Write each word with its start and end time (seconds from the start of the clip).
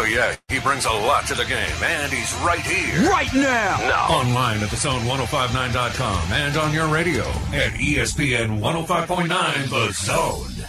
Oh, 0.00 0.04
yeah, 0.04 0.36
he 0.48 0.60
brings 0.60 0.84
a 0.84 0.90
lot 0.90 1.26
to 1.26 1.34
the 1.34 1.44
game, 1.44 1.82
and 1.82 2.12
he's 2.12 2.32
right 2.34 2.60
here. 2.60 3.10
Right 3.10 3.34
now. 3.34 3.78
Now. 3.80 4.06
Online 4.08 4.62
at 4.62 4.68
thezone1059.com 4.68 6.32
and 6.32 6.56
on 6.56 6.72
your 6.72 6.86
radio 6.86 7.24
at 7.24 7.72
ESPN 7.72 8.60
105.9 8.60 9.68
The 9.68 9.92
Zone. 9.92 10.68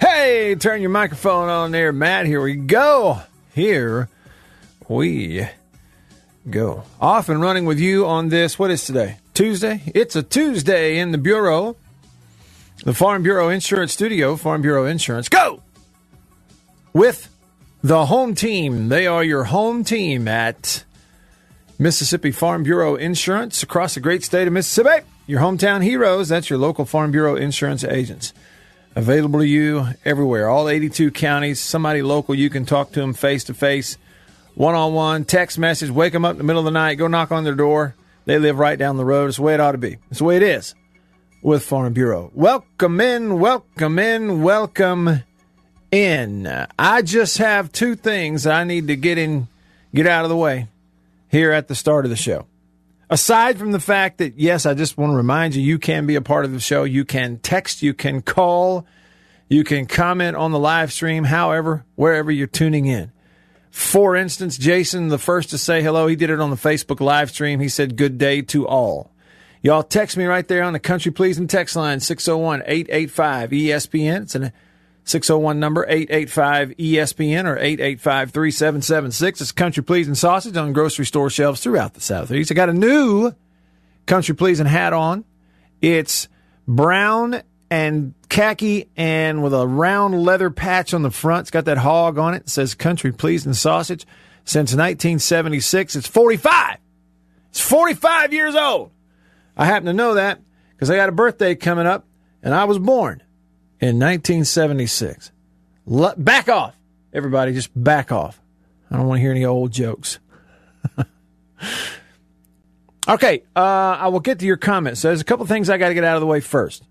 Hey, 0.00 0.56
turn 0.56 0.80
your 0.80 0.90
microphone 0.90 1.48
on 1.48 1.70
there, 1.70 1.92
Matt. 1.92 2.26
Here 2.26 2.42
we 2.42 2.56
go. 2.56 3.20
Here 3.54 4.08
we 4.88 5.46
go. 6.50 6.82
Off 7.00 7.28
and 7.28 7.40
running 7.40 7.64
with 7.64 7.78
you 7.78 8.06
on 8.06 8.28
this. 8.28 8.58
What 8.58 8.72
is 8.72 8.84
today? 8.84 9.18
Tuesday? 9.34 9.82
It's 9.94 10.16
a 10.16 10.24
Tuesday 10.24 10.98
in 10.98 11.12
the 11.12 11.18
Bureau. 11.18 11.76
The 12.84 12.94
Farm 12.94 13.22
Bureau 13.22 13.48
Insurance 13.48 13.92
Studio, 13.92 14.34
Farm 14.34 14.60
Bureau 14.60 14.86
Insurance. 14.86 15.28
Go! 15.28 15.62
With 16.92 17.28
the 17.80 18.06
home 18.06 18.34
team. 18.34 18.88
They 18.88 19.06
are 19.06 19.22
your 19.22 19.44
home 19.44 19.84
team 19.84 20.26
at 20.26 20.82
Mississippi 21.78 22.32
Farm 22.32 22.64
Bureau 22.64 22.96
Insurance 22.96 23.62
across 23.62 23.94
the 23.94 24.00
great 24.00 24.24
state 24.24 24.48
of 24.48 24.52
Mississippi. 24.52 25.06
Your 25.28 25.40
hometown 25.40 25.84
heroes. 25.84 26.28
That's 26.28 26.50
your 26.50 26.58
local 26.58 26.84
Farm 26.84 27.12
Bureau 27.12 27.36
insurance 27.36 27.84
agents. 27.84 28.32
Available 28.96 29.38
to 29.38 29.46
you 29.46 29.86
everywhere, 30.04 30.48
all 30.48 30.68
82 30.68 31.12
counties. 31.12 31.60
Somebody 31.60 32.02
local, 32.02 32.34
you 32.34 32.50
can 32.50 32.66
talk 32.66 32.90
to 32.92 33.00
them 33.00 33.14
face 33.14 33.44
to 33.44 33.54
face, 33.54 33.96
one 34.56 34.74
on 34.74 34.92
one, 34.92 35.24
text 35.24 35.56
message, 35.56 35.90
wake 35.90 36.12
them 36.12 36.24
up 36.24 36.32
in 36.32 36.38
the 36.38 36.44
middle 36.44 36.60
of 36.60 36.64
the 36.64 36.72
night, 36.72 36.96
go 36.96 37.06
knock 37.06 37.30
on 37.30 37.44
their 37.44 37.54
door. 37.54 37.94
They 38.24 38.38
live 38.40 38.58
right 38.58 38.78
down 38.78 38.96
the 38.96 39.04
road. 39.04 39.28
It's 39.28 39.36
the 39.36 39.42
way 39.44 39.54
it 39.54 39.60
ought 39.60 39.72
to 39.72 39.78
be. 39.78 39.98
It's 40.10 40.18
the 40.18 40.24
way 40.24 40.36
it 40.36 40.42
is 40.42 40.74
with 41.42 41.64
Farm 41.64 41.92
Bureau. 41.92 42.30
Welcome 42.34 43.00
in, 43.00 43.40
welcome 43.40 43.98
in, 43.98 44.42
welcome 44.42 45.22
in. 45.90 46.66
I 46.78 47.02
just 47.02 47.38
have 47.38 47.72
two 47.72 47.96
things 47.96 48.46
I 48.46 48.64
need 48.64 48.86
to 48.86 48.96
get 48.96 49.18
in, 49.18 49.48
get 49.92 50.06
out 50.06 50.24
of 50.24 50.30
the 50.30 50.36
way 50.36 50.68
here 51.28 51.50
at 51.50 51.68
the 51.68 51.74
start 51.74 52.06
of 52.06 52.10
the 52.10 52.16
show. 52.16 52.46
Aside 53.10 53.58
from 53.58 53.72
the 53.72 53.80
fact 53.80 54.18
that, 54.18 54.38
yes, 54.38 54.64
I 54.64 54.74
just 54.74 54.96
want 54.96 55.12
to 55.12 55.16
remind 55.16 55.54
you, 55.54 55.62
you 55.62 55.78
can 55.78 56.06
be 56.06 56.14
a 56.14 56.22
part 56.22 56.44
of 56.44 56.52
the 56.52 56.60
show. 56.60 56.84
You 56.84 57.04
can 57.04 57.38
text, 57.38 57.82
you 57.82 57.92
can 57.92 58.22
call, 58.22 58.86
you 59.48 59.64
can 59.64 59.86
comment 59.86 60.36
on 60.36 60.52
the 60.52 60.58
live 60.58 60.92
stream, 60.92 61.24
however, 61.24 61.84
wherever 61.94 62.30
you're 62.30 62.46
tuning 62.46 62.86
in. 62.86 63.12
For 63.70 64.16
instance, 64.16 64.56
Jason, 64.56 65.08
the 65.08 65.18
first 65.18 65.50
to 65.50 65.58
say 65.58 65.82
hello, 65.82 66.06
he 66.06 66.16
did 66.16 66.30
it 66.30 66.40
on 66.40 66.50
the 66.50 66.56
Facebook 66.56 67.00
live 67.00 67.30
stream. 67.30 67.60
He 67.60 67.68
said, 67.68 67.96
Good 67.96 68.18
day 68.18 68.42
to 68.42 68.66
all. 68.66 69.11
Y'all 69.64 69.84
text 69.84 70.16
me 70.16 70.24
right 70.24 70.48
there 70.48 70.64
on 70.64 70.72
the 70.72 70.80
Country 70.80 71.12
Pleasing 71.12 71.46
text 71.46 71.76
line, 71.76 72.00
601 72.00 72.64
885 72.66 73.50
ESPN. 73.50 74.22
It's 74.22 74.34
a 74.34 74.52
601 75.04 75.60
number, 75.60 75.86
885 75.88 76.70
ESPN 76.70 77.44
or 77.44 77.56
885 77.56 78.32
3776. 78.32 79.40
It's 79.40 79.52
Country 79.52 79.84
Pleasing 79.84 80.16
sausage 80.16 80.56
on 80.56 80.72
grocery 80.72 81.06
store 81.06 81.30
shelves 81.30 81.60
throughout 81.62 81.94
the 81.94 82.00
Southeast. 82.00 82.50
I 82.50 82.54
got 82.54 82.70
a 82.70 82.74
new 82.74 83.32
Country 84.06 84.34
Pleasing 84.34 84.66
hat 84.66 84.92
on. 84.92 85.24
It's 85.80 86.26
brown 86.66 87.42
and 87.70 88.14
khaki 88.28 88.90
and 88.96 89.44
with 89.44 89.54
a 89.54 89.64
round 89.64 90.20
leather 90.24 90.50
patch 90.50 90.92
on 90.92 91.02
the 91.02 91.10
front. 91.12 91.42
It's 91.42 91.50
got 91.52 91.66
that 91.66 91.78
hog 91.78 92.18
on 92.18 92.34
it. 92.34 92.42
It 92.42 92.48
says 92.48 92.74
Country 92.74 93.12
Pleasing 93.12 93.52
sausage 93.52 94.06
since 94.44 94.72
1976. 94.72 95.94
It's 95.94 96.08
45. 96.08 96.78
It's 97.50 97.60
45 97.60 98.32
years 98.32 98.56
old. 98.56 98.90
I 99.56 99.66
happen 99.66 99.86
to 99.86 99.92
know 99.92 100.14
that 100.14 100.40
because 100.70 100.90
I 100.90 100.96
got 100.96 101.08
a 101.08 101.12
birthday 101.12 101.54
coming 101.54 101.86
up 101.86 102.06
and 102.42 102.54
I 102.54 102.64
was 102.64 102.78
born 102.78 103.22
in 103.80 103.98
1976. 103.98 105.30
L- 105.90 106.14
back 106.16 106.48
off. 106.48 106.76
Everybody, 107.12 107.52
just 107.52 107.70
back 107.74 108.10
off. 108.10 108.40
I 108.90 108.96
don't 108.96 109.06
want 109.06 109.18
to 109.18 109.22
hear 109.22 109.32
any 109.32 109.44
old 109.44 109.72
jokes. 109.72 110.18
okay, 113.08 113.42
uh, 113.54 113.60
I 113.60 114.08
will 114.08 114.20
get 114.20 114.38
to 114.40 114.46
your 114.46 114.56
comments. 114.56 115.00
So 115.00 115.08
there's 115.08 115.20
a 115.20 115.24
couple 115.24 115.46
things 115.46 115.68
I 115.70 115.78
got 115.78 115.88
to 115.88 115.94
get 115.94 116.04
out 116.04 116.16
of 116.16 116.20
the 116.20 116.26
way 116.26 116.40
first. 116.40 116.84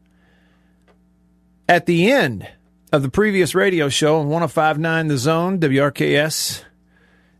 At 1.68 1.86
the 1.86 2.12
end 2.12 2.48
of 2.92 3.02
the 3.02 3.10
previous 3.10 3.56
radio 3.56 3.90
show 3.90 4.20
on 4.20 4.28
1059 4.30 5.08
The 5.08 5.18
Zone, 5.18 5.60
WRKS, 5.60 6.64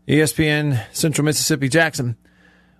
ESPN 0.08 0.84
Central 0.92 1.24
Mississippi 1.24 1.68
Jackson, 1.68 2.16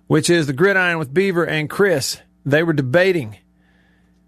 which 0.07 0.29
is 0.29 0.47
the 0.47 0.53
Gridiron 0.53 0.97
with 0.99 1.13
Beaver 1.13 1.45
and 1.45 1.69
Chris, 1.69 2.19
they 2.45 2.63
were 2.63 2.73
debating, 2.73 3.37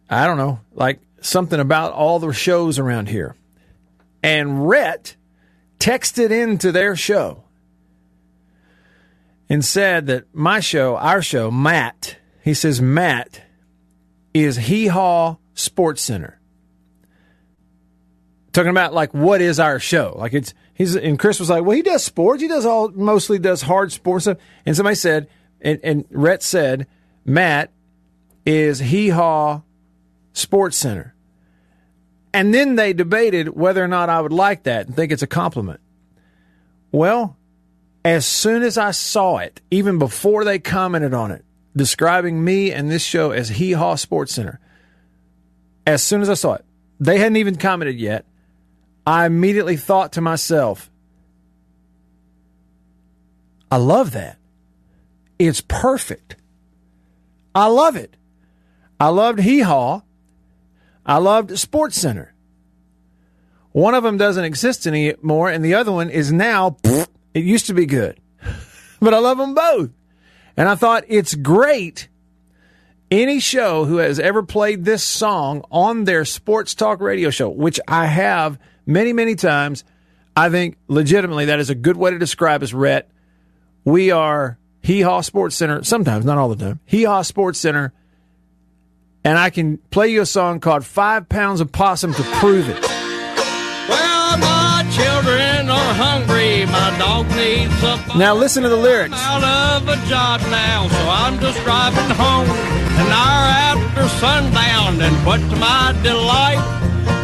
I 0.10 0.26
don't 0.28 0.38
know, 0.38 0.60
like 0.74 1.00
something 1.22 1.60
about 1.60 1.94
all 1.94 2.20
the 2.20 2.34
shows 2.34 2.80
around 2.80 3.10
here. 3.10 3.36
And 4.24 4.68
Rhett 4.68 5.16
texted 5.80 6.32
into 6.32 6.72
their 6.72 6.96
show 6.96 7.44
and 9.50 9.64
said 9.64 10.08
that 10.08 10.26
my 10.34 10.60
show, 10.60 10.96
our 10.96 11.22
show, 11.22 11.52
Matt, 11.52 12.18
he 12.44 12.54
says, 12.54 12.82
Matt 12.82 13.42
is 14.34 14.58
Hee 14.58 14.88
Haw 14.88 15.38
Sports 15.54 16.02
Center. 16.02 16.40
Talking 18.52 18.72
about 18.72 18.94
like 18.94 19.14
what 19.14 19.42
is 19.42 19.60
our 19.60 19.80
show? 19.80 20.16
Like 20.18 20.34
it's 20.34 20.54
he's 20.74 20.96
and 20.96 21.20
Chris 21.20 21.40
was 21.40 21.50
like, 21.50 21.66
well, 21.66 21.76
he 21.76 21.82
does 21.82 22.06
sports. 22.06 22.42
He 22.42 22.48
does 22.48 22.66
all 22.66 22.90
mostly 22.90 23.38
does 23.38 23.62
hard 23.62 23.92
sports 23.92 24.26
stuff. 24.26 24.38
And 24.66 24.76
somebody 24.76 24.96
said, 24.96 25.28
and, 25.60 25.80
and 25.84 26.06
Rhett 26.10 26.42
said, 26.42 26.88
Matt 27.26 27.72
is 28.46 28.80
Hee 28.80 29.10
Haw 29.10 29.62
Sports 30.34 30.78
Center. 30.78 31.16
And 32.34 32.54
then 32.54 32.76
they 32.76 32.94
debated 32.94 33.50
whether 33.50 33.84
or 33.84 33.88
not 33.88 34.10
I 34.10 34.22
would 34.22 34.34
like 34.34 34.64
that 34.64 34.88
and 34.88 34.96
think 34.96 35.12
it's 35.12 35.24
a 35.24 35.28
compliment. 35.28 35.80
Well, 36.92 37.38
as 38.04 38.26
soon 38.26 38.62
as 38.62 38.78
I 38.78 38.92
saw 38.92 39.38
it, 39.38 39.62
even 39.72 39.98
before 39.98 40.44
they 40.44 40.60
commented 40.60 41.14
on 41.14 41.32
it, 41.32 41.44
describing 41.76 42.44
me 42.44 42.72
and 42.72 42.92
this 42.92 43.04
show 43.04 43.32
as 43.32 43.50
Hee 43.50 43.72
Haw 43.72 43.96
Sports 43.96 44.34
Center, 44.34 44.60
as 45.88 46.04
soon 46.04 46.22
as 46.22 46.30
I 46.30 46.36
saw 46.36 46.54
it, 46.54 46.66
they 47.00 47.18
hadn't 47.18 47.38
even 47.38 47.56
commented 47.56 48.00
yet. 48.00 48.26
I 49.08 49.26
immediately 49.26 49.78
thought 49.78 50.14
to 50.14 50.22
myself, 50.22 50.90
I 53.72 53.78
love 53.78 54.12
that. 54.12 54.38
It's 55.38 55.62
perfect. 55.62 56.36
I 57.54 57.68
love 57.68 57.96
it. 57.96 58.16
I 59.00 59.10
loved 59.10 59.40
Hee 59.40 59.60
Haw. 59.60 60.02
I 61.06 61.18
loved 61.18 61.58
Sports 61.60 61.98
Center. 61.98 62.34
One 63.72 63.94
of 63.94 64.04
them 64.04 64.18
doesn't 64.18 64.44
exist 64.44 64.88
anymore, 64.88 65.50
and 65.50 65.64
the 65.64 65.74
other 65.74 65.92
one 65.92 66.10
is 66.10 66.32
now, 66.32 66.78
it 67.34 67.44
used 67.44 67.68
to 67.68 67.74
be 67.74 67.86
good. 67.86 68.20
but 69.02 69.14
I 69.14 69.20
love 69.20 69.38
them 69.38 69.54
both. 69.54 69.90
And 70.56 70.70
I 70.70 70.76
thought 70.76 71.04
it's 71.08 71.36
great. 71.36 72.08
Any 73.12 73.40
show 73.40 73.86
who 73.86 73.98
has 73.98 74.20
ever 74.20 74.44
played 74.44 74.86
this 74.86 75.04
song 75.04 75.64
on 75.70 76.06
their 76.06 76.26
sports 76.26 76.74
talk 76.74 77.02
radio 77.02 77.30
show, 77.30 77.50
which 77.50 77.80
I 77.88 78.06
have 78.06 78.58
many, 78.86 79.14
many 79.14 79.36
times, 79.36 79.84
I 80.36 80.50
think 80.50 80.78
legitimately 80.88 81.46
that 81.46 81.60
is 81.60 81.70
a 81.70 81.76
good 81.76 81.98
way 81.98 82.12
to 82.12 82.18
describe 82.18 82.64
us, 82.64 82.74
Rhett. 82.74 83.10
We 83.84 84.12
are 84.12 84.58
Hee 84.82 85.02
Haw 85.02 85.22
Sports 85.22 85.56
Center, 85.56 85.84
sometimes, 85.84 86.26
not 86.26 86.38
all 86.38 86.50
the 86.50 86.56
time, 86.56 86.80
Hee 86.86 87.04
Haw 87.04 87.22
Sports 87.22 87.60
Center 87.60 87.94
and 89.26 89.40
I 89.40 89.50
can 89.50 89.80
play 89.90 90.10
you 90.10 90.22
a 90.22 90.26
song 90.26 90.60
called 90.60 90.86
Five 90.86 91.28
Pounds 91.28 91.60
of 91.60 91.72
Possum 91.72 92.14
to 92.14 92.24
prove 92.40 92.70
it. 92.70 92.80
Well, 93.90 94.38
my 94.38 94.86
children 94.94 95.68
are 95.68 95.94
hungry. 95.96 96.66
My 96.68 96.96
dog 97.00 97.28
needs 97.36 97.74
a 97.84 98.18
Now 98.18 98.36
listen 98.36 98.62
to 98.64 98.70
the 98.70 98.78
lyrics. 98.78 99.16
out 99.18 99.82
of 99.82 99.90
a 99.90 99.98
job 100.08 100.42
now, 100.42 100.88
so 100.88 101.10
I'm 101.10 101.40
just 101.40 101.60
driving 101.64 102.12
home 102.16 102.48
an 103.02 103.08
hour 103.12 103.46
after 103.74 104.08
sundown, 104.20 105.02
and 105.02 105.16
what 105.26 105.40
to 105.50 105.56
my 105.56 106.00
delight, 106.04 106.62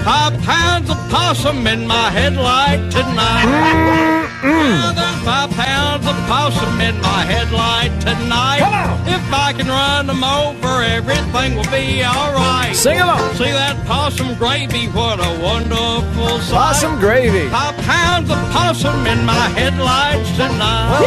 five 0.03 0.33
pounds 0.41 0.89
of 0.89 0.97
possum 1.11 1.67
in 1.67 1.85
my 1.85 2.09
headlight 2.09 2.91
tonight. 2.91 4.20
There's 4.41 5.21
five 5.23 5.51
pounds 5.51 6.07
of 6.07 6.15
possum 6.27 6.81
in 6.81 6.99
my 7.01 7.23
headlight 7.25 7.91
tonight. 8.01 8.61
If 9.05 9.21
I 9.31 9.53
can 9.53 9.67
run 9.67 10.07
them 10.07 10.23
over, 10.23 10.81
everything 10.81 11.55
will 11.55 11.69
be 11.69 12.03
alright. 12.03 12.75
Sing 12.75 12.99
along. 12.99 13.35
See 13.35 13.51
that 13.51 13.85
possum 13.85 14.33
gravy, 14.35 14.87
what 14.87 15.19
a 15.19 15.39
wonderful 15.41 16.39
sight. 16.39 16.57
Possum 16.57 16.99
gravy. 16.99 17.49
Five 17.49 17.77
pounds 17.85 18.31
of 18.31 18.37
possum 18.51 19.05
in 19.05 19.23
my 19.25 19.47
headlights 19.53 20.31
tonight. 20.31 20.97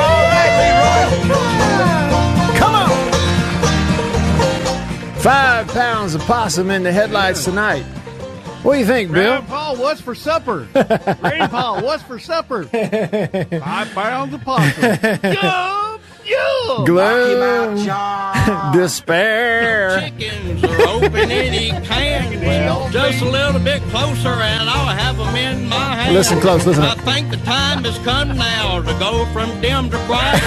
Come 2.57 2.75
on. 2.77 2.91
Five 5.19 5.67
pounds 5.69 6.15
of 6.15 6.21
possum 6.23 6.71
in 6.71 6.85
the 6.85 6.93
headlights 6.93 7.45
tonight. 7.45 7.85
What 8.65 8.73
do 8.75 8.79
you 8.79 8.87
think, 8.87 9.13
Bill? 9.13 9.33
Grandpa, 9.43 9.75
what's 9.77 10.01
for 10.01 10.15
supper? 10.15 10.67
Grandpa, 11.21 11.83
what's 11.83 12.03
for 12.03 12.19
supper? 12.19 12.65
Five 12.65 13.93
pounds 13.95 14.33
of 14.33 14.41
possum. 14.43 14.83
Yum, 15.23 16.01
yum. 16.25 16.85
Gloom, 16.87 17.77
despair. 18.73 20.01
Chickens 20.01 20.65
are 20.65 20.81
open 20.89 21.31
any 21.31 21.71
can. 21.87 22.41
Well, 22.41 22.89
just 22.91 23.21
a 23.21 23.29
little 23.29 23.61
bit 23.61 23.83
closer 23.91 24.29
and 24.31 24.69
I'll 24.71 24.97
have 24.97 25.19
them 25.19 25.37
in 25.37 25.69
my 25.69 25.97
hand. 25.97 26.15
Listen 26.15 26.41
close, 26.41 26.65
listen 26.67 26.85
I 26.85 26.93
up. 26.93 26.99
think 27.01 27.31
the 27.31 27.37
time 27.39 27.85
has 27.85 27.99
come 27.99 28.29
now 28.37 28.81
to 28.81 28.99
go 28.99 29.27
from 29.35 29.49
dim 29.61 29.91
to 29.91 29.99
bright. 30.07 30.41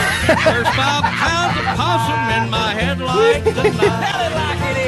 There's 0.43 0.67
five 0.69 1.03
pounds 1.03 1.59
of 1.59 1.65
possum 1.77 2.43
in 2.43 2.49
my 2.49 2.73
headlight 2.73 3.43
tonight. 3.43 3.73
Come 3.73 3.77
on. 3.77 3.83
Yeah, 3.83 4.17
there's 4.17 4.33
five 4.33 4.57
pounds. 4.57 4.86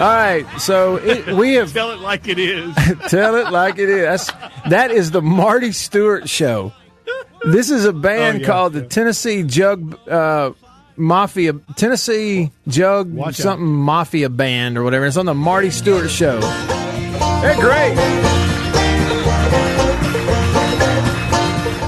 All 0.00 0.06
right, 0.06 0.46
so 0.58 0.96
it, 0.96 1.26
we 1.34 1.54
have 1.56 1.72
Tell 1.74 1.90
it 1.90 2.00
like 2.00 2.26
it 2.26 2.38
is. 2.38 2.74
tell 3.08 3.34
it 3.34 3.50
like 3.50 3.78
it 3.78 3.90
is. 3.90 4.26
That's, 4.26 4.32
that 4.70 4.90
is 4.90 5.10
the 5.10 5.20
Marty 5.20 5.72
Stuart 5.72 6.26
show. 6.28 6.72
This 7.44 7.70
is 7.70 7.84
a 7.84 7.92
band 7.92 8.36
Oh, 8.36 8.40
yeah, 8.40 8.46
called 8.46 8.72
the 8.72 8.82
Tennessee 8.82 9.42
Jug 9.42 9.98
uh, 10.08 10.52
Mafia, 10.96 11.52
Tennessee 11.76 12.50
Jug 12.68 13.12
Watch 13.12 13.28
out. 13.40 13.42
something 13.42 13.66
Mafia 13.66 14.28
Band 14.30 14.78
or 14.78 14.84
whatever. 14.84 15.04
It's 15.06 15.16
on 15.18 15.26
the 15.26 15.34
Marty 15.34 15.70
Stuart 15.70 16.08
show. 16.08 16.40
They're 16.40 17.56
great. 17.60 17.96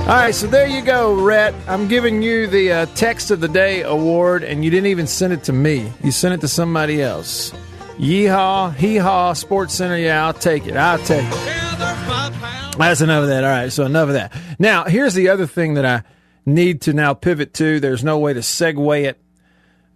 All 0.02 0.18
right, 0.18 0.34
so 0.34 0.46
there 0.46 0.66
you 0.66 0.82
go, 0.82 1.14
Rhett. 1.14 1.54
I'm 1.68 1.88
giving 1.88 2.22
you 2.22 2.46
the 2.46 2.72
uh, 2.72 2.86
Text 2.94 3.30
of 3.30 3.40
the 3.40 3.48
Day 3.48 3.82
award, 3.82 4.42
and 4.44 4.62
you 4.64 4.70
didn't 4.70 4.88
even 4.88 5.06
send 5.06 5.32
it 5.32 5.44
to 5.44 5.52
me. 5.52 5.90
You 6.02 6.10
sent 6.10 6.34
it 6.34 6.40
to 6.42 6.48
somebody 6.48 7.00
else. 7.00 7.52
Yeehaw, 7.98 8.74
hee 8.74 8.96
haw, 8.96 9.32
Sports 9.32 9.74
Center. 9.74 9.96
Yeah, 9.96 10.26
I'll 10.26 10.32
take 10.32 10.66
it. 10.66 10.76
I'll 10.76 10.98
take 10.98 11.24
it. 11.24 11.34
Yeah, 11.34 11.76
there's 11.76 11.98
five 12.08 12.32
pounds. 12.34 12.76
That's 12.76 13.00
enough 13.00 13.22
of 13.22 13.28
that. 13.28 13.44
All 13.44 13.50
right, 13.50 13.72
so 13.72 13.84
enough 13.84 14.08
of 14.08 14.14
that. 14.14 14.34
Now, 14.58 14.84
here's 14.84 15.14
the 15.14 15.28
other 15.28 15.46
thing 15.46 15.74
that 15.74 15.84
I 15.84 16.02
need 16.46 16.82
to 16.82 16.92
now 16.92 17.14
pivot 17.14 17.54
to. 17.54 17.80
There's 17.80 18.02
no 18.02 18.18
way 18.18 18.32
to 18.32 18.40
segue 18.40 19.04
it 19.04 19.20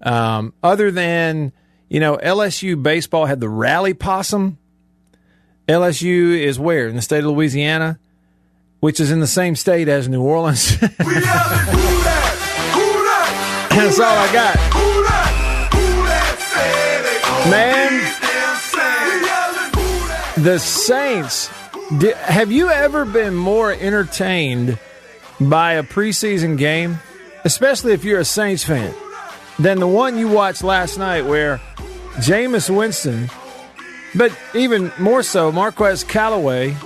um, 0.02 0.52
other 0.62 0.90
than, 0.90 1.52
you 1.88 2.00
know, 2.00 2.16
LSU 2.16 2.80
baseball 2.82 3.26
had 3.26 3.40
the 3.40 3.48
rally 3.48 3.94
possum. 3.94 4.58
LSU 5.68 6.38
is 6.38 6.58
where? 6.60 6.86
In 6.86 6.96
the 6.96 7.02
state 7.02 7.20
of 7.20 7.26
Louisiana, 7.26 7.98
which 8.80 9.00
is 9.00 9.10
in 9.10 9.20
the 9.20 9.26
same 9.26 9.56
state 9.56 9.88
as 9.88 10.08
New 10.08 10.22
Orleans. 10.22 10.78
That's 13.76 14.00
all 14.00 14.16
I 14.16 14.32
got. 14.32 14.75
Man, 17.50 17.92
the 20.36 20.58
Saints. 20.58 21.46
Have 22.12 22.50
you 22.50 22.68
ever 22.68 23.04
been 23.04 23.36
more 23.36 23.72
entertained 23.72 24.78
by 25.40 25.74
a 25.74 25.84
preseason 25.84 26.58
game, 26.58 26.98
especially 27.44 27.92
if 27.92 28.02
you're 28.02 28.18
a 28.18 28.24
Saints 28.24 28.64
fan, 28.64 28.92
than 29.60 29.78
the 29.78 29.86
one 29.86 30.18
you 30.18 30.26
watched 30.28 30.64
last 30.64 30.98
night 30.98 31.24
where 31.24 31.58
Jameis 32.16 32.74
Winston, 32.74 33.30
but 34.16 34.36
even 34.52 34.90
more 34.98 35.22
so, 35.22 35.52
Marquez 35.52 36.02
Callaway, 36.02 36.76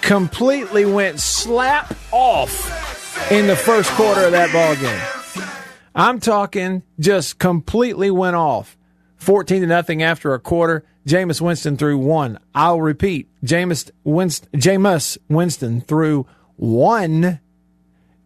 completely 0.00 0.84
went 0.84 1.20
slap 1.20 1.94
off 2.10 3.30
in 3.30 3.46
the 3.46 3.54
first 3.54 3.88
quarter 3.92 4.24
of 4.24 4.32
that 4.32 4.52
ball 4.52 4.74
game. 4.74 5.46
I'm 5.94 6.18
talking 6.18 6.82
just 6.98 7.38
completely 7.38 8.10
went 8.10 8.34
off. 8.34 8.76
14 9.22 9.62
to 9.62 9.66
nothing 9.66 10.02
after 10.02 10.34
a 10.34 10.38
quarter. 10.38 10.84
Jameis 11.06 11.40
Winston 11.40 11.76
threw 11.76 11.98
one. 11.98 12.38
I'll 12.54 12.80
repeat. 12.80 13.28
Jameis 13.44 13.90
Winston, 14.04 14.48
Jameis 14.60 15.18
Winston 15.28 15.80
threw 15.80 16.26
one 16.56 17.40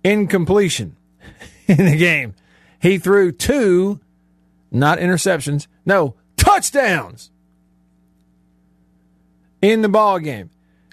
incompletion 0.03 0.97
in 1.67 1.85
the 1.85 1.97
game. 1.97 2.35
He 2.81 2.99
threw 2.99 3.33
two, 3.33 4.01
not 4.71 4.99
interceptions, 4.99 5.67
no, 5.85 6.15
touchdowns 6.37 7.31
in 9.63 9.83
the 9.83 9.89
ball 9.89 10.19
game. 10.19 10.51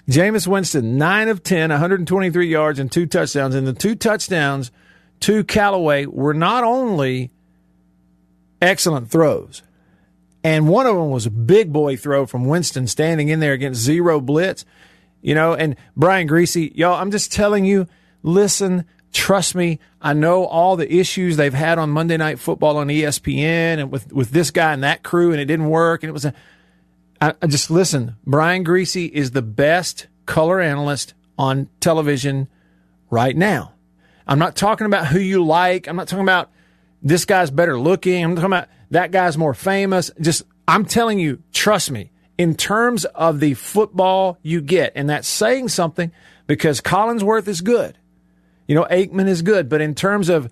Jameis 0.08 0.46
Winston, 0.46 0.98
9 0.98 1.28
of 1.28 1.42
10, 1.42 1.70
123 1.70 2.46
yards 2.46 2.78
and 2.78 2.92
two 2.92 3.06
touchdowns. 3.06 3.54
And 3.54 3.66
the 3.66 3.72
two 3.72 3.94
touchdowns 3.94 4.70
to 5.20 5.44
Callaway 5.44 6.06
were 6.06 6.34
not 6.34 6.64
only 6.64 7.30
excellent 8.60 9.10
throws, 9.10 9.62
and 10.44 10.68
one 10.68 10.86
of 10.86 10.94
them 10.94 11.08
was 11.08 11.24
a 11.24 11.30
big 11.30 11.72
boy 11.72 11.96
throw 11.96 12.26
from 12.26 12.44
Winston 12.44 12.86
standing 12.86 13.30
in 13.30 13.40
there 13.40 13.54
against 13.54 13.80
zero 13.80 14.20
blitz. 14.20 14.66
You 15.22 15.34
know, 15.34 15.54
and 15.54 15.74
Brian 15.96 16.28
Griese, 16.28 16.76
y'all, 16.76 17.00
I'm 17.00 17.10
just 17.10 17.32
telling 17.32 17.64
you, 17.64 17.88
listen, 18.22 18.84
trust 19.10 19.54
me. 19.54 19.80
I 20.02 20.12
know 20.12 20.44
all 20.44 20.76
the 20.76 20.92
issues 20.92 21.38
they've 21.38 21.54
had 21.54 21.78
on 21.78 21.88
Monday 21.88 22.18
Night 22.18 22.38
Football 22.38 22.76
on 22.76 22.88
ESPN 22.88 23.78
and 23.78 23.90
with, 23.90 24.12
with 24.12 24.32
this 24.32 24.50
guy 24.50 24.74
and 24.74 24.84
that 24.84 25.02
crew, 25.02 25.32
and 25.32 25.40
it 25.40 25.46
didn't 25.46 25.70
work. 25.70 26.02
And 26.02 26.10
it 26.10 26.12
was 26.12 26.26
a, 26.26 26.34
I, 27.22 27.32
I 27.40 27.46
just 27.46 27.70
listen. 27.70 28.16
Brian 28.26 28.66
Griese 28.66 29.10
is 29.10 29.30
the 29.30 29.40
best 29.40 30.08
color 30.26 30.60
analyst 30.60 31.14
on 31.38 31.70
television 31.80 32.48
right 33.08 33.34
now. 33.34 33.72
I'm 34.26 34.38
not 34.38 34.56
talking 34.56 34.86
about 34.86 35.06
who 35.06 35.18
you 35.18 35.42
like. 35.42 35.88
I'm 35.88 35.96
not 35.96 36.08
talking 36.08 36.24
about 36.24 36.50
this 37.02 37.24
guy's 37.24 37.50
better 37.50 37.78
looking. 37.78 38.22
I'm 38.22 38.34
talking 38.34 38.46
about 38.46 38.68
that 38.94 39.10
guy's 39.10 39.36
more 39.36 39.54
famous. 39.54 40.10
Just, 40.20 40.44
I'm 40.66 40.84
telling 40.84 41.18
you, 41.18 41.42
trust 41.52 41.90
me, 41.90 42.10
in 42.38 42.54
terms 42.54 43.04
of 43.04 43.40
the 43.40 43.54
football 43.54 44.38
you 44.42 44.60
get, 44.60 44.92
and 44.94 45.10
that's 45.10 45.28
saying 45.28 45.68
something 45.68 46.12
because 46.46 46.80
Collinsworth 46.80 47.48
is 47.48 47.60
good. 47.60 47.98
You 48.66 48.74
know, 48.76 48.86
Aikman 48.90 49.28
is 49.28 49.42
good, 49.42 49.68
but 49.68 49.80
in 49.80 49.94
terms 49.94 50.28
of 50.28 50.50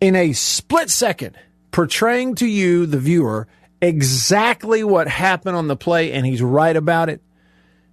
in 0.00 0.16
a 0.16 0.32
split 0.32 0.90
second, 0.90 1.38
portraying 1.70 2.34
to 2.36 2.46
you, 2.46 2.84
the 2.84 2.98
viewer, 2.98 3.46
exactly 3.80 4.84
what 4.84 5.08
happened 5.08 5.56
on 5.56 5.68
the 5.68 5.76
play, 5.76 6.12
and 6.12 6.26
he's 6.26 6.42
right 6.42 6.76
about 6.76 7.08
it. 7.08 7.22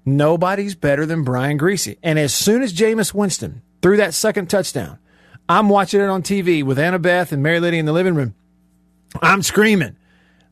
Nobody's 0.06 0.76
better 0.76 1.06
than 1.06 1.24
Brian 1.24 1.58
Griese. 1.58 1.98
And 2.04 2.20
as 2.20 2.34
soon 2.34 2.62
as 2.62 2.74
Jameis 2.74 3.14
Winston 3.14 3.62
threw 3.82 3.98
that 3.98 4.14
second 4.14 4.50
touchdown, 4.50 5.00
I'm 5.48 5.70
watching 5.70 6.02
it 6.02 6.10
on 6.10 6.24
TV 6.24 6.64
with 6.64 6.78
Annabeth 6.78 7.32
and 7.32 7.44
Mary 7.44 7.60
Liddy 7.60 7.78
in 7.78 7.86
the 7.86 7.94
living 7.94 8.16
room. 8.16 8.34
I'm 9.22 9.42
screaming, 9.42 9.96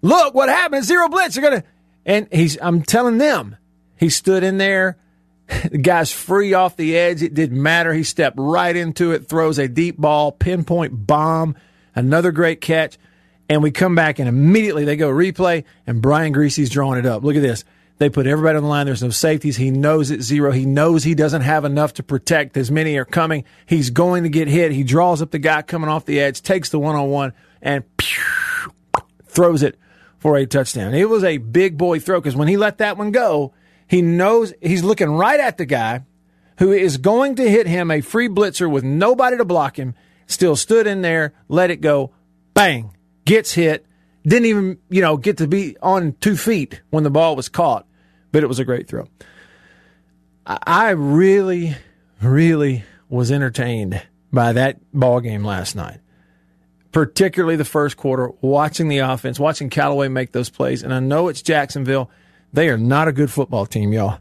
"Look 0.02 0.34
what 0.34 0.50
happened! 0.50 0.86
Zero 0.86 1.10
blitz! 1.10 1.36
They're 1.36 1.44
gonna!" 1.44 1.64
And 2.06 2.28
he's, 2.32 2.58
I'm 2.62 2.82
telling 2.82 3.18
them, 3.18 3.58
he 3.98 4.10
stood 4.10 4.44
in 4.44 4.58
there. 4.58 4.98
The 5.70 5.80
guy's 5.80 6.14
free 6.14 6.54
off 6.54 6.78
the 6.78 6.98
edge. 6.98 7.22
It 7.22 7.34
didn't 7.34 7.62
matter. 7.62 7.94
He 7.94 8.04
stepped 8.04 8.38
right 8.40 8.74
into 8.74 9.12
it, 9.12 9.28
throws 9.28 9.60
a 9.60 9.68
deep 9.68 9.98
ball, 9.98 10.32
pinpoint 10.32 11.06
bomb, 11.06 11.58
another 11.94 12.32
great 12.32 12.62
catch. 12.62 12.98
And 13.50 13.62
we 13.62 13.70
come 13.70 13.94
back 13.94 14.20
and 14.20 14.30
immediately 14.30 14.86
they 14.86 14.96
go 14.96 15.10
replay 15.10 15.66
and 15.86 16.02
Brian 16.02 16.32
Griese's 16.32 16.70
drawing 16.70 17.00
it 17.00 17.06
up. 17.06 17.22
Look 17.22 17.36
at 17.36 17.42
this. 17.42 17.66
They 17.98 18.10
put 18.10 18.28
everybody 18.28 18.56
on 18.56 18.64
the 18.64 18.70
line. 18.70 18.86
There's 18.86 19.04
no 19.04 19.10
safeties. 19.10 19.58
He 19.58 19.72
knows 19.72 20.10
it's 20.10 20.24
zero. 20.24 20.52
He 20.52 20.66
knows 20.66 21.04
he 21.04 21.16
doesn't 21.16 21.42
have 21.42 21.66
enough 21.66 21.96
to 21.96 22.04
protect. 22.04 22.56
As 22.56 22.72
many 22.72 22.96
are 22.98 23.04
coming. 23.04 23.44
He's 23.66 23.90
going 23.90 24.24
to 24.24 24.30
get 24.30 24.48
hit. 24.48 24.72
He 24.72 24.84
draws 24.84 25.22
up 25.22 25.32
the 25.32 25.38
guy 25.38 25.64
coming 25.64 25.90
off 25.90 26.06
the 26.06 26.22
edge, 26.22 26.42
takes 26.42 26.70
the 26.70 26.80
one 26.80 26.96
on 26.96 27.10
one, 27.10 27.34
and 27.62 27.84
pew, 27.98 28.24
throws 29.32 29.64
it 29.64 29.80
for 30.20 30.38
a 30.38 30.46
touchdown. 30.46 30.94
It 30.94 31.10
was 31.10 31.24
a 31.24 31.38
big 31.38 31.78
boy 31.78 32.00
throw 32.00 32.20
because 32.20 32.36
when 32.36 32.48
he 32.48 32.58
let 32.58 32.78
that 32.78 32.98
one 32.98 33.12
go, 33.12 33.54
he 33.88 34.02
knows 34.02 34.54
he's 34.62 34.84
looking 34.84 35.10
right 35.10 35.40
at 35.40 35.58
the 35.58 35.66
guy 35.66 36.04
who 36.60 36.72
is 36.72 36.98
going 36.98 37.36
to 37.36 37.50
hit 37.50 37.66
him 37.66 37.90
a 37.90 38.02
free 38.02 38.30
blitzer 38.30 38.70
with 38.70 38.84
nobody 38.84 39.38
to 39.38 39.46
block 39.46 39.78
him. 39.78 39.96
Still 40.28 40.56
stood 40.56 40.86
in 40.86 41.02
there, 41.02 41.34
let 41.48 41.72
it 41.72 41.82
go, 41.82 42.12
bang, 42.54 42.96
gets 43.26 43.54
hit. 43.54 43.86
Didn't 44.24 44.46
even, 44.46 44.78
you 44.90 45.02
know, 45.02 45.18
get 45.18 45.38
to 45.38 45.48
be 45.48 45.76
on 45.82 46.14
two 46.22 46.38
feet 46.38 46.82
when 46.92 47.04
the 47.04 47.10
ball 47.10 47.36
was 47.36 47.50
caught, 47.50 47.88
but 48.32 48.44
it 48.44 48.48
was 48.48 48.60
a 48.60 48.66
great 48.66 48.88
throw. 48.88 49.08
I 50.46 50.92
really, 50.92 51.76
really 52.22 52.84
was 53.10 53.32
entertained 53.32 54.02
by 54.32 54.54
that 54.54 54.80
ball 54.94 55.20
game 55.20 55.44
last 55.44 55.76
night 55.76 56.00
particularly 56.92 57.56
the 57.56 57.66
first 57.66 57.98
quarter, 57.98 58.32
watching 58.42 58.88
the 58.88 59.00
offense, 59.00 59.40
watching 59.40 59.70
Callaway 59.70 60.08
make 60.08 60.32
those 60.32 60.50
plays. 60.50 60.84
And 60.84 60.94
I 60.94 61.00
know 61.00 61.28
it's 61.28 61.42
Jacksonville. 61.42 62.10
They 62.54 62.70
are 62.70 62.78
not 62.78 63.08
a 63.08 63.12
good 63.12 63.32
football 63.32 63.66
team, 63.66 63.94
y'all. 63.94 64.20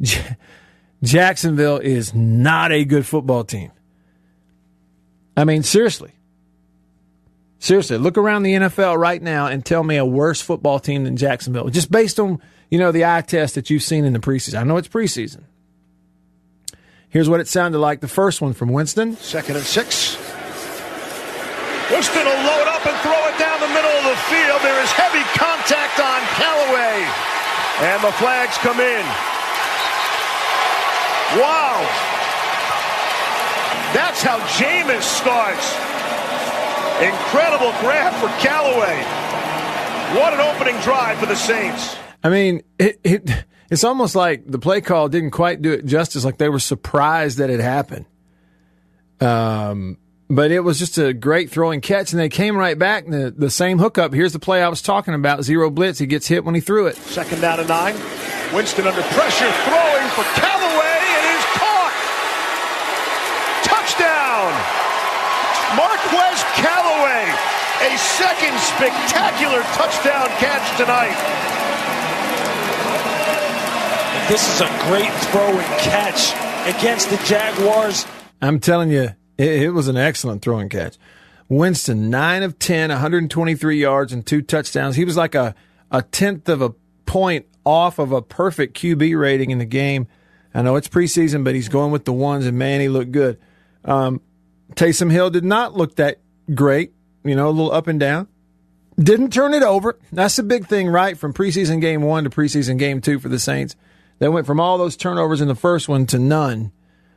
Jacksonville 1.02 1.78
is 1.78 2.14
not 2.14 2.72
a 2.72 2.84
good 2.84 3.06
football 3.06 3.44
team. 3.44 3.70
I 5.36 5.44
mean, 5.44 5.62
seriously. 5.62 6.12
Seriously, 7.58 7.96
look 7.96 8.18
around 8.18 8.42
the 8.42 8.54
NFL 8.54 8.98
right 8.98 9.22
now 9.22 9.46
and 9.46 9.64
tell 9.64 9.82
me 9.82 9.96
a 9.96 10.04
worse 10.04 10.40
football 10.40 10.78
team 10.78 11.04
than 11.04 11.16
Jacksonville, 11.16 11.68
just 11.68 11.90
based 11.90 12.20
on, 12.20 12.38
you 12.70 12.78
know, 12.78 12.92
the 12.92 13.06
eye 13.06 13.22
test 13.22 13.54
that 13.54 13.70
you've 13.70 13.82
seen 13.82 14.04
in 14.04 14.12
the 14.12 14.18
preseason. 14.18 14.60
I 14.60 14.64
know 14.64 14.76
it's 14.76 14.88
preseason. 14.88 15.44
Here's 17.08 17.28
what 17.28 17.40
it 17.40 17.48
sounded 17.48 17.78
like 17.78 18.00
the 18.00 18.08
first 18.08 18.42
one 18.42 18.52
from 18.52 18.70
Winston. 18.70 19.16
Second 19.16 19.56
and 19.56 19.64
six. 19.64 20.18
Winston 21.90 22.24
to 22.24 22.36
load 22.48 22.68
up 22.68 22.84
and 22.86 22.96
throw 23.04 23.20
it 23.28 23.36
down 23.38 23.60
the 23.60 23.68
middle 23.68 23.90
of 23.90 24.04
the 24.04 24.18
field. 24.30 24.60
There 24.62 24.80
is 24.82 24.90
heavy 24.92 25.24
contact 25.36 26.00
on 26.00 26.20
Callaway. 26.38 27.04
And 27.84 28.02
the 28.02 28.12
flags 28.16 28.56
come 28.58 28.80
in. 28.80 29.04
Wow. 31.40 31.82
That's 33.92 34.22
how 34.22 34.38
Jameis 34.56 35.02
starts. 35.02 35.74
Incredible 37.02 37.72
grab 37.80 38.14
for 38.22 38.28
Callaway. 38.40 39.02
What 40.18 40.32
an 40.32 40.40
opening 40.40 40.80
drive 40.82 41.18
for 41.18 41.26
the 41.26 41.36
Saints. 41.36 41.96
I 42.22 42.30
mean, 42.30 42.62
it, 42.78 43.00
it 43.04 43.44
It's 43.70 43.82
almost 43.82 44.14
like 44.14 44.46
the 44.46 44.58
play 44.58 44.80
call 44.80 45.08
didn't 45.08 45.32
quite 45.32 45.60
do 45.60 45.72
it 45.72 45.84
justice. 45.84 46.24
Like 46.24 46.38
they 46.38 46.48
were 46.48 46.60
surprised 46.60 47.38
that 47.38 47.50
it 47.50 47.60
happened. 47.60 48.06
Um, 49.20 49.98
but 50.34 50.50
it 50.50 50.60
was 50.60 50.78
just 50.78 50.98
a 50.98 51.12
great 51.12 51.50
throwing 51.50 51.80
catch, 51.80 52.12
and 52.12 52.20
they 52.20 52.28
came 52.28 52.56
right 52.56 52.78
back. 52.78 53.06
The, 53.06 53.32
the 53.36 53.50
same 53.50 53.78
hookup. 53.78 54.12
Here's 54.12 54.32
the 54.32 54.38
play 54.38 54.62
I 54.62 54.68
was 54.68 54.82
talking 54.82 55.14
about: 55.14 55.44
zero 55.44 55.70
blitz. 55.70 55.98
He 55.98 56.06
gets 56.06 56.26
hit 56.26 56.44
when 56.44 56.54
he 56.54 56.60
threw 56.60 56.86
it. 56.86 56.96
Second 56.96 57.40
down 57.40 57.60
and 57.60 57.68
nine. 57.68 57.94
Winston 58.52 58.86
under 58.86 59.02
pressure, 59.02 59.50
throwing 59.66 60.08
for 60.14 60.22
Callaway, 60.38 60.98
and 61.00 61.24
is 61.34 61.44
caught. 61.58 61.94
Touchdown! 63.64 64.52
Marquez 65.74 66.44
Callaway, 66.54 67.26
a 67.82 67.98
second 67.98 68.54
spectacular 68.60 69.62
touchdown 69.74 70.28
catch 70.38 70.76
tonight. 70.76 71.18
This 74.28 74.48
is 74.54 74.60
a 74.60 74.68
great 74.86 75.12
throwing 75.32 75.66
catch 75.80 76.32
against 76.68 77.10
the 77.10 77.16
Jaguars. 77.24 78.06
I'm 78.40 78.60
telling 78.60 78.90
you, 78.90 79.10
it, 79.38 79.62
it 79.62 79.70
was 79.70 79.88
an 79.88 79.96
excellent 79.96 80.42
throwing 80.42 80.68
catch. 80.68 80.96
Winston, 81.48 82.10
9 82.10 82.42
of 82.42 82.58
10, 82.58 82.90
123 82.90 83.78
yards 83.78 84.12
and 84.12 84.24
two 84.24 84.42
touchdowns. 84.42 84.96
He 84.96 85.04
was 85.04 85.16
like 85.16 85.34
a, 85.34 85.54
a 85.90 86.02
tenth 86.02 86.48
of 86.48 86.62
a 86.62 86.70
point 87.06 87.46
off 87.64 87.98
of 87.98 88.12
a 88.12 88.22
perfect 88.22 88.76
QB 88.78 89.18
rating 89.18 89.50
in 89.50 89.58
the 89.58 89.64
game. 89.64 90.06
I 90.54 90.62
know 90.62 90.76
it's 90.76 90.88
preseason, 90.88 91.44
but 91.44 91.54
he's 91.54 91.68
going 91.68 91.90
with 91.90 92.04
the 92.04 92.12
ones, 92.12 92.46
and 92.46 92.58
man, 92.58 92.80
he 92.80 92.88
looked 92.88 93.12
good. 93.12 93.38
Um, 93.84 94.20
Taysom 94.74 95.10
Hill 95.10 95.30
did 95.30 95.44
not 95.44 95.74
look 95.74 95.96
that 95.96 96.20
great, 96.54 96.92
you 97.24 97.34
know, 97.34 97.48
a 97.48 97.50
little 97.50 97.72
up 97.72 97.86
and 97.86 97.98
down. 97.98 98.28
Didn't 98.96 99.32
turn 99.32 99.54
it 99.54 99.62
over. 99.62 99.98
That's 100.12 100.36
the 100.36 100.44
big 100.44 100.66
thing, 100.66 100.88
right? 100.88 101.18
From 101.18 101.32
preseason 101.32 101.80
game 101.80 102.02
one 102.02 102.24
to 102.24 102.30
preseason 102.30 102.78
game 102.78 103.00
two 103.00 103.18
for 103.18 103.28
the 103.28 103.40
Saints. 103.40 103.74
They 104.20 104.28
went 104.28 104.46
from 104.46 104.60
all 104.60 104.78
those 104.78 104.96
turnovers 104.96 105.40
in 105.40 105.48
the 105.48 105.56
first 105.56 105.88
one 105.88 106.06
to 106.06 106.18
none 106.18 106.70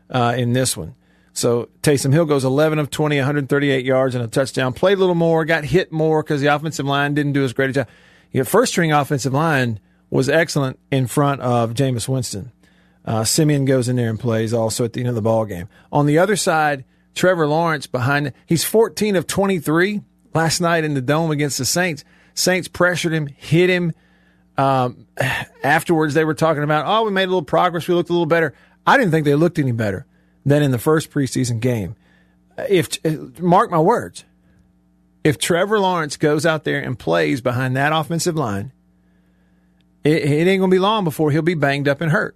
uh, 0.09 0.33
in 0.35 0.53
this 0.53 0.75
one. 0.75 0.95
So 1.37 1.69
Taysom 1.83 2.11
Hill 2.11 2.25
goes 2.25 2.43
11 2.43 2.79
of 2.79 2.89
20, 2.89 3.17
138 3.17 3.85
yards 3.85 4.15
and 4.15 4.23
a 4.23 4.27
touchdown. 4.27 4.73
Played 4.73 4.97
a 4.97 4.99
little 4.99 5.13
more, 5.13 5.45
got 5.45 5.65
hit 5.65 5.91
more 5.91 6.23
because 6.23 6.41
the 6.41 6.47
offensive 6.47 6.87
line 6.87 7.13
didn't 7.13 7.33
do 7.33 7.43
as 7.43 7.53
great 7.53 7.69
a 7.69 7.73
job. 7.73 7.87
You 8.31 8.39
know, 8.39 8.45
first 8.45 8.71
string 8.71 8.91
offensive 8.91 9.33
line 9.33 9.79
was 10.09 10.29
excellent 10.29 10.79
in 10.89 11.05
front 11.05 11.41
of 11.41 11.75
Jameis 11.75 12.07
Winston. 12.07 12.51
Uh, 13.05 13.23
Siemian 13.23 13.65
goes 13.65 13.87
in 13.87 13.97
there 13.97 14.09
and 14.09 14.19
plays 14.19 14.51
also 14.51 14.83
at 14.83 14.93
the 14.93 14.99
end 14.99 15.09
of 15.09 15.15
the 15.15 15.21
ball 15.21 15.45
game. 15.45 15.69
On 15.91 16.07
the 16.07 16.17
other 16.17 16.35
side, 16.35 16.85
Trevor 17.13 17.47
Lawrence 17.47 17.85
behind. 17.85 18.33
He's 18.47 18.63
14 18.63 19.15
of 19.15 19.27
23 19.27 20.01
last 20.33 20.59
night 20.59 20.85
in 20.85 20.95
the 20.95 21.01
dome 21.01 21.29
against 21.29 21.59
the 21.59 21.65
Saints. 21.65 22.03
Saints 22.33 22.67
pressured 22.67 23.13
him, 23.13 23.27
hit 23.27 23.69
him. 23.69 23.93
Um, 24.57 25.05
afterwards, 25.63 26.15
they 26.15 26.25
were 26.25 26.33
talking 26.33 26.63
about, 26.63 26.85
oh, 26.87 27.05
we 27.05 27.11
made 27.11 27.25
a 27.25 27.27
little 27.27 27.43
progress. 27.43 27.87
We 27.87 27.93
looked 27.93 28.09
a 28.09 28.13
little 28.13 28.25
better. 28.25 28.55
I 28.87 28.97
didn't 28.97 29.11
think 29.11 29.25
they 29.25 29.35
looked 29.35 29.59
any 29.59 29.71
better 29.71 30.07
than 30.47 30.63
in 30.63 30.71
the 30.71 30.79
first 30.79 31.11
preseason 31.11 31.59
game. 31.59 31.95
If 32.57 33.05
uh, 33.05 33.41
mark 33.41 33.69
my 33.69 33.79
words, 33.79 34.23
if 35.23 35.37
Trevor 35.37 35.77
Lawrence 35.77 36.15
goes 36.15 36.45
out 36.45 36.63
there 36.63 36.79
and 36.79 36.97
plays 36.97 37.41
behind 37.41 37.75
that 37.75 37.91
offensive 37.91 38.37
line, 38.37 38.71
it, 40.05 40.23
it 40.23 40.47
ain't 40.47 40.63
to 40.63 40.67
be 40.69 40.79
long 40.79 41.03
before 41.03 41.31
he'll 41.31 41.41
be 41.41 41.53
banged 41.53 41.89
up 41.89 41.99
and 41.99 42.11
hurt. 42.11 42.35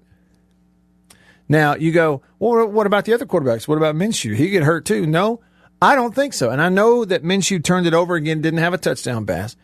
Now 1.48 1.76
you 1.76 1.94
go, 1.94 2.22
well, 2.38 2.68
what 2.68 2.86
about 2.86 3.06
the 3.06 3.14
other 3.14 3.26
quarterbacks? 3.26 3.66
What 3.66 3.78
about 3.78 3.96
Minshew? 3.96 4.36
He 4.36 4.50
get 4.50 4.64
hurt 4.64 4.86
too? 4.86 5.06
No, 5.06 5.40
I 5.82 5.96
don't 5.96 6.14
think 6.14 6.34
so. 6.34 6.50
And 6.50 6.62
I 6.62 6.68
know 6.68 7.06
that 7.06 7.24
Minshew 7.24 7.64
turned 7.64 7.88
it 7.88 7.94
over 7.94 8.16
again, 8.16 8.42
didn't 8.42 8.60
have 8.60 8.74
a 8.74 8.78
touchdown 8.78 9.26
pass, 9.26 9.56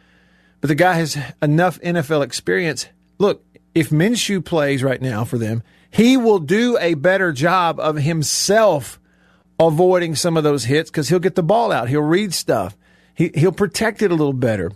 but 0.62 0.70
the 0.70 0.76
guy 0.76 0.94
has 0.94 1.18
enough 1.42 1.82
NFL 1.82 2.24
experience. 2.24 2.88
Look, 3.20 3.44
if 3.76 3.90
Minshew 3.90 4.44
plays 4.44 4.84
right 4.84 5.02
now 5.02 5.26
for 5.26 5.38
them, 5.38 5.64
he 5.92 6.18
will 6.18 6.40
do 6.40 6.78
a 6.80 6.94
better 6.96 7.32
job 7.32 7.80
of 7.80 7.98
himself 7.98 9.00
avoiding 9.60 10.16
some 10.16 10.38
of 10.38 10.44
those 10.44 10.66
hits 10.66 10.90
because 10.90 11.10
he'll 11.10 11.20
get 11.20 11.36
the 11.36 11.44
ball 11.44 11.72
out. 11.72 11.90
He'll 11.90 12.02
read 12.02 12.34
stuff. 12.34 12.78
He, 13.16 13.32
he'll 13.34 13.52
protect 13.52 14.02
it 14.02 14.12
a 14.12 14.16
little 14.16 14.34
better. 14.34 14.72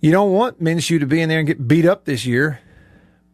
You 0.00 0.10
don't 0.10 0.32
want 0.32 0.62
Minshew 0.62 1.00
to 1.00 1.06
be 1.06 1.20
in 1.20 1.28
there 1.28 1.38
and 1.38 1.46
get 1.46 1.68
beat 1.68 1.86
up 1.86 2.04
this 2.04 2.26
year. 2.26 2.60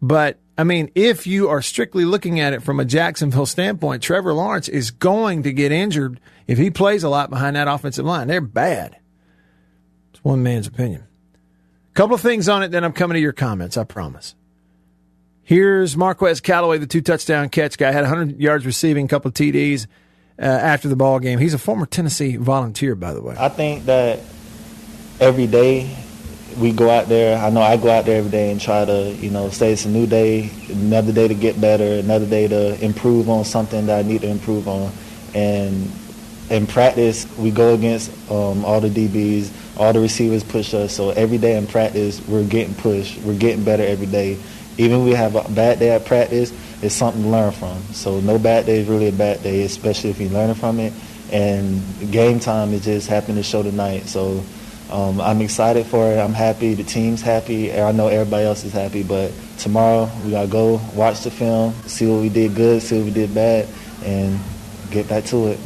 But, 0.02 0.38
I 0.56 0.64
mean, 0.64 0.90
if 0.94 1.26
you 1.26 1.48
are 1.48 1.62
strictly 1.62 2.04
looking 2.04 2.40
at 2.40 2.52
it 2.52 2.62
from 2.62 2.78
a 2.78 2.84
Jacksonville 2.84 3.46
standpoint, 3.46 4.02
Trevor 4.02 4.34
Lawrence 4.34 4.68
is 4.68 4.90
going 4.90 5.44
to 5.44 5.52
get 5.52 5.72
injured 5.72 6.20
if 6.46 6.58
he 6.58 6.70
plays 6.70 7.04
a 7.04 7.08
lot 7.08 7.30
behind 7.30 7.56
that 7.56 7.68
offensive 7.68 8.04
line. 8.04 8.28
They're 8.28 8.40
bad. 8.40 8.98
It's 10.12 10.22
one 10.22 10.42
man's 10.42 10.66
opinion. 10.66 11.04
A 11.90 11.94
Couple 11.94 12.14
of 12.14 12.20
things 12.20 12.48
on 12.48 12.62
it, 12.62 12.70
then 12.70 12.84
I'm 12.84 12.92
coming 12.92 13.14
to 13.14 13.20
your 13.20 13.32
comments, 13.32 13.76
I 13.76 13.84
promise. 13.84 14.34
Here's 15.48 15.96
Marquez 15.96 16.42
Callaway, 16.42 16.76
the 16.76 16.86
two 16.86 17.00
touchdown 17.00 17.48
catch 17.48 17.78
guy, 17.78 17.90
had 17.90 18.02
100 18.02 18.38
yards 18.38 18.66
receiving, 18.66 19.06
a 19.06 19.08
couple 19.08 19.30
of 19.30 19.34
TDs 19.34 19.86
uh, 20.38 20.42
after 20.42 20.88
the 20.88 20.94
ball 20.94 21.20
game. 21.20 21.38
He's 21.38 21.54
a 21.54 21.58
former 21.58 21.86
Tennessee 21.86 22.36
volunteer, 22.36 22.94
by 22.94 23.14
the 23.14 23.22
way. 23.22 23.34
I 23.38 23.48
think 23.48 23.86
that 23.86 24.18
every 25.18 25.46
day 25.46 25.96
we 26.58 26.72
go 26.72 26.90
out 26.90 27.08
there. 27.08 27.38
I 27.38 27.48
know 27.48 27.62
I 27.62 27.78
go 27.78 27.88
out 27.88 28.04
there 28.04 28.18
every 28.18 28.30
day 28.30 28.50
and 28.50 28.60
try 28.60 28.84
to, 28.84 29.16
you 29.22 29.30
know, 29.30 29.48
say 29.48 29.72
it's 29.72 29.86
a 29.86 29.88
new 29.88 30.06
day, 30.06 30.50
another 30.68 31.14
day 31.14 31.28
to 31.28 31.34
get 31.34 31.58
better, 31.58 31.94
another 31.94 32.26
day 32.26 32.46
to 32.46 32.84
improve 32.84 33.30
on 33.30 33.46
something 33.46 33.86
that 33.86 34.04
I 34.04 34.06
need 34.06 34.20
to 34.20 34.28
improve 34.28 34.68
on. 34.68 34.92
And 35.34 35.90
in 36.50 36.66
practice, 36.66 37.26
we 37.38 37.52
go 37.52 37.72
against 37.72 38.10
um, 38.30 38.66
all 38.66 38.82
the 38.82 38.90
DBs, 38.90 39.50
all 39.78 39.94
the 39.94 40.00
receivers 40.00 40.44
push 40.44 40.74
us. 40.74 40.94
So 40.94 41.08
every 41.08 41.38
day 41.38 41.56
in 41.56 41.66
practice, 41.66 42.20
we're 42.28 42.44
getting 42.44 42.74
pushed. 42.74 43.16
We're 43.22 43.38
getting 43.38 43.64
better 43.64 43.82
every 43.82 44.04
day 44.04 44.36
even 44.78 45.00
if 45.00 45.04
we 45.04 45.12
have 45.12 45.34
a 45.34 45.42
bad 45.52 45.80
day 45.80 45.90
at 45.90 46.06
practice, 46.06 46.52
it's 46.82 46.94
something 46.94 47.22
to 47.22 47.28
learn 47.28 47.52
from. 47.52 47.82
So 47.92 48.20
no 48.20 48.38
bad 48.38 48.66
day 48.66 48.78
is 48.80 48.88
really 48.88 49.08
a 49.08 49.12
bad 49.12 49.42
day, 49.42 49.62
especially 49.62 50.10
if 50.10 50.20
you're 50.20 50.30
learning 50.30 50.54
from 50.54 50.78
it. 50.78 50.92
And 51.30 51.82
game 52.10 52.40
time 52.40 52.72
is 52.72 52.84
just 52.84 53.08
happened 53.08 53.36
to 53.36 53.42
show 53.42 53.62
tonight. 53.62 54.06
So 54.06 54.42
um, 54.90 55.20
I'm 55.20 55.42
excited 55.42 55.84
for 55.84 56.10
it. 56.10 56.18
I'm 56.18 56.32
happy. 56.32 56.74
The 56.74 56.84
team's 56.84 57.20
happy. 57.20 57.72
I 57.72 57.92
know 57.92 58.06
everybody 58.06 58.46
else 58.46 58.64
is 58.64 58.72
happy. 58.72 59.02
But 59.02 59.32
tomorrow 59.58 60.08
we 60.24 60.30
gotta 60.30 60.48
go 60.48 60.80
watch 60.94 61.20
the 61.22 61.30
film, 61.30 61.74
see 61.86 62.06
what 62.06 62.20
we 62.20 62.28
did 62.28 62.54
good, 62.54 62.80
see 62.80 62.98
what 62.98 63.06
we 63.06 63.10
did 63.10 63.34
bad, 63.34 63.68
and 64.04 64.38
get 64.90 65.08
back 65.08 65.24
to 65.24 65.48
it. 65.48 65.58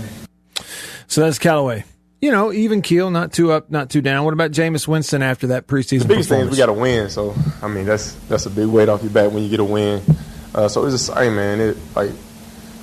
So 1.06 1.20
that's 1.20 1.38
Callaway 1.38 1.84
you 2.22 2.30
know, 2.30 2.52
even 2.52 2.82
keel, 2.82 3.10
not 3.10 3.32
too 3.32 3.50
up, 3.50 3.68
not 3.68 3.90
too 3.90 4.00
down. 4.00 4.24
What 4.24 4.32
about 4.32 4.52
Jameis 4.52 4.86
Winston 4.86 5.22
after 5.22 5.48
that 5.48 5.66
preseason? 5.66 6.02
The 6.02 6.08
biggest 6.08 6.28
thing 6.28 6.42
is 6.42 6.50
we 6.50 6.56
got 6.56 6.66
to 6.66 6.72
win. 6.72 7.10
So 7.10 7.34
I 7.60 7.66
mean, 7.66 7.84
that's 7.84 8.12
that's 8.28 8.46
a 8.46 8.50
big 8.50 8.68
weight 8.68 8.88
off 8.88 9.02
your 9.02 9.10
back 9.10 9.32
when 9.32 9.42
you 9.42 9.50
get 9.50 9.58
a 9.58 9.64
win. 9.64 10.00
Uh, 10.54 10.68
so 10.68 10.86
it's 10.86 10.94
just, 10.94 11.18
hey 11.18 11.30
man, 11.30 11.60
it 11.60 11.76
like 11.96 12.12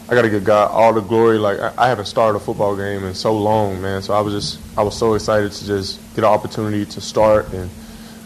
I 0.10 0.16
got 0.16 0.24
to 0.24 0.30
give 0.30 0.44
God 0.44 0.72
all 0.72 0.94
the 0.94 1.02
glory. 1.02 1.38
Like 1.38 1.60
I, 1.60 1.74
I, 1.78 1.88
haven't 1.88 2.06
started 2.06 2.38
a 2.38 2.42
football 2.42 2.76
game 2.76 3.06
in 3.06 3.14
so 3.14 3.34
long, 3.34 3.82
man. 3.82 4.02
So 4.02 4.14
I 4.14 4.20
was 4.20 4.34
just 4.34 4.78
I 4.78 4.84
was 4.84 4.98
so 4.98 5.14
excited 5.14 5.54
to 5.54 5.66
just 5.66 6.02
get 6.16 6.26
an 6.26 6.32
opportunity 6.32 6.86
to 6.86 7.00
start 7.00 7.54
and 7.54 7.70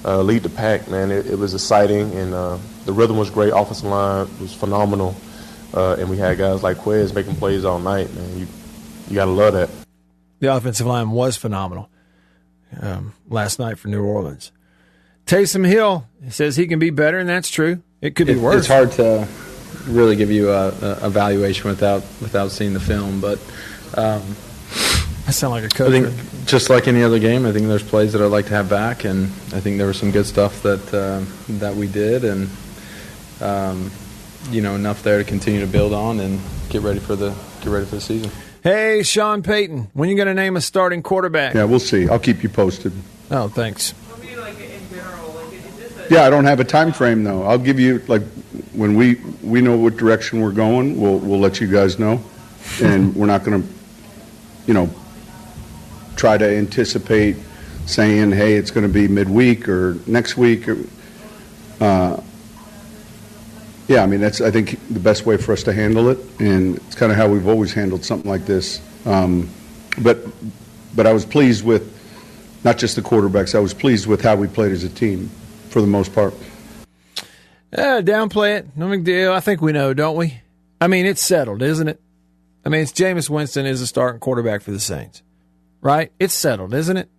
uh, 0.03 0.19
lead 0.23 0.41
the 0.41 0.49
pack, 0.49 0.89
man. 0.89 1.11
It, 1.11 1.27
it 1.27 1.37
was 1.37 1.53
exciting 1.53 2.11
and 2.15 2.33
uh, 2.33 2.57
the 2.85 2.93
rhythm 2.93 3.17
was 3.17 3.29
great. 3.29 3.53
Offensive 3.53 3.85
line 3.85 4.27
was 4.39 4.51
phenomenal, 4.51 5.15
uh, 5.75 5.97
and 5.99 6.09
we 6.09 6.17
had 6.17 6.39
guys 6.39 6.63
like 6.63 6.77
Quez 6.77 7.13
making 7.13 7.35
plays 7.35 7.65
all 7.65 7.77
night, 7.77 8.11
man. 8.15 8.39
You 8.39 8.47
you 9.09 9.15
got 9.15 9.25
to 9.25 9.31
love 9.31 9.53
that 9.53 9.82
the 10.43 10.53
offensive 10.53 10.85
line 10.85 11.11
was 11.11 11.37
phenomenal 11.37 11.89
um, 12.81 13.13
last 13.29 13.59
night 13.59 13.79
for 13.79 13.87
New 13.87 14.03
Orleans. 14.03 14.51
Taysom 15.25 15.65
Hill 15.65 16.05
says 16.29 16.57
he 16.57 16.67
can 16.67 16.79
be 16.79 16.89
better, 16.89 17.17
and 17.17 17.29
that's 17.29 17.49
true. 17.49 17.81
It 18.01 18.15
could 18.15 18.27
be 18.27 18.33
it, 18.33 18.39
worse. 18.39 18.57
It's 18.57 18.67
hard 18.67 18.91
to 18.93 19.25
really 19.87 20.17
give 20.17 20.29
you 20.29 20.51
a, 20.51 20.67
a 20.67 21.07
evaluation 21.07 21.69
without 21.69 22.01
without 22.21 22.51
seeing 22.51 22.73
the 22.73 22.79
film, 22.79 23.21
but. 23.21 23.39
Um, 23.95 24.35
I 25.25 25.31
sound 25.31 25.53
like 25.53 25.63
a 25.63 25.69
coach. 25.69 25.87
I 25.87 26.01
think 26.01 26.45
just 26.45 26.69
like 26.69 26.89
any 26.89 27.01
other 27.01 27.17
game, 27.19 27.45
I 27.45 27.53
think 27.53 27.67
there's 27.67 27.81
plays 27.81 28.11
that 28.11 28.21
I'd 28.21 28.25
like 28.25 28.47
to 28.47 28.53
have 28.55 28.69
back, 28.69 29.05
and 29.05 29.27
I 29.53 29.61
think 29.61 29.77
there 29.77 29.87
was 29.87 29.97
some 29.97 30.11
good 30.11 30.25
stuff 30.25 30.61
that 30.63 30.93
uh, 30.93 31.23
that 31.59 31.75
we 31.75 31.87
did, 31.87 32.25
and 32.25 32.49
um, 33.39 33.89
you 34.49 34.61
know 34.61 34.75
enough 34.75 35.01
there 35.03 35.19
to 35.19 35.23
continue 35.23 35.61
to 35.61 35.67
build 35.67 35.93
on 35.93 36.19
and 36.19 36.41
get 36.67 36.81
ready 36.81 36.99
for 36.99 37.15
the 37.15 37.33
get 37.61 37.69
ready 37.69 37.85
for 37.85 37.95
the 37.95 38.01
season. 38.01 38.29
Hey, 38.63 39.03
Sean 39.03 39.43
Payton, 39.43 39.89
when 39.91 40.07
you 40.07 40.15
going 40.15 40.29
to 40.29 40.33
name 40.33 40.55
a 40.55 40.61
starting 40.61 41.03
quarterback? 41.03 41.53
Yeah, 41.53 41.65
we'll 41.65 41.81
see. 41.81 42.07
I'll 42.07 42.17
keep 42.17 42.43
you 42.43 42.49
posted. 42.49 42.93
Oh, 43.29 43.49
thanks. 43.49 43.93
Yeah, 46.09 46.23
I 46.23 46.29
don't 46.29 46.45
have 46.45 46.61
a 46.61 46.63
time 46.63 46.93
frame 46.93 47.25
though. 47.25 47.43
I'll 47.43 47.57
give 47.57 47.77
you 47.77 47.99
like 48.07 48.21
when 48.71 48.95
we 48.95 49.15
we 49.41 49.59
know 49.59 49.77
what 49.77 49.97
direction 49.97 50.39
we're 50.39 50.51
going. 50.51 50.99
We'll 50.99 51.17
we'll 51.17 51.39
let 51.39 51.59
you 51.59 51.67
guys 51.67 51.99
know, 51.99 52.23
and 52.81 53.13
we're 53.15 53.25
not 53.25 53.43
going 53.43 53.63
to, 53.63 53.69
you 54.65 54.73
know, 54.73 54.89
try 56.15 56.37
to 56.37 56.45
anticipate 56.45 57.35
saying, 57.85 58.31
hey, 58.31 58.53
it's 58.53 58.71
going 58.71 58.87
to 58.87 58.93
be 58.93 59.09
midweek 59.09 59.67
or 59.67 59.97
next 60.07 60.37
week. 60.37 60.69
Or, 60.69 60.77
uh, 61.81 62.21
yeah, 63.87 64.03
I 64.03 64.05
mean 64.05 64.21
that's 64.21 64.41
I 64.41 64.51
think 64.51 64.79
the 64.89 64.99
best 64.99 65.25
way 65.25 65.37
for 65.37 65.51
us 65.51 65.63
to 65.63 65.73
handle 65.73 66.09
it, 66.09 66.19
and 66.39 66.77
it's 66.77 66.95
kind 66.95 67.11
of 67.11 67.17
how 67.17 67.27
we've 67.27 67.47
always 67.47 67.73
handled 67.73 68.05
something 68.05 68.29
like 68.29 68.45
this. 68.45 68.81
Um, 69.05 69.49
but 70.01 70.19
but 70.95 71.07
I 71.07 71.13
was 71.13 71.25
pleased 71.25 71.65
with 71.65 71.91
not 72.63 72.77
just 72.77 72.95
the 72.95 73.01
quarterbacks. 73.01 73.55
I 73.55 73.59
was 73.59 73.73
pleased 73.73 74.07
with 74.07 74.21
how 74.21 74.35
we 74.35 74.47
played 74.47 74.71
as 74.71 74.83
a 74.83 74.89
team 74.89 75.29
for 75.69 75.81
the 75.81 75.87
most 75.87 76.13
part. 76.13 76.33
Uh, 77.75 78.01
downplay 78.01 78.59
it. 78.59 78.67
No 78.75 78.87
big 78.89 79.03
deal. 79.03 79.33
I 79.33 79.39
think 79.39 79.61
we 79.61 79.71
know, 79.71 79.93
don't 79.93 80.15
we? 80.15 80.39
I 80.79 80.87
mean, 80.87 81.05
it's 81.05 81.21
settled, 81.21 81.61
isn't 81.61 81.87
it? 81.87 81.99
I 82.65 82.69
mean, 82.69 82.81
it's 82.81 82.91
Jameis 82.91 83.29
Winston 83.29 83.65
is 83.65 83.81
a 83.81 83.87
starting 83.87 84.19
quarterback 84.19 84.61
for 84.61 84.71
the 84.71 84.79
Saints, 84.79 85.21
right? 85.81 86.11
It's 86.19 86.33
settled, 86.33 86.73
isn't 86.73 86.97
it? 86.97 87.09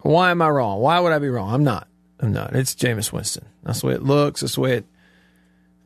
Why 0.00 0.30
am 0.30 0.42
I 0.42 0.48
wrong? 0.48 0.80
Why 0.80 1.00
would 1.00 1.12
I 1.12 1.18
be 1.18 1.28
wrong? 1.28 1.52
I'm 1.52 1.64
not. 1.64 1.88
I'm 2.20 2.32
not. 2.32 2.54
It's 2.54 2.74
Jameis 2.74 3.12
Winston. 3.12 3.46
That's 3.62 3.80
the 3.80 3.88
way 3.88 3.94
it 3.94 4.02
looks. 4.02 4.40
That's 4.40 4.54
the 4.54 4.60
way 4.60 4.76
it. 4.78 4.86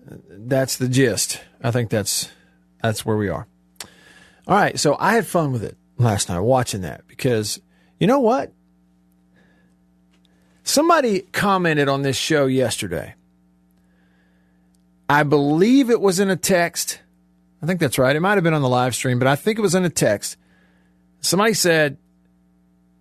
That's 0.06 0.76
the 0.76 0.88
gist. 0.88 1.40
I 1.62 1.70
think 1.70 1.90
that's 1.90 2.30
that's 2.82 3.04
where 3.04 3.16
we 3.16 3.28
are. 3.28 3.46
All 4.46 4.56
right. 4.56 4.78
So 4.78 4.96
I 4.98 5.14
had 5.14 5.26
fun 5.26 5.52
with 5.52 5.64
it 5.64 5.76
last 5.98 6.28
night 6.28 6.40
watching 6.40 6.82
that 6.82 7.06
because 7.08 7.60
you 7.98 8.06
know 8.06 8.20
what? 8.20 8.52
Somebody 10.62 11.20
commented 11.20 11.88
on 11.88 12.02
this 12.02 12.16
show 12.16 12.46
yesterday. 12.46 13.14
I 15.08 15.22
believe 15.22 15.90
it 15.90 16.00
was 16.00 16.18
in 16.18 16.30
a 16.30 16.36
text. 16.36 17.00
I 17.62 17.66
think 17.66 17.80
that's 17.80 17.98
right. 17.98 18.14
It 18.14 18.20
might 18.20 18.34
have 18.34 18.44
been 18.44 18.54
on 18.54 18.62
the 18.62 18.68
live 18.68 18.94
stream, 18.94 19.18
but 19.18 19.28
I 19.28 19.36
think 19.36 19.58
it 19.58 19.62
was 19.62 19.75
in 19.75 19.84
a 19.84 19.90
text. 19.90 20.36
Somebody 21.20 21.54
said, 21.54 21.98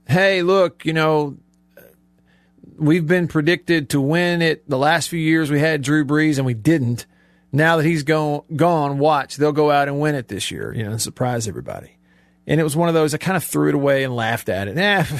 Hey, 0.08 0.44
look, 0.44 0.86
you 0.86 0.94
know, 0.94 1.38
we've 2.78 3.08
been 3.08 3.28
predicted 3.28 3.90
to 3.92 4.02
win 4.02 4.42
it 4.42 4.70
the 4.70 4.78
last 4.78 5.10
few 5.10 5.20
years. 5.20 5.50
We 5.50 5.60
had 5.60 5.82
Drew 5.82 6.06
Brees 6.06 6.38
and 6.38 6.46
we 6.46 6.54
didn't. 6.54 7.06
Now 7.52 7.78
that 7.78 7.86
he's 7.86 8.04
gone, 8.04 8.42
gone, 8.56 9.00
watch, 9.00 9.38
they'll 9.38 9.54
go 9.54 9.72
out 9.72 9.88
and 9.88 10.00
win 10.00 10.16
it 10.16 10.28
this 10.28 10.52
year, 10.52 10.74
you 10.74 10.84
know, 10.84 10.92
and 10.92 11.02
surprise 11.02 11.48
everybody. 11.48 11.98
And 12.48 12.60
it 12.60 12.64
was 12.64 12.76
one 12.76 12.90
of 12.90 12.96
those, 12.96 13.14
I 13.14 13.18
kind 13.18 13.38
of 13.38 13.44
threw 13.44 13.70
it 13.70 13.76
away 13.76 14.04
and 14.04 14.16
laughed 14.16 14.50
at 14.50 14.68
it. 14.68 14.76
Nah. 14.76 15.04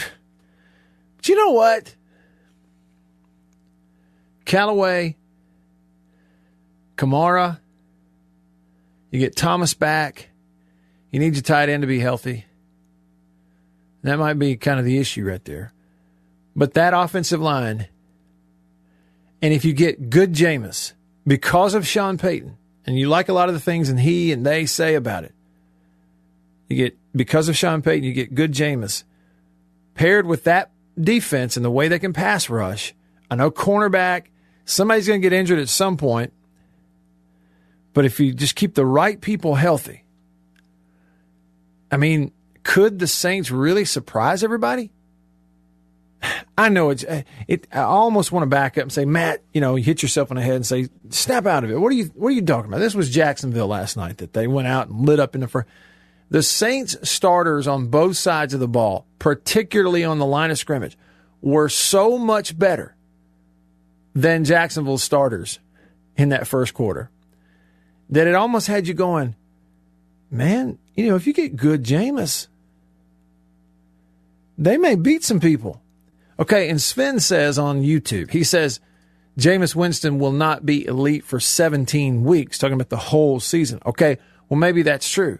But 1.18 1.30
you 1.30 1.38
know 1.38 1.54
what? 1.54 1.96
Callaway, 4.46 5.18
Kamara, 6.98 7.60
you 9.10 9.20
get 9.20 9.36
Thomas 9.36 9.74
back. 9.74 10.30
You 11.10 11.20
need 11.20 11.34
your 11.34 11.42
tight 11.42 11.70
end 11.70 11.82
to 11.82 11.88
be 11.88 12.00
healthy. 12.00 12.46
That 14.04 14.20
might 14.20 14.38
be 14.38 14.56
kind 14.56 14.78
of 14.78 14.86
the 14.86 15.00
issue 15.00 15.26
right 15.26 15.44
there. 15.46 15.74
But 16.56 16.74
that 16.74 16.94
offensive 16.94 17.42
line, 17.42 17.88
and 19.42 19.54
if 19.54 19.66
you 19.66 19.74
get 19.74 20.10
good 20.10 20.34
Jameis 20.34 20.94
because 21.28 21.74
of 21.74 21.86
Sean 21.86 22.18
Payton, 22.18 22.58
and 22.86 22.98
you 22.98 23.10
like 23.10 23.30
a 23.30 23.34
lot 23.34 23.50
of 23.50 23.56
the 23.56 23.60
things 23.60 23.90
and 23.90 24.00
he 24.00 24.32
and 24.32 24.46
they 24.46 24.66
say 24.66 24.96
about 24.96 25.24
it, 25.24 25.34
you 26.70 26.78
get 26.78 26.98
because 27.16 27.50
of 27.50 27.58
Sean 27.58 27.82
Payton, 27.82 28.04
you 28.04 28.14
get 28.14 28.36
good 28.36 28.54
Jameis 28.54 29.04
paired 29.96 30.26
with 30.26 30.44
that 30.44 30.72
defense 31.00 31.56
and 31.56 31.66
the 31.66 31.72
way 31.72 31.88
they 31.88 32.00
can 32.00 32.14
pass 32.14 32.50
rush. 32.50 32.94
I 33.30 33.36
know 33.36 33.52
cornerback, 33.52 34.28
somebody's 34.66 35.08
going 35.08 35.22
to 35.22 35.30
get 35.30 35.36
injured 35.36 35.60
at 35.60 35.70
some 35.70 35.98
point, 35.98 36.32
but 37.94 38.06
if 38.06 38.20
you 38.20 38.34
just 38.34 38.56
keep 38.56 38.76
the 38.76 38.86
right 38.86 39.20
people 39.20 39.56
healthy, 39.56 40.04
I 41.92 41.98
mean, 41.98 42.32
could 42.64 43.00
the 43.00 43.08
Saints 43.08 43.52
really 43.52 43.86
surprise 43.86 44.44
everybody? 44.44 44.92
I 46.58 46.70
know 46.70 46.90
it's 46.90 47.04
uh, 47.04 47.24
it. 47.48 47.68
I 47.72 47.82
almost 47.82 48.32
want 48.32 48.44
to 48.44 48.48
back 48.48 48.78
up 48.78 48.84
and 48.84 48.92
say, 48.92 49.04
Matt, 49.04 49.44
you 49.54 49.60
know, 49.60 49.76
you 49.76 49.84
hit 49.84 50.02
yourself 50.02 50.32
on 50.32 50.38
the 50.38 50.44
head 50.44 50.56
and 50.56 50.66
say, 50.66 50.88
snap 51.10 51.46
out 51.46 51.64
of 51.64 51.72
it. 51.72 51.78
What 51.78 51.92
are 51.92 51.96
you 51.96 52.06
What 52.16 52.30
are 52.30 52.32
you 52.32 52.42
talking 52.42 52.72
about? 52.72 52.80
This 52.80 52.96
was 52.96 53.10
Jacksonville 53.10 53.68
last 53.68 53.98
night 53.98 54.20
that 54.20 54.34
they 54.34 54.48
went 54.48 54.68
out 54.68 54.88
and 54.88 55.06
lit 55.06 55.20
up 55.20 55.36
in 55.36 55.42
the 55.42 55.48
front. 55.48 55.68
The 56.30 56.42
Saints 56.42 56.98
starters 57.08 57.68
on 57.68 57.88
both 57.88 58.18
sides 58.18 58.54
of 58.54 58.60
the 58.60 58.68
ball, 58.68 59.06
particularly 59.20 60.04
on 60.04 60.18
the 60.18 60.26
line 60.26 60.50
of 60.50 60.58
scrimmage, 60.58 60.98
were 61.42 61.70
so 61.70 62.18
much 62.18 62.58
better 62.58 62.96
than 64.16 64.46
Jacksonville's 64.46 65.04
starters 65.04 65.60
in 66.16 66.30
that 66.30 66.48
first 66.48 66.74
quarter 66.74 67.12
that 68.10 68.28
it 68.28 68.36
almost 68.36 68.68
had 68.68 68.88
you 68.88 68.94
going, 68.94 69.36
man, 70.32 70.78
you 70.96 71.10
know, 71.10 71.16
if 71.16 71.28
you 71.28 71.34
get 71.34 71.56
good 71.56 71.84
Jameis, 71.84 72.48
they 74.58 74.78
may 74.78 74.96
beat 74.96 75.24
some 75.24 75.40
people. 75.40 75.82
Okay, 76.40 76.70
and 76.70 76.82
Sven 76.82 77.20
says 77.20 77.58
on 77.58 77.82
YouTube, 77.82 78.32
he 78.32 78.44
says 78.44 78.80
Jameis 79.38 79.76
Winston 79.76 80.20
will 80.20 80.32
not 80.32 80.66
be 80.66 80.86
elite 80.86 81.24
for 81.24 81.40
17 81.40 82.24
weeks, 82.24 82.58
talking 82.58 82.74
about 82.74 82.90
the 82.90 82.98
whole 82.98 83.40
season. 83.40 83.80
Okay, 83.86 84.18
well 84.50 84.60
maybe 84.60 84.82
that's 84.82 85.10
true. 85.10 85.40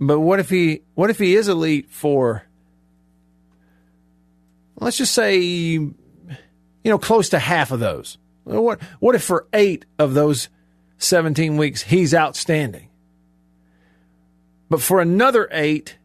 But 0.00 0.20
what 0.20 0.38
if 0.38 0.50
he 0.50 0.82
what 0.94 1.10
if 1.10 1.18
he 1.18 1.34
is 1.34 1.48
elite 1.48 1.90
for 1.90 2.44
let's 4.76 4.96
just 4.96 5.12
say 5.12 5.38
you 5.38 5.94
know 6.84 6.98
close 6.98 7.28
to 7.30 7.38
half 7.38 7.72
of 7.72 7.80
those? 7.80 8.18
What 8.44 8.80
what 9.00 9.14
if 9.14 9.22
for 9.22 9.46
8 9.52 9.84
of 9.98 10.14
those 10.14 10.48
17 10.98 11.56
weeks 11.56 11.82
he's 11.82 12.14
outstanding? 12.14 12.88
But 14.70 14.80
for 14.80 15.00
another 15.00 15.48
8 15.50 15.97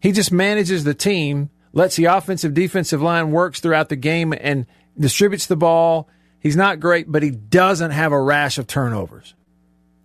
he 0.00 0.12
just 0.12 0.32
manages 0.32 0.84
the 0.84 0.94
team, 0.94 1.50
lets 1.72 1.96
the 1.96 2.06
offensive 2.06 2.54
defensive 2.54 3.02
line 3.02 3.30
works 3.30 3.60
throughout 3.60 3.88
the 3.88 3.96
game 3.96 4.32
and 4.38 4.66
distributes 4.98 5.46
the 5.46 5.56
ball. 5.56 6.08
He's 6.40 6.56
not 6.56 6.80
great, 6.80 7.10
but 7.10 7.22
he 7.22 7.30
doesn't 7.30 7.90
have 7.90 8.12
a 8.12 8.20
rash 8.20 8.58
of 8.58 8.66
turnovers. 8.66 9.34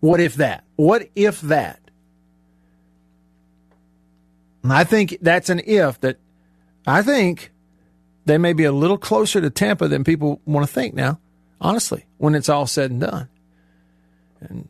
What 0.02 0.20
if 0.20 0.36
that? 0.36 0.64
What 0.76 1.10
if 1.16 1.42
that? 1.42 1.80
And 4.64 4.74
I 4.74 4.84
think 4.84 5.18
that's 5.22 5.50
an 5.50 5.62
if 5.66 6.00
that 6.02 6.18
I 6.86 7.02
think 7.02 7.52
they 8.26 8.38
may 8.38 8.54
be 8.54 8.64
a 8.64 8.72
little 8.72 8.98
closer 8.98 9.40
to 9.40 9.50
Tampa 9.50 9.88
than 9.88 10.04
people 10.04 10.42
want 10.46 10.68
to 10.68 10.74
think 10.74 10.94
now, 10.94 11.20
honestly, 11.62 12.06
when 12.18 12.36
it's 12.36 12.50
all 12.50 12.68
said 12.68 12.92
and 12.92 13.02
done. 13.02 13.30
And 14.42 14.68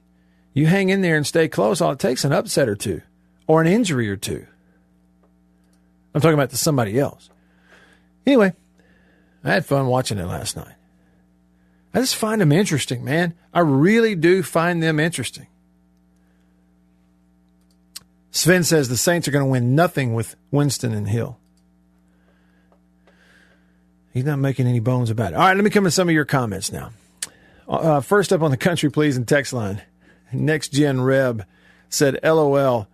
you 0.54 0.68
hang 0.68 0.90
in 0.90 1.02
there 1.02 1.16
and 1.16 1.26
stay 1.26 1.48
close, 1.48 1.82
all 1.82 1.92
it 1.92 2.00
takes 2.00 2.24
an 2.24 2.34
upset 2.34 2.70
or 2.70 2.76
two 2.76 3.02
or 3.48 3.62
an 3.62 3.68
injury 3.68 4.10
or 4.10 4.16
two. 4.16 4.46
I'm 6.16 6.22
talking 6.22 6.34
about 6.34 6.52
to 6.52 6.58
somebody 6.58 6.98
else. 6.98 7.30
Anyway, 8.26 8.54
I 9.44 9.52
had 9.52 9.66
fun 9.66 9.88
watching 9.88 10.18
it 10.18 10.26
last 10.26 10.56
night. 10.56 10.74
I 11.94 12.00
just 12.00 12.16
find 12.16 12.40
them 12.40 12.54
interesting, 12.54 13.04
man. 13.04 13.34
I 13.54 13.60
really 13.60 14.16
do 14.16 14.42
find 14.42 14.82
them 14.82 14.98
interesting. 14.98 15.48
Sven 18.32 18.64
says 18.64 18.88
the 18.88 18.96
Saints 18.98 19.28
are 19.28 19.32
going 19.32 19.44
to 19.44 19.52
win 19.52 19.76
nothing 19.76 20.14
with 20.14 20.38
Winston 20.52 20.94
and 20.94 21.08
Hill. 21.08 21.38
He's 24.14 24.26
not 24.26 24.40
making 24.40 24.68
any 24.68 24.80
bones 24.80 25.10
about 25.10 25.34
it. 25.34 25.36
All 25.36 25.42
right, 25.42 25.56
let 25.56 25.66
me 25.66 25.70
come 25.70 25.84
to 25.84 25.92
some 25.92 26.08
of 26.08 26.16
your 26.16 26.26
comments 26.26 26.72
now. 26.72 26.92
Uh, 27.68 28.00
first 28.00 28.32
up 28.32 28.42
on 28.42 28.52
the 28.52 28.58
country, 28.58 28.90
please, 28.90 29.18
and 29.18 29.28
text 29.28 29.52
line. 29.52 29.82
Next 30.32 30.70
Gen 30.70 31.02
Reb 31.02 31.46
said, 31.90 32.20
LOL, 32.24 32.88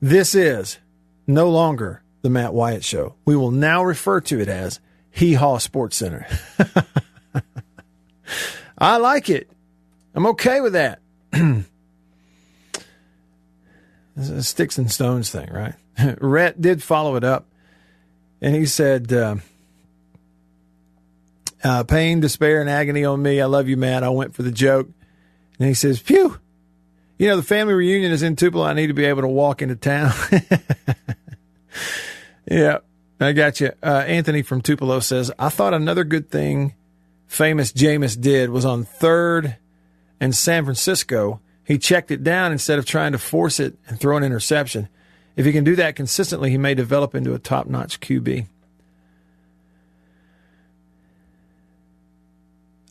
this 0.00 0.36
is 0.36 0.78
no 1.26 1.50
longer 1.50 2.02
the 2.22 2.30
Matt 2.30 2.52
Wyatt 2.52 2.84
Show. 2.84 3.14
We 3.24 3.36
will 3.36 3.50
now 3.50 3.84
refer 3.84 4.20
to 4.22 4.40
it 4.40 4.48
as 4.48 4.80
Hee 5.10 5.34
Haw 5.34 5.58
Sports 5.58 5.96
Center. 5.96 6.26
I 8.78 8.98
like 8.98 9.28
it. 9.28 9.50
I'm 10.14 10.26
okay 10.26 10.60
with 10.60 10.74
that. 10.74 11.00
Sticks 14.40 14.78
and 14.78 14.90
stones 14.90 15.30
thing, 15.30 15.48
right? 15.52 15.74
Rhett 16.20 16.60
did 16.60 16.82
follow 16.82 17.16
it 17.16 17.24
up, 17.24 17.46
and 18.40 18.54
he 18.54 18.66
said, 18.66 19.12
uh, 19.12 19.36
uh, 21.62 21.84
"Pain, 21.84 22.20
despair, 22.20 22.60
and 22.60 22.68
agony 22.68 23.04
on 23.04 23.22
me. 23.22 23.40
I 23.40 23.46
love 23.46 23.68
you, 23.68 23.76
Matt. 23.76 24.02
I 24.02 24.08
went 24.08 24.34
for 24.34 24.42
the 24.42 24.50
joke." 24.50 24.88
And 25.58 25.68
he 25.68 25.74
says, 25.74 26.00
"Phew, 26.00 26.38
you 27.16 27.28
know 27.28 27.36
the 27.36 27.42
family 27.42 27.74
reunion 27.74 28.10
is 28.10 28.22
in 28.22 28.36
Tupelo. 28.36 28.64
I 28.64 28.74
need 28.74 28.88
to 28.88 28.94
be 28.94 29.04
able 29.04 29.22
to 29.22 29.28
walk 29.28 29.62
into 29.62 29.76
town." 29.76 30.12
yeah, 32.50 32.78
I 33.20 33.32
got 33.32 33.60
you. 33.60 33.72
Uh, 33.82 34.04
Anthony 34.06 34.42
from 34.42 34.60
Tupelo 34.60 35.00
says, 35.00 35.30
"I 35.38 35.48
thought 35.48 35.74
another 35.74 36.04
good 36.04 36.30
thing 36.30 36.74
famous 37.26 37.72
Jameis 37.72 38.18
did 38.20 38.50
was 38.50 38.64
on 38.64 38.84
third 38.84 39.56
and 40.20 40.34
San 40.34 40.64
Francisco." 40.64 41.40
He 41.64 41.76
checked 41.76 42.10
it 42.10 42.24
down 42.24 42.52
instead 42.52 42.78
of 42.78 42.86
trying 42.86 43.12
to 43.12 43.18
force 43.18 43.60
it 43.60 43.76
and 43.86 44.00
throw 44.00 44.16
an 44.16 44.24
interception. 44.24 44.88
If 45.36 45.44
he 45.44 45.52
can 45.52 45.64
do 45.64 45.76
that 45.76 45.96
consistently, 45.96 46.50
he 46.50 46.58
may 46.58 46.74
develop 46.74 47.14
into 47.14 47.34
a 47.34 47.38
top 47.38 47.66
notch 47.66 48.00
QB. 48.00 48.46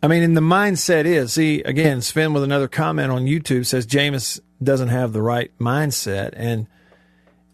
I 0.02 0.08
mean, 0.08 0.22
and 0.22 0.38
the 0.38 0.42
mindset 0.42 1.06
is 1.06 1.34
see, 1.34 1.62
again, 1.64 2.02
Sven 2.02 2.34
with 2.34 2.44
another 2.44 2.68
comment 2.68 3.12
on 3.12 3.26
YouTube 3.26 3.66
says 3.66 3.88
Jameis 3.88 4.40
doesn't 4.62 4.90
have 4.90 5.12
the 5.12 5.22
right 5.22 5.52
mindset. 5.60 6.34
And 6.36 6.68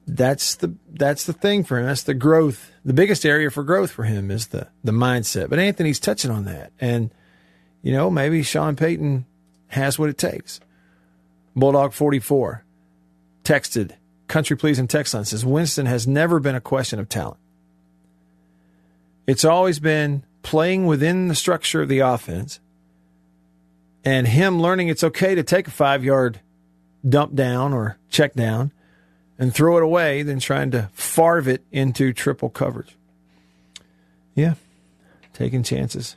that's 0.05 0.55
the 0.55 0.75
that's 0.91 1.25
the 1.25 1.33
thing 1.33 1.63
for 1.63 1.79
him. 1.79 1.85
That's 1.85 2.03
the 2.03 2.13
growth. 2.13 2.71
The 2.83 2.93
biggest 2.93 3.25
area 3.25 3.49
for 3.49 3.63
growth 3.63 3.91
for 3.91 4.03
him 4.03 4.31
is 4.31 4.47
the 4.47 4.67
the 4.83 4.91
mindset. 4.91 5.49
But 5.49 5.59
Anthony's 5.59 5.99
touching 5.99 6.31
on 6.31 6.45
that. 6.45 6.71
And, 6.79 7.11
you 7.81 7.93
know, 7.93 8.09
maybe 8.09 8.43
Sean 8.43 8.75
Payton 8.75 9.25
has 9.67 9.97
what 9.97 10.09
it 10.09 10.17
takes. 10.17 10.59
Bulldog 11.55 11.93
44 11.93 12.63
texted 13.43 13.93
Country 14.27 14.57
Please 14.57 14.79
and 14.79 14.89
text 14.89 15.13
line 15.13 15.25
says 15.25 15.45
Winston 15.45 15.85
has 15.85 16.07
never 16.07 16.39
been 16.39 16.55
a 16.55 16.61
question 16.61 16.99
of 16.99 17.09
talent. 17.09 17.39
It's 19.27 19.45
always 19.45 19.79
been 19.79 20.25
playing 20.41 20.85
within 20.85 21.27
the 21.27 21.35
structure 21.35 21.81
of 21.81 21.89
the 21.89 21.99
offense 21.99 22.59
and 24.03 24.27
him 24.27 24.61
learning 24.61 24.89
it's 24.89 25.03
okay 25.03 25.35
to 25.35 25.43
take 25.43 25.67
a 25.67 25.71
five 25.71 26.03
yard 26.03 26.41
dump 27.07 27.35
down 27.35 27.73
or 27.73 27.97
check 28.09 28.33
down 28.33 28.71
and 29.43 29.53
throw 29.53 29.75
it 29.75 29.83
away 29.83 30.23
than 30.23 30.39
trying 30.39 30.71
to 30.71 30.89
Favre 30.93 31.49
it 31.49 31.65
into 31.69 32.13
triple 32.13 32.49
coverage. 32.49 32.95
Yeah, 34.35 34.53
taking 35.33 35.63
chances. 35.63 36.15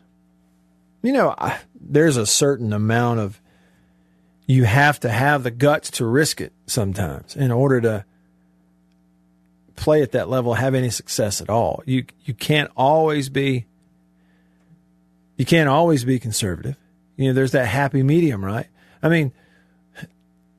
You 1.03 1.13
know, 1.13 1.35
I, 1.37 1.59
there's 1.75 2.17
a 2.17 2.25
certain 2.25 2.73
amount 2.73 3.19
of 3.19 3.41
you 4.47 4.63
have 4.63 5.01
to 5.01 5.09
have 5.09 5.43
the 5.43 5.51
guts 5.51 5.91
to 5.93 6.07
risk 6.07 6.41
it 6.41 6.53
sometimes 6.67 7.35
in 7.35 7.51
order 7.51 7.81
to 7.81 8.05
play 9.75 10.03
at 10.03 10.13
that 10.13 10.29
level, 10.29 10.55
have 10.55 10.77
any 10.77 10.91
success 10.91 11.41
at 11.41 11.51
all. 11.51 11.83
You 11.85 12.05
you 12.25 12.33
can't 12.33 12.71
always 12.77 13.29
be 13.29 13.67
you 15.37 15.45
can't 15.45 15.69
always 15.69 16.05
be 16.05 16.21
conservative. 16.21 16.77
You 17.17 17.27
know, 17.27 17.33
there's 17.33 17.53
that 17.53 17.67
happy 17.67 18.05
medium, 18.05 18.45
right? 18.45 18.69
I 19.03 19.09
mean, 19.09 19.33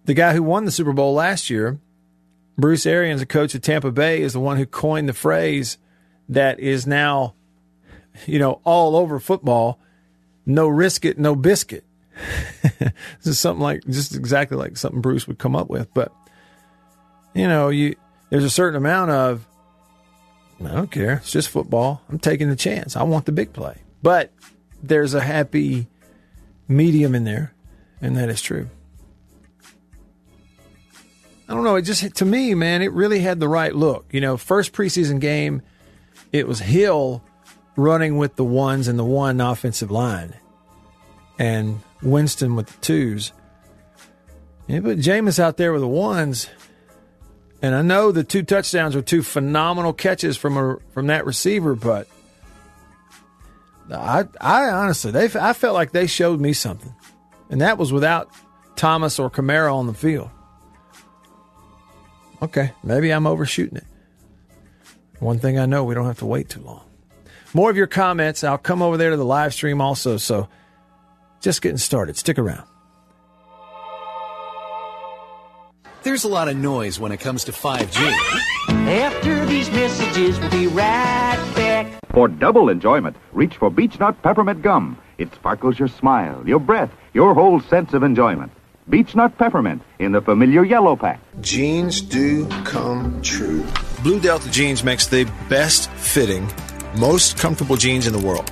the 0.03 0.13
guy 0.13 0.33
who 0.33 0.43
won 0.43 0.65
the 0.65 0.71
Super 0.71 0.91
Bowl 0.91 1.13
last 1.13 1.49
year, 1.49 1.79
Bruce 2.57 2.85
Arians, 2.85 3.19
the 3.19 3.25
coach 3.25 3.53
of 3.53 3.61
Tampa 3.61 3.91
Bay, 3.91 4.21
is 4.21 4.33
the 4.33 4.39
one 4.39 4.57
who 4.57 4.65
coined 4.65 5.07
the 5.07 5.13
phrase 5.13 5.77
that 6.29 6.59
is 6.59 6.87
now, 6.87 7.35
you 8.25 8.39
know, 8.39 8.61
all 8.63 8.95
over 8.95 9.19
football 9.19 9.79
no 10.47 10.67
risk 10.67 11.05
it, 11.05 11.19
no 11.19 11.35
biscuit. 11.35 11.83
this 12.79 12.91
is 13.25 13.37
something 13.37 13.61
like 13.61 13.85
just 13.85 14.15
exactly 14.15 14.57
like 14.57 14.77
something 14.77 15.01
Bruce 15.01 15.27
would 15.27 15.37
come 15.37 15.55
up 15.55 15.69
with. 15.69 15.93
But 15.93 16.11
you 17.35 17.47
know, 17.47 17.69
you 17.69 17.95
there's 18.31 18.45
a 18.45 18.49
certain 18.49 18.77
amount 18.77 19.11
of 19.11 19.45
I 20.63 20.69
don't 20.69 20.89
care. 20.89 21.15
It's 21.15 21.31
just 21.31 21.49
football. 21.49 22.01
I'm 22.09 22.17
taking 22.17 22.49
the 22.49 22.55
chance. 22.55 22.95
I 22.95 23.03
want 23.03 23.25
the 23.25 23.31
big 23.31 23.53
play. 23.53 23.75
But 24.01 24.31
there's 24.81 25.13
a 25.13 25.21
happy 25.21 25.87
medium 26.67 27.13
in 27.13 27.25
there, 27.25 27.53
and 28.01 28.15
that 28.15 28.29
is 28.29 28.41
true. 28.41 28.69
I 31.49 31.53
don't 31.53 31.63
know. 31.63 31.75
It 31.75 31.83
just 31.83 32.15
to 32.15 32.25
me, 32.25 32.53
man, 32.55 32.81
it 32.81 32.91
really 32.91 33.19
had 33.19 33.39
the 33.39 33.47
right 33.47 33.73
look. 33.73 34.05
You 34.11 34.19
know, 34.19 34.37
first 34.37 34.73
preseason 34.73 35.19
game, 35.19 35.61
it 36.31 36.47
was 36.47 36.59
Hill 36.59 37.23
running 37.75 38.17
with 38.17 38.35
the 38.35 38.43
ones 38.43 38.87
and 38.87 38.99
the 38.99 39.05
one 39.05 39.39
offensive 39.39 39.89
line, 39.89 40.33
and 41.39 41.79
Winston 42.01 42.55
with 42.55 42.67
the 42.67 42.77
twos. 42.81 43.31
Yeah, 44.67 44.81
but 44.81 44.97
Jameis 44.97 45.39
out 45.39 45.55
there 45.55 45.71
with 45.71 45.81
the 45.81 45.87
ones, 45.87 46.49
and 47.61 47.73
I 47.73 47.81
know 47.81 48.11
the 48.11 48.25
two 48.25 48.43
touchdowns 48.43 48.95
were 48.95 49.01
two 49.01 49.23
phenomenal 49.23 49.93
catches 49.93 50.35
from 50.35 50.57
a 50.57 50.77
from 50.91 51.07
that 51.07 51.25
receiver, 51.25 51.75
but 51.75 52.09
I 53.89 54.25
I 54.41 54.65
honestly 54.65 55.11
they 55.11 55.29
I 55.39 55.53
felt 55.53 55.75
like 55.75 55.93
they 55.93 56.07
showed 56.07 56.41
me 56.41 56.51
something, 56.51 56.93
and 57.49 57.61
that 57.61 57.77
was 57.77 57.93
without 57.93 58.29
Thomas 58.75 59.17
or 59.17 59.29
Kamara 59.29 59.73
on 59.73 59.87
the 59.87 59.93
field. 59.93 60.29
Okay, 62.41 62.71
maybe 62.83 63.11
I'm 63.11 63.25
overshooting 63.25 63.77
it. 63.77 63.85
One 65.19 65.39
thing 65.39 65.57
I 65.57 65.65
know, 65.65 65.83
we 65.83 65.95
don't 65.95 66.05
have 66.05 66.19
to 66.19 66.25
wait 66.25 66.49
too 66.49 66.61
long. 66.61 66.83
More 67.53 67.69
of 67.69 67.77
your 67.77 67.87
comments. 67.87 68.43
I'll 68.43 68.57
come 68.57 68.81
over 68.81 68.97
there 68.97 69.09
to 69.09 69.17
the 69.17 69.25
live 69.25 69.53
stream 69.53 69.81
also. 69.81 70.17
So 70.17 70.47
just 71.41 71.61
getting 71.61 71.77
started. 71.77 72.17
Stick 72.17 72.37
around. 72.37 72.67
There's 76.03 76.23
a 76.23 76.29
lot 76.29 76.47
of 76.47 76.55
noise 76.55 76.99
when 76.99 77.11
it 77.11 77.17
comes 77.17 77.43
to 77.45 77.51
5G. 77.51 78.13
After 78.69 79.45
these 79.45 79.69
messages, 79.71 80.39
we'll 80.39 80.51
be 80.51 80.67
right 80.67 81.51
back. 81.55 81.87
For 82.11 82.27
double 82.27 82.69
enjoyment, 82.69 83.17
reach 83.33 83.57
for 83.57 83.69
Beechnut 83.69 84.21
Peppermint 84.21 84.61
Gum. 84.61 84.97
It 85.17 85.33
sparkles 85.33 85.79
your 85.79 85.87
smile, 85.87 86.47
your 86.47 86.59
breath, 86.59 86.91
your 87.13 87.33
whole 87.33 87.59
sense 87.59 87.93
of 87.93 88.03
enjoyment. 88.03 88.51
Beechnut 88.89 89.37
Peppermint 89.37 89.81
in 89.99 90.11
the 90.11 90.21
familiar 90.21 90.63
yellow 90.63 90.95
pack. 90.95 91.19
Jeans 91.41 92.01
do 92.01 92.47
come 92.63 93.21
true. 93.21 93.65
Blue 94.03 94.19
Delta 94.19 94.49
Jeans 94.49 94.83
makes 94.83 95.07
the 95.07 95.29
best 95.49 95.89
fitting, 95.91 96.49
most 96.97 97.37
comfortable 97.37 97.75
jeans 97.75 98.07
in 98.07 98.13
the 98.13 98.25
world. 98.25 98.49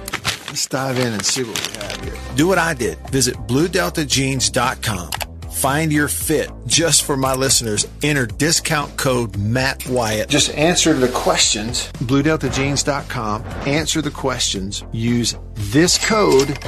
Let's 0.48 0.66
dive 0.68 1.00
in 1.00 1.14
and 1.14 1.26
see 1.26 1.44
what 1.44 1.68
we 1.68 1.82
have 1.82 2.04
here. 2.04 2.36
Do 2.36 2.48
what 2.48 2.58
I 2.58 2.74
did. 2.74 2.98
Visit 3.10 3.36
bluedeltajeans.com. 3.48 5.12
Find 5.56 5.92
your 5.92 6.10
fit 6.10 6.52
just 6.68 7.04
for 7.04 7.16
my 7.16 7.34
listeners. 7.34 7.88
Enter 8.04 8.26
discount 8.26 8.98
code 8.98 9.38
Matt 9.38 9.88
Wyatt. 9.88 10.28
Just 10.30 10.52
answer 10.52 10.94
the 10.94 11.08
questions. 11.08 11.92
BlueDeltaJeans.com. 11.94 13.44
Answer 13.66 14.02
the 14.02 14.12
questions. 14.12 14.84
Use 14.92 15.38
this 15.54 15.98
code. 16.06 16.60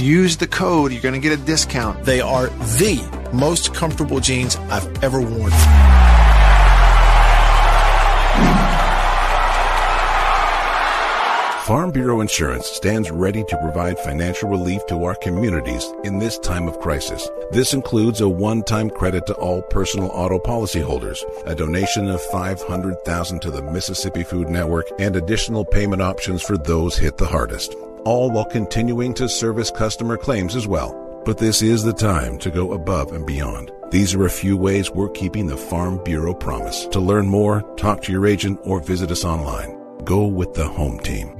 Use 0.00 0.38
the 0.38 0.46
code. 0.46 0.92
You're 0.92 1.02
going 1.02 1.20
to 1.20 1.20
get 1.20 1.38
a 1.38 1.42
discount. 1.42 2.04
They 2.04 2.22
are 2.22 2.46
the 2.46 3.28
most 3.34 3.74
comfortable 3.74 4.18
jeans 4.18 4.56
I've 4.56 5.04
ever 5.04 5.20
worn. 5.20 5.52
Farm 11.66 11.92
Bureau 11.92 12.20
Insurance 12.20 12.66
stands 12.66 13.10
ready 13.10 13.44
to 13.44 13.56
provide 13.58 13.98
financial 13.98 14.48
relief 14.48 14.84
to 14.86 15.04
our 15.04 15.14
communities 15.16 15.86
in 16.02 16.18
this 16.18 16.38
time 16.38 16.66
of 16.66 16.80
crisis. 16.80 17.28
This 17.52 17.74
includes 17.74 18.20
a 18.20 18.28
one-time 18.28 18.90
credit 18.90 19.26
to 19.26 19.34
all 19.34 19.62
personal 19.62 20.08
auto 20.08 20.38
policyholders, 20.38 21.22
a 21.46 21.54
donation 21.54 22.08
of 22.08 22.20
500,000 22.22 23.40
to 23.42 23.50
the 23.50 23.62
Mississippi 23.62 24.24
Food 24.24 24.48
Network, 24.48 24.88
and 24.98 25.14
additional 25.14 25.64
payment 25.64 26.02
options 26.02 26.42
for 26.42 26.56
those 26.56 26.96
hit 26.96 27.18
the 27.18 27.26
hardest. 27.26 27.76
All 28.04 28.30
while 28.30 28.46
continuing 28.46 29.12
to 29.14 29.28
service 29.28 29.70
customer 29.70 30.16
claims 30.16 30.56
as 30.56 30.66
well. 30.66 30.96
But 31.26 31.36
this 31.36 31.60
is 31.60 31.82
the 31.82 31.92
time 31.92 32.38
to 32.38 32.50
go 32.50 32.72
above 32.72 33.12
and 33.12 33.26
beyond. 33.26 33.70
These 33.90 34.14
are 34.14 34.24
a 34.24 34.30
few 34.30 34.56
ways 34.56 34.90
we're 34.90 35.10
keeping 35.10 35.46
the 35.46 35.56
Farm 35.56 36.02
Bureau 36.02 36.32
promise. 36.32 36.86
To 36.86 37.00
learn 37.00 37.26
more, 37.26 37.62
talk 37.76 38.00
to 38.02 38.12
your 38.12 38.26
agent 38.26 38.58
or 38.64 38.80
visit 38.80 39.10
us 39.10 39.24
online. 39.24 39.76
Go 40.04 40.26
with 40.26 40.54
the 40.54 40.66
home 40.66 40.98
team. 41.00 41.36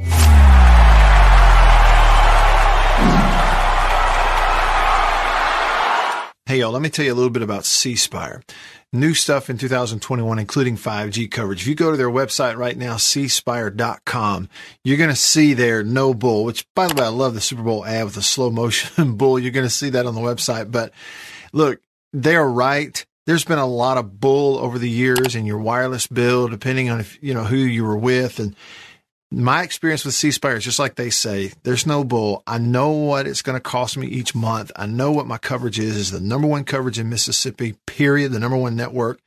Hey, 6.50 6.58
y'all, 6.58 6.72
let 6.72 6.82
me 6.82 6.90
tell 6.90 7.04
you 7.04 7.12
a 7.12 7.14
little 7.14 7.30
bit 7.30 7.42
about 7.42 7.64
C 7.64 7.94
Spire. 7.94 8.42
New 8.92 9.14
stuff 9.14 9.48
in 9.48 9.56
2021, 9.56 10.36
including 10.40 10.76
5G 10.76 11.30
coverage. 11.30 11.60
If 11.60 11.68
you 11.68 11.76
go 11.76 11.92
to 11.92 11.96
their 11.96 12.10
website 12.10 12.56
right 12.56 12.76
now, 12.76 12.96
cspire.com, 12.96 14.48
you're 14.82 14.96
going 14.96 15.10
to 15.10 15.14
see 15.14 15.54
their 15.54 15.84
no 15.84 16.12
bull, 16.12 16.44
which, 16.44 16.66
by 16.74 16.88
the 16.88 16.96
way, 16.96 17.04
I 17.04 17.10
love 17.10 17.34
the 17.34 17.40
Super 17.40 17.62
Bowl 17.62 17.86
ad 17.86 18.04
with 18.06 18.16
the 18.16 18.22
slow 18.22 18.50
motion 18.50 19.14
bull. 19.16 19.38
You're 19.38 19.52
going 19.52 19.64
to 19.64 19.70
see 19.70 19.90
that 19.90 20.06
on 20.06 20.16
the 20.16 20.20
website. 20.20 20.72
But 20.72 20.92
look, 21.52 21.80
they're 22.12 22.48
right. 22.48 23.06
There's 23.26 23.44
been 23.44 23.60
a 23.60 23.64
lot 23.64 23.96
of 23.96 24.18
bull 24.18 24.58
over 24.58 24.80
the 24.80 24.90
years 24.90 25.36
in 25.36 25.46
your 25.46 25.58
wireless 25.58 26.08
bill, 26.08 26.48
depending 26.48 26.90
on 26.90 26.98
if, 26.98 27.16
you 27.22 27.32
know, 27.32 27.44
who 27.44 27.58
you 27.58 27.84
were 27.84 27.96
with. 27.96 28.40
And 28.40 28.56
my 29.31 29.62
experience 29.62 30.05
with 30.05 30.14
C 30.14 30.33
Spire 30.33 30.57
is 30.57 30.64
just 30.64 30.79
like 30.79 30.97
they 30.97 31.11
say, 31.11 31.53
there's 31.62 31.87
no 31.87 32.03
bull. 32.03 32.43
I 32.47 32.59
know 32.59 32.90
what 32.90 33.27
it's 33.27 33.43
going 33.43 33.57
to 33.57 33.61
cost 33.61 33.97
me 33.97 34.09
each 34.09 34.35
month. 34.35 34.73
I 34.75 34.87
know 34.87 35.12
what 35.12 35.27
my 35.27 35.38
coverage 35.38 35.79
is, 35.79 35.97
is 35.97 36.11
the 36.11 36.21
number 36.21 36.49
one 36.49 36.64
coverage 36.64 36.99
in 36.99 37.09
Mississippi, 37.09 37.75
period, 37.87 38.33
the 38.33 38.40
number 38.40 38.57
one 38.57 38.75
network. 38.75 39.21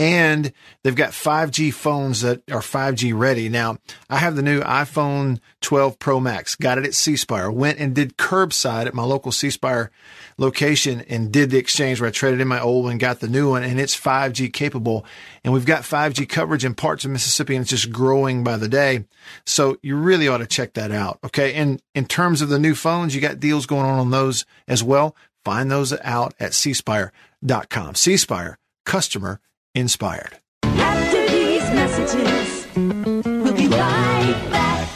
And 0.00 0.54
they've 0.82 0.94
got 0.94 1.10
5G 1.10 1.74
phones 1.74 2.22
that 2.22 2.50
are 2.50 2.62
5G 2.62 3.12
ready. 3.14 3.50
Now, 3.50 3.76
I 4.08 4.16
have 4.16 4.34
the 4.34 4.40
new 4.40 4.62
iPhone 4.62 5.40
12 5.60 5.98
Pro 5.98 6.18
Max, 6.18 6.54
got 6.54 6.78
it 6.78 6.86
at 6.86 6.94
C 6.94 7.16
Spire, 7.16 7.50
went 7.50 7.78
and 7.78 7.94
did 7.94 8.16
curbside 8.16 8.86
at 8.86 8.94
my 8.94 9.02
local 9.02 9.30
C 9.30 9.50
Spire 9.50 9.90
location 10.38 11.02
and 11.02 11.30
did 11.30 11.50
the 11.50 11.58
exchange 11.58 12.00
where 12.00 12.08
I 12.08 12.12
traded 12.12 12.40
in 12.40 12.48
my 12.48 12.58
old 12.58 12.86
one, 12.86 12.96
got 12.96 13.20
the 13.20 13.28
new 13.28 13.50
one, 13.50 13.62
and 13.62 13.78
it's 13.78 13.94
5G 13.94 14.50
capable. 14.54 15.04
And 15.44 15.52
we've 15.52 15.66
got 15.66 15.82
5G 15.82 16.26
coverage 16.30 16.64
in 16.64 16.74
parts 16.74 17.04
of 17.04 17.10
Mississippi 17.10 17.54
and 17.54 17.64
it's 17.64 17.70
just 17.70 17.92
growing 17.92 18.42
by 18.42 18.56
the 18.56 18.68
day. 18.68 19.04
So 19.44 19.76
you 19.82 19.96
really 19.96 20.28
ought 20.28 20.38
to 20.38 20.46
check 20.46 20.72
that 20.74 20.92
out. 20.92 21.18
Okay. 21.24 21.52
And 21.52 21.82
in 21.94 22.06
terms 22.06 22.40
of 22.40 22.48
the 22.48 22.58
new 22.58 22.74
phones, 22.74 23.14
you 23.14 23.20
got 23.20 23.38
deals 23.38 23.66
going 23.66 23.84
on 23.84 23.98
on 23.98 24.10
those 24.10 24.46
as 24.66 24.82
well. 24.82 25.14
Find 25.44 25.70
those 25.70 25.92
out 26.00 26.32
at 26.40 26.52
cspire.com. 26.52 27.92
Cspire, 27.92 28.54
customer 28.86 29.40
inspired. 29.74 30.38
After 30.64 31.26
these 31.28 31.62
messages, 31.70 32.66
we'll 32.76 33.54
be 33.54 33.68
right 33.68 34.48
back. 34.50 34.88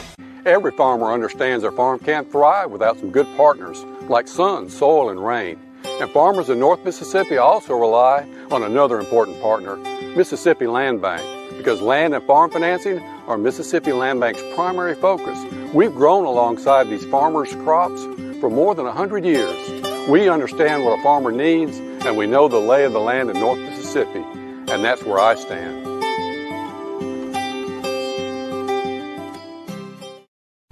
Every 0.47 0.73
farmer 0.73 1.13
understands 1.13 1.63
their 1.63 1.73
farm 1.73 1.99
can't 2.01 2.31
thrive 2.31 2.71
without 2.71 2.99
some 2.99 3.11
good 3.11 3.27
partners 3.37 3.83
like 4.09 4.29
sun, 4.29 4.69
soil, 4.69 5.11
and 5.11 5.25
rain. 5.25 5.59
And 5.85 6.11
farmers 6.11 6.51
in 6.51 6.59
North 6.59 6.85
Mississippi 6.85 7.37
also 7.37 7.75
rely 7.75 8.27
on 8.51 8.63
another 8.63 8.99
important 8.99 9.41
partner, 9.41 9.77
Mississippi 10.17 10.67
Land 10.67 11.01
Bank, 11.01 11.23
because 11.57 11.81
land 11.81 12.15
and 12.15 12.25
farm 12.27 12.51
financing 12.51 12.99
are 13.27 13.39
Mississippi 13.39 13.93
Land 13.93 14.21
Bank's 14.21 14.43
primary 14.55 14.95
focus. 14.95 15.39
We've 15.73 15.95
grown 15.95 16.25
alongside 16.25 16.89
these 16.89 17.05
farmers' 17.07 17.55
crops 17.57 18.03
for 18.41 18.51
more 18.51 18.75
than 18.75 18.87
100 18.87 19.25
years. 19.25 20.09
We 20.09 20.29
understand 20.29 20.85
what 20.85 20.99
a 20.99 21.03
farmer 21.03 21.33
needs, 21.33 21.79
and 21.79 22.17
we 22.17 22.27
know 22.27 22.49
the 22.49 22.59
lay 22.59 22.85
of 22.85 22.93
the 22.93 23.01
land 23.01 23.31
in 23.31 23.41
North 23.41 23.59
Mississippi, 23.59 24.23
and 24.75 24.85
that's 24.85 25.05
where 25.05 25.21
I 25.21 25.37
stand. 25.37 25.87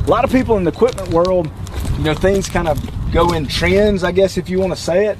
A 0.00 0.10
lot 0.10 0.24
of 0.24 0.32
people 0.32 0.56
in 0.56 0.64
the 0.64 0.72
equipment 0.72 1.10
world, 1.10 1.48
you 1.98 2.04
know, 2.04 2.14
things 2.14 2.48
kind 2.48 2.66
of 2.66 2.80
go 3.12 3.32
in 3.32 3.46
trends, 3.46 4.02
I 4.02 4.10
guess, 4.10 4.36
if 4.36 4.50
you 4.50 4.58
want 4.58 4.72
to 4.72 4.80
say 4.80 5.06
it. 5.06 5.18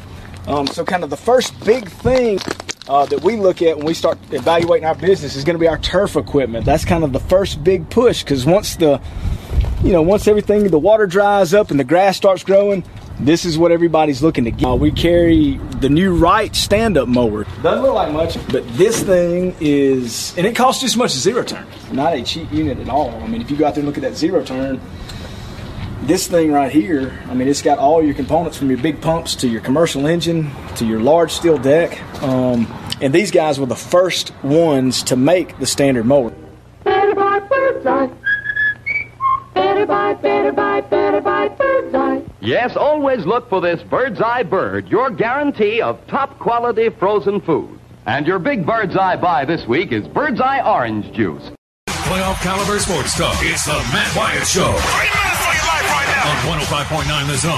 Um, 0.48 0.66
so, 0.66 0.84
kind 0.84 1.04
of 1.04 1.10
the 1.10 1.16
first 1.16 1.58
big 1.64 1.88
thing 1.88 2.40
uh, 2.88 3.06
that 3.06 3.22
we 3.22 3.36
look 3.36 3.62
at 3.62 3.76
when 3.76 3.86
we 3.86 3.94
start 3.94 4.18
evaluating 4.30 4.86
our 4.86 4.94
business 4.94 5.36
is 5.36 5.44
going 5.44 5.54
to 5.54 5.60
be 5.60 5.68
our 5.68 5.78
turf 5.78 6.16
equipment. 6.16 6.64
That's 6.64 6.84
kind 6.84 7.04
of 7.04 7.12
the 7.12 7.20
first 7.20 7.62
big 7.62 7.88
push 7.90 8.22
because 8.22 8.44
once 8.44 8.76
the, 8.76 9.00
you 9.84 9.92
know, 9.92 10.02
once 10.02 10.26
everything, 10.26 10.68
the 10.68 10.78
water 10.78 11.06
dries 11.06 11.54
up 11.54 11.70
and 11.70 11.78
the 11.78 11.84
grass 11.84 12.16
starts 12.16 12.42
growing, 12.42 12.84
this 13.20 13.44
is 13.44 13.56
what 13.56 13.70
everybody's 13.70 14.22
looking 14.22 14.44
to 14.44 14.50
get. 14.50 14.66
Uh, 14.66 14.74
we 14.74 14.90
carry 14.90 15.58
the 15.80 15.88
new 15.88 16.14
Wright 16.16 16.54
stand-up 16.56 17.08
mower. 17.08 17.44
Doesn't 17.62 17.82
look 17.82 17.94
like 17.94 18.12
much, 18.12 18.36
but 18.48 18.66
this 18.76 19.02
thing 19.02 19.54
is, 19.60 20.36
and 20.36 20.46
it 20.46 20.56
costs 20.56 20.80
just 20.80 20.94
as 20.94 20.96
much 20.96 21.12
as 21.14 21.20
zero 21.20 21.44
turn. 21.44 21.66
Not 21.92 22.14
a 22.14 22.22
cheap 22.22 22.50
unit 22.52 22.78
at 22.78 22.88
all. 22.88 23.10
I 23.10 23.26
mean, 23.28 23.40
if 23.40 23.50
you 23.50 23.56
go 23.56 23.66
out 23.66 23.74
there 23.74 23.82
and 23.82 23.86
look 23.86 23.96
at 23.96 24.02
that 24.02 24.16
zero 24.16 24.42
turn, 24.42 24.80
this 26.06 26.26
thing 26.26 26.52
right 26.52 26.70
here, 26.70 27.18
I 27.28 27.34
mean, 27.34 27.48
it's 27.48 27.62
got 27.62 27.78
all 27.78 28.02
your 28.02 28.14
components 28.14 28.56
from 28.58 28.68
your 28.68 28.78
big 28.78 29.00
pumps 29.00 29.36
to 29.36 29.48
your 29.48 29.60
commercial 29.60 30.06
engine 30.06 30.50
to 30.76 30.84
your 30.84 31.00
large 31.00 31.32
steel 31.32 31.58
deck. 31.58 32.00
Um, 32.22 32.66
and 33.00 33.12
these 33.12 33.30
guys 33.30 33.58
were 33.58 33.66
the 33.66 33.76
first 33.76 34.32
ones 34.42 35.02
to 35.04 35.16
make 35.16 35.58
the 35.58 35.66
standard 35.66 36.04
mower. 36.04 36.32
Better 36.84 37.14
buy 37.14 37.38
bird's 37.40 37.86
eye. 37.86 38.10
Better 39.54 39.86
buy, 39.86 40.14
better 40.14 40.52
buy, 40.52 40.80
better 40.80 41.20
buy 41.20 41.48
bird's 41.48 41.94
eye. 41.94 42.22
Yes, 42.40 42.76
always 42.76 43.24
look 43.24 43.48
for 43.48 43.60
this 43.60 43.82
Bird's 43.82 44.20
Eye 44.20 44.42
Bird, 44.42 44.88
your 44.88 45.10
guarantee 45.10 45.80
of 45.80 46.04
top 46.08 46.38
quality 46.38 46.88
frozen 46.88 47.40
food. 47.40 47.78
And 48.06 48.26
your 48.26 48.40
big 48.40 48.66
Bird's 48.66 48.96
Eye 48.96 49.14
buy 49.16 49.44
this 49.44 49.64
week 49.66 49.92
is 49.92 50.08
Bird's 50.08 50.40
Eye 50.40 50.60
Orange 50.60 51.12
Juice. 51.14 51.52
Playoff 51.88 52.42
caliber 52.42 52.80
sports 52.80 53.16
talk. 53.16 53.36
It's 53.40 53.64
the 53.64 53.74
Matt 53.92 54.16
Wyatt 54.16 54.46
Show. 54.46 55.31
On 56.24 56.36
105.9 56.36 57.26
The 57.26 57.36
Zone. 57.36 57.52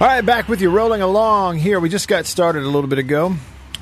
All 0.00 0.06
right, 0.06 0.22
back 0.22 0.48
with 0.48 0.62
you, 0.62 0.70
rolling 0.70 1.02
along 1.02 1.58
here. 1.58 1.78
We 1.78 1.90
just 1.90 2.08
got 2.08 2.24
started 2.24 2.62
a 2.62 2.66
little 2.66 2.88
bit 2.88 2.98
ago, 2.98 3.34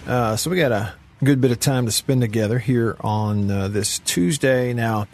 uh, 0.08 0.34
so 0.34 0.50
we 0.50 0.56
got 0.56 0.72
a 0.72 0.94
good 1.22 1.40
bit 1.40 1.52
of 1.52 1.60
time 1.60 1.86
to 1.86 1.92
spend 1.92 2.20
together 2.20 2.58
here 2.58 2.96
on 2.98 3.48
uh, 3.48 3.68
this 3.68 4.00
Tuesday. 4.00 4.72
Now, 4.72 5.06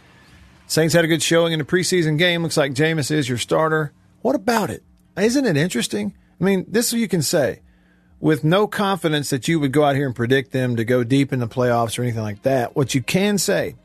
Saints 0.66 0.94
had 0.94 1.05
a 1.05 1.09
good 1.09 1.22
showing 1.22 1.53
in 1.53 1.59
the 1.59 1.64
preseason 1.66 2.16
game. 2.16 2.42
Looks 2.42 2.57
like 2.57 2.72
Jameis 2.72 3.11
is 3.11 3.29
your 3.29 3.37
starter. 3.37 3.92
What 4.22 4.37
about 4.37 4.70
it? 4.70 4.83
Isn't 5.18 5.44
it 5.44 5.59
interesting? 5.59 6.14
I 6.40 6.44
mean, 6.44 6.64
this 6.66 6.94
you 6.94 7.09
can 7.09 7.20
say 7.20 7.61
with 8.20 8.42
no 8.42 8.66
confidence 8.66 9.29
that 9.29 9.48
you 9.48 9.61
would 9.61 9.72
go 9.72 9.85
out 9.85 9.96
here 9.96 10.07
and 10.07 10.16
predict 10.16 10.53
them 10.53 10.76
to 10.76 10.85
go 10.85 11.05
deep 11.05 11.31
in 11.31 11.40
the 11.40 11.48
playoffs 11.48 11.98
or 11.98 12.03
anything 12.03 12.22
like 12.22 12.40
that. 12.42 12.74
What 12.74 12.94
you 12.94 13.03
can 13.03 13.37
say 13.37 13.76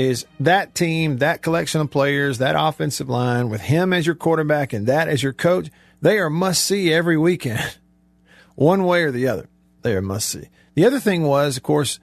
is 0.00 0.26
that 0.40 0.74
team, 0.74 1.18
that 1.18 1.42
collection 1.42 1.80
of 1.80 1.90
players, 1.90 2.38
that 2.38 2.56
offensive 2.58 3.08
line 3.08 3.50
with 3.50 3.60
him 3.60 3.92
as 3.92 4.06
your 4.06 4.14
quarterback 4.14 4.72
and 4.72 4.86
that 4.86 5.08
as 5.08 5.22
your 5.22 5.32
coach, 5.32 5.68
they 6.00 6.18
are 6.18 6.30
must 6.30 6.64
see 6.64 6.92
every 6.92 7.16
weekend, 7.16 7.78
one 8.54 8.84
way 8.84 9.02
or 9.02 9.10
the 9.10 9.28
other. 9.28 9.48
They 9.82 9.94
are 9.94 10.02
must 10.02 10.28
see. 10.28 10.48
The 10.74 10.84
other 10.86 11.00
thing 11.00 11.24
was, 11.24 11.56
of 11.56 11.62
course, 11.62 12.00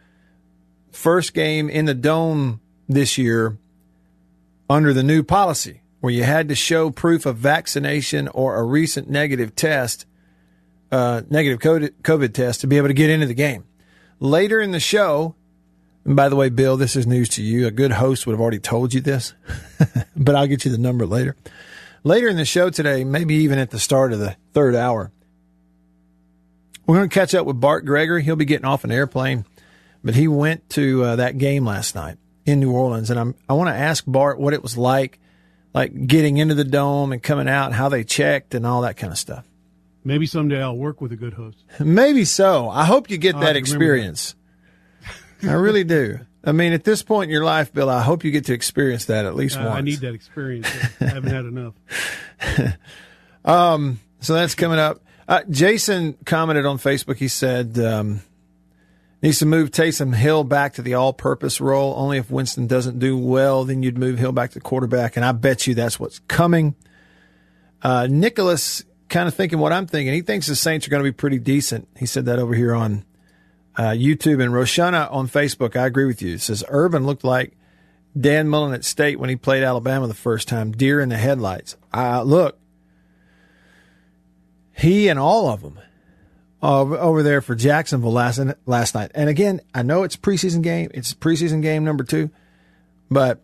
first 0.92 1.34
game 1.34 1.70
in 1.70 1.86
the 1.86 1.94
dome 1.94 2.62
this 2.88 3.18
year 3.18 3.58
under 4.70 4.94
the 4.94 5.04
new 5.04 5.24
policy 5.24 5.82
where 6.00 6.14
you 6.14 6.24
had 6.24 6.50
to 6.50 6.56
show 6.56 6.92
proof 6.92 7.26
of 7.26 7.38
vaccination 7.38 8.28
or 8.30 8.56
a 8.56 8.64
recent 8.64 9.10
negative 9.10 9.56
test, 9.56 10.06
uh, 10.92 11.22
negative 11.30 11.60
COVID 11.60 12.34
test 12.34 12.62
to 12.62 12.68
be 12.68 12.78
able 12.78 12.88
to 12.88 12.94
get 12.94 13.10
into 13.10 13.26
the 13.26 13.34
game. 13.34 13.64
Later 14.20 14.62
in 14.62 14.72
the 14.72 14.80
show, 14.80 15.36
and 16.08 16.16
by 16.16 16.30
the 16.30 16.38
way, 16.38 16.48
Bill, 16.48 16.78
this 16.78 16.96
is 16.96 17.06
news 17.06 17.28
to 17.30 17.44
you. 17.44 17.68
A 17.68 17.72
good 17.72 17.92
host 17.92 18.26
would 18.26 18.32
have 18.32 18.40
already 18.40 18.60
told 18.60 18.94
you 18.94 19.02
this, 19.02 19.34
but 20.16 20.36
I'll 20.36 20.48
get 20.48 20.64
you 20.64 20.72
the 20.72 20.78
number 20.78 21.06
later. 21.06 21.36
Later 22.06 22.30
in 22.30 22.38
the 22.38 22.46
show 22.46 22.70
today, 22.70 23.04
maybe 23.04 23.36
even 23.36 23.60
at 23.60 23.72
the 23.72 23.80
start 23.80 24.14
of 24.14 24.20
the 24.20 24.38
third 24.54 24.74
hour, 24.74 25.12
we're 26.86 26.96
going 26.96 27.10
to 27.10 27.14
catch 27.14 27.36
up 27.36 27.46
with 27.46 27.60
Bart 27.60 27.86
Gregory. 27.86 28.24
He'll 28.24 28.38
be 28.38 28.46
getting 28.46 28.66
off 28.66 28.86
an 28.86 28.92
airplane, 28.92 29.44
but 30.02 30.16
he 30.16 30.30
went 30.30 30.70
to 30.72 31.04
uh, 31.04 31.16
that 31.18 31.38
game 31.38 31.66
last 31.66 31.94
night 31.94 32.18
in 32.46 32.62
New 32.62 32.72
Orleans, 32.72 33.10
and 33.10 33.20
I'm, 33.20 33.36
I 33.50 33.54
want 33.54 33.68
to 33.68 33.76
ask 33.76 34.06
Bart 34.08 34.40
what 34.40 34.54
it 34.54 34.64
was 34.64 34.78
like, 34.78 35.20
like 35.74 36.08
getting 36.08 36.38
into 36.38 36.56
the 36.56 36.64
dome 36.64 37.12
and 37.12 37.22
coming 37.22 37.50
out, 37.50 37.74
how 37.74 37.90
they 37.90 38.06
checked 38.06 38.56
and 38.56 38.66
all 38.66 38.84
that 38.84 38.96
kind 38.96 39.12
of 39.12 39.20
stuff. 39.20 39.46
Maybe 40.06 40.26
someday 40.26 40.64
I'll 40.64 40.78
work 40.78 41.02
with 41.02 41.12
a 41.12 41.18
good 41.18 41.34
host. 41.34 41.66
Maybe 41.82 42.24
so. 42.24 42.70
I 42.70 42.86
hope 42.86 43.10
you 43.10 43.18
get 43.18 43.36
I 43.36 43.42
that 43.42 43.56
experience. 43.58 44.37
I 45.44 45.54
really 45.54 45.84
do. 45.84 46.20
I 46.44 46.52
mean, 46.54 46.72
at 46.74 46.84
this 46.86 47.04
point 47.04 47.26
in 47.26 47.34
your 47.34 47.44
life, 47.44 47.74
Bill, 47.74 47.90
I 47.90 48.02
hope 48.02 48.24
you 48.24 48.32
get 48.32 48.46
to 48.46 48.54
experience 48.54 49.06
that 49.06 49.26
at 49.26 49.36
least 49.36 49.58
Uh, 49.58 49.64
once. 49.66 49.76
I 49.78 49.82
need 49.82 50.00
that 50.00 50.14
experience. 50.14 50.68
I 51.02 51.06
haven't 51.06 51.32
had 51.32 51.46
enough. 51.46 51.74
Um, 53.46 54.00
so 54.20 54.34
that's 54.34 54.56
coming 54.56 54.78
up. 54.80 55.00
Uh, 55.28 55.42
Jason 55.50 56.18
commented 56.26 56.66
on 56.66 56.78
Facebook. 56.78 57.16
He 57.16 57.30
said 57.30 57.78
um, 57.80 58.22
needs 59.22 59.40
to 59.40 59.46
move 59.46 59.72
Taysom 59.72 60.14
Hill 60.14 60.44
back 60.44 60.74
to 60.74 60.82
the 60.82 60.96
all-purpose 60.96 61.62
role. 61.62 61.94
Only 61.98 62.18
if 62.18 62.30
Winston 62.30 62.68
doesn't 62.68 63.00
do 63.00 63.18
well, 63.18 63.64
then 63.64 63.84
you'd 63.84 63.98
move 63.98 64.20
Hill 64.20 64.34
back 64.34 64.52
to 64.52 64.60
quarterback. 64.60 65.16
And 65.16 65.24
I 65.26 65.32
bet 65.32 65.66
you 65.66 65.76
that's 65.76 65.98
what's 66.00 66.20
coming. 66.28 66.76
Uh, 67.82 68.08
Nicholas 68.10 68.84
kind 69.08 69.30
of 69.30 69.34
thinking 69.34 69.60
what 69.60 69.72
I'm 69.72 69.88
thinking. 69.88 70.14
He 70.14 70.22
thinks 70.22 70.48
the 70.48 70.56
Saints 70.58 70.88
are 70.88 70.90
going 70.90 71.04
to 71.04 71.10
be 71.10 71.14
pretty 71.16 71.40
decent. 71.40 71.88
He 71.98 72.06
said 72.06 72.26
that 72.26 72.40
over 72.40 72.54
here 72.54 72.74
on 72.76 73.06
uh, 73.78 73.92
YouTube 73.92 74.44
and 74.44 74.52
Roshana 74.52 75.12
on 75.12 75.28
Facebook. 75.28 75.76
I 75.76 75.86
agree 75.86 76.06
with 76.06 76.22
you. 76.22 76.34
It 76.34 76.42
says 76.42 76.64
Urban 76.68 77.06
looked 77.06 77.24
like 77.24 77.54
Dan 78.20 78.50
Mullen 78.50 78.74
at 78.74 78.84
State 78.84 79.20
when 79.20 79.30
he 79.30 79.36
played 79.36 79.64
Alabama 79.64 80.08
the 80.08 80.16
first 80.16 80.48
time. 80.48 80.72
Deer 80.72 81.00
in 81.00 81.10
the 81.10 81.18
headlights. 81.18 81.78
Uh, 81.94 82.24
look, 82.24 82.58
he 84.76 85.08
and 85.08 85.20
all 85.20 85.50
of 85.50 85.62
them 85.62 85.80
over, 86.62 87.22
there 87.22 87.42
for 87.42 87.56
Jacksonville 87.56 88.12
last 88.12 88.40
last 88.66 88.96
night. 88.96 89.12
And 89.14 89.30
again, 89.30 89.62
I 89.74 89.84
know 89.84 90.04
it's 90.04 90.16
preseason 90.16 90.64
game. 90.64 90.90
It's 90.94 91.14
preseason 91.14 91.62
game 91.62 91.84
number 91.84 92.04
two, 92.04 92.32
but 93.12 93.44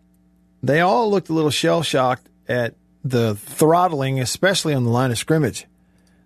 they 0.62 0.80
all 0.80 1.10
looked 1.10 1.28
a 1.28 1.32
little 1.32 1.50
shell 1.50 1.82
shocked 1.82 2.28
at 2.48 2.74
the 3.04 3.36
throttling, 3.36 4.18
especially 4.18 4.74
on 4.74 4.84
the 4.84 4.90
line 4.90 5.10
of 5.10 5.18
scrimmage, 5.18 5.66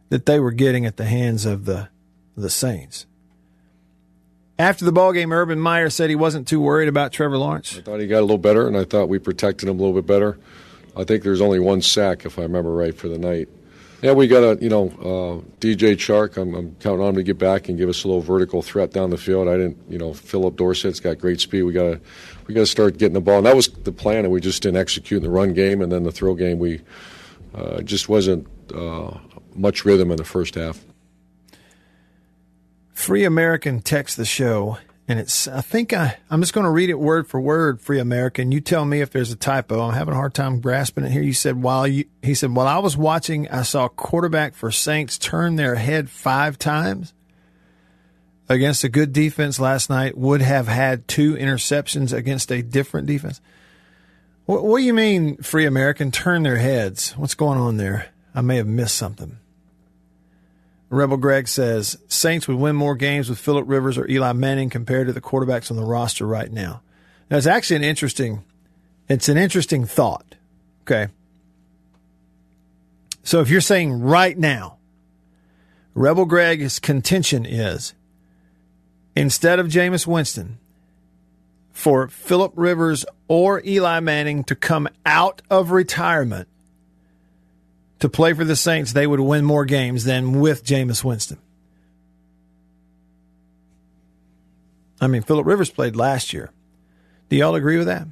that 0.09 0.27
they 0.27 0.40
were 0.40 0.53
getting 0.53 0.87
at 0.87 0.97
the 0.97 1.05
hands 1.05 1.44
of 1.44 1.66
the 1.66 1.88
the 2.37 2.51
Saints. 2.51 3.07
After 4.59 4.85
the 4.85 4.90
ball 4.90 5.12
game, 5.12 5.33
Urban 5.33 5.61
Meyer 5.61 5.88
said 5.88 6.11
he 6.11 6.16
wasn't 6.16 6.49
too 6.49 6.61
worried 6.61 6.88
about 6.88 7.12
Trevor 7.12 7.38
Lawrence. 7.38 7.79
I 7.79 7.83
thought 7.83 8.01
he 8.01 8.09
got 8.09 8.18
a 8.18 8.23
little 8.23 8.38
better, 8.38 8.66
and 8.66 8.77
I 8.77 8.85
thought 8.85 9.09
we 9.09 9.21
protected 9.21 9.68
him 9.68 9.79
a 9.79 9.83
little 9.83 9.94
bit 9.94 10.07
better. 10.07 10.37
I 10.97 11.05
think 11.05 11.23
there's 11.23 11.40
only 11.40 11.61
one 11.61 11.81
sack, 11.81 12.25
if 12.25 12.40
I 12.40 12.42
remember 12.42 12.73
right, 12.73 12.97
for 12.97 13.07
the 13.07 13.18
night. 13.18 13.49
Yeah, 14.03 14.12
we 14.12 14.27
got 14.27 14.42
a 14.42 14.62
you 14.62 14.68
know 14.68 14.88
uh, 14.88 15.59
DJ 15.61 15.94
Chark. 15.94 16.37
I'm, 16.37 16.55
I'm 16.55 16.77
counting 16.77 17.03
on 17.03 17.11
him 17.11 17.14
to 17.16 17.23
get 17.23 17.38
back 17.38 17.68
and 17.68 17.79
give 17.79 17.88
us 17.88 18.03
a 18.05 18.09
little 18.09 18.23
vertical 18.23 18.62
threat 18.62 18.92
down 18.92 19.11
the 19.11 19.16
field. 19.16 19.49
I 19.49 19.57
didn't, 19.57 19.79
you 19.88 19.99
know, 19.99 20.12
Phillip 20.12 20.57
Dorsett's 20.57 21.01
got 21.01 21.18
great 21.18 21.40
speed. 21.40 21.62
We 21.62 21.73
got 21.73 21.92
to 21.92 22.01
we 22.47 22.55
got 22.55 22.61
to 22.61 22.66
start 22.66 22.99
getting 22.99 23.14
the 23.14 23.21
ball, 23.21 23.38
and 23.38 23.47
that 23.47 23.57
was 23.57 23.68
the 23.68 23.92
plan. 23.92 24.25
And 24.25 24.33
we 24.33 24.40
just 24.40 24.62
didn't 24.62 24.79
execute 24.79 25.18
in 25.18 25.25
the 25.25 25.31
run 25.31 25.53
game, 25.53 25.83
and 25.83 25.90
then 25.90 26.03
the 26.03 26.12
throw 26.12 26.35
game. 26.35 26.59
We 26.59 26.81
uh, 27.55 27.83
just 27.83 28.09
wasn't 28.09 28.47
uh, 28.73 29.18
much 29.55 29.85
rhythm 29.85 30.11
in 30.11 30.16
the 30.16 30.25
first 30.25 30.55
half. 30.55 30.85
Free 32.99 33.25
American 33.25 33.81
text 33.81 34.17
the 34.17 34.25
show, 34.25 34.77
and 35.07 35.21
it's 35.21 35.47
I 35.47 35.61
think 35.61 35.93
I 35.93 36.19
I'm 36.29 36.41
just 36.43 36.53
going 36.53 36.65
to 36.65 36.71
read 36.71 36.91
it 36.91 36.99
word 36.99 37.29
for 37.29 37.41
word. 37.41 37.81
Free 37.81 38.01
American, 38.01 38.51
you 38.51 38.61
tell 38.61 38.85
me 38.85 39.01
if 39.01 39.13
there's 39.13 39.31
a 39.31 39.37
typo. 39.37 39.81
I'm 39.81 39.95
having 39.95 40.15
a 40.15 40.17
hard 40.17 40.35
time 40.35 40.61
grasping 40.61 41.05
it 41.05 41.13
here. 41.13 41.23
You 41.23 41.33
said 41.33 41.63
while 41.63 41.87
you 41.87 42.07
he 42.25 42.35
said 42.35 42.53
while 42.53 42.67
I 42.67 42.79
was 42.79 42.97
watching, 42.97 43.49
I 43.51 43.63
saw 43.63 43.87
quarterback 43.87 44.57
for 44.57 44.73
Saints 44.73 45.17
turn 45.17 45.55
their 45.55 45.77
head 45.77 46.11
five 46.11 46.59
times 46.59 47.15
against 48.49 48.83
a 48.83 48.89
good 48.89 49.13
defense 49.13 49.61
last 49.61 49.89
night. 49.89 50.19
Would 50.19 50.43
have 50.43 50.67
had 50.67 51.07
two 51.07 51.35
interceptions 51.37 52.13
against 52.13 52.51
a 52.51 52.63
different 52.63 53.07
defense. 53.07 53.41
What, 54.45 54.65
what 54.65 54.79
do 54.79 54.85
you 54.85 54.93
mean, 54.93 55.37
Free 55.37 55.67
American? 55.67 56.11
Turn 56.11 56.43
their 56.43 56.57
heads. 56.57 57.13
What's 57.13 57.35
going 57.35 57.61
on 57.61 57.77
there? 57.77 58.09
I 58.35 58.41
may 58.41 58.57
have 58.57 58.67
missed 58.67 58.97
something. 58.97 59.39
Rebel 60.90 61.16
Greg 61.16 61.48
says 61.48 61.98
Saints 62.09 62.48
would 62.48 62.57
win 62.57 62.77
more 62.77 62.94
games 62.94 63.29
with 63.29 63.38
Philip 63.38 63.64
Rivers 63.68 63.98
or 63.98 64.09
Eli 64.09 64.33
Manning 64.33 64.70
compared 64.70 65.07
to 65.07 65.12
the 65.12 65.20
quarterbacks 65.20 65.70
on 65.70 65.77
the 65.77 65.85
roster 65.85 66.27
right 66.27 66.51
now. 66.51 66.83
Now 67.31 67.37
it's 67.37 67.46
actually 67.46 67.77
an 67.77 67.85
interesting 67.85 68.44
it's 69.09 69.29
an 69.29 69.37
interesting 69.37 69.85
thought. 69.85 70.35
Okay. 70.83 71.09
So 73.22 73.40
if 73.40 73.51
you're 73.51 73.61
saying 73.61 74.01
right 74.01 74.37
now, 74.37 74.79
Rebel 75.94 76.24
Greg's 76.24 76.79
contention 76.79 77.44
is 77.44 77.94
instead 79.14 79.59
of 79.59 79.66
Jameis 79.68 80.07
Winston, 80.07 80.59
for 81.79 82.09
Philip 82.09 82.53
Rivers 82.57 83.07
or 83.29 83.62
Eli 83.64 84.01
Manning 84.01 84.42
to 84.44 84.57
come 84.57 84.88
out 85.07 85.42
of 85.48 85.70
retirement 85.70 86.48
to 88.01 88.09
play 88.09 88.33
for 88.33 88.45
the 88.45 88.57
Saints, 88.57 88.93
they 88.93 89.07
would 89.07 89.21
win 89.21 89.45
more 89.45 89.65
games 89.65 90.05
than 90.05 90.41
with 90.41 90.65
Jameis 90.65 91.03
Winston. 91.03 91.39
I 95.01 95.07
mean, 95.07 95.23
Philip 95.23 95.47
Rivers 95.47 95.71
played 95.71 95.97
last 95.97 96.33
year. 96.33 96.51
Do 97.29 97.37
y'all 97.37 97.55
agree 97.55 97.79
with 97.79 97.87
that? 97.87 98.07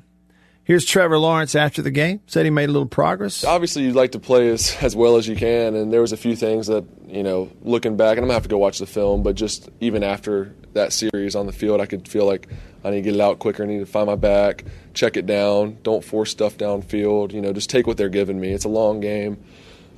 Here's 0.62 0.84
Trevor 0.84 1.18
Lawrence 1.18 1.54
after 1.54 1.80
the 1.80 1.92
game. 1.92 2.20
Said 2.26 2.44
he 2.44 2.50
made 2.50 2.68
a 2.68 2.72
little 2.72 2.88
progress. 2.88 3.44
Obviously, 3.44 3.84
you'd 3.84 3.94
like 3.94 4.12
to 4.12 4.18
play 4.18 4.48
as, 4.50 4.76
as 4.80 4.96
well 4.96 5.16
as 5.16 5.28
you 5.28 5.36
can, 5.36 5.76
and 5.76 5.92
there 5.92 6.00
was 6.00 6.12
a 6.12 6.16
few 6.16 6.34
things 6.34 6.66
that 6.66 6.84
you 7.06 7.22
know, 7.22 7.50
looking 7.62 7.96
back, 7.96 8.16
and 8.16 8.20
I'm 8.20 8.24
gonna 8.24 8.34
have 8.34 8.42
to 8.42 8.48
go 8.48 8.58
watch 8.58 8.78
the 8.78 8.86
film, 8.86 9.22
but 9.22 9.36
just 9.36 9.68
even 9.80 10.02
after 10.02 10.54
that 10.72 10.92
series 10.92 11.36
on 11.36 11.46
the 11.46 11.52
field, 11.52 11.80
I 11.80 11.86
could 11.86 12.08
feel 12.08 12.26
like 12.26 12.48
I 12.84 12.90
need 12.90 12.96
to 12.96 13.02
get 13.02 13.14
it 13.14 13.20
out 13.20 13.38
quicker. 13.38 13.62
I 13.62 13.66
need 13.66 13.78
to 13.78 13.86
find 13.86 14.06
my 14.06 14.16
back, 14.16 14.64
check 14.92 15.16
it 15.16 15.26
down, 15.26 15.78
don't 15.82 16.04
force 16.04 16.30
stuff 16.30 16.58
downfield. 16.58 17.32
You 17.32 17.40
know, 17.40 17.52
just 17.52 17.70
take 17.70 17.86
what 17.86 17.96
they're 17.96 18.08
giving 18.08 18.40
me. 18.40 18.52
It's 18.52 18.64
a 18.64 18.68
long 18.68 19.00
game, 19.00 19.42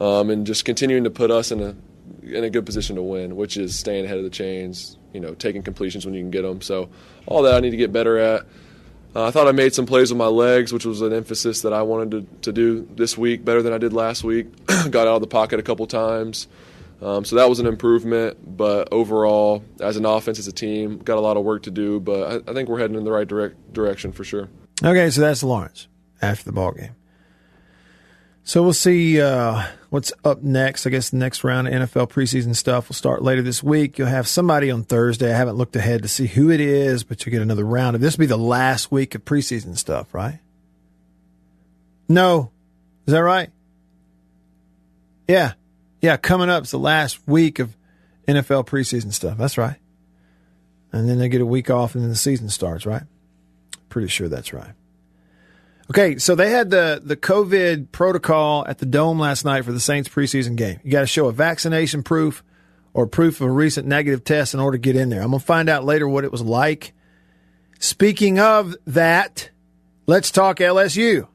um, 0.01 0.31
and 0.31 0.47
just 0.47 0.65
continuing 0.65 1.05
to 1.05 1.11
put 1.11 1.31
us 1.31 1.51
in 1.51 1.61
a 1.61 1.75
in 2.23 2.45
a 2.45 2.51
good 2.51 2.67
position 2.67 2.97
to 2.97 3.03
win, 3.03 3.37
which 3.37 3.57
is 3.57 3.79
staying 3.79 4.05
ahead 4.05 4.19
of 4.19 4.25
the 4.25 4.31
chains. 4.31 4.97
You 5.13 5.21
know, 5.21 5.35
taking 5.35 5.63
completions 5.63 6.05
when 6.05 6.15
you 6.15 6.21
can 6.21 6.31
get 6.31 6.43
them. 6.43 6.61
So 6.61 6.91
all 7.27 7.43
that 7.43 7.55
I 7.55 7.61
need 7.61 7.71
to 7.71 7.77
get 7.77 7.93
better 7.93 8.19
at. 8.19 8.47
Uh, 9.17 9.27
I 9.27 9.31
thought 9.31 9.49
I 9.49 9.53
made 9.53 9.75
some 9.75 9.87
plays 9.87 10.11
with 10.11 10.19
my 10.19 10.27
legs, 10.27 10.73
which 10.73 10.85
was 10.85 11.01
an 11.01 11.15
emphasis 11.15 11.63
that 11.63 11.73
I 11.73 11.83
wanted 11.83 12.11
to, 12.11 12.41
to 12.43 12.53
do 12.53 12.87
this 12.95 13.17
week 13.17 13.43
better 13.43 13.63
than 13.63 13.73
I 13.73 13.79
did 13.79 13.95
last 13.95 14.23
week. 14.23 14.49
Got 14.91 15.09
out 15.09 15.17
of 15.17 15.21
the 15.23 15.27
pocket 15.27 15.59
a 15.59 15.63
couple 15.63 15.87
times. 15.87 16.47
Um, 17.01 17.25
so 17.25 17.37
that 17.37 17.49
was 17.49 17.59
an 17.59 17.67
improvement. 17.67 18.57
But 18.57 18.89
overall, 18.93 19.65
as 19.81 19.97
an 19.97 20.05
offense, 20.05 20.39
as 20.39 20.47
a 20.47 20.53
team, 20.53 20.99
got 20.99 21.17
a 21.17 21.21
lot 21.21 21.37
of 21.37 21.45
work 21.45 21.63
to 21.65 21.71
do. 21.71 22.01
But 22.01 22.49
I, 22.49 22.51
I 22.51 22.55
think 22.55 22.69
we're 22.69 22.81
heading 22.81 22.97
in 22.97 23.05
the 23.05 23.13
right 23.13 23.27
direct, 23.27 23.73
direction 23.73 24.13
for 24.13 24.25
sure. 24.25 24.49
Okay, 24.85 25.09
so 25.11 25.21
that's 25.21 25.43
Lawrence 25.43 25.89
after 26.21 26.45
the 26.45 26.53
ball 26.53 26.73
game. 26.73 26.95
So 28.45 28.63
we'll 28.63 28.73
see 28.73 29.21
uh, 29.21 29.65
what's 29.91 30.13
up 30.25 30.43
next. 30.43 30.87
I 30.87 30.91
guess 30.91 31.11
the 31.11 31.17
next 31.17 31.45
round 31.45 31.69
of 31.69 31.75
NFL 31.75 32.11
preseason 32.11 32.55
stuff 32.55 32.89
will 32.89 32.95
start 32.95 33.23
later 33.23 33.43
this 33.43 33.63
week. 33.63 33.99
You'll 33.99 34.09
have 34.09 34.29
somebody 34.29 34.71
on 34.71 34.85
Thursday. 34.85 35.33
I 35.33 35.37
haven't 35.37 35.57
looked 35.57 35.77
ahead 35.77 36.03
to 36.03 36.09
see 36.09 36.27
who 36.27 36.51
it 36.51 36.61
is, 36.61 37.05
but 37.05 37.25
you'll 37.25 37.33
get 37.33 37.43
another 37.43 37.65
round. 37.65 37.97
Of 37.97 38.03
this 38.03 38.17
will 38.17 38.23
be 38.23 38.27
the 38.27 38.37
last 38.37 38.93
week 38.93 39.15
of 39.15 39.25
preseason 39.25 39.77
stuff, 39.77 40.13
right? 40.13 40.41
No, 42.09 42.51
is 43.07 43.13
that 43.13 43.21
right? 43.21 43.51
Yeah, 45.27 45.53
yeah. 46.01 46.17
Coming 46.17 46.49
up 46.49 46.65
is 46.65 46.71
the 46.71 46.79
last 46.79 47.21
week 47.27 47.59
of 47.59 47.77
NFL 48.27 48.67
preseason 48.67 49.13
stuff. 49.13 49.37
That's 49.37 49.59
right. 49.59 49.77
And 50.91 51.09
then 51.09 51.19
they 51.19 51.29
get 51.29 51.43
a 51.43 51.47
week 51.47 51.71
off, 51.71 51.95
and 51.95 52.03
then 52.03 52.11
the 52.11 52.17
season 52.17 52.49
starts. 52.49 52.87
Right? 52.87 53.03
Pretty 53.91 54.09
sure 54.09 54.29
that's 54.29 54.53
right. 54.53 54.73
Okay, 55.91 56.19
so 56.19 56.35
they 56.35 56.51
had 56.51 56.69
the 56.71 57.01
the 57.03 57.17
COVID 57.17 57.93
protocol 57.93 58.67
at 58.69 58.79
the 58.79 58.87
Dome 58.87 59.19
last 59.19 59.45
night 59.45 59.65
for 59.65 59.73
the 59.73 59.81
Saints 59.81 60.09
preseason 60.09 60.55
game. 60.55 60.81
You 60.85 60.91
got 60.91 61.01
to 61.01 61.07
show 61.07 61.29
a 61.29 61.33
vaccination 61.33 62.03
proof 62.03 62.45
or 62.93 63.07
proof 63.07 63.41
of 63.41 63.47
a 63.47 63.51
recent 63.51 63.87
negative 63.87 64.23
test 64.23 64.53
in 64.53 64.61
order 64.61 64.77
to 64.77 64.83
get 64.83 64.97
in 64.97 65.09
there. 65.09 65.23
I'm 65.23 65.31
going 65.31 65.41
to 65.41 65.47
find 65.47 65.69
out 65.69 65.85
later 65.85 66.07
what 66.07 66.25
it 66.25 66.33
was 66.33 66.43
like. 66.43 66.93
Speaking 67.79 68.39
of 68.39 68.77
that, 68.87 69.51
let's 70.07 70.31
talk 70.31 70.59
LSU. 70.59 71.27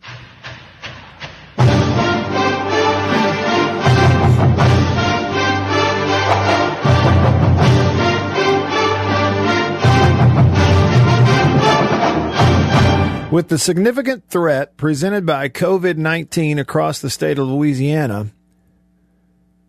With 13.33 13.47
the 13.47 13.57
significant 13.57 14.29
threat 14.29 14.77
presented 14.77 15.25
by 15.25 15.49
COVID 15.49 15.97
19 15.97 16.59
across 16.59 17.01
the 17.01 17.09
state 17.09 17.39
of 17.39 17.47
Louisiana, 17.47 18.27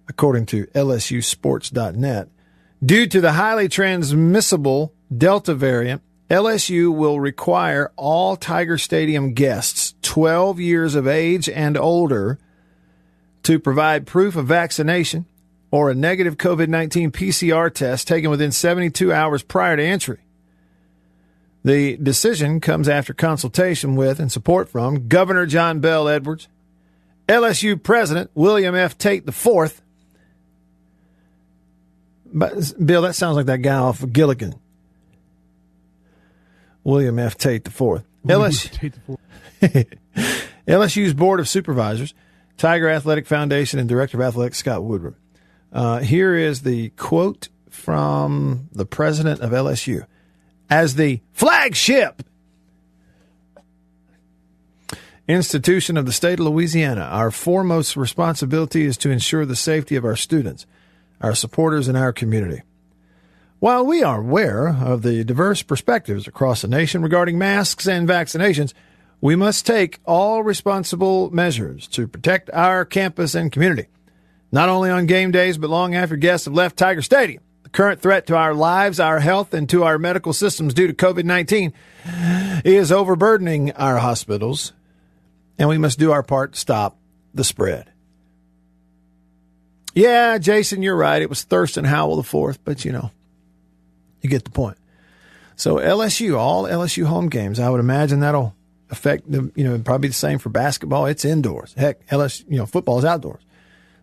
according 0.07 0.44
to 0.48 0.66
LSUsports.net, 0.66 2.29
due 2.85 3.07
to 3.07 3.22
the 3.22 3.33
highly 3.33 3.70
transmissible 3.70 4.92
Delta 5.16 5.55
variant, 5.55 6.03
LSU 6.29 6.94
will 6.94 7.18
require 7.18 7.90
all 7.96 8.37
Tiger 8.37 8.77
Stadium 8.77 9.33
guests 9.33 9.94
12 10.03 10.61
years 10.61 10.94
of 10.94 11.09
age 11.09 11.48
and 11.48 11.79
older 11.79 12.38
to 13.44 13.59
provide 13.59 14.07
proof 14.07 14.37
of 14.37 14.44
vaccination 14.44 15.24
or 15.70 15.88
a 15.88 15.94
negative 15.94 16.37
COVID 16.37 16.68
19 16.68 17.12
PCR 17.12 17.72
test 17.72 18.09
taken 18.09 18.29
within 18.29 18.53
72 18.53 19.11
hours 19.11 19.42
prior 19.42 19.79
to 19.79 19.83
entry. 19.83 20.23
The 21.64 21.96
decision 21.96 22.61
comes 22.61 22.90
after 22.90 23.14
consultation 23.14 23.96
with 23.96 24.20
and 24.20 24.31
support 24.31 24.68
from 24.68 25.09
Governor 25.09 25.46
John 25.46 25.81
Bell 25.81 26.09
Edwards, 26.09 26.46
LSU 27.27 27.83
President 27.83 28.31
William 28.35 28.74
F. 28.74 28.98
Tate 28.98 29.27
IV. 29.27 29.81
But 32.27 32.74
Bill, 32.85 33.03
that 33.03 33.14
sounds 33.14 33.37
like 33.37 33.46
that 33.46 33.62
guy 33.62 33.77
off 33.77 34.03
of 34.03 34.12
Gilligan. 34.12 34.57
William 36.83 37.18
F. 37.18 37.38
Tate 37.38 37.66
IV. 37.66 38.03
LSU, 38.27 39.00
LSU's 40.68 41.14
Board 41.14 41.40
of 41.40 41.48
Supervisors, 41.48 42.12
Tiger 42.59 42.90
Athletic 42.90 43.27
Foundation, 43.27 43.79
and 43.79 43.88
Director 43.88 44.18
of 44.18 44.22
Athletics 44.22 44.59
Scott 44.59 44.85
Woodward. 44.85 45.14
Uh, 45.72 46.00
here 46.00 46.35
is 46.35 46.61
the 46.62 46.90
quote 46.90 47.48
from 47.70 48.68
the 48.72 48.85
president 48.85 49.40
of 49.40 49.50
LSU 49.50 50.07
as 50.70 50.94
the 50.94 51.20
flagship 51.33 52.22
institution 55.27 55.96
of 55.96 56.07
the 56.07 56.12
state 56.12 56.38
of 56.38 56.46
Louisiana. 56.46 57.03
Our 57.03 57.31
foremost 57.31 57.96
responsibility 57.96 58.85
is 58.85 58.96
to 58.98 59.11
ensure 59.11 59.46
the 59.46 59.57
safety 59.57 59.96
of 59.96 60.05
our 60.05 60.16
students, 60.16 60.66
our 61.20 61.35
supporters, 61.35 61.88
and 61.88 61.96
our 61.96 62.12
community. 62.12 62.62
While 63.59 63.87
we 63.87 64.03
are 64.03 64.20
aware 64.20 64.68
of 64.68 65.03
the 65.03 65.24
diverse 65.24 65.62
perspectives 65.62 66.29
across 66.29 66.61
the 66.61 66.68
nation 66.68 67.03
regarding 67.03 67.38
masks 67.38 67.87
and 67.87 68.07
vaccinations, 68.07 68.74
we 69.22 69.37
must 69.37 69.64
take 69.64 70.00
all 70.05 70.42
responsible 70.42 71.31
measures 71.31 71.87
to 71.88 72.07
protect 72.07 72.50
our 72.50 72.85
campus 72.85 73.35
and 73.35 73.50
community, 73.50 73.87
not 74.53 74.68
only 74.68 74.90
on 74.90 75.07
game 75.07 75.31
days, 75.31 75.57
but 75.57 75.70
long 75.70 75.94
after 75.94 76.16
guests 76.16 76.44
have 76.44 76.53
left 76.53 76.77
Tiger 76.77 77.00
Stadium 77.00 77.43
current 77.74 78.00
threat 78.00 78.28
to 78.28 78.37
our 78.37 78.54
lives, 78.54 79.00
our 79.00 79.20
health, 79.20 79.52
and 79.52 79.68
to 79.68 79.82
our 79.82 79.98
medical 79.98 80.32
systems 80.32 80.72
due 80.72 80.87
to 80.87 80.94
COVID 80.94 81.24
19 81.24 81.74
is 82.64 82.90
overburdening 82.90 83.72
our 83.72 83.98
hospitals, 83.98 84.72
and 85.58 85.68
we 85.68 85.76
must 85.76 85.98
do 85.98 86.12
our 86.12 86.22
part 86.22 86.54
to 86.54 86.58
stop 86.58 86.96
the 87.34 87.44
spread. 87.44 87.90
Yeah, 89.92 90.38
Jason, 90.38 90.82
you're 90.82 90.96
right. 90.96 91.20
It 91.20 91.28
was 91.28 91.42
Thurston 91.42 91.84
Howell 91.84 92.16
the 92.16 92.22
fourth, 92.22 92.58
but 92.64 92.84
you 92.84 92.92
know, 92.92 93.10
you 94.22 94.30
get 94.30 94.44
the 94.44 94.50
point. 94.50 94.78
So 95.56 95.76
LSU, 95.76 96.37
all 96.37 96.64
LSU 96.64 97.04
home 97.04 97.28
games, 97.28 97.60
I 97.60 97.68
would 97.70 97.80
imagine 97.80 98.20
that'll 98.20 98.54
affect 98.90 99.30
the, 99.30 99.52
you 99.54 99.64
know, 99.64 99.78
probably 99.78 100.08
the 100.08 100.14
same 100.14 100.38
for 100.38 100.48
basketball. 100.48 101.06
It's 101.06 101.24
indoors. 101.24 101.74
Heck, 101.76 102.06
LSU, 102.08 102.44
you 102.48 102.56
know, 102.56 102.66
football 102.66 102.98
is 102.98 103.04
outdoors. 103.04 103.42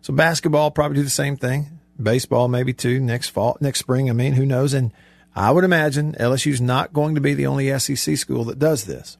So 0.02 0.12
basketball 0.12 0.70
probably 0.70 0.96
do 0.96 1.02
the 1.04 1.10
same 1.10 1.36
thing 1.36 1.71
baseball 2.00 2.48
maybe 2.48 2.72
too 2.72 3.00
next 3.00 3.30
fall, 3.30 3.56
next 3.60 3.80
spring. 3.80 4.08
I 4.10 4.12
mean, 4.12 4.34
who 4.34 4.46
knows? 4.46 4.72
And 4.74 4.92
I 5.34 5.50
would 5.50 5.64
imagine 5.64 6.14
LSU's 6.14 6.60
not 6.60 6.92
going 6.92 7.14
to 7.14 7.20
be 7.20 7.34
the 7.34 7.46
only 7.46 7.78
SEC 7.78 8.16
school 8.16 8.44
that 8.44 8.58
does 8.58 8.84
this. 8.84 9.16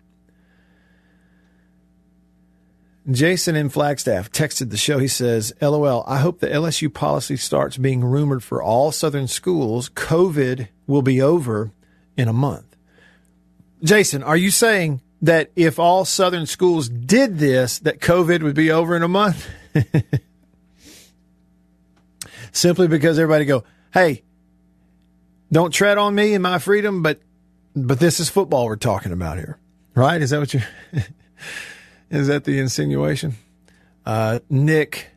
Jason 3.11 3.57
in 3.57 3.69
Flagstaff 3.69 4.31
texted 4.31 4.71
the 4.71 4.77
show. 4.77 4.99
He 4.99 5.09
says, 5.09 5.53
LOL, 5.61 6.05
I 6.07 6.19
hope 6.19 6.39
the 6.39 6.47
LSU 6.47 6.93
policy 6.93 7.37
starts 7.37 7.77
being 7.77 8.05
rumored 8.05 8.45
for 8.45 8.63
all 8.63 8.93
Southern 8.93 9.27
schools. 9.27 9.89
COVID 9.91 10.69
will 10.87 11.03
be 11.03 11.21
over 11.21 11.73
in 12.17 12.29
a 12.29 12.33
month. 12.33 12.77
Jason, 13.83 14.23
are 14.23 14.37
you 14.37 14.53
saying 14.53 15.01
that 15.21 15.51
if 15.57 15.81
all 15.81 16.05
Southern 16.05 16.47
schools 16.47 16.89
did 16.89 17.39
this, 17.39 17.81
that 17.81 18.01
COVID 18.01 18.43
would 18.43 18.55
be 18.55 18.71
over 18.71 18.95
in 18.95 19.03
a 19.03 19.09
month? 19.09 19.49
simply 22.53 22.87
because 22.87 23.19
everybody 23.19 23.45
go, 23.45 23.65
hey, 23.93 24.23
don't 25.51 25.73
tread 25.73 25.99
on 25.99 26.15
me 26.15 26.35
and 26.35 26.43
my 26.43 26.59
freedom, 26.59 27.03
but 27.03 27.21
but 27.75 27.99
this 27.99 28.21
is 28.21 28.29
football 28.29 28.67
we're 28.67 28.77
talking 28.77 29.13
about 29.13 29.39
here, 29.39 29.59
right? 29.95 30.21
Is 30.21 30.31
that 30.31 30.41
what 30.41 30.55
you? 30.55 30.61
is 32.11 32.29
that 32.29 32.45
the 32.45 32.59
insinuation? 32.59 33.35
Uh, 34.05 34.41
Nick 34.51 35.09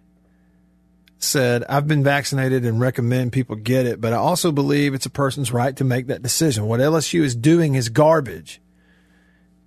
said, 1.18 1.64
I've 1.68 1.88
been 1.88 2.03
vaccinated 2.03 2.66
and 2.66 2.80
recommend 2.80 3.34
people 3.34 3.55
get 3.55 3.86
it, 3.86 3.99
but 3.99 4.14
I 4.14 4.18
also 4.18 4.51
believe 4.51 4.93
it's 4.93 5.05
a 5.05 5.12
person's 5.12 5.51
right 5.51 5.76
to 5.76 5.84
make 5.84 6.07
that 6.07 6.22
decision. 6.22 6.68
What 6.68 6.80
LSU 6.80 7.22
is 7.22 7.36
doing 7.36 7.76
is 7.76 7.89
garbage. 7.89 8.62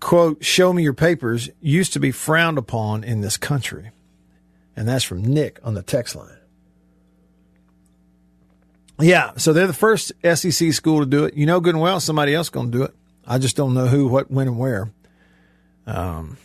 Quote, 0.01 0.45
show 0.45 0.73
me 0.73 0.83
your 0.83 0.95
papers 0.95 1.51
used 1.61 1.93
to 1.95 2.01
be 2.01 2.13
frowned 2.13 2.59
upon 2.59 3.03
in 3.03 3.21
this 3.21 3.37
country. 3.37 3.91
And 4.77 4.87
that's 4.87 5.05
from 5.05 5.23
Nick 5.23 5.59
on 5.65 5.75
the 5.75 5.83
text 5.83 6.15
line. 6.15 6.38
Yeah, 9.01 9.33
so 9.37 9.53
they're 9.53 9.67
the 9.67 9.73
first 9.73 10.13
SEC 10.25 10.73
school 10.73 11.01
to 11.01 11.07
do 11.07 11.25
it. 11.25 11.35
You 11.35 11.47
know 11.47 11.61
good 11.61 11.75
and 11.75 11.83
well 11.83 12.01
somebody 12.01 12.35
else 12.35 12.49
going 12.49 12.73
to 12.73 12.79
do 12.79 12.85
it. 12.85 12.95
I 13.27 13.39
just 13.39 13.57
don't 13.57 13.75
know 13.75 13.87
who, 13.87 14.09
what, 14.09 14.31
when, 14.31 14.49
and 14.49 14.59
where. 14.59 14.91
Um, 15.87 16.37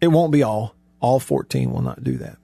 it 0.00 0.08
won't 0.08 0.32
be 0.32 0.42
all. 0.42 0.74
All 1.00 1.18
14 1.18 1.72
will 1.72 1.82
not 1.82 2.04
do 2.04 2.18
that. 2.18 2.36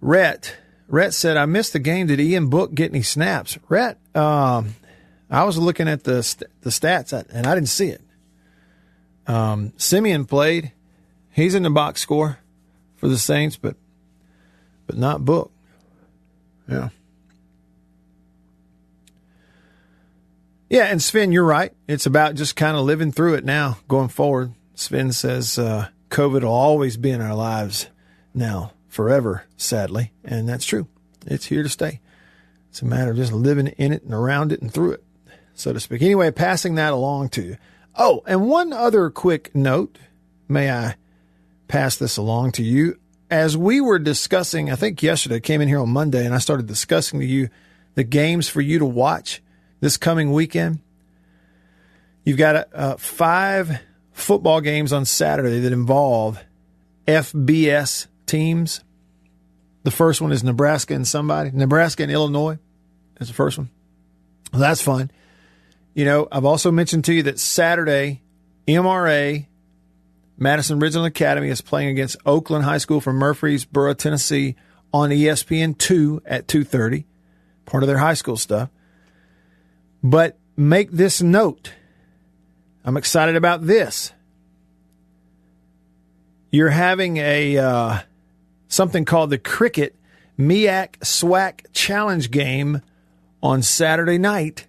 Rhett, 0.00 0.56
Rhett 0.86 1.14
said, 1.14 1.36
I 1.36 1.46
missed 1.46 1.72
the 1.72 1.78
game. 1.78 2.06
Did 2.06 2.20
Ian 2.20 2.48
Book 2.48 2.74
get 2.74 2.90
any 2.92 3.02
snaps? 3.02 3.58
Rhett, 3.68 3.98
um, 4.14 4.74
I 5.30 5.44
was 5.44 5.58
looking 5.58 5.88
at 5.88 6.04
the 6.04 6.18
the 6.60 6.70
stats 6.70 7.12
and 7.12 7.46
I 7.46 7.54
didn't 7.54 7.68
see 7.68 7.88
it. 7.88 8.02
Um, 9.26 9.72
Siemian 9.76 10.26
played. 10.26 10.72
He's 11.32 11.54
in 11.54 11.64
the 11.64 11.70
box 11.70 12.00
score 12.00 12.38
for 12.96 13.08
the 13.08 13.18
Saints, 13.18 13.56
but 13.56 13.76
but 14.86 14.96
not 14.96 15.24
Book. 15.24 15.50
Yeah. 16.68 16.90
Yeah, 20.68 20.84
and 20.86 21.00
Sven, 21.00 21.30
you're 21.30 21.44
right. 21.44 21.72
It's 21.86 22.06
about 22.06 22.34
just 22.34 22.56
kind 22.56 22.76
of 22.76 22.84
living 22.84 23.12
through 23.12 23.34
it 23.34 23.44
now, 23.44 23.78
going 23.86 24.08
forward. 24.08 24.52
Sven 24.74 25.12
says 25.12 25.58
uh, 25.58 25.88
COVID 26.10 26.42
will 26.42 26.50
always 26.50 26.96
be 26.96 27.10
in 27.10 27.20
our 27.20 27.36
lives 27.36 27.86
now, 28.34 28.72
forever, 28.88 29.44
sadly. 29.56 30.12
And 30.24 30.48
that's 30.48 30.64
true. 30.64 30.88
It's 31.24 31.46
here 31.46 31.62
to 31.62 31.68
stay. 31.68 32.00
It's 32.70 32.82
a 32.82 32.84
matter 32.86 33.12
of 33.12 33.16
just 33.16 33.32
living 33.32 33.68
in 33.68 33.92
it 33.92 34.02
and 34.02 34.12
around 34.12 34.50
it 34.50 34.60
and 34.60 34.72
through 34.72 34.92
it, 34.92 35.04
so 35.54 35.72
to 35.72 35.78
speak. 35.78 36.02
Anyway, 36.02 36.32
passing 36.32 36.74
that 36.74 36.92
along 36.92 37.28
to 37.30 37.42
you. 37.42 37.56
Oh, 37.94 38.24
and 38.26 38.48
one 38.48 38.72
other 38.72 39.08
quick 39.08 39.54
note. 39.54 39.98
May 40.48 40.70
I 40.70 40.96
pass 41.68 41.96
this 41.96 42.16
along 42.16 42.52
to 42.52 42.64
you? 42.64 42.98
As 43.30 43.56
we 43.56 43.80
were 43.80 43.98
discussing, 43.98 44.70
I 44.70 44.76
think 44.76 45.02
yesterday, 45.02 45.36
I 45.36 45.40
came 45.40 45.60
in 45.60 45.68
here 45.68 45.80
on 45.80 45.90
Monday 45.90 46.26
and 46.26 46.34
I 46.34 46.38
started 46.38 46.66
discussing 46.66 47.20
to 47.20 47.26
you 47.26 47.50
the 47.94 48.04
games 48.04 48.48
for 48.48 48.60
you 48.60 48.80
to 48.80 48.84
watch 48.84 49.42
this 49.86 49.96
coming 49.96 50.32
weekend. 50.32 50.80
You've 52.24 52.38
got 52.38 52.74
uh, 52.74 52.96
five 52.96 53.78
football 54.10 54.60
games 54.60 54.92
on 54.92 55.04
Saturday 55.04 55.60
that 55.60 55.72
involve 55.72 56.42
FBS 57.06 58.08
teams. 58.26 58.82
The 59.84 59.92
first 59.92 60.20
one 60.20 60.32
is 60.32 60.42
Nebraska 60.42 60.92
and 60.92 61.06
somebody. 61.06 61.52
Nebraska 61.52 62.02
and 62.02 62.10
Illinois 62.10 62.58
is 63.20 63.28
the 63.28 63.34
first 63.34 63.58
one. 63.58 63.70
Well, 64.52 64.60
that's 64.60 64.82
fun. 64.82 65.12
You 65.94 66.04
know, 66.04 66.26
I've 66.32 66.44
also 66.44 66.72
mentioned 66.72 67.04
to 67.04 67.14
you 67.14 67.22
that 67.22 67.38
Saturday, 67.38 68.22
MRA, 68.66 69.46
Madison 70.36 70.80
Regional 70.80 71.04
Academy, 71.04 71.48
is 71.48 71.60
playing 71.60 71.90
against 71.90 72.16
Oakland 72.26 72.64
High 72.64 72.78
School 72.78 73.00
from 73.00 73.18
Murfreesboro, 73.18 73.94
Tennessee, 73.94 74.56
on 74.92 75.10
ESPN 75.10 75.78
two 75.78 76.22
at 76.26 76.48
two 76.48 76.64
thirty. 76.64 77.06
Part 77.66 77.84
of 77.84 77.86
their 77.86 77.98
high 77.98 78.14
school 78.14 78.36
stuff. 78.36 78.68
But 80.06 80.38
make 80.56 80.92
this 80.92 81.20
note. 81.20 81.72
I'm 82.84 82.96
excited 82.96 83.34
about 83.34 83.66
this. 83.66 84.12
You're 86.52 86.68
having 86.68 87.16
a 87.16 87.58
uh, 87.58 87.98
something 88.68 89.04
called 89.04 89.30
the 89.30 89.38
Cricket 89.38 89.96
MEAC 90.38 90.98
SWAC 91.00 91.66
Challenge 91.72 92.30
game 92.30 92.82
on 93.42 93.62
Saturday 93.62 94.16
night, 94.16 94.68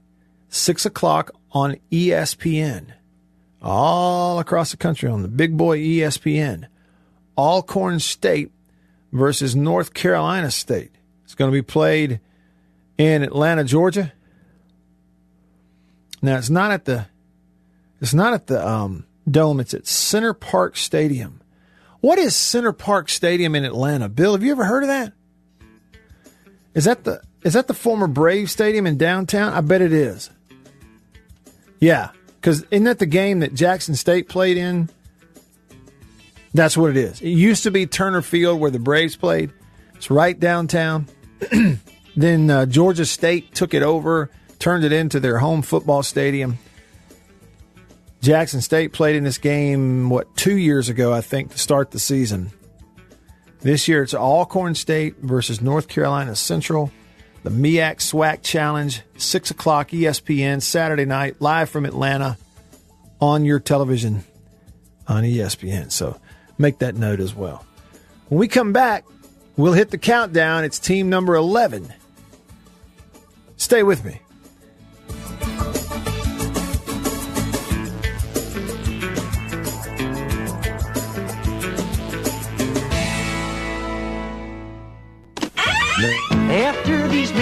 six 0.50 0.88
o'clock 0.88 1.30
on 1.52 1.78
ESPN, 1.92 2.88
all 3.62 4.40
across 4.40 4.72
the 4.72 4.78
country 4.78 5.08
on 5.08 5.22
the 5.22 5.28
big 5.28 5.56
boy 5.56 5.78
ESPN. 5.78 6.66
Alcorn 7.38 8.00
State 8.00 8.52
versus 9.12 9.56
North 9.56 9.94
Carolina 9.94 10.50
State. 10.50 10.96
It's 11.26 11.36
going 11.36 11.52
to 11.52 11.56
be 11.56 11.62
played 11.62 12.22
in 12.98 13.22
Atlanta, 13.22 13.64
Georgia. 13.64 14.14
Now 16.22 16.38
it's 16.38 16.50
not 16.50 16.72
at 16.72 16.86
the 16.86 17.08
it's 18.02 18.14
not 18.14 18.34
at 18.34 18.48
the 18.48 18.66
um, 18.66 19.06
dome. 19.30 19.60
It's 19.60 19.74
at 19.74 19.88
Center 19.88 20.34
Parc 20.34 20.78
Stadium. 20.78 21.42
What 22.00 22.20
is 22.20 22.36
Center 22.36 22.72
Parc 22.72 23.10
Stadium 23.10 23.56
in 23.56 23.66
Atlanta? 23.66 24.08
Bill, 24.08 24.34
have 24.34 24.44
you 24.44 24.52
ever 24.52 24.66
heard 24.66 24.84
of 24.84 24.90
that? 24.90 25.14
Is 26.74 26.86
that 26.86 27.04
the 27.04 27.22
is 27.44 27.54
that 27.54 27.68
the 27.68 27.74
former 27.74 28.08
Brave 28.08 28.52
Stadium 28.52 28.86
in 28.86 28.98
downtown? 28.98 29.54
I 29.54 29.62
bet 29.62 29.82
it 29.82 29.94
is. 29.94 30.30
Yeah, 31.80 32.12
because 32.36 32.64
isn't 32.72 32.86
that 32.86 33.00
the 33.00 33.06
game 33.06 33.40
that 33.40 33.54
Jackson 33.54 33.96
State 33.96 34.30
played 34.30 34.58
in? 34.58 34.90
That's 36.54 36.78
what 36.78 36.92
it 36.92 36.98
is. 36.98 37.22
It 37.22 37.30
used 37.30 37.64
to 37.64 37.72
be 37.72 37.86
Turner 37.86 38.22
Field 38.22 38.60
where 38.60 38.72
the 38.72 38.80
Braves 38.80 39.16
played. 39.16 39.52
It's 39.96 40.10
right 40.10 40.40
downtown. 40.40 41.08
then 42.16 42.50
uh, 42.50 42.66
Georgia 42.66 43.06
State 43.06 43.54
took 43.54 43.74
it 43.74 43.84
over 43.84 44.32
turned 44.60 44.84
it 44.84 44.92
into 44.92 45.20
their 45.20 45.40
home 45.40 45.62
football 45.62 46.04
stadium. 46.04 46.58
Jackson 48.22 48.62
State 48.62 48.94
played 48.94 49.16
in 49.16 49.24
this 49.24 49.38
game, 49.38 50.10
what, 50.10 50.36
two 50.36 50.58
years 50.58 50.90
ago, 50.90 51.14
I 51.14 51.22
think, 51.22 51.52
to 51.52 51.58
start 51.58 51.92
the 51.92 52.00
season. 52.00 52.52
This 53.62 53.88
year 53.88 54.04
it's 54.04 54.14
Alcorn 54.14 54.76
State 54.76 55.18
versus 55.18 55.62
North 55.62 55.88
Carolina 55.88 56.36
Central. 56.36 56.92
The 57.44 57.50
MEAC 57.50 57.98
SWAC 57.98 58.42
Challenge, 58.42 59.02
6 59.18 59.52
o'clock 59.52 59.90
ESPN, 59.90 60.62
Saturday 60.62 61.06
night, 61.06 61.42
live 61.42 61.70
from 61.70 61.86
Atlanta 61.86 62.38
on 63.22 63.46
your 63.46 63.60
television 63.60 64.24
on 65.08 65.24
ESPN. 65.24 65.92
So 65.92 66.20
make 66.58 66.80
that 66.80 66.96
note 66.96 67.20
as 67.20 67.34
well. 67.34 67.66
When 68.30 68.40
we 68.40 68.48
come 68.48 68.74
back, 68.74 69.06
we'll 69.56 69.74
hit 69.74 69.92
the 69.92 69.98
countdown. 69.98 70.64
It's 70.66 70.80
team 70.80 71.10
number 71.10 71.36
11. 71.36 71.94
Stay 73.56 73.84
with 73.84 74.04
me. 74.04 74.20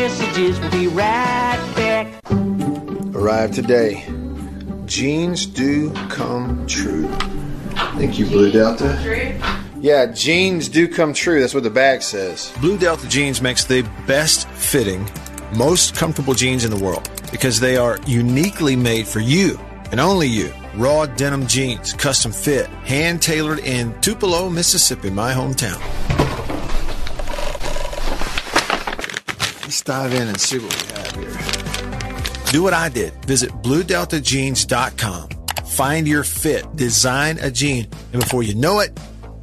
Messages, 0.06 0.60
we'll 0.60 0.70
be 0.70 0.88
right 0.88 1.74
back. 1.76 2.08
Arrived 3.16 3.56
today. 3.56 4.06
Jeans 4.86 5.48
do 5.48 5.92
come 6.10 6.68
true. 6.68 7.08
Thank 7.98 8.20
you, 8.20 8.28
Blue 8.28 8.52
Delta. 8.52 8.92
Yeah, 9.80 10.06
jeans 10.12 10.70
do 10.70 10.88
come 10.88 11.12
true. 11.12 11.40
That's 11.42 11.56
what 11.56 11.64
the 11.64 11.72
bag 11.72 12.04
says. 12.04 12.54
Blue 12.62 12.78
Delta 12.78 13.08
jeans 13.10 13.42
makes 13.42 13.64
the 13.66 13.82
best 14.06 14.48
fitting, 14.50 15.10
most 15.58 15.96
comfortable 15.96 16.36
jeans 16.36 16.66
in 16.66 16.70
the 16.70 16.84
world 16.86 17.10
because 17.32 17.60
they 17.60 17.76
are 17.76 17.98
uniquely 18.06 18.76
made 18.76 19.08
for 19.08 19.22
you 19.22 19.60
and 19.90 20.00
only 20.00 20.28
you. 20.28 20.54
Raw 20.76 21.08
denim 21.08 21.48
jeans, 21.48 21.94
custom 21.94 22.32
fit, 22.32 22.68
hand 22.86 23.24
tailored 23.24 23.60
in 23.60 24.00
Tupelo, 24.02 24.52
Mississippi, 24.52 25.10
my 25.10 25.34
hometown. 25.34 25.82
Let's 29.76 29.84
dive 29.84 30.14
in 30.14 30.30
and 30.30 30.40
see 30.40 30.58
what 30.60 30.74
we 30.74 31.26
have 31.26 31.44
here. 32.46 32.52
Do 32.54 32.64
what 32.64 32.72
I 32.72 32.88
did. 32.88 33.12
Visit 33.26 33.50
BlueDeltaJeans.com. 33.62 35.30
Find 35.66 36.08
your 36.08 36.24
fit, 36.24 36.78
design 36.78 37.40
a 37.42 37.52
jean, 37.52 37.90
and 38.14 38.22
before 38.22 38.42
you 38.42 38.56
know 38.56 38.80
it, 38.80 38.98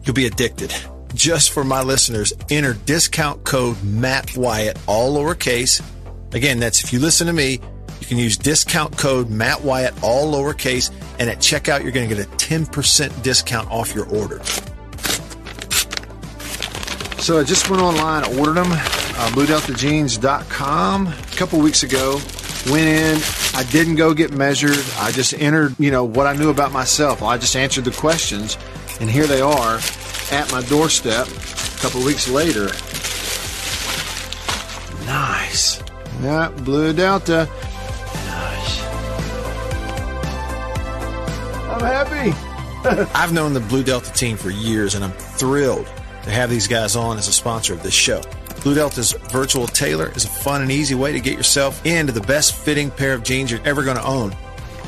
you'll 0.05 0.15
be 0.15 0.25
addicted. 0.25 0.75
Just 1.13 1.51
for 1.51 1.65
my 1.65 1.83
listeners, 1.83 2.33
enter 2.49 2.73
discount 2.73 3.45
code 3.45 3.85
Matt 3.85 4.35
Wyatt, 4.35 4.79
all 4.87 5.15
lowercase. 5.15 5.85
Again, 6.35 6.59
that's 6.59 6.83
if 6.83 6.95
you 6.95 6.99
listen 6.99 7.27
to 7.27 7.35
me, 7.35 7.61
you 8.01 8.07
can 8.07 8.17
use 8.17 8.39
discount 8.39 8.97
code 8.97 9.29
Matt 9.29 9.61
Wyatt, 9.61 10.03
all 10.03 10.33
lowercase, 10.33 10.91
and 11.19 11.29
at 11.29 11.41
checkout, 11.41 11.83
you're 11.83 11.93
going 11.93 12.09
to 12.09 12.15
get 12.15 12.27
a 12.27 12.31
10% 12.37 13.23
discount 13.23 13.71
off 13.71 13.95
your 13.95 14.07
order. 14.07 14.43
So 17.21 17.39
I 17.39 17.45
just 17.45 17.69
went 17.69 17.83
online, 17.83 18.25
ordered 18.39 18.55
them, 18.55 19.02
uh, 19.15 19.31
BlueDeltaJeans.com 19.31 21.07
a 21.07 21.37
couple 21.37 21.61
weeks 21.61 21.83
ago. 21.83 22.21
Went 22.71 22.87
in, 22.87 23.19
I 23.55 23.65
didn't 23.71 23.97
go 23.97 24.15
get 24.15 24.33
measured. 24.33 24.79
I 24.99 25.11
just 25.11 25.35
entered, 25.35 25.75
you 25.79 25.91
know, 25.91 26.05
what 26.05 26.27
I 26.27 26.35
knew 26.35 26.51
about 26.51 26.73
myself. 26.73 27.23
I 27.23 27.37
just 27.39 27.57
answered 27.57 27.85
the 27.85 27.91
questions, 27.91 28.57
and 29.01 29.11
here 29.11 29.27
they 29.27 29.41
are 29.41 29.81
at 30.31 30.49
my 30.53 30.63
doorstep 30.63 31.27
a 31.27 31.81
couple 31.81 32.05
weeks 32.05 32.29
later. 32.29 32.67
Nice. 35.07 35.83
Yeah, 36.23 36.51
Blue 36.59 36.93
Delta. 36.93 37.49
Nice. 38.27 38.83
I'm 41.69 41.81
happy. 41.81 43.09
I've 43.15 43.33
known 43.33 43.55
the 43.55 43.61
Blue 43.61 43.83
Delta 43.83 44.13
team 44.13 44.37
for 44.37 44.51
years, 44.51 44.95
and 44.95 45.05
I'm 45.05 45.13
thrilled 45.13 45.87
to 46.25 46.31
have 46.31 46.49
these 46.49 46.69
guys 46.69 46.95
on 46.95 47.19
as 47.19 47.29
a 47.29 47.33
sponsor 47.33 47.73
of 47.73 47.83
this 47.83 47.95
show. 47.95 48.23
Blue 48.63 48.75
Delta's 48.75 49.13
virtual 49.33 49.67
tailor 49.67 50.13
is 50.15 50.25
a 50.25 50.29
fun 50.29 50.63
and 50.63 50.71
easy 50.71 50.95
way 50.95 51.13
to 51.13 51.21
get 51.21 51.37
yourself 51.37 51.85
into 51.85 52.13
the 52.13 52.21
best 52.21 52.55
fitting 52.55 52.91
pair 52.91 53.13
of 53.13 53.25
jeans 53.25 53.51
you're 53.51 53.65
ever 53.65 53.83
going 53.83 53.97
to 53.97 54.07
own. 54.07 54.37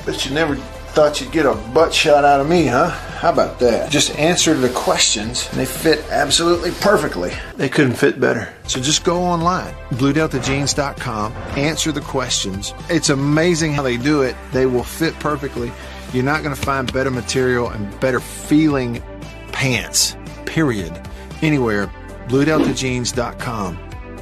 But 0.06 0.24
you 0.24 0.32
never 0.32 0.56
thought 0.94 1.20
you'd 1.20 1.32
get 1.32 1.44
a 1.44 1.54
butt 1.74 1.92
shot 1.92 2.24
out 2.24 2.40
of 2.40 2.48
me, 2.48 2.66
huh? 2.66 2.88
How 2.88 3.32
about 3.32 3.58
that? 3.58 3.90
Just 3.90 4.16
answer 4.16 4.54
the 4.54 4.68
questions 4.68 5.48
and 5.50 5.58
they 5.58 5.66
fit 5.66 6.04
absolutely 6.10 6.70
perfectly. 6.70 7.32
They 7.56 7.68
couldn't 7.68 7.94
fit 7.94 8.20
better. 8.20 8.54
So 8.68 8.80
just 8.80 9.02
go 9.02 9.20
online, 9.20 9.74
bluedeltajeans.com, 9.90 11.32
answer 11.56 11.90
the 11.90 12.00
questions. 12.00 12.72
It's 12.88 13.08
amazing 13.08 13.72
how 13.72 13.82
they 13.82 13.96
do 13.96 14.22
it. 14.22 14.36
They 14.52 14.66
will 14.66 14.84
fit 14.84 15.18
perfectly. 15.18 15.72
You're 16.12 16.22
not 16.22 16.44
going 16.44 16.54
to 16.54 16.60
find 16.60 16.92
better 16.92 17.10
material 17.10 17.70
and 17.70 17.98
better 17.98 18.20
feeling 18.20 19.02
pants, 19.50 20.16
period, 20.44 20.92
anywhere. 21.42 21.90
BlueDeltaJeans.com. 22.28 23.78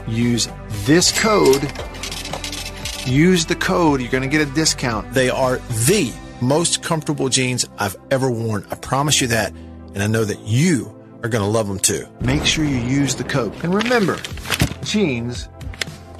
Use 0.08 0.48
this 0.84 1.18
code. 1.18 1.72
Use 3.06 3.46
the 3.46 3.56
code. 3.56 4.00
You're 4.00 4.10
going 4.10 4.22
to 4.22 4.28
get 4.28 4.46
a 4.46 4.50
discount. 4.52 5.12
They 5.12 5.30
are 5.30 5.58
the 5.86 6.12
most 6.40 6.82
comfortable 6.82 7.28
jeans 7.28 7.68
I've 7.78 7.96
ever 8.10 8.30
worn. 8.30 8.66
I 8.70 8.74
promise 8.74 9.20
you 9.20 9.28
that. 9.28 9.52
And 9.52 10.02
I 10.02 10.06
know 10.06 10.24
that 10.24 10.40
you 10.40 10.94
are 11.22 11.28
going 11.28 11.44
to 11.44 11.50
love 11.50 11.68
them 11.68 11.78
too. 11.78 12.06
Make 12.20 12.44
sure 12.44 12.64
you 12.64 12.76
use 12.76 13.14
the 13.14 13.24
code. 13.24 13.54
And 13.62 13.74
remember, 13.74 14.18
jeans 14.82 15.48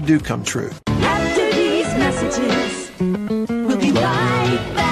do 0.05 0.21
come 0.21 0.45
true. 0.45 0.71
After 0.87 1.51
these 1.53 1.87
messages, 1.87 2.91
we'll 3.01 3.79
be 3.79 3.91
right 3.93 4.73
back. 4.75 4.92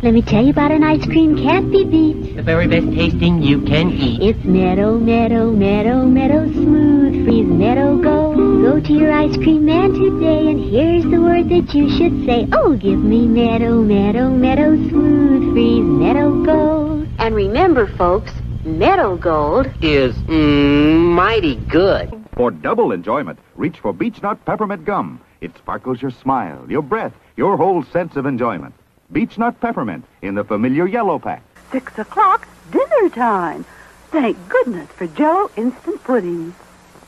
Let 0.00 0.14
me 0.14 0.22
tell 0.22 0.44
you 0.44 0.50
about 0.50 0.70
an 0.70 0.84
ice 0.84 1.04
cream 1.06 1.36
can't 1.36 1.72
be 1.72 1.84
beat. 1.84 2.36
The 2.36 2.42
very 2.42 2.68
best 2.68 2.86
tasting 2.94 3.42
you 3.42 3.62
can 3.62 3.90
eat. 3.90 4.22
It's 4.22 4.44
Meadow, 4.44 4.96
Meadow, 4.96 5.50
Meadow, 5.50 6.06
Meadow 6.06 6.46
Smooth 6.52 7.24
Freeze 7.24 7.48
Meadow 7.48 8.00
Gold. 8.00 8.36
Go 8.36 8.78
to 8.78 8.92
your 8.92 9.12
ice 9.12 9.36
cream 9.38 9.66
man 9.66 9.94
today 9.94 10.50
and 10.50 10.60
here's 10.60 11.02
the 11.02 11.20
word 11.20 11.48
that 11.48 11.74
you 11.74 11.90
should 11.90 12.24
say. 12.26 12.46
Oh, 12.52 12.76
give 12.76 13.00
me 13.00 13.26
Meadow, 13.26 13.82
Meadow, 13.82 14.30
Meadow 14.30 14.76
Smooth 14.76 15.52
Freeze 15.52 15.82
Meadow 15.82 16.44
Gold. 16.44 17.08
And 17.18 17.34
remember, 17.34 17.88
folks, 17.88 18.30
Meadow 18.64 19.16
Gold 19.16 19.66
is 19.82 20.14
mm, 20.14 21.10
mighty 21.10 21.56
good. 21.56 22.14
For 22.36 22.52
double 22.52 22.92
enjoyment, 22.92 23.40
reach 23.56 23.80
for 23.80 23.92
Beech 23.92 24.22
Nut 24.22 24.44
Peppermint 24.44 24.84
Gum. 24.84 25.20
It 25.40 25.56
sparkles 25.58 26.00
your 26.00 26.12
smile, 26.12 26.64
your 26.70 26.82
breath, 26.82 27.14
your 27.34 27.56
whole 27.56 27.82
sense 27.82 28.14
of 28.14 28.26
enjoyment. 28.26 28.76
Beech 29.10 29.38
Nut 29.38 29.58
Peppermint 29.60 30.04
in 30.20 30.34
the 30.34 30.44
familiar 30.44 30.86
yellow 30.86 31.18
pack. 31.18 31.42
Six 31.72 31.98
o'clock, 31.98 32.46
dinner 32.70 33.08
time. 33.08 33.64
Thank 34.10 34.36
goodness 34.48 34.88
for 34.90 35.06
Jello 35.06 35.50
instant 35.56 36.04
pudding. 36.04 36.54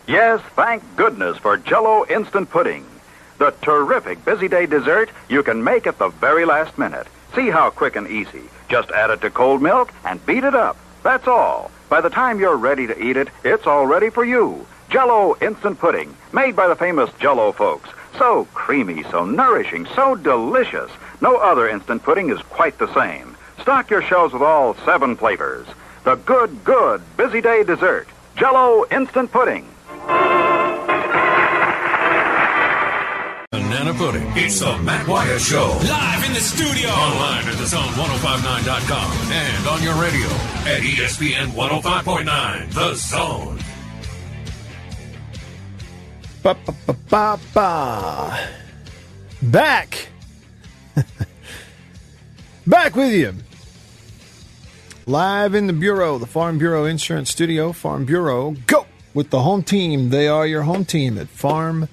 Yes, 0.07 0.40
thank 0.57 0.82
goodness 0.96 1.36
for 1.38 1.57
Jello 1.57 2.05
Instant 2.07 2.51
Pudding. 2.51 2.84
The 3.38 3.53
terrific 3.62 4.24
busy 4.24 4.48
day 4.48 4.66
dessert 4.66 5.11
you 5.28 5.42
can 5.42 5.62
make 5.62 5.86
at 5.86 5.98
the 5.98 6.09
very 6.09 6.44
last 6.44 6.78
minute. 6.78 7.07
See 7.34 7.48
how 7.48 7.70
quick 7.70 7.96
and 7.96 8.09
easy. 8.09 8.42
Just 8.68 8.90
add 8.90 9.11
it 9.11 9.20
to 9.20 9.30
cold 9.30 9.62
milk 9.62 9.92
and 10.05 10.24
beat 10.26 10.42
it 10.42 10.55
up. 10.55 10.76
That's 11.05 11.28
all. 11.28 11.70
By 11.88 12.01
the 12.01 12.11
time 12.11 12.40
you're 12.40 12.57
ready 12.57 12.86
to 12.86 13.01
eat 13.01 13.16
it, 13.16 13.28
it's 13.44 13.66
all 13.66 13.86
ready 13.86 14.11
for 14.11 14.24
you. 14.24 14.66
Jello 14.88 15.36
Instant 15.40 15.78
Pudding, 15.78 16.16
made 16.32 16.57
by 16.57 16.66
the 16.66 16.74
famous 16.76 17.11
Jello 17.20 17.53
folks. 17.53 17.90
So 18.18 18.48
creamy, 18.53 19.05
so 19.05 19.24
nourishing, 19.24 19.86
so 19.94 20.16
delicious. 20.16 20.90
No 21.20 21.36
other 21.36 21.68
instant 21.68 22.02
pudding 22.02 22.30
is 22.30 22.40
quite 22.42 22.78
the 22.78 22.92
same. 22.94 23.36
Stock 23.60 23.90
your 23.90 24.02
shelves 24.02 24.32
with 24.32 24.42
all 24.42 24.74
seven 24.86 25.16
flavors. 25.16 25.66
The 26.04 26.14
good, 26.16 26.64
good 26.64 27.02
busy 27.16 27.40
day 27.42 27.62
dessert. 27.62 28.08
Jello 28.36 28.86
Instant 28.90 29.30
Pudding. 29.30 29.66
Banana 33.50 33.92
Pudding. 33.92 34.32
It's 34.34 34.60
the 34.60 34.78
Matt 34.78 35.06
Wyatt 35.06 35.40
Show. 35.42 35.78
Live 35.82 36.24
in 36.24 36.32
the 36.32 36.40
studio. 36.40 36.88
Online 36.88 37.48
at 37.48 37.54
thezone1059.com 37.54 39.32
and 39.32 39.66
on 39.66 39.82
your 39.82 39.94
radio 40.00 40.26
at 40.64 40.80
ESPN 40.80 41.48
105.9. 41.48 42.72
The 42.72 42.94
Zone. 42.94 43.58
Ba, 46.42 46.56
ba, 46.64 46.74
ba, 46.86 46.94
ba, 47.10 47.40
ba. 47.52 48.48
Back. 49.42 50.08
Back 52.66 52.94
with 52.94 53.12
you. 53.12 53.34
Live 55.07 55.55
in 55.55 55.66
the 55.66 55.72
Bureau, 55.72 56.18
the 56.18 56.26
Farm 56.26 56.59
Bureau 56.59 56.84
Insurance 56.84 57.30
Studio. 57.30 57.72
Farm 57.72 58.05
Bureau, 58.05 58.55
go 58.66 58.86
with 59.12 59.30
the 59.30 59.42
home 59.42 59.62
team. 59.62 60.11
They 60.11 60.28
are 60.28 60.46
your 60.46 60.62
home 60.62 60.84
team 60.84 61.18
at 61.18 61.28
Farm 61.28 61.88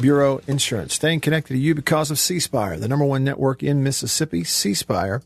Bureau 0.00 0.40
Insurance. 0.46 0.94
Staying 0.94 1.20
connected 1.20 1.54
to 1.54 1.58
you 1.58 1.74
because 1.74 2.10
of 2.10 2.18
C 2.18 2.40
Spire, 2.40 2.78
the 2.78 2.88
number 2.88 3.04
one 3.04 3.24
network 3.24 3.62
in 3.62 3.82
Mississippi. 3.82 4.44
C 4.44 4.72
Spire, 4.72 5.22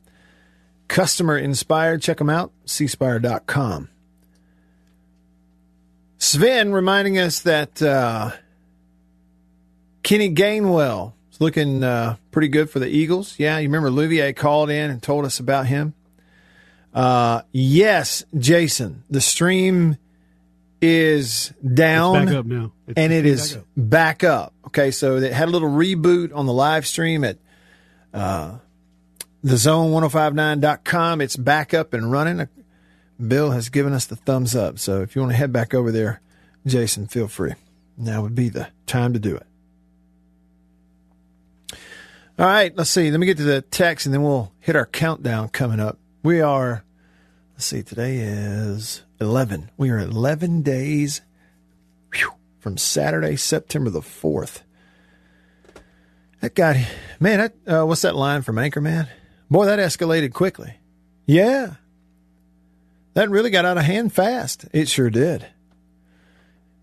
customer 0.88 1.38
inspired. 1.38 2.02
Check 2.02 2.18
them 2.18 2.30
out, 2.30 2.50
cspire.com. 2.66 3.88
Sven 6.18 6.72
reminding 6.72 7.18
us 7.18 7.40
that 7.40 7.80
uh, 7.80 8.32
Kenny 10.02 10.34
Gainwell 10.34 11.12
is 11.38 11.40
looking 11.40 11.84
uh, 11.84 12.16
pretty 12.30 12.48
good 12.48 12.70
for 12.70 12.78
the 12.78 12.88
Eagles. 12.88 13.38
Yeah, 13.38 13.58
you 13.58 13.68
remember 13.68 13.90
Louvier 13.90 14.34
called 14.34 14.70
in 14.70 14.90
and 14.90 15.02
told 15.02 15.24
us 15.24 15.40
about 15.40 15.66
him. 15.66 15.94
Uh, 16.92 17.42
yes, 17.52 18.24
Jason, 18.36 19.04
the 19.10 19.20
stream 19.20 19.96
is 20.80 21.52
down. 21.74 22.26
back 22.26 22.34
up 22.34 22.46
now. 22.46 22.72
It's 22.86 22.98
and 22.98 23.12
it 23.12 23.24
back 23.24 23.56
up. 23.56 23.64
back 23.76 24.24
up. 24.24 24.54
Okay, 24.66 24.90
so 24.90 25.20
they 25.20 25.32
had 25.32 25.48
a 25.48 25.50
little 25.50 25.68
reboot 25.68 26.34
on 26.34 26.46
the 26.46 26.52
live 26.52 26.86
stream 26.86 27.24
at 27.24 27.38
uh, 28.12 28.58
thezone1059.com. 29.44 31.20
It's 31.20 31.36
back 31.36 31.74
up 31.74 31.94
and 31.94 32.10
running. 32.10 32.48
Bill 33.24 33.50
has 33.50 33.68
given 33.68 33.92
us 33.92 34.06
the 34.06 34.16
thumbs 34.16 34.54
up. 34.54 34.78
So 34.78 35.02
if 35.02 35.16
you 35.16 35.22
want 35.22 35.32
to 35.32 35.36
head 35.36 35.52
back 35.52 35.74
over 35.74 35.90
there, 35.90 36.20
Jason, 36.66 37.08
feel 37.08 37.28
free. 37.28 37.54
Now 37.96 38.22
would 38.22 38.36
be 38.36 38.48
the 38.48 38.68
time 38.86 39.12
to 39.14 39.18
do 39.18 39.34
it. 39.34 39.47
All 42.38 42.46
right, 42.46 42.72
let's 42.76 42.90
see. 42.90 43.10
Let 43.10 43.18
me 43.18 43.26
get 43.26 43.38
to 43.38 43.42
the 43.42 43.62
text 43.62 44.06
and 44.06 44.14
then 44.14 44.22
we'll 44.22 44.52
hit 44.60 44.76
our 44.76 44.86
countdown 44.86 45.48
coming 45.48 45.80
up. 45.80 45.98
We 46.22 46.40
are, 46.40 46.84
let's 47.54 47.64
see, 47.64 47.82
today 47.82 48.18
is 48.18 49.02
11. 49.20 49.72
We 49.76 49.90
are 49.90 49.98
11 49.98 50.62
days 50.62 51.20
whew, 52.14 52.30
from 52.60 52.76
Saturday, 52.76 53.34
September 53.34 53.90
the 53.90 54.02
4th. 54.02 54.60
That 56.40 56.54
guy, 56.54 56.86
man, 57.18 57.38
that, 57.40 57.80
uh, 57.80 57.84
what's 57.84 58.02
that 58.02 58.14
line 58.14 58.42
from 58.42 58.54
Anchorman? 58.54 59.08
Boy, 59.50 59.66
that 59.66 59.80
escalated 59.80 60.32
quickly. 60.32 60.74
Yeah. 61.26 61.74
That 63.14 63.30
really 63.30 63.50
got 63.50 63.64
out 63.64 63.78
of 63.78 63.84
hand 63.84 64.12
fast. 64.12 64.64
It 64.72 64.88
sure 64.88 65.10
did. 65.10 65.44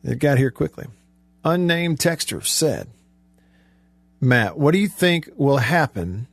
It 0.03 0.19
got 0.19 0.37
here 0.37 0.51
quickly. 0.51 0.87
Unnamed 1.45 1.99
texter 1.99 2.45
said, 2.45 2.89
Matt, 4.21 4.57
what 4.57 4.71
do 4.71 4.77
you 4.77 4.87
think 4.87 5.29
will 5.35 5.57
happen 5.57 6.27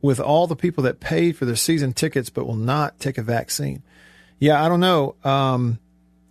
with 0.00 0.20
all 0.20 0.46
the 0.46 0.56
people 0.56 0.84
that 0.84 1.00
paid 1.00 1.36
for 1.36 1.44
their 1.44 1.56
season 1.56 1.92
tickets 1.92 2.30
but 2.30 2.46
will 2.46 2.56
not 2.56 3.00
take 3.00 3.18
a 3.18 3.22
vaccine? 3.22 3.82
Yeah, 4.38 4.64
I 4.64 4.68
don't 4.68 4.80
know. 4.80 5.16
Um, 5.24 5.78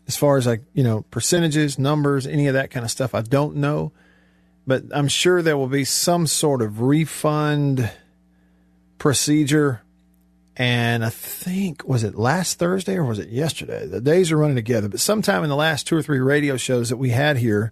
as 0.08 0.16
far 0.16 0.38
as 0.38 0.48
like, 0.48 0.62
you 0.74 0.84
know, 0.84 1.02
percentages, 1.12 1.78
numbers, 1.78 2.26
any 2.26 2.48
of 2.48 2.54
that 2.54 2.72
kind 2.72 2.86
of 2.86 2.92
stuff, 2.92 3.14
I 3.14 3.22
don't 3.22 3.58
know. 3.58 3.92
But 4.66 4.84
I'm 4.94 5.08
sure 5.08 5.42
there 5.42 5.58
will 5.58 5.68
be 5.68 5.86
some 5.86 6.28
sort 6.28 6.62
of 6.62 6.82
refund 6.82 7.90
procedure. 8.98 9.82
And 10.56 11.06
I 11.06 11.10
think, 11.10 11.88
was 11.88 12.04
it 12.04 12.16
last 12.16 12.58
Thursday 12.58 12.96
or 12.96 13.04
was 13.04 13.20
it 13.20 13.30
yesterday? 13.30 13.86
The 13.86 14.02
days 14.02 14.32
are 14.32 14.38
running 14.38 14.56
together, 14.56 14.90
but 14.90 15.00
sometime 15.00 15.44
in 15.44 15.50
the 15.50 15.56
last 15.56 15.88
two 15.88 15.96
or 15.96 16.02
three 16.02 16.20
radio 16.20 16.58
shows 16.58 16.90
that 16.90 16.98
we 16.98 17.10
had 17.10 17.38
here, 17.38 17.72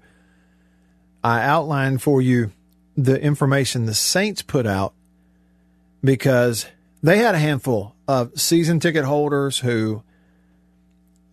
I 1.25 1.41
outlined 1.41 2.03
for 2.03 2.21
you 2.21 2.51
the 2.95 3.19
information 3.19 3.87
the 3.87 3.95
Saints 3.95 4.43
put 4.43 4.67
out 4.67 4.93
because 6.03 6.67
they 7.01 7.17
had 7.17 7.33
a 7.33 7.39
handful 7.39 7.95
of 8.07 8.39
season 8.39 8.79
ticket 8.79 9.05
holders 9.05 9.57
who, 9.57 10.03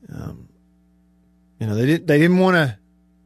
um, 0.08 0.48
you 1.60 1.66
know, 1.66 1.74
they 1.74 1.84
did 1.84 2.06
they 2.06 2.18
didn't 2.18 2.38
want 2.38 2.54
to 2.54 2.78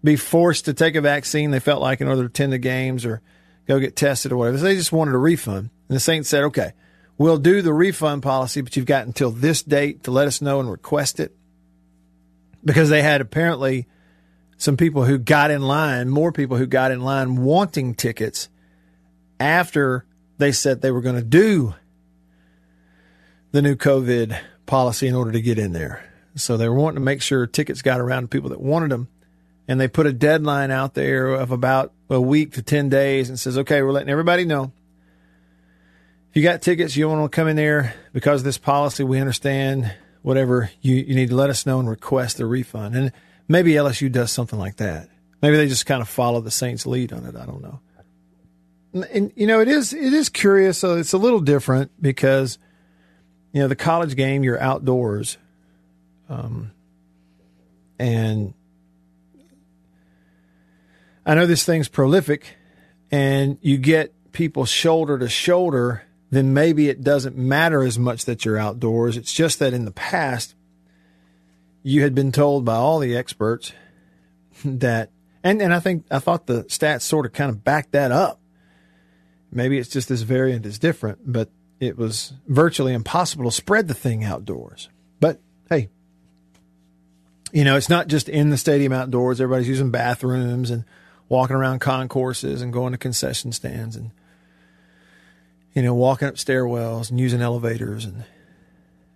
be 0.02 0.16
forced 0.16 0.64
to 0.64 0.74
take 0.74 0.96
a 0.96 1.00
vaccine. 1.00 1.52
They 1.52 1.60
felt 1.60 1.80
like 1.80 2.00
in 2.00 2.08
order 2.08 2.22
to 2.22 2.26
attend 2.26 2.52
the 2.52 2.58
games 2.58 3.06
or 3.06 3.22
go 3.68 3.78
get 3.78 3.94
tested 3.94 4.32
or 4.32 4.36
whatever. 4.36 4.58
So 4.58 4.64
they 4.64 4.74
just 4.74 4.90
wanted 4.90 5.14
a 5.14 5.18
refund. 5.18 5.70
And 5.88 5.94
the 5.94 6.00
Saints 6.00 6.28
said, 6.28 6.42
okay, 6.46 6.72
we'll 7.16 7.38
do 7.38 7.62
the 7.62 7.72
refund 7.72 8.24
policy, 8.24 8.60
but 8.60 8.74
you've 8.74 8.86
got 8.86 9.06
until 9.06 9.30
this 9.30 9.62
date 9.62 10.02
to 10.02 10.10
let 10.10 10.26
us 10.26 10.42
know 10.42 10.58
and 10.58 10.68
request 10.68 11.20
it. 11.20 11.32
Because 12.64 12.88
they 12.88 13.02
had 13.02 13.20
apparently 13.20 13.86
some 14.59 14.76
people 14.76 15.04
who 15.04 15.18
got 15.18 15.50
in 15.50 15.62
line, 15.62 16.09
more 16.09 16.32
people 16.32 16.57
who 16.57 16.66
got 16.66 16.90
in 16.90 17.00
line 17.02 17.36
wanting 17.36 17.94
tickets 17.94 18.48
after 19.38 20.07
they 20.38 20.52
said 20.52 20.80
they 20.80 20.90
were 20.90 21.00
going 21.00 21.16
to 21.16 21.22
do 21.22 21.74
the 23.52 23.62
new 23.62 23.74
COVID 23.76 24.38
policy 24.66 25.07
in 25.07 25.14
order 25.14 25.32
to 25.32 25.40
get 25.40 25.59
in 25.59 25.72
there. 25.72 26.04
So 26.34 26.57
they 26.57 26.68
were 26.68 26.74
wanting 26.74 26.96
to 26.96 27.04
make 27.04 27.22
sure 27.22 27.46
tickets 27.46 27.82
got 27.82 28.00
around 28.00 28.22
to 28.22 28.28
people 28.28 28.50
that 28.50 28.61
wanted 28.61 28.90
them. 28.90 29.09
And 29.68 29.80
they 29.80 29.88
put 29.88 30.07
a 30.07 30.12
deadline 30.12 30.70
out 30.70 30.94
there 30.94 31.28
of 31.28 31.50
about 31.50 31.92
a 32.09 32.20
week 32.20 32.52
to 32.52 32.62
10 32.62 32.88
days 32.88 33.28
and 33.28 33.40
says, 33.40 33.59
okay, 33.59 33.82
we're 33.82 33.92
letting 33.92 34.11
everybody 34.11 34.44
know. 34.44 34.72
If 36.30 36.36
you 36.36 36.42
got 36.42 36.62
tickets, 36.62 36.96
you 36.96 37.09
want 37.09 37.30
to 37.30 37.34
come 37.34 37.48
in 37.48 37.57
there 37.57 37.94
because 38.12 38.42
of 38.42 38.44
this 38.44 38.59
policy, 38.59 39.02
we 39.02 39.18
understand 39.18 39.92
whatever 40.22 40.70
you, 40.82 40.96
you 40.96 41.14
need 41.14 41.30
to 41.30 41.34
let 41.34 41.50
us 41.50 41.66
know 41.66 41.80
and 41.80 41.88
request 41.88 42.38
a 42.38 42.46
refund. 42.46 42.94
And 42.94 43.12
maybe 43.49 43.72
LSU 43.72 44.11
does 44.11 44.30
something 44.30 44.59
like 44.59 44.76
that. 44.76 45.09
Maybe 45.42 45.57
they 45.57 45.68
just 45.68 45.86
kind 45.86 46.03
of 46.03 46.09
follow 46.09 46.40
the 46.40 46.51
Saints 46.51 46.86
lead 46.86 47.12
on 47.12 47.24
it. 47.26 47.36
I 47.36 47.47
don't 47.47 47.62
know. 47.62 47.80
And, 49.12 49.32
you 49.36 49.47
know, 49.47 49.61
it 49.61 49.68
is, 49.68 49.92
it 49.92 50.12
is 50.12 50.28
curious. 50.28 50.78
So 50.78 50.97
it's 50.97 51.12
a 51.12 51.18
little 51.18 51.40
different 51.40 51.90
because, 52.01 52.59
you 53.53 53.61
know, 53.61 53.68
the 53.68 53.76
college 53.76 54.16
game, 54.16 54.42
you're 54.42 54.61
outdoors. 54.61 55.36
Um, 56.30 56.72
and 57.99 58.55
I 61.26 61.34
know 61.34 61.47
this 61.47 61.64
thing's 61.64 61.88
prolific 61.88 62.57
and 63.11 63.59
you 63.61 63.76
get 63.76 64.32
people 64.32 64.64
shoulder 64.64 65.18
to 65.18 65.28
shoulder 65.28 66.07
then 66.30 66.53
maybe 66.53 66.88
it 66.88 67.03
doesn't 67.03 67.36
matter 67.36 67.82
as 67.82 67.99
much 67.99 68.24
that 68.24 68.44
you're 68.44 68.59
outdoors. 68.59 69.16
It's 69.16 69.32
just 69.32 69.59
that 69.61 69.72
in 69.72 69.84
the 69.84 69.92
past, 69.92 70.55
you 71.87 72.03
had 72.03 72.16
been 72.16 72.32
told 72.32 72.64
by 72.64 72.74
all 72.74 72.99
the 72.99 73.16
experts 73.16 73.72
that, 74.64 75.09
and, 75.45 75.62
and 75.62 75.72
I 75.72 75.78
think, 75.78 76.05
I 76.11 76.18
thought 76.18 76.49
the 76.49 76.64
stats 76.64 77.03
sort 77.03 77.26
of 77.26 77.32
kind 77.32 77.49
of 77.49 77.62
backed 77.62 77.93
that 77.93 78.11
up. 78.11 78.41
Maybe 79.53 79.78
it's 79.78 79.91
just 79.91 80.09
this 80.09 80.22
variant 80.22 80.66
is 80.66 80.80
different, 80.80 81.20
but 81.24 81.49
it 81.78 81.97
was 81.97 82.32
virtually 82.49 82.93
impossible 82.93 83.45
to 83.45 83.53
spread 83.53 83.87
the 83.87 83.95
thing 83.95 84.24
outdoors. 84.24 84.89
But 85.20 85.41
hey, 85.70 85.91
you 87.53 87.62
know, 87.62 87.76
it's 87.76 87.89
not 87.89 88.09
just 88.09 88.28
in 88.28 88.51
the 88.51 88.59
stadium 88.59 88.93
outdoors. 88.93 89.41
Everybody's 89.41 89.68
using 89.68 89.93
bathrooms 89.93 90.72
and 90.72 90.84
walking 91.28 91.55
around 91.55 91.78
concourses 91.78 92.62
and 92.62 92.72
going 92.72 92.95
to 92.95 92.99
concession 92.99 93.53
stands 93.53 93.95
and, 93.95 94.11
you 95.72 95.82
know, 95.82 95.95
walking 95.95 96.26
up 96.26 96.34
stairwells 96.34 97.11
and 97.11 97.20
using 97.20 97.41
elevators 97.41 98.05
and, 98.05 98.24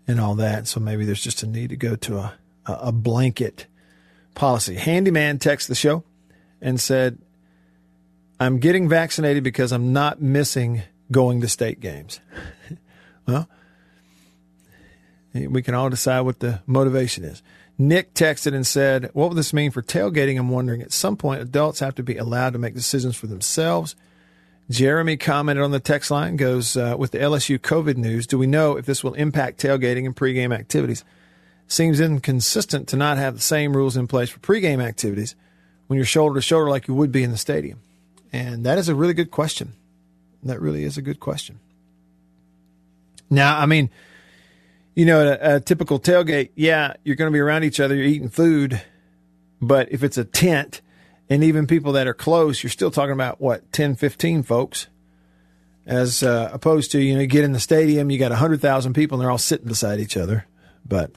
and 0.07 0.21
all 0.21 0.37
that. 0.37 0.69
So 0.69 0.79
maybe 0.79 1.05
there's 1.05 1.25
just 1.25 1.43
a 1.43 1.49
need 1.49 1.71
to 1.71 1.77
go 1.77 1.97
to 1.97 2.19
a, 2.19 2.35
a, 2.67 2.93
blanket 2.93 3.67
policy. 4.35 4.75
Handyman 4.75 5.39
texted 5.39 5.69
the 5.69 5.75
show 5.75 6.05
and 6.61 6.81
said, 6.81 7.19
I'm 8.39 8.59
getting 8.59 8.89
vaccinated 8.89 9.45
because 9.45 9.73
I'm 9.73 9.93
not 9.93 10.21
missing 10.21 10.83
going 11.11 11.41
to 11.41 11.49
state 11.49 11.81
games. 11.81 12.21
well, 13.27 13.49
we 15.35 15.63
can 15.63 15.75
all 15.75 15.91
decide 15.91 16.21
what 16.21 16.41
the 16.41 16.61
motivation 16.67 17.25
is. 17.25 17.43
Nick 17.81 18.13
texted 18.13 18.55
and 18.55 18.67
said, 18.67 19.09
What 19.15 19.31
would 19.31 19.39
this 19.39 19.55
mean 19.55 19.71
for 19.71 19.81
tailgating? 19.81 20.39
I'm 20.39 20.51
wondering. 20.51 20.83
At 20.83 20.93
some 20.93 21.17
point, 21.17 21.41
adults 21.41 21.81
have 21.81 21.95
to 21.95 22.03
be 22.03 22.19
allowed 22.19 22.53
to 22.53 22.59
make 22.59 22.75
decisions 22.75 23.17
for 23.17 23.27
themselves. 23.27 23.97
Jeremy 24.69 25.17
commented 25.17 25.65
on 25.65 25.71
the 25.71 25.81
text 25.81 26.11
line, 26.11 26.37
goes, 26.37 26.77
uh, 26.77 26.95
With 26.99 27.13
the 27.13 27.19
LSU 27.19 27.59
COVID 27.59 27.97
news, 27.97 28.27
do 28.27 28.37
we 28.37 28.47
know 28.47 28.77
if 28.77 28.85
this 28.85 29.03
will 29.03 29.15
impact 29.15 29.63
tailgating 29.63 30.05
and 30.05 30.15
pregame 30.15 30.55
activities? 30.55 31.05
Seems 31.71 32.01
inconsistent 32.01 32.89
to 32.89 32.97
not 32.97 33.17
have 33.17 33.35
the 33.37 33.41
same 33.41 33.77
rules 33.77 33.97
in 33.97 34.09
place 34.09 34.29
for 34.29 34.41
pregame 34.41 34.83
activities 34.83 35.37
when 35.87 35.97
you're 35.97 36.05
shoulder 36.05 36.35
to 36.35 36.43
shoulder 36.43 36.69
like 36.69 36.89
you 36.89 36.95
would 36.95 37.13
be 37.13 37.23
in 37.23 37.31
the 37.31 37.37
stadium. 37.37 37.79
And 38.33 38.67
that 38.67 38.77
is 38.77 38.89
a 38.89 38.95
really 38.95 39.15
good 39.15 39.31
question. 39.31 39.75
That 40.43 40.61
really 40.61 40.83
is 40.83 40.97
a 40.97 41.03
good 41.03 41.21
question. 41.21 41.61
Now, 43.31 43.57
I 43.57 43.67
mean, 43.67 43.89
you 44.97 45.07
know, 45.07 45.21
a, 45.41 45.57
a 45.57 45.61
typical 45.61 46.01
tailgate, 46.01 46.51
yeah, 46.57 46.95
you're 47.05 47.15
going 47.15 47.31
to 47.31 47.33
be 47.33 47.39
around 47.39 47.63
each 47.63 47.79
other, 47.79 47.95
you're 47.95 48.05
eating 48.05 48.31
food, 48.31 48.83
but 49.63 49.93
if 49.93 50.03
it's 50.03 50.19
a 50.19 50.25
tent, 50.25 50.81
and 51.29 51.45
even 51.45 51.69
people 51.69 51.93
that 51.93 52.09
are 52.09 52.15
close, 52.15 52.65
you're 52.65 52.71
still 52.71 52.91
talking 52.91 53.13
about 53.13 53.41
what 53.41 53.73
10, 53.73 53.95
15 53.95 54.43
folks, 54.43 54.89
as 55.87 56.25
uh, 56.25 56.51
opposed 56.53 56.91
to 56.91 57.01
you 57.01 57.15
know, 57.15 57.21
you 57.21 57.29
get 57.29 57.45
in 57.45 57.53
the 57.53 57.61
stadium, 57.61 58.11
you 58.11 58.19
got 58.19 58.33
hundred 58.33 58.61
thousand 58.61 58.95
people, 58.95 59.17
and 59.17 59.23
they're 59.23 59.31
all 59.31 59.39
sitting 59.39 59.69
beside 59.69 60.01
each 60.01 60.17
other. 60.17 60.47
But 60.85 61.13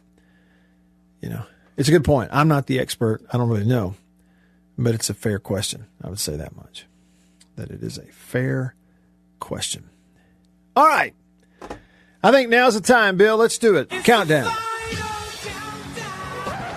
you 1.23 1.29
know, 1.29 1.45
it's 1.77 1.87
a 1.87 1.91
good 1.91 2.03
point. 2.03 2.29
I'm 2.33 2.49
not 2.49 2.67
the 2.67 2.79
expert; 2.79 3.21
I 3.31 3.37
don't 3.37 3.47
really 3.47 3.65
know, 3.65 3.95
but 4.77 4.93
it's 4.93 5.09
a 5.09 5.13
fair 5.13 5.39
question. 5.39 5.87
I 6.03 6.09
would 6.09 6.19
say 6.19 6.35
that 6.35 6.53
much. 6.53 6.85
That 7.55 7.71
it 7.71 7.81
is 7.81 7.97
a 7.97 8.05
fair 8.07 8.75
question. 9.39 9.89
All 10.75 10.85
right. 10.85 11.13
I 12.21 12.31
think 12.31 12.49
now's 12.49 12.73
the 12.73 12.81
time, 12.81 13.15
Bill. 13.15 13.37
Let's 13.37 13.57
do 13.57 13.77
it. 13.77 13.89
Countdown. 13.89 14.51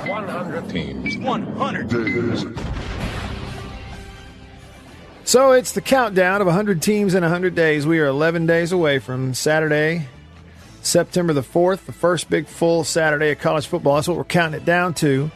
100 0.07 0.71
teams. 0.71 1.17
100 1.19 1.89
days. 1.89 2.45
So 5.25 5.53
it's 5.53 5.73
the 5.73 5.81
countdown 5.81 6.41
of 6.41 6.47
100 6.47 6.81
teams 6.81 7.15
in 7.15 7.23
100 7.23 7.57
days. 7.57 7.85
We 7.85 7.99
are 7.99 8.07
11 8.07 8.47
days 8.47 8.71
away 8.71 9.01
from 9.01 9.35
Saturday, 9.35 10.07
September 10.87 11.33
the 11.33 11.43
4th, 11.43 11.85
the 11.85 11.93
first 11.93 12.31
big 12.31 12.47
full 12.47 12.85
Saturday 12.85 13.33
of 13.33 13.39
college 13.39 13.67
football. 13.67 13.97
That's 13.97 14.09
what 14.09 14.17
we're 14.17 14.25
counting 14.25 14.61
it 14.61 14.65
down 14.65 14.95
to. 14.95 15.31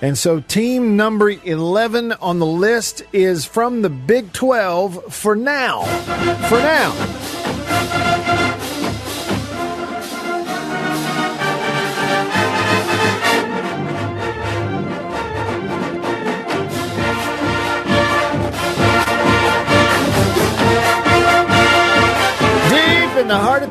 And 0.00 0.16
so, 0.16 0.40
team 0.40 0.96
number 0.96 1.30
11 1.30 2.12
on 2.12 2.38
the 2.38 2.46
list 2.46 3.02
is 3.12 3.44
from 3.44 3.82
the 3.82 3.90
Big 3.90 4.32
12 4.32 5.12
for 5.12 5.34
now. 5.34 5.82
For 6.48 6.58
now. 6.58 8.47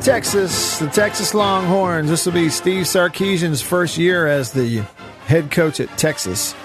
Texas, 0.02 0.80
the 0.80 0.88
Texas 0.88 1.34
Longhorns. 1.34 2.10
This 2.10 2.26
will 2.26 2.34
be 2.34 2.50
Steve 2.50 2.86
Sarkisian's 2.86 3.62
first 3.62 3.98
year 3.98 4.28
as 4.28 4.52
the 4.52 4.84
head 5.26 5.52
coach 5.52 5.80
at 5.80 5.89
Texas. 5.98 6.56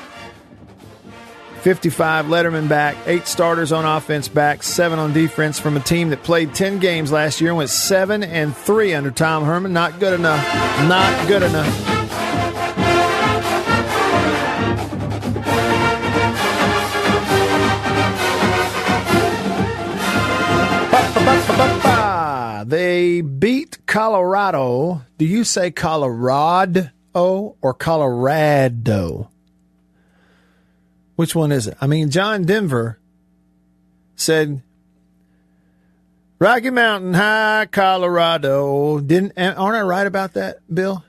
55 1.61 2.26
Letterman 2.26 2.68
back, 2.68 2.97
eight 3.07 3.26
starters 3.28 3.70
on 3.70 3.85
offense 3.85 4.26
back, 4.26 4.62
seven 4.62 4.99
on 4.99 5.12
defense 5.12 5.61
from 5.61 5.76
a 5.76 5.80
team 5.80 6.11
that 6.11 6.24
played 6.24 6.55
10 6.55 6.80
games 6.80 7.12
last 7.12 7.41
year 7.41 7.51
and 7.51 7.57
went 7.59 7.70
7 7.70 8.24
and 8.24 8.57
3 8.57 8.95
under 8.95 9.11
Tom 9.12 9.45
Herman. 9.45 9.72
Not 9.72 10.01
good 10.01 10.12
enough. 10.12 10.45
Not 10.89 11.28
good 11.28 11.43
enough. 11.43 12.01
They 22.72 23.20
beat 23.20 23.84
Colorado. 23.84 25.02
Do 25.18 25.26
you 25.26 25.44
say 25.44 25.70
Colorado 25.70 26.88
or 27.12 27.74
Colorado? 27.74 29.28
Which 31.16 31.34
one 31.34 31.52
is 31.52 31.66
it? 31.66 31.76
I 31.82 31.86
mean, 31.86 32.08
John 32.08 32.44
Denver 32.44 32.98
said 34.16 34.62
Rocky 36.38 36.70
Mountain 36.70 37.12
High, 37.12 37.68
Colorado. 37.70 39.00
Didn't 39.00 39.34
aren't 39.36 39.76
I 39.76 39.82
right 39.82 40.06
about 40.06 40.32
that, 40.32 40.60
Bill? 40.72 41.04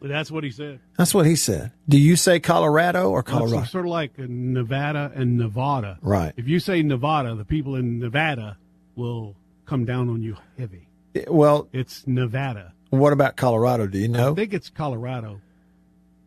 That's 0.00 0.30
what 0.30 0.44
he 0.44 0.52
said. 0.52 0.78
That's 0.96 1.12
what 1.12 1.26
he 1.26 1.34
said. 1.34 1.72
Do 1.88 1.98
you 1.98 2.14
say 2.14 2.38
Colorado 2.38 3.10
or 3.10 3.24
Colorado? 3.24 3.64
Sort 3.64 3.84
of 3.84 3.90
like 3.90 4.16
Nevada 4.16 5.10
and 5.12 5.38
Nevada. 5.38 5.98
Right. 6.02 6.32
If 6.36 6.46
you 6.46 6.60
say 6.60 6.84
Nevada, 6.84 7.34
the 7.34 7.44
people 7.44 7.74
in 7.74 7.98
Nevada 7.98 8.58
will 8.94 9.34
come 9.66 9.84
down 9.84 10.08
on 10.08 10.22
you 10.22 10.36
heavy. 10.56 10.86
Well, 11.28 11.68
It's 11.72 12.06
Nevada. 12.06 12.72
what 12.90 13.12
about 13.12 13.36
Colorado? 13.36 13.86
Do 13.86 13.98
you 13.98 14.08
know? 14.08 14.32
I 14.32 14.34
think 14.34 14.52
it's 14.54 14.68
Colorado. 14.70 15.40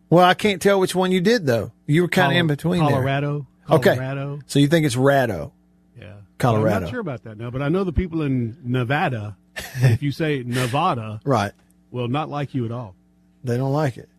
Well, 0.10 0.26
I 0.26 0.34
can't 0.34 0.62
tell 0.62 0.80
which 0.80 0.94
one 0.94 1.12
you 1.12 1.22
did 1.22 1.46
though. 1.46 1.72
You 1.88 2.04
were 2.04 2.08
kind 2.08 2.28
of 2.28 2.34
Col- 2.34 2.40
in 2.42 2.48
between 2.48 2.82
Colorado. 2.82 3.48
Okay. 3.70 3.96
Colorado. 3.96 4.40
So 4.46 4.60
you 4.60 4.68
think 4.68 4.86
it's 4.86 4.96
Rado? 4.96 5.52
Yeah. 6.00 6.16
Colorado. 6.38 6.76
I'm 6.76 6.82
not 6.84 6.90
sure 6.92 7.00
about 7.00 7.24
that 7.24 7.38
now, 7.38 7.50
but 7.50 7.62
I 7.62 7.70
know 7.70 7.84
the 7.84 7.94
people 7.94 8.22
in 8.22 8.58
Nevada, 8.64 9.38
if 9.76 10.04
you 10.04 10.12
say 10.12 10.44
Nevada, 10.46 11.22
Right. 11.24 11.54
will 11.92 12.08
not 12.10 12.30
like 12.30 12.54
you 12.54 12.66
at 12.66 12.72
all. 12.72 12.96
They 13.44 13.58
don't 13.58 13.74
like 13.74 13.98
it. 13.98 14.10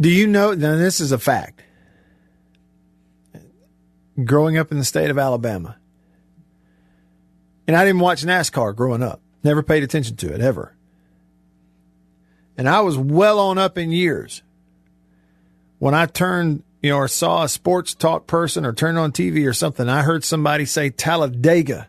Do 0.00 0.08
you 0.10 0.26
know? 0.26 0.52
Now, 0.54 0.76
this 0.76 1.00
is 1.00 1.12
a 1.12 1.18
fact. 1.18 1.62
Growing 4.24 4.56
up 4.56 4.72
in 4.72 4.78
the 4.78 4.84
state 4.84 5.10
of 5.10 5.18
Alabama, 5.18 5.76
and 7.66 7.76
I 7.76 7.84
didn't 7.84 8.00
watch 8.00 8.22
NASCAR 8.24 8.74
growing 8.74 9.02
up, 9.02 9.20
never 9.46 9.62
paid 9.62 9.82
attention 9.82 10.16
to 10.16 10.34
it 10.34 10.40
ever. 10.40 10.76
And 12.58 12.68
I 12.68 12.80
was 12.80 12.98
well 12.98 13.38
on 13.38 13.58
up 13.58 13.78
in 13.78 13.92
years 13.92 14.42
when 15.78 15.94
I 15.94 16.06
turned, 16.06 16.62
you 16.82 16.90
know, 16.90 16.96
or 16.98 17.08
saw 17.08 17.44
a 17.44 17.48
sports 17.48 17.94
talk 17.94 18.26
person 18.26 18.66
or 18.66 18.72
turned 18.72 18.98
on 18.98 19.12
TV 19.12 19.46
or 19.46 19.52
something. 19.52 19.88
I 19.88 20.02
heard 20.02 20.24
somebody 20.24 20.64
say 20.64 20.90
Talladega. 20.90 21.88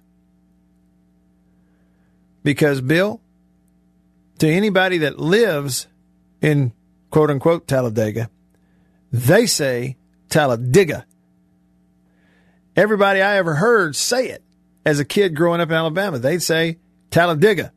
Because, 2.44 2.80
Bill, 2.80 3.20
to 4.40 4.48
anybody 4.48 5.00
that 5.00 5.20
lives 5.20 5.88
in 6.42 6.74
quote 7.10 7.30
unquote 7.30 7.68
Talladega, 7.68 8.30
they 9.12 9.46
say 9.46 9.98
Talladega. 10.30 11.06
Everybody 12.76 13.22
I 13.22 13.38
ever 13.38 13.56
heard 13.56 13.96
say 13.96 14.30
it 14.30 14.44
as 14.86 15.00
a 15.00 15.06
kid 15.06 15.36
growing 15.36 15.60
up 15.60 15.70
in 15.70 15.76
Alabama, 15.76 16.20
they'd 16.20 16.44
say 16.44 16.78
Talladega. 17.12 17.72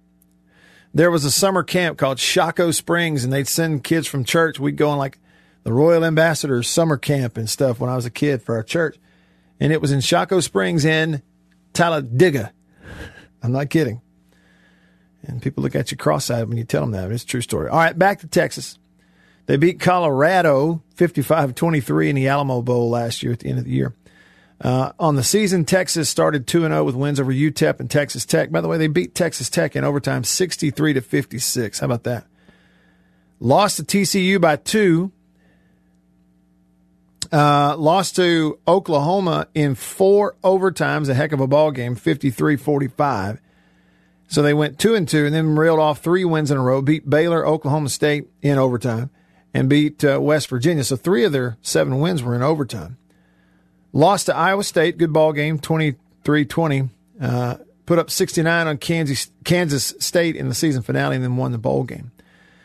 There 0.92 1.10
was 1.10 1.24
a 1.24 1.30
summer 1.30 1.62
camp 1.62 1.98
called 1.98 2.18
Shocco 2.18 2.72
Springs, 2.72 3.22
and 3.22 3.32
they'd 3.32 3.46
send 3.46 3.84
kids 3.84 4.06
from 4.06 4.24
church. 4.24 4.58
We'd 4.58 4.76
go 4.76 4.90
on 4.90 4.98
like 4.98 5.18
the 5.62 5.72
Royal 5.72 6.04
Ambassadors 6.04 6.68
summer 6.68 6.96
camp 6.96 7.36
and 7.36 7.48
stuff 7.48 7.78
when 7.78 7.90
I 7.90 7.96
was 7.96 8.06
a 8.06 8.10
kid 8.10 8.42
for 8.42 8.56
our 8.56 8.62
church. 8.62 8.98
And 9.60 9.72
it 9.72 9.80
was 9.80 9.92
in 9.92 10.00
Shocco 10.00 10.40
Springs 10.40 10.84
in 10.84 11.22
Talladega. 11.72 12.52
I'm 13.42 13.52
not 13.52 13.70
kidding. 13.70 14.00
And 15.22 15.42
people 15.42 15.62
look 15.62 15.74
at 15.74 15.90
you 15.90 15.96
cross-eyed 15.96 16.48
when 16.48 16.56
you 16.56 16.64
tell 16.64 16.80
them 16.80 16.92
that. 16.92 17.12
It's 17.12 17.24
a 17.24 17.26
true 17.26 17.42
story. 17.42 17.68
All 17.68 17.78
right, 17.78 17.96
back 17.96 18.20
to 18.20 18.26
Texas. 18.26 18.78
They 19.46 19.56
beat 19.56 19.80
Colorado 19.80 20.82
55-23 20.96 22.08
in 22.08 22.16
the 22.16 22.28
Alamo 22.28 22.62
Bowl 22.62 22.88
last 22.88 23.22
year 23.22 23.32
at 23.32 23.40
the 23.40 23.48
end 23.48 23.58
of 23.58 23.64
the 23.64 23.70
year. 23.70 23.94
Uh, 24.60 24.92
on 24.98 25.16
the 25.16 25.22
season, 25.22 25.64
Texas 25.64 26.10
started 26.10 26.46
2 26.46 26.60
0 26.62 26.84
with 26.84 26.94
wins 26.94 27.18
over 27.18 27.32
UTEP 27.32 27.80
and 27.80 27.90
Texas 27.90 28.26
Tech. 28.26 28.50
By 28.50 28.60
the 28.60 28.68
way, 28.68 28.76
they 28.76 28.88
beat 28.88 29.14
Texas 29.14 29.48
Tech 29.48 29.74
in 29.74 29.84
overtime 29.84 30.22
63 30.22 30.94
to 30.94 31.00
56. 31.00 31.78
How 31.78 31.86
about 31.86 32.04
that? 32.04 32.26
Lost 33.38 33.78
to 33.78 33.84
TCU 33.84 34.38
by 34.38 34.56
two. 34.56 35.12
Uh, 37.32 37.76
lost 37.78 38.16
to 38.16 38.58
Oklahoma 38.66 39.46
in 39.54 39.76
four 39.76 40.36
overtimes, 40.42 41.08
a 41.08 41.14
heck 41.14 41.32
of 41.32 41.40
a 41.40 41.46
ball 41.46 41.70
game, 41.70 41.94
53 41.94 42.56
45. 42.56 43.40
So 44.26 44.42
they 44.42 44.52
went 44.52 44.78
two 44.78 44.94
and 44.94 45.08
two 45.08 45.24
and 45.24 45.34
then 45.34 45.56
reeled 45.56 45.80
off 45.80 46.00
three 46.00 46.24
wins 46.24 46.50
in 46.50 46.58
a 46.58 46.62
row, 46.62 46.82
beat 46.82 47.08
Baylor, 47.08 47.46
Oklahoma 47.46 47.88
State 47.88 48.28
in 48.42 48.58
overtime, 48.58 49.10
and 49.54 49.68
beat 49.70 50.04
uh, 50.04 50.20
West 50.20 50.48
Virginia. 50.48 50.84
So 50.84 50.96
three 50.96 51.24
of 51.24 51.32
their 51.32 51.56
seven 51.62 51.98
wins 51.98 52.22
were 52.22 52.34
in 52.34 52.42
overtime. 52.42 52.98
Lost 53.92 54.26
to 54.26 54.36
Iowa 54.36 54.64
State, 54.64 54.98
good 54.98 55.12
ball 55.12 55.32
game, 55.32 55.58
23 55.58 56.44
20. 56.44 56.88
Uh, 57.20 57.56
put 57.86 57.98
up 57.98 58.10
69 58.10 58.66
on 58.66 58.78
Kansas, 58.78 59.30
Kansas 59.44 59.94
State 59.98 60.36
in 60.36 60.48
the 60.48 60.54
season 60.54 60.82
finale 60.82 61.16
and 61.16 61.24
then 61.24 61.36
won 61.36 61.52
the 61.52 61.58
bowl 61.58 61.82
game. 61.84 62.12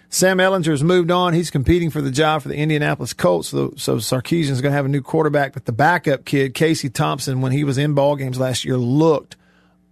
Sam 0.10 0.38
Ehlinger 0.38 0.68
has 0.68 0.84
moved 0.84 1.12
on. 1.12 1.34
He's 1.34 1.50
competing 1.50 1.90
for 1.90 2.02
the 2.02 2.12
job 2.12 2.42
for 2.42 2.48
the 2.48 2.56
Indianapolis 2.56 3.12
Colts. 3.12 3.50
So, 3.50 3.74
so 3.76 3.98
Sarkisian's 3.98 4.62
going 4.62 4.72
to 4.72 4.76
have 4.76 4.86
a 4.86 4.90
new 4.90 5.02
quarterback. 5.02 5.54
But 5.54 5.66
the 5.66 5.72
backup 5.72 6.26
kid, 6.26 6.54
Casey 6.54 6.90
Thompson, 6.90 7.42
when 7.42 7.52
he 7.52 7.64
was 7.64 7.78
in 7.78 7.96
ball 7.96 8.16
games 8.16 8.40
last 8.40 8.64
year, 8.64 8.78
looked 8.78 9.36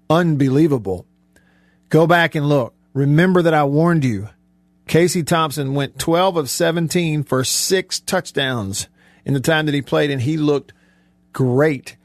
unbelievable. 0.10 1.06
Go 1.90 2.08
back 2.08 2.36
and 2.36 2.48
look. 2.48 2.74
Remember 2.94 3.42
that 3.42 3.54
I 3.54 3.64
warned 3.66 4.06
you. 4.06 4.30
Casey 4.88 5.24
Thompson 5.24 5.74
went 5.74 6.00
12 6.00 6.38
of 6.38 6.50
17 6.50 7.24
for 7.24 7.44
six 7.44 8.00
touchdowns 8.00 8.88
in 9.26 9.34
the 9.34 9.40
time 9.40 9.66
that 9.66 9.76
he 9.76 9.82
played, 9.82 10.12
and 10.12 10.22
he 10.22 10.38
looked 10.38 10.74
great. 11.34 11.98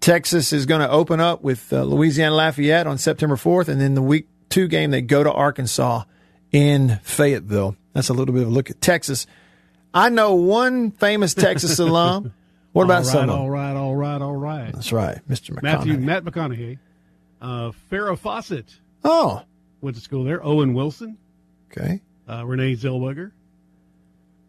Texas 0.00 0.52
is 0.52 0.64
going 0.64 0.80
to 0.80 0.88
open 0.90 1.20
up 1.20 1.42
with 1.42 1.72
uh, 1.72 1.82
Louisiana 1.82 2.34
Lafayette 2.34 2.86
on 2.86 2.96
September 2.96 3.36
4th, 3.36 3.68
and 3.68 3.80
then 3.80 3.94
the 3.94 4.00
week 4.02 4.26
two 4.48 4.66
game, 4.66 4.90
they 4.90 5.02
go 5.02 5.22
to 5.22 5.30
Arkansas 5.30 6.04
in 6.52 6.98
Fayetteville. 7.02 7.76
That's 7.92 8.08
a 8.08 8.14
little 8.14 8.32
bit 8.34 8.42
of 8.44 8.48
a 8.48 8.50
look 8.52 8.70
at 8.70 8.80
Texas. 8.80 9.26
I 9.92 10.08
know 10.08 10.34
one 10.34 10.92
famous 10.92 11.34
Texas 11.34 11.78
alum. 11.80 12.32
What 12.72 12.84
about 12.84 12.98
all 12.98 13.02
right, 13.02 13.06
some? 13.12 13.30
All 13.30 13.50
right, 13.50 13.74
all 13.76 13.96
right, 13.96 14.22
all 14.22 14.36
right. 14.36 14.72
That's 14.72 14.92
right, 14.92 15.18
Mr. 15.28 15.50
McConaughey. 15.50 15.62
Matthew 15.62 15.98
Matt 15.98 16.24
McConaughey, 16.24 16.78
uh, 17.42 17.72
Farrah 17.90 18.16
Fawcett. 18.16 18.72
Oh, 19.04 19.42
went 19.80 19.96
to 19.96 20.02
school 20.02 20.24
there. 20.24 20.42
Owen 20.44 20.72
Wilson. 20.72 21.18
Okay. 21.70 22.00
Uh, 22.28 22.46
Renee 22.46 22.74
Zellweger. 22.76 23.32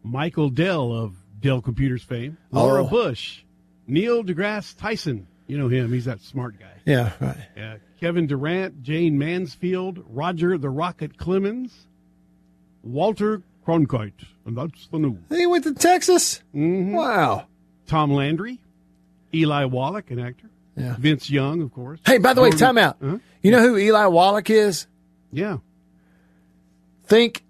Michael 0.03 0.49
Dell 0.49 0.91
of 0.93 1.13
Dell 1.39 1.61
Computers 1.61 2.03
fame. 2.03 2.37
Laura 2.51 2.83
Oh. 2.83 2.87
Bush. 2.87 3.41
Neil 3.87 4.23
deGrasse 4.23 4.77
Tyson. 4.77 5.27
You 5.47 5.57
know 5.57 5.67
him. 5.67 5.91
He's 5.91 6.05
that 6.05 6.21
smart 6.21 6.59
guy. 6.59 6.71
Yeah, 6.85 7.11
right. 7.19 7.37
Yeah. 7.55 7.77
Kevin 7.99 8.25
Durant, 8.25 8.81
Jayne 8.81 9.17
Mansfield, 9.17 10.03
Roger 10.07 10.57
the 10.57 10.69
Rocket 10.69 11.17
Clemens, 11.17 11.87
Walter 12.83 13.41
Cronkite, 13.65 14.25
and 14.45 14.57
that's 14.57 14.87
the 14.87 14.97
news. 14.97 15.19
He 15.29 15.45
went 15.45 15.65
to 15.65 15.73
Texas. 15.73 16.41
Mm-hmm. 16.55 16.93
Wow. 16.93 17.47
Tom 17.87 18.11
Landry, 18.11 18.59
Eli 19.33 19.65
Wallach, 19.65 20.09
an 20.09 20.19
actor. 20.19 20.49
Yeah. 20.75 20.95
Vince 20.97 21.29
Young, 21.29 21.61
of 21.61 21.73
course. 21.73 21.99
Hey, 22.05 22.17
by 22.17 22.33
the 22.33 22.41
way, 22.41 22.49
time 22.51 22.77
out. 22.77 22.97
Huh? 23.03 23.17
You 23.41 23.51
know 23.51 23.61
who 23.61 23.77
Eli 23.77 24.05
Wallach 24.05 24.49
is? 24.49 24.87
Yeah. 25.31 25.57
Think 27.05 27.43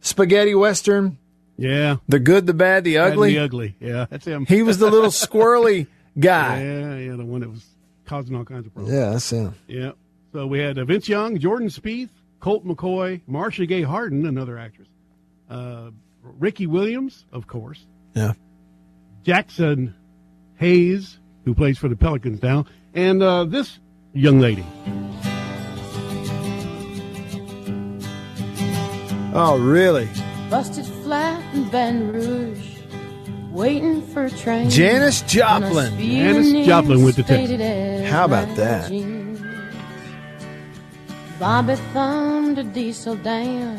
spaghetti 0.00 0.54
western. 0.54 1.17
Yeah. 1.58 1.96
The 2.08 2.20
good, 2.20 2.46
the 2.46 2.54
bad, 2.54 2.84
the 2.84 2.94
Bad 2.94 3.12
ugly. 3.12 3.32
The 3.34 3.38
ugly. 3.40 3.76
Yeah, 3.80 4.06
that's 4.08 4.24
him. 4.24 4.46
He 4.46 4.62
was 4.62 4.78
the 4.78 4.88
little 4.90 5.10
squirrely 5.10 5.88
guy. 6.18 6.62
Yeah, 6.62 6.96
yeah, 6.96 7.16
the 7.16 7.24
one 7.24 7.40
that 7.40 7.50
was 7.50 7.66
causing 8.06 8.36
all 8.36 8.44
kinds 8.44 8.66
of 8.66 8.72
problems. 8.74 8.96
Yeah, 8.96 9.10
that's 9.10 9.28
him. 9.30 9.54
Yeah. 9.66 9.90
So 10.32 10.46
we 10.46 10.60
had 10.60 10.78
uh, 10.78 10.84
Vince 10.84 11.08
Young, 11.08 11.38
Jordan 11.38 11.68
Spieth, 11.68 12.10
Colt 12.40 12.64
McCoy, 12.64 13.22
Marcia 13.26 13.66
Gay 13.66 13.82
Harden, 13.82 14.24
another 14.26 14.56
actress, 14.58 14.88
uh, 15.50 15.90
Ricky 16.22 16.66
Williams, 16.66 17.24
of 17.32 17.46
course, 17.46 17.84
Yeah. 18.14 18.34
Jaxson 19.24 19.94
Hayes, 20.56 21.18
who 21.44 21.54
plays 21.54 21.76
for 21.78 21.88
the 21.88 21.96
Pelicans 21.96 22.42
now, 22.42 22.66
and 22.94 23.22
uh, 23.22 23.44
this 23.44 23.78
young 24.12 24.38
lady. 24.38 24.64
Oh, 29.34 29.58
really? 29.60 30.08
Busted 30.50 30.86
flat 31.08 31.54
in 31.54 31.64
Baton 31.70 32.12
Rouge, 32.12 32.76
waiting 33.50 34.02
for 34.08 34.26
a 34.26 34.30
train. 34.30 34.68
Janis 34.68 35.22
Joplin. 35.22 35.94
us 35.94 35.98
Janis 35.98 36.66
Joplin 36.66 37.02
with 37.02 37.16
the 37.16 37.22
as 37.22 37.28
Texans. 37.28 37.48
faded 37.48 37.60
as 37.62 38.10
How 38.10 38.26
about 38.26 38.54
that? 38.56 38.90
Bobby 41.40 41.76
thumbed 41.94 42.58
a 42.58 42.62
diesel 42.62 43.16
down 43.16 43.78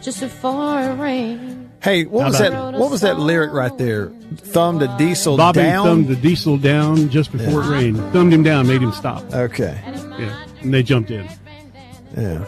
just 0.00 0.20
before 0.20 0.80
it 0.82 0.94
rained. 1.00 1.68
Hey, 1.82 2.04
what 2.04 2.20
How 2.20 2.28
was 2.28 2.40
about 2.40 2.72
that? 2.72 2.78
What 2.78 2.92
was 2.92 3.00
that 3.00 3.18
lyric 3.18 3.52
right 3.52 3.76
there? 3.76 4.12
Thumbed 4.36 4.82
a 4.82 4.96
diesel 4.98 5.36
Bobby 5.36 5.62
down. 5.62 5.84
thumbed 5.84 6.06
the 6.06 6.14
diesel 6.14 6.58
down 6.58 7.08
just 7.08 7.32
before 7.32 7.64
it 7.64 7.70
rained. 7.70 7.96
Thumbed 8.12 8.32
him 8.32 8.44
down, 8.44 8.68
made 8.68 8.82
him 8.82 8.92
stop. 8.92 9.24
Okay. 9.34 9.80
Yeah, 9.84 10.46
and 10.60 10.72
they 10.72 10.84
jumped 10.84 11.10
in. 11.10 11.28
Yeah. 12.16 12.44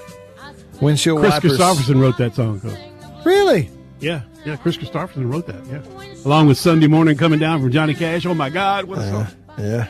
Windshield 0.81 1.19
Chris 1.19 1.33
wipers. 1.33 1.59
Kristofferson 1.59 2.01
wrote 2.01 2.17
that 2.19 2.37
song. 2.37 2.61
Coach. 2.61 2.79
Really? 3.25 3.69
Yeah, 4.01 4.23
yeah. 4.45 4.57
Kris 4.57 4.77
Kristofferson 4.77 5.31
wrote 5.31 5.47
that. 5.47 5.65
Yeah, 5.67 6.25
along 6.25 6.49
with 6.49 6.59
Sunday 6.59 6.87
Morning 6.87 7.17
coming 7.17 7.39
down 7.39 7.61
from 7.61 7.71
Johnny 7.71 7.95
Cash. 7.95 8.27
Oh 8.27 8.35
my 8.35 8.51
God, 8.51 8.85
what 8.87 8.99
a 8.99 9.03
uh-huh. 9.03 9.27
song! 9.27 9.37
Yeah. 9.59 9.89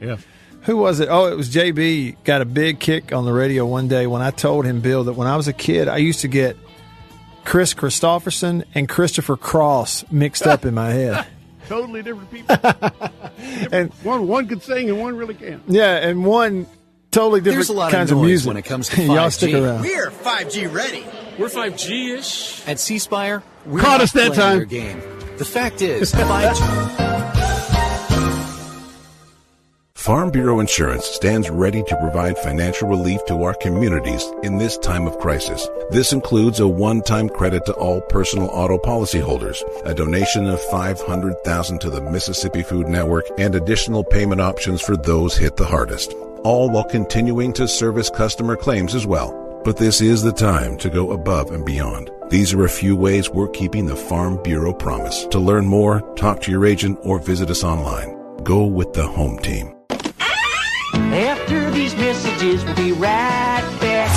Yeah. 0.00 0.16
Who 0.62 0.76
was 0.76 1.00
it? 1.00 1.08
Oh, 1.10 1.26
it 1.26 1.36
was 1.36 1.50
JB. 1.50 2.22
Got 2.24 2.40
a 2.40 2.44
big 2.44 2.78
kick 2.78 3.12
on 3.12 3.24
the 3.24 3.32
radio 3.32 3.66
one 3.66 3.88
day 3.88 4.06
when 4.06 4.22
I 4.22 4.30
told 4.30 4.64
him, 4.64 4.80
Bill, 4.80 5.04
that 5.04 5.14
when 5.14 5.26
I 5.26 5.36
was 5.36 5.48
a 5.48 5.52
kid, 5.52 5.88
I 5.88 5.96
used 5.96 6.20
to 6.20 6.28
get 6.28 6.56
Kris 7.44 7.74
Kristofferson 7.74 8.64
and 8.74 8.88
Christopher 8.88 9.36
Cross 9.36 10.10
mixed 10.10 10.46
up 10.46 10.64
in 10.64 10.74
my 10.74 10.90
head. 10.90 11.26
Totally 11.68 12.02
different 12.02 12.30
people. 12.30 12.56
and 13.72 13.92
one 14.02 14.26
one 14.26 14.46
could 14.46 14.62
sing 14.62 14.90
and 14.90 15.00
one 15.00 15.16
really 15.16 15.34
can't. 15.34 15.62
Yeah, 15.68 15.96
and 15.96 16.24
one 16.24 16.66
totally 17.12 17.40
different 17.40 17.58
There's 17.58 17.68
a 17.68 17.72
lot 17.74 17.92
kinds 17.92 18.10
of 18.10 18.18
of, 18.18 18.24
music. 18.24 18.48
when 18.48 18.56
it 18.56 18.62
comes 18.62 18.88
to 18.88 18.96
5G. 18.96 19.06
Y'all 19.14 19.30
stick 19.30 19.54
around. 19.54 19.82
We're 19.82 20.10
5G 20.10 20.72
ready. 20.72 21.04
We're 21.38 21.48
5G 21.48 22.18
ish. 22.18 22.68
At 22.68 22.80
C 22.80 22.98
Spire, 22.98 23.42
we're 23.66 23.80
Caught 23.80 24.00
us 24.00 24.12
that 24.12 24.34
time. 24.34 24.58
Your 24.58 24.66
game. 24.66 25.00
The 25.38 25.44
fact 25.44 25.82
is, 25.82 26.12
5G. 26.12 27.12
Farm 30.02 30.32
Bureau 30.32 30.58
Insurance 30.58 31.04
stands 31.06 31.48
ready 31.48 31.84
to 31.84 31.96
provide 31.98 32.36
financial 32.36 32.88
relief 32.88 33.24
to 33.26 33.44
our 33.44 33.54
communities 33.54 34.26
in 34.42 34.58
this 34.58 34.76
time 34.78 35.06
of 35.06 35.16
crisis. 35.20 35.68
This 35.90 36.12
includes 36.12 36.58
a 36.58 36.66
one-time 36.66 37.28
credit 37.28 37.64
to 37.66 37.72
all 37.74 38.00
personal 38.00 38.48
auto 38.48 38.78
policyholders, 38.78 39.62
a 39.84 39.94
donation 39.94 40.48
of 40.48 40.60
500,000 40.60 41.80
to 41.80 41.88
the 41.88 42.00
Mississippi 42.00 42.64
Food 42.64 42.88
Network, 42.88 43.26
and 43.38 43.54
additional 43.54 44.02
payment 44.02 44.40
options 44.40 44.82
for 44.82 44.96
those 44.96 45.36
hit 45.36 45.56
the 45.56 45.64
hardest. 45.66 46.12
All 46.42 46.68
while 46.68 46.82
continuing 46.82 47.52
to 47.52 47.68
service 47.68 48.10
customer 48.10 48.56
claims 48.56 48.96
as 48.96 49.06
well. 49.06 49.41
But 49.64 49.76
this 49.76 50.00
is 50.00 50.24
the 50.24 50.32
time 50.32 50.76
to 50.78 50.90
go 50.90 51.12
above 51.12 51.52
and 51.52 51.64
beyond. 51.64 52.10
These 52.30 52.52
are 52.52 52.64
a 52.64 52.68
few 52.68 52.96
ways 52.96 53.30
we're 53.30 53.46
keeping 53.46 53.86
the 53.86 53.94
Farm 53.94 54.42
Bureau 54.42 54.72
promise. 54.74 55.24
To 55.26 55.38
learn 55.38 55.66
more, 55.66 56.00
talk 56.16 56.40
to 56.40 56.50
your 56.50 56.66
agent 56.66 56.98
or 57.04 57.20
visit 57.20 57.48
us 57.48 57.62
online. 57.62 58.42
Go 58.42 58.66
with 58.66 58.92
the 58.92 59.06
home 59.06 59.38
team. 59.38 59.72
After 60.94 61.70
these 61.70 61.94
messages, 61.94 62.64
we'll 62.64 62.74
be 62.74 62.90
right 62.90 63.62
back. 63.80 64.10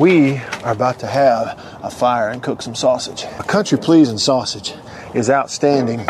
We 0.00 0.38
are 0.64 0.72
about 0.72 0.98
to 1.00 1.06
have 1.06 1.56
a 1.84 1.90
fire 1.90 2.30
and 2.30 2.42
cook 2.42 2.62
some 2.62 2.74
sausage. 2.74 3.22
A 3.38 3.44
country 3.44 3.78
pleasing 3.78 4.18
sausage 4.18 4.74
is 5.14 5.30
outstanding 5.30 6.04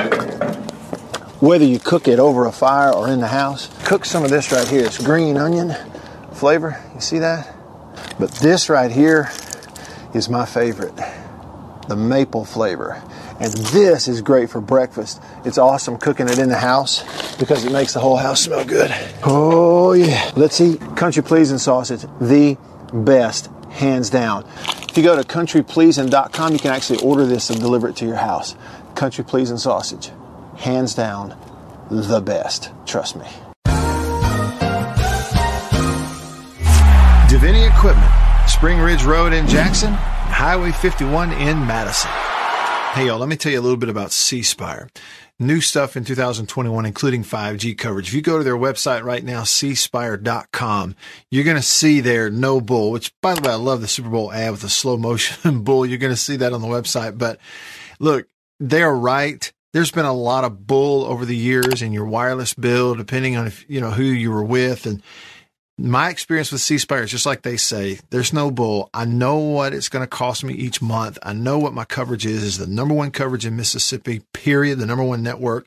whether 1.41 1.65
you 1.65 1.79
cook 1.79 2.09
it 2.09 2.19
over 2.19 2.47
a 2.47 2.53
fire 2.53 2.93
or 2.93 3.09
in 3.09 3.21
the 3.21 3.29
house. 3.29 3.69
Cook 3.85 4.05
some 4.05 4.25
of 4.25 4.31
this 4.31 4.53
right 4.53 4.69
here. 4.69 4.85
It's 4.85 5.03
green 5.03 5.37
onion 5.37 5.75
flavor. 6.33 6.83
You 6.95 7.01
see 7.01 7.19
that? 7.19 7.55
But 8.19 8.31
this 8.33 8.69
right 8.69 8.91
here 8.91 9.31
is 10.15 10.29
my 10.29 10.47
favorite 10.47 10.95
the 11.91 11.97
maple 11.97 12.45
flavor. 12.45 13.03
And 13.41 13.53
this 13.53 14.07
is 14.07 14.23
great 14.23 14.49
for 14.49 14.61
breakfast. 14.61 15.21
It's 15.45 15.59
awesome 15.59 15.99
cooking 15.99 16.29
it 16.29 16.39
in 16.39 16.49
the 16.49 16.57
house 16.57 17.03
because 17.37 17.65
it 17.65 17.73
makes 17.73 17.95
the 17.95 18.01
whole 18.01 18.17
house 18.17 18.43
smell 18.43 18.65
good. 18.65 18.95
Oh, 19.25 19.93
yeah. 19.93 20.31
Let's 20.37 20.61
eat 20.61 20.81
country 20.97 21.23
pleasing 21.23 21.59
sausage, 21.59 22.03
the 22.21 22.57
best, 22.93 23.51
hands 23.71 24.09
down. 24.09 24.47
If 24.89 24.97
you 24.97 25.03
go 25.03 25.21
to 25.21 25.27
countrypleasing.com, 25.27 26.53
you 26.53 26.59
can 26.61 26.71
actually 26.71 27.01
order 27.01 27.27
this 27.27 27.51
and 27.51 27.59
deliver 27.61 27.89
it 27.89 27.97
to 27.97 28.07
your 28.07 28.17
house. 28.17 28.55
Country 28.95 29.25
pleasing 29.25 29.59
sausage, 29.59 30.11
hands 30.61 30.95
down, 30.95 31.37
the 31.91 32.21
best. 32.21 32.71
Trust 32.87 33.17
me. 33.17 33.27
Davini 37.29 37.69
Equipment, 37.75 38.13
Spring 38.49 38.79
Ridge 38.79 39.05
Road 39.05 39.33
in 39.33 39.47
Jackson, 39.47 39.93
Highway 39.93 40.73
51 40.73 41.33
in 41.33 41.67
Madison. 41.67 42.11
Hey, 42.93 43.07
y'all, 43.07 43.19
let 43.19 43.29
me 43.29 43.37
tell 43.37 43.53
you 43.53 43.61
a 43.61 43.63
little 43.63 43.77
bit 43.77 43.89
about 43.89 44.13
C 44.13 44.43
Spire. 44.43 44.89
New 45.39 45.63
stuff 45.63 45.97
in 45.97 46.05
2021, 46.05 46.85
including 46.85 47.23
5G 47.23 47.79
coverage. 47.79 48.09
If 48.09 48.15
you 48.15 48.21
go 48.21 48.37
to 48.37 48.45
their 48.45 48.57
website 48.57 49.05
right 49.05 49.25
now, 49.25 49.43
cspire.com, 49.43 50.95
you're 51.31 51.45
going 51.45 51.57
to 51.57 51.63
see 51.63 52.01
their 52.01 52.31
no 52.31 52.61
bull, 52.61 52.91
which 52.91 53.15
by 53.23 53.35
the 53.35 53.41
way, 53.41 53.53
I 53.53 53.57
love 53.57 53.81
the 53.81 53.89
Super 53.89 54.11
Bowl 54.11 54.31
ad 54.33 54.51
with 54.51 54.61
the 54.61 54.69
slow 54.69 54.99
motion 54.99 55.63
bull. 55.65 55.87
You're 55.87 55.99
going 55.99 56.13
to 56.13 56.21
see 56.21 56.37
that 56.37 56.53
on 56.53 56.61
the 56.61 56.69
website. 56.69 57.17
But 57.17 57.39
look, 58.01 58.27
they're 58.59 58.95
right. 58.95 59.51
There's 59.73 59.93
been 59.93 60.05
a 60.05 60.13
lot 60.13 60.45
of 60.45 60.67
bull 60.67 61.05
over 61.05 61.25
the 61.25 61.37
years 61.37 61.81
in 61.81 61.93
your 61.93 62.05
wireless 62.05 62.55
bill, 62.55 62.95
depending 62.95 63.37
on 63.37 63.47
if, 63.47 63.65
you 63.69 63.81
know, 63.81 63.91
who 63.91 64.03
you 64.03 64.33
were 64.33 64.43
with. 64.43 64.85
And 64.85 65.03
my 65.79 66.09
experience 66.11 66.51
with 66.51 66.61
C 66.61 66.77
Spire 66.77 67.05
is 67.05 67.11
just 67.11 67.25
like 67.25 67.43
they 67.43 67.57
say, 67.57 68.01
there's 68.11 68.33
no 68.33 68.51
bull. 68.51 68.91
I 68.93 69.05
know 69.05 69.39
what 69.39 69.73
it's 69.73 69.89
going 69.89 70.03
to 70.03 70.09
cost 70.09 70.43
me 70.43 70.55
each 70.55 70.83
month. 70.83 71.19
I 71.23 71.33
know 71.33 71.59
what 71.59 71.73
my 71.73 71.85
coverage 71.85 72.27
is, 72.27 72.43
is 72.43 72.59
the 72.59 72.67
number 72.67 72.95
one 72.95 73.13
coverage 73.13 73.47
in 73.47 73.57
Mississippi, 73.57 74.23
period, 74.33 74.79
the 74.79 74.87
number 74.87 75.05
one 75.05 75.23
network. 75.23 75.67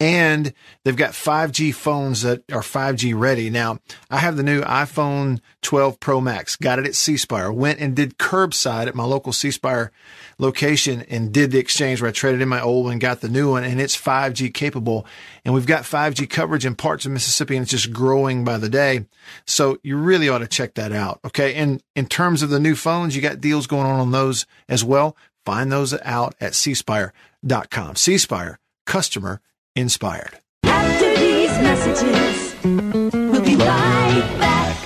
And 0.00 0.52
they've 0.82 0.96
got 0.96 1.12
5G 1.12 1.72
phones 1.72 2.22
that 2.22 2.42
are 2.52 2.62
5G 2.62 3.16
ready. 3.16 3.48
Now, 3.48 3.78
I 4.10 4.18
have 4.18 4.36
the 4.36 4.42
new 4.42 4.60
iPhone 4.62 5.40
12 5.62 6.00
Pro 6.00 6.20
Max, 6.20 6.56
got 6.56 6.80
it 6.80 6.86
at 6.86 6.96
C 6.96 7.16
Spire, 7.16 7.52
went 7.52 7.78
and 7.78 7.94
did 7.94 8.18
curbside 8.18 8.88
at 8.88 8.96
my 8.96 9.04
local 9.04 9.32
C 9.32 9.52
Spire 9.52 9.92
location 10.38 11.02
and 11.02 11.32
did 11.32 11.52
the 11.52 11.58
exchange 11.58 12.02
where 12.02 12.08
I 12.08 12.12
traded 12.12 12.42
in 12.42 12.48
my 12.48 12.60
old 12.60 12.86
one, 12.86 12.98
got 12.98 13.20
the 13.20 13.28
new 13.28 13.52
one, 13.52 13.62
and 13.62 13.80
it's 13.80 13.96
5G 13.96 14.52
capable. 14.52 15.06
And 15.44 15.54
we've 15.54 15.64
got 15.64 15.84
5G 15.84 16.28
coverage 16.28 16.66
in 16.66 16.74
parts 16.74 17.06
of 17.06 17.12
Mississippi 17.12 17.56
and 17.56 17.62
it's 17.62 17.70
just 17.70 17.92
growing 17.92 18.44
by 18.44 18.58
the 18.58 18.68
day. 18.68 19.06
So 19.46 19.78
you 19.84 19.96
really 19.96 20.28
ought 20.28 20.38
to 20.38 20.48
check 20.48 20.74
that 20.74 20.90
out. 20.90 21.20
Okay. 21.24 21.54
And 21.54 21.82
in 21.94 22.06
terms 22.06 22.42
of 22.42 22.50
the 22.50 22.60
new 22.60 22.74
phones, 22.74 23.14
you 23.14 23.22
got 23.22 23.40
deals 23.40 23.68
going 23.68 23.86
on 23.86 24.00
on 24.00 24.10
those 24.10 24.44
as 24.68 24.82
well. 24.82 25.16
Find 25.46 25.70
those 25.70 25.94
out 26.02 26.34
at 26.40 26.52
cspire.com. 26.52 27.96
C 27.96 28.18
Spire, 28.18 28.58
customer 28.86 29.40
inspired. 29.76 30.38
After 30.64 31.14
these 31.16 31.50
messages, 31.60 32.54
we'll 32.64 33.42
be 33.42 33.56
right 33.56 34.36
back. 34.38 34.76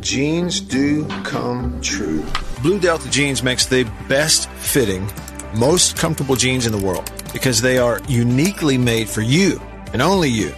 Jeans 0.00 0.60
do 0.60 1.06
come 1.24 1.80
true. 1.80 2.24
Blue 2.62 2.78
Delta 2.78 3.10
jeans 3.10 3.42
makes 3.42 3.66
the 3.66 3.84
best 4.08 4.48
fitting, 4.50 5.10
most 5.56 5.96
comfortable 5.96 6.36
jeans 6.36 6.66
in 6.66 6.72
the 6.72 6.84
world 6.84 7.10
because 7.32 7.60
they 7.60 7.78
are 7.78 8.00
uniquely 8.08 8.76
made 8.76 9.08
for 9.08 9.22
you 9.22 9.60
and 9.92 10.02
only 10.02 10.28
you. 10.28 10.52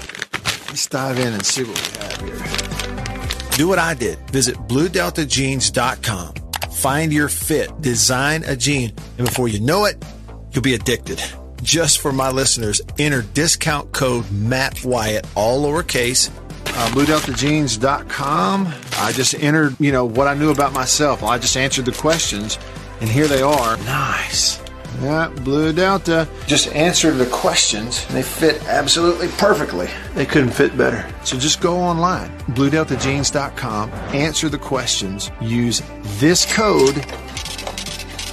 Let's 0.69 0.87
dive 0.87 1.19
in 1.19 1.33
and 1.33 1.45
see 1.45 1.65
what 1.65 1.79
we 1.81 1.99
have 1.99 2.21
here. 2.21 3.57
Do 3.57 3.69
what 3.69 3.79
I 3.79 3.95
did. 3.95 4.19
Visit 4.31 4.57
bluedeltajeans.com. 4.57 6.35
Find 6.73 7.13
your 7.13 7.29
fit, 7.29 7.81
design 7.81 8.43
a 8.45 8.57
jean, 8.57 8.93
and 9.19 9.27
before 9.27 9.49
you 9.49 9.61
know 9.61 9.85
it, 9.85 10.05
you'll 10.53 10.63
be 10.63 10.75
addicted. 10.75 11.23
Just 11.65 12.01
for 12.01 12.13
my 12.13 12.31
listeners, 12.31 12.83
enter 12.99 13.23
discount 13.23 13.91
code 13.93 14.31
Matt 14.31 14.85
Wyatt, 14.85 15.27
all 15.35 15.65
lowercase, 15.65 16.29
uh, 16.67 16.89
BlueDeltaJeans.com. 16.91 18.69
I 18.99 19.13
just 19.13 19.33
entered, 19.43 19.75
you 19.81 19.91
know, 19.91 20.05
what 20.05 20.29
I 20.29 20.35
knew 20.35 20.51
about 20.51 20.75
myself. 20.75 21.23
I 21.23 21.39
just 21.39 21.57
answered 21.57 21.87
the 21.87 21.93
questions, 21.93 22.59
and 23.01 23.09
here 23.09 23.27
they 23.27 23.41
are. 23.41 23.79
Nice. 23.79 24.61
Yeah, 25.01 25.29
Blue 25.29 25.73
Delta 25.73 26.29
just 26.47 26.69
answered 26.69 27.15
the 27.15 27.27
questions. 27.27 28.05
and 28.09 28.19
They 28.19 28.23
fit 28.23 28.63
absolutely 28.67 29.29
perfectly. 29.29 29.89
They 30.15 30.27
couldn't 30.27 30.51
fit 30.51 30.77
better. 30.77 31.11
So 31.25 31.39
just 31.39 31.63
go 31.63 31.79
online, 31.79 32.31
BlueDeltaJeans.com, 32.49 33.91
answer 34.13 34.51
the 34.51 34.59
questions, 34.59 35.31
use 35.41 35.81
this 36.19 36.45
code. 36.55 37.07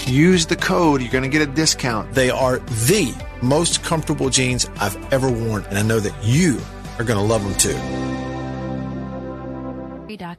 Use 0.07 0.45
the 0.45 0.55
code, 0.55 1.01
you're 1.01 1.11
going 1.11 1.23
to 1.23 1.29
get 1.29 1.41
a 1.41 1.51
discount. 1.51 2.13
They 2.13 2.29
are 2.29 2.59
the 2.59 3.13
most 3.41 3.83
comfortable 3.83 4.29
jeans 4.29 4.69
I've 4.79 4.97
ever 5.13 5.29
worn, 5.31 5.63
and 5.65 5.77
I 5.77 5.81
know 5.83 5.99
that 5.99 6.13
you 6.23 6.59
are 6.99 7.03
going 7.05 7.19
to 7.19 7.25
love 7.25 7.43
them 7.43 7.55
too. 7.55 7.77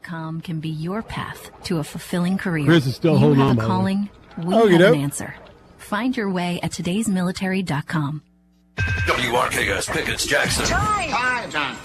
Com 0.03 0.41
can 0.41 0.61
be 0.61 0.69
your 0.69 1.03
path 1.03 1.51
to 1.65 1.79
a 1.79 1.85
fulfilling 1.85 2.39
career. 2.39 2.65
Chris 2.67 2.87
is 2.87 2.95
still 2.97 3.13
you 3.15 3.19
holding 3.19 3.41
have 3.41 3.51
on, 3.51 3.53
a 3.53 3.57
by 3.57 3.63
the 3.63 3.69
way. 3.69 3.75
calling. 3.75 4.11
We 4.39 4.55
Oh, 4.55 4.65
you 4.67 4.73
have 4.79 4.81
do? 4.81 4.95
an 4.95 5.01
answer. 5.01 5.35
Find 5.79 6.17
your 6.17 6.31
way 6.31 6.61
at 6.63 6.71
today'smilitary.com. 6.73 8.23
WRKS 8.77 9.91
Pickens 9.91 10.25
Jackson. 10.27 10.65
Time, 10.67 11.51
John. 11.51 11.77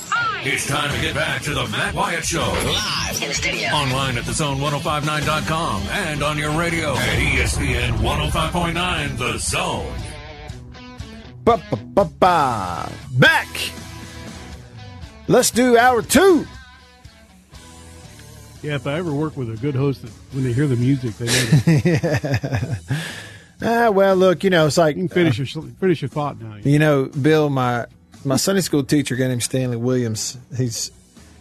It's 0.44 0.68
time 0.68 0.94
to 0.94 1.02
get 1.02 1.16
back 1.16 1.42
to 1.44 1.54
the 1.54 1.66
Matt 1.68 1.94
Wyatt 1.94 2.24
Show. 2.26 2.40
Live 2.40 3.22
in 3.22 3.28
the 3.30 3.34
studio. 3.34 3.68
Online 3.70 4.18
at 4.18 4.24
thezone1059.com 4.24 5.82
and 5.92 6.24
on 6.24 6.38
your 6.38 6.52
radio 6.58 6.94
at 6.94 7.20
ESPN 7.20 7.98
105.9 7.98 9.18
The 9.18 9.38
Zone. 9.40 9.94
Ba, 11.44 11.62
ba, 11.70 11.78
ba, 11.78 12.06
ba. 12.20 12.92
Back. 13.14 13.48
Let's 15.28 15.52
do 15.52 15.78
hour 15.78 16.02
two. 16.02 16.46
Yeah, 18.62 18.76
if 18.76 18.88
I 18.88 18.94
ever 18.98 19.14
work 19.14 19.36
with 19.38 19.50
a 19.52 19.58
good 19.58 19.76
host, 19.76 20.02
that 20.04 20.12
when 20.34 20.44
they 20.44 20.54
hear 20.54 20.68
the 20.68 20.76
music, 20.76 21.16
they 21.18 21.26
know. 21.26 22.76
Ah, 23.60 23.90
well, 23.90 24.16
look, 24.16 24.44
you 24.44 24.52
know, 24.52 24.68
it's 24.68 24.78
like 24.78 24.96
You 24.98 25.08
can 25.08 25.10
finish 25.10 25.40
your 25.40 25.64
finish 25.80 26.00
your 26.04 26.10
thought 26.10 26.40
now. 26.40 26.58
You 26.64 26.78
know, 26.78 27.06
Bill, 27.06 27.50
my 27.50 27.88
my 28.26 28.36
Sunday 28.36 28.62
school 28.62 28.84
teacher, 28.84 29.16
a 29.16 29.18
guy 29.18 29.28
named 29.28 29.44
Stanley 29.44 29.78
Williams, 29.78 30.38
he's 30.56 30.92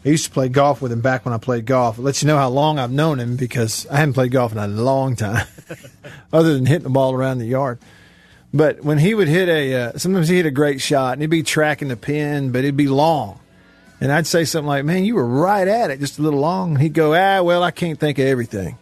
I 0.07 0.11
used 0.11 0.27
to 0.27 0.31
play 0.31 0.49
golf 0.49 0.81
with 0.81 0.93
him 0.93 1.01
back 1.01 1.24
when 1.24 1.35
I 1.35 1.39
played 1.39 1.66
golf. 1.66 1.99
It 1.99 2.03
lets 2.03 2.22
you 2.22 2.29
know 2.29 2.37
how 2.37 2.49
long 2.49 2.79
I've 2.79 2.93
known 2.93 3.18
him 3.18 3.35
because 3.35 3.89
I 3.89 3.97
haven't 3.97 4.14
played 4.14 4.31
golf 4.31 4.53
in 4.53 4.59
a 4.59 4.68
long 4.68 5.16
time, 5.16 5.49
other 6.33 6.55
than 6.55 6.64
hitting 6.64 6.85
the 6.85 6.91
ball 6.91 7.12
around 7.12 7.39
the 7.39 7.47
yard. 7.47 7.81
But 8.55 8.85
when 8.85 8.99
he 8.99 9.14
would 9.14 9.27
hit 9.27 9.49
a, 9.49 9.74
uh, 9.74 9.99
sometimes 9.99 10.29
he 10.29 10.37
hit 10.37 10.47
a 10.47 10.53
great 10.53 10.81
shot 10.81 11.14
and 11.14 11.22
he'd 11.22 11.31
be 11.31 11.43
tracking 11.43 11.89
the 11.89 11.97
pin, 11.97 12.53
but 12.53 12.61
it'd 12.61 12.77
be 12.77 12.87
long. 12.87 13.41
And 14.01 14.12
I'd 14.12 14.29
say 14.29 14.45
something 14.45 14.68
like, 14.68 14.85
"Man, 14.85 15.05
you 15.05 15.16
were 15.16 15.27
right 15.27 15.66
at 15.66 15.91
it, 15.91 15.99
just 15.99 16.20
a 16.20 16.22
little 16.22 16.39
long." 16.39 16.74
And 16.74 16.83
he'd 16.83 16.95
go, 16.95 17.12
"Ah, 17.12 17.43
well, 17.43 17.64
I 17.64 17.72
can't 17.72 17.99
think 17.99 18.20
of 18.20 18.27
everything." 18.27 18.79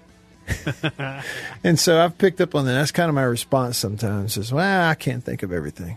and 1.64 1.78
so 1.80 2.04
I've 2.04 2.18
picked 2.18 2.42
up 2.42 2.54
on 2.54 2.66
that. 2.66 2.74
That's 2.74 2.92
kind 2.92 3.08
of 3.08 3.14
my 3.14 3.22
response 3.22 3.78
sometimes. 3.78 4.36
Is, 4.36 4.52
"Well, 4.52 4.90
I 4.90 4.94
can't 4.94 5.24
think 5.24 5.42
of 5.42 5.52
everything." 5.52 5.96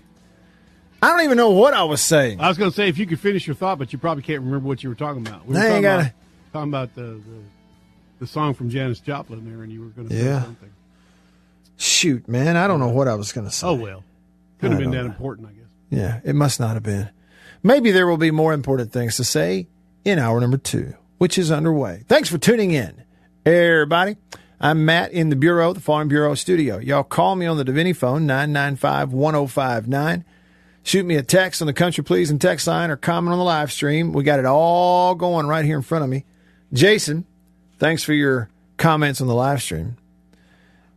I 1.01 1.09
don't 1.09 1.21
even 1.21 1.37
know 1.37 1.51
what 1.51 1.73
I 1.73 1.83
was 1.83 2.01
saying. 2.01 2.39
I 2.41 2.47
was 2.47 2.57
going 2.57 2.71
to 2.71 2.75
say 2.75 2.87
if 2.89 2.97
you 2.97 3.05
could 3.05 3.19
finish 3.19 3.45
your 3.45 3.55
thought, 3.55 3.77
but 3.77 3.93
you 3.93 3.99
probably 3.99 4.23
can't 4.23 4.41
remember 4.41 4.67
what 4.67 4.81
you 4.83 4.89
were 4.89 4.95
talking 4.95 5.25
about. 5.25 5.45
We 5.45 5.53
were 5.53 5.61
talking, 5.61 5.81
gotta- 5.81 6.01
about, 6.01 6.13
talking 6.53 6.69
about 6.69 6.95
the, 6.95 7.01
the 7.01 7.41
the 8.19 8.27
song 8.27 8.53
from 8.53 8.69
Janis 8.69 8.99
Joplin 8.99 9.45
there, 9.49 9.63
and 9.63 9.71
you 9.71 9.81
were 9.81 9.89
going 9.89 10.09
to 10.09 10.15
say 10.15 10.43
something. 10.43 10.69
Shoot, 11.77 12.27
man, 12.27 12.57
I 12.57 12.67
don't 12.67 12.79
know 12.79 12.89
what 12.89 13.07
I 13.07 13.13
was 13.13 13.31
going 13.31 13.45
to 13.45 13.53
say. 13.53 13.67
Oh 13.67 13.75
well, 13.75 14.03
could 14.59 14.71
have 14.71 14.79
been 14.79 14.91
that 14.91 15.03
know. 15.03 15.05
important, 15.05 15.47
I 15.47 15.51
guess. 15.51 15.67
Yeah, 15.89 16.21
it 16.23 16.33
must 16.33 16.59
not 16.59 16.73
have 16.73 16.83
been. 16.83 17.09
Maybe 17.61 17.91
there 17.91 18.07
will 18.07 18.17
be 18.17 18.31
more 18.31 18.53
important 18.53 18.91
things 18.91 19.17
to 19.17 19.23
say 19.23 19.67
in 20.03 20.17
hour 20.17 20.39
number 20.39 20.57
two, 20.57 20.95
which 21.19 21.37
is 21.37 21.51
underway. 21.51 22.03
Thanks 22.07 22.29
for 22.29 22.39
tuning 22.39 22.71
in, 22.71 23.03
everybody. 23.45 24.17
I'm 24.59 24.85
Matt 24.85 25.11
in 25.11 25.29
the 25.29 25.35
Bureau, 25.35 25.73
the 25.73 25.79
Farm 25.79 26.07
Bureau 26.07 26.33
studio. 26.33 26.79
Y'all 26.79 27.03
call 27.03 27.35
me 27.35 27.45
on 27.45 27.57
the 27.57 27.63
Davini 27.63 27.95
phone, 27.95 28.25
995 28.25 29.13
1059. 29.13 30.25
Shoot 30.87 31.05
me 31.05 31.17
a 31.17 31.21
text 31.21 31.61
on 31.61 31.65
the 31.65 31.73
Country 31.73 32.01
Pleasing 32.01 32.39
text 32.39 32.65
line 32.65 32.89
or 32.89 32.95
comment 32.95 33.33
on 33.33 33.39
the 33.39 33.43
live 33.43 33.73
stream. 33.73 34.13
We 34.13 34.23
got 34.23 34.39
it 34.39 34.45
all 34.45 35.15
going 35.15 35.45
right 35.45 35.65
here 35.65 35.75
in 35.75 35.81
front 35.81 36.05
of 36.05 36.09
me. 36.09 36.23
Jason, 36.71 37.25
thanks 37.77 38.03
for 38.03 38.13
your 38.13 38.47
comments 38.77 39.19
on 39.19 39.27
the 39.27 39.35
live 39.35 39.61
stream. 39.61 39.97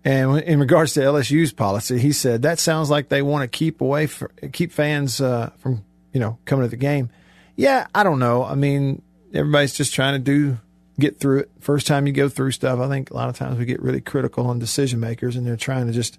And 0.04 0.42
in 0.42 0.60
regards 0.60 0.92
to 0.92 1.00
LSU's 1.00 1.52
policy, 1.52 1.98
he 1.98 2.12
said 2.12 2.42
that 2.42 2.60
sounds 2.60 2.88
like 2.88 3.08
they 3.08 3.20
want 3.20 3.42
to 3.42 3.48
keep 3.48 3.80
away 3.80 4.06
for, 4.06 4.28
keep 4.52 4.70
fans 4.70 5.20
uh, 5.20 5.50
from 5.58 5.84
you 6.12 6.20
know 6.20 6.38
coming 6.44 6.64
to 6.64 6.70
the 6.70 6.76
game. 6.76 7.10
Yeah, 7.56 7.88
I 7.92 8.04
don't 8.04 8.20
know. 8.20 8.44
I 8.44 8.54
mean, 8.54 9.02
everybody's 9.34 9.74
just 9.74 9.92
trying 9.92 10.12
to 10.14 10.20
do 10.20 10.58
get 11.00 11.18
through 11.18 11.40
it. 11.40 11.50
First 11.58 11.88
time 11.88 12.06
you 12.06 12.12
go 12.12 12.28
through 12.28 12.52
stuff, 12.52 12.78
I 12.78 12.86
think 12.86 13.10
a 13.10 13.14
lot 13.14 13.28
of 13.28 13.36
times 13.36 13.58
we 13.58 13.64
get 13.64 13.82
really 13.82 14.00
critical 14.00 14.46
on 14.46 14.60
decision 14.60 15.00
makers, 15.00 15.34
and 15.34 15.44
they're 15.44 15.56
trying 15.56 15.88
to 15.88 15.92
just 15.92 16.16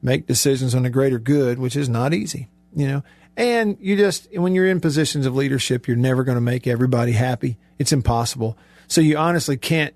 make 0.00 0.26
decisions 0.26 0.74
on 0.74 0.84
the 0.84 0.88
greater 0.88 1.18
good, 1.18 1.58
which 1.58 1.76
is 1.76 1.90
not 1.90 2.14
easy, 2.14 2.48
you 2.74 2.86
know. 2.86 3.02
And 3.36 3.78
you 3.80 3.96
just 3.96 4.28
when 4.36 4.54
you're 4.54 4.68
in 4.68 4.80
positions 4.80 5.26
of 5.26 5.34
leadership, 5.34 5.88
you're 5.88 5.96
never 5.96 6.24
going 6.24 6.36
to 6.36 6.42
make 6.42 6.66
everybody 6.66 7.12
happy. 7.12 7.58
It's 7.78 7.92
impossible. 7.92 8.58
So 8.88 9.00
you 9.00 9.16
honestly 9.16 9.56
can't 9.56 9.94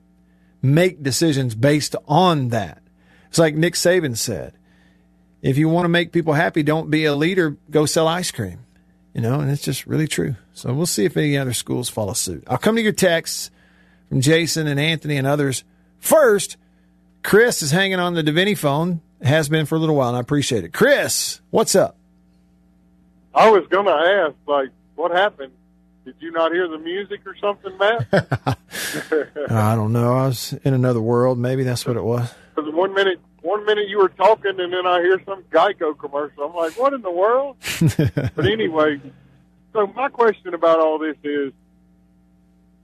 make 0.62 1.02
decisions 1.02 1.54
based 1.54 1.94
on 2.08 2.48
that. 2.48 2.82
It's 3.28 3.38
like 3.38 3.54
Nick 3.54 3.74
Saban 3.74 4.16
said 4.16 4.54
if 5.42 5.58
you 5.58 5.68
want 5.68 5.84
to 5.84 5.88
make 5.88 6.12
people 6.12 6.32
happy, 6.32 6.62
don't 6.62 6.90
be 6.90 7.04
a 7.04 7.14
leader, 7.14 7.56
go 7.70 7.86
sell 7.86 8.08
ice 8.08 8.30
cream. 8.30 8.60
You 9.14 9.22
know, 9.22 9.40
and 9.40 9.50
it's 9.50 9.62
just 9.62 9.86
really 9.86 10.08
true. 10.08 10.36
So 10.52 10.74
we'll 10.74 10.86
see 10.86 11.04
if 11.04 11.16
any 11.16 11.38
other 11.38 11.54
schools 11.54 11.88
follow 11.88 12.12
suit. 12.12 12.44
I'll 12.48 12.58
come 12.58 12.76
to 12.76 12.82
your 12.82 12.92
texts 12.92 13.50
from 14.08 14.20
Jason 14.20 14.66
and 14.66 14.78
Anthony 14.78 15.16
and 15.16 15.26
others. 15.26 15.64
First, 15.98 16.56
Chris 17.22 17.62
is 17.62 17.70
hanging 17.70 17.98
on 17.98 18.14
the 18.14 18.22
Davini 18.22 18.56
phone, 18.56 19.00
has 19.22 19.48
been 19.48 19.64
for 19.66 19.76
a 19.76 19.78
little 19.78 19.96
while, 19.96 20.08
and 20.08 20.16
I 20.16 20.20
appreciate 20.20 20.64
it. 20.64 20.72
Chris, 20.72 21.40
what's 21.50 21.74
up? 21.74 21.95
I 23.36 23.50
was 23.50 23.66
going 23.68 23.84
to 23.84 23.92
ask, 23.92 24.34
like, 24.46 24.70
what 24.94 25.10
happened? 25.10 25.52
Did 26.06 26.14
you 26.20 26.30
not 26.30 26.52
hear 26.52 26.66
the 26.68 26.78
music 26.78 27.20
or 27.26 27.36
something, 27.36 27.76
Matt? 27.76 28.06
I 29.50 29.74
don't 29.74 29.92
know. 29.92 30.14
I 30.14 30.26
was 30.28 30.54
in 30.64 30.72
another 30.72 31.02
world. 31.02 31.38
Maybe 31.38 31.62
that's 31.62 31.84
what 31.84 31.96
it 31.96 32.04
was. 32.04 32.32
Because 32.54 32.72
one 32.72 32.94
minute, 32.94 33.20
one 33.42 33.66
minute 33.66 33.88
you 33.88 33.98
were 33.98 34.08
talking, 34.08 34.58
and 34.58 34.72
then 34.72 34.86
I 34.86 35.02
hear 35.02 35.20
some 35.26 35.42
Geico 35.50 35.98
commercial. 35.98 36.44
I'm 36.44 36.54
like, 36.54 36.78
what 36.78 36.94
in 36.94 37.02
the 37.02 37.10
world? 37.10 37.56
but 38.34 38.46
anyway, 38.46 39.00
so 39.74 39.86
my 39.88 40.08
question 40.08 40.54
about 40.54 40.80
all 40.80 40.98
this 40.98 41.16
is, 41.22 41.52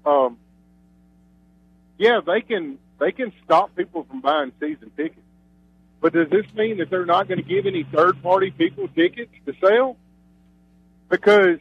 um, 0.05 0.37
yeah, 1.97 2.21
they 2.27 2.43
can 2.43 2.79
they 2.99 3.13
can 3.13 3.33
stop 3.45 3.75
people 3.77 4.05
from 4.05 4.21
buying 4.21 4.53
season 4.61 4.91
tickets, 4.97 5.21
but 6.01 6.13
does 6.13 6.29
this 6.29 6.45
mean 6.55 6.79
that 6.79 6.91
they're 6.91 7.07
not 7.07 7.29
going 7.29 7.39
to 7.39 7.49
give 7.49 7.67
any 7.67 7.85
third 7.85 8.23
party 8.23 8.51
people 8.51 8.89
tickets 8.89 9.33
to 9.47 9.55
sell? 9.61 9.97
Because 11.13 11.59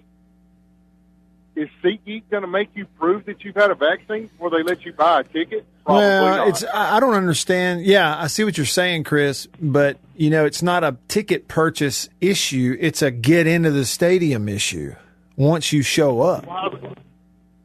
is 1.58 1.68
SeatGeek 1.84 2.24
going 2.32 2.42
to 2.42 2.48
make 2.48 2.70
you 2.74 2.86
prove 2.98 3.26
that 3.26 3.44
you've 3.44 3.56
had 3.56 3.70
a 3.70 3.76
vaccine 3.76 4.28
before 4.28 4.50
they 4.50 4.64
let 4.64 4.86
you 4.86 4.94
buy 4.94 5.20
a 5.20 5.24
ticket? 5.26 5.66
Probably 5.86 6.02
well, 6.02 6.38
not. 6.38 6.48
it's 6.48 6.64
I 6.74 7.02
don't 7.02 7.16
understand. 7.16 7.84
Yeah, 7.84 8.18
I 8.18 8.28
see 8.28 8.46
what 8.46 8.56
you're 8.56 8.66
saying, 8.66 9.04
Chris, 9.04 9.50
but 9.60 9.98
you 10.16 10.30
know, 10.30 10.46
it's 10.46 10.64
not 10.64 10.86
a 10.86 10.96
ticket 11.10 11.50
purchase 11.50 12.08
issue. 12.22 12.78
It's 12.80 13.02
a 13.02 13.12
get 13.12 13.46
into 13.46 13.72
the 13.72 13.84
stadium 13.84 14.48
issue. 14.48 14.96
Once 15.36 15.74
you 15.74 15.82
show 15.82 16.22
up. 16.22 16.46
How 16.46 16.72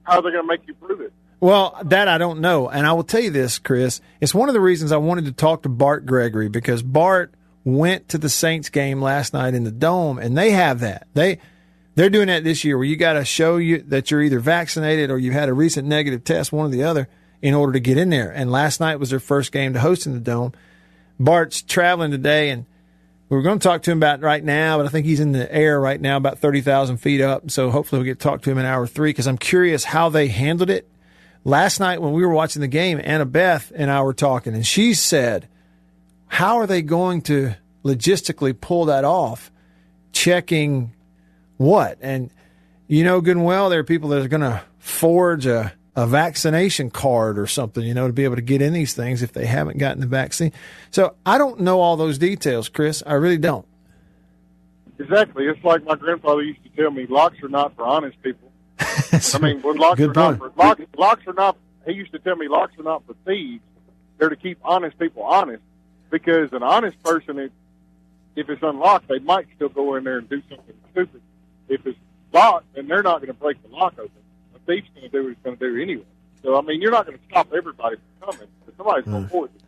how 0.03 0.19
are 0.19 0.23
they 0.23 0.31
going 0.31 0.43
to 0.43 0.49
make 0.49 0.67
you 0.67 0.75
prove 0.75 1.01
it? 1.01 1.13
Well, 1.39 1.79
that 1.85 2.09
I 2.09 2.19
don't 2.19 2.41
know. 2.41 2.69
And 2.69 2.85
I 2.85 2.95
will 2.95 3.05
tell 3.05 3.21
you 3.21 3.31
this, 3.31 3.61
Chris. 3.61 4.01
It's 4.21 4.35
one 4.35 4.49
of 4.49 4.55
the 4.55 4.61
reasons 4.61 4.91
I 4.91 4.97
wanted 4.97 5.27
to 5.27 5.33
talk 5.33 5.63
to 5.63 5.69
Bart 5.69 6.05
Gregory 6.05 6.49
because 6.49 6.83
Bart 6.83 7.33
went 7.63 8.09
to 8.09 8.19
the 8.19 8.29
Saints 8.29 8.71
game 8.71 9.01
last 9.01 9.33
night 9.33 9.55
in 9.55 9.63
the 9.63 9.71
dome 9.71 10.19
and 10.19 10.37
they 10.37 10.51
have 10.51 10.81
that. 10.81 11.07
They 11.15 11.39
they're 11.97 12.11
doing 12.11 12.29
that 12.29 12.45
this 12.45 12.63
year 12.63 12.77
where 12.77 12.87
you 12.87 12.95
got 12.95 13.15
to 13.15 13.25
show 13.25 13.57
you 13.57 13.79
that 13.89 14.11
you're 14.11 14.23
either 14.23 14.39
vaccinated 14.39 15.11
or 15.11 15.19
you've 15.19 15.35
had 15.35 15.49
a 15.49 15.55
recent 15.55 15.89
negative 15.89 16.23
test, 16.25 16.53
one 16.53 16.67
or 16.67 16.69
the 16.69 16.85
other, 16.85 17.09
in 17.43 17.55
order 17.55 17.73
to 17.73 17.81
get 17.81 17.97
in 17.97 18.11
there. 18.11 18.31
And 18.31 18.53
last 18.53 18.81
night 18.81 19.01
was 19.01 19.11
their 19.11 19.19
first 19.19 19.51
game 19.51 19.73
to 19.73 19.81
host 19.81 20.07
in 20.07 20.13
the 20.13 20.21
dome. 20.21 20.53
Bart's 21.19 21.63
traveling 21.63 22.11
today 22.11 22.51
and 22.51 22.67
we 23.29 23.37
were 23.37 23.43
going 23.43 23.59
to 23.59 23.63
talk 23.63 23.83
to 23.83 23.91
him 23.91 23.99
about 23.99 24.21
right 24.21 24.45
now, 24.45 24.77
but 24.77 24.87
I 24.87 24.89
think 24.91 25.07
he's 25.07 25.21
in 25.21 25.33
the 25.33 25.53
air 25.53 25.81
right 25.81 26.01
now, 26.01 26.17
about 26.17 26.39
30,000 26.39 26.99
feet 26.99 27.21
up. 27.21 27.51
So 27.51 27.71
hopefully 27.71 28.01
we'll 28.01 28.07
get 28.07 28.21
to 28.21 28.23
talk 28.23 28.43
to 28.43 28.51
him 28.51 28.59
in 28.59 28.67
hour 28.67 28.87
three 28.87 29.11
because 29.11 29.27
I'm 29.27 29.39
curious 29.39 29.83
how 29.83 30.11
they 30.11 30.29
handled 30.29 30.71
it. 30.71 30.89
Last 31.45 31.81
night 31.81 32.03
when 32.03 32.13
we 32.13 32.25
were 32.25 32.33
watching 32.33 32.61
the 32.61 32.69
game, 32.69 33.01
Anna 33.03 33.25
Beth 33.25 33.73
and 33.75 33.91
I 33.91 34.03
were 34.03 34.13
talking, 34.13 34.55
and 34.55 34.67
she 34.67 34.95
said, 34.95 35.49
How 36.27 36.59
are 36.59 36.67
they 36.67 36.83
going 36.83 37.23
to 37.23 37.55
logistically 37.85 38.61
pull 38.61 38.85
that 38.87 39.05
off? 39.05 39.51
Checking 40.13 40.93
what? 41.57 41.99
And 42.01 42.31
you 42.89 43.05
know 43.05 43.21
good 43.21 43.37
and 43.37 43.45
well 43.45 43.69
there 43.69 43.81
are 43.81 43.85
people 43.85 44.11
that 44.11 44.23
are 44.23 44.29
going 44.29 44.43
to 44.43 44.63
forge 44.79 45.47
a, 45.47 45.73
a 45.97 46.07
vaccination 46.07 46.91
card 46.91 47.39
or 47.39 47.47
something, 47.47 47.83
you 47.83 47.95
know, 47.95 48.07
to 48.07 48.13
be 48.13 48.25
able 48.25 48.37
to 48.37 48.43
get 48.43 48.63
in 48.63 48.73
these 48.73 48.95
things 48.95 49.23
if 49.23 49.33
they 49.33 49.47
haven't 49.47 49.79
gotten 49.79 50.01
the 50.01 50.07
vaccine. 50.07 50.53
So 50.91 51.17
I 51.25 51.39
don't 51.39 51.61
know 51.61 51.81
all 51.81 51.97
those 51.97 52.19
details, 52.19 52.69
Chris. 52.69 53.03
I 53.07 53.15
really 53.15 53.39
don't. 53.39 53.67
Exactly. 54.99 55.45
It's 55.45 55.63
like 55.65 55.85
my 55.85 55.95
grandfather 55.95 56.43
used 56.43 56.63
to 56.63 56.71
tell 56.71 56.91
me, 56.91 57.07
locks 57.07 57.43
are 57.43 57.49
not 57.49 57.75
for 57.77 57.85
honest 57.85 58.21
people. 58.23 58.51
I 58.79 59.39
mean, 59.41 59.63
well, 59.63 59.77
locks 59.77 59.99
Good 59.99 60.17
are 60.17 60.33
not 60.33 60.39
for 60.39 60.53
locks, 60.57 60.83
locks 60.97 61.27
are 61.27 61.33
not. 61.33 61.57
He 61.87 61.93
used 61.93 62.13
to 62.13 62.19
tell 62.19 62.37
me 62.37 62.49
locks 62.49 62.79
are 62.79 62.83
not 62.83 63.05
for 63.07 63.15
thieves. 63.27 63.63
They're 64.19 64.31
to 64.31 64.37
keep 64.37 64.59
honest 64.63 64.99
people 64.99 65.23
honest. 65.23 65.63
Because 66.11 66.53
an 66.53 66.63
honest 66.63 67.03
person, 67.03 67.39
if, 67.39 67.51
if 68.37 68.49
it's 68.49 68.63
unlocked, 68.63 69.09
they 69.09 69.19
might 69.19 69.47
still 69.57 69.69
go 69.69 69.97
in 69.97 70.05
there 70.05 70.19
and 70.19 70.29
do 70.29 70.41
something 70.49 70.75
stupid. 70.93 71.21
If 71.69 71.87
it's 71.87 71.99
locked, 72.33 72.75
then 72.75 72.87
they're 72.89 73.03
not 73.03 73.19
going 73.21 73.29
to 73.29 73.35
break 73.35 73.63
the 73.63 73.69
lock 73.69 73.95
open. 73.99 74.11
A 74.55 74.59
thief's 74.61 74.89
going 74.95 75.11
to 75.11 75.17
do 75.17 75.23
what 75.25 75.29
he's 75.31 75.39
going 75.45 75.57
to 75.57 75.71
do 75.77 75.83
anyway. 75.83 76.05
So 76.43 76.57
I 76.59 76.63
mean, 76.63 76.81
you're 76.81 76.91
not 76.93 77.07
going 77.07 77.19
to 77.19 77.25
stop 77.29 77.53
everybody 77.53 77.97
from 78.21 78.33
coming. 78.33 78.49
But 78.65 78.77
somebody's 78.77 79.05
going 79.05 79.23
to 79.25 79.29
force 79.29 79.51
it. 79.55 79.63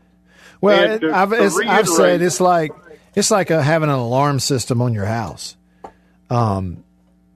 Well, 0.60 0.90
it, 0.92 0.98
to- 1.00 1.12
I've, 1.14 1.30
to 1.30 1.64
I've 1.68 1.88
said 1.88 2.22
it's 2.22 2.40
like 2.40 2.72
it's 3.14 3.30
like 3.30 3.50
uh 3.50 3.60
having 3.60 3.88
an 3.88 3.94
alarm 3.96 4.40
system 4.40 4.82
on 4.82 4.94
your 4.94 5.06
house. 5.06 5.56
Um, 6.30 6.84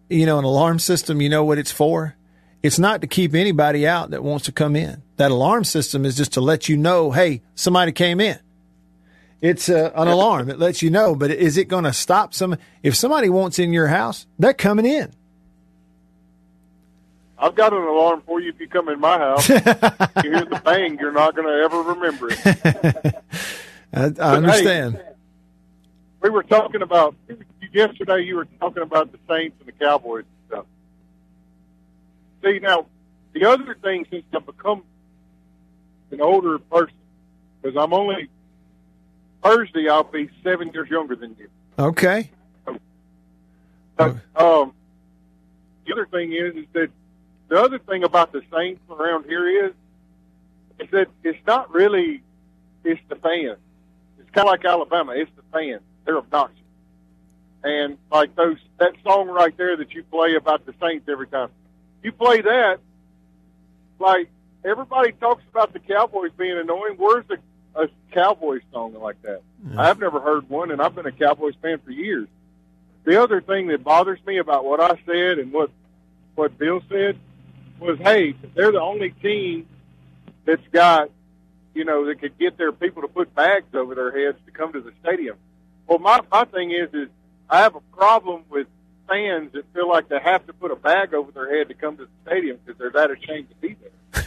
you 0.09 0.27
know, 0.27 0.39
an 0.39 0.45
alarm 0.45 0.79
system. 0.79 1.21
You 1.21 1.29
know 1.29 1.45
what 1.45 1.59
it's 1.59 1.73
for? 1.73 2.15
It's 2.63 2.79
not 2.79 3.01
to 3.01 3.07
keep 3.07 3.35
anybody 3.35 3.87
out 3.87 4.11
that 4.11 4.23
wants 4.23 4.45
to 4.47 4.53
come 4.53 4.77
in. 4.77 5.03
That 5.17 5.31
alarm 5.31 5.65
system 5.65 6.05
is 6.05 6.17
just 6.17 6.35
to 6.35 6.41
let 6.41 6.69
you 6.69 6.77
know, 6.77 7.11
hey, 7.11 7.43
somebody 7.57 7.91
came 7.91 8.21
in. 8.21 8.39
It's 9.43 9.69
uh, 9.69 9.91
an 9.97 10.07
alarm. 10.07 10.49
It 10.49 10.59
lets 10.61 10.83
you 10.83 10.89
know. 10.91 11.15
But 11.17 11.33
is 11.33 11.57
it 11.59 11.65
going 11.67 11.83
to 11.85 11.93
stop 11.93 12.33
some? 12.33 12.57
If 12.83 12.95
somebody 12.95 13.29
wants 13.29 13.59
in 13.59 13.73
your 13.73 13.89
house, 13.89 14.27
they're 14.39 14.55
coming 14.55 14.87
in. 14.87 15.13
I've 17.37 17.57
got 17.57 17.73
an 17.73 17.83
alarm 17.83 18.23
for 18.25 18.41
you 18.41 18.51
if 18.51 18.61
you 18.61 18.69
come 18.69 18.89
in 18.89 19.01
my 19.01 19.19
house. 19.19 19.49
you 19.49 19.59
hear 19.59 20.45
the 20.45 20.61
bang, 20.65 20.97
you're 21.01 21.11
not 21.11 21.35
going 21.35 21.49
to 21.49 21.65
ever 21.65 21.83
remember 21.83 22.29
it. 22.31 22.39
I, 23.93 24.05
I 24.05 24.09
But, 24.11 24.21
understand. 24.21 24.95
hey, 24.95 25.03
we 26.23 26.31
were 26.31 26.45
talking 26.45 26.83
about 26.83 27.17
yesterday. 27.73 28.21
You 28.23 28.37
were 28.37 28.47
talking 28.61 28.85
about 28.85 29.11
the 29.11 29.19
Saints 29.29 29.57
and 29.59 29.67
the 29.67 29.73
Cowboys 29.73 30.25
and 30.25 30.49
stuff. 30.49 30.67
See 32.45 32.61
now, 32.61 32.87
the 33.33 33.45
other 33.47 33.75
thing 33.75 34.07
since 34.09 34.23
I've 34.33 34.47
become 34.47 34.85
an 36.13 36.21
older 36.21 36.61
person, 36.61 36.95
because 37.61 37.77
I'm 37.77 37.93
only 37.93 38.29
Thursday, 39.43 39.89
I'll 39.89 40.05
be 40.05 40.31
seven 40.43 40.71
years 40.73 40.89
younger 40.89 41.17
than 41.17 41.37
you. 41.39 41.49
Okay. 41.79 42.31
Um, 43.99 44.73
the 45.87 45.93
other 45.93 46.07
thing 46.07 46.33
is, 46.33 46.55
is 46.57 46.67
that 46.73 46.91
the 47.49 47.61
other 47.61 47.79
thing 47.79 48.05
about 48.05 48.33
the 48.33 48.43
Saints 48.53 48.81
around 48.91 49.25
here 49.25 49.67
is, 49.67 49.73
is 50.79 50.91
that 50.91 51.09
it's 51.23 51.39
not 51.47 51.73
really, 51.73 52.23
it's 52.85 53.01
the 53.09 53.17
fans. 53.17 53.59
It's 54.19 54.31
kind 54.31 54.49
of 54.49 54.53
like 54.53 54.65
Alabama. 54.65 55.13
It's 55.15 55.31
the 55.37 55.43
fans. 55.53 55.83
They're 56.05 56.19
obnoxious. 56.19 56.59
And 57.63 57.99
like 58.11 58.35
those, 58.35 58.57
that 58.79 58.95
song 59.05 59.29
right 59.29 59.57
there 59.57 59.77
that 59.77 59.93
you 59.93 60.03
play 60.05 60.35
about 60.35 60.67
the 60.67 60.75
Saints 60.81 61.09
every 61.09 61.29
time, 61.29 61.51
you 62.03 62.11
play 62.11 62.41
that, 62.41 62.81
like 64.01 64.29
everybody 64.65 65.13
talks 65.13 65.45
about 65.51 65.73
the 65.73 65.79
Cowboys 65.79 66.33
being 66.37 66.59
annoying. 66.59 66.95
Where's 66.97 67.25
the 67.29 67.39
a 67.75 67.89
Cowboys 68.13 68.63
song 68.73 68.95
like 68.95 69.21
that? 69.23 69.43
I've 69.79 69.99
never 69.99 70.21
heard 70.21 70.49
one, 70.49 70.71
and 70.71 70.81
I've 70.81 70.95
been 70.95 71.07
a 71.07 71.13
Cowboys 71.13 71.55
fan 71.63 71.79
for 71.79 71.91
years. 71.91 72.29
The 73.05 73.23
other 73.23 73.41
thing 73.41 73.69
that 73.69 73.83
bothers 73.83 74.21
me 74.27 74.39
about 74.39 74.65
what 74.65 74.81
I 74.81 75.01
said 75.07 75.39
and 75.39 75.53
what 75.53 75.71
what 76.35 76.57
Bill 76.59 76.81
said 76.89 77.19
was, 77.79 77.99
hey, 77.99 78.35
they're 78.55 78.73
the 78.73 78.81
only 78.81 79.11
team 79.11 79.67
that's 80.45 80.67
got, 80.73 81.11
you 81.75 81.85
know, 81.85 82.07
that 82.07 82.21
could 82.21 82.39
get 82.39 82.57
their 82.57 82.73
people 82.73 83.03
to 83.03 83.09
put 83.09 83.35
bags 83.35 83.75
over 83.75 83.95
their 83.95 84.13
heads 84.13 84.39
to 84.47 84.53
come 84.53 84.73
to 84.73 84.81
the 84.81 84.93
stadium. 85.05 85.37
Well, 85.87 85.99
my 85.99 86.21
my 86.31 86.45
thing 86.45 86.71
is, 86.71 86.93
is 86.95 87.09
I 87.51 87.59
have 87.59 87.75
a 87.75 87.81
problem 87.95 88.45
with 88.49 88.67
fans 89.09 89.53
that 89.53 89.65
feel 89.75 89.89
like 89.89 90.09
they 90.09 90.21
have 90.21 90.47
to 90.47 90.53
put 90.53 90.71
a 90.71 90.77
bag 90.77 91.13
over 91.13 91.33
their 91.33 91.59
head 91.59 91.69
to 91.69 91.75
come 91.75 91.97
to 91.97 92.05
the 92.05 92.11
stadium 92.27 92.59
because 92.65 92.79
they're 92.79 92.91
that 92.91 93.11
ashamed 93.11 93.49
to 93.51 93.57
be 93.57 93.75
there. 93.75 94.22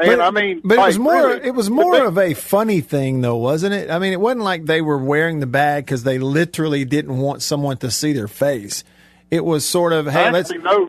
And 0.00 0.18
But- 0.18 0.20
I 0.20 0.30
mean, 0.30 0.60
but 0.64 0.78
it 0.78 0.80
was 0.86 0.98
more. 0.98 1.26
really, 1.28 1.46
it 1.46 1.54
was 1.54 1.70
more 1.70 2.04
of 2.06 2.18
a 2.18 2.34
funny 2.34 2.80
thing, 2.80 3.20
though, 3.20 3.36
wasn't 3.36 3.74
it? 3.74 3.90
I 3.90 3.98
mean, 3.98 4.12
it 4.12 4.20
wasn't 4.20 4.42
like 4.44 4.66
they 4.66 4.80
were 4.80 4.98
wearing 4.98 5.40
the 5.40 5.46
bag 5.46 5.84
because 5.86 6.02
they 6.04 6.18
literally 6.18 6.84
didn't 6.84 7.18
want 7.18 7.42
someone 7.42 7.76
to 7.78 7.90
see 7.90 8.12
their 8.12 8.28
face. 8.28 8.82
It 9.30 9.44
was 9.44 9.64
sort 9.64 9.92
of, 9.92 10.06
hey, 10.06 10.26
I 10.26 10.30
let's. 10.30 10.50
actually 10.50 10.64
know. 10.64 10.88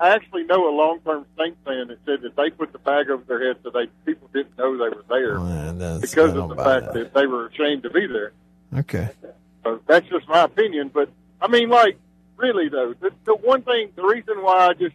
I 0.00 0.10
actually 0.10 0.44
know 0.44 0.68
a 0.68 0.74
long-term 0.76 1.26
Saints 1.36 1.58
fan 1.64 1.88
that 1.88 1.98
said 2.06 2.22
that 2.22 2.36
they 2.36 2.50
put 2.50 2.72
the 2.72 2.78
bag 2.78 3.10
over 3.10 3.24
their 3.26 3.48
head 3.48 3.56
so 3.64 3.70
they 3.70 3.86
people 4.06 4.28
didn't 4.32 4.56
know 4.56 4.72
they 4.76 4.94
were 4.94 5.04
there 5.08 6.00
because 6.00 6.34
of 6.34 6.48
the 6.50 6.56
fact 6.56 6.92
that. 6.94 7.14
they 7.14 7.26
were 7.26 7.46
ashamed 7.48 7.82
to 7.82 7.90
be 7.90 8.06
there. 8.06 8.32
Okay. 8.76 9.08
So 9.64 9.80
that's 9.88 10.08
just 10.08 10.28
my 10.28 10.42
opinion. 10.44 10.90
But 10.94 11.08
I 11.40 11.48
mean, 11.48 11.68
like, 11.68 11.98
really 12.36 12.68
though, 12.68 12.94
the, 13.00 13.10
the 13.24 13.34
one 13.34 13.62
thing, 13.62 13.90
the 13.96 14.04
reason 14.04 14.40
why 14.42 14.68
I 14.68 14.74
just 14.74 14.94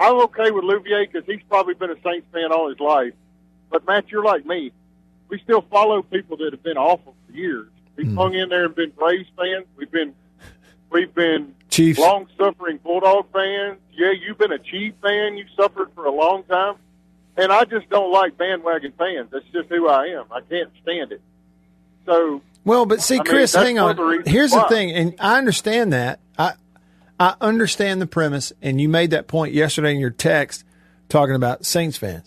I'm 0.00 0.16
okay 0.22 0.50
with 0.50 0.64
Louvier 0.64 1.06
because 1.10 1.24
he's 1.26 1.42
probably 1.48 1.74
been 1.74 1.90
a 1.90 2.00
Saints 2.02 2.26
fan 2.32 2.50
all 2.52 2.68
his 2.70 2.80
life. 2.80 3.12
But 3.70 3.86
Matt, 3.86 4.10
you're 4.10 4.24
like 4.24 4.44
me. 4.46 4.72
We 5.28 5.38
still 5.40 5.60
follow 5.70 6.02
people 6.02 6.38
that 6.38 6.52
have 6.52 6.62
been 6.62 6.78
awful 6.78 7.14
for 7.26 7.32
years. 7.36 7.68
We've 7.96 8.06
Hmm. 8.08 8.16
hung 8.16 8.34
in 8.34 8.48
there 8.48 8.64
and 8.64 8.74
been 8.74 8.90
Braves 8.90 9.28
fans. 9.36 9.66
We've 9.76 9.90
been 9.90 10.14
we've 10.90 11.14
been 11.14 11.54
Chiefs. 11.68 12.00
long 12.00 12.26
suffering 12.36 12.78
Bulldog 12.78 13.26
fans. 13.32 13.78
Yeah, 13.92 14.10
you've 14.12 14.38
been 14.38 14.52
a 14.52 14.58
Chief 14.58 14.94
fan. 15.02 15.36
You 15.36 15.44
suffered 15.56 15.90
for 15.94 16.06
a 16.06 16.10
long 16.10 16.42
time. 16.44 16.76
And 17.36 17.52
I 17.52 17.64
just 17.64 17.88
don't 17.90 18.10
like 18.10 18.36
bandwagon 18.36 18.92
fans. 18.98 19.28
That's 19.30 19.44
just 19.52 19.68
who 19.68 19.86
I 19.88 20.06
am. 20.06 20.24
I 20.32 20.40
can't 20.40 20.70
stand 20.82 21.12
it. 21.12 21.20
So 22.06 22.42
Well, 22.64 22.86
but 22.86 23.00
see, 23.02 23.18
I 23.18 23.22
Chris, 23.22 23.52
that's 23.52 23.64
hang 23.64 23.78
on. 23.78 23.96
the 23.96 24.22
Here's 24.28 24.50
the 24.50 24.62
thing, 24.68 24.90
and 24.92 25.14
I 25.20 25.38
understand 25.38 25.92
that. 25.92 26.18
I 26.38 26.54
I 27.20 27.34
understand 27.42 28.00
the 28.00 28.06
premise, 28.06 28.50
and 28.62 28.80
you 28.80 28.88
made 28.88 29.10
that 29.10 29.28
point 29.28 29.52
yesterday 29.52 29.92
in 29.92 30.00
your 30.00 30.08
text 30.08 30.64
talking 31.10 31.34
about 31.34 31.66
Saints 31.66 31.98
fans. 31.98 32.24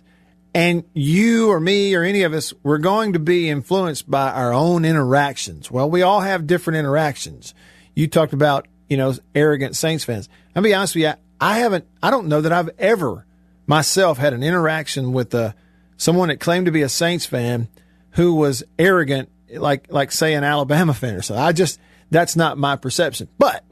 And 0.53 0.83
you 0.93 1.49
or 1.49 1.59
me 1.59 1.95
or 1.95 2.03
any 2.03 2.21
of 2.21 2.33
us, 2.33 2.53
we're 2.61 2.77
going 2.77 3.13
to 3.13 3.19
be 3.19 3.49
influenced 3.49 4.09
by 4.09 4.29
our 4.29 4.53
own 4.53 4.85
interactions. 4.85 5.71
Well, 5.71 5.89
we 5.89 6.03
all 6.03 6.21
have 6.21 6.45
different 6.45 6.77
interactions. 6.77 7.55
You 7.95 8.07
talked 8.07 8.33
about, 8.33 8.67
you 8.87 8.95
know, 8.97 9.15
arrogant 9.33 9.75
Saints 9.75 10.03
fans. 10.03 10.29
I'll 10.55 10.61
be 10.61 10.75
honest 10.75 10.93
with 10.93 11.05
you, 11.05 11.13
I 11.41 11.57
haven't, 11.57 11.87
I 12.03 12.11
don't 12.11 12.27
know 12.27 12.41
that 12.41 12.53
I've 12.53 12.69
ever 12.77 13.25
myself 13.65 14.19
had 14.19 14.33
an 14.33 14.43
interaction 14.43 15.11
with 15.11 15.33
a 15.33 15.55
someone 15.97 16.27
that 16.27 16.39
claimed 16.39 16.67
to 16.67 16.71
be 16.71 16.83
a 16.83 16.89
Saints 16.89 17.25
fan 17.25 17.67
who 18.11 18.35
was 18.35 18.63
arrogant, 18.77 19.31
like 19.49 19.91
like 19.91 20.11
say 20.11 20.35
an 20.35 20.43
Alabama 20.43 20.93
fan 20.93 21.15
or 21.15 21.23
something. 21.23 21.43
I 21.43 21.51
just 21.51 21.79
that's 22.11 22.35
not 22.35 22.59
my 22.59 22.75
perception. 22.75 23.27
But 23.39 23.63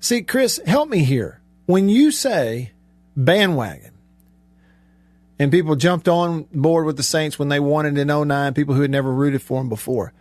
see, 0.00 0.22
Chris, 0.22 0.60
help 0.66 0.88
me 0.88 1.04
here. 1.04 1.40
When 1.66 1.88
you 1.88 2.10
say 2.10 2.72
bandwagon, 3.16 3.92
and 5.38 5.50
people 5.50 5.76
jumped 5.76 6.08
on 6.08 6.44
board 6.52 6.86
with 6.86 6.96
the 6.96 7.02
Saints 7.02 7.38
when 7.38 7.48
they 7.48 7.60
won 7.60 7.86
it 7.86 7.98
in 7.98 8.08
09, 8.08 8.54
people 8.54 8.74
who 8.74 8.82
had 8.82 8.90
never 8.90 9.12
rooted 9.12 9.42
for 9.42 9.60
them 9.60 9.68
before. 9.68 10.12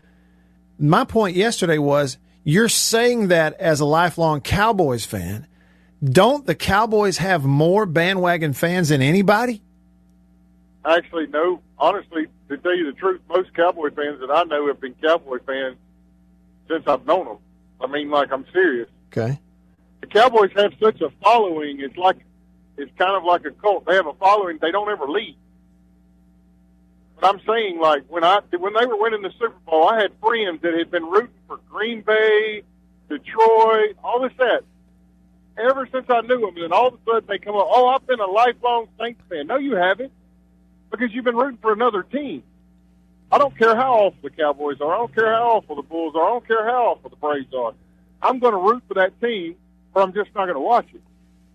My 0.77 1.05
point 1.05 1.35
yesterday 1.35 1.77
was 1.77 2.17
you're 2.43 2.69
saying 2.69 3.29
that 3.29 3.53
as 3.53 3.79
a 3.79 3.85
lifelong 3.85 4.41
Cowboys 4.41 5.05
fan. 5.05 5.47
Don't 6.03 6.45
the 6.45 6.55
Cowboys 6.55 7.17
have 7.17 7.45
more 7.45 7.85
bandwagon 7.85 8.53
fans 8.53 8.89
than 8.89 9.01
anybody? 9.01 9.61
Actually, 10.83 11.27
no. 11.27 11.61
Honestly, 11.77 12.27
to 12.49 12.57
tell 12.57 12.75
you 12.75 12.91
the 12.91 12.97
truth, 12.97 13.21
most 13.29 13.53
Cowboy 13.53 13.89
fans 13.91 14.19
that 14.19 14.29
I 14.29 14.43
know 14.43 14.67
have 14.67 14.79
been 14.79 14.95
Cowboy 15.01 15.39
fans 15.45 15.77
since 16.69 16.83
I've 16.87 17.05
known 17.05 17.25
them. 17.25 17.37
I 17.81 17.87
mean, 17.87 18.09
like, 18.09 18.31
I'm 18.31 18.45
serious. 18.51 18.89
Okay. 19.07 19.39
The 20.01 20.07
Cowboys 20.07 20.51
have 20.55 20.73
such 20.81 21.01
a 21.01 21.09
following. 21.21 21.79
It's 21.81 21.97
like, 21.97 22.17
it's 22.77 22.91
kind 22.97 23.15
of 23.15 23.23
like 23.23 23.45
a 23.45 23.51
cult. 23.51 23.85
They 23.85 23.95
have 23.95 24.07
a 24.07 24.13
following. 24.13 24.59
They 24.61 24.71
don't 24.71 24.89
ever 24.89 25.07
leave. 25.07 25.35
But 27.19 27.33
I'm 27.33 27.41
saying, 27.47 27.79
like, 27.79 28.03
when 28.09 28.23
I 28.23 28.41
when 28.57 28.73
they 28.73 28.85
were 28.85 28.97
winning 28.97 29.21
the 29.21 29.31
Super 29.39 29.57
Bowl, 29.65 29.87
I 29.87 30.01
had 30.01 30.11
friends 30.21 30.61
that 30.61 30.73
had 30.73 30.91
been 30.91 31.05
rooting 31.05 31.29
for 31.47 31.59
Green 31.69 32.01
Bay, 32.01 32.63
Detroit, 33.09 33.95
all 34.03 34.21
this 34.21 34.33
that. 34.37 34.63
Ever 35.57 35.87
since 35.89 36.05
I 36.09 36.19
knew 36.21 36.41
them, 36.41 36.61
and 36.61 36.73
all 36.73 36.89
of 36.89 36.95
a 36.95 36.97
sudden 37.05 37.25
they 37.29 37.37
come 37.37 37.55
up, 37.55 37.67
oh, 37.69 37.87
I've 37.87 38.05
been 38.05 38.19
a 38.19 38.25
lifelong 38.25 38.89
Saints 38.99 39.21
fan. 39.29 39.47
No, 39.47 39.55
you 39.55 39.75
haven't, 39.75 40.11
because 40.91 41.13
you've 41.13 41.23
been 41.23 41.37
rooting 41.37 41.59
for 41.61 41.71
another 41.71 42.03
team. 42.03 42.43
I 43.31 43.37
don't 43.37 43.57
care 43.57 43.75
how 43.75 43.93
awful 43.93 44.19
the 44.21 44.29
Cowboys 44.31 44.81
are. 44.81 44.93
I 44.93 44.97
don't 44.97 45.15
care 45.15 45.31
how 45.31 45.51
awful 45.51 45.77
the 45.77 45.81
Bulls 45.81 46.15
are. 46.15 46.25
I 46.25 46.29
don't 46.29 46.47
care 46.47 46.65
how 46.65 46.87
awful 46.87 47.09
the 47.09 47.15
Braves 47.15 47.53
are. 47.53 47.73
I'm 48.21 48.39
going 48.39 48.53
to 48.53 48.59
root 48.59 48.83
for 48.87 48.95
that 48.95 49.19
team, 49.21 49.55
or 49.95 50.01
I'm 50.03 50.13
just 50.13 50.29
not 50.35 50.43
going 50.45 50.53
to 50.55 50.59
watch 50.59 50.87
it 50.93 51.01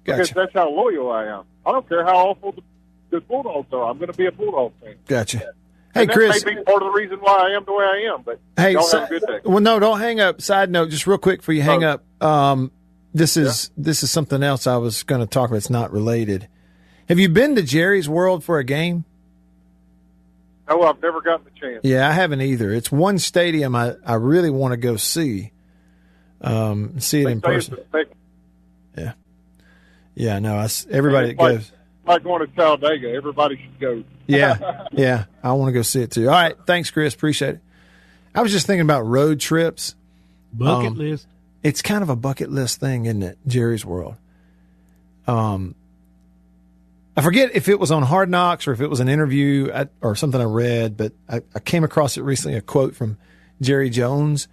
because 0.03 0.29
Gotcha. 0.31 0.35
that's 0.35 0.53
how 0.55 0.71
loyal 0.71 1.11
I 1.13 1.27
am. 1.27 1.45
I 1.65 1.73
don't 1.73 1.89
care 1.89 2.05
how 2.05 2.17
awful 2.31 2.53
the, 2.53 2.63
the 3.11 3.21
Bulldogs 3.21 3.73
are. 3.73 3.85
I'm 3.91 3.99
going 3.99 4.11
to 4.11 4.17
be 4.17 4.27
a 4.27 4.33
Bulldog 4.33 4.73
fan. 4.83 4.97
Gotcha. 5.07 5.53
Hey, 5.95 6.03
and 6.03 6.11
Chris. 6.11 6.43
that 6.43 6.47
may 6.47 6.55
be 6.57 6.63
part 6.63 6.83
of 6.83 6.93
the 6.93 6.99
reason 6.99 7.19
why 7.19 7.49
I 7.51 7.57
am 7.57 7.65
the 7.65 7.73
way 7.73 7.85
I 7.85 8.13
am. 8.15 8.23
But 8.23 8.39
Hey, 8.57 8.73
y'all 8.73 8.83
si- 8.83 8.97
have 8.99 9.07
a 9.11 9.19
good 9.21 9.23
day. 9.27 9.41
well, 9.45 9.61
no, 9.61 9.79
don't 9.79 9.99
hang 10.01 10.21
up. 10.21 10.41
Side 10.41 10.71
note, 10.71 10.91
just 10.91 11.07
real 11.07 11.19
quick 11.19 11.43
for 11.43 11.53
you 11.53 11.63
hang 11.63 11.85
Oh. 11.85 11.91
up. 12.21 12.23
Um, 12.23 12.71
this 13.13 13.37
is 13.37 13.71
this 13.77 14.03
is 14.05 14.11
something 14.11 14.43
else 14.43 14.67
I 14.69 14.77
was 14.77 15.03
going 15.03 15.21
to 15.21 15.27
talk 15.27 15.51
about. 15.51 15.57
It's 15.57 15.69
not 15.71 15.91
related. 15.93 16.49
Have 17.09 17.19
you 17.19 17.29
been 17.29 17.57
to 17.57 17.63
Jerry's 17.63 18.09
World 18.09 18.45
for 18.45 18.59
a 18.61 18.65
game? 18.65 19.05
No, 20.69 20.83
I've 20.83 21.03
never 21.03 21.21
gotten 21.21 21.45
the 21.53 21.59
chance. 21.61 21.81
Yeah, 21.83 22.09
I 22.09 22.13
haven't 22.13 22.41
either. 22.43 22.73
It's 22.73 22.93
one 22.93 23.19
stadium 23.19 23.75
I, 23.75 23.97
I 24.07 24.15
really 24.15 24.51
want 24.51 24.71
to 24.73 24.77
go 24.77 24.95
see. 24.97 25.51
Um, 26.41 27.01
see 27.01 27.23
it 27.23 27.29
in 27.29 27.41
They 27.41 27.57
it's 27.57 27.69
person. 27.69 27.85
Yeah, 27.93 28.03
yeah. 30.15 30.39
No, 30.39 30.57
I 30.57 30.65
s 30.65 30.87
everybody 30.91 31.29
that 31.29 31.33
it's 31.33 31.41
like, 31.41 31.55
goes. 31.57 31.73
like 32.07 32.23
going 32.25 32.47
to 32.47 32.55
Talladega. 32.55 33.11
Everybody 33.13 33.57
should 33.57 33.81
go. 33.81 34.05
Yeah, 34.31 34.87
yeah. 34.93 35.25
I 35.43 35.53
want 35.55 35.71
to 35.71 35.73
go 35.73 35.83
see 35.83 36.03
it 36.03 36.13
too. 36.13 36.27
All 36.29 36.33
right, 36.35 36.55
thanks, 36.65 36.93
Chris. 36.93 37.15
Appreciate 37.15 37.57
it. 37.57 37.61
I 38.33 38.43
was 38.43 38.53
just 38.53 38.65
thinking 38.65 38.83
about 38.83 39.01
road 39.03 39.41
trips. 39.41 39.97
Bucket 40.53 40.93
Um, 40.93 40.99
list. 40.99 41.27
It's 41.65 41.83
kind 41.83 42.03
of 42.05 42.11
a 42.11 42.15
bucket 42.17 42.49
list 42.49 42.79
thing, 42.79 43.07
isn't 43.07 43.25
it? 43.25 43.39
Jerry's 43.49 43.85
World. 43.85 44.15
Um, 45.27 45.75
I 47.17 47.23
forget 47.23 47.51
if 47.55 47.69
it 47.69 47.81
was 47.81 47.91
on 47.91 48.05
Hard 48.05 48.31
Knocks 48.31 48.69
or 48.69 48.73
if 48.73 48.81
it 48.81 48.87
was 48.87 49.01
an 49.01 49.09
interview 49.09 49.69
at, 49.73 49.91
or 50.01 50.15
something 50.15 50.41
I 50.41 50.45
read, 50.45 50.97
but 50.97 51.13
I, 51.29 51.43
I 51.55 51.59
came 51.59 51.83
across 51.83 52.17
it 52.17 52.23
recently. 52.23 52.57
A 52.57 52.61
quote 52.61 52.95
from 52.95 53.19
Jerry 53.61 53.91
Jones 53.91 54.47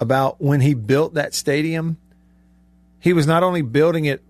about 0.00 0.40
when 0.40 0.62
he 0.62 0.72
built 0.72 1.12
that 1.14 1.34
stadium. 1.34 1.98
He 3.00 3.12
was 3.12 3.26
not 3.26 3.42
only 3.42 3.60
building 3.62 4.06
it 4.06 4.22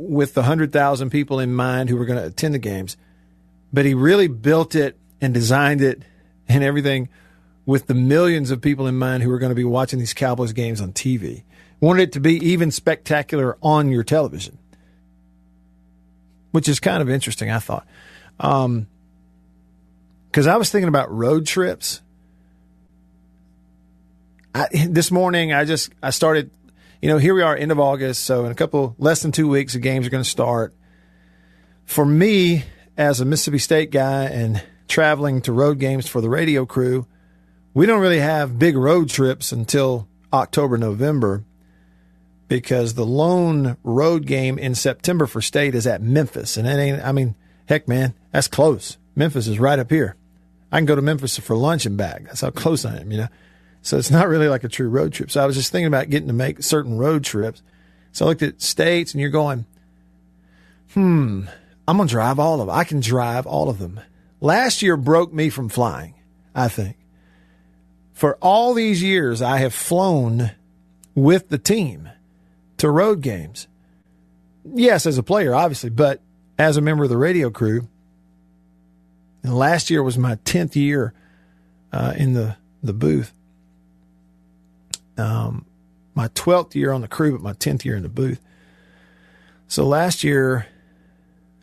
with 0.00 0.34
the 0.34 0.44
hundred 0.44 0.72
thousand 0.72 1.10
people 1.10 1.38
in 1.38 1.52
mind 1.52 1.90
who 1.90 1.96
were 1.96 2.06
going 2.06 2.18
to 2.18 2.26
attend 2.26 2.54
the 2.54 2.58
games, 2.58 2.96
but 3.72 3.84
he 3.84 3.94
really 3.94 4.28
built 4.28 4.74
it 4.74 4.96
and 5.20 5.34
designed 5.34 5.82
it 5.82 6.02
and 6.48 6.64
everything 6.64 7.08
with 7.66 7.86
the 7.86 7.94
millions 7.94 8.50
of 8.50 8.60
people 8.60 8.86
in 8.86 8.96
mind 8.96 9.22
who 9.22 9.28
were 9.28 9.38
going 9.38 9.50
to 9.50 9.56
be 9.56 9.64
watching 9.64 9.98
these 9.98 10.14
Cowboys 10.14 10.52
games 10.52 10.80
on 10.80 10.92
TV. 10.92 11.42
Wanted 11.80 12.04
it 12.04 12.12
to 12.12 12.20
be 12.20 12.34
even 12.36 12.70
spectacular 12.70 13.56
on 13.62 13.90
your 13.90 14.02
television, 14.02 14.58
which 16.50 16.68
is 16.68 16.80
kind 16.80 17.02
of 17.02 17.08
interesting, 17.10 17.50
I 17.50 17.58
thought. 17.58 17.86
Um, 18.38 18.86
because 20.30 20.46
I 20.46 20.56
was 20.56 20.70
thinking 20.70 20.88
about 20.88 21.12
road 21.12 21.46
trips. 21.46 22.00
I, 24.54 24.68
this 24.88 25.10
morning, 25.10 25.52
I 25.52 25.64
just 25.64 25.92
I 26.02 26.10
started. 26.10 26.50
You 27.02 27.08
know, 27.08 27.16
here 27.16 27.34
we 27.34 27.40
are, 27.40 27.56
end 27.56 27.72
of 27.72 27.80
August, 27.80 28.24
so 28.24 28.44
in 28.44 28.52
a 28.52 28.54
couple 28.54 28.94
less 28.98 29.22
than 29.22 29.32
two 29.32 29.48
weeks, 29.48 29.72
the 29.72 29.78
games 29.78 30.06
are 30.06 30.10
going 30.10 30.22
to 30.22 30.28
start. 30.28 30.74
For 31.86 32.04
me, 32.04 32.64
as 32.98 33.20
a 33.20 33.24
Mississippi 33.24 33.58
State 33.58 33.90
guy 33.90 34.24
and 34.24 34.62
traveling 34.86 35.40
to 35.42 35.52
road 35.52 35.78
games 35.78 36.06
for 36.06 36.20
the 36.20 36.28
radio 36.28 36.66
crew, 36.66 37.06
we 37.72 37.86
don't 37.86 38.02
really 38.02 38.18
have 38.18 38.58
big 38.58 38.76
road 38.76 39.08
trips 39.08 39.50
until 39.50 40.08
October, 40.30 40.76
November, 40.76 41.42
because 42.48 42.92
the 42.92 43.06
lone 43.06 43.78
road 43.82 44.26
game 44.26 44.58
in 44.58 44.74
September 44.74 45.26
for 45.26 45.40
State 45.40 45.74
is 45.74 45.86
at 45.86 46.02
Memphis, 46.02 46.58
and 46.58 46.68
it 46.68 46.78
ain't. 46.78 47.02
I 47.02 47.12
mean, 47.12 47.34
heck, 47.66 47.88
man, 47.88 48.12
that's 48.30 48.48
close. 48.48 48.98
Memphis 49.16 49.46
is 49.46 49.58
right 49.58 49.78
up 49.78 49.90
here. 49.90 50.16
I 50.70 50.76
can 50.76 50.84
go 50.84 50.96
to 50.96 51.02
Memphis 51.02 51.38
for 51.38 51.56
lunch 51.56 51.86
and 51.86 51.96
back. 51.96 52.24
That's 52.24 52.42
how 52.42 52.50
close 52.50 52.84
I 52.84 52.98
am, 52.98 53.10
you 53.10 53.18
know. 53.18 53.28
So 53.82 53.96
it's 53.96 54.10
not 54.10 54.28
really 54.28 54.48
like 54.48 54.64
a 54.64 54.68
true 54.68 54.88
road 54.88 55.12
trip. 55.12 55.30
So 55.30 55.42
I 55.42 55.46
was 55.46 55.56
just 55.56 55.72
thinking 55.72 55.86
about 55.86 56.10
getting 56.10 56.28
to 56.28 56.34
make 56.34 56.62
certain 56.62 56.98
road 56.98 57.24
trips. 57.24 57.62
So 58.12 58.24
I 58.24 58.28
looked 58.28 58.42
at 58.42 58.60
states, 58.60 59.12
and 59.12 59.20
you're 59.20 59.30
going, 59.30 59.64
hmm, 60.92 61.44
I'm 61.88 61.96
gonna 61.96 62.08
drive 62.08 62.38
all 62.38 62.60
of 62.60 62.66
them. 62.66 62.76
I 62.76 62.84
can 62.84 63.00
drive 63.00 63.46
all 63.46 63.68
of 63.68 63.78
them. 63.78 64.00
Last 64.40 64.82
year 64.82 64.96
broke 64.96 65.32
me 65.32 65.48
from 65.50 65.68
flying. 65.68 66.14
I 66.54 66.68
think 66.68 66.96
for 68.12 68.36
all 68.42 68.74
these 68.74 69.02
years, 69.02 69.40
I 69.40 69.58
have 69.58 69.72
flown 69.72 70.50
with 71.14 71.48
the 71.48 71.56
team 71.56 72.10
to 72.76 72.90
road 72.90 73.22
games. 73.22 73.66
Yes, 74.62 75.06
as 75.06 75.16
a 75.16 75.22
player, 75.22 75.54
obviously, 75.54 75.88
but 75.88 76.20
as 76.58 76.76
a 76.76 76.82
member 76.82 77.04
of 77.04 77.08
the 77.08 77.16
radio 77.16 77.48
crew. 77.48 77.88
And 79.42 79.56
last 79.56 79.88
year 79.88 80.02
was 80.02 80.18
my 80.18 80.34
10th 80.36 80.76
year 80.76 81.14
uh, 81.94 82.12
in 82.14 82.34
the, 82.34 82.58
the 82.82 82.92
booth. 82.92 83.32
Um, 85.20 85.66
my 86.14 86.28
12th 86.28 86.74
year 86.74 86.92
on 86.92 87.00
the 87.00 87.08
crew, 87.08 87.32
but 87.32 87.42
my 87.42 87.52
10th 87.52 87.84
year 87.84 87.96
in 87.96 88.02
the 88.02 88.08
booth. 88.08 88.40
So 89.68 89.86
last 89.86 90.24
year, 90.24 90.66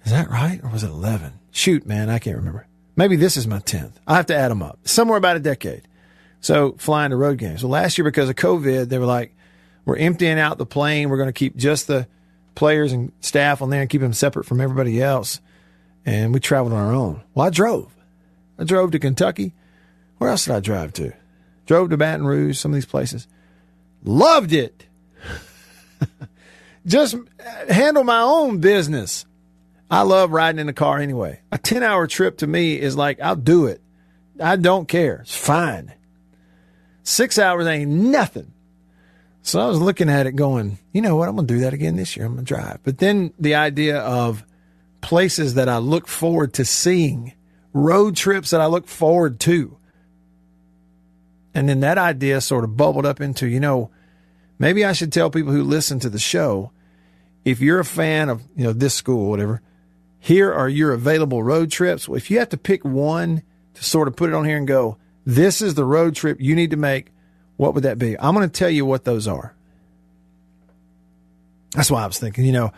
is 0.05 0.11
that 0.11 0.29
right? 0.29 0.63
Or 0.63 0.69
was 0.69 0.83
it 0.83 0.89
11? 0.89 1.33
Shoot, 1.51 1.85
man, 1.85 2.09
I 2.09 2.19
can't 2.19 2.37
remember. 2.37 2.67
Maybe 2.95 3.15
this 3.15 3.35
is 3.37 3.45
my 3.45 3.59
10th. 3.59 3.93
I 4.07 4.15
have 4.15 4.27
to 4.27 4.35
add 4.35 4.49
them 4.49 4.63
up. 4.63 4.79
Somewhere 4.87 5.17
about 5.17 5.35
a 5.35 5.41
decade. 5.41 5.87
So 6.39 6.75
flying 6.77 7.11
to 7.11 7.17
road 7.17 7.37
games. 7.37 7.63
Well, 7.63 7.71
last 7.71 7.97
year 7.97 8.05
because 8.05 8.29
of 8.29 8.35
COVID, 8.35 8.87
they 8.87 8.99
were 8.99 9.05
like, 9.05 9.35
we're 9.85 9.97
emptying 9.97 10.39
out 10.39 10.57
the 10.57 10.65
plane. 10.65 11.09
We're 11.09 11.17
going 11.17 11.27
to 11.27 11.33
keep 11.33 11.55
just 11.55 11.87
the 11.87 12.07
players 12.55 12.91
and 12.91 13.11
staff 13.21 13.61
on 13.61 13.69
there 13.69 13.81
and 13.81 13.89
keep 13.89 14.01
them 14.01 14.13
separate 14.13 14.45
from 14.45 14.61
everybody 14.61 15.01
else. 15.01 15.39
And 16.05 16.33
we 16.33 16.39
traveled 16.39 16.73
on 16.73 16.79
our 16.79 16.93
own. 16.93 17.21
Well, 17.33 17.45
I 17.45 17.49
drove. 17.49 17.93
I 18.57 18.63
drove 18.63 18.91
to 18.91 18.99
Kentucky. 18.99 19.53
Where 20.17 20.29
else 20.29 20.45
did 20.45 20.55
I 20.55 20.59
drive 20.59 20.93
to? 20.93 21.13
Drove 21.65 21.89
to 21.89 21.97
Baton 21.97 22.25
Rouge, 22.25 22.57
some 22.57 22.71
of 22.71 22.75
these 22.75 22.85
places. 22.85 23.27
Loved 24.03 24.53
it. 24.53 24.85
Just 26.85 27.15
handle 27.69 28.03
my 28.03 28.21
own 28.21 28.59
business. 28.59 29.25
I 29.89 30.01
love 30.01 30.31
riding 30.31 30.59
in 30.59 30.67
the 30.67 30.73
car 30.73 30.99
anyway. 30.99 31.41
A 31.51 31.57
10 31.57 31.83
hour 31.83 32.07
trip 32.07 32.37
to 32.39 32.47
me 32.47 32.79
is 32.79 32.95
like, 32.95 33.21
I'll 33.21 33.35
do 33.35 33.65
it. 33.65 33.81
I 34.39 34.55
don't 34.55 34.87
care. 34.87 35.21
It's 35.21 35.35
fine. 35.35 35.93
Six 37.03 37.39
hours 37.39 37.67
ain't 37.67 37.91
nothing. 37.91 38.53
So 39.41 39.61
I 39.61 39.67
was 39.67 39.79
looking 39.79 40.09
at 40.09 40.27
it 40.27 40.33
going, 40.33 40.77
you 40.91 41.01
know 41.01 41.15
what? 41.15 41.29
I'm 41.29 41.35
going 41.35 41.47
to 41.47 41.53
do 41.53 41.61
that 41.61 41.73
again 41.73 41.95
this 41.95 42.17
year. 42.17 42.25
I'm 42.25 42.33
going 42.33 42.45
to 42.45 42.53
drive. 42.53 42.79
But 42.83 42.97
then 42.97 43.33
the 43.39 43.55
idea 43.55 43.99
of 43.99 44.45
places 44.99 45.53
that 45.53 45.69
I 45.69 45.77
look 45.77 46.07
forward 46.07 46.53
to 46.55 46.65
seeing, 46.65 47.33
road 47.71 48.17
trips 48.17 48.49
that 48.49 48.59
I 48.59 48.65
look 48.65 48.87
forward 48.87 49.39
to. 49.41 49.77
And 51.57 51.67
then 51.67 51.79
that 51.79 51.97
idea 51.97 52.39
sort 52.39 52.63
of 52.63 52.77
bubbled 52.77 53.07
up 53.07 53.19
into, 53.19 53.47
you 53.47 53.59
know, 53.59 53.89
maybe 54.59 54.85
I 54.85 54.93
should 54.93 55.11
tell 55.11 55.31
people 55.31 55.51
who 55.51 55.63
listen 55.63 55.99
to 56.01 56.09
the 56.09 56.19
show 56.19 56.69
if 57.45 57.61
you're 57.61 57.79
a 57.79 57.85
fan 57.85 58.29
of, 58.29 58.43
you 58.55 58.63
know, 58.63 58.73
this 58.73 58.93
school, 58.93 59.31
whatever, 59.31 59.63
here 60.19 60.53
are 60.53 60.69
your 60.69 60.91
available 60.91 61.41
road 61.41 61.71
trips. 61.71 62.07
Well, 62.07 62.15
if 62.15 62.29
you 62.29 62.37
have 62.37 62.49
to 62.49 62.57
pick 62.57 62.85
one 62.85 63.41
to 63.73 63.83
sort 63.83 64.07
of 64.07 64.15
put 64.15 64.29
it 64.29 64.35
on 64.35 64.45
here 64.45 64.57
and 64.57 64.67
go, 64.67 64.97
this 65.25 65.59
is 65.59 65.73
the 65.73 65.83
road 65.83 66.15
trip 66.15 66.37
you 66.39 66.53
need 66.53 66.69
to 66.69 66.77
make, 66.77 67.07
what 67.55 67.73
would 67.73 67.85
that 67.85 67.97
be? 67.97 68.15
I'm 68.19 68.35
going 68.35 68.47
to 68.47 68.53
tell 68.53 68.69
you 68.69 68.85
what 68.85 69.03
those 69.03 69.27
are. 69.27 69.55
That's 71.71 71.89
why 71.89 72.03
I 72.03 72.05
was 72.05 72.19
thinking, 72.19 72.45
you 72.45 72.51
know, 72.51 72.71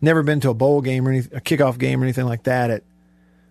never 0.00 0.24
been 0.24 0.40
to 0.40 0.50
a 0.50 0.54
bowl 0.54 0.80
game 0.80 1.06
or 1.06 1.12
any, 1.12 1.20
a 1.20 1.40
kickoff 1.40 1.78
game 1.78 2.00
or 2.00 2.04
anything 2.04 2.26
like 2.26 2.42
that 2.42 2.72
at, 2.72 2.82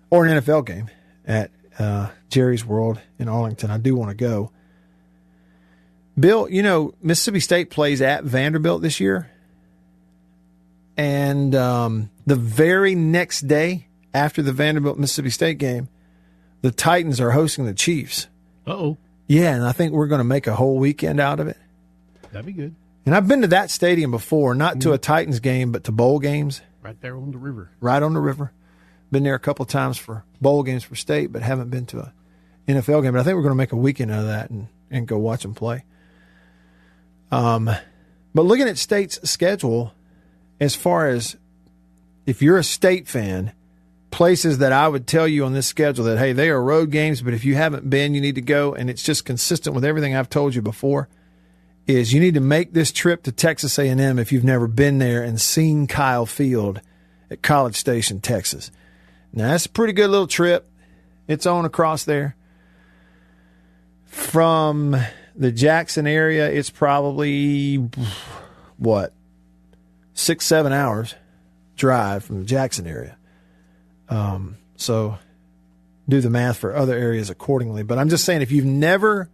or 0.10 0.26
an 0.26 0.42
NFL 0.42 0.66
game 0.66 0.90
at 1.26 1.50
uh, 1.80 2.10
Jerry's 2.28 2.66
World 2.66 3.00
in 3.18 3.30
Arlington. 3.30 3.72
I 3.72 3.78
do 3.78 3.96
want 3.96 4.10
to 4.10 4.18
go. 4.18 4.52
Bill, 6.20 6.50
you 6.50 6.64
know, 6.64 6.94
Mississippi 7.02 7.40
State 7.40 7.70
plays 7.70 8.02
at 8.02 8.24
Vanderbilt 8.24 8.82
this 8.82 9.00
year. 9.00 9.30
And 10.98 11.54
um, 11.56 12.10
the 12.26 12.36
very 12.36 12.96
next 12.96 13.42
day 13.48 13.88
after 14.14 14.42
the 14.42 14.54
Vanderbilt 14.54 14.98
Mississippi 14.98 15.30
State 15.30 15.58
game, 15.58 15.90
the 16.62 16.72
Titans 16.72 17.20
are 17.20 17.32
hosting 17.32 17.66
the 17.66 17.74
Chiefs. 17.74 18.28
Uh 18.66 18.72
oh. 18.72 18.98
Yeah, 19.28 19.56
and 19.56 19.64
I 19.66 19.72
think 19.72 19.92
we're 19.92 20.08
going 20.08 20.20
to 20.20 20.24
make 20.24 20.48
a 20.48 20.56
whole 20.56 20.78
weekend 20.78 21.20
out 21.20 21.40
of 21.40 21.48
it. 21.48 21.58
That'd 22.32 22.46
be 22.46 22.54
good. 22.54 22.76
And 23.06 23.14
I've 23.16 23.28
been 23.28 23.42
to 23.42 23.48
that 23.48 23.70
stadium 23.72 24.12
before, 24.12 24.56
not 24.56 24.82
to 24.82 24.94
a 24.94 24.98
Titans 24.98 25.40
game, 25.40 25.72
but 25.72 25.84
to 25.86 25.92
bowl 25.92 26.20
games 26.20 26.62
Right 26.82 27.00
there 27.02 27.16
on 27.18 27.32
the 27.32 27.38
river. 27.38 27.72
right 27.80 28.02
on 28.02 28.14
the 28.14 28.20
river. 28.20 28.52
Been 29.12 29.24
there 29.24 29.36
a 29.36 29.40
couple 29.40 29.64
of 29.64 29.70
times 29.70 29.98
for 29.98 30.24
bowl 30.42 30.64
games 30.64 30.84
for 30.84 30.96
state, 30.96 31.32
but 31.32 31.42
haven't 31.42 31.70
been 31.70 31.86
to 31.88 32.00
a 32.00 32.14
NFL 32.68 33.04
game. 33.04 33.14
But 33.14 33.20
I 33.20 33.24
think 33.24 33.36
we're 33.36 33.42
going 33.44 33.52
to 33.52 33.56
make 33.56 33.72
a 33.72 33.78
weekend 33.78 34.12
out 34.12 34.22
of 34.22 34.28
that 34.28 34.50
and, 34.50 34.68
and 34.90 35.08
go 35.08 35.18
watch 35.18 35.42
them 35.44 35.54
play. 35.56 35.84
Um, 37.32 37.70
but 38.34 38.46
looking 38.46 38.68
at 38.68 38.78
state's 38.78 39.30
schedule, 39.30 39.94
as 40.60 40.76
far 40.76 41.08
as 41.08 41.36
if 42.26 42.42
you're 42.42 42.58
a 42.58 42.64
state 42.64 43.08
fan, 43.08 43.54
places 44.12 44.60
that 44.60 44.72
I 44.72 44.88
would 44.88 45.08
tell 45.08 45.28
you 45.28 45.46
on 45.46 45.54
this 45.54 45.68
schedule 45.68 46.06
that 46.06 46.18
hey, 46.18 46.34
they 46.34 46.50
are 46.50 46.62
road 46.62 46.92
games, 46.92 47.22
but 47.22 47.34
if 47.34 47.44
you 47.44 47.56
haven't 47.56 47.90
been, 47.90 48.14
you 48.14 48.22
need 48.22 48.36
to 48.36 48.42
go, 48.42 48.74
and 48.74 48.90
it's 48.90 49.04
just 49.04 49.26
consistent 49.26 49.76
with 49.76 49.84
everything 49.84 50.16
I've 50.16 50.30
told 50.30 50.56
you 50.56 50.62
before. 50.62 51.10
Is 51.88 52.14
you 52.14 52.20
need 52.20 52.34
to 52.34 52.40
make 52.40 52.74
this 52.74 52.92
trip 52.92 53.24
to 53.24 53.32
Texas 53.32 53.78
A&M 53.78 54.18
if 54.18 54.32
you've 54.32 54.44
never 54.44 54.68
been 54.68 54.98
there 54.98 55.22
and 55.22 55.40
seen 55.40 55.86
Kyle 55.86 56.26
Field 56.26 56.82
at 57.30 57.44
College 57.44 57.76
Station, 57.76 58.22
Texas. 58.22 58.72
Now 59.34 59.50
that's 59.50 59.68
a 59.68 59.70
pretty 59.70 59.94
good 59.94 60.10
little 60.10 60.28
trip. 60.28 60.68
It's 61.28 61.46
on 61.46 61.66
across 61.66 62.04
there. 62.04 62.36
From 64.06 64.96
the 65.36 65.52
Jackson 65.52 66.08
area, 66.08 66.50
it's 66.50 66.70
probably 66.70 67.78
what 68.78 69.14
six, 70.14 70.46
seven 70.46 70.72
hours 70.72 71.16
drive 71.76 72.24
from 72.24 72.40
the 72.40 72.46
Jackson 72.46 72.88
area. 72.88 73.18
Um, 74.10 74.58
so 74.76 75.18
do 76.08 76.22
the 76.22 76.30
math 76.30 76.58
for 76.58 76.76
other 76.76 76.96
areas 76.96 77.30
accordingly. 77.30 77.84
But 77.84 77.98
I'm 77.98 78.10
just 78.10 78.26
saying, 78.26 78.42
if 78.42 78.52
you've 78.52 78.66
never 78.66 79.30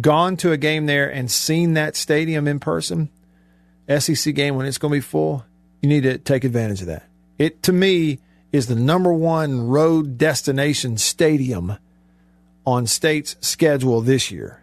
gone 0.00 0.36
to 0.38 0.52
a 0.52 0.56
game 0.56 0.86
there 0.86 1.10
and 1.10 1.30
seen 1.30 1.74
that 1.74 1.96
stadium 1.96 2.48
in 2.48 2.60
person, 2.60 3.10
SEC 3.98 4.34
game 4.34 4.56
when 4.56 4.66
it's 4.66 4.78
going 4.78 4.92
to 4.92 4.96
be 4.96 5.00
full, 5.00 5.44
you 5.82 5.88
need 5.88 6.02
to 6.02 6.18
take 6.18 6.44
advantage 6.44 6.80
of 6.80 6.86
that. 6.88 7.08
It 7.38 7.62
to 7.64 7.72
me 7.72 8.18
is 8.52 8.66
the 8.66 8.74
number 8.74 9.12
one 9.12 9.68
road 9.68 10.16
destination 10.18 10.96
stadium 10.96 11.76
on 12.64 12.86
state's 12.86 13.36
schedule 13.40 14.00
this 14.00 14.30
year. 14.30 14.62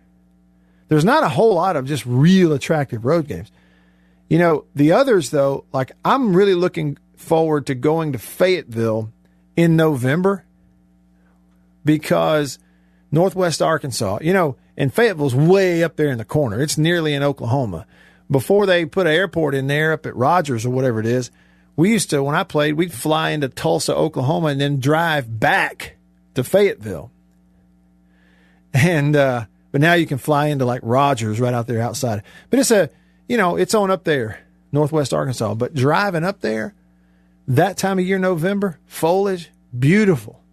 There's 0.94 1.04
not 1.04 1.24
a 1.24 1.30
whole 1.30 1.56
lot 1.56 1.76
of 1.76 1.86
just 1.86 2.06
real 2.06 2.54
attractive 2.54 3.04
road 3.04 3.28
games. 3.28 3.52
You 4.30 4.38
know, 4.38 4.66
the 4.76 4.92
others 4.92 5.32
though, 5.32 5.66
like 5.74 5.92
I'm 6.06 6.36
really 6.36 6.54
looking 6.54 7.00
forward 7.16 7.66
to 7.66 7.74
going 7.74 8.12
to 8.12 8.20
Fayetteville 8.20 9.12
in 9.58 9.76
November 9.76 10.46
because 11.84 12.60
Northwest 13.12 13.60
Arkansas, 13.60 14.20
you 14.22 14.34
know, 14.34 14.56
and 14.78 14.94
Fayetteville's 14.94 15.34
way 15.34 15.84
up 15.84 15.96
there 15.96 16.12
in 16.12 16.20
the 16.20 16.26
corner. 16.26 16.62
It's 16.62 16.78
nearly 16.78 17.16
in 17.16 17.24
Oklahoma. 17.24 17.88
Before 18.30 18.68
they 18.68 18.86
put 18.86 19.08
an 19.08 19.14
airport 19.14 19.56
in 19.56 19.66
there 19.66 19.94
up 19.94 20.06
at 20.06 20.16
Rogers 20.16 20.64
or 20.64 20.70
whatever 20.70 21.00
it 21.00 21.08
is, 21.08 21.32
we 21.76 21.90
used 21.90 22.12
to, 22.12 22.22
when 22.22 22.36
I 22.36 22.44
played, 22.44 22.76
we'd 22.76 22.94
fly 22.94 23.32
into 23.32 23.50
Tulsa, 23.50 23.96
Oklahoma, 23.96 24.50
and 24.50 24.62
then 24.62 24.80
drive 24.80 25.40
back 25.40 25.96
to 26.36 26.44
Fayetteville. 26.44 27.10
And, 28.76 29.16
uh, 29.16 29.46
but 29.74 29.82
now 29.82 29.94
you 29.94 30.06
can 30.06 30.20
fly 30.20 30.48
into 30.48 30.66
like 30.66 30.82
Rogers 30.84 31.40
right 31.40 31.54
out 31.54 31.66
there 31.66 31.82
outside. 31.82 32.22
But 32.52 32.60
it's 32.60 32.70
a, 32.70 32.92
you 33.28 33.38
know, 33.38 33.58
it's 33.58 33.74
on 33.74 33.90
up 33.90 34.04
there, 34.04 34.40
Northwest 34.72 35.16
Arkansas. 35.16 35.56
But 35.56 35.74
driving 35.74 36.24
up 36.24 36.42
there, 36.42 36.76
that 37.48 37.76
time 37.76 37.98
of 37.98 38.06
year, 38.06 38.20
November, 38.20 38.80
foliage, 38.86 39.50
beautiful. 39.78 40.44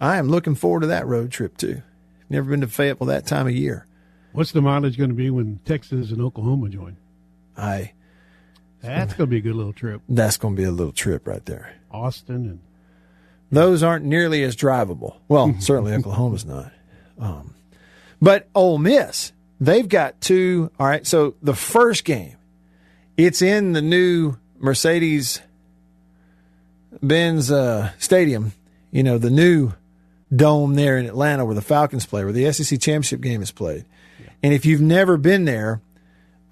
I 0.00 0.16
am 0.16 0.28
looking 0.28 0.54
forward 0.54 0.80
to 0.80 0.86
that 0.86 1.06
road 1.06 1.30
trip 1.30 1.58
too. 1.58 1.82
Never 2.30 2.50
been 2.50 2.62
to 2.62 2.66
Fayetteville 2.66 3.08
that 3.08 3.26
time 3.26 3.46
of 3.46 3.54
year. 3.54 3.86
What's 4.32 4.52
the 4.52 4.62
mileage 4.62 4.96
going 4.96 5.10
to 5.10 5.16
be 5.16 5.28
when 5.28 5.60
Texas 5.66 6.10
and 6.10 6.22
Oklahoma 6.22 6.70
join? 6.70 6.96
I. 7.58 7.92
That's 8.80 9.12
going 9.12 9.28
to 9.28 9.30
be 9.30 9.38
a 9.38 9.40
good 9.40 9.54
little 9.54 9.72
trip. 9.74 10.00
That's 10.08 10.38
going 10.38 10.56
to 10.56 10.62
be 10.62 10.66
a 10.66 10.70
little 10.70 10.92
trip 10.92 11.26
right 11.26 11.44
there. 11.44 11.74
Austin 11.90 12.36
and 12.36 12.60
Those 13.50 13.82
aren't 13.82 14.06
nearly 14.06 14.44
as 14.44 14.56
drivable. 14.56 15.16
Well, 15.28 15.56
certainly 15.60 15.92
Oklahoma's 15.92 16.46
not. 16.46 16.72
Um, 17.18 17.54
but 18.26 18.48
Ole 18.56 18.78
Miss, 18.78 19.30
they've 19.60 19.88
got 19.88 20.20
two. 20.20 20.72
All 20.80 20.86
right, 20.88 21.06
so 21.06 21.36
the 21.42 21.54
first 21.54 22.04
game, 22.04 22.36
it's 23.16 23.40
in 23.40 23.72
the 23.72 23.80
new 23.80 24.34
Mercedes 24.58 25.40
Benz 27.00 27.52
uh, 27.52 27.92
Stadium. 28.00 28.50
You 28.90 29.04
know, 29.04 29.18
the 29.18 29.30
new 29.30 29.74
dome 30.34 30.74
there 30.74 30.98
in 30.98 31.06
Atlanta 31.06 31.44
where 31.44 31.54
the 31.54 31.62
Falcons 31.62 32.04
play, 32.04 32.24
where 32.24 32.32
the 32.32 32.52
SEC 32.52 32.80
championship 32.80 33.20
game 33.20 33.42
is 33.42 33.52
played. 33.52 33.84
And 34.42 34.52
if 34.52 34.66
you've 34.66 34.80
never 34.80 35.16
been 35.16 35.44
there, 35.44 35.80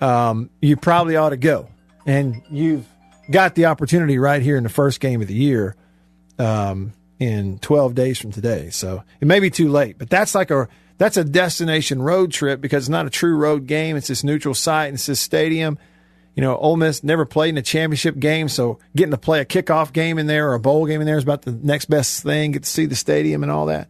um, 0.01 0.51
you 0.63 0.77
probably 0.77 1.17
ought 1.17 1.31
to 1.31 1.37
go. 1.37 1.71
And 2.07 2.41
you've 2.53 2.87
got 3.29 3.57
the 3.57 3.67
opportunity 3.67 4.17
right 4.19 4.43
here 4.43 4.57
in 4.57 4.63
the 4.63 4.69
first 4.69 5.01
game 5.01 5.21
of 5.23 5.27
the 5.27 5.35
year 5.35 5.75
um, 6.39 6.93
in 7.19 7.59
12 7.59 7.97
days 7.97 8.21
from 8.21 8.31
today. 8.31 8.71
So 8.71 9.03
it 9.21 9.27
may 9.27 9.41
be 9.41 9.51
too 9.51 9.71
late, 9.71 9.99
but 9.99 10.09
that's 10.09 10.37
like 10.37 10.53
a 10.53 10.69
that's 10.99 11.17
a 11.17 11.25
destination 11.25 12.01
road 12.01 12.33
trip 12.33 12.61
because 12.61 12.85
it's 12.85 12.89
not 12.89 13.07
a 13.07 13.11
true 13.11 13.37
road 13.37 13.67
game. 13.67 13.97
It's 13.97 14.09
this 14.09 14.25
neutral 14.25 14.55
site 14.55 14.89
and 14.89 14.95
it's 14.95 15.07
this 15.07 15.21
stadium. 15.21 15.79
You 16.35 16.41
know, 16.41 16.57
Ole 16.57 16.77
Miss 16.77 17.05
never 17.05 17.25
played 17.25 17.51
in 17.51 17.59
a 17.59 17.63
championship 17.63 18.19
game, 18.19 18.49
so 18.49 18.79
getting 18.97 19.13
to 19.13 19.19
play 19.19 19.41
a 19.41 19.45
kickoff 19.45 19.93
game 19.93 20.19
in 20.19 20.27
there 20.27 20.51
or 20.51 20.55
a 20.55 20.61
bowl 20.61 20.87
game 20.87 21.01
in 21.01 21.07
there 21.07 21.17
is 21.17 21.23
about 21.23 21.43
the 21.43 21.53
next 21.53 21.85
best 21.85 22.23
thing. 22.23 22.53
Get 22.53 22.65
to 22.65 22.69
see 22.69 22.87
the 22.87 22.97
stadium 22.97 23.43
and 23.43 23.53
all 23.53 23.67
that. 23.67 23.89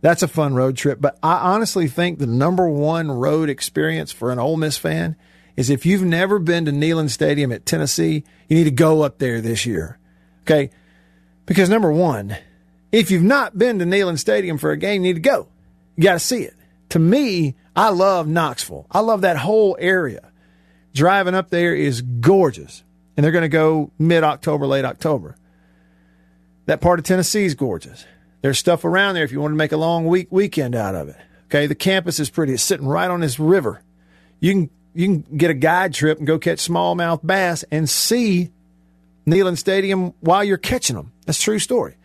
That's 0.00 0.22
a 0.22 0.28
fun 0.28 0.54
road 0.54 0.76
trip. 0.76 1.00
But 1.00 1.18
I 1.22 1.54
honestly 1.54 1.88
think 1.88 2.18
the 2.18 2.26
number 2.26 2.68
one 2.68 3.10
road 3.10 3.48
experience 3.48 4.12
for 4.12 4.30
an 4.30 4.38
Ole 4.38 4.56
Miss 4.56 4.76
fan 4.76 5.16
is 5.56 5.70
if 5.70 5.86
you've 5.86 6.02
never 6.02 6.38
been 6.38 6.64
to 6.64 6.72
Neyland 6.72 7.10
Stadium 7.10 7.52
at 7.52 7.66
Tennessee, 7.66 8.24
you 8.48 8.56
need 8.56 8.64
to 8.64 8.70
go 8.70 9.02
up 9.02 9.18
there 9.18 9.40
this 9.40 9.66
year. 9.66 9.98
Okay? 10.42 10.70
Because 11.46 11.68
number 11.68 11.92
one, 11.92 12.36
if 12.90 13.10
you've 13.10 13.22
not 13.22 13.58
been 13.58 13.78
to 13.78 13.84
Neyland 13.84 14.18
Stadium 14.18 14.58
for 14.58 14.70
a 14.70 14.76
game, 14.76 15.04
you 15.04 15.12
need 15.12 15.22
to 15.22 15.28
go. 15.28 15.48
You 15.96 16.02
got 16.02 16.14
to 16.14 16.18
see 16.18 16.42
it. 16.42 16.54
To 16.90 16.98
me, 16.98 17.54
I 17.74 17.90
love 17.90 18.26
Knoxville. 18.26 18.86
I 18.90 19.00
love 19.00 19.22
that 19.22 19.36
whole 19.36 19.76
area. 19.78 20.30
Driving 20.94 21.34
up 21.34 21.50
there 21.50 21.74
is 21.74 22.02
gorgeous. 22.02 22.84
And 23.16 23.24
they're 23.24 23.32
going 23.32 23.42
to 23.42 23.48
go 23.48 23.90
mid 23.98 24.24
October, 24.24 24.66
late 24.66 24.84
October. 24.84 25.36
That 26.66 26.80
part 26.80 26.98
of 26.98 27.04
Tennessee 27.04 27.44
is 27.44 27.54
gorgeous. 27.54 28.06
There's 28.40 28.58
stuff 28.58 28.84
around 28.84 29.14
there 29.14 29.24
if 29.24 29.32
you 29.32 29.40
want 29.40 29.52
to 29.52 29.56
make 29.56 29.72
a 29.72 29.76
long 29.76 30.06
week 30.06 30.28
weekend 30.30 30.74
out 30.74 30.94
of 30.94 31.08
it. 31.08 31.16
Okay, 31.46 31.66
the 31.66 31.74
campus 31.74 32.18
is 32.18 32.30
pretty. 32.30 32.54
It's 32.54 32.62
sitting 32.62 32.86
right 32.86 33.10
on 33.10 33.20
this 33.20 33.38
river. 33.38 33.82
You 34.40 34.52
can 34.52 34.70
you 34.94 35.06
can 35.06 35.36
get 35.36 35.50
a 35.50 35.54
guide 35.54 35.94
trip 35.94 36.18
and 36.18 36.26
go 36.26 36.38
catch 36.38 36.66
smallmouth 36.66 37.24
bass 37.24 37.64
and 37.70 37.88
see 37.88 38.50
Neyland 39.26 39.58
Stadium 39.58 40.14
while 40.20 40.44
you're 40.44 40.58
catching 40.58 40.96
them. 40.96 41.12
That's 41.26 41.40
true 41.40 41.58
story. 41.58 41.96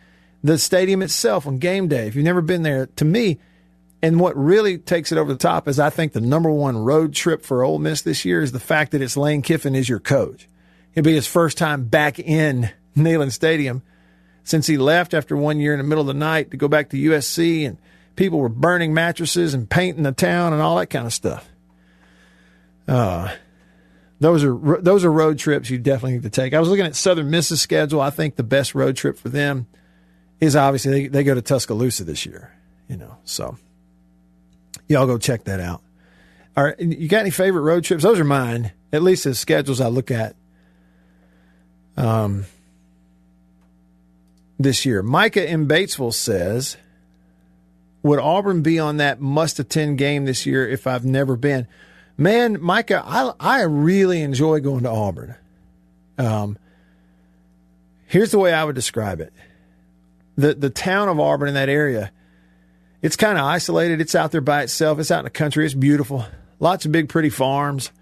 The 0.44 0.58
stadium 0.58 1.02
itself 1.02 1.46
on 1.46 1.58
game 1.58 1.88
day, 1.88 2.06
if 2.06 2.14
you've 2.14 2.24
never 2.24 2.40
been 2.40 2.62
there, 2.62 2.86
to 2.86 3.04
me, 3.04 3.38
and 4.02 4.20
what 4.20 4.36
really 4.36 4.78
takes 4.78 5.10
it 5.10 5.18
over 5.18 5.32
the 5.32 5.38
top 5.38 5.66
is 5.66 5.80
I 5.80 5.90
think 5.90 6.12
the 6.12 6.20
number 6.20 6.50
one 6.50 6.78
road 6.78 7.14
trip 7.14 7.44
for 7.44 7.64
Ole 7.64 7.78
Miss 7.78 8.02
this 8.02 8.24
year 8.24 8.40
is 8.40 8.52
the 8.52 8.60
fact 8.60 8.92
that 8.92 9.02
it's 9.02 9.16
Lane 9.16 9.42
Kiffin 9.42 9.74
is 9.74 9.88
your 9.88 9.98
coach. 9.98 10.48
It'll 10.94 11.04
be 11.04 11.14
his 11.14 11.26
first 11.26 11.58
time 11.58 11.84
back 11.84 12.18
in 12.18 12.70
Neyland 12.96 13.32
Stadium 13.32 13.82
since 14.44 14.66
he 14.66 14.78
left 14.78 15.14
after 15.14 15.36
one 15.36 15.58
year 15.58 15.72
in 15.72 15.78
the 15.78 15.84
middle 15.84 16.02
of 16.02 16.06
the 16.06 16.14
night 16.14 16.50
to 16.52 16.56
go 16.56 16.68
back 16.68 16.90
to 16.90 16.96
USC 16.96 17.66
and 17.66 17.78
people 18.16 18.38
were 18.38 18.48
burning 18.48 18.94
mattresses 18.94 19.52
and 19.52 19.68
painting 19.68 20.04
the 20.04 20.12
town 20.12 20.52
and 20.52 20.62
all 20.62 20.76
that 20.76 20.86
kind 20.86 21.06
of 21.06 21.12
stuff. 21.12 21.48
Uh, 22.86 23.34
those 24.20 24.42
are 24.42 24.80
those 24.80 25.04
are 25.04 25.12
road 25.12 25.38
trips 25.38 25.70
you 25.70 25.78
definitely 25.78 26.12
need 26.12 26.22
to 26.22 26.30
take. 26.30 26.54
I 26.54 26.60
was 26.60 26.68
looking 26.68 26.86
at 26.86 26.96
Southern 26.96 27.30
Miss's 27.30 27.60
schedule. 27.60 28.00
I 28.00 28.10
think 28.10 28.36
the 28.36 28.42
best 28.42 28.74
road 28.74 28.96
trip 28.96 29.18
for 29.18 29.28
them 29.28 29.66
is 30.40 30.56
obviously 30.56 30.92
they, 30.92 31.08
they 31.08 31.24
go 31.24 31.34
to 31.34 31.42
Tuscaloosa 31.42 32.04
this 32.04 32.24
year. 32.26 32.52
You 32.88 32.96
know, 32.96 33.18
so 33.24 33.58
y'all 34.88 35.06
go 35.06 35.18
check 35.18 35.44
that 35.44 35.60
out. 35.60 35.82
All 36.56 36.64
right, 36.64 36.78
you 36.80 37.08
got 37.08 37.20
any 37.20 37.30
favorite 37.30 37.62
road 37.62 37.84
trips? 37.84 38.02
Those 38.02 38.18
are 38.18 38.24
mine. 38.24 38.72
At 38.92 39.02
least 39.02 39.24
the 39.24 39.34
schedules 39.34 39.80
I 39.80 39.88
look 39.88 40.10
at. 40.10 40.34
Um, 41.96 42.46
this 44.58 44.84
year, 44.84 45.02
Micah 45.02 45.48
in 45.48 45.68
Batesville 45.68 46.14
says, 46.14 46.76
"Would 48.02 48.18
Auburn 48.18 48.62
be 48.62 48.78
on 48.78 48.96
that 48.96 49.20
must 49.20 49.58
attend 49.60 49.98
game 49.98 50.24
this 50.24 50.46
year 50.46 50.68
if 50.68 50.86
I've 50.86 51.04
never 51.04 51.36
been?" 51.36 51.68
Man, 52.16 52.60
Micah, 52.60 53.04
I 53.06 53.32
I 53.38 53.62
really 53.62 54.22
enjoy 54.22 54.60
going 54.60 54.82
to 54.82 54.90
Auburn. 54.90 55.36
Um, 56.18 56.58
here's 58.06 58.32
the 58.32 58.38
way 58.40 58.52
I 58.52 58.64
would 58.64 58.74
describe 58.74 59.20
it: 59.20 59.32
the 60.36 60.54
the 60.54 60.70
town 60.70 61.08
of 61.08 61.20
Auburn 61.20 61.48
in 61.48 61.54
that 61.54 61.68
area 61.68 62.10
It's 63.00 63.16
kind 63.16 63.38
of 63.38 63.44
isolated. 63.44 64.00
It's 64.00 64.14
out 64.14 64.32
there 64.32 64.40
by 64.40 64.62
itself. 64.62 64.98
It's 64.98 65.10
out 65.10 65.20
in 65.20 65.24
the 65.24 65.30
country. 65.30 65.64
It's 65.64 65.74
beautiful. 65.74 66.26
Lots 66.58 66.84
of 66.84 66.92
big, 66.92 67.08
pretty 67.08 67.30
farms. 67.30 67.92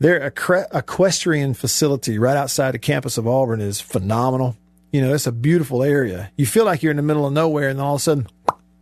Their 0.00 0.30
equ- 0.30 0.66
equestrian 0.74 1.54
facility 1.54 2.18
right 2.18 2.36
outside 2.36 2.72
the 2.72 2.78
campus 2.78 3.18
of 3.18 3.28
Auburn 3.28 3.60
is 3.60 3.80
phenomenal. 3.80 4.56
You 4.92 5.02
know, 5.02 5.14
it's 5.14 5.26
a 5.26 5.32
beautiful 5.32 5.82
area. 5.82 6.32
You 6.36 6.46
feel 6.46 6.64
like 6.64 6.82
you're 6.82 6.90
in 6.90 6.96
the 6.96 7.02
middle 7.02 7.26
of 7.26 7.32
nowhere, 7.32 7.68
and 7.68 7.80
all 7.80 7.94
of 7.94 8.00
a 8.00 8.02
sudden, 8.02 8.26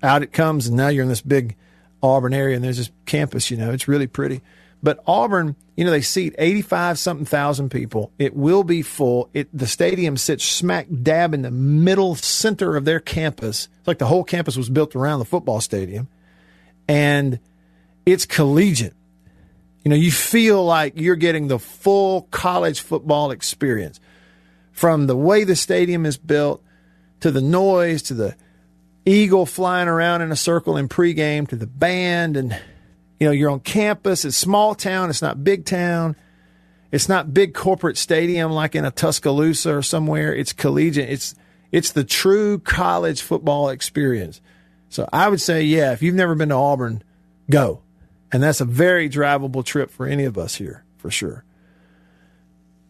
out 0.02 0.22
it 0.22 0.32
comes, 0.32 0.68
and 0.68 0.76
now 0.76 0.88
you're 0.88 1.02
in 1.02 1.08
this 1.08 1.20
big 1.20 1.56
Auburn 2.02 2.32
area, 2.32 2.56
and 2.56 2.64
there's 2.64 2.78
this 2.78 2.90
campus. 3.04 3.50
You 3.50 3.58
know, 3.58 3.72
it's 3.72 3.88
really 3.88 4.06
pretty. 4.06 4.40
But 4.82 5.02
Auburn, 5.06 5.56
you 5.76 5.84
know, 5.84 5.90
they 5.90 6.02
seat 6.02 6.34
85 6.38 6.98
something 6.98 7.26
thousand 7.26 7.70
people. 7.70 8.12
It 8.18 8.34
will 8.34 8.62
be 8.62 8.82
full. 8.82 9.28
It, 9.34 9.48
the 9.56 9.66
stadium 9.66 10.16
sits 10.16 10.44
smack 10.44 10.86
dab 11.02 11.34
in 11.34 11.42
the 11.42 11.50
middle 11.50 12.14
center 12.14 12.76
of 12.76 12.84
their 12.84 13.00
campus. 13.00 13.68
It's 13.78 13.88
like 13.88 13.98
the 13.98 14.06
whole 14.06 14.24
campus 14.24 14.56
was 14.56 14.70
built 14.70 14.94
around 14.94 15.18
the 15.18 15.24
football 15.24 15.60
stadium. 15.60 16.08
And 16.86 17.40
it's 18.06 18.24
collegiate. 18.24 18.94
You 19.84 19.90
know, 19.90 19.96
you 19.96 20.10
feel 20.10 20.64
like 20.64 20.94
you're 20.96 21.16
getting 21.16 21.48
the 21.48 21.58
full 21.58 22.22
college 22.30 22.80
football 22.80 23.30
experience 23.30 24.00
from 24.72 25.06
the 25.06 25.16
way 25.16 25.44
the 25.44 25.56
stadium 25.56 26.06
is 26.06 26.16
built 26.16 26.62
to 27.20 27.30
the 27.30 27.40
noise 27.40 28.02
to 28.02 28.14
the 28.14 28.36
eagle 29.04 29.46
flying 29.46 29.88
around 29.88 30.22
in 30.22 30.30
a 30.30 30.36
circle 30.36 30.76
in 30.76 30.88
pregame 30.88 31.48
to 31.48 31.56
the 31.56 31.66
band 31.66 32.36
and 32.36 32.58
you 33.18 33.26
know, 33.26 33.32
you're 33.32 33.50
on 33.50 33.60
campus. 33.60 34.24
It's 34.24 34.36
small 34.36 34.74
town. 34.74 35.10
It's 35.10 35.22
not 35.22 35.42
big 35.42 35.64
town. 35.64 36.16
It's 36.90 37.08
not 37.08 37.34
big 37.34 37.54
corporate 37.54 37.98
stadium 37.98 38.52
like 38.52 38.74
in 38.74 38.84
a 38.84 38.90
Tuscaloosa 38.90 39.76
or 39.76 39.82
somewhere. 39.82 40.34
It's 40.34 40.52
collegiate. 40.52 41.10
It's 41.10 41.34
it's 41.70 41.92
the 41.92 42.04
true 42.04 42.58
college 42.58 43.20
football 43.20 43.68
experience. 43.68 44.40
So 44.88 45.06
I 45.12 45.28
would 45.28 45.40
say, 45.40 45.64
yeah, 45.64 45.92
if 45.92 46.02
you've 46.02 46.14
never 46.14 46.34
been 46.34 46.48
to 46.48 46.54
Auburn, 46.54 47.02
go. 47.50 47.82
And 48.32 48.42
that's 48.42 48.60
a 48.60 48.64
very 48.64 49.08
drivable 49.10 49.64
trip 49.64 49.90
for 49.90 50.06
any 50.06 50.24
of 50.24 50.38
us 50.38 50.54
here, 50.54 50.84
for 50.96 51.10
sure. 51.10 51.44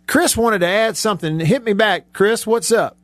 Chris 0.07 0.37
wanted 0.37 0.61
to 0.61 0.67
add 0.67 0.97
something. 0.97 1.41
Hit 1.41 1.65
me 1.65 1.73
back, 1.73 2.13
Chris. 2.13 2.47
What's 2.47 2.71
up? 2.71 2.97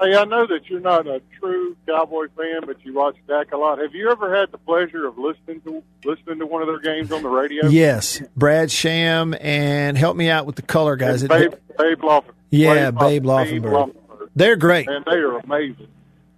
Hey, 0.00 0.14
I 0.14 0.24
know 0.24 0.46
that 0.46 0.68
you're 0.68 0.80
not 0.80 1.06
a 1.06 1.22
true 1.40 1.55
Cowboy 1.86 2.26
fan, 2.36 2.62
but 2.66 2.84
you 2.84 2.94
watch 2.94 3.16
Dak 3.26 3.52
a 3.52 3.56
lot. 3.56 3.78
Have 3.78 3.94
you 3.94 4.10
ever 4.10 4.34
had 4.34 4.52
the 4.52 4.58
pleasure 4.58 5.06
of 5.06 5.18
listening 5.18 5.60
to 5.62 5.82
listening 6.04 6.38
to 6.38 6.46
one 6.46 6.62
of 6.62 6.68
their 6.68 6.80
games 6.80 7.10
on 7.12 7.22
the 7.22 7.28
radio? 7.28 7.66
Yes, 7.66 8.22
Brad 8.36 8.70
Sham, 8.70 9.34
and 9.40 9.96
help 9.96 10.16
me 10.16 10.28
out 10.30 10.46
with 10.46 10.56
the 10.56 10.62
color 10.62 10.96
guys. 10.96 11.22
Babe, 11.22 11.54
Babe. 11.78 12.04
Yeah, 12.50 12.90
Babe, 12.90 13.24
Laufenberg. 13.24 13.94
They're 14.34 14.56
great. 14.56 14.88
And 14.88 15.04
they 15.04 15.16
are 15.16 15.38
amazing. 15.38 15.88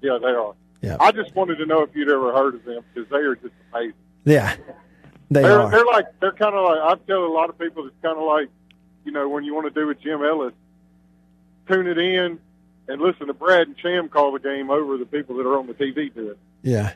Yeah, 0.00 0.18
they 0.22 0.28
are. 0.28 0.54
Yeah. 0.80 0.96
I 1.00 1.10
just 1.10 1.34
wanted 1.34 1.56
to 1.56 1.66
know 1.66 1.82
if 1.82 1.94
you'd 1.94 2.08
ever 2.08 2.32
heard 2.32 2.54
of 2.54 2.64
them 2.64 2.84
because 2.94 3.10
they 3.10 3.16
are 3.16 3.34
just 3.34 3.54
amazing. 3.72 3.94
Yeah, 4.24 4.54
they 5.30 5.44
are 5.44 5.62
are. 5.62 5.70
They're 5.70 5.84
like 5.84 6.06
they're 6.20 6.32
kind 6.32 6.54
of 6.54 6.64
like 6.64 6.78
I 6.78 7.06
tell 7.06 7.24
a 7.24 7.32
lot 7.32 7.50
of 7.50 7.58
people 7.58 7.86
it's 7.86 7.96
kind 8.02 8.16
of 8.16 8.24
like 8.24 8.48
you 9.04 9.12
know 9.12 9.28
when 9.28 9.44
you 9.44 9.54
want 9.54 9.72
to 9.72 9.80
do 9.80 9.86
with 9.86 10.00
Jim 10.00 10.22
Ellis, 10.24 10.54
tune 11.66 11.88
it 11.88 11.98
in 11.98 12.38
and 12.88 13.00
listen 13.00 13.26
to 13.26 13.34
Brad 13.34 13.68
and 13.68 13.78
Sham 13.78 14.08
call 14.08 14.32
the 14.32 14.38
game 14.38 14.70
over 14.70 14.96
the 14.96 15.06
people 15.06 15.36
that 15.36 15.46
are 15.46 15.58
on 15.58 15.66
the 15.66 15.74
TV 15.74 16.12
doing 16.12 16.30
it. 16.30 16.38
Yeah. 16.62 16.94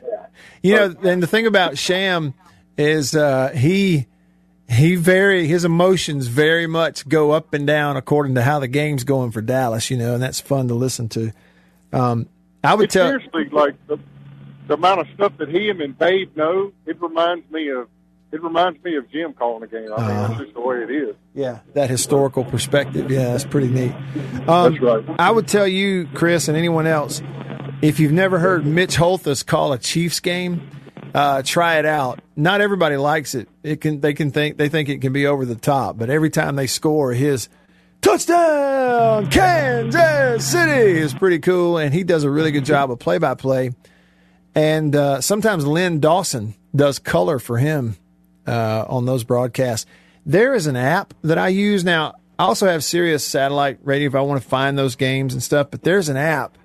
You 0.61 0.75
know, 0.75 0.95
and 1.03 1.21
the 1.21 1.27
thing 1.27 1.47
about 1.47 1.77
Sham 1.77 2.33
is 2.77 3.15
uh, 3.15 3.49
he 3.49 4.07
he 4.69 4.95
very 4.95 5.47
his 5.47 5.65
emotions 5.65 6.27
very 6.27 6.67
much 6.67 7.07
go 7.07 7.31
up 7.31 7.53
and 7.53 7.67
down 7.67 7.97
according 7.97 8.35
to 8.35 8.41
how 8.41 8.59
the 8.59 8.67
game's 8.67 9.03
going 9.03 9.31
for 9.31 9.41
Dallas. 9.41 9.89
You 9.89 9.97
know, 9.97 10.13
and 10.15 10.23
that's 10.23 10.39
fun 10.39 10.67
to 10.69 10.73
listen 10.73 11.09
to. 11.09 11.31
Um, 11.91 12.27
I 12.63 12.73
would 12.73 12.85
it's 12.85 12.93
tell 12.93 13.09
seriously 13.09 13.49
like 13.49 13.75
the, 13.87 13.99
the 14.67 14.73
amount 14.73 15.01
of 15.01 15.07
stuff 15.13 15.37
that 15.37 15.49
he 15.49 15.69
and 15.69 15.97
Babe 15.97 16.35
know. 16.35 16.71
It 16.85 17.01
reminds 17.01 17.49
me 17.51 17.69
of 17.69 17.87
it 18.33 18.43
reminds 18.43 18.83
me 18.83 18.97
of 18.97 19.09
Jim 19.11 19.31
calling 19.33 19.61
the 19.61 19.67
game. 19.67 19.89
I 19.95 20.01
mean, 20.01 20.09
Uh-huh. 20.11 20.27
that's 20.27 20.39
just 20.41 20.53
the 20.55 20.61
way 20.61 20.77
it 20.83 20.91
is. 20.91 21.15
Yeah, 21.33 21.59
that 21.73 21.89
historical 21.89 22.43
perspective. 22.43 23.09
Yeah, 23.09 23.31
that's 23.31 23.45
pretty 23.45 23.69
neat. 23.69 23.93
Um, 24.47 24.73
That's 24.73 24.81
right. 24.81 25.05
I 25.19 25.31
would 25.31 25.47
tell 25.47 25.67
you, 25.67 26.07
Chris, 26.13 26.47
and 26.47 26.57
anyone 26.57 26.85
else, 26.87 27.21
if 27.81 27.99
you've 27.99 28.11
never 28.11 28.39
heard 28.39 28.65
Mitch 28.65 28.95
Holthus 28.97 29.43
call 29.45 29.71
a 29.73 29.77
Chiefs 29.77 30.19
game, 30.19 30.67
uh, 31.13 31.41
try 31.45 31.77
it 31.77 31.85
out. 31.85 32.19
Not 32.35 32.59
everybody 32.61 32.97
likes 32.97 33.35
it. 33.35 33.47
It 33.61 33.81
can 33.81 33.99
they 34.01 34.13
can 34.13 34.31
think 34.31 34.57
they 34.57 34.67
think 34.69 34.89
it 34.89 34.99
can 35.01 35.13
be 35.13 35.27
over 35.27 35.45
the 35.45 35.55
top, 35.55 35.97
but 35.97 36.09
every 36.09 36.29
time 36.31 36.55
they 36.55 36.65
score, 36.67 37.13
his 37.13 37.49
touchdown 38.01 39.29
Kansas 39.29 40.45
City 40.45 40.97
is 40.99 41.13
pretty 41.13 41.39
cool, 41.39 41.77
and 41.77 41.93
he 41.93 42.03
does 42.03 42.23
a 42.23 42.29
really 42.29 42.51
good 42.51 42.65
job 42.65 42.91
of 42.91 42.99
play 42.99 43.17
by 43.17 43.33
play. 43.35 43.71
And 44.55 44.95
uh, 44.95 45.21
sometimes 45.21 45.65
Len 45.65 45.99
Dawson 45.99 46.53
does 46.75 46.99
color 46.99 47.39
for 47.39 47.57
him 47.57 47.95
uh, 48.47 48.85
on 48.87 49.05
those 49.05 49.23
broadcasts. 49.23 49.85
There 50.25 50.53
is 50.53 50.67
an 50.67 50.75
app 50.75 51.13
that 51.23 51.37
I 51.37 51.49
use 51.49 51.83
now. 51.83 52.15
I 52.39 52.45
also 52.45 52.67
have 52.67 52.83
Sirius 52.83 53.25
satellite 53.25 53.79
radio 53.83 54.07
if 54.07 54.15
I 54.15 54.21
want 54.21 54.41
to 54.41 54.47
find 54.47 54.77
those 54.77 54.95
games 54.95 55.33
and 55.33 55.43
stuff. 55.43 55.67
But 55.71 55.83
there's 55.83 56.09
an 56.09 56.17
app 56.17 56.57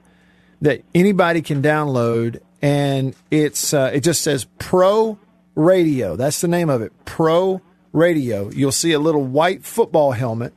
that 0.62 0.82
anybody 0.94 1.42
can 1.42 1.62
download, 1.62 2.40
and 2.62 3.14
it's 3.30 3.74
uh, 3.74 3.90
it 3.92 4.00
just 4.00 4.22
says 4.22 4.46
Pro 4.58 5.18
Radio. 5.54 6.16
That's 6.16 6.40
the 6.40 6.48
name 6.48 6.70
of 6.70 6.82
it, 6.82 6.92
Pro 7.04 7.60
Radio. 7.92 8.50
You'll 8.50 8.72
see 8.72 8.92
a 8.92 8.98
little 8.98 9.24
white 9.24 9.64
football 9.64 10.12
helmet 10.12 10.54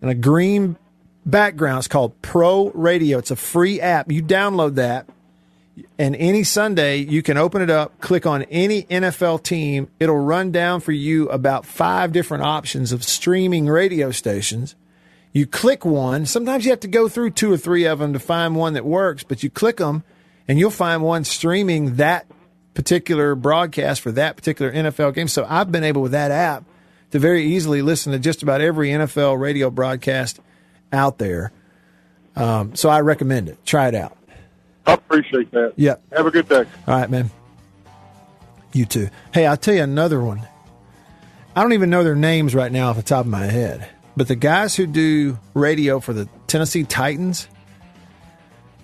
and 0.00 0.10
a 0.10 0.14
green 0.14 0.76
background. 1.24 1.78
It's 1.78 1.88
called 1.88 2.20
Pro 2.22 2.70
Radio. 2.70 3.18
It's 3.18 3.30
a 3.30 3.36
free 3.36 3.80
app. 3.80 4.10
You 4.10 4.22
download 4.22 4.74
that 4.74 5.08
and 5.98 6.14
any 6.16 6.44
Sunday 6.44 6.98
you 6.98 7.22
can 7.22 7.36
open 7.36 7.62
it 7.62 7.70
up, 7.70 8.00
click 8.00 8.26
on 8.26 8.42
any 8.44 8.84
NFL 8.84 9.42
team. 9.42 9.88
It'll 9.98 10.18
run 10.18 10.52
down 10.52 10.80
for 10.80 10.92
you 10.92 11.28
about 11.28 11.64
five 11.64 12.12
different 12.12 12.44
options 12.44 12.92
of 12.92 13.04
streaming 13.04 13.66
radio 13.66 14.10
stations. 14.10 14.74
You 15.32 15.46
click 15.46 15.84
one. 15.84 16.26
Sometimes 16.26 16.64
you 16.64 16.70
have 16.70 16.80
to 16.80 16.88
go 16.88 17.08
through 17.08 17.30
two 17.30 17.50
or 17.50 17.56
three 17.56 17.84
of 17.84 17.98
them 17.98 18.12
to 18.12 18.18
find 18.18 18.54
one 18.54 18.74
that 18.74 18.84
works, 18.84 19.22
but 19.22 19.42
you 19.42 19.48
click 19.48 19.78
them 19.78 20.04
and 20.46 20.58
you'll 20.58 20.70
find 20.70 21.02
one 21.02 21.24
streaming 21.24 21.96
that 21.96 22.26
particular 22.74 23.34
broadcast 23.34 24.02
for 24.02 24.12
that 24.12 24.36
particular 24.36 24.70
NFL 24.72 25.14
game. 25.14 25.28
So 25.28 25.46
I've 25.48 25.72
been 25.72 25.84
able 25.84 26.02
with 26.02 26.12
that 26.12 26.30
app 26.30 26.64
to 27.12 27.18
very 27.18 27.44
easily 27.44 27.82
listen 27.82 28.12
to 28.12 28.18
just 28.18 28.42
about 28.42 28.60
every 28.60 28.88
NFL 28.88 29.38
radio 29.40 29.70
broadcast 29.70 30.40
out 30.92 31.18
there. 31.18 31.52
Um, 32.36 32.74
so 32.74 32.88
I 32.88 33.00
recommend 33.00 33.48
it. 33.48 33.64
Try 33.64 33.88
it 33.88 33.94
out. 33.94 34.16
I 34.86 34.94
appreciate 34.94 35.50
that. 35.52 35.74
Yeah. 35.76 35.96
Have 36.16 36.26
a 36.26 36.30
good 36.30 36.48
day. 36.48 36.64
All 36.86 36.98
right, 36.98 37.10
man. 37.10 37.30
You 38.72 38.84
too. 38.86 39.08
Hey, 39.32 39.46
I'll 39.46 39.56
tell 39.56 39.74
you 39.74 39.82
another 39.82 40.20
one. 40.20 40.46
I 41.54 41.62
don't 41.62 41.74
even 41.74 41.90
know 41.90 42.02
their 42.02 42.14
names 42.14 42.54
right 42.54 42.72
now 42.72 42.88
off 42.90 42.96
the 42.96 43.02
top 43.02 43.26
of 43.26 43.30
my 43.30 43.44
head, 43.44 43.88
but 44.16 44.28
the 44.28 44.36
guys 44.36 44.74
who 44.74 44.86
do 44.86 45.38
radio 45.52 46.00
for 46.00 46.14
the 46.14 46.28
Tennessee 46.46 46.84
Titans, 46.84 47.46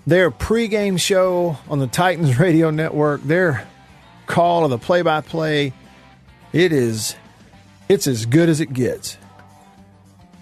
their 0.05 0.29
pregame 0.29 0.99
show 0.99 1.57
on 1.67 1.79
the 1.79 1.87
Titans 1.87 2.37
radio 2.39 2.69
network, 2.69 3.23
their 3.23 3.67
call 4.27 4.63
of 4.63 4.69
the 4.69 4.77
play-by-play, 4.77 5.73
it 6.53 6.71
is, 6.71 7.15
it's 7.87 8.05
as 8.05 8.27
good 8.27 8.49
as 8.49 8.61
it 8.61 8.71
gets. 8.71 9.17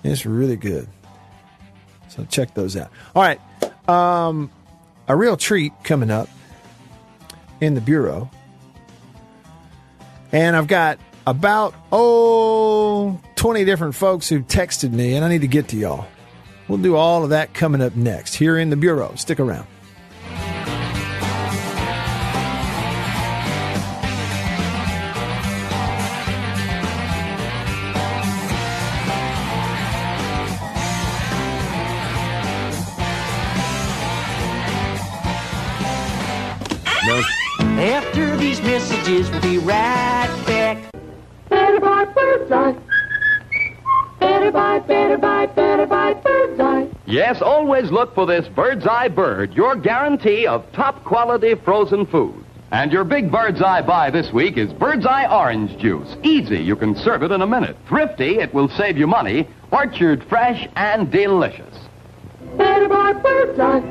It's 0.04 0.26
really 0.26 0.58
good. 0.58 0.88
So 2.10 2.26
check 2.26 2.54
those 2.54 2.76
out. 2.76 2.92
All 3.16 3.24
right. 3.24 3.40
Um, 3.90 4.52
a 5.08 5.16
real 5.16 5.38
treat 5.38 5.74
coming 5.84 6.12
up 6.12 6.30
in 7.62 7.74
the 7.74 7.82
Bureau. 7.82 8.30
And 10.32 10.56
I've 10.56 10.68
got 10.68 11.00
about, 11.26 11.74
oh, 11.92 13.20
20 13.36 13.66
different 13.66 13.96
folks 13.96 14.28
who 14.30 14.42
texted 14.42 14.92
me, 14.92 15.16
and 15.16 15.24
I 15.24 15.30
need 15.30 15.42
to 15.42 15.48
get 15.48 15.70
to 15.70 15.78
y'all. 15.78 16.08
We'll 16.68 16.80
do 16.80 16.96
all 16.96 17.24
of 17.24 17.30
that 17.30 17.54
coming 17.54 17.82
up 17.82 17.96
next 17.96 18.36
here 18.36 18.58
in 18.58 18.70
the 18.70 18.76
Bureau. 18.76 19.14
Stick 19.16 19.40
around. 19.40 19.68
Yes, 47.28 47.42
always 47.42 47.92
look 47.92 48.16
for 48.16 48.26
this 48.26 48.48
Bird's 48.48 48.88
Eye 48.88 49.10
Bird, 49.10 49.54
your 49.54 49.76
guarantee 49.76 50.48
of 50.48 50.64
top 50.72 51.04
quality 51.04 51.56
frozen 51.56 52.06
food. 52.06 52.42
And 52.72 52.90
your 52.90 53.04
big 53.04 53.30
Bird's 53.30 53.62
Eye 53.62 53.82
buy 53.82 54.12
this 54.12 54.32
week 54.32 54.56
is 54.56 54.72
Bird's 54.72 55.06
Eye 55.06 55.26
Orange 55.30 55.78
Juice. 55.78 56.16
Easy, 56.24 56.64
you 56.64 56.78
can 56.78 56.96
serve 56.96 57.24
it 57.24 57.34
in 57.34 57.42
a 57.42 57.46
minute. 57.46 57.76
Thrifty, 57.86 58.40
it 58.40 58.54
will 58.54 58.70
save 58.70 58.98
you 58.98 59.08
money. 59.08 59.46
Orchard 59.72 60.24
fresh 60.30 60.70
and 60.78 61.12
delicious. 61.12 61.76
Better 62.56 62.88
buy 62.88 63.12
bird's 63.12 63.60
eye. 63.60 63.82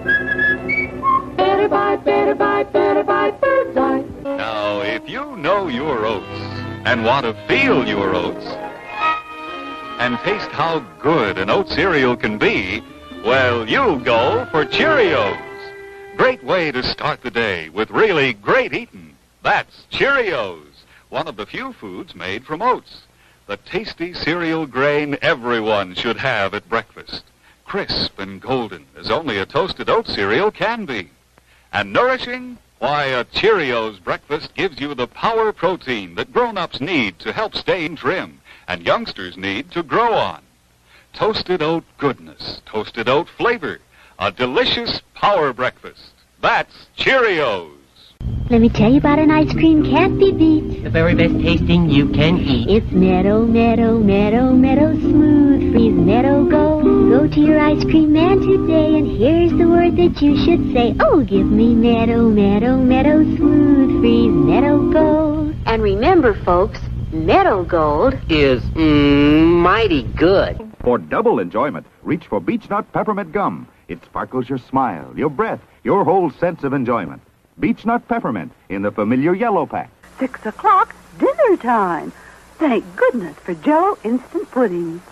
Better 1.37 1.69
buy, 1.69 1.97
better 1.97 2.35
buy, 2.35 2.65
better 2.65 3.05
buy 3.05 3.33
bird's 3.33 3.77
Eye. 3.77 4.05
Now, 4.23 4.81
if 4.81 5.07
you 5.11 5.37
know 5.37 5.69
your 5.69 6.07
oats 6.07 6.41
and 6.87 7.05
want 7.05 7.27
to 7.27 7.35
feel 7.47 7.87
your 7.87 8.15
oats 8.15 8.47
and 10.01 10.19
taste 10.21 10.49
how 10.53 10.79
good 10.99 11.37
an 11.37 11.51
oat 11.51 11.69
cereal 11.69 12.17
can 12.17 12.39
be, 12.39 12.83
well, 13.27 13.69
you'll 13.69 13.99
go 13.99 14.47
for 14.53 14.65
Cheerios. 14.65 15.37
Great 16.17 16.45
way 16.45 16.71
to 16.71 16.81
start 16.85 17.23
the 17.23 17.31
day 17.31 17.69
with 17.69 17.91
really 17.91 18.33
great 18.33 18.73
eating. 18.73 19.17
That's 19.43 19.83
Cheerios, 19.91 20.85
one 21.09 21.27
of 21.27 21.35
the 21.35 21.45
few 21.45 21.73
foods 21.73 22.15
made 22.15 22.47
from 22.47 22.63
oats. 22.63 23.03
The 23.49 23.57
tasty 23.57 24.15
cereal 24.15 24.67
grain 24.67 25.19
everyone 25.23 25.97
should 25.97 26.19
have 26.19 26.55
at 26.55 26.69
breakfast. 26.69 27.25
Crisp 27.65 28.17
and 28.21 28.41
golden 28.41 28.87
as 28.97 29.11
only 29.11 29.39
a 29.39 29.47
toasted 29.47 29.91
oat 29.91 30.07
cereal 30.07 30.53
can 30.53 30.85
be. 30.87 31.11
And 31.73 31.93
nourishing? 31.93 32.59
Why, 32.79 33.07
a 33.07 33.25
Cheerios 33.25 34.01
breakfast 34.03 34.55
gives 34.55 34.81
you 34.81 34.95
the 34.95 35.09
power 35.09 35.53
protein 35.53 36.15
that 36.15 36.33
grown-ups 36.33 36.81
need 36.81 37.19
to 37.21 37.33
help 37.33 37.57
stay 37.57 37.87
in 37.87 37.97
trim 37.97 38.41
and 38.69 38.87
youngsters 38.87 39.37
need 39.37 39.73
to 39.73 39.83
grow 39.83 40.15
on. 40.15 40.46
Toasted 41.17 41.63
oat 41.63 41.83
goodness, 41.97 42.61
toasted 42.67 43.09
oat 43.09 43.27
flavor, 43.39 43.79
a 44.19 44.31
delicious 44.31 45.01
power 45.15 45.55
breakfast. 45.55 46.13
That's 46.43 46.89
Cheerios. 46.95 47.73
Let 48.51 48.61
me 48.61 48.69
tell 48.69 48.93
you 48.93 48.99
about 48.99 49.19
an 49.19 49.31
ice 49.31 49.51
cream 49.53 49.83
can't 49.83 50.19
be 50.19 50.31
beat. 50.31 50.85
The 50.85 50.91
very 50.91 51.15
best 51.15 51.33
tasting 51.41 51.89
you 51.89 52.11
can 52.11 52.37
eat. 52.37 52.69
It's 52.69 52.93
Meadow, 52.93 53.47
Meadow, 53.47 53.99
Meadow, 53.99 54.53
Meadow 54.53 54.93
Smooth 54.93 55.73
Freeze 55.73 55.95
Meadow 55.95 56.45
Gold. 56.45 56.85
Go 56.85 57.27
to 57.27 57.41
your 57.41 57.61
ice 57.61 57.83
cream 57.85 58.13
man 58.13 58.39
today 58.41 58.99
and 58.99 59.07
here's 59.07 59.53
the 59.53 59.67
word 59.67 59.97
that 59.97 60.21
you 60.21 60.37
should 60.45 60.71
say. 60.75 60.95
Oh, 61.01 61.25
give 61.25 61.47
me 61.47 61.75
Meadow, 61.75 62.29
Meadow, 62.29 62.77
Meadow 62.77 63.23
Smooth 63.37 64.01
Freeze 64.03 64.33
Meadow 64.33 64.93
Gold. 64.93 65.55
And 65.65 65.83
remember, 65.83 66.35
folks, 66.45 66.79
Meadow 67.11 67.65
Gold 67.65 68.19
is 68.29 68.61
mm, 68.75 69.63
mighty 69.63 70.03
good. 70.03 70.66
For 70.87 70.99
double 70.99 71.41
enjoyment, 71.41 71.85
reach 72.05 72.29
for 72.29 72.39
Beech 72.39 72.71
Nut 72.71 72.87
Peppermint 72.93 73.33
Gum. 73.33 73.67
It 73.89 74.05
sparkles 74.05 74.49
your 74.49 74.59
smile, 74.59 75.13
your 75.17 75.31
breath, 75.31 75.59
your 75.83 76.05
whole 76.05 76.31
sense 76.31 76.63
of 76.63 76.73
enjoyment. 76.73 77.23
Beech 77.59 77.85
Nut 77.85 78.07
Peppermint 78.07 78.53
in 78.69 78.83
the 78.83 78.93
familiar 78.93 79.35
yellow 79.35 79.67
pack. 79.67 79.91
Six 80.21 80.47
o'clock, 80.47 80.95
dinner 81.19 81.57
time. 81.57 82.13
Thank 82.59 82.85
goodness 82.95 83.35
for 83.39 83.55
Jello 83.55 83.99
instant 84.05 84.49
pudding. 84.53 85.03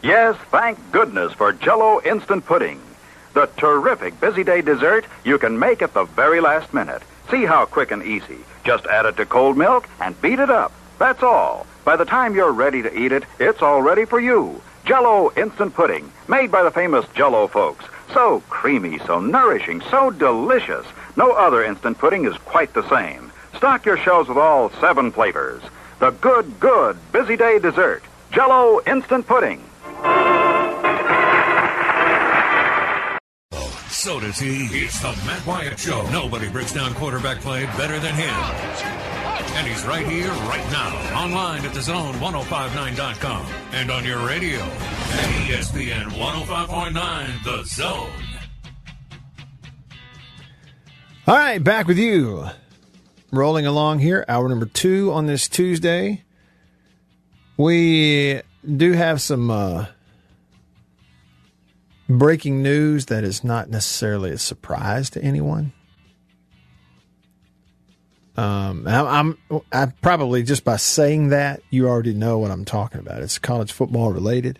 Yes, 0.00 0.36
thank 0.52 0.78
goodness 0.92 1.32
for 1.32 1.52
Jello 1.52 2.00
Instant 2.02 2.46
Pudding. 2.46 2.80
The 3.34 3.46
terrific 3.56 4.20
busy 4.20 4.44
day 4.44 4.62
dessert 4.62 5.06
you 5.24 5.38
can 5.38 5.58
make 5.58 5.82
at 5.82 5.92
the 5.92 6.04
very 6.04 6.40
last 6.40 6.72
minute. 6.72 7.02
See 7.32 7.44
how 7.44 7.66
quick 7.66 7.90
and 7.90 8.04
easy. 8.04 8.38
Just 8.62 8.86
add 8.86 9.06
it 9.06 9.16
to 9.16 9.26
cold 9.26 9.58
milk 9.58 9.88
and 10.00 10.22
beat 10.22 10.38
it 10.38 10.50
up. 10.50 10.70
That's 11.00 11.24
all. 11.24 11.66
By 11.84 11.96
the 11.96 12.04
time 12.04 12.36
you're 12.36 12.52
ready 12.52 12.80
to 12.82 12.96
eat 12.96 13.10
it, 13.10 13.24
it's 13.40 13.60
all 13.60 13.82
ready 13.82 14.04
for 14.04 14.20
you. 14.20 14.62
Jello 14.86 15.32
Instant 15.36 15.74
Pudding, 15.74 16.12
made 16.28 16.52
by 16.52 16.62
the 16.62 16.70
famous 16.70 17.04
Jello 17.12 17.48
folks. 17.48 17.84
So 18.14 18.40
creamy, 18.48 18.98
so 19.00 19.18
nourishing, 19.18 19.80
so 19.80 20.12
delicious. 20.12 20.86
No 21.16 21.32
other 21.32 21.64
instant 21.64 21.98
pudding 21.98 22.24
is 22.24 22.36
quite 22.38 22.72
the 22.72 22.88
same. 22.88 23.32
Stock 23.56 23.84
your 23.84 23.96
shelves 23.96 24.28
with 24.28 24.38
all 24.38 24.70
seven 24.80 25.10
flavors. 25.10 25.60
The 25.98 26.10
good, 26.12 26.60
good 26.60 26.96
busy 27.10 27.36
day 27.36 27.58
dessert. 27.58 28.04
Jello 28.30 28.80
Instant 28.86 29.26
Pudding. 29.26 29.60
So 33.88 34.20
does 34.20 34.38
he. 34.38 34.66
It's 34.84 35.00
the 35.00 35.08
Matt 35.26 35.44
Wyatt 35.44 35.80
Show. 35.80 36.08
Nobody 36.10 36.48
breaks 36.48 36.72
down 36.72 36.94
quarterback 36.94 37.40
play 37.40 37.66
better 37.76 37.98
than 37.98 38.14
him. 38.14 39.15
And 39.56 39.66
he's 39.66 39.86
right 39.86 40.06
here, 40.06 40.28
right 40.28 40.70
now, 40.70 41.22
online 41.24 41.64
at 41.64 41.72
thezone1059.com 41.72 43.46
and 43.72 43.90
on 43.90 44.04
your 44.04 44.18
radio 44.26 44.60
at 44.60 45.48
ESPN 45.48 46.10
105.9 46.10 47.42
The 47.42 47.64
Zone. 47.64 48.10
All 51.26 51.36
right, 51.36 51.64
back 51.64 51.86
with 51.86 51.96
you. 51.96 52.46
Rolling 53.32 53.66
along 53.66 54.00
here, 54.00 54.26
hour 54.28 54.46
number 54.46 54.66
two 54.66 55.10
on 55.10 55.24
this 55.24 55.48
Tuesday. 55.48 56.22
We 57.56 58.42
do 58.76 58.92
have 58.92 59.22
some 59.22 59.50
uh, 59.50 59.86
breaking 62.10 62.62
news 62.62 63.06
that 63.06 63.24
is 63.24 63.42
not 63.42 63.70
necessarily 63.70 64.32
a 64.32 64.38
surprise 64.38 65.08
to 65.10 65.22
anyone. 65.22 65.72
Um, 68.36 68.86
I- 68.86 69.18
I'm, 69.20 69.38
I 69.72 69.86
probably 70.02 70.42
just 70.42 70.64
by 70.64 70.76
saying 70.76 71.28
that 71.30 71.62
you 71.70 71.88
already 71.88 72.12
know 72.12 72.38
what 72.38 72.50
I'm 72.50 72.64
talking 72.64 73.00
about. 73.00 73.22
It's 73.22 73.38
college 73.38 73.72
football 73.72 74.12
related, 74.12 74.58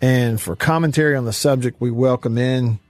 and 0.00 0.40
for 0.40 0.56
commentary 0.56 1.14
on 1.14 1.24
the 1.24 1.32
subject, 1.32 1.80
we 1.80 1.90
welcome 1.90 2.36
in 2.38 2.80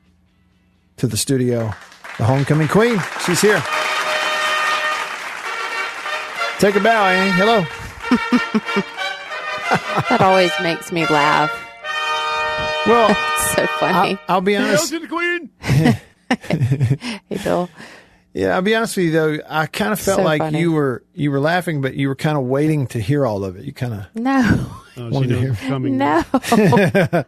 to 0.97 1.07
the 1.07 1.17
studio 1.17 1.73
the 2.19 2.25
homecoming 2.25 2.69
queen. 2.69 3.01
She's 3.25 3.41
here. 3.41 3.63
Take 6.59 6.77
a 6.77 6.81
bow, 6.81 7.07
Annie. 7.07 7.33
Hello. 7.33 7.63
that 10.09 10.21
always 10.21 10.53
makes 10.63 10.93
me 10.93 11.07
laugh. 11.07 11.51
Well, 12.87 13.09
so 13.57 13.67
funny. 13.81 14.13
I'll, 14.29 14.37
I'll 14.37 14.41
be 14.41 14.57
honest. 14.57 14.91
to 14.91 15.01
the 15.01 15.09
queen. 15.09 15.51
hey, 17.29 17.39
Bill. 17.43 17.69
Yeah, 18.35 18.55
I'll 18.55 18.63
be 18.63 18.75
honest 18.75 18.97
with 18.97 19.07
you 19.07 19.13
though. 19.13 19.39
I 19.49 19.67
kind 19.67 19.93
of 19.93 20.01
felt 20.01 20.19
So 20.19 20.23
like 20.25 20.41
funny. 20.41 20.61
you 20.61 20.73
were 20.73 21.05
you 21.15 21.31
were 21.31 21.41
laughing, 21.41 21.81
but 21.83 21.95
you 21.95 22.09
were 22.09 22.15
kind 22.15 22.39
of 22.39 22.45
waiting 22.45 22.87
to 22.89 22.99
hear 23.01 23.27
all 23.27 23.45
of 23.45 23.57
it. 23.57 23.65
You 23.65 23.73
kind 23.75 23.93
of 23.95 24.07
No. 24.15 24.71
wanted 24.97 25.29
to 25.31 25.39
hear. 25.39 25.55
coming. 25.55 25.99
No. 25.99 26.25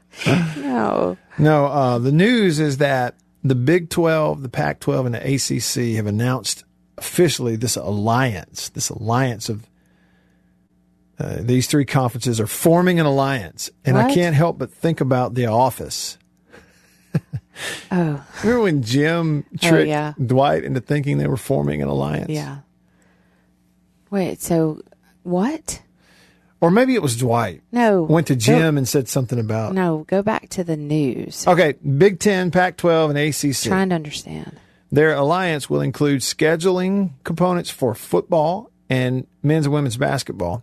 no. 0.57 1.17
No, 1.39 1.67
uh, 1.67 1.99
the 1.99 2.13
news 2.13 2.61
is 2.61 2.79
that 2.79 3.17
the 3.43 3.55
Big 3.55 3.91
12, 3.91 4.43
the 4.43 4.49
Pac 4.49 4.81
12, 4.81 5.07
and 5.07 5.15
the 5.15 5.35
ACC 5.35 5.97
have 5.97 6.07
announced 6.07 6.65
officially 6.97 7.57
this 7.57 7.77
alliance, 7.77 8.71
this 8.71 8.89
alliance 8.89 9.49
of 9.49 9.67
uh, 11.19 11.37
these 11.41 11.67
three 11.67 11.85
conferences 11.85 12.41
are 12.41 12.47
forming 12.47 12.99
an 13.01 13.07
alliance. 13.07 13.71
And 13.85 13.99
I 13.99 14.13
can't 14.15 14.35
help 14.35 14.59
but 14.59 14.73
think 14.73 15.01
about 15.01 15.35
The 15.35 15.47
Office. 15.47 16.17
Oh. 17.93 18.25
Remember 18.43 18.63
when 18.65 18.83
Jim 18.83 19.45
Oh, 19.55 19.69
tricked 19.69 19.89
yeah. 19.89 20.15
Dwight 20.25 20.65
into 20.65 20.81
thinking 20.81 21.19
they 21.19 21.27
were 21.29 21.37
forming 21.37 21.83
an 21.83 21.89
alliance? 21.89 22.31
Yeah. 22.31 22.59
Wait, 24.11 24.41
so 24.41 24.81
what? 25.23 25.83
Or 26.61 26.71
maybe 26.71 26.95
it 26.95 27.03
was 27.03 27.17
Dwight. 27.17 27.63
No. 27.73 28.03
Went 28.05 28.27
to 28.29 28.35
Go- 28.35 28.39
Jim 28.41 28.79
and 28.79 28.89
said 28.89 29.09
something 29.09 29.39
about. 29.39 29.75
No, 29.75 30.05
go 30.09 30.23
back 30.23 30.49
to 30.51 30.65
the 30.65 30.77
news. 30.77 31.47
Okay, 31.47 31.73
Big 31.73 32.21
Ten, 32.21 32.51
Pac 32.51 32.77
12, 32.77 33.11
and 33.11 33.19
ACC. 33.19 33.63
Trying 33.69 33.91
to 33.91 33.95
understand. 33.95 34.59
Their 34.91 35.15
alliance 35.15 35.69
will 35.69 35.81
include 35.81 36.21
scheduling 36.21 37.11
components 37.25 37.71
for 37.71 37.95
football 37.95 38.71
and 38.89 39.27
men's 39.43 39.67
and 39.67 39.75
women's 39.75 39.97
basketball, 39.97 40.63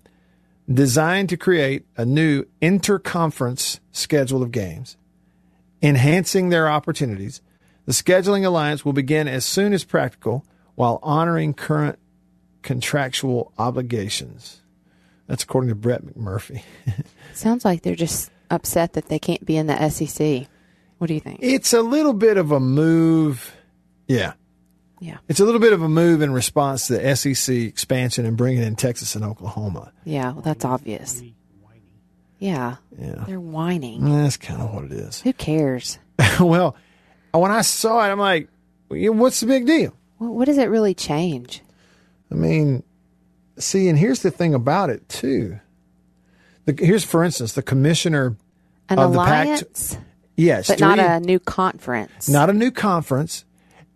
designed 0.71 1.27
to 1.29 1.37
create 1.37 1.85
a 1.97 2.05
new 2.05 2.45
interconference 2.61 3.79
schedule 3.91 4.41
of 4.41 4.51
games, 4.51 4.95
enhancing 5.81 6.49
their 6.49 6.69
opportunities. 6.69 7.41
The 7.85 7.91
scheduling 7.91 8.45
alliance 8.45 8.85
will 8.85 8.93
begin 8.93 9.27
as 9.27 9.45
soon 9.45 9.73
as 9.73 9.83
practical 9.83 10.45
while 10.75 10.99
honoring 11.01 11.53
current 11.53 11.99
contractual 12.61 13.51
obligations. 13.57 14.61
That's 15.27 15.43
according 15.43 15.69
to 15.69 15.75
Brett 15.75 16.03
McMurphy. 16.03 16.63
Sounds 17.33 17.65
like 17.65 17.81
they're 17.81 17.95
just 17.95 18.31
upset 18.49 18.93
that 18.93 19.07
they 19.07 19.19
can't 19.19 19.45
be 19.45 19.57
in 19.57 19.67
the 19.67 19.89
SEC. 19.89 20.47
What 20.97 21.07
do 21.07 21.13
you 21.13 21.19
think? 21.19 21.39
It's 21.41 21.73
a 21.73 21.81
little 21.81 22.13
bit 22.13 22.37
of 22.37 22.51
a 22.51 22.59
move. 22.59 23.55
Yeah. 24.07 24.33
Yeah. 24.99 25.17
It's 25.27 25.39
a 25.39 25.45
little 25.45 25.59
bit 25.59 25.73
of 25.73 25.81
a 25.81 25.89
move 25.89 26.21
in 26.21 26.31
response 26.31 26.87
to 26.87 26.97
the 26.97 27.15
SEC 27.15 27.55
expansion 27.55 28.25
and 28.25 28.37
bringing 28.37 28.61
in 28.61 28.75
Texas 28.75 29.15
and 29.15 29.25
Oklahoma. 29.25 29.91
Yeah, 30.03 30.33
well, 30.33 30.41
that's 30.41 30.63
obvious. 30.63 31.23
Yeah. 32.41 32.77
Yeah. 32.99 33.23
They're 33.27 33.39
whining. 33.39 34.03
That's 34.03 34.35
kind 34.35 34.63
of 34.63 34.73
what 34.73 34.85
it 34.85 34.93
is. 34.93 35.21
Who 35.21 35.31
cares? 35.31 35.99
well, 36.39 36.75
when 37.31 37.51
I 37.51 37.61
saw 37.61 38.03
it, 38.03 38.11
I'm 38.11 38.19
like, 38.19 38.49
what's 38.89 39.41
the 39.41 39.45
big 39.45 39.67
deal? 39.67 39.93
What, 40.17 40.31
what 40.31 40.45
does 40.45 40.57
it 40.57 40.65
really 40.65 40.95
change? 40.95 41.61
I 42.31 42.35
mean, 42.35 42.81
see, 43.59 43.87
and 43.87 43.97
here's 43.97 44.23
the 44.23 44.31
thing 44.31 44.55
about 44.55 44.89
it, 44.89 45.07
too. 45.07 45.59
The, 46.65 46.75
here's, 46.83 47.03
for 47.03 47.23
instance, 47.23 47.53
the 47.53 47.61
commissioner 47.61 48.35
An 48.89 48.97
of 48.97 49.13
the 49.13 49.19
Pac. 49.19 49.45
alliance? 49.45 49.97
Yes. 50.35 50.67
but 50.67 50.79
not 50.79 50.97
a 50.97 51.19
new 51.19 51.39
conference. 51.39 52.27
not 52.27 52.49
a 52.49 52.53
new 52.53 52.71
conference. 52.71 53.45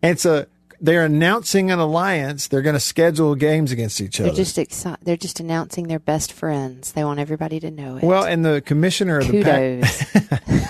It's 0.03 0.23
a 0.23 0.45
they're 0.81 1.05
announcing 1.05 1.71
an 1.71 1.79
alliance. 1.79 2.47
They're 2.47 2.61
going 2.61 2.75
to 2.75 2.79
schedule 2.79 3.35
games 3.35 3.71
against 3.71 3.99
each 4.01 4.17
They're 4.17 4.27
other. 4.27 4.35
just 4.35 4.57
exci- 4.57 4.97
They're 5.01 5.17
just 5.17 5.39
announcing 5.39 5.87
they're 5.87 5.99
best 5.99 6.31
friends. 6.33 6.91
They 6.91 7.03
want 7.03 7.19
everybody 7.19 7.59
to 7.61 7.71
know 7.71 7.97
it. 7.97 8.03
well, 8.03 8.23
and 8.23 8.43
the 8.45 8.61
commissioner 8.61 9.19
of 9.19 9.27
the 9.27 9.43
Pac, 9.43 10.69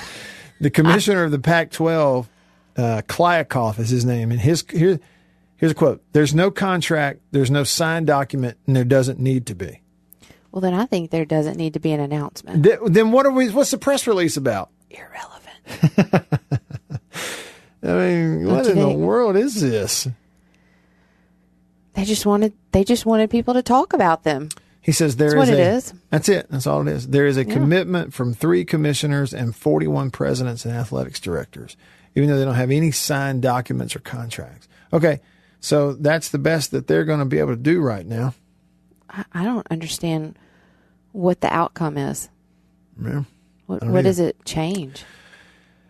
the 0.61 0.69
commissioner 0.69 1.23
of 1.23 1.32
the 1.32 1.40
Pac-12, 1.40 2.27
uh, 2.77 3.02
Kliavkoff 3.07 3.80
is 3.80 3.90
his 3.90 4.06
name, 4.06 4.32
and 4.32 4.40
his 4.40 4.64
here 4.69 4.99
Here's 5.57 5.72
a 5.72 5.76
quote 5.76 6.03
There's 6.11 6.36
no 6.36 6.52
contract, 6.52 7.22
there's 7.32 7.49
no 7.52 7.64
signed 7.64 8.07
document, 8.07 8.57
and 8.68 8.76
there 8.76 8.84
doesn't 8.84 9.19
need 9.19 9.45
to 9.48 9.56
be. 9.56 9.82
Well, 10.52 10.61
then 10.61 10.73
I 10.73 10.86
think 10.86 11.11
there 11.11 11.26
doesn't 11.26 11.57
need 11.57 11.73
to 11.73 11.80
be 11.80 11.91
an 11.91 11.99
announcement. 11.99 12.64
Th- 12.64 12.80
then 12.86 13.11
what 13.11 13.26
are 13.26 13.32
we? 13.32 13.49
What's 13.49 13.72
the 13.72 13.77
press 13.77 14.07
release 14.07 14.38
about? 14.38 14.69
Irrelevant. 14.90 16.27
I 17.85 17.93
mean, 17.93 18.47
what 18.47 18.67
in 18.67 18.79
the 18.79 18.89
world 18.89 19.35
is 19.35 19.61
this? 19.61 20.07
They 21.93 22.03
just 22.03 22.25
wanted 22.25 22.53
they 22.71 22.83
just 22.83 23.05
wanted 23.05 23.29
people 23.29 23.53
to 23.53 23.63
talk 23.63 23.93
about 23.93 24.23
them. 24.23 24.49
He 24.81 24.91
says 24.91 25.15
there 25.15 25.27
is 25.29 25.33
That's 25.33 25.49
what 25.49 25.57
a, 25.57 25.61
it 25.61 25.73
is. 25.75 25.93
That's 26.11 26.29
it. 26.29 26.47
That's 26.49 26.67
all 26.67 26.81
it 26.87 26.91
is. 26.91 27.07
There 27.07 27.25
is 27.25 27.37
a 27.37 27.45
Yeah. 27.45 27.53
commitment 27.53 28.13
from 28.13 28.33
three 28.33 28.65
commissioners 28.65 29.33
and 29.33 29.55
41 29.55 30.11
presidents 30.11 30.63
and 30.65 30.75
athletics 30.75 31.19
directors, 31.19 31.75
even 32.15 32.29
though 32.29 32.37
they 32.37 32.45
don't 32.45 32.55
have 32.55 32.69
any 32.71 32.91
signed 32.91 33.41
documents 33.41 33.95
or 33.95 33.99
contracts. 33.99 34.67
Okay, 34.93 35.21
so 35.59 35.93
that's 35.93 36.29
the 36.29 36.37
best 36.37 36.71
that 36.71 36.85
they're 36.87 37.05
going 37.05 37.19
to 37.19 37.25
be 37.25 37.39
able 37.39 37.55
to 37.55 37.61
do 37.61 37.81
right 37.81 38.05
now. 38.05 38.35
I, 39.09 39.25
I 39.33 39.43
don't 39.43 39.65
understand 39.71 40.37
what 41.13 41.41
the 41.41 41.51
outcome 41.51 41.97
is. 41.97 42.29
Yeah. 43.01 43.23
What, 43.65 43.83
what 43.83 44.03
does 44.03 44.19
it 44.19 44.37
change? 44.45 45.03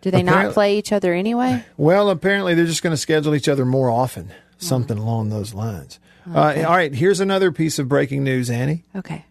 Do 0.02 0.10
they 0.10 0.20
Apparently- 0.20 0.44
not 0.46 0.54
play 0.54 0.78
each 0.78 0.92
other 0.92 1.12
anyway? 1.14 1.64
Well, 1.76 2.10
apparently 2.10 2.54
they're 2.54 2.66
just 2.66 2.82
going 2.82 2.92
to 2.92 2.96
schedule 2.96 3.34
each 3.34 3.48
other 3.48 3.64
more 3.64 3.90
often, 3.90 4.30
something 4.58 4.98
along 4.98 5.30
those 5.30 5.54
lines. 5.54 5.98
Okay. 6.30 6.64
Uh, 6.64 6.68
all 6.68 6.76
right, 6.76 6.94
here's 6.94 7.20
another 7.20 7.52
piece 7.52 7.78
of 7.78 7.88
breaking 7.88 8.24
news, 8.24 8.50
Annie. 8.50 8.84
Okay. 8.94 9.24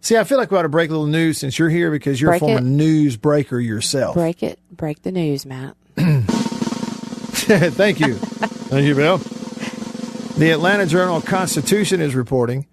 See, 0.00 0.16
I 0.16 0.24
feel 0.24 0.38
like 0.38 0.50
we 0.50 0.58
ought 0.58 0.62
to 0.62 0.68
break 0.68 0.90
a 0.90 0.92
little 0.92 1.06
news 1.06 1.38
since 1.38 1.58
you're 1.58 1.68
here 1.70 1.90
because 1.90 2.20
you're 2.20 2.30
Break 2.32 2.42
a 2.42 2.46
former 2.46 2.58
it. 2.58 2.64
news 2.64 3.16
breaker 3.16 3.58
yourself. 3.60 4.14
Break 4.14 4.42
it. 4.42 4.58
Break 4.70 5.02
the 5.02 5.12
news, 5.12 5.46
Matt. 5.46 5.76
Thank 5.96 8.00
you. 8.00 8.14
Thank 8.14 8.86
you, 8.86 8.94
Bill. 8.94 9.18
The 10.38 10.50
Atlanta 10.50 10.86
Journal 10.86 11.20
Constitution 11.20 12.00
is 12.00 12.14
reporting 12.14 12.66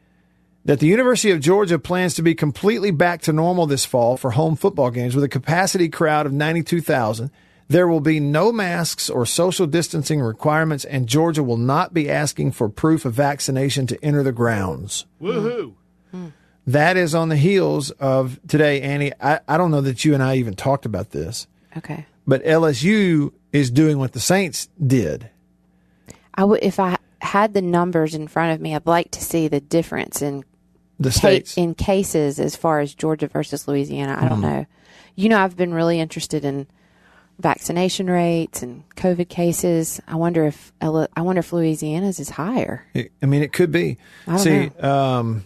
that 0.65 0.79
the 0.79 0.87
University 0.87 1.31
of 1.31 1.39
Georgia 1.39 1.79
plans 1.79 2.13
to 2.15 2.21
be 2.21 2.35
completely 2.35 2.91
back 2.91 3.21
to 3.23 3.33
normal 3.33 3.65
this 3.65 3.85
fall 3.85 4.17
for 4.17 4.31
home 4.31 4.55
football 4.55 4.91
games 4.91 5.15
with 5.15 5.23
a 5.23 5.29
capacity 5.29 5.89
crowd 5.89 6.25
of 6.25 6.33
92,000. 6.33 7.31
There 7.69 7.87
will 7.87 8.01
be 8.01 8.19
no 8.19 8.51
masks 8.51 9.09
or 9.09 9.25
social 9.25 9.67
distancing 9.67 10.21
requirements, 10.21 10.85
and 10.85 11.07
Georgia 11.07 11.43
will 11.43 11.57
not 11.57 11.93
be 11.93 12.09
asking 12.09 12.51
for 12.53 12.67
proof 12.67 13.05
of 13.05 13.13
vaccination 13.13 13.85
to 13.87 14.03
enter 14.03 14.23
the 14.23 14.31
grounds. 14.31 15.05
Woohoo! 15.21 15.73
Hmm. 16.11 16.27
That 16.65 16.97
is 16.97 17.13
on 17.15 17.29
the 17.29 17.37
heels 17.37 17.91
of 17.91 18.39
today, 18.47 18.81
Annie. 18.81 19.13
I, 19.21 19.39
I 19.47 19.57
don't 19.57 19.71
know 19.71 19.81
that 19.81 20.03
you 20.03 20.13
and 20.13 20.21
I 20.23 20.35
even 20.37 20.55
talked 20.55 20.85
about 20.85 21.11
this, 21.11 21.47
Okay. 21.77 22.05
but 22.27 22.43
LSU 22.43 23.31
is 23.53 23.69
doing 23.71 23.97
what 23.99 24.13
the 24.13 24.19
Saints 24.19 24.67
did. 24.85 25.29
I 26.35 26.43
would 26.43 26.63
if 26.63 26.79
I 26.79 26.97
had 27.21 27.53
the 27.53 27.61
numbers 27.61 28.15
in 28.15 28.27
front 28.27 28.53
of 28.53 28.61
me, 28.61 28.73
I'd 28.75 28.85
like 28.87 29.11
to 29.11 29.23
see 29.23 29.47
the 29.47 29.59
difference 29.59 30.21
in 30.21 30.43
The 30.99 31.11
states. 31.11 31.57
in 31.57 31.75
cases 31.75 32.39
as 32.39 32.55
far 32.55 32.79
as 32.81 32.93
Georgia 32.93 33.27
versus 33.27 33.67
Louisiana. 33.67 34.17
I 34.19 34.27
don't 34.27 34.39
Mhm. 34.39 34.41
know. 34.41 34.65
You 35.15 35.29
know, 35.29 35.39
I've 35.39 35.55
been 35.57 35.73
really 35.73 35.99
interested 35.99 36.43
in 36.45 36.67
vaccination 37.39 38.09
rates 38.09 38.61
and 38.61 38.83
COVID 38.97 39.29
cases. 39.29 40.01
I 40.07 40.15
wonder 40.15 40.45
if 40.45 40.73
I 40.81 40.89
wonder 41.21 41.39
if 41.39 41.53
Louisiana's 41.53 42.19
is 42.19 42.31
higher. 42.31 42.85
It- 42.93 43.11
I 43.23 43.25
mean, 43.27 43.41
it 43.43 43.53
could 43.53 43.71
be. 43.71 43.97
See, 44.37 44.69
um, 44.81 45.45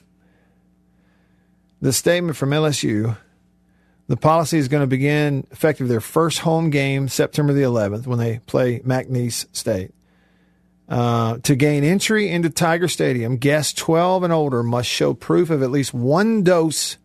the 1.81 1.93
statement 1.93 2.35
from 2.37 2.51
LSU, 2.51 3.15
the 4.07 4.17
policy 4.17 4.57
is 4.57 4.67
going 4.67 4.81
to 4.81 4.87
begin 4.87 5.45
effective 5.51 5.87
their 5.87 6.01
first 6.01 6.39
home 6.39 6.69
game 6.71 7.07
September 7.07 7.53
the 7.53 7.61
11th 7.63 8.07
when 8.07 8.17
they 8.19 8.39
play 8.47 8.79
McNeese 8.79 9.45
State. 9.51 9.91
Uh, 10.93 11.39
to 11.39 11.55
gain 11.55 11.83
entry 11.83 12.29
into 12.29 12.51
Tiger 12.51 12.87
Stadium, 12.87 13.37
guests 13.37 13.73
12 13.73 14.21
and 14.21 14.31
older 14.31 14.61
must 14.61 14.87
show 14.87 15.15
proof 15.15 15.49
of 15.49 15.63
at 15.63 15.71
least 15.71 15.91
one 15.91 16.43
dose 16.43 16.97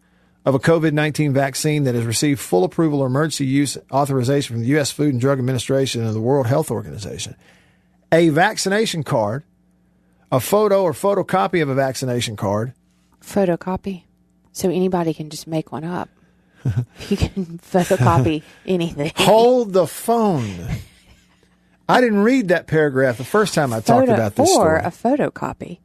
of 0.45 0.55
a 0.55 0.59
COVID 0.59 0.93
19 0.93 1.33
vaccine 1.33 1.85
that 1.85 1.95
has 1.95 2.05
received 2.05 2.39
full 2.39 2.65
approval 2.65 3.01
or 3.01 3.07
emergency 3.07 3.47
use 3.47 3.79
authorization 3.91 4.57
from 4.57 4.61
the 4.61 4.69
U.S. 4.69 4.91
Food 4.91 5.15
and 5.15 5.21
Drug 5.23 5.39
Administration 5.39 6.05
and 6.05 6.15
the 6.15 6.21
World 6.21 6.47
Health 6.47 6.71
Organization. 6.71 7.35
A 8.13 8.29
vaccination 8.29 9.05
card, 9.05 9.45
a 10.31 10.39
photo 10.39 10.83
or 10.83 10.93
photocopy 10.93 11.63
of 11.63 11.71
a 11.71 11.75
vaccination 11.75 12.37
card, 12.37 12.75
Photocopy, 13.23 14.03
so 14.53 14.69
anybody 14.69 15.15
can 15.15 15.31
just 15.31 15.47
make 15.47 15.73
one 15.73 15.85
up. 15.85 16.11
you 17.09 17.17
can 17.17 17.59
photocopy 17.59 18.43
anything. 18.67 19.13
hold 19.17 19.73
the 19.73 19.87
phone. 19.87 20.69
I 21.89 22.01
didn't 22.01 22.21
read 22.23 22.49
that 22.49 22.67
paragraph 22.67 23.17
the 23.19 23.25
first 23.25 23.55
time 23.55 23.73
I 23.73 23.77
talked 23.81 24.07
Photo- 24.09 24.15
about 24.15 24.35
this 24.37 24.51
or 24.51 24.81
story. 24.81 24.81
a 24.81 24.91
photocopy. 25.31 25.79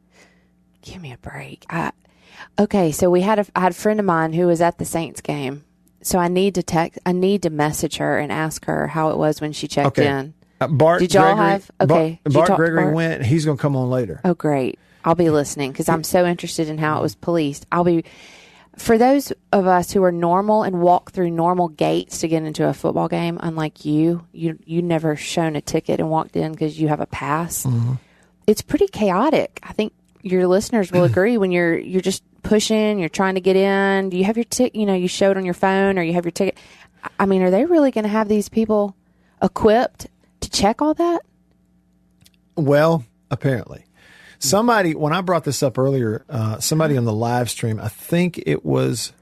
Give 0.82 1.00
me 1.00 1.12
a 1.12 1.18
break. 1.18 1.64
I, 1.70 1.92
okay, 2.58 2.92
so 2.92 3.08
we 3.10 3.22
had 3.22 3.38
a 3.38 3.46
I 3.56 3.60
had 3.60 3.72
a 3.72 3.74
friend 3.74 3.98
of 4.00 4.06
mine 4.06 4.32
who 4.34 4.46
was 4.46 4.60
at 4.60 4.78
the 4.78 4.84
Saints 4.84 5.20
game. 5.20 5.64
So 6.02 6.18
I 6.18 6.28
need 6.28 6.56
to 6.56 6.62
text. 6.62 6.98
I 7.06 7.12
need 7.12 7.42
to 7.44 7.50
message 7.50 7.96
her 7.96 8.18
and 8.18 8.30
ask 8.30 8.66
her 8.66 8.86
how 8.88 9.08
it 9.10 9.16
was 9.16 9.40
when 9.40 9.52
she 9.52 9.66
checked 9.66 9.98
Okay. 9.98 10.06
in. 10.06 10.34
Uh, 10.60 10.68
Bart 10.68 11.00
Did 11.00 11.14
y'all 11.14 11.34
Gregory, 11.34 11.50
have- 11.52 11.70
Bart- 11.78 11.90
okay, 11.90 12.20
did 12.24 12.32
you 12.32 12.34
Bart 12.34 12.48
talk 12.48 12.56
to 12.56 12.60
Gregory 12.60 12.82
Bart? 12.84 12.94
went. 12.94 13.24
He's 13.24 13.44
going 13.46 13.56
to 13.56 13.62
come 13.62 13.74
on 13.74 13.88
later. 13.88 14.20
Oh, 14.24 14.34
great! 14.34 14.78
I'll 15.06 15.14
be 15.14 15.30
listening 15.30 15.72
because 15.72 15.88
I'm 15.88 16.04
so 16.04 16.26
interested 16.26 16.68
in 16.68 16.76
how 16.78 16.98
it 16.98 17.02
was 17.02 17.14
policed. 17.14 17.64
I'll 17.72 17.84
be 17.84 18.04
for 18.76 18.98
those 18.98 19.32
of 19.52 19.66
us 19.66 19.92
who 19.92 20.02
are 20.02 20.12
normal 20.12 20.62
and 20.62 20.80
walk 20.80 21.12
through 21.12 21.30
normal 21.30 21.68
gates 21.68 22.18
to 22.18 22.28
get 22.28 22.42
into 22.42 22.68
a 22.68 22.74
football 22.74 23.08
game. 23.08 23.38
Unlike 23.40 23.84
you, 23.84 24.26
you 24.32 24.58
you 24.64 24.82
never 24.82 25.16
shown 25.16 25.56
a 25.56 25.60
ticket 25.60 26.00
and 26.00 26.10
walked 26.10 26.36
in 26.36 26.52
because 26.52 26.80
you 26.80 26.88
have 26.88 27.00
a 27.00 27.06
pass. 27.06 27.64
Mm-hmm. 27.64 27.94
It's 28.46 28.62
pretty 28.62 28.88
chaotic. 28.88 29.60
I 29.62 29.72
think 29.72 29.92
your 30.22 30.46
listeners 30.46 30.90
will 30.90 31.04
agree 31.12 31.38
when 31.38 31.52
you're 31.52 31.78
you're 31.78 32.00
just 32.00 32.22
pushing, 32.42 32.98
you're 32.98 33.08
trying 33.08 33.34
to 33.34 33.40
get 33.40 33.56
in. 33.56 34.10
Do 34.10 34.16
you 34.16 34.24
have 34.24 34.36
your 34.36 34.44
ticket? 34.44 34.74
You 34.74 34.86
know, 34.86 34.94
you 34.94 35.08
showed 35.08 35.36
on 35.36 35.44
your 35.44 35.54
phone 35.54 35.98
or 35.98 36.02
you 36.02 36.14
have 36.14 36.24
your 36.24 36.32
ticket. 36.32 36.56
I 37.18 37.26
mean, 37.26 37.42
are 37.42 37.50
they 37.50 37.64
really 37.64 37.90
going 37.90 38.04
to 38.04 38.10
have 38.10 38.28
these 38.28 38.48
people 38.48 38.96
equipped 39.42 40.08
to 40.40 40.50
check 40.50 40.80
all 40.80 40.94
that? 40.94 41.22
Well, 42.56 43.04
apparently. 43.30 43.84
Somebody, 44.48 44.94
when 44.94 45.12
I 45.12 45.20
brought 45.20 45.44
this 45.44 45.62
up 45.62 45.78
earlier, 45.78 46.24
uh, 46.28 46.58
somebody 46.60 46.96
on 46.96 47.04
the 47.04 47.12
live 47.12 47.50
stream, 47.50 47.80
I 47.80 47.88
think 47.88 48.42
it 48.46 48.64
was 48.64 49.12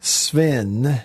Sven. 0.00 1.02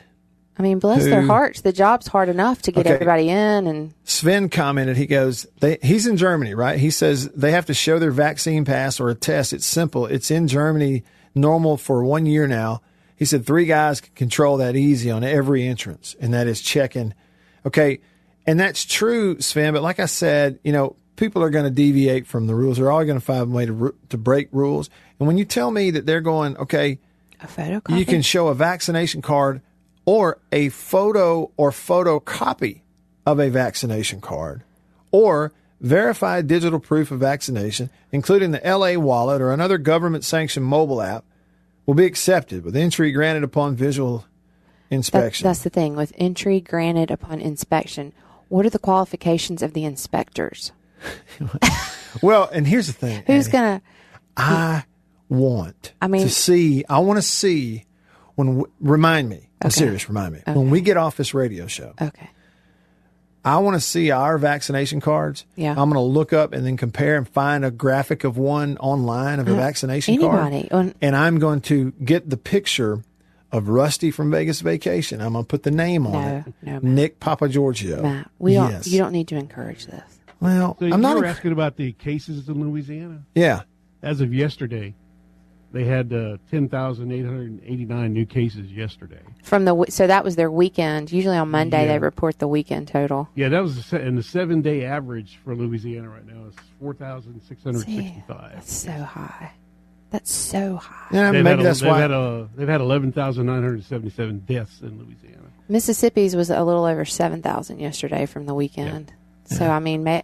I 0.57 0.61
mean, 0.61 0.79
bless 0.79 1.03
their 1.03 1.21
hearts. 1.21 1.61
The 1.61 1.73
job's 1.73 2.07
hard 2.07 2.29
enough 2.29 2.61
to 2.63 2.71
get 2.71 2.85
Okay. 2.85 2.93
everybody 2.93 3.29
in, 3.29 3.67
and 3.67 3.93
Sven 4.05 4.47
commented, 4.47 4.95
he 4.95 5.05
goes, 5.05 5.45
they, 5.59 5.77
he's 5.81 6.07
in 6.07 6.15
Germany, 6.15 6.53
right? 6.53 6.79
He 6.79 6.91
says 6.91 7.27
they 7.29 7.51
have 7.51 7.65
to 7.65 7.73
show 7.73 7.99
their 7.99 8.11
vaccine 8.11 8.63
pass 8.63 8.99
or 8.99 9.09
a 9.09 9.15
test. 9.15 9.51
It's 9.51 9.65
simple. 9.65 10.05
It's 10.05 10.31
in 10.31 10.47
Germany, 10.47 11.03
normal 11.33 11.75
for 11.75 12.05
one 12.05 12.25
year 12.25 12.47
now. 12.47 12.81
He 13.17 13.25
said 13.25 13.45
three 13.45 13.65
guys 13.65 13.99
can 13.99 14.13
control 14.15 14.57
that 14.57 14.77
easy 14.77 15.11
on 15.11 15.23
every 15.25 15.67
entrance, 15.67 16.15
and 16.21 16.33
that 16.33 16.47
is 16.47 16.61
checking. 16.61 17.13
Okay. 17.65 17.99
And 18.47 18.59
that's 18.59 18.85
true, 18.85 19.41
Sven. 19.41 19.73
But 19.73 19.81
like 19.83 19.99
I 19.99 20.05
said, 20.05 20.59
you 20.63 20.71
know, 20.71 20.95
people 21.15 21.41
are 21.43 21.49
going 21.49 21.65
to 21.65 21.71
deviate 21.71 22.27
from 22.27 22.47
the 22.47 22.55
rules. 22.55 22.77
They're 22.77 22.91
all 22.91 23.05
going 23.05 23.19
to 23.19 23.25
find 23.25 23.41
a 23.43 23.45
way 23.45 23.65
to, 23.65 23.95
to 24.09 24.17
break 24.17 24.49
rules. 24.51 24.89
And 25.19 25.27
when 25.27 25.37
you 25.37 25.45
tell 25.45 25.71
me 25.71 25.91
that 25.91 26.05
they're 26.05 26.21
going, 26.21 26.57
okay, 26.57 26.99
a 27.41 27.47
photocopy. 27.47 27.97
you 27.97 28.05
can 28.05 28.21
show 28.21 28.47
a 28.47 28.55
vaccination 28.55 29.21
card 29.21 29.61
or 30.05 30.39
a 30.51 30.69
photo 30.69 31.51
or 31.57 31.71
photocopy 31.71 32.81
of 33.25 33.39
a 33.39 33.49
vaccination 33.49 34.21
card 34.21 34.63
or 35.11 35.51
verified 35.81 36.47
digital 36.47 36.79
proof 36.79 37.11
of 37.11 37.19
vaccination, 37.19 37.89
including 38.11 38.51
the 38.51 38.61
LA 38.63 38.93
wallet 38.99 39.41
or 39.41 39.51
another 39.51 39.77
government 39.77 40.23
sanctioned 40.23 40.65
mobile 40.65 41.01
app, 41.01 41.25
will 41.85 41.93
be 41.93 42.05
accepted 42.05 42.63
with 42.63 42.75
entry 42.75 43.11
granted 43.11 43.43
upon 43.43 43.75
visual 43.75 44.25
That- 44.89 44.95
inspection. 44.95 45.45
that's 45.47 45.63
the 45.63 45.69
thing 45.69 45.95
with 45.95 46.13
entry 46.17 46.59
granted 46.61 47.11
upon 47.11 47.41
inspection. 47.41 48.13
What 48.47 48.65
are 48.65 48.69
the 48.69 48.79
qualifications 48.79 49.61
of 49.61 49.73
the 49.73 49.83
inspectors? 49.85 50.71
well, 52.21 52.49
and 52.51 52.67
here's 52.67 52.87
the 52.87 52.93
thing. 52.93 53.23
Who's 53.27 53.47
Annie. 53.47 53.51
gonna? 53.51 53.81
I 54.37 54.83
want 55.29 55.93
I 56.01 56.07
mean- 56.07 56.23
to 56.23 56.29
see, 56.29 56.83
I 56.89 56.99
want 56.99 57.17
to 57.17 57.21
see 57.21 57.85
when, 58.35 58.63
remind 58.79 59.29
me, 59.29 59.49
I'm 59.61 59.67
Okay. 59.67 59.75
serious, 59.75 60.09
remind 60.09 60.33
me, 60.33 60.41
when 60.47 60.69
we 60.69 60.81
get 60.81 60.97
off 60.97 61.15
this 61.17 61.33
radio 61.33 61.67
show, 61.67 61.93
Okay. 62.01 62.29
I 63.45 63.59
want 63.59 63.75
to 63.75 63.79
see 63.79 64.09
our 64.11 64.37
vaccination 64.39 64.99
cards. 64.99 65.45
Yeah. 65.55 65.69
I'm 65.71 65.75
going 65.89 65.93
to 65.93 65.99
look 66.01 66.33
up 66.33 66.51
and 66.51 66.65
then 66.65 66.77
compare 66.77 67.15
and 67.15 67.29
find 67.29 67.63
a 67.63 67.69
graphic 67.71 68.23
of 68.23 68.37
one 68.37 68.75
online 68.79 69.39
of 69.39 69.47
a 69.47 69.53
Uh, 69.53 69.57
vaccination 69.57 70.15
anybody. 70.15 70.67
card. 70.67 70.95
And 70.99 71.15
I'm 71.15 71.37
going 71.37 71.61
to 71.61 71.91
get 72.03 72.29
the 72.29 72.37
picture 72.37 73.03
of 73.51 73.69
Rusty 73.69 74.09
from 74.09 74.31
Vegas 74.31 74.61
Vacation. 74.61 75.21
I'm 75.21 75.33
going 75.33 75.45
to 75.45 75.47
put 75.47 75.61
the 75.63 75.69
name 75.71 76.07
on 76.07 76.11
No, 76.13 76.37
it. 76.47 76.53
no, 76.63 76.71
Matt. 76.73 76.83
Nick 76.83 77.19
Papagiorgio. 77.19 78.01
Matt, 78.01 78.31
we 78.39 78.55
don't. 78.55 78.85
You 78.87 78.97
don't 78.97 79.11
need 79.11 79.27
to 79.27 79.35
encourage 79.37 79.85
this. 79.85 80.14
Well, 80.45 80.77
So 80.79 80.85
I'm 80.85 80.91
you 80.93 80.97
not. 80.97 81.17
were 81.17 81.23
enc- 81.23 81.27
asking 81.29 81.51
about 81.51 81.75
the 81.75 81.91
cases 81.93 82.47
in 82.49 82.59
Louisiana. 82.61 83.23
yeah. 83.35 83.61
As 84.03 84.21
of 84.21 84.33
yesterday, 84.33 84.93
They 85.71 85.83
had 85.83 86.13
uh, 86.13 86.37
10,889 86.51 88.13
new 88.13 88.25
cases 88.25 88.71
yesterday. 88.71 89.19
From 89.43 89.65
the 89.65 89.85
so 89.89 90.07
that 90.07 90.23
was 90.23 90.35
their 90.37 90.49
weekend. 90.51 91.11
Usually 91.11 91.35
on 91.37 91.51
Monday 91.51 91.81
Yeah. 91.81 91.93
they 91.93 91.99
report 91.99 92.39
the 92.39 92.47
weekend 92.47 92.87
total. 92.87 93.27
Yeah, 93.35 93.49
that 93.49 93.61
was 93.61 93.89
the 93.89 93.99
and 93.99 94.17
the 94.17 94.23
seven 94.23 94.61
day 94.61 94.85
average 94.85 95.37
for 95.43 95.53
Louisiana 95.55 96.07
right 96.09 96.25
now 96.25 96.45
is 96.47 96.55
4,665. 96.79 98.51
That's 98.53 98.73
so 98.73 98.91
high. 98.91 99.51
That's 100.11 100.31
so 100.31 100.77
high. 100.77 101.07
Yeah, 101.11 101.31
they've 101.31 101.43
maybe 101.43 101.49
had, 101.49 101.59
a- 101.59 101.63
that's 101.63 101.79
they've 101.81 101.89
why. 101.89 101.99
Had 101.99 102.11
a, 102.11 102.47
they've 102.55 102.67
had 102.69 102.79
11,977 102.81 104.39
deaths 104.47 104.81
in 104.81 104.97
Louisiana. 104.99 105.41
Mississippi's 105.67 106.35
was 106.35 106.49
a 106.49 106.63
little 106.63 106.85
over 106.85 107.03
seven 107.05 107.41
thousand 107.41 107.79
yesterday 107.79 108.25
from 108.27 108.45
the 108.45 108.53
weekend. 108.53 109.11
So 109.45 109.67
I 109.67 109.79
mean, 109.79 110.03
may, 110.03 110.23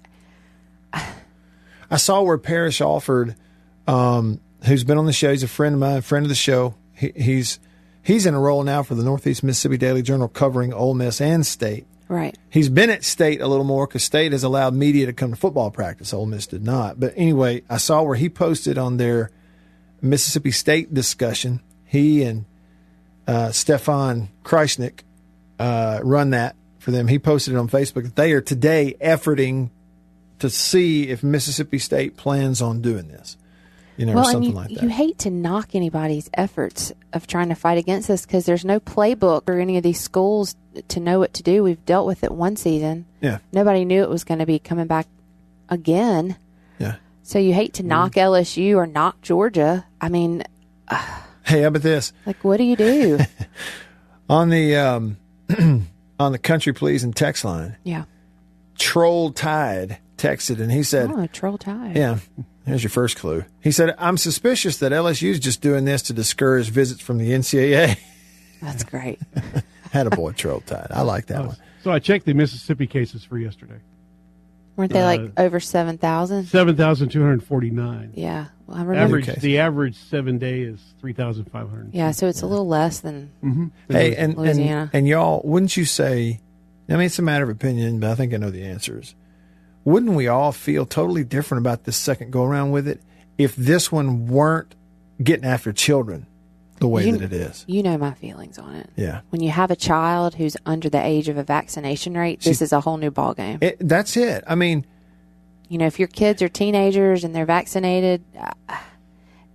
I 0.93 1.97
saw 1.97 2.21
where 2.21 2.37
Parrish 2.37 2.81
Alford, 2.81 3.35
um, 3.87 4.39
who's 4.65 4.83
been 4.83 4.97
on 4.97 5.05
the 5.05 5.13
show, 5.13 5.31
he's 5.31 5.43
a 5.43 5.47
friend 5.47 5.73
of 5.75 5.79
mine, 5.79 6.01
friend 6.01 6.25
of 6.25 6.29
the 6.29 6.35
show. 6.35 6.75
He, 6.93 7.11
he's 7.15 7.59
he's 8.01 8.25
in 8.25 8.33
a 8.33 8.39
role 8.39 8.63
now 8.63 8.83
for 8.83 8.95
the 8.95 9.03
Northeast 9.03 9.43
Mississippi 9.43 9.77
Daily 9.77 10.01
Journal, 10.01 10.27
covering 10.27 10.73
Ole 10.73 10.93
Miss 10.93 11.19
and 11.19 11.45
State. 11.45 11.85
right? 12.07 12.37
He's 12.49 12.69
been 12.69 12.89
at 12.89 13.03
State 13.03 13.41
a 13.41 13.47
little 13.47 13.65
more 13.65 13.87
because 13.87 14.03
State 14.03 14.31
has 14.31 14.43
allowed 14.43 14.73
media 14.73 15.05
to 15.05 15.13
come 15.13 15.31
to 15.31 15.35
football 15.35 15.71
practice. 15.71 16.13
Ole 16.13 16.25
Miss 16.25 16.47
did 16.47 16.63
not. 16.63 16.99
But 16.99 17.13
anyway, 17.15 17.63
I 17.69 17.77
saw 17.77 18.03
where 18.03 18.15
he 18.15 18.29
posted 18.29 18.77
on 18.77 18.97
their 18.97 19.31
Mississippi 20.01 20.51
State 20.51 20.93
discussion. 20.93 21.61
He 21.85 22.23
and 22.23 22.45
uh, 23.27 23.51
Stefan 23.51 24.29
Kreisnick 24.43 25.01
uh, 25.59 25.99
run 26.03 26.31
that 26.31 26.55
for 26.79 26.91
them. 26.91 27.07
He 27.07 27.19
posted 27.19 27.53
it 27.53 27.57
on 27.57 27.67
Facebook. 27.69 28.03
that 28.03 28.15
They 28.15 28.31
are 28.33 28.41
today 28.41 28.95
efforting 29.01 29.69
to 30.41 30.49
see 30.49 31.09
if 31.09 31.23
Mississippi 31.23 31.79
State 31.79 32.17
plans 32.17 32.61
on 32.61 32.81
doing 32.81 33.07
this. 33.07 33.37
You 33.97 34.05
know, 34.05 34.13
or 34.13 34.15
well, 34.15 34.23
and 34.25 34.31
something 34.31 34.49
you, 34.51 34.55
like 34.55 34.69
that. 34.69 34.83
you 34.83 34.89
hate 34.89 35.19
to 35.19 35.29
knock 35.29 35.75
anybody's 35.75 36.29
efforts 36.33 36.91
of 37.13 37.27
trying 37.27 37.49
to 37.49 37.55
fight 37.55 37.77
against 37.77 38.07
this 38.07 38.25
because 38.25 38.45
there's 38.45 38.65
no 38.65 38.79
playbook 38.79 39.45
for 39.45 39.59
any 39.59 39.77
of 39.77 39.83
these 39.83 39.99
schools 39.99 40.55
to 40.87 40.99
know 40.99 41.19
what 41.19 41.33
to 41.35 41.43
do. 41.43 41.61
We've 41.63 41.83
dealt 41.85 42.07
with 42.07 42.23
it 42.23 42.31
one 42.31 42.55
season. 42.55 43.05
Yeah. 43.21 43.39
Nobody 43.51 43.85
knew 43.85 44.01
it 44.01 44.09
was 44.09 44.23
going 44.23 44.39
to 44.39 44.45
be 44.45 44.59
coming 44.59 44.87
back 44.87 45.07
again. 45.69 46.37
Yeah. 46.79 46.95
So 47.23 47.37
you 47.37 47.53
hate 47.53 47.75
to 47.75 47.83
knock 47.83 48.13
LSU 48.13 48.75
or 48.75 48.87
knock 48.87 49.21
Georgia. 49.21 49.85
I 49.99 50.09
mean, 50.09 50.43
Hey, 51.43 51.61
how 51.61 51.67
about 51.67 51.81
this? 51.81 52.13
like, 52.25 52.43
what 52.43 52.57
do 52.57 52.63
you 52.63 52.75
do? 52.75 53.19
On 54.29 54.49
the 54.49 54.77
um, 54.77 55.17
on 56.19 56.31
the 56.31 56.39
country 56.39 56.71
pleasing 56.73 57.11
text 57.11 57.43
line, 57.43 57.75
yeah. 57.83 58.05
Troll 58.77 59.31
Tide 59.31 59.97
texted 60.21 60.59
and 60.61 60.71
he 60.71 60.83
said, 60.83 61.09
oh, 61.11 61.27
troll 61.27 61.57
tide. 61.57 61.95
Yeah, 61.95 62.19
here's 62.65 62.83
your 62.83 62.89
first 62.91 63.17
clue. 63.17 63.43
He 63.61 63.71
said, 63.71 63.95
I'm 63.97 64.17
suspicious 64.17 64.77
that 64.77 64.91
LSU 64.91 65.29
is 65.29 65.39
just 65.39 65.61
doing 65.61 65.85
this 65.85 66.01
to 66.03 66.13
discourage 66.13 66.69
visits 66.69 67.01
from 67.01 67.17
the 67.17 67.31
NCAA. 67.31 67.97
That's 68.61 68.83
great. 68.83 69.19
Had 69.91 70.07
a 70.07 70.11
boy 70.11 70.31
Troll 70.33 70.61
Tide. 70.61 70.87
I 70.91 71.01
like 71.01 71.25
that 71.27 71.45
one. 71.47 71.57
So 71.83 71.91
I 71.91 71.99
checked 71.99 72.25
the 72.25 72.33
Mississippi 72.33 72.85
cases 72.87 73.23
for 73.25 73.37
yesterday. 73.37 73.79
Weren't 74.77 74.93
they 74.93 75.01
Uh, 75.01 75.05
like 75.05 75.31
over 75.37 75.59
7,000? 75.59 76.45
7,249. 76.45 78.11
Yeah. 78.15 78.45
Well, 78.67 78.77
I 78.77 78.83
remember. 78.83 79.17
Average, 79.19 79.41
the 79.41 79.59
average 79.59 79.95
seven 79.97 80.37
day 80.37 80.61
is 80.61 80.79
3,500. 81.01 81.89
Yeah, 81.93 82.11
so 82.11 82.27
it's 82.27 82.41
a 82.41 82.47
little 82.47 82.67
less 82.67 82.99
than 83.01 83.31
Mhm. 83.43 83.71
Hey, 83.89 84.15
and, 84.15 84.37
Louisiana. 84.37 84.81
and 84.83 84.89
and 84.93 85.07
y'all, 85.07 85.41
wouldn't 85.43 85.75
you 85.75 85.85
say? 85.85 86.39
I 86.89 86.93
mean, 86.93 87.01
it's 87.07 87.19
a 87.19 87.23
matter 87.23 87.43
of 87.43 87.49
opinion, 87.49 87.99
but 87.99 88.11
I 88.11 88.15
think 88.15 88.33
I 88.33 88.37
know 88.37 88.49
the 88.49 88.63
answers. 88.63 89.15
Wouldn't 89.83 90.13
we 90.13 90.27
all 90.27 90.51
feel 90.51 90.85
totally 90.85 91.23
different 91.23 91.63
about 91.63 91.85
this 91.85 91.97
second 91.97 92.31
go 92.31 92.43
around 92.43 92.71
with 92.71 92.87
it 92.87 93.01
if 93.37 93.55
this 93.55 93.91
one 93.91 94.27
weren't 94.27 94.75
getting 95.23 95.45
after 95.45 95.71
children 95.73 96.27
the 96.79 96.87
way 96.87 97.07
You- 97.07 97.17
that 97.17 97.23
it 97.23 97.33
is? 97.33 97.65
You 97.67 97.81
know 97.83 97.97
my 97.97 98.11
feelings 98.13 98.57
on 98.59 98.75
it. 98.75 98.89
Yeah. 98.95 99.21
When 99.29 99.41
you 99.41 99.49
have 99.49 99.71
a 99.71 99.75
child 99.75 100.35
who's 100.35 100.55
under 100.65 100.89
the 100.89 101.03
age 101.03 101.29
of 101.29 101.37
a 101.37 101.43
vaccination 101.43 102.15
rate, 102.15 102.41
this 102.41 102.61
is 102.61 102.71
a 102.73 102.81
whole 102.81 102.97
new 102.97 103.11
ballgame. 103.11 103.61
It, 103.63 103.77
that's 103.79 104.15
it. 104.17 104.43
I 104.47 104.53
mean, 104.55 104.85
you 105.67 105.77
know, 105.79 105.85
if 105.87 105.97
your 105.99 106.07
kids 106.09 106.41
are 106.41 106.49
teenagers 106.49 107.23
and 107.23 107.33
they're 107.35 107.45
vaccinated, 107.45 108.23
uh, 108.39 108.75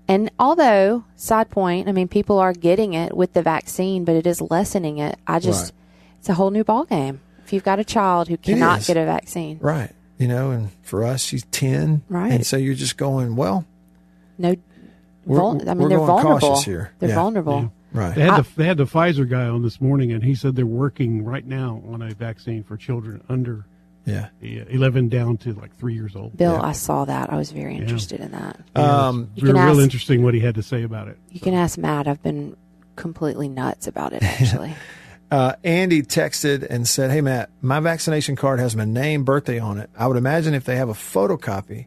and 0.08 0.30
although 0.38 1.04
side 1.16 1.50
point, 1.50 1.88
I 1.88 1.92
mean, 1.92 2.08
people 2.08 2.38
are 2.38 2.52
getting 2.52 2.94
it 2.94 3.16
with 3.16 3.32
the 3.32 3.42
vaccine, 3.42 4.04
but 4.04 4.14
it 4.16 4.26
is 4.26 4.40
lessening 4.40 4.98
it. 4.98 5.18
I 5.26 5.38
just, 5.40 5.64
Right. 5.74 5.80
it's 6.20 6.28
a 6.28 6.34
whole 6.34 6.50
new 6.50 6.64
ballgame. 6.64 7.18
If 7.44 7.52
you've 7.52 7.64
got 7.64 7.78
a 7.78 7.84
child 7.84 8.26
who 8.28 8.36
cannot 8.36 8.84
get 8.84 8.96
a 8.96 9.04
vaccine, 9.04 9.58
right? 9.60 9.90
You 10.18 10.28
know, 10.28 10.50
and 10.50 10.70
for 10.82 11.04
us, 11.04 11.22
she's 11.22 11.44
ten, 11.50 12.02
Right. 12.08 12.32
And 12.32 12.46
so 12.46 12.56
you're 12.56 12.74
just 12.74 12.96
going, 12.96 13.36
well, 13.36 13.66
no. 14.38 14.54
We're- 15.26 15.40
vul- 15.40 15.68
I 15.68 15.74
mean, 15.74 15.82
we're 15.84 15.88
they're 15.90 15.98
going 15.98 16.06
vulnerable. 16.08 16.38
cautious 16.40 16.64
here. 16.64 16.92
They're 17.00 17.08
Yeah. 17.10 17.14
vulnerable. 17.16 17.72
right? 17.92 18.14
They 18.14 18.22
had, 18.22 18.44
the, 18.44 18.48
they 18.56 18.64
had 18.66 18.76
the 18.76 18.84
Pfizer 18.86 19.28
guy 19.28 19.44
on 19.46 19.62
this 19.62 19.80
morning, 19.80 20.12
and 20.12 20.22
he 20.22 20.34
said 20.34 20.54
they're 20.56 20.64
working 20.66 21.24
right 21.24 21.44
now 21.46 21.82
on 21.90 22.00
a 22.02 22.14
vaccine 22.14 22.62
for 22.62 22.76
children 22.76 23.22
under 23.28 23.64
yeah. 24.04 24.28
11 24.40 25.08
down 25.08 25.36
to 25.38 25.52
like 25.54 25.74
three 25.76 25.94
years 25.94 26.14
old. 26.14 26.36
Bill, 26.36 26.54
I 26.62 26.72
saw 26.72 27.04
that. 27.06 27.32
I 27.32 27.36
was 27.36 27.50
very 27.50 27.76
interested 27.76 28.20
in 28.20 28.30
that. 28.30 28.60
Um, 28.76 29.30
It's 29.34 29.42
You 29.42 29.48
can 29.48 29.56
real, 29.56 29.64
real 29.66 29.74
ask- 29.74 29.82
interesting 29.82 30.22
what 30.22 30.32
he 30.34 30.40
had 30.40 30.54
to 30.54 30.62
say 30.62 30.82
about 30.84 31.08
it. 31.08 31.18
You 31.30 31.40
can 31.40 31.54
ask 31.54 31.76
Matt. 31.76 32.06
I've 32.06 32.22
been 32.22 32.56
completely 32.94 33.48
nuts 33.48 33.86
about 33.88 34.12
it, 34.12 34.22
actually. 34.40 34.74
Uh, 35.30 35.54
Andy 35.64 36.02
texted 36.02 36.64
and 36.68 36.86
said, 36.86 37.10
"Hey 37.10 37.20
Matt, 37.20 37.50
my 37.60 37.80
vaccination 37.80 38.36
card 38.36 38.60
has 38.60 38.76
my 38.76 38.84
name, 38.84 39.24
birthday 39.24 39.58
on 39.58 39.78
it. 39.78 39.90
I 39.98 40.06
would 40.06 40.16
imagine 40.16 40.54
if 40.54 40.64
they 40.64 40.76
have 40.76 40.88
a 40.88 40.94
photocopy, 40.94 41.86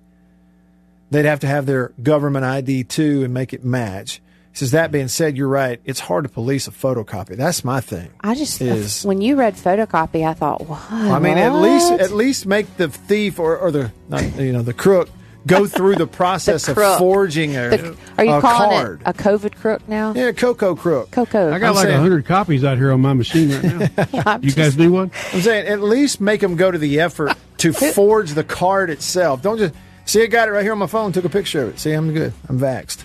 they'd 1.10 1.26
have 1.26 1.40
to 1.42 1.48
have 1.48 1.66
their 1.66 1.94
government 2.04 2.44
ID 2.46 2.84
too 2.84 3.24
and 3.24 3.34
make 3.34 3.54
it 3.54 3.64
match." 3.64 4.22
He 4.52 4.58
says, 4.58 4.72
"That 4.72 4.92
being 4.92 5.08
said, 5.08 5.38
you're 5.38 5.48
right. 5.48 5.80
It's 5.86 6.02
hard 6.02 6.26
to 6.26 6.30
police 6.30 6.68
a 6.68 6.72
photocopy. 6.72 7.38
That's 7.38 7.64
my 7.64 7.80
thing. 7.80 8.10
I 8.20 8.36
just 8.36 8.60
is 8.60 9.06
when 9.06 9.22
you 9.22 9.38
read 9.38 9.56
photocopy, 9.56 10.28
I 10.28 10.34
thought, 10.34 10.68
what? 10.68 10.92
I 10.92 11.20
mean, 11.20 11.38
at 11.38 11.54
least 11.54 11.92
at 11.92 12.12
least 12.12 12.46
make 12.46 12.76
the 12.76 12.90
thief 12.90 13.40
or, 13.40 13.58
or 13.58 13.72
the 13.72 13.92
not, 14.10 14.38
you 14.38 14.52
know 14.52 14.64
the 14.64 14.74
crook 14.74 15.10
go 15.50 15.66
through 15.68 15.96
the 15.96 16.08
process 16.08 16.66
The 16.68 16.72
of 16.80 16.98
forging 16.98 17.56
a, 17.58 17.70
The- 17.70 17.98
are 18.18 18.26
you 18.26 18.32
a 18.34 18.42
calling 18.42 18.70
card. 18.80 19.02
it 19.02 19.08
a 19.08 19.14
COVID 19.14 19.56
crook 19.56 19.88
now? 19.88 20.14
Yeah, 20.14 20.32
Coco 20.32 20.76
crook. 20.76 21.12
Coco. 21.12 21.52
I 21.52 21.60
got 21.60 21.70
I'm 21.70 21.76
like 21.76 21.86
a 21.86 21.88
saying- 21.90 22.02
100 22.02 22.26
copies 22.26 22.64
out 22.64 22.78
here 22.78 22.92
on 22.92 23.02
my 23.02 23.14
machine 23.14 23.52
right 23.52 24.14
now. 24.14 24.40
you 24.42 24.52
guys 24.52 24.78
need 24.78 24.88
one? 24.90 25.12
I'm 25.34 25.42
saying 25.42 25.68
at 25.68 25.82
least 25.82 26.22
make 26.22 26.42
them 26.42 26.56
go 26.56 26.70
to 26.72 26.78
the 26.78 27.00
effort 27.00 27.36
to 27.58 27.74
forge 27.94 28.32
the 28.32 28.44
card 28.44 28.90
itself. 28.90 29.42
Don't 29.42 29.58
just 29.58 29.74
see. 30.06 30.24
I 30.24 30.28
got 30.28 30.48
it 30.48 30.52
right 30.52 30.64
here 30.64 30.72
on 30.74 30.78
my 30.80 30.88
phone. 30.88 31.12
Took 31.12 31.26
a 31.26 31.30
picture 31.30 31.64
of 31.64 31.70
it. 31.70 31.80
See, 31.80 31.92
I'm 31.92 32.14
good. 32.14 32.34
I'm 32.48 32.60
vaxxed. 32.60 33.04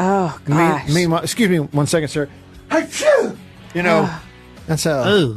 Oh 0.00 0.38
Me, 0.46 0.54
gosh. 0.54 0.88
meanwhile, 0.92 1.22
excuse 1.22 1.48
me 1.50 1.58
one 1.58 1.86
second, 1.86 2.08
sir. 2.08 2.28
Achoo! 2.70 3.36
You 3.74 3.82
know, 3.82 4.08
that's 4.66 4.84
how. 4.84 5.36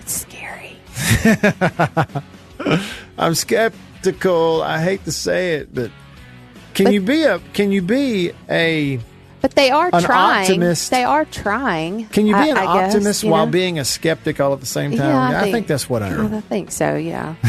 It's 0.00 0.12
scary. 0.26 0.76
I'm 3.18 3.34
skeptical. 4.04 4.62
I 4.62 4.80
hate 4.82 5.04
to 5.04 5.12
say 5.12 5.54
it, 5.54 5.74
but 5.74 5.90
can 6.74 6.92
you 6.92 7.00
be 7.00 7.22
a 7.22 7.38
can 7.52 7.72
you 7.72 7.82
be 7.82 8.32
a 8.50 8.98
But 9.40 9.52
they 9.54 9.70
are 9.70 9.90
An 9.92 10.02
trying. 10.02 10.42
optimist. 10.42 10.90
They 10.90 11.04
are 11.04 11.24
trying. 11.24 12.06
can 12.08 12.26
you 12.26 12.34
be 12.34 12.40
I- 12.40 12.46
an 12.48 12.56
I 12.58 12.64
optimist 12.86 13.22
you 13.24 13.30
while 13.30 13.46
know? 13.46 13.52
being 13.52 13.78
a 13.78 13.84
skeptic 13.84 14.40
all 14.40 14.52
at 14.52 14.60
the 14.60 14.66
same 14.66 14.90
time? 14.96 15.00
Yeah, 15.32 15.38
I 15.38 15.42
think, 15.42 15.54
think- 15.54 15.66
that's 15.68 15.88
what 15.88 16.02
I 16.02 16.08
am. 16.08 16.34
I 16.34 16.40
think 16.40 16.70
so. 16.70 16.96
Yeah. 16.96 17.34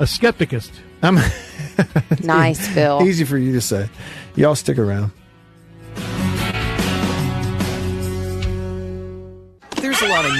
A 0.00 0.04
skepticist. 0.06 0.70
I'm 1.04 1.20
nice, 2.24 2.66
Phil. 2.74 3.00
Easy 3.04 3.22
for 3.24 3.38
you 3.38 3.52
to 3.52 3.60
say. 3.60 3.88
Y'all 4.34 4.56
stick 4.56 4.76
around. 4.76 5.12
There's 9.76 10.02
a 10.02 10.08
lot 10.08 10.24
of. 10.24 10.32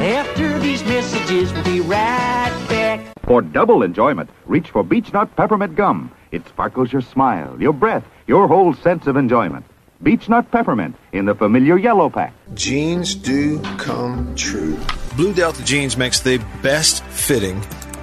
After 0.00 0.49
these 0.80 0.88
messages, 0.88 1.52
we'll 1.52 1.64
be 1.64 1.80
right 1.80 2.66
back. 2.68 3.00
For 3.24 3.42
double 3.42 3.82
enjoyment, 3.82 4.30
reach 4.46 4.70
for 4.70 4.82
Beech 4.82 5.12
Nut 5.12 5.34
Peppermint 5.36 5.76
Gum. 5.76 6.10
It 6.32 6.46
sparkles 6.48 6.92
your 6.92 7.02
smile, 7.02 7.60
your 7.60 7.72
breath, 7.72 8.04
your 8.26 8.46
whole 8.48 8.74
sense 8.74 9.06
of 9.06 9.16
enjoyment. 9.16 9.64
Beech 10.02 10.28
Nut 10.28 10.50
Peppermint 10.50 10.96
in 11.12 11.26
the 11.26 11.34
familiar 11.34 11.76
yellow 11.76 12.08
pack. 12.08 12.32
Jeans 12.54 13.14
do 13.14 13.60
come 13.76 14.34
true. 14.34 14.78
Blue 15.16 15.34
Delta 15.34 15.62
Jeans 15.64 15.96
makes 15.96 16.20
the 16.20 16.38
best 16.62 17.02
fitting, 17.04 17.62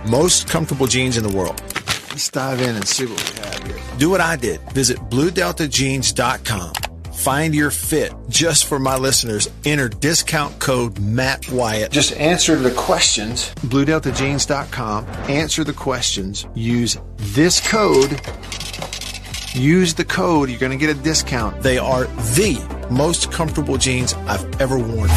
most 0.10 0.48
comfortable 0.48 0.88
jeans 0.88 1.18
in 1.18 1.24
the 1.24 1.36
world. 1.36 1.60
Let's 2.10 2.30
dive 2.30 2.62
in 2.62 2.76
and 2.76 2.88
see 2.88 3.06
what 3.06 3.34
we 3.34 3.40
have 3.42 3.64
here. 3.64 3.98
Do 3.98 4.10
what 4.10 4.22
I 4.22 4.36
did. 4.36 4.62
Visit 4.72 4.98
bluedeltajeans.com. 5.10 6.87
Find 7.18 7.54
your 7.54 7.72
fit 7.72 8.14
just 8.30 8.66
for 8.66 8.80
my 8.80 8.98
listeners. 8.98 9.50
Enter 9.66 9.90
discount 9.90 10.60
code 10.60 11.00
Matt 11.00 11.50
Wyatt. 11.52 11.92
Just 11.92 12.14
answer 12.14 12.56
the 12.56 12.72
questions. 12.72 13.54
BlueDeltaJeans.com. 13.56 15.06
Answer 15.30 15.64
the 15.64 15.74
questions. 15.74 16.46
Use 16.56 16.98
this 17.18 17.60
code 17.68 18.22
Use 19.58 19.96
the 19.96 20.06
code. 20.06 20.50
You're 20.50 20.60
going 20.60 20.72
to 20.72 20.78
get 20.78 20.96
a 20.96 21.00
discount. 21.00 21.62
They 21.64 21.78
are 21.80 22.06
the 22.06 22.88
most 22.92 23.32
comfortable 23.32 23.78
jeans 23.78 24.14
I've 24.28 24.62
ever 24.62 24.78
worn. 24.78 25.10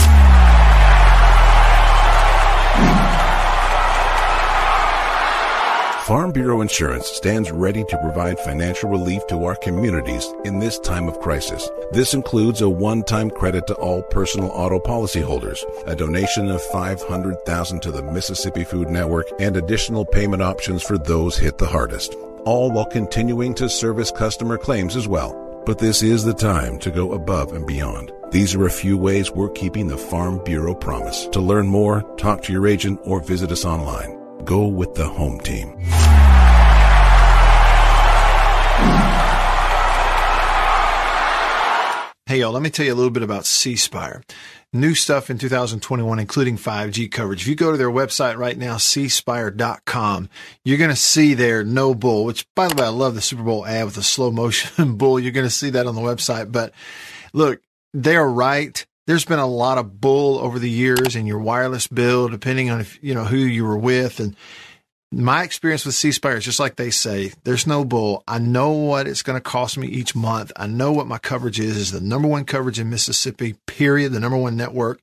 Farm 6.10 6.32
Bureau 6.32 6.60
Insurance 6.60 7.06
stands 7.06 7.52
ready 7.52 7.84
to 7.84 7.98
provide 7.98 8.40
financial 8.40 8.90
relief 8.90 9.24
to 9.28 9.44
our 9.44 9.54
communities 9.54 10.26
in 10.44 10.58
this 10.58 10.76
time 10.80 11.06
of 11.06 11.20
crisis. 11.20 11.70
This 11.92 12.14
includes 12.14 12.62
a 12.62 12.68
one-time 12.68 13.30
credit 13.30 13.68
to 13.68 13.74
all 13.74 14.02
personal 14.02 14.48
auto 14.48 14.80
policyholders, 14.80 15.62
a 15.86 15.94
donation 15.94 16.50
of 16.50 16.60
500,000 16.72 17.80
to 17.82 17.92
the 17.92 18.02
Mississippi 18.02 18.64
Food 18.64 18.88
Network, 18.88 19.28
and 19.38 19.56
additional 19.56 20.04
payment 20.04 20.42
options 20.42 20.82
for 20.82 20.98
those 20.98 21.38
hit 21.38 21.58
the 21.58 21.68
hardest, 21.68 22.16
all 22.44 22.72
while 22.72 22.86
continuing 22.86 23.54
to 23.54 23.68
service 23.68 24.10
customer 24.10 24.58
claims 24.58 24.96
as 24.96 25.06
well. 25.06 25.62
But 25.64 25.78
this 25.78 26.02
is 26.02 26.24
the 26.24 26.34
time 26.34 26.80
to 26.80 26.90
go 26.90 27.12
above 27.12 27.52
and 27.52 27.64
beyond. 27.68 28.10
These 28.32 28.56
are 28.56 28.66
a 28.66 28.70
few 28.70 28.98
ways 28.98 29.30
we're 29.30 29.50
keeping 29.50 29.86
the 29.86 29.96
Farm 29.96 30.42
Bureau 30.42 30.74
promise. 30.74 31.28
To 31.28 31.40
learn 31.40 31.68
more, 31.68 32.02
talk 32.16 32.42
to 32.42 32.52
your 32.52 32.66
agent 32.66 32.98
or 33.04 33.20
visit 33.20 33.52
us 33.52 33.64
online. 33.64 34.19
Go 34.44 34.66
with 34.66 34.94
the 34.94 35.08
home 35.08 35.40
team. 35.40 35.76
Hey, 42.30 42.38
y'all, 42.38 42.52
let 42.52 42.62
me 42.62 42.70
tell 42.70 42.86
you 42.86 42.92
a 42.92 42.94
little 42.94 43.10
bit 43.10 43.24
about 43.24 43.44
C 43.44 43.74
Spire. 43.74 44.22
New 44.72 44.94
stuff 44.94 45.30
in 45.30 45.38
2021, 45.38 46.20
including 46.20 46.56
5G 46.56 47.10
coverage. 47.10 47.42
If 47.42 47.48
you 47.48 47.56
go 47.56 47.72
to 47.72 47.76
their 47.76 47.90
website 47.90 48.36
right 48.36 48.56
now, 48.56 48.76
cspire.com, 48.76 50.28
you're 50.64 50.78
going 50.78 50.90
to 50.90 50.96
see 50.96 51.34
their 51.34 51.64
no 51.64 51.92
bull, 51.92 52.24
which 52.24 52.46
by 52.54 52.68
the 52.68 52.76
way, 52.76 52.86
I 52.86 52.90
love 52.90 53.16
the 53.16 53.20
Super 53.20 53.42
Bowl 53.42 53.66
ad 53.66 53.84
with 53.86 53.96
the 53.96 54.04
slow 54.04 54.30
motion 54.30 54.94
bull. 54.96 55.18
You're 55.18 55.32
going 55.32 55.46
to 55.46 55.50
see 55.50 55.70
that 55.70 55.88
on 55.88 55.96
the 55.96 56.00
website. 56.00 56.52
But 56.52 56.72
look, 57.32 57.60
they're 57.94 58.28
right. 58.28 58.86
There's 59.06 59.24
been 59.24 59.38
a 59.38 59.46
lot 59.46 59.78
of 59.78 60.00
bull 60.00 60.38
over 60.38 60.58
the 60.58 60.70
years 60.70 61.16
in 61.16 61.26
your 61.26 61.38
wireless 61.38 61.86
bill, 61.86 62.28
depending 62.28 62.70
on 62.70 62.80
if, 62.80 62.98
you 63.02 63.14
know, 63.14 63.24
who 63.24 63.36
you 63.36 63.64
were 63.64 63.78
with. 63.78 64.20
And 64.20 64.36
my 65.10 65.42
experience 65.42 65.84
with 65.84 65.96
C 65.96 66.12
Spire 66.12 66.36
is 66.36 66.44
just 66.44 66.60
like 66.60 66.76
they 66.76 66.90
say, 66.90 67.32
there's 67.42 67.66
no 67.66 67.84
bull. 67.84 68.22
I 68.28 68.38
know 68.38 68.70
what 68.70 69.08
it's 69.08 69.22
going 69.22 69.36
to 69.36 69.40
cost 69.40 69.76
me 69.76 69.88
each 69.88 70.14
month. 70.14 70.52
I 70.56 70.68
know 70.68 70.92
what 70.92 71.08
my 71.08 71.18
coverage 71.18 71.58
is, 71.58 71.76
is 71.76 71.92
the 71.92 72.00
number 72.00 72.28
one 72.28 72.44
coverage 72.44 72.78
in 72.78 72.90
Mississippi, 72.90 73.54
period, 73.66 74.12
the 74.12 74.20
number 74.20 74.38
one 74.38 74.56
network. 74.56 75.00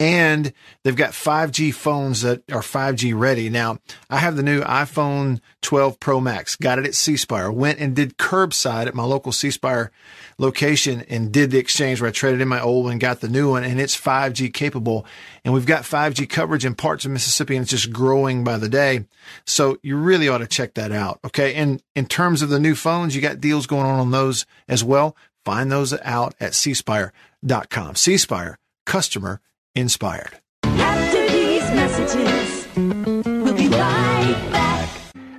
And 0.00 0.54
they've 0.82 0.96
got 0.96 1.10
5G 1.10 1.74
phones 1.74 2.22
that 2.22 2.50
are 2.50 2.62
5G 2.62 3.12
ready. 3.16 3.50
Now, 3.50 3.80
I 4.08 4.16
have 4.16 4.34
the 4.34 4.42
new 4.42 4.62
iPhone 4.62 5.40
12 5.60 6.00
Pro 6.00 6.22
Max, 6.22 6.56
got 6.56 6.78
it 6.78 6.86
at 6.86 6.94
C 6.94 7.18
Spire, 7.18 7.52
went 7.52 7.80
and 7.80 7.94
did 7.94 8.16
curbside 8.16 8.86
at 8.86 8.94
my 8.94 9.02
local 9.02 9.30
C 9.30 9.50
Spire 9.50 9.92
location 10.38 11.04
and 11.10 11.30
did 11.30 11.50
the 11.50 11.58
exchange 11.58 12.00
where 12.00 12.08
I 12.08 12.12
traded 12.12 12.40
in 12.40 12.48
my 12.48 12.62
old 12.62 12.86
one, 12.86 12.98
got 12.98 13.20
the 13.20 13.28
new 13.28 13.50
one, 13.50 13.62
and 13.62 13.78
it's 13.78 13.94
5G 13.94 14.54
capable. 14.54 15.04
And 15.44 15.52
we've 15.52 15.66
got 15.66 15.82
5G 15.82 16.30
coverage 16.30 16.64
in 16.64 16.74
parts 16.74 17.04
of 17.04 17.10
Mississippi 17.10 17.56
and 17.56 17.64
it's 17.64 17.70
just 17.70 17.92
growing 17.92 18.42
by 18.42 18.56
the 18.56 18.70
day. 18.70 19.04
So 19.44 19.76
you 19.82 19.98
really 19.98 20.30
ought 20.30 20.38
to 20.38 20.46
check 20.46 20.72
that 20.74 20.92
out. 20.92 21.20
Okay. 21.26 21.54
And 21.54 21.82
in 21.94 22.06
terms 22.06 22.40
of 22.40 22.48
the 22.48 22.58
new 22.58 22.74
phones, 22.74 23.14
you 23.14 23.20
got 23.20 23.38
deals 23.38 23.66
going 23.66 23.84
on 23.84 24.00
on 24.00 24.12
those 24.12 24.46
as 24.66 24.82
well. 24.82 25.14
Find 25.44 25.70
those 25.70 25.92
out 26.00 26.34
at 26.40 26.52
cspire.com. 26.52 27.96
C 27.96 28.16
Spire, 28.16 28.58
customer 28.86 29.42
inspired. 29.74 30.38
After 30.64 31.28
these 31.28 31.62
messages, 31.70 32.68
we'll 32.76 33.54
be 33.54 33.68
right 33.68 34.48
back. 34.50 34.88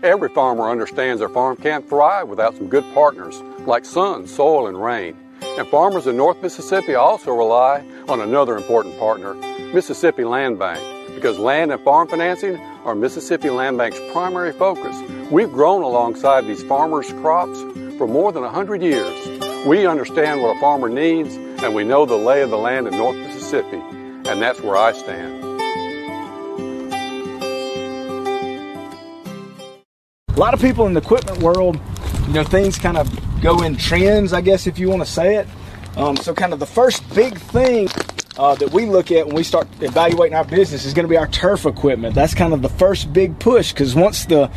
Every 0.03 0.29
farmer 0.29 0.69
understands 0.69 1.19
their 1.19 1.29
farm 1.29 1.57
can't 1.57 1.87
thrive 1.87 2.27
without 2.27 2.55
some 2.55 2.67
good 2.67 2.85
partners 2.93 3.39
like 3.67 3.85
sun, 3.85 4.27
soil, 4.27 4.67
and 4.67 4.81
rain. 4.81 5.15
And 5.57 5.67
farmers 5.67 6.07
in 6.07 6.17
North 6.17 6.41
Mississippi 6.41 6.95
also 6.95 7.31
rely 7.31 7.85
on 8.07 8.21
another 8.21 8.57
important 8.57 8.97
partner, 8.97 9.33
Mississippi 9.73 10.23
Land 10.23 10.57
Bank, 10.59 10.81
because 11.13 11.37
land 11.37 11.71
and 11.71 11.81
farm 11.83 12.07
financing 12.07 12.57
are 12.85 12.95
Mississippi 12.95 13.49
Land 13.49 13.77
Bank's 13.77 13.99
primary 14.11 14.53
focus. 14.53 14.95
We've 15.29 15.51
grown 15.51 15.83
alongside 15.83 16.47
these 16.47 16.63
farmers' 16.63 17.11
crops 17.13 17.59
for 17.97 18.07
more 18.07 18.31
than 18.31 18.43
100 18.43 18.81
years. 18.81 19.67
We 19.67 19.85
understand 19.85 20.41
what 20.41 20.57
a 20.57 20.59
farmer 20.59 20.89
needs, 20.89 21.35
and 21.35 21.75
we 21.75 21.83
know 21.83 22.05
the 22.05 22.15
lay 22.15 22.41
of 22.41 22.49
the 22.49 22.57
land 22.57 22.87
in 22.87 22.97
North 22.97 23.17
Mississippi, 23.17 23.77
and 24.31 24.41
that's 24.41 24.61
where 24.61 24.77
I 24.77 24.93
stand. 24.93 25.43
A 30.29 30.39
lot 30.39 30.53
of 30.53 30.61
people 30.61 30.87
in 30.87 30.93
the 30.93 31.01
equipment 31.01 31.39
world, 31.39 31.77
you 32.27 32.33
know, 32.33 32.43
things 32.43 32.77
kind 32.77 32.97
of 32.97 33.09
go 33.41 33.61
in 33.61 33.75
trends, 33.75 34.31
I 34.31 34.39
guess, 34.39 34.65
if 34.67 34.79
you 34.79 34.89
want 34.89 35.01
to 35.01 35.09
say 35.09 35.35
it. 35.35 35.47
Um, 35.97 36.15
so, 36.15 36.33
kind 36.33 36.53
of 36.53 36.59
the 36.59 36.65
first 36.65 37.07
big 37.13 37.37
thing 37.37 37.89
uh, 38.37 38.55
that 38.55 38.71
we 38.71 38.85
look 38.85 39.11
at 39.11 39.27
when 39.27 39.35
we 39.35 39.43
start 39.43 39.67
evaluating 39.81 40.35
our 40.35 40.45
business 40.45 40.85
is 40.85 40.93
going 40.93 41.05
to 41.05 41.09
be 41.09 41.17
our 41.17 41.27
turf 41.27 41.65
equipment. 41.65 42.15
That's 42.15 42.33
kind 42.33 42.53
of 42.53 42.61
the 42.61 42.69
first 42.69 43.11
big 43.13 43.37
push 43.39 43.71
because 43.71 43.95
once 43.95 44.25
the, 44.25 44.49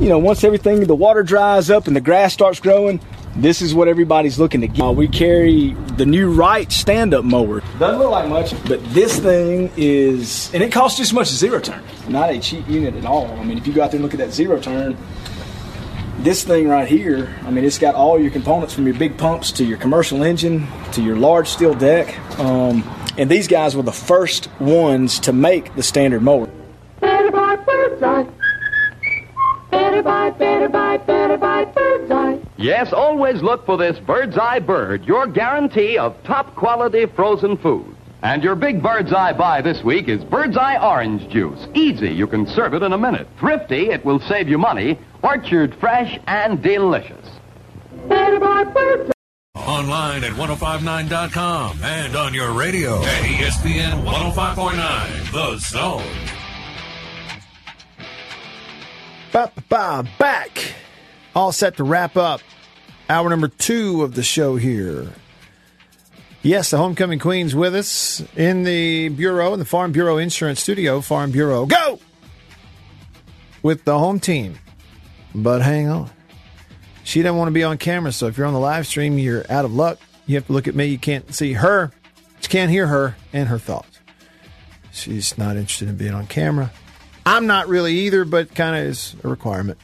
you 0.00 0.08
know, 0.08 0.18
once 0.18 0.44
everything, 0.44 0.80
the 0.86 0.94
water 0.94 1.22
dries 1.22 1.70
up 1.70 1.86
and 1.86 1.94
the 1.94 2.00
grass 2.00 2.32
starts 2.32 2.60
growing, 2.60 3.00
this 3.36 3.62
is 3.62 3.74
what 3.74 3.86
everybody's 3.86 4.38
looking 4.38 4.62
to 4.62 4.66
get. 4.66 4.82
Uh, 4.82 4.90
we 4.90 5.06
carry 5.06 5.74
the 5.96 6.04
new 6.04 6.32
Wright 6.32 6.70
stand-up 6.72 7.24
mower. 7.24 7.60
Doesn't 7.78 7.98
look 8.00 8.10
like 8.10 8.28
much, 8.28 8.52
but 8.64 8.84
this 8.92 9.20
thing 9.20 9.70
is, 9.76 10.52
and 10.52 10.62
it 10.62 10.72
costs 10.72 10.98
just 10.98 11.10
as 11.10 11.14
much 11.14 11.28
as 11.28 11.38
zero 11.38 11.60
turn. 11.60 11.82
Not 12.08 12.30
a 12.30 12.40
cheap 12.40 12.66
unit 12.68 12.96
at 12.96 13.04
all. 13.04 13.28
I 13.38 13.44
mean, 13.44 13.58
if 13.58 13.66
you 13.66 13.72
go 13.72 13.82
out 13.82 13.92
there 13.92 13.98
and 13.98 14.02
look 14.02 14.14
at 14.14 14.18
that 14.18 14.32
zero 14.32 14.58
turn, 14.58 14.96
this 16.18 16.44
thing 16.44 16.68
right 16.68 16.88
here, 16.88 17.34
I 17.42 17.50
mean, 17.50 17.64
it's 17.64 17.78
got 17.78 17.94
all 17.94 18.20
your 18.20 18.30
components 18.30 18.74
from 18.74 18.86
your 18.86 18.96
big 18.96 19.16
pumps 19.16 19.52
to 19.52 19.64
your 19.64 19.78
commercial 19.78 20.22
engine 20.22 20.66
to 20.92 21.02
your 21.02 21.16
large 21.16 21.48
steel 21.48 21.74
deck. 21.74 22.18
Um, 22.38 22.84
and 23.16 23.30
these 23.30 23.48
guys 23.48 23.76
were 23.76 23.82
the 23.82 23.92
first 23.92 24.48
ones 24.60 25.20
to 25.20 25.32
make 25.32 25.74
the 25.74 25.82
standard 25.82 26.22
mower. 26.22 26.48
Better 27.00 27.30
buy 27.30 27.56
bird's 27.56 28.02
eye. 28.02 28.26
Better 29.70 30.02
buy, 30.02 30.30
better 30.30 30.68
buy, 30.68 30.96
better 30.98 31.36
buy 31.36 31.64
bird's 31.66 32.10
eye. 32.10 32.38
Yes, 32.56 32.92
always 32.92 33.42
look 33.42 33.64
for 33.66 33.76
this 33.76 33.98
Bird's 34.00 34.36
Eye 34.36 34.58
Bird, 34.58 35.04
your 35.04 35.26
guarantee 35.26 35.98
of 35.98 36.16
top 36.24 36.56
quality 36.56 37.06
frozen 37.06 37.56
food. 37.56 37.94
And 38.20 38.42
your 38.42 38.56
big 38.56 38.82
Bird's 38.82 39.12
Eye 39.12 39.32
buy 39.32 39.62
this 39.62 39.84
week 39.84 40.08
is 40.08 40.24
Bird's 40.24 40.56
Eye 40.56 40.76
Orange 40.76 41.28
Juice. 41.30 41.68
Easy, 41.74 42.08
you 42.08 42.26
can 42.26 42.48
serve 42.48 42.74
it 42.74 42.82
in 42.82 42.92
a 42.92 42.98
minute. 42.98 43.28
Thrifty, 43.38 43.90
it 43.90 44.04
will 44.04 44.18
save 44.18 44.48
you 44.48 44.58
money. 44.58 44.98
Orchard 45.22 45.74
fresh 45.76 46.18
and 46.26 46.62
delicious. 46.62 47.26
Better 48.08 48.38
buy 48.38 48.64
bird's 48.64 49.12
Online 49.56 50.24
at 50.24 50.32
1059.com 50.32 51.82
and 51.82 52.16
on 52.16 52.32
your 52.32 52.52
radio 52.52 53.02
at 53.02 53.22
ESPN 53.22 54.04
105.9, 54.04 55.32
The 55.32 55.58
Zone. 55.58 56.02
Ba, 59.32 59.52
ba, 59.54 59.62
ba, 59.68 60.08
back. 60.18 60.74
All 61.34 61.52
set 61.52 61.76
to 61.76 61.84
wrap 61.84 62.16
up 62.16 62.40
hour 63.10 63.28
number 63.28 63.48
two 63.48 64.02
of 64.02 64.14
the 64.14 64.22
show 64.22 64.56
here. 64.56 65.08
Yes, 66.42 66.70
the 66.70 66.78
homecoming 66.78 67.18
queen's 67.18 67.54
with 67.54 67.74
us 67.74 68.22
in 68.36 68.62
the 68.62 69.08
bureau, 69.08 69.52
in 69.52 69.58
the 69.58 69.64
Farm 69.64 69.92
Bureau 69.92 70.18
Insurance 70.18 70.60
Studio. 70.62 71.00
Farm 71.00 71.30
Bureau, 71.30 71.66
go! 71.66 71.98
With 73.62 73.84
the 73.84 73.98
home 73.98 74.20
team. 74.20 74.58
But 75.34 75.62
hang 75.62 75.88
on. 75.88 76.10
She 77.04 77.22
doesn't 77.22 77.36
want 77.36 77.48
to 77.48 77.52
be 77.52 77.64
on 77.64 77.78
camera, 77.78 78.12
so 78.12 78.26
if 78.26 78.36
you're 78.36 78.46
on 78.46 78.52
the 78.52 78.60
live 78.60 78.86
stream, 78.86 79.18
you're 79.18 79.44
out 79.50 79.64
of 79.64 79.72
luck. 79.72 79.98
You 80.26 80.34
have 80.36 80.46
to 80.46 80.52
look 80.52 80.68
at 80.68 80.74
me. 80.74 80.86
You 80.86 80.98
can't 80.98 81.32
see 81.34 81.54
her. 81.54 81.90
You 82.42 82.48
can't 82.48 82.70
hear 82.70 82.86
her 82.86 83.16
and 83.32 83.48
her 83.48 83.58
thoughts. 83.58 83.98
She's 84.92 85.38
not 85.38 85.56
interested 85.56 85.88
in 85.88 85.96
being 85.96 86.12
on 86.14 86.26
camera. 86.26 86.70
I'm 87.24 87.46
not 87.46 87.68
really 87.68 87.94
either, 88.00 88.24
but 88.24 88.54
kind 88.54 88.76
of 88.76 88.82
is 88.84 89.14
a 89.22 89.28
requirement. 89.28 89.78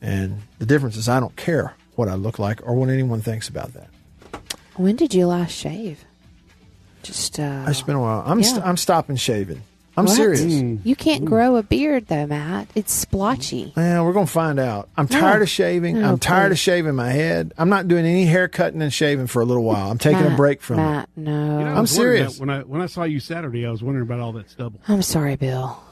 And 0.00 0.42
the 0.58 0.66
difference 0.66 0.96
is 0.96 1.08
I 1.08 1.20
don't 1.20 1.34
care 1.36 1.74
what 1.94 2.08
I 2.08 2.14
look 2.14 2.38
like 2.38 2.66
or 2.66 2.74
what 2.74 2.88
anyone 2.90 3.20
thinks 3.20 3.48
about 3.48 3.72
that. 3.74 3.88
When 4.76 4.96
did 4.96 5.14
you 5.14 5.26
last 5.26 5.52
shave? 5.52 6.04
Just 7.02 7.38
uh 7.40 7.64
It's 7.68 7.82
been 7.82 7.96
a 7.96 8.00
while. 8.00 8.22
I'm 8.26 8.40
yeah. 8.40 8.46
st- 8.46 8.64
I'm 8.64 8.76
stopping 8.76 9.16
shaving. 9.16 9.62
I'm 9.98 10.04
What? 10.04 10.14
serious. 10.16 10.42
Mm. 10.42 10.80
You 10.84 10.94
can't 10.94 11.22
mm. 11.24 11.26
grow 11.26 11.56
a 11.56 11.62
beard 11.62 12.06
though, 12.08 12.26
Matt. 12.26 12.68
It's 12.74 12.92
splotchy. 12.92 13.72
Well, 13.76 14.04
we're 14.04 14.12
gonna 14.12 14.26
find 14.26 14.58
out. 14.60 14.88
I'm 14.96 15.08
No. 15.10 15.18
tired 15.20 15.42
of 15.42 15.48
shaving. 15.48 16.00
No, 16.00 16.08
I'm 16.10 16.18
tired 16.18 16.52
of 16.52 16.58
shaving 16.58 16.94
my 16.94 17.10
head. 17.10 17.54
I'm 17.56 17.68
not 17.70 17.88
doing 17.88 18.04
any 18.04 18.26
hair 18.26 18.46
cutting 18.48 18.82
and 18.82 18.92
shaving 18.92 19.26
for 19.26 19.40
a 19.40 19.44
little 19.46 19.62
while. 19.64 19.90
I'm 19.90 19.98
taking 19.98 20.26
a 20.26 20.36
break 20.36 20.60
from 20.60 20.76
Matt, 20.76 21.08
it. 21.16 21.20
no. 21.20 21.58
You 21.60 21.64
know, 21.64 21.72
I 21.74 21.78
I'm 21.78 21.86
serious. 21.86 22.38
When 22.38 22.50
I 22.50 22.60
when 22.60 22.82
I 22.82 22.86
saw 22.86 23.04
you 23.04 23.20
Saturday, 23.20 23.66
I 23.66 23.70
was 23.70 23.82
wondering 23.82 24.06
about 24.06 24.20
all 24.20 24.32
that 24.32 24.50
stubble. 24.50 24.80
I'm 24.86 25.02
sorry, 25.02 25.36
Bill. 25.36 25.82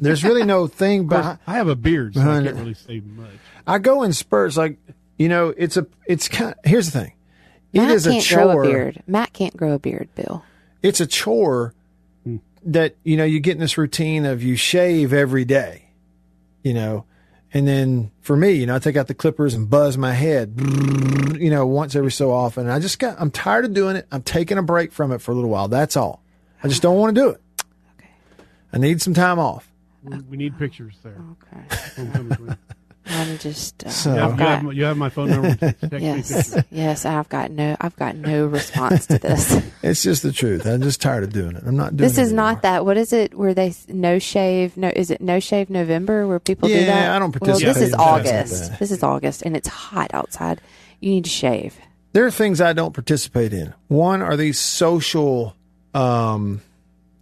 There's 0.00 0.22
really 0.24 0.44
no 0.44 0.66
thing 0.82 1.00
Of 1.00 1.08
behind. 1.08 1.38
I 1.46 1.54
have 1.54 1.68
a 1.68 1.76
beard, 1.76 2.14
so 2.14 2.20
I 2.20 2.42
can't 2.42 2.56
really 2.56 2.74
say 2.74 3.00
much. 3.00 3.30
I 3.66 3.78
go 3.78 4.02
in 4.02 4.12
spurts. 4.12 4.56
Like 4.58 4.76
you 5.16 5.28
know, 5.28 5.54
it's 5.56 5.76
a. 5.78 5.86
It's 6.06 6.28
kind. 6.28 6.54
here's 6.64 6.90
the 6.90 7.00
thing. 7.00 7.12
Matt 7.72 7.90
it 7.90 7.94
is 7.94 8.04
can't 8.06 8.18
a 8.24 8.26
chore. 8.26 8.44
grow 8.44 8.60
a 8.62 8.66
beard. 8.66 9.02
Matt 9.06 9.32
can't 9.32 9.56
grow 9.56 9.72
a 9.72 9.78
beard, 9.78 10.08
Bill. 10.14 10.42
It's 10.82 11.00
a 11.00 11.06
chore 11.06 11.74
that 12.72 12.96
you 13.02 13.16
know 13.16 13.24
you 13.24 13.40
get 13.40 13.52
in 13.52 13.60
this 13.60 13.78
routine 13.78 14.24
of 14.24 14.42
you 14.42 14.56
shave 14.56 15.12
every 15.12 15.44
day, 15.44 15.90
you 16.62 16.74
know, 16.74 17.04
and 17.52 17.66
then 17.66 18.10
for 18.20 18.36
me, 18.36 18.52
you 18.52 18.66
know, 18.66 18.74
I 18.74 18.78
take 18.78 18.96
out 18.96 19.06
the 19.06 19.14
clippers 19.14 19.54
and 19.54 19.70
buzz 19.70 19.96
my 19.96 20.12
head, 20.12 20.54
you 21.38 21.50
know, 21.50 21.66
once 21.66 21.96
every 21.96 22.12
so 22.12 22.30
often. 22.30 22.64
And 22.64 22.72
I 22.72 22.78
just 22.78 22.98
got. 22.98 23.18
I'm 23.18 23.30
tired 23.30 23.64
of 23.64 23.72
doing 23.72 23.96
it. 23.96 24.06
I'm 24.12 24.22
taking 24.22 24.58
a 24.58 24.62
break 24.62 24.92
from 24.92 25.12
it 25.12 25.22
for 25.22 25.32
a 25.32 25.34
little 25.34 25.50
while. 25.50 25.68
That's 25.68 25.96
all. 25.96 26.22
I 26.62 26.68
just 26.68 26.82
don't 26.82 26.96
want 26.96 27.14
to 27.14 27.20
do 27.20 27.28
it. 27.30 27.40
I 28.72 28.78
need 28.78 29.00
some 29.00 29.14
time 29.14 29.38
off. 29.38 29.70
We, 30.02 30.18
we 30.20 30.36
need 30.36 30.58
pictures 30.58 30.94
there. 31.02 31.22
Okay. 31.98 32.54
I'm 33.08 33.38
just. 33.38 33.84
Uh, 33.84 33.88
So- 33.90 34.14
You 34.14 34.20
have, 34.20 34.32
I've 34.32 34.38
you, 34.38 34.44
have, 34.44 34.56
got, 34.58 34.64
my- 34.64 34.72
you 34.72 34.84
have 34.84 34.96
my 34.96 35.08
phone 35.08 35.30
number. 35.30 35.74
Yes, 35.98 36.56
yes. 36.70 37.04
I've 37.04 37.28
got 37.28 37.50
no. 37.50 37.76
I've 37.80 37.96
got 37.96 38.16
no 38.16 38.46
response 38.46 39.06
to 39.06 39.18
this. 39.18 39.60
It's 39.82 40.02
just 40.02 40.22
the 40.22 40.32
truth. 40.32 40.66
I'm 40.66 40.82
just 40.82 41.00
tired 41.00 41.22
of 41.24 41.32
doing 41.32 41.54
it. 41.56 41.62
I'm 41.64 41.76
not 41.76 41.96
doing 41.96 42.08
This 42.08 42.18
it 42.18 42.22
is 42.22 42.32
not 42.32 42.62
that. 42.62 42.84
What 42.84 42.96
is 42.96 43.12
it? 43.12 43.34
Where 43.34 43.54
they 43.54 43.72
no 43.88 44.18
shave? 44.18 44.76
No, 44.76 44.88
is 44.94 45.10
it 45.10 45.20
no 45.20 45.40
shave 45.40 45.70
November? 45.70 46.26
Where 46.26 46.38
people 46.40 46.68
do 46.68 46.74
that? 46.74 46.84
Yeah. 46.86 47.16
I 47.16 47.18
don't 47.18 47.32
participate. 47.32 47.64
Well, 47.66 47.74
this 47.74 47.82
is 47.82 47.92
in 47.92 47.98
like 47.98 48.08
August. 48.26 48.78
This 48.78 48.90
is 48.90 49.02
August, 49.02 49.42
and 49.42 49.56
it's 49.56 49.68
hot 49.68 50.10
outside. 50.12 50.60
You 51.00 51.10
need 51.10 51.24
to 51.24 51.30
shave. 51.30 51.76
There 52.12 52.26
are 52.26 52.30
things 52.30 52.60
I 52.60 52.72
don't 52.72 52.92
participate 52.92 53.52
in. 53.52 53.72
One 53.86 54.20
are 54.20 54.36
these 54.36 54.58
social 54.58 55.54
um, 55.94 56.60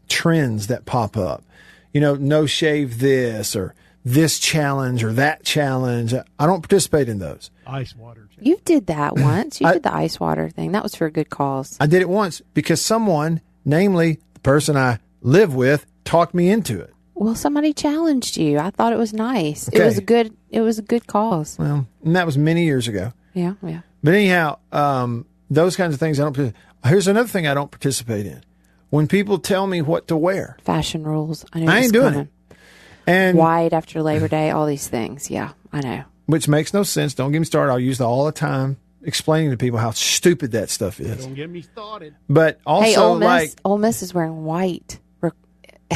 trends 0.08 0.68
that 0.68 0.86
pop 0.86 1.16
up. 1.16 1.44
You 1.92 2.00
know, 2.00 2.14
no 2.14 2.46
shave 2.46 2.98
this 3.00 3.54
or 3.56 3.74
this 4.06 4.38
challenge 4.38 5.02
or 5.02 5.12
that 5.14 5.42
challenge. 5.42 6.14
I 6.14 6.46
don't 6.46 6.62
participate 6.62 7.08
in 7.08 7.18
those. 7.18 7.50
Ice 7.66 7.94
water. 7.96 8.28
You 8.38 8.56
did 8.64 8.86
that 8.86 9.16
once. 9.18 9.60
You 9.60 9.66
I- 9.66 9.72
did 9.74 9.82
the 9.82 9.92
ice 9.92 10.20
water 10.20 10.48
thing. 10.48 10.70
That 10.72 10.84
was 10.84 10.94
for 10.94 11.06
a 11.06 11.10
good 11.10 11.28
cause. 11.28 11.76
I 11.80 11.86
did 11.86 12.02
it 12.02 12.08
once 12.08 12.40
because 12.54 12.80
someone, 12.80 13.40
namely 13.64 14.20
the 14.34 14.40
person 14.40 14.76
I 14.76 15.00
live 15.22 15.56
with, 15.56 15.86
talked 16.04 16.34
me 16.34 16.48
into 16.48 16.80
it. 16.80 16.94
Well, 17.14 17.34
somebody 17.34 17.72
challenged 17.72 18.36
you. 18.36 18.58
I 18.58 18.70
thought 18.70 18.92
it 18.92 18.98
was 18.98 19.12
nice. 19.12 19.68
It 19.68 19.82
was 19.82 19.98
a 19.98 20.02
good. 20.02 20.36
It 20.50 20.60
was 20.60 20.78
a 20.78 20.82
good 20.82 21.06
cause. 21.08 21.58
Well, 21.58 21.88
and 22.04 22.14
that 22.14 22.26
was 22.26 22.38
many 22.38 22.64
years 22.64 22.86
ago. 22.86 23.12
Yeah, 23.34 23.54
yeah. 23.62 23.80
But 24.04 24.14
anyhow, 24.14 24.58
um, 24.70 25.26
those 25.50 25.74
kinds 25.76 25.94
of 25.94 26.00
things 26.00 26.20
I 26.20 26.30
don't. 26.30 26.54
Here's 26.84 27.08
another 27.08 27.28
thing 27.28 27.46
I 27.48 27.54
don't 27.54 27.70
participate 27.70 28.26
in: 28.26 28.44
when 28.90 29.08
people 29.08 29.38
tell 29.38 29.66
me 29.66 29.80
what 29.82 30.06
to 30.08 30.16
wear. 30.16 30.58
Fashion 30.62 31.02
rules. 31.04 31.44
I 31.52 31.60
know. 31.60 31.72
I 31.72 31.78
ain't 31.78 31.92
doing 31.92 32.12
coming. 32.12 32.20
it. 32.20 32.28
And 33.06 33.38
White 33.38 33.72
after 33.72 34.02
Labor 34.02 34.28
Day. 34.28 34.50
All 34.50 34.66
these 34.66 34.88
things. 34.88 35.30
Yeah, 35.30 35.52
I 35.72 35.80
know. 35.80 36.04
which 36.26 36.48
makes 36.48 36.74
no 36.74 36.82
sense. 36.82 37.14
Don't 37.14 37.32
get 37.32 37.38
me 37.38 37.44
started. 37.44 37.70
I'll 37.72 37.78
use 37.80 37.98
that 37.98 38.04
all 38.06 38.24
the 38.26 38.32
time, 38.32 38.78
explaining 39.02 39.50
to 39.52 39.56
people 39.56 39.78
how 39.78 39.92
stupid 39.92 40.52
that 40.52 40.70
stuff 40.70 40.98
is. 41.00 41.24
Don't 41.24 41.34
get 41.34 41.48
me 41.48 41.62
started. 41.62 42.14
But 42.28 42.60
also, 42.66 42.84
hey, 42.86 42.96
Ole 42.96 43.18
Miss. 43.18 43.26
like 43.26 43.50
Ole 43.64 43.78
Miss 43.78 44.02
is 44.02 44.12
wearing 44.12 44.44
white 44.44 44.98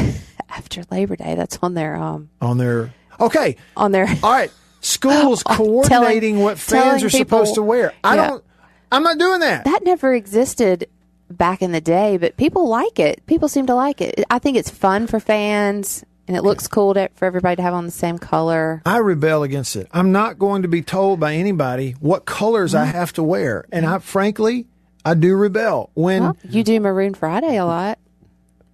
after 0.48 0.82
Labor 0.90 1.16
Day. 1.16 1.34
That's 1.34 1.58
on 1.62 1.74
their 1.74 1.96
um 1.96 2.30
on 2.40 2.58
their 2.58 2.92
okay, 3.20 3.56
on 3.76 3.92
their 3.92 4.06
all 4.22 4.30
right, 4.32 4.52
schools 4.80 5.42
coordinating 5.46 6.40
what 6.40 6.58
fans 6.58 6.82
telling 6.84 7.04
are 7.04 7.10
supposed 7.10 7.54
to 7.56 7.62
wear. 7.62 7.92
I 8.04 8.14
Yeah. 8.16 8.26
don't. 8.28 8.44
I'm 8.92 9.02
not 9.02 9.18
doing 9.18 9.40
that. 9.40 9.64
That 9.64 9.80
never 9.84 10.12
existed 10.14 10.88
back 11.30 11.62
in 11.62 11.70
the 11.72 11.80
day, 11.80 12.16
but 12.16 12.36
people 12.36 12.68
like 12.68 12.98
it. 12.98 13.24
People 13.26 13.48
seem 13.48 13.66
to 13.66 13.74
like 13.74 14.00
it. 14.00 14.24
I 14.30 14.40
think 14.40 14.56
it's 14.56 14.70
fun 14.70 15.06
for 15.06 15.20
fans, 15.20 16.04
and 16.30 16.36
it 16.36 16.44
looks 16.44 16.68
cool 16.68 16.94
to, 16.94 17.08
for 17.16 17.24
everybody 17.24 17.56
to 17.56 17.62
have 17.62 17.74
on 17.74 17.86
the 17.86 17.90
same 17.90 18.16
color. 18.16 18.82
I 18.86 18.98
rebel 18.98 19.42
against 19.42 19.74
it. 19.74 19.88
I'm 19.90 20.12
not 20.12 20.38
going 20.38 20.62
to 20.62 20.68
be 20.68 20.80
told 20.80 21.18
by 21.18 21.34
anybody 21.34 21.96
what 21.98 22.24
colors 22.24 22.72
I 22.72 22.84
mm-hmm. 22.84 22.92
have 22.96 23.12
to 23.14 23.22
wear, 23.24 23.64
and 23.72 23.84
I 23.84 23.98
frankly, 23.98 24.68
I 25.04 25.14
do 25.14 25.34
rebel 25.34 25.90
when. 25.94 26.22
Well, 26.22 26.36
you 26.48 26.62
do 26.62 26.78
Maroon 26.78 27.14
Friday 27.14 27.56
a 27.56 27.64
lot. 27.64 27.98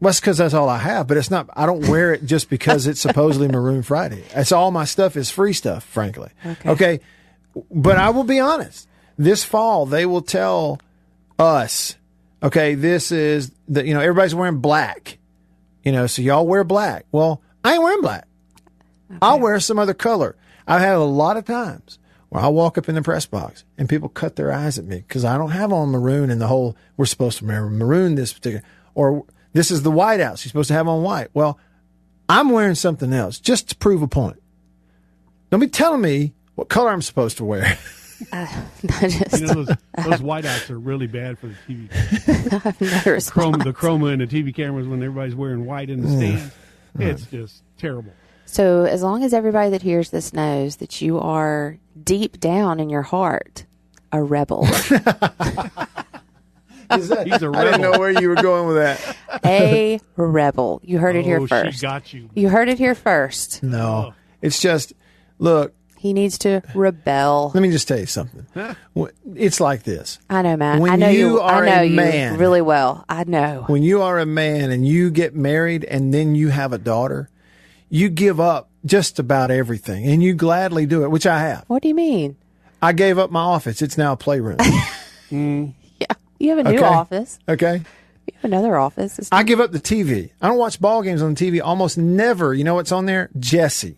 Well, 0.00 0.10
it's 0.10 0.20
because 0.20 0.36
that's 0.36 0.52
all 0.52 0.68
I 0.68 0.76
have, 0.76 1.06
but 1.06 1.16
it's 1.16 1.30
not. 1.30 1.48
I 1.56 1.64
don't 1.64 1.88
wear 1.88 2.12
it 2.12 2.26
just 2.26 2.50
because 2.50 2.86
it's 2.86 3.00
supposedly 3.00 3.48
Maroon 3.48 3.82
Friday. 3.82 4.24
It's 4.34 4.52
all 4.52 4.70
my 4.70 4.84
stuff 4.84 5.16
is 5.16 5.30
free 5.30 5.54
stuff, 5.54 5.82
frankly. 5.82 6.28
Okay. 6.66 7.00
but 7.70 7.96
I 7.96 8.10
will 8.10 8.24
be 8.24 8.38
honest. 8.38 8.86
This 9.16 9.44
fall, 9.44 9.86
they 9.86 10.04
will 10.04 10.20
tell 10.20 10.78
us, 11.38 11.96
okay, 12.42 12.74
this 12.74 13.10
is 13.10 13.50
the 13.66 13.86
you 13.86 13.94
know 13.94 14.00
everybody's 14.00 14.34
wearing 14.34 14.58
black, 14.58 15.16
you 15.82 15.92
know, 15.92 16.06
so 16.06 16.20
y'all 16.20 16.46
wear 16.46 16.64
black. 16.64 17.06
Well, 17.12 17.40
I 17.66 17.74
ain't 17.74 17.82
wearing 17.82 18.00
black. 18.00 18.26
I'll 19.22 19.38
wear 19.40 19.58
some 19.60 19.78
other 19.78 19.94
color. 19.94 20.36
I've 20.66 20.80
had 20.80 20.94
a 20.94 21.00
lot 21.00 21.36
of 21.36 21.44
times 21.44 21.98
where 22.28 22.42
I 22.42 22.48
walk 22.48 22.76
up 22.78 22.88
in 22.88 22.94
the 22.94 23.02
press 23.02 23.26
box 23.26 23.64
and 23.78 23.88
people 23.88 24.08
cut 24.08 24.36
their 24.36 24.52
eyes 24.52 24.78
at 24.78 24.84
me 24.84 24.98
because 24.98 25.24
I 25.24 25.36
don't 25.38 25.50
have 25.50 25.72
on 25.72 25.90
maroon 25.90 26.30
and 26.30 26.40
the 26.40 26.46
whole 26.48 26.76
we're 26.96 27.06
supposed 27.06 27.38
to 27.38 27.44
wear 27.46 27.66
maroon 27.68 28.14
this 28.16 28.32
particular 28.32 28.64
or 28.94 29.24
this 29.52 29.70
is 29.70 29.82
the 29.82 29.90
white 29.90 30.20
house 30.20 30.44
you're 30.44 30.50
supposed 30.50 30.68
to 30.68 30.74
have 30.74 30.88
on 30.88 31.02
white. 31.02 31.28
Well, 31.34 31.58
I'm 32.28 32.50
wearing 32.50 32.74
something 32.74 33.12
else 33.12 33.38
just 33.38 33.68
to 33.68 33.76
prove 33.76 34.02
a 34.02 34.08
point. 34.08 34.42
Don't 35.50 35.60
be 35.60 35.68
telling 35.68 36.00
me 36.00 36.34
what 36.56 36.68
color 36.68 36.90
I'm 36.90 37.02
supposed 37.02 37.36
to 37.38 37.44
wear. 37.44 37.78
just, 38.92 39.40
You 39.40 39.46
know 39.46 39.54
those, 39.64 39.76
those 40.04 40.20
whiteouts 40.20 40.70
are 40.70 40.78
really 40.78 41.06
bad 41.06 41.38
for 41.38 41.48
the 41.48 41.54
TV. 41.68 41.88
I've 42.66 42.80
never 42.80 43.16
The 43.16 43.30
chroma, 43.30 43.62
the 43.62 43.72
chroma 43.72 44.12
in 44.12 44.18
the 44.20 44.26
TV 44.26 44.54
cameras 44.54 44.88
when 44.88 45.02
everybody's 45.02 45.34
wearing 45.34 45.66
white 45.66 45.90
in 45.90 46.00
the 46.02 46.08
Mm. 46.08 46.16
stands. 46.38 46.54
It's 46.98 47.26
just 47.26 47.62
terrible. 47.78 48.12
So, 48.44 48.84
as 48.84 49.02
long 49.02 49.24
as 49.24 49.34
everybody 49.34 49.70
that 49.70 49.82
hears 49.82 50.10
this 50.10 50.32
knows 50.32 50.76
that 50.76 51.00
you 51.00 51.18
are 51.18 51.78
deep 52.02 52.38
down 52.38 52.78
in 52.80 52.88
your 52.88 53.02
heart 53.02 53.64
a 54.12 54.22
rebel, 54.22 54.64
Is 56.92 57.08
that, 57.08 57.26
He's 57.26 57.42
a 57.42 57.50
I 57.50 57.64
didn't 57.64 57.80
know 57.80 57.98
where 57.98 58.10
you 58.20 58.28
were 58.28 58.36
going 58.36 58.68
with 58.68 58.76
that. 58.76 59.16
a 59.44 59.98
rebel. 60.16 60.80
You 60.84 60.98
heard 60.98 61.16
it 61.16 61.24
here 61.24 61.38
Oh, 61.40 61.46
she 61.46 61.48
first. 61.48 61.82
got 61.82 62.12
you. 62.12 62.30
You 62.34 62.48
heard 62.48 62.68
it 62.68 62.78
here 62.78 62.94
first. 62.94 63.62
No, 63.62 64.10
oh. 64.10 64.14
it's 64.40 64.60
just 64.60 64.92
look. 65.38 65.74
He 65.98 66.12
needs 66.12 66.38
to 66.38 66.62
rebel. 66.74 67.50
Let 67.54 67.60
me 67.62 67.70
just 67.70 67.88
tell 67.88 67.98
you 67.98 68.06
something. 68.06 68.46
It's 69.34 69.60
like 69.60 69.82
this. 69.82 70.18
I 70.30 70.42
know, 70.42 70.56
Matt. 70.56 70.80
When 70.80 70.90
I 70.92 70.96
know 70.96 71.08
you 71.08 71.40
are 71.40 71.64
I 71.64 71.66
know 71.66 71.80
a 71.80 71.84
you 71.84 71.96
man- 71.96 72.38
really 72.38 72.60
well. 72.62 73.04
I 73.08 73.24
know. 73.24 73.64
When 73.66 73.82
you 73.82 74.02
are 74.02 74.18
a 74.18 74.26
man 74.26 74.70
and 74.70 74.86
you 74.86 75.10
get 75.10 75.34
married 75.34 75.84
and 75.84 76.12
then 76.14 76.34
you 76.34 76.48
have 76.48 76.72
a 76.72 76.78
daughter, 76.78 77.28
you 77.88 78.08
give 78.08 78.38
up 78.40 78.68
just 78.84 79.18
about 79.18 79.50
everything 79.50 80.06
and 80.06 80.22
you 80.22 80.34
gladly 80.34 80.86
do 80.86 81.02
it, 81.04 81.10
which 81.10 81.26
I 81.26 81.40
have. 81.40 81.64
What 81.66 81.82
do 81.82 81.88
you 81.88 81.94
mean? 81.94 82.36
I 82.82 82.92
gave 82.92 83.18
up 83.18 83.30
my 83.30 83.40
office. 83.40 83.82
It's 83.82 83.98
now 83.98 84.12
a 84.12 84.16
playroom. 84.16 84.58
Mm. 85.30 85.72
Yeah. 85.98 86.06
You 86.38 86.50
have 86.56 86.64
a 86.64 86.70
new 86.70 86.76
Okay. 86.78 86.84
office. 86.86 87.40
Okay. 87.48 87.78
You 88.28 88.32
have 88.34 88.44
another 88.44 88.76
office. 88.76 89.14
It's- 89.18 89.28
I 89.32 89.42
give 89.42 89.58
up 89.58 89.72
the 89.72 89.80
TV. 89.80 90.30
I 90.40 90.46
don't 90.46 90.56
watch 90.58 90.80
ball 90.80 91.02
games 91.02 91.20
on 91.20 91.34
the 91.34 91.44
TV 91.50 91.60
almost 91.60 91.98
never. 91.98 92.54
You 92.54 92.62
know 92.62 92.76
what's 92.76 92.92
on 92.92 93.06
there? 93.06 93.28
Jesse. 93.36 93.96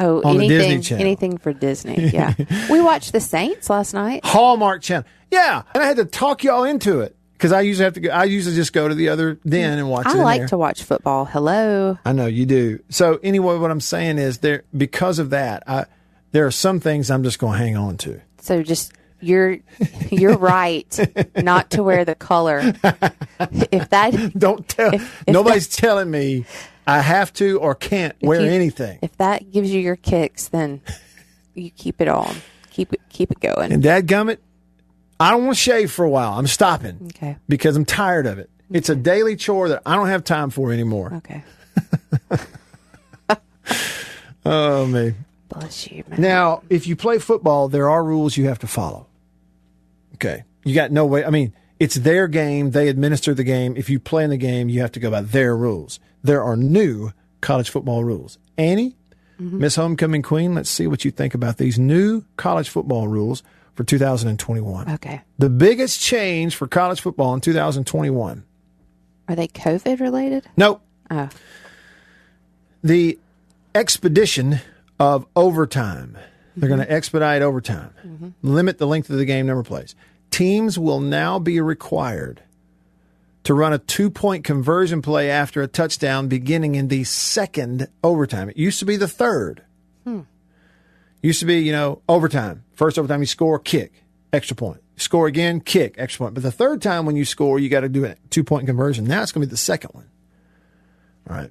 Oh, 0.00 0.22
on 0.22 0.38
the 0.38 0.44
anything, 0.44 0.48
Disney 0.48 0.80
Channel. 0.82 1.06
anything 1.06 1.38
for 1.38 1.52
Disney. 1.52 2.10
Yeah, 2.12 2.34
we 2.70 2.80
watched 2.80 3.12
the 3.12 3.20
Saints 3.20 3.70
last 3.70 3.94
night. 3.94 4.24
Hallmark 4.24 4.82
Channel. 4.82 5.04
Yeah, 5.30 5.62
and 5.74 5.82
I 5.82 5.86
had 5.86 5.96
to 5.96 6.04
talk 6.04 6.44
y'all 6.44 6.64
into 6.64 7.00
it 7.00 7.16
because 7.34 7.52
I 7.52 7.62
usually 7.62 7.84
have 7.84 7.94
to. 7.94 8.00
go 8.00 8.10
I 8.10 8.24
usually 8.24 8.54
just 8.54 8.72
go 8.72 8.86
to 8.88 8.94
the 8.94 9.08
other 9.08 9.34
den 9.46 9.78
and 9.78 9.88
watch. 9.88 10.06
I 10.06 10.14
like 10.14 10.40
there. 10.42 10.48
to 10.48 10.58
watch 10.58 10.82
football. 10.84 11.24
Hello. 11.24 11.98
I 12.04 12.12
know 12.12 12.26
you 12.26 12.46
do. 12.46 12.80
So 12.88 13.18
anyway, 13.22 13.56
what 13.56 13.70
I'm 13.70 13.80
saying 13.80 14.18
is 14.18 14.38
there 14.38 14.64
because 14.76 15.18
of 15.18 15.30
that, 15.30 15.62
I 15.66 15.86
there 16.32 16.46
are 16.46 16.50
some 16.50 16.80
things 16.80 17.10
I'm 17.10 17.22
just 17.22 17.38
going 17.38 17.58
to 17.58 17.64
hang 17.64 17.76
on 17.76 17.96
to. 17.98 18.20
So 18.40 18.62
just 18.62 18.92
you're 19.20 19.58
you're 20.10 20.36
right 20.36 20.98
not 21.36 21.70
to 21.70 21.82
wear 21.82 22.04
the 22.04 22.14
color. 22.14 22.74
If 23.72 23.88
that 23.90 24.38
Don't 24.38 24.68
tell. 24.68 24.94
if, 24.94 25.22
if 25.26 25.32
Nobody's 25.32 25.66
telling 25.66 26.08
me 26.08 26.44
I 26.86 27.00
have 27.00 27.32
to 27.34 27.58
or 27.60 27.74
can't 27.74 28.14
If 28.20 28.26
wear 28.28 28.40
you- 28.40 28.50
anything. 28.50 28.98
If 29.02 29.16
that 29.18 29.50
gives 29.52 29.72
you 29.72 29.80
your 29.80 29.96
kicks, 29.96 30.48
then 30.48 30.80
you 31.54 31.70
keep 31.70 32.00
it 32.00 32.08
on. 32.08 32.34
Keep 32.70 32.92
it 32.94 33.00
keep 33.10 33.30
it 33.30 33.40
going. 33.40 33.70
And 33.72 33.82
dadgummit, 33.82 34.38
I 35.20 35.30
don't 35.30 35.44
want 35.44 35.56
to 35.56 35.62
shave 35.62 35.92
for 35.92 36.04
a 36.04 36.10
while. 36.10 36.32
I'm 36.38 36.46
stopping. 36.46 36.98
Okay. 37.14 37.36
Because 37.48 37.76
I'm 37.76 37.84
tired 37.84 38.26
of 38.26 38.38
it. 38.38 38.48
It's 38.70 38.88
a 38.88 38.96
daily 38.96 39.36
chore 39.36 39.68
that 39.68 39.82
I 39.84 39.94
don't 39.94 40.08
have 40.08 40.24
time 40.24 40.48
for 40.50 40.72
anymore. 40.72 41.12
Okay. 41.16 41.44
Oh 44.44 44.86
me. 44.86 45.14
Bless 45.48 45.88
you, 45.90 46.02
man. 46.08 46.20
Now, 46.20 46.62
if 46.68 46.86
you 46.86 46.96
play 46.96 47.18
football, 47.18 47.68
there 47.68 47.88
are 47.88 48.02
rules 48.02 48.36
you 48.36 48.46
have 48.48 48.58
to 48.60 48.66
follow. 48.66 49.06
Okay. 50.14 50.42
You 50.64 50.74
got 50.74 50.90
no 50.90 51.06
way. 51.06 51.24
I 51.24 51.30
mean, 51.30 51.54
it's 51.78 51.94
their 51.96 52.26
game. 52.26 52.70
They 52.72 52.88
administer 52.88 53.34
the 53.34 53.44
game. 53.44 53.76
If 53.76 53.88
you 53.90 54.00
play 54.00 54.24
in 54.24 54.30
the 54.30 54.36
game, 54.36 54.68
you 54.68 54.80
have 54.80 54.92
to 54.92 55.00
go 55.00 55.10
by 55.12 55.20
their 55.20 55.56
rules. 55.56 56.00
There 56.22 56.42
are 56.42 56.56
new 56.56 57.12
college 57.40 57.70
football 57.70 58.04
rules. 58.04 58.38
Annie, 58.56 58.96
mm-hmm. 59.40 59.58
Miss 59.58 59.76
Homecoming 59.76 60.22
Queen, 60.22 60.54
let's 60.54 60.70
see 60.70 60.86
what 60.86 61.04
you 61.04 61.10
think 61.10 61.34
about 61.34 61.58
these 61.58 61.78
new 61.78 62.24
college 62.36 62.68
football 62.68 63.08
rules 63.08 63.42
for 63.74 63.84
2021. 63.84 64.90
Okay. 64.92 65.22
The 65.38 65.50
biggest 65.50 66.00
change 66.00 66.56
for 66.56 66.66
college 66.66 67.00
football 67.00 67.34
in 67.34 67.40
2021. 67.40 68.44
Are 69.28 69.34
they 69.34 69.48
COVID 69.48 70.00
related? 70.00 70.48
Nope. 70.56 70.82
Oh. 71.10 71.28
the 72.82 73.18
expedition 73.74 74.60
of 74.98 75.26
overtime. 75.36 76.16
They're 76.56 76.68
going 76.68 76.80
to 76.80 76.86
mm-hmm. 76.86 76.94
expedite 76.94 77.42
overtime, 77.42 77.92
mm-hmm. 78.06 78.28
limit 78.42 78.78
the 78.78 78.86
length 78.86 79.10
of 79.10 79.16
the 79.16 79.24
game, 79.24 79.46
number 79.46 79.62
plays. 79.62 79.94
Teams 80.30 80.78
will 80.78 81.00
now 81.00 81.38
be 81.38 81.60
required 81.60 82.42
to 83.44 83.54
run 83.54 83.72
a 83.72 83.78
two 83.78 84.10
point 84.10 84.44
conversion 84.44 85.02
play 85.02 85.30
after 85.30 85.62
a 85.62 85.68
touchdown 85.68 86.28
beginning 86.28 86.74
in 86.74 86.88
the 86.88 87.04
second 87.04 87.88
overtime. 88.04 88.48
It 88.48 88.56
used 88.56 88.78
to 88.78 88.84
be 88.84 88.96
the 88.96 89.08
third. 89.08 89.62
Hmm. 90.04 90.20
Used 91.22 91.40
to 91.40 91.46
be, 91.46 91.60
you 91.60 91.72
know, 91.72 92.02
overtime. 92.08 92.64
First 92.74 92.98
overtime, 92.98 93.20
you 93.20 93.26
score, 93.26 93.58
kick, 93.58 94.04
extra 94.32 94.56
point. 94.56 94.80
Score 94.96 95.26
again, 95.26 95.60
kick, 95.60 95.94
extra 95.98 96.24
point. 96.24 96.34
But 96.34 96.42
the 96.42 96.52
third 96.52 96.82
time 96.82 97.06
when 97.06 97.16
you 97.16 97.24
score, 97.24 97.58
you 97.58 97.68
got 97.68 97.80
to 97.80 97.88
do 97.88 98.04
a 98.04 98.16
two 98.30 98.44
point 98.44 98.66
conversion. 98.66 99.04
Now 99.04 99.22
it's 99.22 99.32
going 99.32 99.42
to 99.42 99.46
be 99.46 99.50
the 99.50 99.56
second 99.56 99.90
one. 99.92 100.08
All 101.28 101.36
right. 101.36 101.50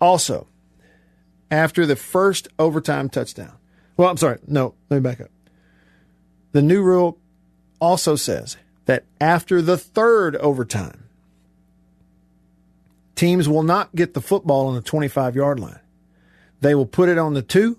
Also, 0.00 0.46
after 1.50 1.86
the 1.86 1.96
first 1.96 2.48
overtime 2.58 3.08
touchdown, 3.08 3.52
Well, 3.96 4.08
I'm 4.08 4.16
sorry. 4.16 4.38
No, 4.46 4.74
let 4.90 4.98
me 4.98 5.02
back 5.02 5.20
up. 5.20 5.30
The 6.52 6.62
new 6.62 6.82
rule 6.82 7.18
also 7.80 8.16
says 8.16 8.56
that 8.88 9.04
after 9.20 9.60
the 9.60 9.76
third 9.76 10.34
overtime, 10.36 11.04
teams 13.14 13.46
will 13.46 13.62
not 13.62 13.94
get 13.94 14.14
the 14.14 14.20
football 14.22 14.66
on 14.68 14.74
the 14.74 14.80
25 14.80 15.36
yard 15.36 15.60
line. 15.60 15.78
They 16.62 16.74
will 16.74 16.86
put 16.86 17.10
it 17.10 17.18
on 17.18 17.34
the 17.34 17.42
two, 17.42 17.78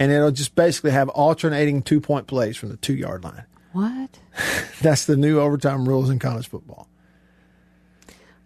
and 0.00 0.10
it'll 0.10 0.32
just 0.32 0.56
basically 0.56 0.90
have 0.90 1.08
alternating 1.10 1.80
two 1.80 2.00
point 2.00 2.26
plays 2.26 2.56
from 2.56 2.70
the 2.70 2.76
two 2.76 2.94
yard 2.94 3.22
line. 3.22 3.44
What? 3.72 4.18
That's 4.82 5.04
the 5.06 5.16
new 5.16 5.38
overtime 5.38 5.88
rules 5.88 6.10
in 6.10 6.18
college 6.18 6.48
football. 6.48 6.88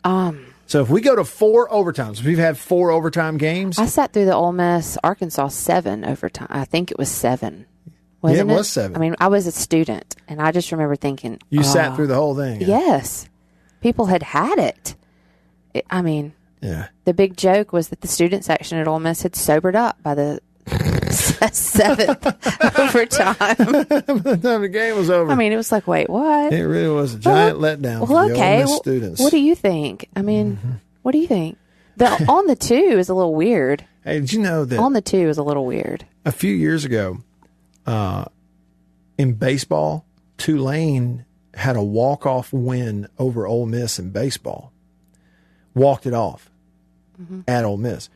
Um, 0.05 0.53
So 0.67 0.83
if 0.83 0.91
we 0.91 1.01
go 1.01 1.17
to 1.17 1.25
four 1.25 1.67
overtimes, 1.71 2.21
if 2.21 2.27
we've 2.27 2.37
had 2.37 2.59
four 2.59 2.91
overtime 2.91 3.39
games, 3.39 3.79
I 3.79 3.87
sat 3.87 4.13
through 4.13 4.27
the 4.27 4.35
Ole 4.35 4.53
Miss 4.53 4.99
Arkansas 5.03 5.49
seven 5.49 6.05
overtime. 6.05 6.49
I 6.51 6.67
think 6.67 6.91
it 6.91 6.99
was 6.99 7.11
seven. 7.11 7.65
Wasn't 8.23 8.51
it 8.51 8.53
was 8.53 8.69
seven. 8.69 8.97
I 8.97 8.99
mean, 9.01 9.17
I 9.19 9.29
was 9.29 9.47
a 9.47 9.53
student, 9.53 10.15
and 10.29 10.43
I 10.43 10.53
just 10.53 10.71
remember 10.73 10.97
thinking, 10.97 11.39
you 11.49 11.63
sat 11.63 11.93
"Oh, 11.93 11.95
through 11.97 12.07
the 12.09 12.15
whole 12.17 12.35
thing. 12.37 12.61
Yes, 12.61 13.29
people 13.81 14.07
had 14.07 14.23
had 14.23 14.59
it. 14.59 14.95
It- 15.73 15.87
I 15.91 16.03
mean, 16.03 16.33
Yeah. 16.61 16.89
the 17.07 17.15
big 17.15 17.37
joke 17.37 17.73
was 17.73 17.89
that 17.89 18.03
the 18.03 18.09
student 18.09 18.45
section 18.45 18.77
at 18.79 18.87
Ole 18.87 19.01
Miss 19.01 19.23
had 19.23 19.35
sobered 19.37 19.75
up 19.77 20.03
by 20.03 20.15
the 20.15 20.41
seventh 21.53 22.27
overtime. 22.79 23.37
By 23.39 23.55
the 24.35 24.39
time 24.43 24.63
the 24.63 24.69
game 24.71 24.97
was 24.97 25.11
over. 25.11 25.31
I 25.31 25.35
mean, 25.35 25.53
it 25.53 25.57
was 25.57 25.73
like, 25.73 25.87
wait, 25.87 26.09
what? 26.09 26.53
it 26.53 26.65
really 26.67 26.93
was 26.95 27.15
a 27.15 27.19
giant 27.19 27.59
letdown 27.59 28.07
for 28.07 28.13
Well, 28.13 28.29
the 28.29 28.35
okay. 28.35 28.65
Well, 28.65 28.77
students. 28.81 29.21
What 29.21 29.31
do 29.31 29.39
you 29.39 29.55
think? 29.55 30.09
I 30.15 30.23
mean, 30.23 30.57
Mm-hmm. 30.57 30.71
what 31.03 31.13
do 31.13 31.19
you 31.19 31.27
think? 31.27 31.57
The 31.97 32.07
on 32.29 32.47
the 32.47 32.57
two 32.57 32.75
is 32.75 33.09
a 33.09 33.15
little 33.15 33.35
weird. 33.35 33.85
Hey, 34.05 34.21
did 34.21 34.33
you 34.33 34.41
know 34.41 34.65
that 34.65 34.79
On 34.79 34.93
the 34.93 35.03
two 35.03 35.29
is 35.29 35.39
a 35.39 35.43
little 35.43 35.67
weird. 35.67 36.07
a 36.25 36.33
few 36.33 36.53
years 36.55 36.85
ago, 36.85 37.19
uh, 37.91 38.25
in 39.19 39.33
baseball, 39.35 40.07
Tulane 40.39 41.25
had 41.55 41.75
a 41.75 41.83
walk 41.83 42.25
off 42.25 42.53
win 42.53 43.09
over 43.19 43.49
Ole 43.49 43.67
Miss 43.67 43.99
in 43.99 44.11
baseball. 44.11 44.73
Walked 45.75 46.07
it 46.07 46.15
off 46.15 46.51
at 47.49 47.65
Ole 47.65 47.77
Miss. 47.77 48.09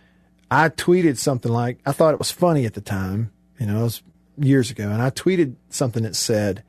I 0.51 0.69
tweeted 0.69 1.19
something 1.19 1.51
like 1.51 1.79
I 1.85 1.91
thought 1.93 2.15
it 2.15 2.19
was 2.21 2.31
funny 2.31 2.67
at 2.67 2.75
the 2.75 2.81
time, 2.81 3.33
you 3.59 3.67
know, 3.67 3.81
it 3.81 3.83
was 3.83 4.03
years 4.39 4.71
ago, 4.71 4.89
and 4.89 5.03
I 5.03 5.11
tweeted 5.11 5.57
something 5.71 6.05
that 6.05 6.15
said, 6.15 6.63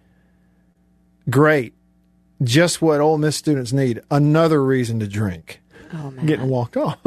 "Great, 1.29 1.73
just 2.43 2.81
what 2.81 3.01
Ole 3.01 3.19
Miss 3.19 3.35
students 3.35 3.71
need. 3.71 4.01
Another 4.09 4.63
reason 4.63 4.99
to 4.99 5.07
drink." 5.07 5.61
Oh 5.93 6.09
man, 6.11 6.25
Getting 6.25 6.49
walked 6.49 6.75
off. 6.75 6.97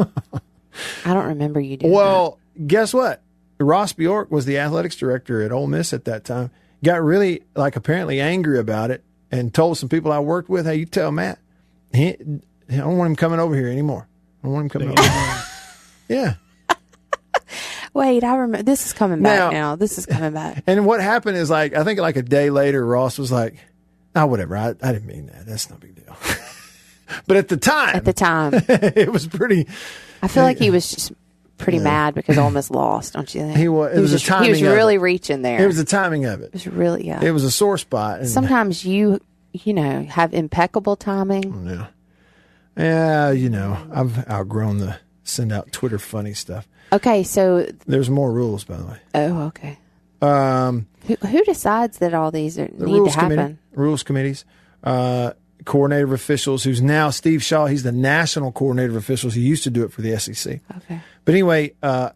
I 1.05 1.13
don't 1.13 1.27
remember 1.27 1.59
you 1.59 1.75
doing. 1.77 1.91
Well, 1.91 2.39
guess 2.65 2.93
what? 2.93 3.21
Ross 3.59 3.93
Bjork 3.93 4.31
was 4.31 4.45
the 4.45 4.57
athletics 4.57 4.95
director 4.95 5.41
at 5.41 5.51
Ole 5.51 5.67
Miss 5.67 5.91
at 5.93 6.05
that 6.05 6.23
time. 6.23 6.51
Got 6.83 7.03
really 7.03 7.43
like 7.55 7.75
apparently 7.75 8.21
angry 8.21 8.57
about 8.57 8.89
it 8.91 9.03
and 9.31 9.53
told 9.53 9.77
some 9.77 9.89
people 9.89 10.11
I 10.11 10.19
worked 10.19 10.49
with, 10.49 10.65
"Hey, 10.65 10.75
you 10.75 10.85
tell 10.85 11.11
Matt, 11.11 11.39
he, 11.93 12.09
I 12.69 12.77
don't 12.77 12.97
want 12.97 13.09
him 13.09 13.15
coming 13.17 13.39
over 13.39 13.53
here 13.55 13.67
anymore. 13.67 14.07
I 14.41 14.47
don't 14.47 14.53
want 14.53 14.63
him 14.65 14.69
coming 14.69 14.89
over." 14.97 15.01
here. 15.01 15.43
yeah. 16.09 16.33
Wait, 17.93 18.23
I 18.23 18.35
remember. 18.35 18.63
This 18.63 18.85
is 18.85 18.93
coming 18.93 19.21
back 19.21 19.37
Now- 19.39 19.49
now. 19.51 19.75
This 19.75 19.97
is 19.97 20.05
coming 20.05 20.31
back. 20.33 20.63
And 20.67 20.85
what 20.85 21.01
happened 21.01 21.37
is 21.37 21.49
like 21.49 21.73
I 21.75 21.83
think 21.83 21.99
like 21.99 22.15
a 22.15 22.21
day 22.21 22.49
later, 22.49 22.85
Ross 22.85 23.17
was 23.17 23.31
like, 23.31 23.57
"Ah, 24.15 24.25
whatever. 24.25 24.55
I, 24.55 24.69
I 24.81 24.91
didn't 24.93 25.07
mean 25.07 25.25
that. 25.27 25.45
That's 25.45 25.69
no 25.69 25.75
big 25.75 25.95
deal." 25.95 26.15
but 27.27 27.35
at 27.35 27.47
the 27.49 27.57
time, 27.57 27.95
At 27.95 28.05
the 28.05 28.13
time, 28.13 28.53
it 28.69 29.11
was 29.11 29.27
pretty. 29.27 29.67
I 30.21 30.27
feel 30.27 30.43
like 30.43 30.59
he 30.59 30.69
was 30.69 30.89
just 30.91 31.11
pretty 31.59 31.79
mad 31.79 32.15
because 32.15 32.37
Ole 32.39 32.49
Miss 32.49 32.71
lost. 32.71 33.13
Don't 33.13 33.33
you 33.35 33.41
think? 33.41 33.57
He 33.57 33.67
was. 33.67 33.95
It 33.95 34.01
was, 34.01 34.11
just, 34.11 34.25
the 34.25 34.29
timing. 34.31 34.45
he 34.45 34.51
was 34.51 34.61
really 34.61 34.95
it. 34.95 35.01
reaching 35.01 35.41
there. 35.43 35.61
It 35.61 35.67
was 35.67 35.77
the 35.77 35.85
timing 35.85 36.25
of 36.25 36.41
it. 36.41 36.45
It 36.45 36.53
was 36.53 36.67
really 36.67 37.05
yeah. 37.05 37.23
It 37.23 37.31
was 37.31 37.43
a 37.43 37.51
sore 37.51 37.77
spot. 37.77 38.19
And, 38.19 38.29
Sometimes 38.29 38.83
you 38.83 39.19
you 39.53 39.73
know 39.73 40.03
have 40.03 40.33
impeccable 40.33 40.95
timing. 40.95 41.67
Yeah. 41.67 41.87
Yeah, 42.77 43.31
you 43.31 43.49
know, 43.49 43.77
I've 43.93 44.25
outgrown 44.29 44.77
the 44.77 44.97
send 45.23 45.51
out 45.51 45.71
Twitter 45.71 45.99
funny 45.99 46.33
stuff. 46.33 46.67
Okay, 46.93 47.23
so 47.23 47.67
There's 47.85 48.09
more 48.09 48.31
rules, 48.31 48.63
by 48.63 48.77
the 48.77 48.85
way. 48.85 48.97
oh 49.15 49.41
okay. 49.47 49.77
Um, 50.21 50.87
Who, 51.07 51.15
who 51.15 51.43
decides 51.43 51.99
that 51.99 52.13
all 52.13 52.31
these 52.31 52.57
are, 52.57 52.67
the 52.67 52.85
need 52.85 53.05
to 53.05 53.11
happen? 53.11 53.29
committee, 53.29 53.57
rules 53.73 54.03
committees, 54.03 54.45
uh, 54.83 55.31
coordinator 55.65 56.05
of 56.05 56.11
officials, 56.11 56.63
who's 56.63 56.81
now 56.81 57.09
Steve 57.09 57.43
Shaw. 57.43 57.65
He's 57.65 57.83
the 57.83 57.91
national 57.91 58.51
coordinator 58.51 58.91
of 58.91 58.95
officials. 58.95 59.33
He 59.33 59.41
used 59.41 59.63
to 59.63 59.69
do 59.69 59.83
it 59.83 59.91
for 59.91 60.01
the 60.01 60.17
SEC. 60.17 60.61
Okay. 60.77 61.01
But 61.25 61.33
anyway, 61.33 61.73
uh, 61.83 62.11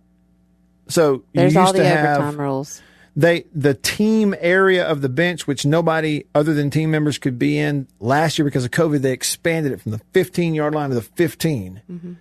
so 0.88 1.24
There's 1.34 1.54
you 1.54 1.60
used 1.60 1.68
all 1.68 1.74
the 1.74 1.80
to 1.80 1.86
have 1.86 2.20
overtime 2.20 2.42
rules. 2.42 2.82
they 3.16 3.46
the 3.54 3.74
team 3.74 4.36
area 4.40 4.86
of 4.86 5.02
the 5.02 5.10
bench, 5.10 5.48
which 5.48 5.66
nobody 5.66 6.26
other 6.34 6.54
than 6.54 6.70
team 6.70 6.92
members 6.92 7.18
could 7.18 7.38
be 7.38 7.58
in 7.58 7.88
last 8.00 8.38
year 8.38 8.46
because 8.46 8.66
of 8.66 8.72
COVID. 8.72 9.02
They 9.02 9.14
expanded 9.14 9.72
it 9.72 9.82
from 9.82 9.92
the 9.92 10.02
15 10.14 10.54
yard 10.54 10.74
line 10.76 10.90
to 10.90 10.96
the 10.96 11.02
15. 11.02 11.82
Mm-hmm. 11.90 12.14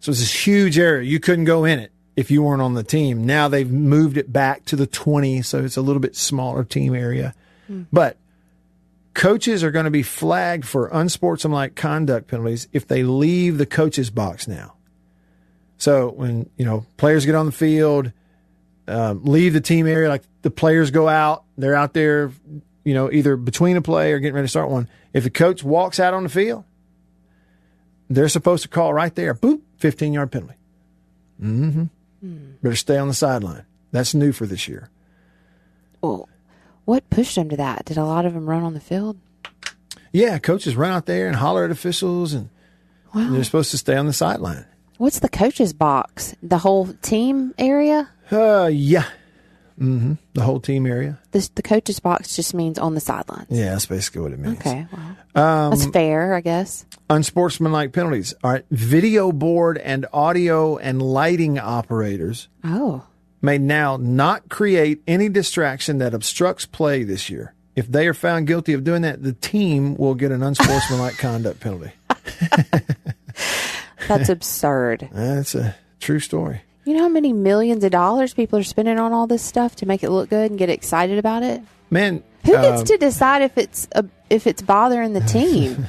So 0.00 0.10
it's 0.10 0.20
this 0.20 0.46
huge 0.46 0.78
area. 0.78 1.02
You 1.02 1.18
couldn't 1.18 1.46
go 1.46 1.64
in 1.64 1.78
it 1.78 1.90
if 2.14 2.30
you 2.30 2.42
weren't 2.42 2.62
on 2.62 2.74
the 2.74 2.84
team. 2.84 3.24
Now 3.24 3.48
they've 3.48 3.70
moved 3.70 4.16
it 4.16 4.32
back 4.32 4.64
to 4.66 4.76
the 4.76 4.86
20, 4.86 5.42
so 5.42 5.64
it's 5.64 5.76
a 5.76 5.82
little 5.82 6.00
bit 6.00 6.14
smaller 6.14 6.62
team 6.62 6.94
area. 6.94 7.34
But 7.90 8.18
coaches 9.14 9.62
are 9.62 9.70
going 9.70 9.84
to 9.84 9.90
be 9.90 10.02
flagged 10.02 10.66
for 10.66 10.88
unsportsmanlike 10.88 11.74
conduct 11.74 12.28
penalties 12.28 12.68
if 12.72 12.86
they 12.86 13.02
leave 13.02 13.58
the 13.58 13.66
coaches 13.66 14.10
box 14.10 14.46
now. 14.46 14.74
So 15.78 16.10
when, 16.10 16.50
you 16.56 16.64
know, 16.64 16.86
players 16.96 17.24
get 17.24 17.34
on 17.34 17.46
the 17.46 17.52
field, 17.52 18.12
um, 18.86 19.24
leave 19.24 19.52
the 19.52 19.60
team 19.60 19.86
area, 19.86 20.08
like 20.08 20.24
the 20.42 20.50
players 20.50 20.90
go 20.90 21.08
out, 21.08 21.44
they're 21.56 21.74
out 21.74 21.94
there, 21.94 22.32
you 22.84 22.94
know, 22.94 23.10
either 23.10 23.36
between 23.36 23.76
a 23.76 23.82
play 23.82 24.12
or 24.12 24.18
getting 24.18 24.34
ready 24.34 24.44
to 24.44 24.50
start 24.50 24.70
one. 24.70 24.88
If 25.12 25.24
the 25.24 25.30
coach 25.30 25.62
walks 25.62 26.00
out 26.00 26.14
on 26.14 26.22
the 26.22 26.28
field, 26.28 26.64
they're 28.10 28.28
supposed 28.28 28.62
to 28.64 28.68
call 28.68 28.92
right 28.92 29.14
there, 29.14 29.34
boop, 29.34 29.62
15 29.78 30.12
yard 30.12 30.30
penalty. 30.30 30.56
Mm-hmm. 31.40 31.84
Better 32.62 32.76
stay 32.76 32.96
on 32.96 33.08
the 33.08 33.14
sideline. 33.14 33.64
That's 33.92 34.14
new 34.14 34.32
for 34.32 34.46
this 34.46 34.68
year. 34.68 34.90
Well, 36.00 36.28
what 36.84 37.08
pushed 37.10 37.34
them 37.36 37.48
to 37.50 37.56
that? 37.56 37.84
Did 37.84 37.96
a 37.98 38.04
lot 38.04 38.26
of 38.26 38.34
them 38.34 38.48
run 38.48 38.62
on 38.62 38.74
the 38.74 38.80
field? 38.80 39.16
Yeah, 40.12 40.38
coaches 40.38 40.76
run 40.76 40.90
out 40.92 41.06
there 41.06 41.26
and 41.26 41.36
holler 41.36 41.64
at 41.64 41.70
officials, 41.70 42.32
and 42.32 42.48
they're 43.14 43.42
supposed 43.44 43.70
to 43.72 43.78
stay 43.78 43.96
on 43.96 44.06
the 44.06 44.12
sideline. 44.12 44.64
What's 44.98 45.18
the 45.18 45.28
coaches 45.28 45.72
box? 45.72 46.36
The 46.42 46.58
whole 46.58 46.92
team 47.02 47.52
area? 47.58 48.08
Uh, 48.30 48.70
yeah. 48.72 49.06
Mm-hmm. 49.80 50.12
The 50.34 50.42
whole 50.42 50.60
team 50.60 50.86
area. 50.86 51.18
This 51.32 51.48
the 51.48 51.62
coaches 51.62 51.98
box 51.98 52.36
just 52.36 52.54
means 52.54 52.78
on 52.78 52.94
the 52.94 53.00
sidelines. 53.00 53.48
Yeah, 53.50 53.70
that's 53.70 53.86
basically 53.86 54.20
what 54.20 54.30
it 54.32 54.38
means. 54.38 54.58
Okay, 54.58 54.86
well, 55.34 55.44
Um, 55.44 55.70
that's 55.70 55.86
fair, 55.86 56.32
I 56.34 56.40
guess. 56.42 56.86
unsportsmanlike 57.10 57.92
penalties. 57.92 58.34
All 58.44 58.52
right. 58.52 58.64
Video 58.70 59.32
board 59.32 59.78
and 59.78 60.06
audio 60.12 60.76
and 60.76 61.02
lighting 61.02 61.58
operators 61.58 62.46
Oh, 62.62 63.02
may 63.44 63.58
now 63.58 63.96
not 63.96 64.48
create 64.48 65.02
any 65.06 65.28
distraction 65.28 65.98
that 65.98 66.14
obstructs 66.14 66.66
play 66.66 67.04
this 67.04 67.30
year. 67.30 67.54
If 67.76 67.88
they 67.88 68.06
are 68.06 68.14
found 68.14 68.46
guilty 68.46 68.72
of 68.72 68.84
doing 68.84 69.02
that, 69.02 69.22
the 69.22 69.32
team 69.32 69.96
will 69.96 70.14
get 70.14 70.32
an 70.32 70.42
unsportsmanlike 70.42 71.18
conduct 71.18 71.60
penalty. 71.60 71.92
that's 74.08 74.28
absurd. 74.28 75.08
That's 75.12 75.54
a 75.54 75.74
true 76.00 76.20
story. 76.20 76.62
You 76.84 76.94
know 76.94 77.02
how 77.02 77.08
many 77.08 77.32
millions 77.32 77.82
of 77.82 77.90
dollars 77.90 78.34
people 78.34 78.58
are 78.58 78.64
spending 78.64 78.98
on 78.98 79.12
all 79.12 79.26
this 79.26 79.42
stuff 79.42 79.76
to 79.76 79.86
make 79.86 80.04
it 80.04 80.10
look 80.10 80.30
good 80.30 80.50
and 80.50 80.58
get 80.58 80.68
excited 80.68 81.18
about 81.18 81.42
it? 81.42 81.62
Man, 81.90 82.22
Who 82.44 82.52
gets 82.52 82.80
um, 82.80 82.86
to 82.86 82.96
decide 82.98 83.42
if 83.42 83.56
it's 83.56 83.88
a, 83.92 84.04
if 84.30 84.46
it's 84.46 84.62
bothering 84.62 85.12
the 85.12 85.20
team? 85.20 85.86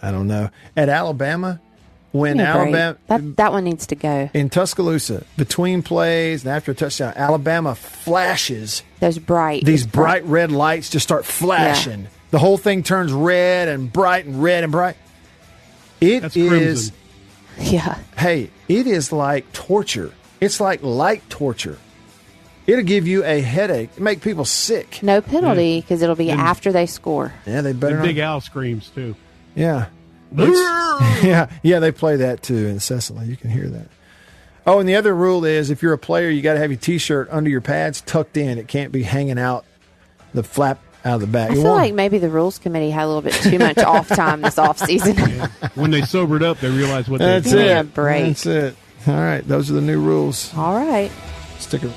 I 0.00 0.10
don't 0.10 0.28
know. 0.28 0.50
At 0.76 0.88
Alabama, 0.88 1.60
when 2.12 2.36
Give 2.36 2.44
me 2.46 2.50
a 2.50 2.54
break. 2.54 2.74
Alabama 2.74 2.98
that 3.06 3.36
that 3.36 3.52
one 3.52 3.64
needs 3.64 3.86
to 3.88 3.94
go. 3.94 4.30
in 4.34 4.50
Tuscaloosa, 4.50 5.24
between 5.36 5.82
plays 5.82 6.44
and 6.44 6.52
after 6.52 6.72
a 6.72 6.74
touchdown, 6.74 7.12
Alabama 7.16 7.74
flashes 7.74 8.82
Those 9.00 9.18
bright 9.18 9.64
these 9.64 9.86
bright 9.86 10.24
red 10.24 10.50
lights 10.50 10.90
just 10.90 11.04
start 11.04 11.24
flashing. 11.24 12.08
The 12.30 12.38
whole 12.38 12.58
thing 12.58 12.82
turns 12.82 13.12
red 13.12 13.68
and 13.68 13.92
bright 13.92 14.24
and 14.24 14.42
red 14.42 14.62
and 14.64 14.72
bright. 14.72 14.96
It 16.00 16.20
That's 16.20 16.36
is, 16.36 16.90
crimson. 16.90 16.94
Yeah. 17.74 17.98
hey, 18.16 18.50
it 18.68 18.86
is 18.86 19.12
like 19.12 19.52
torture. 19.52 20.12
It's 20.40 20.60
like 20.60 20.82
light 20.82 21.28
torture. 21.28 21.76
It'll 22.66 22.84
give 22.84 23.06
you 23.06 23.24
a 23.24 23.40
headache, 23.40 23.98
make 24.00 24.20
people 24.22 24.44
sick. 24.44 25.02
No 25.02 25.20
penalty 25.20 25.80
because 25.80 26.02
it'll 26.02 26.14
be 26.14 26.30
after 26.30 26.72
they 26.72 26.86
score. 26.86 27.32
Yeah, 27.46 27.60
they 27.62 27.72
better 27.72 27.96
And 27.96 27.98
not. 27.98 28.06
Big 28.06 28.18
Al 28.18 28.40
screams 28.40 28.88
too. 28.90 29.14
Yeah. 29.54 29.86
yeah, 31.22 31.50
yeah, 31.62 31.78
they 31.80 31.92
play 31.92 32.16
that 32.16 32.42
too 32.42 32.66
incessantly. 32.66 33.26
You 33.26 33.36
can 33.36 33.50
hear 33.50 33.68
that. 33.68 33.88
Oh, 34.66 34.78
and 34.78 34.88
the 34.88 34.96
other 34.96 35.14
rule 35.14 35.44
is 35.44 35.70
if 35.70 35.82
you're 35.82 35.92
a 35.94 35.98
player, 35.98 36.28
you 36.28 36.42
got 36.42 36.52
to 36.54 36.60
have 36.60 36.70
your 36.70 36.78
t-shirt 36.78 37.28
under 37.30 37.48
your 37.50 37.60
pads 37.62 38.00
tucked 38.02 38.36
in. 38.36 38.58
It 38.58 38.68
can't 38.68 38.92
be 38.92 39.02
hanging 39.02 39.38
out 39.38 39.64
the 40.34 40.42
flap 40.42 40.78
out 41.04 41.14
of 41.14 41.20
the 41.22 41.26
back. 41.26 41.50
I 41.50 41.54
You 41.54 41.62
feel 41.62 41.70
want- 41.70 41.82
like 41.82 41.94
maybe 41.94 42.18
the 42.18 42.28
rules 42.28 42.58
committee 42.58 42.90
had 42.90 43.04
a 43.04 43.06
little 43.06 43.22
bit 43.22 43.32
too 43.34 43.58
much 43.58 43.78
off 43.78 44.08
time 44.08 44.42
this 44.42 44.58
off 44.58 44.78
season. 44.78 45.16
When 45.74 45.90
they 45.90 46.02
sobered 46.02 46.42
up, 46.42 46.58
they 46.58 46.68
realized 46.68 47.08
what 47.08 47.20
That's 47.20 47.44
they 47.46 47.50
Give 47.52 47.58
me 47.60 47.66
it. 47.72 47.80
a 47.80 47.84
break. 47.84 48.26
That's 48.26 48.46
it. 48.46 48.76
All 49.06 49.14
right, 49.14 49.46
those 49.48 49.70
are 49.70 49.74
the 49.74 49.80
new 49.80 49.98
rules. 50.00 50.52
All 50.54 50.74
right. 50.76 51.10
Stick 51.58 51.84
it. 51.84 51.90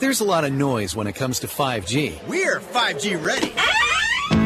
There's 0.00 0.20
a 0.20 0.24
lot 0.24 0.44
of 0.44 0.52
noise 0.52 0.94
when 0.94 1.06
it 1.06 1.14
comes 1.14 1.40
to 1.40 1.46
5G. 1.46 2.26
We're 2.28 2.60
5G 2.60 3.24
ready. 3.24 3.52
Ah! 3.56 3.97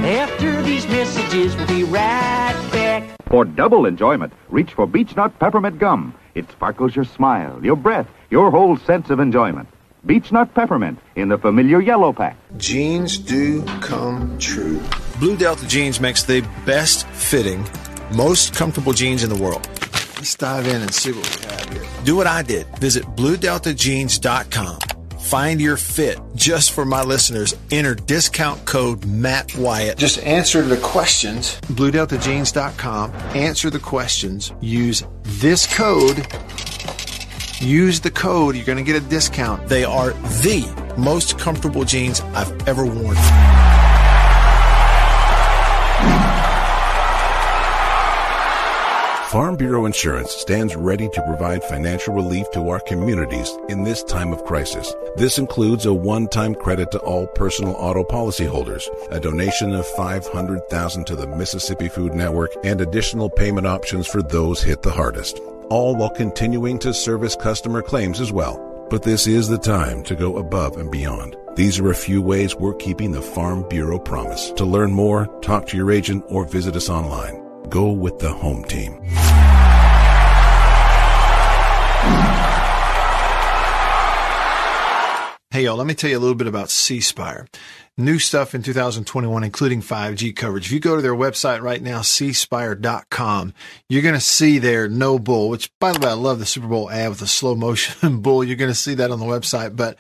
After 0.05 0.61
these 0.63 0.87
messages, 0.89 1.55
we'll 1.55 1.67
be 1.69 1.85
right 1.85 2.69
back. 2.73 3.17
For 3.29 3.45
double 3.45 3.87
enjoyment, 3.87 4.33
reach 4.49 4.73
for 4.73 4.85
Beech 4.87 5.15
Nut 5.15 5.39
Peppermint 5.39 5.79
Gum. 5.79 6.13
It 6.35 6.51
sparkles 6.51 6.97
your 6.97 7.05
smile, 7.05 7.65
your 7.65 7.77
breath, 7.77 8.09
your 8.29 8.51
whole 8.51 8.77
sense 8.77 9.11
of 9.11 9.21
enjoyment. 9.21 9.69
Beech 10.05 10.33
Nut 10.33 10.53
Peppermint 10.55 10.99
in 11.15 11.29
the 11.29 11.39
familiar 11.39 11.81
yellow 11.81 12.13
pack. 12.13 12.37
Jeans 12.57 13.17
do 13.17 13.63
come 13.81 14.37
true. 14.39 14.83
Blue 15.21 15.37
Delta 15.37 15.69
Jeans 15.69 16.01
makes 16.01 16.25
the 16.25 16.41
best 16.67 17.07
fitting, 17.07 17.65
most 18.13 18.55
comfortable 18.57 18.93
jeans 18.93 19.23
in 19.23 19.31
the 19.31 19.41
world. 19.41 19.65
Let's 20.17 20.35
dive 20.35 20.67
in 20.67 20.83
and 20.83 20.93
see 20.93 21.13
what 21.13 21.37
we 21.37 21.47
have 21.47 21.69
here. 21.73 22.05
Do 22.05 22.17
what 22.17 22.27
I 22.27 22.43
did. 22.43 22.67
Visit 22.79 23.05
bluedeltajeans.com. 23.05 24.92
Find 25.23 25.61
your 25.61 25.77
fit 25.77 26.19
just 26.35 26.73
for 26.73 26.85
my 26.85 27.03
listeners. 27.03 27.55
Enter 27.71 27.95
discount 27.95 28.65
code 28.67 29.07
Matt 29.07 29.57
Wyatt. 29.57 29.97
Just 29.97 30.19
answer 30.19 30.63
the 30.63 30.77
questions. 30.79 31.61
BlueDeltaJeans.com. 31.69 33.13
Answer 33.35 33.71
the 33.71 33.79
questions. 33.79 34.53
Use 34.61 35.05
this 35.23 35.73
code. 35.73 36.27
Use 37.61 38.01
the 38.01 38.11
code. 38.11 38.57
You're 38.57 38.67
going 38.67 38.85
to 38.85 38.85
get 38.85 39.01
a 39.01 39.09
discount. 39.09 39.69
They 39.69 39.85
are 39.85 40.11
the 40.43 40.95
most 40.99 41.39
comfortable 41.39 41.85
jeans 41.85 42.21
I've 42.35 42.69
ever 42.69 42.85
worn. 42.85 43.17
Farm 49.33 49.57
Bureau 49.57 49.87
Insurance 49.87 50.31
stands 50.31 50.77
ready 50.77 51.09
to 51.09 51.23
provide 51.23 51.65
financial 51.65 52.13
relief 52.13 52.51
to 52.51 52.69
our 52.69 52.81
communities 52.81 53.51
in 53.71 53.83
this 53.83 54.05
time 54.05 54.31
of 54.31 54.45
crisis. 54.45 54.95
This 55.17 55.39
includes 55.39 55.87
a 55.87 55.95
one-time 55.95 56.55
credit 56.55 56.91
to 56.91 56.99
all 56.99 57.27
personal 57.29 57.73
auto 57.79 58.05
policyholders, 58.05 58.91
a 59.11 59.19
donation 59.19 59.73
of 59.73 59.87
500,000 59.87 61.07
to 61.07 61.17
the 61.17 61.27
Mississippi 61.27 61.89
Food 61.89 62.13
Network, 62.13 62.51
and 62.63 62.83
additional 62.83 63.31
payment 63.31 63.67
options 63.67 64.07
for 64.07 64.21
those 64.21 64.63
hit 64.63 64.83
the 64.83 64.91
hardest, 64.91 65.41
all 65.71 65.97
while 65.97 66.11
continuing 66.11 66.79
to 66.81 66.93
service 66.93 67.35
customer 67.35 67.81
claims 67.81 68.21
as 68.21 68.33
well. 68.33 68.87
But 68.91 69.03
this 69.03 69.27
is 69.27 69.49
the 69.49 69.57
time 69.57 70.03
to 70.03 70.15
go 70.15 70.37
above 70.37 70.77
and 70.77 70.91
beyond. 70.91 71.37
These 71.55 71.79
are 71.79 71.91
a 71.91 71.95
few 71.95 72.21
ways 72.21 72.55
we're 72.55 72.75
keeping 72.75 73.13
the 73.13 73.23
Farm 73.23 73.67
Bureau 73.71 73.99
promise. 73.99 74.53
To 74.57 74.67
learn 74.67 74.93
more, 74.93 75.27
talk 75.41 75.69
to 75.69 75.77
your 75.79 75.91
agent 75.91 76.23
or 76.29 76.45
visit 76.45 76.77
us 76.77 76.91
online. 76.91 77.42
Go 77.73 77.91
with 77.91 78.19
the 78.19 78.31
home 78.31 78.65
team. 78.65 78.93
Hey, 85.51 85.65
y'all, 85.65 85.77
let 85.77 85.87
me 85.87 85.95
tell 85.95 86.11
you 86.11 86.19
a 86.19 86.21
little 86.21 86.35
bit 86.35 86.47
about 86.49 86.69
C 86.69 87.01
Spire. 87.01 87.47
New 87.97 88.19
stuff 88.19 88.55
in 88.55 88.63
2021, 88.63 89.43
including 89.43 89.81
5G 89.81 90.37
coverage. 90.37 90.67
If 90.67 90.73
you 90.73 90.81
go 90.81 90.97
to 90.97 91.01
their 91.01 91.15
website 91.15 91.63
right 91.63 91.81
now, 91.81 92.01
cspire.com, 92.01 93.55
you're 93.89 94.03
going 94.03 94.15
to 94.15 94.21
see 94.21 94.59
their 94.59 94.87
no 94.91 95.19
bull, 95.19 95.49
which 95.49 95.71
by 95.81 95.93
the 95.93 96.01
way, 96.01 96.09
I 96.09 96.13
love 96.13 96.41
the 96.41 96.47
Super 96.47 96.69
Bowl 96.69 96.91
ad 96.91 97.09
with 97.09 97.21
the 97.21 97.27
slow 97.27 97.55
motion 97.55 98.21
bull. 98.21 98.45
You're 98.45 98.57
going 98.57 98.71
to 98.71 98.75
see 98.75 98.97
that 98.97 99.11
on 99.11 99.19
the 99.19 99.25
website. 99.25 99.77
But 99.77 99.97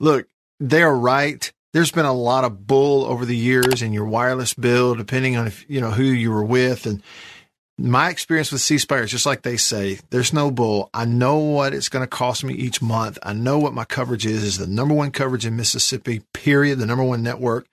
look, 0.00 0.26
they're 0.58 0.92
right. 0.92 1.52
There's 1.74 1.90
been 1.90 2.06
a 2.06 2.12
lot 2.12 2.44
of 2.44 2.68
bull 2.68 3.04
over 3.04 3.24
the 3.24 3.36
years 3.36 3.82
in 3.82 3.92
your 3.92 4.04
wireless 4.04 4.54
bill, 4.54 4.94
depending 4.94 5.36
on 5.36 5.48
if, 5.48 5.66
you 5.68 5.80
know, 5.80 5.90
who 5.90 6.04
you 6.04 6.30
were 6.30 6.44
with. 6.44 6.86
And 6.86 7.02
my 7.76 8.10
experience 8.10 8.52
with 8.52 8.60
C 8.60 8.78
Spire 8.78 9.02
is 9.02 9.10
just 9.10 9.26
like 9.26 9.42
they 9.42 9.56
say, 9.56 9.98
there's 10.10 10.32
no 10.32 10.52
bull. 10.52 10.88
I 10.94 11.04
know 11.04 11.38
what 11.38 11.74
it's 11.74 11.88
going 11.88 12.04
to 12.04 12.06
cost 12.06 12.44
me 12.44 12.54
each 12.54 12.80
month. 12.80 13.18
I 13.24 13.32
know 13.32 13.58
what 13.58 13.74
my 13.74 13.84
coverage 13.84 14.24
is, 14.24 14.44
is 14.44 14.58
the 14.58 14.68
number 14.68 14.94
one 14.94 15.10
coverage 15.10 15.44
in 15.44 15.56
Mississippi, 15.56 16.22
period, 16.32 16.78
the 16.78 16.86
number 16.86 17.02
one 17.02 17.24
network. 17.24 17.66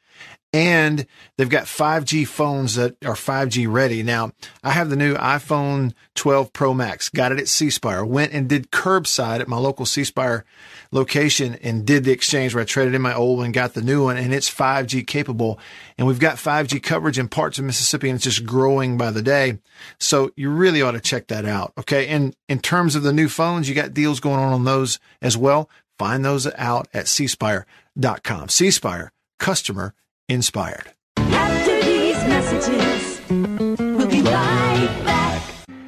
And 0.52 1.06
they've 1.38 1.48
got 1.48 1.66
5G 1.66 2.28
phones 2.28 2.74
that 2.76 2.96
are 3.06 3.14
5G 3.14 3.72
ready. 3.72 4.02
Now, 4.02 4.32
I 4.64 4.72
have 4.72 4.90
the 4.90 4.96
new 4.96 5.14
iPhone 5.14 5.94
12 6.16 6.52
Pro 6.54 6.74
Max, 6.74 7.08
got 7.08 7.32
it 7.32 7.40
at 7.40 7.48
C 7.48 7.70
Spire, 7.70 8.04
went 8.04 8.34
and 8.34 8.50
did 8.50 8.72
curbside 8.72 9.42
at 9.42 9.48
my 9.48 9.58
local 9.58 9.86
C 9.86 10.04
Spire 10.04 10.44
location 10.92 11.56
and 11.62 11.86
did 11.86 12.04
the 12.04 12.12
exchange 12.12 12.54
where 12.54 12.62
I 12.62 12.66
traded 12.66 12.96
in 12.96 13.02
my 13.02 13.14
old 13.14 13.40
one, 13.40 13.52
got 13.52 13.74
the 13.74 13.82
new 13.82 14.04
one, 14.04 14.18
and 14.18 14.34
it's 14.34 14.50
5G 14.50 15.08
capable. 15.08 15.60
And 15.98 16.08
we've 16.08 16.20
got 16.20 16.36
5G 16.36 16.84
coverage 16.84 17.18
in 17.18 17.28
parts 17.28 17.58
of 17.58 17.66
Mississippi 17.66 18.10
and 18.10 18.18
it's 18.18 18.26
just 18.26 18.46
growing 18.46 18.98
by 18.98 19.12
the 19.12 19.22
day. 19.22 19.60
So 20.00 20.32
you 20.36 20.50
really 20.50 20.82
ought 20.82 20.92
to 20.92 21.00
check 21.00 21.28
that 21.28 21.46
out. 21.46 21.74
Okay. 21.78 22.08
And 22.08 22.36
in 22.50 22.60
terms 22.60 22.96
of 22.96 23.04
the 23.04 23.14
new 23.14 23.30
phones, 23.30 23.70
you 23.70 23.76
got 23.76 23.94
deals 23.94 24.20
going 24.20 24.40
on 24.40 24.54
on 24.54 24.66
those 24.66 25.00
as 25.22 25.38
well. 25.38 25.70
Find 25.98 26.26
those 26.26 26.48
out 26.56 26.88
at 26.94 27.06
cspire.com. 27.06 28.50
C 28.50 28.72
Spire, 28.72 29.12
customer 29.40 29.94
inspired. 30.28 30.92
After 31.18 31.82
these 31.82 32.16
messages, 32.26 33.22
we'll 33.30 34.08
be 34.08 34.22
right 34.22 35.02
back. 35.06 35.21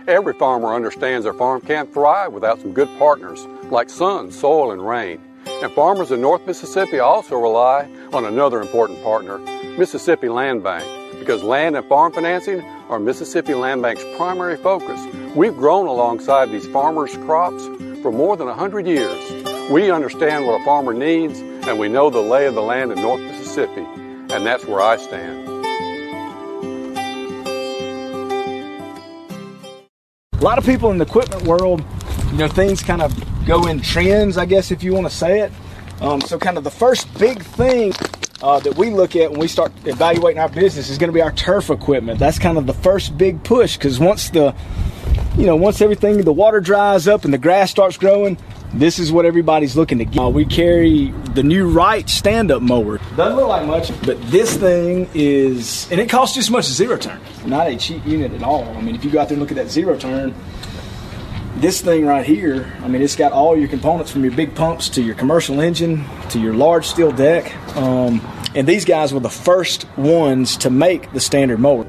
Every 0.07 0.33
farmer 0.33 0.73
understands 0.73 1.23
their 1.23 1.33
farm 1.33 1.61
can't 1.61 1.93
thrive 1.93 2.33
without 2.33 2.59
some 2.59 2.73
good 2.73 2.89
partners 2.99 3.45
like 3.71 3.89
sun, 3.89 4.31
soil, 4.31 4.71
and 4.71 4.85
rain. 4.85 5.21
And 5.45 5.71
farmers 5.71 6.11
in 6.11 6.19
North 6.19 6.45
Mississippi 6.45 6.99
also 6.99 7.37
rely 7.37 7.89
on 8.11 8.25
another 8.25 8.61
important 8.61 9.01
partner, 9.01 9.37
Mississippi 9.77 10.27
Land 10.27 10.61
Bank, 10.61 10.85
because 11.19 11.41
land 11.41 11.77
and 11.77 11.85
farm 11.87 12.11
financing 12.11 12.61
are 12.89 12.99
Mississippi 12.99 13.53
Land 13.53 13.81
Bank's 13.81 14.03
primary 14.17 14.57
focus. 14.57 14.99
We've 15.35 15.55
grown 15.55 15.87
alongside 15.87 16.51
these 16.51 16.67
farmers' 16.67 17.15
crops 17.17 17.65
for 18.01 18.11
more 18.11 18.35
than 18.35 18.47
100 18.47 18.85
years. 18.85 19.71
We 19.71 19.89
understand 19.89 20.45
what 20.45 20.59
a 20.61 20.65
farmer 20.65 20.93
needs, 20.93 21.39
and 21.39 21.79
we 21.79 21.87
know 21.87 22.09
the 22.09 22.19
lay 22.19 22.45
of 22.45 22.55
the 22.55 22.61
land 22.61 22.91
in 22.91 23.01
North 23.01 23.21
Mississippi, 23.21 23.85
and 24.33 24.45
that's 24.45 24.65
where 24.65 24.81
I 24.81 24.97
stand. 24.97 25.42
A 30.43 30.51
lot 30.51 30.57
of 30.57 30.65
people 30.65 30.91
in 30.91 30.97
the 30.97 31.05
equipment 31.05 31.43
world, 31.43 31.81
you 32.31 32.37
know, 32.37 32.49
things 32.49 32.83
kind 32.83 33.01
of 33.01 33.13
go 33.45 33.65
in 33.67 33.79
trends, 33.79 34.37
I 34.37 34.43
guess, 34.43 34.71
if 34.71 34.83
you 34.83 34.93
want 34.93 35.07
to 35.07 35.09
say 35.09 35.39
it. 35.39 35.53
Um, 36.01 36.19
so, 36.19 36.37
kind 36.37 36.57
of 36.57 36.65
the 36.65 36.69
first 36.69 37.07
big 37.17 37.41
thing 37.41 37.93
uh, 38.41 38.59
that 38.59 38.75
we 38.75 38.89
look 38.89 39.15
at 39.15 39.31
when 39.31 39.39
we 39.39 39.47
start 39.47 39.71
evaluating 39.85 40.41
our 40.41 40.49
business 40.49 40.89
is 40.89 40.97
going 40.97 41.07
to 41.07 41.13
be 41.13 41.21
our 41.21 41.31
turf 41.31 41.69
equipment. 41.69 42.19
That's 42.19 42.39
kind 42.39 42.57
of 42.57 42.67
the 42.67 42.73
first 42.73 43.17
big 43.17 43.41
push 43.45 43.77
because 43.77 44.01
once 44.01 44.31
the, 44.31 44.53
you 45.37 45.45
know, 45.45 45.55
once 45.55 45.79
everything, 45.79 46.17
the 46.17 46.33
water 46.33 46.59
dries 46.59 47.07
up 47.07 47.23
and 47.23 47.33
the 47.33 47.37
grass 47.37 47.71
starts 47.71 47.95
growing, 47.95 48.37
this 48.73 48.99
is 48.99 49.11
what 49.11 49.25
everybody's 49.25 49.75
looking 49.75 49.99
to 49.99 50.05
get. 50.05 50.19
Uh, 50.19 50.29
we 50.29 50.45
carry 50.45 51.11
the 51.33 51.43
new 51.43 51.69
Wright 51.69 52.09
stand-up 52.09 52.61
mower. 52.61 52.99
Doesn't 53.15 53.37
look 53.37 53.47
like 53.47 53.65
much, 53.65 53.91
but 54.01 54.21
this 54.31 54.57
thing 54.57 55.09
is, 55.13 55.89
and 55.91 55.99
it 55.99 56.09
costs 56.09 56.35
just 56.35 56.47
as 56.47 56.51
much 56.51 56.65
as 56.65 56.73
zero 56.73 56.97
turn. 56.97 57.19
Not 57.45 57.67
a 57.67 57.77
cheap 57.77 58.05
unit 58.05 58.33
at 58.33 58.43
all. 58.43 58.63
I 58.75 58.81
mean, 58.81 58.95
if 58.95 59.05
you 59.05 59.11
go 59.11 59.19
out 59.19 59.29
there 59.29 59.35
and 59.35 59.41
look 59.41 59.51
at 59.51 59.57
that 59.57 59.69
zero 59.69 59.97
turn, 59.97 60.33
this 61.57 61.81
thing 61.81 62.05
right 62.05 62.25
here, 62.25 62.73
I 62.81 62.87
mean, 62.87 63.01
it's 63.01 63.15
got 63.15 63.31
all 63.31 63.55
your 63.55 63.67
components 63.67 64.11
from 64.11 64.23
your 64.23 64.33
big 64.33 64.55
pumps 64.55 64.89
to 64.89 65.01
your 65.01 65.15
commercial 65.15 65.61
engine 65.61 66.03
to 66.29 66.39
your 66.39 66.53
large 66.53 66.87
steel 66.87 67.11
deck. 67.11 67.55
Um, 67.77 68.21
and 68.55 68.67
these 68.67 68.85
guys 68.85 69.13
were 69.13 69.19
the 69.19 69.29
first 69.29 69.87
ones 69.97 70.57
to 70.57 70.69
make 70.69 71.11
the 71.13 71.19
standard 71.19 71.59
mower. 71.59 71.87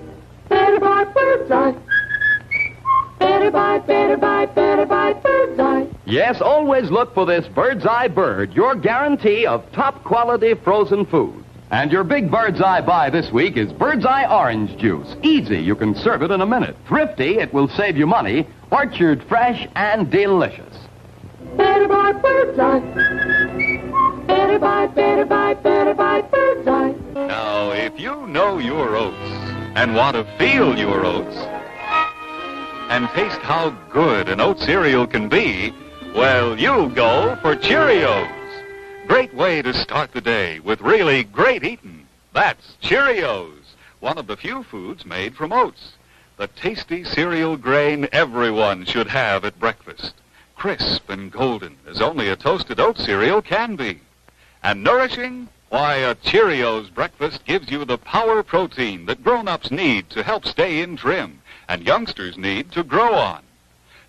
Better 3.19 3.51
buy 3.51 3.79
bird's 3.79 4.23
eye. 4.23 4.47
Better 4.47 4.47
buy, 4.47 4.47
better 4.47 4.47
buy, 4.47 4.47
better 4.47 4.87
buy 4.87 5.13
bird's 5.15 5.61
eye. 5.61 5.87
Yes, 6.07 6.41
always 6.41 6.91
look 6.91 7.15
for 7.15 7.27
this 7.27 7.47
Bird's 7.49 7.87
Eye 7.87 8.09
Bird, 8.09 8.53
your 8.55 8.75
guarantee 8.75 9.47
of 9.47 9.71
top 9.73 10.05
quality 10.05 10.55
frozen 10.55 11.07
food. 11.07 11.45
And 11.71 11.91
your 11.91 12.05
big 12.05 12.31
Bird's 12.31 12.61
Eye 12.61 12.83
buy 12.83 13.11
this 13.11 13.33
week 13.33 13.57
is 13.57 13.73
Bird's 13.73 14.05
Eye 14.05 14.27
Orange 14.27 14.77
Juice. 14.79 15.17
Easy, 15.23 15.59
you 15.59 15.75
can 15.75 15.95
serve 15.95 16.23
it 16.23 16.31
in 16.31 16.41
a 16.41 16.47
minute. 16.47 16.77
Thrifty, 16.87 17.39
it 17.39 17.53
will 17.53 17.69
save 17.69 17.97
you 17.97 18.07
money. 18.07 18.47
Orchard 18.71 19.25
fresh 19.25 19.67
and 19.75 20.11
delicious. 20.11 20.75
Better 21.57 21.89
buy 21.89 22.13
bird's 22.13 22.59
eye. 22.59 22.81
Better 24.27 24.59
buy, 24.59 24.87
better 24.89 25.25
buy, 25.25 25.55
better 25.55 25.95
buy 25.95 26.21
bird's 26.23 26.69
eye. 26.69 26.95
Now, 27.15 27.71
if 27.73 27.99
you 27.99 28.27
know 28.27 28.59
your 28.59 28.97
oats 28.97 29.17
and 29.77 29.95
want 29.95 30.17
to 30.17 30.25
feel 30.39 30.79
your 30.79 31.05
oats 31.05 31.37
and 32.91 33.09
taste 33.11 33.41
how 33.41 33.71
good 33.91 34.29
an 34.29 34.41
oat 34.41 34.61
cereal 34.61 35.07
can 35.07 35.29
be, 35.29 35.73
well, 36.15 36.59
you 36.59 36.91
go 36.91 37.37
for 37.41 37.57
Cheerios. 37.57 38.31
Great 39.07 39.33
way 39.35 39.63
to 39.63 39.73
start 39.73 40.13
the 40.13 40.21
day 40.21 40.61
with 40.61 40.81
really 40.81 41.25
great 41.25 41.65
eating. 41.65 42.07
That's 42.33 42.77
Cheerios, 42.83 43.63
one 44.01 44.19
of 44.19 44.27
the 44.27 44.37
few 44.37 44.63
foods 44.65 45.07
made 45.07 45.35
from 45.35 45.53
oats. 45.53 45.95
The 46.37 46.49
tasty 46.49 47.05
cereal 47.05 47.57
grain 47.57 48.07
everyone 48.13 48.85
should 48.85 49.09
have 49.09 49.45
at 49.45 49.59
breakfast. 49.59 50.15
Crisp 50.55 51.09
and 51.09 51.33
golden 51.33 51.77
as 51.87 52.01
only 52.01 52.29
a 52.29 52.37
toasted 52.37 52.79
oat 52.79 52.99
cereal 52.99 53.41
can 53.41 53.77
be. 53.77 54.01
And 54.63 54.85
nourishing? 54.85 55.49
Why, 55.71 55.97
a 55.97 56.15
Cheerios 56.15 56.93
breakfast 56.93 57.45
gives 57.45 57.71
you 57.71 57.85
the 57.85 57.99
power 57.99 58.43
protein 58.43 59.07
that 59.07 59.25
grown-ups 59.25 59.71
need 59.71 60.11
to 60.11 60.23
help 60.23 60.47
stay 60.47 60.81
in 60.81 60.97
trim 60.97 61.41
and 61.69 61.87
youngsters 61.87 62.37
need 62.39 62.71
to 62.73 62.83
grow 62.83 63.15
on. 63.15 63.43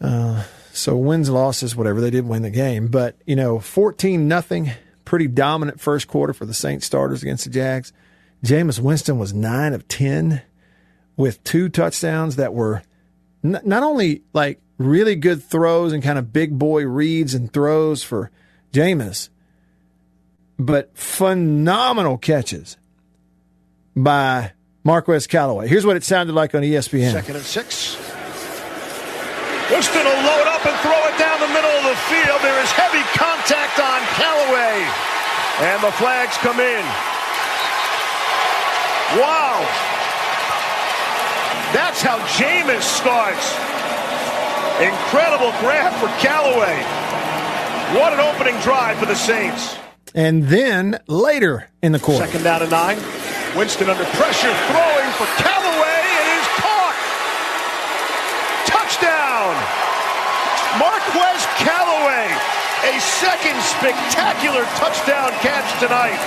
Uh, 0.02 0.42
so 0.72 0.96
wins, 0.96 1.30
losses, 1.30 1.76
whatever 1.76 2.00
they 2.00 2.10
did 2.10 2.26
win 2.26 2.42
the 2.42 2.50
game, 2.50 2.88
but 2.88 3.16
you 3.24 3.36
know, 3.36 3.60
fourteen 3.60 4.26
nothing, 4.26 4.72
pretty 5.04 5.28
dominant 5.28 5.80
first 5.80 6.08
quarter 6.08 6.32
for 6.32 6.44
the 6.44 6.54
Saints 6.54 6.84
starters 6.86 7.22
against 7.22 7.44
the 7.44 7.50
Jags. 7.50 7.92
Jameis 8.44 8.80
Winston 8.80 9.18
was 9.18 9.32
nine 9.32 9.72
of 9.74 9.86
ten 9.86 10.42
with 11.16 11.44
two 11.44 11.68
touchdowns 11.68 12.36
that 12.36 12.52
were 12.52 12.82
n- 13.44 13.60
not 13.64 13.82
only 13.84 14.22
like 14.32 14.60
really 14.78 15.14
good 15.14 15.44
throws 15.44 15.92
and 15.92 16.02
kind 16.02 16.18
of 16.18 16.32
big 16.32 16.58
boy 16.58 16.84
reads 16.84 17.34
and 17.34 17.52
throws 17.52 18.02
for 18.02 18.30
Jameis, 18.72 19.28
but 20.58 20.90
phenomenal 20.96 22.18
catches 22.18 22.76
by 23.94 24.52
Marquez 24.82 25.26
Callaway. 25.28 25.68
Here's 25.68 25.86
what 25.86 25.96
it 25.96 26.02
sounded 26.02 26.32
like 26.32 26.54
on 26.54 26.62
ESPN. 26.62 27.12
Second 27.12 27.36
and 27.36 27.44
six. 27.44 27.96
Winston 29.72 30.04
will 30.04 30.24
load 30.28 30.46
up 30.52 30.60
and 30.68 30.76
throw 30.84 31.00
it 31.08 31.16
down 31.16 31.40
the 31.40 31.48
middle 31.48 31.72
of 31.72 31.84
the 31.88 31.96
field. 32.12 32.38
There 32.44 32.60
is 32.60 32.68
heavy 32.76 33.00
contact 33.16 33.80
on 33.80 34.04
Callaway. 34.20 34.84
And 35.64 35.82
the 35.82 35.92
flags 35.96 36.36
come 36.44 36.60
in. 36.60 36.84
Wow. 39.16 39.64
That's 41.72 42.02
how 42.02 42.20
Jameis 42.36 42.84
starts. 42.84 43.56
Incredible 44.84 45.56
grab 45.64 45.96
for 45.96 46.08
Callaway. 46.20 46.76
What 47.96 48.12
an 48.12 48.20
opening 48.20 48.60
drive 48.60 48.98
for 48.98 49.06
the 49.06 49.16
Saints. 49.16 49.76
And 50.14 50.44
then 50.44 50.98
later 51.06 51.66
in 51.82 51.92
the 51.92 51.98
quarter, 51.98 52.26
Second 52.26 52.44
down 52.44 52.60
to 52.60 52.68
nine. 52.68 52.98
Winston 53.56 53.88
under 53.88 54.04
pressure, 54.04 54.52
throwing 54.68 55.10
for 55.16 55.24
Callaway. 55.40 56.02
It 56.20 56.40
is 56.40 56.46
caught. 56.60 56.82
Touchdown. 59.42 60.78
Marquez 60.78 61.46
Callaway. 61.58 62.30
A 62.84 63.00
second 63.00 63.60
spectacular 63.62 64.64
touchdown 64.76 65.30
catch 65.40 65.80
tonight. 65.80 66.18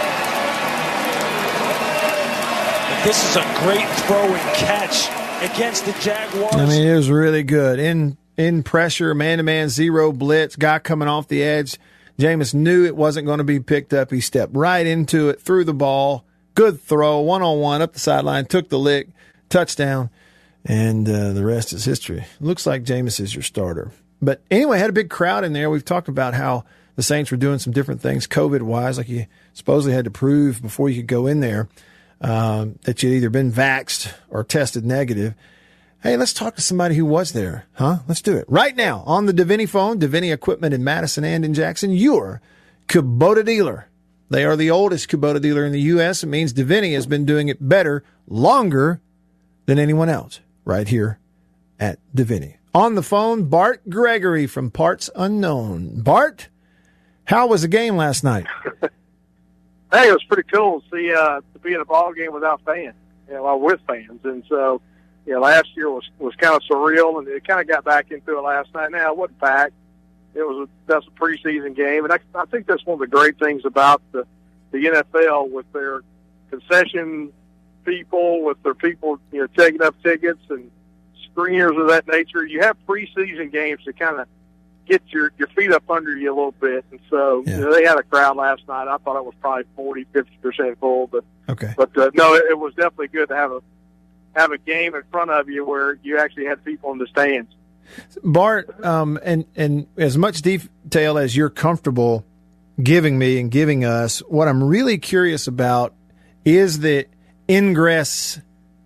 This 3.04 3.24
is 3.30 3.36
a 3.36 3.44
great 3.60 3.88
throw 4.06 4.34
and 4.34 4.56
catch 4.56 5.08
against 5.42 5.86
the 5.86 5.94
Jaguars. 6.02 6.56
I 6.56 6.66
mean, 6.66 6.88
it 6.88 6.96
was 6.96 7.10
really 7.10 7.44
good. 7.44 7.80
In 7.80 8.18
in 8.38 8.64
pressure, 8.64 9.14
man 9.14 9.38
to 9.38 9.44
man, 9.44 9.70
zero 9.70 10.12
blitz, 10.12 10.56
guy 10.56 10.80
coming 10.80 11.08
off 11.08 11.28
the 11.28 11.44
edge. 11.44 11.78
Jameis 12.20 12.54
knew 12.54 12.86
it 12.86 12.96
wasn't 12.96 13.26
going 13.26 13.40
to 13.40 13.44
be 13.44 13.60
picked 13.60 13.94
up. 13.94 14.12
He 14.12 14.22
stepped 14.22 14.56
right 14.56 14.86
into 14.86 15.30
it, 15.30 15.42
threw 15.42 15.66
the 15.66 15.74
ball, 15.74 16.26
good 16.54 16.80
throw, 16.82 17.20
one 17.20 17.42
on 17.42 17.60
one 17.60 17.82
up 17.82 17.94
the 17.94 18.00
sideline, 18.00 18.46
took 18.46 18.70
the 18.70 18.80
lick, 18.80 19.10
touchdown, 19.50 20.10
and 20.66 21.08
uh, 21.08 21.32
the 21.32 21.46
rest 21.46 21.74
is 21.74 21.86
history. 21.86 22.26
Looks 22.40 22.66
like 22.66 22.84
Jameis 22.84 23.20
is 23.20 23.34
your 23.36 23.44
starter. 23.44 23.92
But 24.22 24.42
anyway, 24.50 24.80
had 24.80 24.90
a 24.90 24.94
big 24.94 25.10
crowd 25.10 25.44
in 25.44 25.54
there. 25.54 25.70
We've 25.70 25.86
talked 25.86 26.08
about 26.08 26.34
how 26.34 26.66
the 26.96 27.04
Saints 27.04 27.30
were 27.30 27.38
doing 27.38 27.60
some 27.60 27.74
different 27.74 28.02
things 28.02 28.28
COVID 28.28 28.64
wise, 28.64 28.98
like 28.98 29.10
you 29.10 29.28
supposedly 29.54 29.94
had 29.94 30.06
to 30.06 30.12
prove 30.12 30.62
before 30.62 30.90
you 30.90 31.02
could 31.02 31.08
go 31.08 31.28
in 31.28 31.40
there 31.40 31.70
um, 32.22 32.80
that 32.84 33.04
you'd 33.04 33.14
either 33.14 33.30
been 33.30 33.52
vaxxed 33.52 34.12
or 34.30 34.44
tested 34.44 34.86
negative. 34.86 35.36
Hey, 36.02 36.18
let's 36.18 36.34
talk 36.34 36.56
to 36.56 36.62
somebody 36.62 36.96
who 36.96 37.06
was 37.06 37.34
there, 37.34 37.66
huh? 37.74 38.00
Let's 38.08 38.22
do 38.22 38.38
it 38.38 38.46
right 38.48 38.76
now 38.76 39.04
on 39.06 39.26
the 39.26 39.34
Davini 39.34 39.68
phone, 39.68 40.00
Davini 40.00 40.32
Equipment 40.34 40.74
in 40.74 40.84
Madison 40.84 41.24
and 41.24 41.44
in 41.44 41.54
Jackson. 41.54 41.92
Your 41.92 42.42
Kubota 42.88 43.44
dealer. 43.44 43.90
They 44.30 44.46
are 44.46 44.56
the 44.56 44.72
oldest 44.72 45.10
Kubota 45.10 45.42
dealer 45.42 45.66
in 45.66 45.72
the 45.72 45.82
U.S. 45.82 46.24
It 46.24 46.28
means 46.28 46.54
Davini 46.54 46.94
has 46.94 47.06
been 47.06 47.26
doing 47.26 47.50
it 47.50 47.68
better, 47.68 48.04
longer 48.28 49.02
than 49.66 49.78
anyone 49.78 50.10
else 50.10 50.40
right 50.66 50.88
here 50.88 51.20
at 51.80 52.00
Davini. 52.14 52.58
On 52.74 52.96
the 52.96 53.04
phone, 53.04 53.46
Bart 53.46 53.90
Gregory 53.90 54.48
from 54.48 54.70
Parts 54.70 55.10
Unknown. 55.16 56.02
Bart, 56.02 56.50
how 57.24 57.48
was 57.48 57.62
the 57.62 57.70
game 57.70 57.96
last 57.96 58.24
night? 58.24 58.48
hey, 58.82 60.10
it 60.10 60.12
was 60.12 60.24
pretty 60.28 60.50
cool 60.52 60.82
to 60.82 60.88
see 60.92 61.14
uh, 61.14 61.40
to 61.54 61.60
be 61.60 61.74
in 61.74 61.80
a 61.80 61.86
ball 61.86 62.12
game 62.12 62.34
without 62.34 62.62
fans, 62.66 62.96
you 63.30 63.36
know, 63.36 63.58
with 63.58 63.80
fans, 63.88 64.20
and 64.26 64.44
so 64.50 64.82
you 65.26 65.34
know, 65.34 65.40
last 65.40 65.70
year 65.76 65.90
was 65.90 66.04
was 66.20 66.36
kind 66.36 66.56
of 66.56 66.62
surreal, 66.70 67.18
and 67.20 67.28
it 67.28 67.48
kind 67.48 67.62
of 67.62 67.68
got 67.68 67.84
back 67.84 68.12
into 68.12 68.38
it 68.38 68.42
last 68.42 68.74
night. 68.74 68.92
Now 68.92 69.12
it 69.12 69.18
wasn't 69.18 69.40
packed. 69.40 69.74
It 70.34 70.44
was 70.44 70.68
a, 70.68 70.92
that's 70.92 71.08
a 71.08 71.12
preseason 71.12 71.76
game, 71.76 72.04
and 72.04 72.12
I, 72.12 72.20
I 72.36 72.46
think 72.46 72.68
that's 72.68 72.86
one 72.86 72.96
of 72.96 73.00
the 73.00 73.08
great 73.08 73.40
things 73.40 73.64
about 73.66 74.02
the 74.12 74.28
the 74.72 74.80
NFL 74.80 75.50
with 75.50 75.72
their 75.72 76.02
concession 76.50 77.32
people, 77.86 78.44
with 78.44 78.62
their 78.64 78.74
people, 78.74 79.20
you 79.32 79.42
know, 79.42 79.48
taking 79.58 79.82
up 79.82 79.96
tickets 80.04 80.42
and 80.50 80.70
screeners 81.36 81.80
of 81.80 81.88
that 81.90 82.08
nature. 82.08 82.46
You 82.46 82.62
have 82.62 82.78
preseason 82.88 83.52
games 83.52 83.84
to 83.86 83.94
kind 83.94 84.20
of 84.20 84.28
get 84.86 85.02
your 85.08 85.32
your 85.38 85.48
feet 85.50 85.72
up 85.72 85.90
under 85.90 86.16
you 86.16 86.34
a 86.34 86.36
little 86.36 86.52
bit, 86.54 86.86
and 86.92 87.00
so 87.10 87.44
you 87.46 87.58
know, 87.58 87.74
they 87.74 87.84
had 87.86 87.98
a 87.98 88.04
crowd 88.04 88.38
last 88.38 88.68
night. 88.68 88.88
I 88.88 88.98
thought 88.98 89.18
it 89.18 89.26
was 89.26 89.34
probably 89.42 89.66
40, 89.76 90.06
50 90.14 90.38
percent 90.42 90.80
full, 90.80 91.08
but 91.08 91.24
okay, 91.50 91.74
but 91.76 91.96
uh, 91.98 92.12
no, 92.14 92.34
it, 92.36 92.46
it 92.52 92.60
was 92.60 92.74
definitely 92.76 93.08
good 93.08 93.30
to 93.30 93.36
have 93.36 93.52
a 93.52 93.62
have 94.36 94.52
a 94.52 94.58
game 94.58 94.96
in 94.96 95.04
front 95.12 95.32
of 95.32 95.50
you 95.50 95.66
where 95.66 95.98
you 96.04 96.20
actually 96.20 96.46
had 96.46 96.64
people 96.64 96.92
in 96.92 96.98
the 96.98 97.08
stands. 97.08 97.52
Bart, 98.24 98.84
um, 98.84 99.20
and 99.24 99.46
and 99.56 99.88
as 99.98 100.18
much 100.18 100.42
detail 100.42 101.18
as 101.18 101.36
you're 101.36 101.50
comfortable 101.50 102.26
giving 102.82 103.18
me 103.18 103.40
and 103.40 103.50
giving 103.52 103.86
us, 103.86 104.20
what 104.20 104.48
I'm 104.48 104.64
really 104.64 104.98
curious 104.98 105.48
about 105.48 105.94
is 106.44 106.80
the 106.80 107.06
ingress 107.50 108.40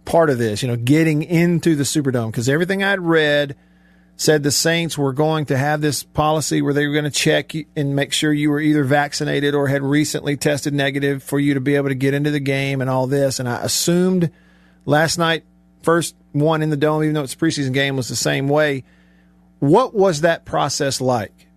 part 0.05 0.29
of 0.29 0.37
this. 0.37 0.61
You 0.61 0.69
know, 0.69 0.75
getting 0.75 1.23
into 1.23 1.75
the 1.75 1.83
Superdome 1.83 2.27
because 2.27 2.49
everything 2.49 2.83
I'd 2.83 2.99
read 2.99 3.55
said 4.19 4.43
the 4.43 4.51
Saints 4.51 4.97
were 4.97 5.13
going 5.13 5.45
to 5.45 5.57
have 5.57 5.79
this 5.79 6.03
policy 6.03 6.61
where 6.61 6.73
they 6.73 6.85
were 6.85 6.91
going 6.93 7.05
to 7.05 7.09
check 7.09 7.53
and 7.77 7.95
make 7.95 8.11
sure 8.11 8.33
you 8.33 8.49
were 8.49 8.59
either 8.59 8.83
vaccinated 8.83 9.55
or 9.55 9.67
had 9.69 9.81
recently 9.81 10.35
tested 10.35 10.73
negative 10.73 11.23
for 11.23 11.39
you 11.39 11.53
to 11.53 11.61
be 11.61 11.75
able 11.75 11.87
to 11.87 11.95
get 11.95 12.13
into 12.13 12.29
the 12.29 12.41
game 12.41 12.81
and 12.81 12.89
all 12.89 13.07
this. 13.07 13.39
And 13.39 13.47
I 13.47 13.63
assumed 13.63 14.29
last 14.85 15.17
night, 15.17 15.45
first 15.83 16.15
one 16.33 16.61
in 16.61 16.69
the 16.69 16.75
dome, 16.75 17.03
even 17.03 17.13
though 17.13 17.23
it's 17.23 17.33
a 17.33 17.37
preseason 17.37 17.73
game, 17.73 17.95
was 17.95 18.09
the 18.09 18.15
same 18.15 18.49
way. 18.49 18.83
What 19.59 19.93
was 19.93 20.21
that 20.21 20.43
process 20.43 20.99
like? 20.99 21.47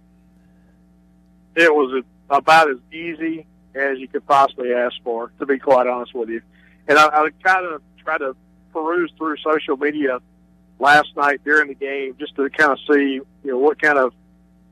It 1.57 1.75
was 1.75 2.05
about 2.31 2.71
as 2.71 2.79
easy 2.93 3.45
as 3.75 3.99
you 3.99 4.07
could 4.07 4.25
possibly 4.25 4.73
ask 4.73 4.95
for, 5.03 5.33
to 5.41 5.47
be 5.47 5.59
quite 5.59 5.89
honest 5.89 6.15
with 6.15 6.29
you. 6.29 6.43
And 6.89 6.99
I, 6.99 7.07
I 7.07 7.29
kind 7.43 7.67
of 7.67 7.83
tried 7.99 8.19
to 8.19 8.37
peruse 8.73 9.13
through 9.17 9.37
social 9.39 9.77
media 9.77 10.21
last 10.79 11.17
night 11.17 11.41
during 11.45 11.69
the 11.69 11.75
game 11.75 12.17
just 12.19 12.35
to 12.37 12.49
kind 12.51 12.73
of 12.73 12.79
see, 12.91 13.21
you 13.21 13.25
know, 13.45 13.59
what 13.59 13.81
kind 13.81 13.99
of 13.99 14.13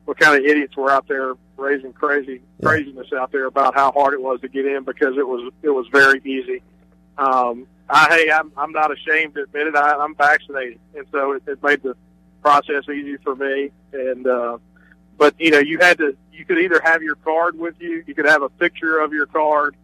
what 0.05 0.19
kind 0.19 0.37
of 0.39 0.45
idiots 0.45 0.77
were 0.77 0.91
out 0.91 1.07
there 1.07 1.35
raising 1.57 1.93
crazy 1.93 2.41
craziness 2.63 3.13
out 3.13 3.31
there 3.31 3.45
about 3.47 3.75
how 3.75 3.93
hard 3.93 4.15
it 4.15 4.21
was 4.21 4.41
to 4.41 4.49
get 4.49 4.65
in 4.67 4.83
because 4.83 5.17
it 5.17 5.27
was 5.27 5.53
it 5.63 5.71
was 5.71 5.87
very 5.93 6.21
easy. 6.25 6.63
um, 7.19 7.67
I, 7.89 8.09
hey, 8.09 8.31
I'm, 8.31 8.53
I'm 8.57 8.73
not 8.73 8.93
ashamed 8.93 9.35
to 9.35 9.43
admit 9.43 9.67
it. 9.67 9.75
I, 9.75 9.97
I'm 9.97 10.15
vaccinated, 10.15 10.79
and 10.97 11.07
so 11.11 11.33
it, 11.33 11.43
it 11.47 11.63
made 11.63 11.83
the 11.83 11.97
process 12.41 12.85
easy 12.89 13.17
for 13.19 13.35
me. 13.35 13.71
And 13.93 14.27
uh, 14.27 14.59
but 15.19 15.35
you 15.39 15.51
know, 15.51 15.59
you 15.59 15.79
had 15.79 15.99
to. 15.99 16.17
You 16.33 16.45
could 16.45 16.59
either 16.59 16.81
have 16.83 17.03
your 17.03 17.17
card 17.17 17.59
with 17.59 17.75
you, 17.81 18.03
you 18.07 18.15
could 18.15 18.25
have 18.25 18.43
a 18.43 18.49
picture 18.49 18.99
of 18.99 19.13
your 19.13 19.27
card, 19.27 19.77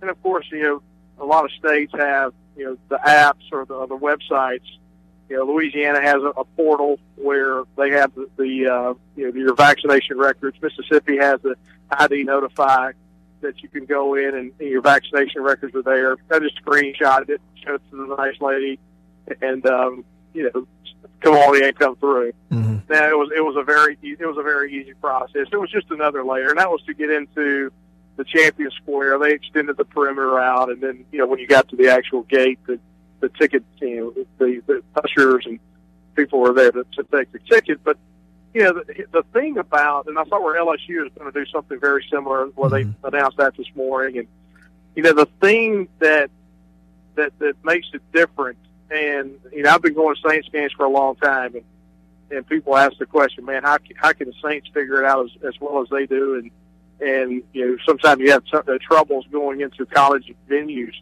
and 0.00 0.10
of 0.10 0.22
course, 0.22 0.46
you 0.52 0.62
know, 0.62 0.82
a 1.18 1.24
lot 1.24 1.44
of 1.44 1.50
states 1.52 1.92
have 1.96 2.32
you 2.56 2.64
know 2.64 2.78
the 2.88 2.98
apps 3.04 3.52
or 3.52 3.64
the, 3.64 3.86
the 3.86 3.96
websites. 3.96 4.66
You 5.28 5.38
know, 5.38 5.44
Louisiana 5.44 6.02
has 6.02 6.22
a, 6.22 6.28
a 6.40 6.44
portal 6.44 6.98
where 7.16 7.62
they 7.76 7.90
have 7.90 8.14
the, 8.14 8.28
the 8.36 8.66
uh, 8.66 8.94
you 9.16 9.30
know 9.30 9.38
your 9.38 9.54
vaccination 9.54 10.18
records. 10.18 10.56
Mississippi 10.60 11.16
has 11.18 11.40
the 11.42 11.56
ID 11.90 12.24
Notify 12.24 12.92
that 13.40 13.62
you 13.62 13.68
can 13.68 13.84
go 13.84 14.14
in 14.14 14.34
and, 14.34 14.52
and 14.58 14.68
your 14.68 14.80
vaccination 14.80 15.42
records 15.42 15.74
are 15.74 15.82
there. 15.82 16.16
I 16.30 16.38
just 16.38 16.62
screenshotted 16.64 17.30
it, 17.30 17.40
showed 17.62 17.76
it 17.76 17.82
to 17.90 18.06
the 18.08 18.16
nice 18.16 18.40
lady, 18.40 18.78
and 19.40 19.64
um, 19.66 20.04
you 20.32 20.50
know, 20.52 20.66
come 21.20 21.34
on, 21.34 21.62
ain't 21.62 21.78
come 21.78 21.96
through. 21.96 22.32
Mm-hmm. 22.50 22.92
Now 22.92 23.08
it 23.08 23.16
was 23.16 23.30
it 23.34 23.40
was 23.40 23.56
a 23.56 23.62
very 23.62 23.96
it 24.02 24.26
was 24.26 24.36
a 24.38 24.42
very 24.42 24.74
easy 24.74 24.94
process. 24.94 25.46
It 25.52 25.56
was 25.56 25.70
just 25.70 25.90
another 25.90 26.24
layer, 26.24 26.50
and 26.50 26.58
that 26.58 26.70
was 26.70 26.82
to 26.82 26.94
get 26.94 27.10
into 27.10 27.72
the 28.16 28.24
champion 28.24 28.70
square. 28.70 29.18
They 29.18 29.32
extended 29.32 29.76
the 29.76 29.84
perimeter 29.84 30.38
out, 30.38 30.70
and 30.70 30.80
then 30.80 31.04
you 31.10 31.18
know 31.18 31.26
when 31.26 31.38
you 31.38 31.46
got 31.46 31.68
to 31.70 31.76
the 31.76 31.88
actual 31.88 32.22
gate, 32.22 32.58
the 32.66 32.78
the 33.20 33.28
ticket, 33.30 33.64
you 33.80 33.96
know, 33.96 34.24
the 34.38 34.62
the 34.66 34.82
ushers 35.02 35.46
and 35.46 35.58
people 36.14 36.40
were 36.40 36.52
there 36.52 36.70
to, 36.70 36.84
to 36.96 37.04
take 37.12 37.32
the 37.32 37.38
ticket. 37.50 37.82
But 37.82 37.96
you 38.52 38.62
know 38.62 38.72
the, 38.74 39.06
the 39.10 39.22
thing 39.32 39.58
about, 39.58 40.06
and 40.06 40.18
I 40.18 40.24
thought 40.24 40.42
where 40.42 40.60
LSU 40.60 41.06
is 41.06 41.12
going 41.18 41.32
to 41.32 41.44
do 41.44 41.46
something 41.50 41.80
very 41.80 42.04
similar. 42.10 42.48
Well, 42.54 42.70
they 42.70 42.84
mm-hmm. 42.84 43.06
announced 43.06 43.38
that 43.38 43.56
this 43.56 43.66
morning, 43.74 44.18
and 44.18 44.28
you 44.94 45.02
know 45.02 45.12
the 45.12 45.28
thing 45.40 45.88
that 45.98 46.30
that 47.16 47.38
that 47.38 47.54
makes 47.64 47.88
it 47.92 48.02
different. 48.12 48.58
And 48.90 49.38
you 49.52 49.62
know 49.62 49.70
I've 49.70 49.82
been 49.82 49.94
going 49.94 50.14
to 50.14 50.28
Saints 50.28 50.48
games 50.50 50.72
for 50.72 50.84
a 50.84 50.90
long 50.90 51.16
time, 51.16 51.54
and 51.54 51.64
and 52.30 52.46
people 52.46 52.76
ask 52.76 52.96
the 52.98 53.06
question, 53.06 53.44
man, 53.44 53.62
how 53.62 53.78
how 53.96 54.12
can 54.12 54.28
the 54.28 54.34
Saints 54.42 54.68
figure 54.72 55.02
it 55.02 55.04
out 55.04 55.24
as, 55.24 55.54
as 55.54 55.60
well 55.60 55.82
as 55.82 55.88
they 55.88 56.06
do? 56.06 56.36
And 56.36 56.50
and 57.00 57.42
you 57.52 57.68
know 57.68 57.76
sometimes 57.86 58.20
you 58.20 58.30
have 58.30 58.42
some, 58.50 58.62
uh, 58.68 58.78
troubles 58.80 59.24
going 59.30 59.60
into 59.60 59.86
college 59.86 60.32
venues. 60.48 60.94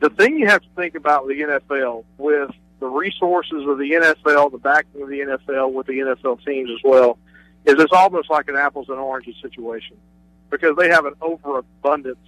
The 0.00 0.10
thing 0.10 0.38
you 0.38 0.48
have 0.48 0.62
to 0.62 0.68
think 0.74 0.94
about 0.94 1.26
with 1.26 1.36
the 1.36 1.44
NFL, 1.44 2.04
with 2.18 2.50
the 2.80 2.88
resources 2.88 3.64
of 3.68 3.78
the 3.78 3.92
NFL, 3.92 4.50
the 4.50 4.58
backing 4.58 5.02
of 5.02 5.08
the 5.08 5.20
NFL, 5.20 5.72
with 5.72 5.86
the 5.86 5.92
NFL 5.92 6.44
teams 6.44 6.70
as 6.70 6.80
well, 6.82 7.18
is 7.64 7.74
it's 7.78 7.92
almost 7.92 8.28
like 8.28 8.48
an 8.48 8.56
apples 8.56 8.88
and 8.88 8.98
oranges 8.98 9.36
situation 9.40 9.96
because 10.50 10.76
they 10.76 10.88
have 10.88 11.06
an 11.06 11.14
overabundance 11.20 12.18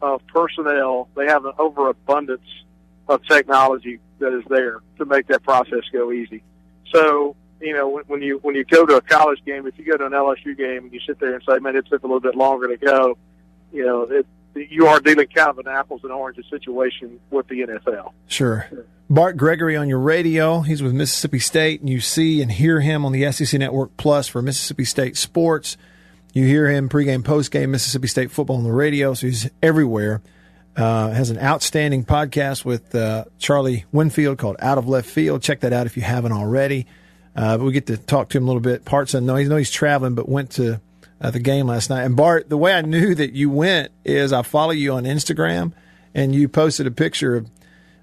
of 0.00 0.26
personnel, 0.26 1.08
they 1.14 1.26
have 1.26 1.44
an 1.44 1.52
overabundance 1.58 2.40
of 3.08 3.22
technology 3.26 4.00
that 4.18 4.36
is 4.36 4.44
there 4.48 4.80
to 4.98 5.04
make 5.04 5.26
that 5.28 5.42
process 5.42 5.82
go 5.92 6.10
easy. 6.10 6.42
So, 6.92 7.36
you 7.62 7.74
know, 7.74 8.00
when, 8.06 8.22
you 8.22 8.38
when 8.42 8.54
you 8.54 8.64
go 8.64 8.84
to 8.84 8.96
a 8.96 9.00
college 9.00 9.44
game, 9.44 9.66
if 9.66 9.78
you 9.78 9.84
go 9.84 9.96
to 9.96 10.06
an 10.06 10.12
LSU 10.12 10.56
game 10.56 10.84
and 10.84 10.92
you 10.92 11.00
sit 11.06 11.18
there 11.20 11.34
and 11.34 11.42
say, 11.48 11.58
"Man, 11.58 11.76
it 11.76 11.86
took 11.86 12.02
a 12.02 12.06
little 12.06 12.20
bit 12.20 12.34
longer 12.34 12.68
to 12.68 12.76
go," 12.76 13.16
you 13.72 13.84
know, 13.84 14.02
it, 14.02 14.26
you 14.54 14.86
are 14.86 15.00
dealing 15.00 15.28
kind 15.28 15.50
of 15.50 15.58
an 15.58 15.68
apples 15.68 16.02
and 16.02 16.12
oranges 16.12 16.44
situation 16.50 17.20
with 17.30 17.46
the 17.48 17.60
NFL. 17.60 18.12
Sure. 18.26 18.68
Bart 19.08 19.36
Gregory 19.36 19.76
on 19.76 19.88
your 19.88 19.98
radio. 19.98 20.60
He's 20.60 20.82
with 20.82 20.92
Mississippi 20.92 21.38
State, 21.38 21.80
and 21.80 21.88
you 21.88 22.00
see 22.00 22.40
and 22.40 22.50
hear 22.50 22.80
him 22.80 23.04
on 23.04 23.12
the 23.12 23.30
SEC 23.30 23.58
Network 23.58 23.96
Plus 23.96 24.28
for 24.28 24.42
Mississippi 24.42 24.84
State 24.84 25.16
sports. 25.16 25.76
You 26.32 26.46
hear 26.46 26.70
him 26.70 26.88
pregame, 26.88 27.22
postgame, 27.22 27.68
Mississippi 27.68 28.08
State 28.08 28.30
football 28.30 28.56
on 28.56 28.64
the 28.64 28.72
radio, 28.72 29.12
so 29.14 29.26
he's 29.26 29.50
everywhere. 29.62 30.22
Uh, 30.74 31.10
has 31.10 31.28
an 31.28 31.38
outstanding 31.38 32.02
podcast 32.06 32.64
with 32.64 32.94
uh, 32.94 33.26
Charlie 33.38 33.84
Winfield 33.92 34.38
called 34.38 34.56
Out 34.60 34.78
of 34.78 34.88
Left 34.88 35.06
Field. 35.06 35.42
Check 35.42 35.60
that 35.60 35.74
out 35.74 35.84
if 35.84 35.98
you 35.98 36.02
haven't 36.02 36.32
already. 36.32 36.86
Uh, 37.34 37.56
but 37.58 37.64
we 37.64 37.72
get 37.72 37.86
to 37.86 37.96
talk 37.96 38.28
to 38.30 38.38
him 38.38 38.44
a 38.44 38.46
little 38.46 38.60
bit. 38.60 38.84
Parts 38.84 39.14
of 39.14 39.22
no, 39.22 39.36
he's 39.36 39.48
know 39.48 39.56
he's 39.56 39.70
traveling, 39.70 40.14
but 40.14 40.28
went 40.28 40.50
to 40.52 40.80
uh, 41.20 41.30
the 41.30 41.38
game 41.40 41.66
last 41.66 41.88
night. 41.90 42.02
And 42.04 42.16
Bart, 42.16 42.48
the 42.48 42.56
way 42.58 42.74
I 42.74 42.82
knew 42.82 43.14
that 43.14 43.32
you 43.32 43.48
went 43.50 43.90
is 44.04 44.32
I 44.32 44.42
follow 44.42 44.72
you 44.72 44.92
on 44.94 45.04
Instagram, 45.04 45.72
and 46.14 46.34
you 46.34 46.48
posted 46.48 46.86
a 46.86 46.90
picture 46.90 47.36
of 47.36 47.50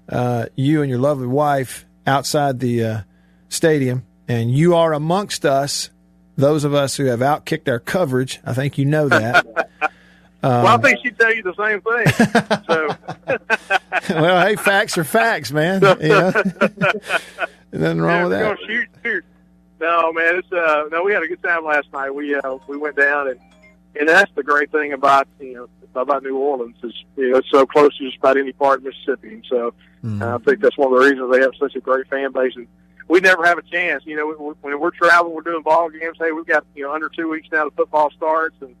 uh, 0.08 0.46
you 0.56 0.82
and 0.82 0.90
your 0.90 0.98
lovely 0.98 1.28
wife 1.28 1.84
outside 2.06 2.58
the 2.60 2.84
uh, 2.84 3.00
stadium, 3.48 4.04
and 4.26 4.50
you 4.50 4.74
are 4.74 4.92
amongst 4.92 5.44
us. 5.44 5.90
Those 6.36 6.64
of 6.64 6.72
us 6.74 6.96
who 6.96 7.04
have 7.04 7.20
outkicked 7.20 7.68
our 7.68 7.78
coverage, 7.78 8.40
I 8.44 8.54
think 8.54 8.78
you 8.78 8.86
know 8.86 9.08
that. 9.10 9.44
well, 10.42 10.66
I 10.66 10.74
Um, 10.74 10.80
think 10.82 10.98
she'd 11.02 11.18
tell 11.18 11.34
you 11.34 11.42
the 11.42 11.54
same 11.54 11.80
thing. 11.82 12.58
so, 14.08 14.14
well, 14.20 14.46
hey, 14.46 14.56
facts 14.56 14.96
are 14.96 15.04
facts, 15.04 15.52
man. 15.52 15.82
You 16.00 16.08
know? 16.08 16.32
Nothing 17.72 18.00
wrong 18.00 18.30
yeah, 18.32 18.50
with 18.50 18.58
that. 18.58 18.58
shoot, 18.66 18.88
shoot. 19.04 19.24
No, 19.80 20.12
man, 20.12 20.36
it's 20.36 20.52
uh, 20.52 20.84
no. 20.90 21.02
We 21.02 21.12
had 21.12 21.22
a 21.22 21.28
good 21.28 21.42
time 21.42 21.64
last 21.64 21.92
night. 21.92 22.10
We 22.10 22.34
uh, 22.34 22.58
we 22.68 22.76
went 22.76 22.96
down 22.96 23.28
and 23.28 23.40
and 23.98 24.08
that's 24.08 24.30
the 24.34 24.42
great 24.42 24.70
thing 24.70 24.92
about 24.92 25.26
you 25.40 25.54
know 25.54 25.68
about 25.94 26.22
New 26.22 26.36
Orleans 26.36 26.76
is 26.82 26.92
you 27.16 27.30
know 27.30 27.38
it's 27.38 27.50
so 27.50 27.64
close 27.66 27.96
to 27.98 28.04
just 28.04 28.18
about 28.18 28.36
any 28.36 28.52
part 28.52 28.78
of 28.78 28.84
Mississippi, 28.84 29.34
and 29.34 29.44
so 29.48 29.72
uh, 30.04 30.34
I 30.34 30.38
think 30.38 30.60
that's 30.60 30.76
one 30.76 30.92
of 30.92 30.98
the 30.98 31.04
reasons 31.08 31.32
they 31.32 31.40
have 31.40 31.52
such 31.58 31.76
a 31.76 31.80
great 31.80 32.08
fan 32.08 32.32
base. 32.32 32.52
And 32.56 32.66
we 33.08 33.20
never 33.20 33.44
have 33.44 33.58
a 33.58 33.62
chance. 33.62 34.04
You 34.06 34.16
know, 34.16 34.26
we- 34.26 34.54
when 34.60 34.78
we're 34.80 34.90
traveling, 34.90 35.34
we're 35.34 35.42
doing 35.42 35.62
ball 35.62 35.88
games. 35.90 36.16
Hey, 36.20 36.32
we've 36.32 36.46
got 36.46 36.64
you 36.74 36.84
know 36.84 36.92
under 36.92 37.08
two 37.08 37.28
weeks 37.30 37.48
now 37.50 37.64
to 37.64 37.70
football 37.70 38.10
starts, 38.10 38.56
and 38.60 38.74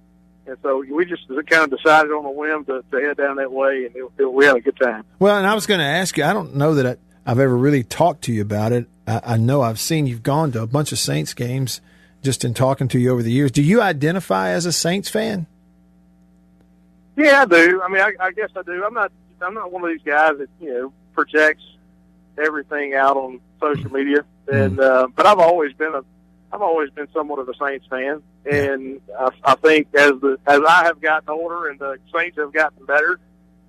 and 0.46 0.56
so 0.62 0.84
we 0.90 1.04
just 1.06 1.26
kind 1.28 1.64
of 1.64 1.70
decided 1.78 2.12
on 2.12 2.24
a 2.26 2.30
whim 2.30 2.64
to, 2.66 2.84
to 2.90 3.00
head 3.00 3.16
down 3.16 3.36
that 3.36 3.50
way, 3.52 3.86
and 3.86 3.96
it, 3.96 4.04
it, 4.18 4.32
we 4.32 4.44
had 4.44 4.56
a 4.56 4.60
good 4.60 4.78
time. 4.78 5.04
Well, 5.18 5.36
and 5.36 5.46
I 5.46 5.54
was 5.54 5.66
going 5.66 5.80
to 5.80 5.86
ask 5.86 6.16
you. 6.18 6.24
I 6.24 6.32
don't 6.32 6.56
know 6.56 6.74
that 6.74 6.98
I've 7.26 7.38
ever 7.38 7.56
really 7.56 7.84
talked 7.84 8.22
to 8.24 8.32
you 8.32 8.42
about 8.42 8.72
it. 8.72 8.86
I, 9.06 9.20
I 9.24 9.36
know 9.36 9.62
I've 9.62 9.80
seen 9.80 10.06
you've 10.06 10.22
gone 10.22 10.52
to 10.52 10.62
a 10.62 10.66
bunch 10.66 10.92
of 10.92 10.98
Saints 10.98 11.34
games 11.34 11.80
just 12.22 12.44
in 12.44 12.54
talking 12.54 12.88
to 12.88 12.98
you 12.98 13.12
over 13.12 13.22
the 13.22 13.32
years. 13.32 13.50
Do 13.50 13.62
you 13.62 13.80
identify 13.80 14.50
as 14.50 14.66
a 14.66 14.72
Saints 14.72 15.08
fan? 15.08 15.46
Yeah, 17.16 17.42
I 17.42 17.44
do. 17.44 17.82
I 17.82 17.88
mean, 17.88 18.00
I, 18.00 18.12
I 18.20 18.32
guess 18.32 18.50
I 18.56 18.62
do. 18.62 18.84
I'm 18.84 18.94
not. 18.94 19.12
I'm 19.42 19.54
not 19.54 19.72
one 19.72 19.82
of 19.82 19.90
these 19.90 20.02
guys 20.02 20.38
that 20.38 20.48
you 20.60 20.72
know 20.72 20.92
projects 21.14 21.62
everything 22.38 22.94
out 22.94 23.16
on 23.16 23.40
social 23.60 23.90
media, 23.90 24.24
and 24.50 24.80
uh, 24.80 25.08
but 25.14 25.26
I've 25.26 25.38
always 25.38 25.72
been 25.74 25.94
a. 25.94 26.02
I've 26.52 26.62
always 26.62 26.90
been 26.90 27.08
somewhat 27.12 27.38
of 27.38 27.48
a 27.48 27.54
Saints 27.54 27.86
fan, 27.88 28.22
and 28.50 29.00
I, 29.18 29.30
I 29.44 29.54
think 29.56 29.88
as 29.94 30.12
the 30.20 30.38
as 30.46 30.60
I 30.66 30.84
have 30.84 31.00
gotten 31.00 31.28
older 31.30 31.68
and 31.68 31.78
the 31.78 31.98
Saints 32.14 32.38
have 32.38 32.52
gotten 32.52 32.84
better, 32.86 33.18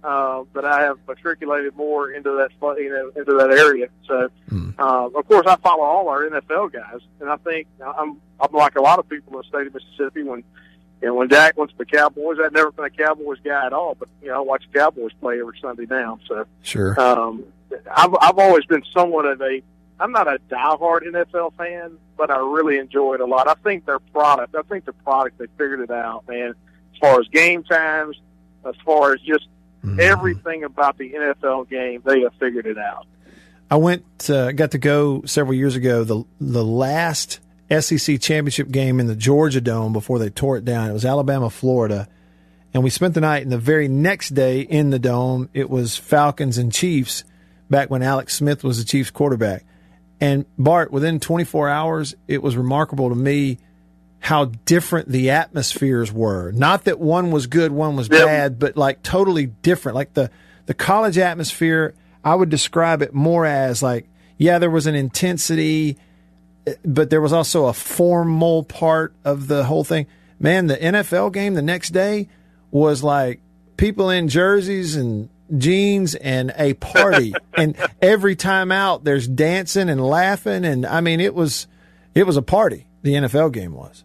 uh, 0.03 0.43
that 0.53 0.65
I 0.65 0.81
have 0.81 0.97
matriculated 1.07 1.75
more 1.75 2.11
into 2.11 2.31
that 2.37 2.51
you 2.79 2.89
know 2.89 3.11
into 3.15 3.33
that 3.37 3.51
area. 3.51 3.87
So, 4.07 4.29
uh, 4.79 5.09
of 5.13 5.27
course, 5.27 5.45
I 5.47 5.55
follow 5.57 5.83
all 5.83 6.07
our 6.09 6.23
NFL 6.29 6.73
guys, 6.73 6.99
and 7.19 7.29
I 7.29 7.35
think 7.37 7.67
I'm 7.85 8.19
I'm 8.39 8.51
like 8.53 8.75
a 8.75 8.81
lot 8.81 8.99
of 8.99 9.07
people 9.09 9.33
in 9.33 9.39
the 9.39 9.43
state 9.43 9.67
of 9.67 9.73
Mississippi 9.73 10.23
when 10.23 10.43
and 11.03 11.15
when 11.15 11.27
Dak 11.27 11.57
went 11.57 11.71
to 11.71 11.77
the 11.77 11.85
Cowboys, 11.85 12.37
I'd 12.43 12.53
never 12.53 12.71
been 12.71 12.85
a 12.85 12.89
Cowboys 12.89 13.39
guy 13.43 13.65
at 13.65 13.73
all. 13.73 13.95
But 13.95 14.09
you 14.21 14.29
know, 14.29 14.37
I 14.37 14.39
watch 14.39 14.63
the 14.71 14.79
Cowboys 14.79 15.11
play 15.19 15.39
every 15.39 15.57
Sunday 15.61 15.85
now. 15.89 16.19
So 16.27 16.45
Sure. 16.63 16.99
um, 16.99 17.43
I've 17.91 18.13
I've 18.21 18.37
always 18.37 18.65
been 18.65 18.83
somewhat 18.93 19.25
of 19.25 19.41
a 19.41 19.61
I'm 19.99 20.11
not 20.11 20.27
a 20.27 20.39
diehard 20.49 21.03
NFL 21.03 21.53
fan, 21.57 21.97
but 22.17 22.31
I 22.31 22.37
really 22.37 22.79
enjoy 22.79 23.13
it 23.15 23.21
a 23.21 23.25
lot. 23.25 23.47
I 23.47 23.53
think 23.63 23.85
their 23.85 23.99
product, 23.99 24.55
I 24.55 24.63
think 24.63 24.85
the 24.85 24.93
product 24.93 25.37
they 25.37 25.45
figured 25.59 25.79
it 25.81 25.91
out, 25.91 26.27
man. 26.27 26.49
As 26.93 26.99
far 26.99 27.19
as 27.19 27.27
game 27.27 27.63
times, 27.63 28.19
as 28.65 28.73
far 28.83 29.13
as 29.13 29.21
just 29.21 29.47
everything 29.99 30.63
about 30.63 30.97
the 30.97 31.11
NFL 31.11 31.69
game, 31.69 32.01
they 32.05 32.21
have 32.21 32.33
figured 32.39 32.65
it 32.65 32.77
out. 32.77 33.07
I 33.69 33.77
went, 33.77 34.29
uh, 34.29 34.51
got 34.51 34.71
to 34.71 34.77
go 34.77 35.23
several 35.25 35.53
years 35.53 35.75
ago. 35.75 36.03
The 36.03 36.23
the 36.39 36.63
last 36.63 37.39
SEC 37.69 38.19
championship 38.19 38.69
game 38.69 38.99
in 38.99 39.07
the 39.07 39.15
Georgia 39.15 39.61
Dome 39.61 39.93
before 39.93 40.19
they 40.19 40.29
tore 40.29 40.57
it 40.57 40.65
down. 40.65 40.89
It 40.89 40.93
was 40.93 41.05
Alabama, 41.05 41.49
Florida, 41.49 42.09
and 42.73 42.83
we 42.83 42.89
spent 42.89 43.13
the 43.13 43.21
night. 43.21 43.43
And 43.43 43.51
the 43.51 43.57
very 43.57 43.87
next 43.87 44.29
day 44.29 44.61
in 44.61 44.89
the 44.89 44.99
dome, 44.99 45.49
it 45.53 45.69
was 45.69 45.97
Falcons 45.97 46.57
and 46.57 46.71
Chiefs. 46.71 47.23
Back 47.69 47.89
when 47.89 48.03
Alex 48.03 48.35
Smith 48.35 48.65
was 48.65 48.79
the 48.79 48.83
Chiefs 48.83 49.11
quarterback, 49.11 49.63
and 50.19 50.45
Bart, 50.57 50.91
within 50.91 51.21
24 51.21 51.69
hours, 51.69 52.15
it 52.27 52.43
was 52.43 52.57
remarkable 52.57 53.07
to 53.07 53.15
me 53.15 53.59
how 54.21 54.45
different 54.45 55.09
the 55.09 55.31
atmospheres 55.31 56.13
were. 56.13 56.51
Not 56.51 56.85
that 56.85 56.99
one 56.99 57.31
was 57.31 57.47
good, 57.47 57.71
one 57.71 57.95
was 57.95 58.07
bad, 58.07 58.59
but 58.59 58.77
like 58.77 59.01
totally 59.01 59.47
different. 59.47 59.95
Like 59.95 60.13
the 60.13 60.29
the 60.67 60.75
college 60.75 61.17
atmosphere, 61.17 61.95
I 62.23 62.35
would 62.35 62.49
describe 62.49 63.01
it 63.01 63.15
more 63.15 63.47
as 63.47 63.81
like, 63.81 64.07
yeah, 64.37 64.59
there 64.59 64.69
was 64.69 64.85
an 64.85 64.93
intensity, 64.93 65.97
but 66.85 67.09
there 67.09 67.19
was 67.19 67.33
also 67.33 67.65
a 67.65 67.73
formal 67.73 68.63
part 68.63 69.15
of 69.25 69.47
the 69.47 69.63
whole 69.63 69.83
thing. 69.83 70.05
Man, 70.39 70.67
the 70.67 70.77
NFL 70.77 71.33
game 71.33 71.55
the 71.55 71.63
next 71.63 71.89
day 71.89 72.29
was 72.69 73.03
like 73.03 73.41
people 73.75 74.11
in 74.11 74.27
jerseys 74.27 74.95
and 74.95 75.29
jeans 75.57 76.13
and 76.13 76.53
a 76.57 76.75
party. 76.75 77.33
and 77.57 77.75
every 78.03 78.35
time 78.35 78.71
out 78.71 79.03
there's 79.03 79.27
dancing 79.27 79.89
and 79.89 79.99
laughing 79.99 80.63
and 80.63 80.85
I 80.85 81.01
mean 81.01 81.19
it 81.19 81.33
was 81.33 81.65
it 82.13 82.27
was 82.27 82.37
a 82.37 82.43
party. 82.43 82.85
The 83.01 83.13
NFL 83.13 83.51
game 83.51 83.73
was. 83.73 84.03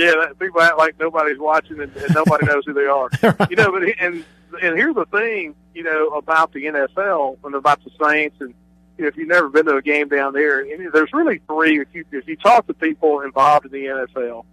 Yeah, 0.00 0.12
that, 0.12 0.38
people 0.38 0.62
act 0.62 0.78
like 0.78 0.98
nobody's 0.98 1.38
watching 1.38 1.78
and, 1.78 1.94
and 1.94 2.14
nobody 2.14 2.46
knows 2.46 2.64
who 2.64 2.72
they 2.72 2.86
are. 2.86 3.10
You 3.50 3.56
know, 3.56 3.70
but 3.70 3.82
and 4.00 4.24
and 4.62 4.76
here's 4.76 4.94
the 4.94 5.04
thing, 5.04 5.54
you 5.74 5.82
know, 5.82 6.08
about 6.08 6.52
the 6.54 6.64
NFL 6.64 7.36
and 7.44 7.54
about 7.54 7.84
the 7.84 7.90
Saints, 8.02 8.36
and 8.40 8.54
you 8.96 9.04
know, 9.04 9.08
if 9.08 9.16
you've 9.18 9.28
never 9.28 9.50
been 9.50 9.66
to 9.66 9.76
a 9.76 9.82
game 9.82 10.08
down 10.08 10.32
there, 10.32 10.60
and 10.60 10.90
there's 10.90 11.12
really 11.12 11.42
three. 11.46 11.80
If 11.80 11.88
you 11.92 12.06
if 12.12 12.26
you 12.26 12.36
talk 12.36 12.66
to 12.68 12.74
people 12.74 13.20
involved 13.20 13.66
in 13.66 13.72
the 13.72 13.84
NFL, 13.84 14.46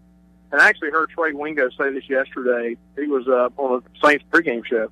and 0.51 0.61
I 0.61 0.67
actually 0.67 0.91
heard 0.91 1.11
Trey 1.11 1.31
Wingo 1.31 1.69
say 1.69 1.93
this 1.93 2.09
yesterday. 2.09 2.75
He 2.97 3.07
was 3.07 3.25
uh, 3.29 3.47
on 3.55 3.81
the 3.83 4.05
Saints 4.05 4.25
pregame 4.29 4.65
show, 4.65 4.91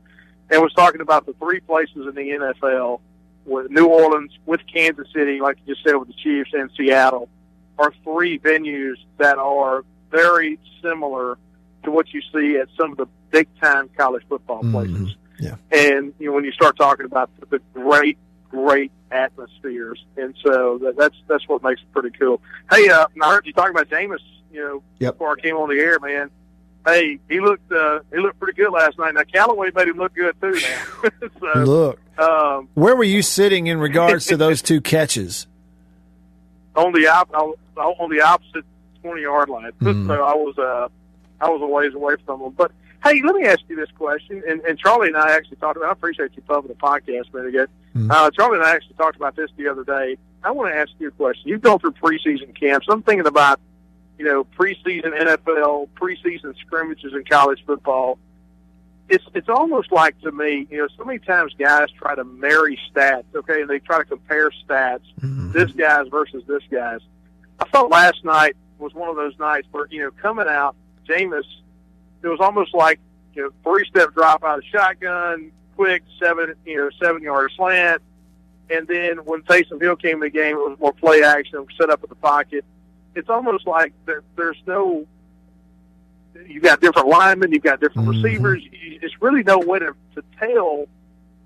and 0.50 0.62
was 0.62 0.74
talking 0.74 1.02
about 1.02 1.26
the 1.26 1.34
three 1.34 1.60
places 1.60 2.08
in 2.08 2.16
the 2.16 2.30
NFL 2.30 3.02
with 3.44 3.70
New 3.70 3.88
Orleans, 3.88 4.32
with 4.46 4.62
Kansas 4.74 5.08
City, 5.14 5.42
like 5.42 5.58
you 5.66 5.76
just 5.76 5.86
said 5.86 5.96
with 5.96 6.08
the 6.08 6.14
Chiefs, 6.14 6.52
and 6.54 6.72
Seattle, 6.78 7.28
are 7.78 7.92
three 8.06 8.40
venues 8.40 8.96
that 9.18 9.38
are 9.38 9.84
very 10.16 10.60
similar 10.82 11.38
to 11.84 11.92
what 11.92 12.14
you 12.14 12.22
see 12.34 12.58
at 12.58 12.68
some 12.80 12.92
of 12.92 12.98
the 12.98 13.08
big 13.32 13.48
time 13.62 13.90
college 13.98 14.24
football 14.30 14.62
places. 14.72 15.16
Yeah. 15.40 15.56
And 15.72 16.14
you 16.20 16.28
know, 16.28 16.34
when 16.34 16.46
you 16.46 16.52
start 16.52 16.78
talking 16.78 17.06
about 17.06 17.30
the, 17.50 17.60
great, 17.74 18.18
great 18.50 18.92
atmospheres, 19.12 20.04
and 20.18 20.34
so 20.44 20.78
that, 20.80 20.96
that's 20.98 21.16
that's 21.28 21.48
what 21.48 21.62
makes 21.64 21.82
it 21.82 21.92
pretty 21.92 22.18
cool. 22.18 22.42
Hey, 22.72 22.90
uh, 22.90 23.08
I 23.22 23.30
heard 23.34 23.46
you 23.46 23.54
talking 23.54 23.72
about 23.76 23.90
Jameis. 23.90 24.20
You 24.54 24.62
know, 24.62 24.84
Yep. 25.00 25.14
before 25.16 25.36
I 25.38 25.42
came 25.42 25.58
on 25.58 25.68
the 25.68 25.76
air, 25.76 26.00
man. 26.00 26.30
Hey, 26.88 27.20
he 27.28 27.42
looked 27.42 27.70
uh, 27.72 28.00
he 28.14 28.20
looked 28.20 28.40
pretty 28.40 28.56
good 28.56 28.72
last 28.72 28.98
night. 28.98 29.14
Now 29.16 29.24
Callaway 29.24 29.72
made 29.76 29.90
him 29.90 29.98
look 29.98 30.14
good 30.14 30.36
too. 30.42 30.60
So 31.40 31.64
Look, 31.64 32.00
um, 32.20 32.70
where 32.76 32.96
were 32.96 33.04
you 33.04 33.22
sitting 33.22 33.68
in 33.68 33.78
regards 33.80 34.26
to 34.28 34.38
those 34.38 34.62
two 34.62 34.80
catches? 34.82 35.48
on 36.76 36.92
the 36.94 37.08
op- 37.08 37.34
on 37.34 38.10
the 38.10 38.22
opposite 38.22 38.64
twenty 39.06 39.22
yard 39.22 39.50
line. 39.50 39.72
Mhm. 39.82 40.08
So 40.08 40.14
I 40.24 40.34
was 40.36 40.58
uh 40.58 40.88
I 41.42 41.50
was 41.50 41.62
a 41.62 41.66
ways 41.66 41.94
away 41.94 42.16
from 42.26 42.40
them. 42.42 42.52
But 42.58 42.72
hey, 43.04 43.22
let 43.24 43.36
me 43.36 43.46
ask 43.46 43.60
you 43.68 43.76
this 43.76 43.92
question. 43.98 44.42
And, 44.48 44.62
and 44.62 44.78
Charlie 44.80 45.10
and 45.10 45.18
I 45.18 45.36
actually 45.36 45.58
talked 45.58 45.78
about. 45.78 45.90
I 45.90 45.92
appreciate 45.94 46.32
you 46.36 46.42
pumping 46.44 46.70
the 46.70 46.76
podcast 46.78 47.32
a 47.34 47.38
minute 47.38 47.50
ago. 47.50 47.66
Uh, 48.10 48.30
Charlie 48.32 48.58
and 48.58 48.66
I 48.66 48.72
actually 48.74 48.96
talked 48.96 49.16
about 49.16 49.36
this 49.36 49.50
the 49.58 49.68
other 49.68 49.84
day. 49.84 50.18
I 50.44 50.52
want 50.52 50.72
to 50.74 50.78
ask 50.78 50.92
you 51.00 51.08
a 51.08 51.12
question. 51.12 51.48
You've 51.50 51.62
gone 51.62 51.80
through 51.80 51.94
preseason 51.94 52.54
camps. 52.60 52.88
I'm 52.90 53.02
thinking 53.04 53.26
about 53.28 53.60
you 54.18 54.26
know 54.26 54.44
preseason 54.58 55.14
NFL, 55.18 55.90
preseason 55.96 56.56
scrimmages 56.60 57.14
in 57.14 57.24
college 57.26 57.64
football. 57.66 58.18
It's 59.08 59.24
it's 59.36 59.50
almost 59.50 59.92
like 59.92 60.20
to 60.22 60.32
me, 60.32 60.68
you 60.72 60.78
know, 60.80 60.88
so 60.98 61.04
many 61.04 61.20
times 61.20 61.54
guys 61.60 61.90
try 61.92 62.16
to 62.16 62.24
marry 62.24 62.80
stats, 62.92 63.26
okay, 63.36 63.62
and 63.62 63.70
they 63.70 63.80
try 63.80 64.00
to 64.00 64.06
compare 64.06 64.50
stats, 64.68 65.02
this 65.54 65.72
guy's 65.72 66.08
versus 66.08 66.44
this 66.48 66.64
guy's. 66.72 67.02
I 67.60 67.66
thought 67.70 67.90
last 67.92 68.26
night 68.26 68.56
was 68.80 68.94
one 68.94 69.10
of 69.10 69.16
those 69.16 69.38
nights 69.40 69.68
where, 69.72 69.88
you 69.90 70.02
know, 70.02 70.12
coming 70.12 70.48
out, 70.48 70.76
Jameis, 71.08 71.46
it 72.22 72.28
was 72.28 72.40
almost 72.40 72.74
like, 72.74 73.00
you 73.34 73.44
know, 73.44 73.50
three 73.64 73.86
step 73.88 74.14
drop 74.14 74.44
out 74.44 74.60
of 74.60 74.64
shotgun, 74.66 75.52
quick 75.76 76.04
seven, 76.20 76.56
you 76.66 76.78
know, 76.78 76.90
seven 77.02 77.22
yard 77.22 77.52
slant. 77.56 78.02
And 78.70 78.88
then 78.88 79.18
when 79.26 79.44
Taysom 79.44 79.82
Hill 79.82 79.96
came 79.96 80.16
in 80.16 80.20
the 80.22 80.30
game, 80.30 80.56
it 80.56 80.70
was 80.70 80.78
more 80.80 80.94
play 80.94 81.24
action, 81.24 81.66
set 81.80 81.90
up 81.90 82.04
in 82.04 82.10
the 82.10 82.16
pocket. 82.16 82.66
It's 83.14 83.30
almost 83.30 83.68
like 83.68 83.94
there, 84.06 84.24
there's 84.36 84.62
no, 84.66 85.06
you've 86.48 86.64
got 86.64 86.82
different 86.82 87.08
linemen, 87.08 87.52
you've 87.52 87.64
got 87.64 87.80
different 87.80 88.08
mm-hmm. 88.08 88.24
receivers. 88.24 88.64
It's 88.72 89.22
really 89.22 89.44
no 89.44 89.60
way 89.60 89.80
to, 89.80 89.96
to 90.16 90.24
tell. 90.40 90.86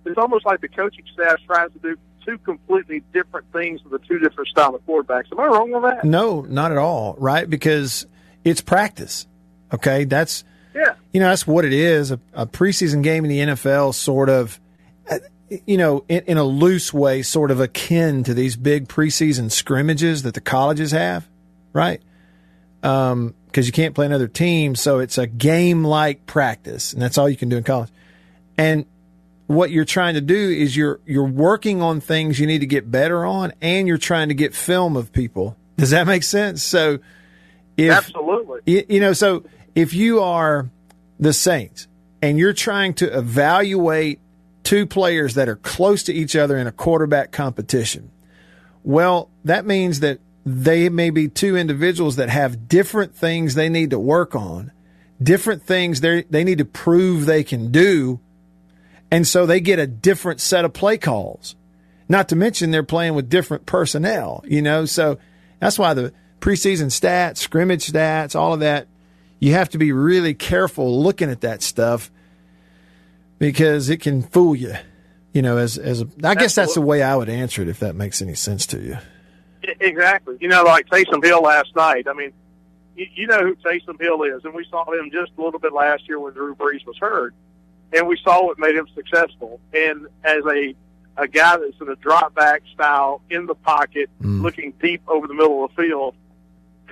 It's 0.05 0.17
almost 0.17 0.45
like 0.45 0.61
the 0.61 0.69
coaching 0.69 1.03
staff 1.13 1.39
tries 1.45 1.71
to 1.73 1.79
do 1.79 1.97
two 2.25 2.37
completely 2.39 3.01
different 3.13 3.51
things 3.51 3.83
with 3.83 3.91
the 4.01 4.07
two 4.07 4.19
different 4.19 4.49
style 4.49 4.75
of 4.75 4.85
quarterbacks. 4.85 5.31
Am 5.31 5.39
I 5.39 5.45
wrong 5.47 5.73
on 5.73 5.81
that? 5.83 6.03
No, 6.03 6.41
not 6.41 6.71
at 6.71 6.77
all, 6.77 7.15
right? 7.19 7.49
Because 7.49 8.05
it's 8.43 8.61
practice. 8.61 9.27
Okay, 9.73 10.03
that's 10.05 10.43
Yeah. 10.73 10.93
you 11.13 11.19
know 11.19 11.29
that's 11.29 11.45
what 11.47 11.65
it 11.65 11.73
is. 11.73 12.11
A, 12.11 12.19
a 12.33 12.45
preseason 12.47 13.03
game 13.03 13.23
in 13.25 13.29
the 13.29 13.39
NFL, 13.39 13.93
sort 13.93 14.29
of, 14.29 14.59
uh, 15.09 15.19
you 15.65 15.77
know, 15.77 16.03
in, 16.09 16.23
in 16.27 16.37
a 16.37 16.43
loose 16.43 16.93
way, 16.93 17.21
sort 17.21 17.51
of 17.51 17.59
akin 17.59 18.23
to 18.23 18.33
these 18.33 18.55
big 18.55 18.87
preseason 18.87 19.51
scrimmages 19.51 20.23
that 20.23 20.33
the 20.33 20.41
colleges 20.41 20.91
have, 20.91 21.27
right? 21.73 22.01
Um, 22.83 23.35
because 23.47 23.65
you 23.65 23.73
can't 23.73 23.95
play 23.95 24.05
another 24.05 24.27
team, 24.27 24.75
so 24.75 24.99
it's 24.99 25.17
a 25.17 25.25
game 25.27 25.83
like 25.83 26.25
practice, 26.27 26.93
and 26.93 27.01
that's 27.01 27.17
all 27.17 27.27
you 27.27 27.35
can 27.35 27.49
do 27.49 27.57
in 27.57 27.63
college. 27.63 27.89
And 28.57 28.85
what 29.49 29.71
you're 29.71 29.83
trying 29.83 30.13
to 30.13 30.21
do 30.21 30.35
is 30.35 30.77
you're 30.77 30.99
you're 31.07 31.25
working 31.25 31.81
on 31.81 32.01
things 32.01 32.39
you 32.39 32.45
need 32.45 32.59
to 32.59 32.67
get 32.67 32.91
better 32.91 33.25
on, 33.25 33.51
and 33.61 33.87
you're 33.87 33.97
trying 33.97 34.27
to 34.27 34.35
get 34.35 34.53
film 34.53 34.95
of 34.95 35.11
people. 35.11 35.57
Does 35.75 35.89
that 35.89 36.05
make 36.05 36.21
sense? 36.21 36.61
So, 36.61 36.99
if 37.75 37.91
Absolutely. 37.91 38.59
you, 38.67 38.85
you 38.87 38.99
know, 38.99 39.13
so 39.13 39.43
if 39.73 39.95
you 39.95 40.21
are 40.21 40.69
the 41.19 41.33
Saints 41.33 41.87
and 42.21 42.37
you're 42.37 42.53
trying 42.53 42.93
to 42.95 43.17
evaluate 43.17 44.19
two 44.61 44.85
players 44.85 45.33
that 45.33 45.49
are 45.49 45.55
close 45.55 46.03
to 46.03 46.13
each 46.13 46.35
other 46.35 46.55
in 46.55 46.67
a 46.67 46.71
quarterback 46.71 47.31
competition, 47.31 48.11
well, 48.83 49.31
that 49.45 49.65
means 49.65 50.01
that 50.01 50.19
they 50.45 50.89
may 50.89 51.09
be 51.09 51.27
two 51.27 51.57
individuals 51.57 52.17
that 52.17 52.29
have 52.29 52.67
different 52.67 53.15
things 53.15 53.55
they 53.55 53.67
need 53.67 53.89
to 53.89 53.97
work 53.97 54.35
on, 54.35 54.71
different 55.23 55.63
things 55.63 56.01
they 56.01 56.21
they 56.29 56.43
need 56.43 56.59
to 56.59 56.65
prove 56.65 57.25
they 57.25 57.43
can 57.43 57.71
do, 57.71 58.19
and 59.11 59.27
so 59.27 59.45
they 59.45 59.59
get 59.59 59.79
a 59.79 59.87
different 59.87 60.41
set 60.41 60.65
of 60.65 60.73
play 60.73 60.97
calls. 60.97 61.55
Not 62.07 62.29
to 62.29 62.35
mention 62.35 62.71
they're 62.71 62.83
playing 62.83 63.13
with 63.13 63.29
different 63.29 63.65
personnel, 63.65 64.43
you 64.47 64.61
know. 64.61 64.85
So 64.85 65.19
that's 65.59 65.77
why 65.77 65.93
the 65.93 66.13
preseason 66.39 66.87
stats, 66.87 67.37
scrimmage 67.37 67.85
stats, 67.85 68.35
all 68.35 68.53
of 68.53 68.61
that, 68.61 68.87
you 69.39 69.53
have 69.53 69.69
to 69.69 69.77
be 69.77 69.91
really 69.91 70.33
careful 70.33 71.01
looking 71.01 71.29
at 71.29 71.41
that 71.41 71.61
stuff 71.61 72.11
because 73.37 73.89
it 73.89 73.97
can 73.97 74.21
fool 74.21 74.55
you. 74.55 74.73
You 75.33 75.43
know, 75.43 75.57
as 75.57 75.77
as 75.77 76.01
a, 76.01 76.07
I 76.23 76.35
guess 76.35 76.55
that's 76.55 76.73
the 76.73 76.81
way 76.81 77.03
I 77.03 77.15
would 77.15 77.29
answer 77.29 77.61
it 77.61 77.67
if 77.67 77.79
that 77.79 77.95
makes 77.95 78.21
any 78.21 78.33
sense 78.33 78.65
to 78.67 78.79
you. 78.79 78.97
Exactly. 79.79 80.37
You 80.39 80.47
know, 80.47 80.63
like 80.63 80.87
Taysom 80.87 81.23
Hill 81.23 81.41
last 81.41 81.75
night. 81.75 82.07
I 82.07 82.13
mean, 82.13 82.33
you, 82.95 83.05
you 83.13 83.27
know 83.27 83.39
who 83.39 83.55
Taysom 83.57 84.01
Hill 84.01 84.23
is, 84.23 84.43
and 84.43 84.53
we 84.53 84.65
saw 84.69 84.91
him 84.91 85.11
just 85.11 85.31
a 85.37 85.41
little 85.41 85.59
bit 85.59 85.73
last 85.73 86.07
year 86.07 86.19
when 86.19 86.33
Drew 86.33 86.55
Brees 86.55 86.85
was 86.85 86.97
hurt, 86.97 87.33
and 87.93 88.07
we 88.07 88.17
saw 88.23 88.45
what 88.45 88.59
made 88.59 88.75
him 88.75 88.87
successful. 88.95 89.59
And 89.73 90.07
as 90.23 90.43
a 90.45 90.75
a 91.17 91.27
guy 91.27 91.57
that's 91.57 91.79
in 91.81 91.89
a 91.89 91.95
drop 91.97 92.33
back 92.33 92.61
style 92.73 93.21
in 93.29 93.45
the 93.45 93.55
pocket, 93.55 94.09
mm. 94.21 94.41
looking 94.41 94.73
deep 94.81 95.01
over 95.07 95.27
the 95.27 95.33
middle 95.33 95.65
of 95.65 95.75
the 95.75 95.83
field, 95.83 96.15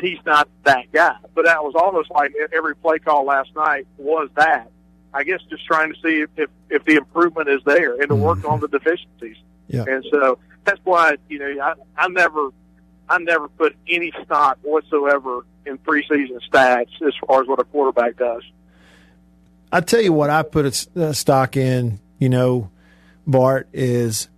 he's 0.02 0.20
not 0.26 0.50
that 0.66 0.92
guy. 0.92 1.16
But 1.34 1.46
that 1.46 1.64
was 1.64 1.76
almost 1.76 2.12
like 2.12 2.34
every 2.54 2.76
play 2.76 3.00
call 3.00 3.26
last 3.26 3.56
night 3.56 3.88
was 3.98 4.30
that. 4.36 4.70
I 5.14 5.24
guess 5.24 5.40
just 5.50 5.66
trying 5.66 5.94
to 5.94 6.00
see 6.02 6.22
if 6.22 6.30
if, 6.36 6.50
if 6.70 6.84
the 6.86 6.96
improvement 6.96 7.50
is 7.50 7.62
there 7.66 7.94
and 7.94 8.10
to 8.10 8.16
mm. 8.16 8.20
work 8.20 8.44
on 8.46 8.60
the 8.60 8.68
deficiencies. 8.68 9.38
Yeah. 9.68 9.86
And 9.88 10.06
so 10.12 10.40
that's 10.66 10.80
why 10.84 11.16
you 11.30 11.40
know 11.40 11.64
I, 11.64 11.74
I 11.98 12.08
never 12.10 12.50
I 13.10 13.20
never 13.20 13.48
put 13.48 13.76
any 13.88 14.12
stock 14.24 14.60
whatsoever 14.62 15.46
in 15.66 15.78
preseason 15.78 16.40
stats 16.52 17.02
as 17.06 17.14
far 17.26 17.42
as 17.42 17.48
what 17.48 17.60
a 17.60 17.64
quarterback 17.64 18.18
does. 18.18 18.44
I 19.72 19.82
tell 19.82 20.02
you 20.02 20.14
what, 20.14 20.30
I 20.30 20.44
put 20.44 20.66
a 20.66 21.02
uh, 21.08 21.14
stock 21.14 21.58
in. 21.58 22.00
You 22.20 22.30
know, 22.30 22.72
Bart 23.26 23.68
is 23.74 24.30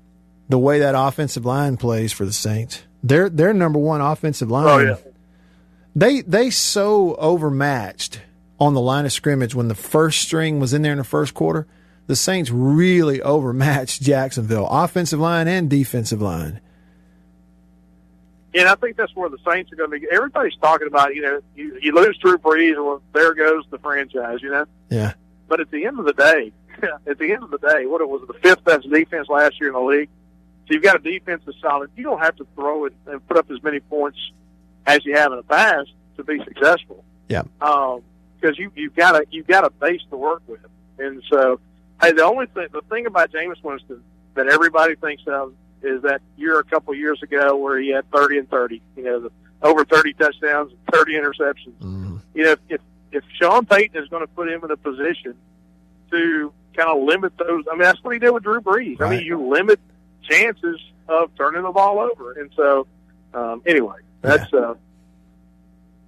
the 0.49 0.57
way 0.57 0.79
that 0.79 0.95
offensive 0.97 1.45
line 1.45 1.77
plays 1.77 2.11
for 2.11 2.25
the 2.25 2.33
Saints. 2.33 2.83
They're 3.03 3.29
they're 3.29 3.53
number 3.53 3.79
one 3.79 4.01
offensive 4.01 4.51
oh, 4.51 4.55
line. 4.55 4.67
Oh, 4.67 4.89
yeah. 4.89 4.97
They 5.95 6.21
they 6.21 6.49
so 6.49 7.15
overmatched 7.15 8.21
on 8.59 8.73
the 8.73 8.81
line 8.81 9.05
of 9.05 9.13
scrimmage 9.13 9.55
when 9.55 9.69
the 9.69 9.75
first 9.75 10.21
string 10.21 10.59
was 10.59 10.73
in 10.73 10.81
there 10.81 10.91
in 10.91 10.97
the 10.97 11.03
first 11.03 11.33
quarter. 11.33 11.67
The 12.07 12.15
Saints 12.15 12.49
really 12.49 13.21
overmatched 13.21 14.01
Jacksonville, 14.01 14.67
offensive 14.69 15.19
line 15.19 15.47
and 15.47 15.69
defensive 15.69 16.21
line. 16.21 16.59
And 18.53 18.67
I 18.67 18.75
think 18.75 18.97
that's 18.97 19.15
where 19.15 19.29
the 19.29 19.37
Saints 19.47 19.71
are 19.71 19.75
going 19.75 19.91
to 19.91 19.99
be. 19.99 20.07
Everybody's 20.11 20.55
talking 20.61 20.87
about, 20.87 21.13
you 21.13 21.21
know, 21.21 21.39
you, 21.55 21.77
you 21.81 21.93
lose 21.93 22.17
Drew 22.17 22.37
Brees, 22.37 22.75
well, 22.75 23.01
there 23.13 23.33
goes 23.35 23.63
the 23.69 23.77
franchise, 23.77 24.39
you 24.41 24.49
know. 24.49 24.65
Yeah. 24.89 25.13
But 25.47 25.59
at 25.59 25.69
the 25.69 25.85
end 25.85 25.99
of 25.99 26.05
the 26.05 26.13
day, 26.13 26.51
at 27.07 27.19
the 27.19 27.31
end 27.31 27.43
of 27.43 27.51
the 27.51 27.59
day, 27.59 27.85
what 27.85 28.01
it 28.01 28.09
was 28.09 28.25
the 28.27 28.33
fifth 28.33 28.63
best 28.63 28.89
defense 28.89 29.27
last 29.29 29.59
year 29.59 29.69
in 29.69 29.75
the 29.75 29.81
league. 29.81 30.09
So 30.67 30.73
you've 30.73 30.83
got 30.83 30.95
a 30.95 30.99
defense 30.99 31.43
that's 31.45 31.59
solid. 31.61 31.91
You 31.95 32.03
don't 32.03 32.19
have 32.19 32.35
to 32.37 32.47
throw 32.55 32.85
it 32.85 32.93
and 33.07 33.25
put 33.27 33.37
up 33.37 33.49
as 33.51 33.61
many 33.63 33.79
points 33.79 34.19
as 34.85 35.05
you 35.05 35.15
have 35.15 35.31
in 35.31 35.37
the 35.37 35.43
past 35.43 35.89
to 36.17 36.23
be 36.23 36.43
successful. 36.43 37.03
Yeah. 37.27 37.43
Um, 37.61 38.01
because 38.39 38.57
you 38.57 38.71
you've 38.75 38.95
got 38.95 39.15
a 39.15 39.25
you've 39.31 39.47
got 39.47 39.65
a 39.65 39.69
base 39.69 40.01
to 40.11 40.17
work 40.17 40.41
with, 40.47 40.61
and 40.97 41.21
so 41.29 41.59
hey, 42.01 42.11
the 42.11 42.23
only 42.23 42.45
thing 42.47 42.67
the 42.71 42.81
thing 42.89 43.05
about 43.05 43.31
Jameis 43.31 43.61
Winston 43.61 44.03
that 44.35 44.47
everybody 44.47 44.95
thinks 44.95 45.23
of 45.27 45.53
is 45.81 46.01
that 46.03 46.21
year 46.37 46.59
a 46.59 46.63
couple 46.63 46.93
years 46.93 47.21
ago 47.23 47.55
where 47.55 47.79
he 47.79 47.89
had 47.89 48.09
thirty 48.11 48.37
and 48.37 48.49
thirty, 48.49 48.81
you 48.95 49.03
know, 49.03 49.19
the, 49.21 49.31
over 49.61 49.85
thirty 49.85 50.13
touchdowns, 50.13 50.71
and 50.71 50.79
thirty 50.91 51.13
interceptions. 51.13 51.73
You 52.33 52.43
know, 52.43 52.51
if, 52.51 52.59
if 52.69 52.81
if 53.11 53.23
Sean 53.39 53.65
Payton 53.65 54.01
is 54.01 54.09
going 54.09 54.21
to 54.21 54.27
put 54.33 54.49
him 54.49 54.63
in 54.63 54.71
a 54.71 54.77
position 54.77 55.35
to 56.11 56.53
kind 56.75 56.89
of 56.89 57.03
limit 57.03 57.37
those, 57.37 57.65
I 57.67 57.73
mean, 57.73 57.81
that's 57.81 58.03
what 58.03 58.13
he 58.13 58.19
did 58.19 58.31
with 58.31 58.43
Drew 58.43 58.61
Brees. 58.61 59.01
I 59.01 59.09
mean, 59.09 59.25
you 59.25 59.49
limit 59.49 59.79
chances 60.23 60.79
of 61.07 61.31
turning 61.35 61.63
the 61.63 61.71
ball 61.71 61.99
over, 61.99 62.33
and 62.33 62.51
so 62.55 62.87
um, 63.33 63.61
anyway, 63.65 63.97
that's 64.21 64.51
uh, 64.53 64.75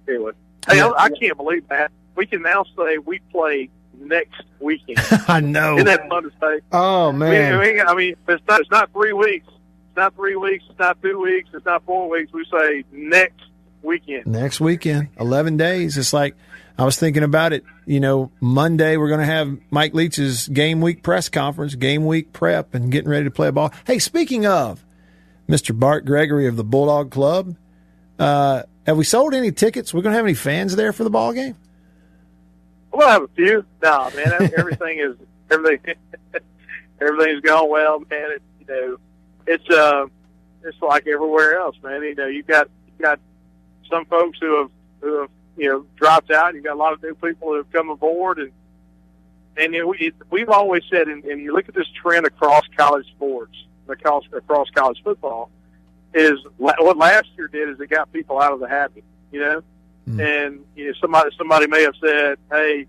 anyway. 0.08 0.32
Hey, 0.68 0.80
I, 0.80 0.88
I 0.90 1.10
can't 1.10 1.36
believe 1.36 1.66
that 1.68 1.90
we 2.14 2.26
can 2.26 2.42
now 2.42 2.64
say 2.76 2.98
we 2.98 3.20
play 3.30 3.68
next 3.98 4.42
weekend. 4.60 4.98
I 5.28 5.40
know. 5.40 5.74
Isn't 5.74 5.86
that 5.86 6.08
fun 6.08 6.24
to 6.24 6.30
say? 6.40 6.60
Oh 6.72 7.12
man. 7.12 7.54
I 7.54 7.64
mean, 7.64 7.80
I 7.80 7.94
mean, 7.94 8.16
it's 8.28 8.42
not. 8.48 8.60
It's 8.60 8.70
not 8.70 8.92
three 8.92 9.12
weeks. 9.12 9.46
It's 9.92 9.98
not 9.98 10.14
three 10.14 10.36
weeks. 10.36 10.64
It's 10.70 10.78
not 10.78 11.02
two 11.02 11.20
weeks. 11.20 11.50
It's 11.52 11.66
not 11.66 11.84
four 11.84 12.08
weeks. 12.08 12.32
We 12.32 12.46
say 12.50 12.82
next 12.92 13.42
weekend. 13.82 14.26
Next 14.26 14.58
weekend, 14.58 15.08
11 15.20 15.58
days. 15.58 15.98
It's 15.98 16.14
like, 16.14 16.34
I 16.78 16.86
was 16.86 16.98
thinking 16.98 17.22
about 17.22 17.52
it. 17.52 17.62
You 17.84 18.00
know, 18.00 18.30
Monday, 18.40 18.96
we're 18.96 19.08
going 19.08 19.20
to 19.20 19.26
have 19.26 19.54
Mike 19.70 19.92
Leach's 19.92 20.48
game 20.48 20.80
week 20.80 21.02
press 21.02 21.28
conference, 21.28 21.74
game 21.74 22.06
week 22.06 22.32
prep, 22.32 22.74
and 22.74 22.90
getting 22.90 23.10
ready 23.10 23.24
to 23.24 23.30
play 23.30 23.48
a 23.48 23.52
ball. 23.52 23.70
Hey, 23.86 23.98
speaking 23.98 24.46
of 24.46 24.82
Mr. 25.46 25.78
Bart 25.78 26.06
Gregory 26.06 26.46
of 26.46 26.56
the 26.56 26.64
Bulldog 26.64 27.10
Club, 27.10 27.54
uh, 28.18 28.62
have 28.86 28.96
we 28.96 29.04
sold 29.04 29.34
any 29.34 29.52
tickets? 29.52 29.92
We're 29.92 30.00
going 30.00 30.14
to 30.14 30.16
have 30.16 30.24
any 30.24 30.32
fans 30.32 30.74
there 30.74 30.94
for 30.94 31.04
the 31.04 31.10
ball 31.10 31.34
game? 31.34 31.54
We'll 32.94 33.08
have 33.08 33.24
a 33.24 33.28
few. 33.28 33.66
No, 33.82 34.10
man, 34.16 34.50
everything 34.56 35.00
is 35.00 35.16
everything. 35.50 35.96
everything's 36.98 37.42
going 37.42 37.70
well, 37.70 38.00
man. 38.10 38.30
It, 38.30 38.42
you 38.60 38.66
know, 38.68 38.96
it's 39.46 39.68
uh, 39.70 40.06
it's 40.64 40.80
like 40.80 41.06
everywhere 41.06 41.58
else, 41.58 41.76
man. 41.82 42.02
You 42.02 42.14
know, 42.14 42.26
you 42.26 42.42
got 42.42 42.68
you 42.86 43.04
got 43.04 43.20
some 43.90 44.04
folks 44.06 44.38
who 44.40 44.58
have 44.58 44.70
who 45.00 45.20
have 45.20 45.30
you 45.56 45.68
know 45.68 45.86
dropped 45.96 46.30
out. 46.30 46.54
You 46.54 46.62
got 46.62 46.74
a 46.74 46.78
lot 46.78 46.92
of 46.92 47.02
new 47.02 47.14
people 47.14 47.48
who 47.48 47.56
have 47.56 47.72
come 47.72 47.90
aboard, 47.90 48.38
and 48.38 48.52
and 49.56 49.72
know, 49.72 49.88
we, 49.88 50.12
we've 50.30 50.48
always 50.48 50.82
said, 50.90 51.08
and, 51.08 51.24
and 51.24 51.40
you 51.40 51.52
look 51.52 51.68
at 51.68 51.74
this 51.74 51.88
trend 51.88 52.26
across 52.26 52.64
college 52.76 53.06
sports, 53.08 53.54
across 53.88 54.24
across 54.32 54.70
college 54.70 55.02
football, 55.02 55.50
is 56.14 56.38
what 56.56 56.96
last 56.96 57.28
year 57.36 57.48
did 57.48 57.68
is 57.68 57.80
it 57.80 57.88
got 57.88 58.12
people 58.12 58.40
out 58.40 58.52
of 58.52 58.60
the 58.60 58.68
habit, 58.68 59.04
you 59.30 59.40
know. 59.40 59.62
And 60.06 60.64
you 60.74 60.88
know, 60.88 60.92
somebody 61.00 61.30
somebody 61.36 61.66
may 61.66 61.82
have 61.82 61.94
said, 62.00 62.38
"Hey, 62.50 62.86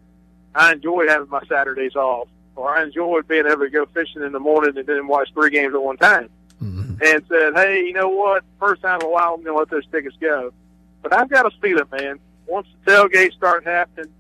I 0.56 0.74
enjoy 0.74 1.08
having 1.08 1.30
my 1.30 1.42
Saturdays 1.48 1.96
off, 1.96 2.28
or 2.56 2.76
I 2.76 2.84
enjoy 2.84 3.22
being 3.22 3.46
able 3.46 3.60
to 3.60 3.70
go 3.70 3.86
fishing 3.86 4.24
in 4.24 4.32
the 4.32 4.40
morning 4.40 4.78
and 4.78 4.88
then 4.88 5.08
watch 5.08 5.30
three 5.34 5.50
games 5.50 5.74
at 5.76 5.82
one 5.82 5.98
time." 5.98 6.30
Mm-hmm. 6.64 7.04
And 7.04 7.26
said, 7.28 7.54
"Hey, 7.56 7.84
you 7.86 7.94
know 7.94 8.10
what? 8.10 8.44
First 8.60 8.82
time 8.82 9.02
in 9.02 9.08
a 9.08 9.10
while, 9.10 9.34
I'm 9.34 9.44
going 9.44 9.56
to 9.56 9.60
let 9.60 9.70
those 9.70 9.86
tickets 9.88 10.16
go." 10.20 10.52
But 11.02 11.14
I've 11.14 11.30
got 11.30 11.46
a 11.46 11.52
feeling, 11.62 11.86
man. 11.92 12.20
Once 12.48 12.68
the 12.86 12.92
tailgates 12.92 13.34
start 13.34 13.66
happening, 13.66 14.12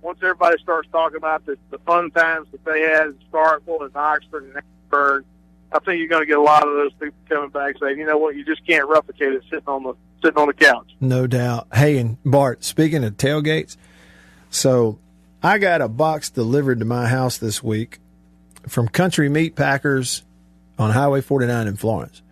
once 0.00 0.18
everybody 0.22 0.56
starts 0.62 0.88
talking 0.90 1.16
about 1.16 1.44
the, 1.44 1.58
the 1.70 1.78
fun 1.78 2.10
times 2.10 2.48
that 2.52 2.64
they 2.64 2.80
had 2.80 3.06
in 3.08 3.18
Starkville 3.30 3.84
and 3.84 3.94
Oxford 3.94 4.44
and 4.44 4.54
Hattiesburg, 4.54 5.24
I 5.72 5.78
think 5.80 5.98
you're 5.98 6.08
going 6.08 6.22
to 6.22 6.26
get 6.26 6.38
a 6.38 6.42
lot 6.42 6.66
of 6.66 6.74
those 6.74 6.92
people 6.94 7.18
coming 7.28 7.50
back 7.50 7.76
saying, 7.78 7.98
"You 7.98 8.06
know 8.06 8.18
what? 8.18 8.34
You 8.34 8.44
just 8.44 8.66
can't 8.66 8.88
replicate 8.88 9.34
it 9.34 9.42
sitting 9.50 9.68
on 9.68 9.82
the 9.82 9.94
sitting 10.22 10.38
on 10.38 10.48
the 10.48 10.54
couch." 10.54 10.90
No 11.00 11.26
doubt. 11.26 11.68
Hey, 11.74 11.98
and 11.98 12.16
Bart, 12.24 12.64
speaking 12.64 13.04
of 13.04 13.16
tailgates, 13.16 13.76
so 14.48 14.98
I 15.42 15.58
got 15.58 15.80
a 15.80 15.88
box 15.88 16.30
delivered 16.30 16.80
to 16.80 16.84
my 16.84 17.08
house 17.08 17.38
this 17.38 17.62
week 17.62 17.98
from 18.68 18.88
Country 18.88 19.28
Meat 19.28 19.54
Packers 19.54 20.22
on 20.80 20.90
Highway 20.90 21.20
49 21.20 21.68
in 21.68 21.76
Florence. 21.76 22.22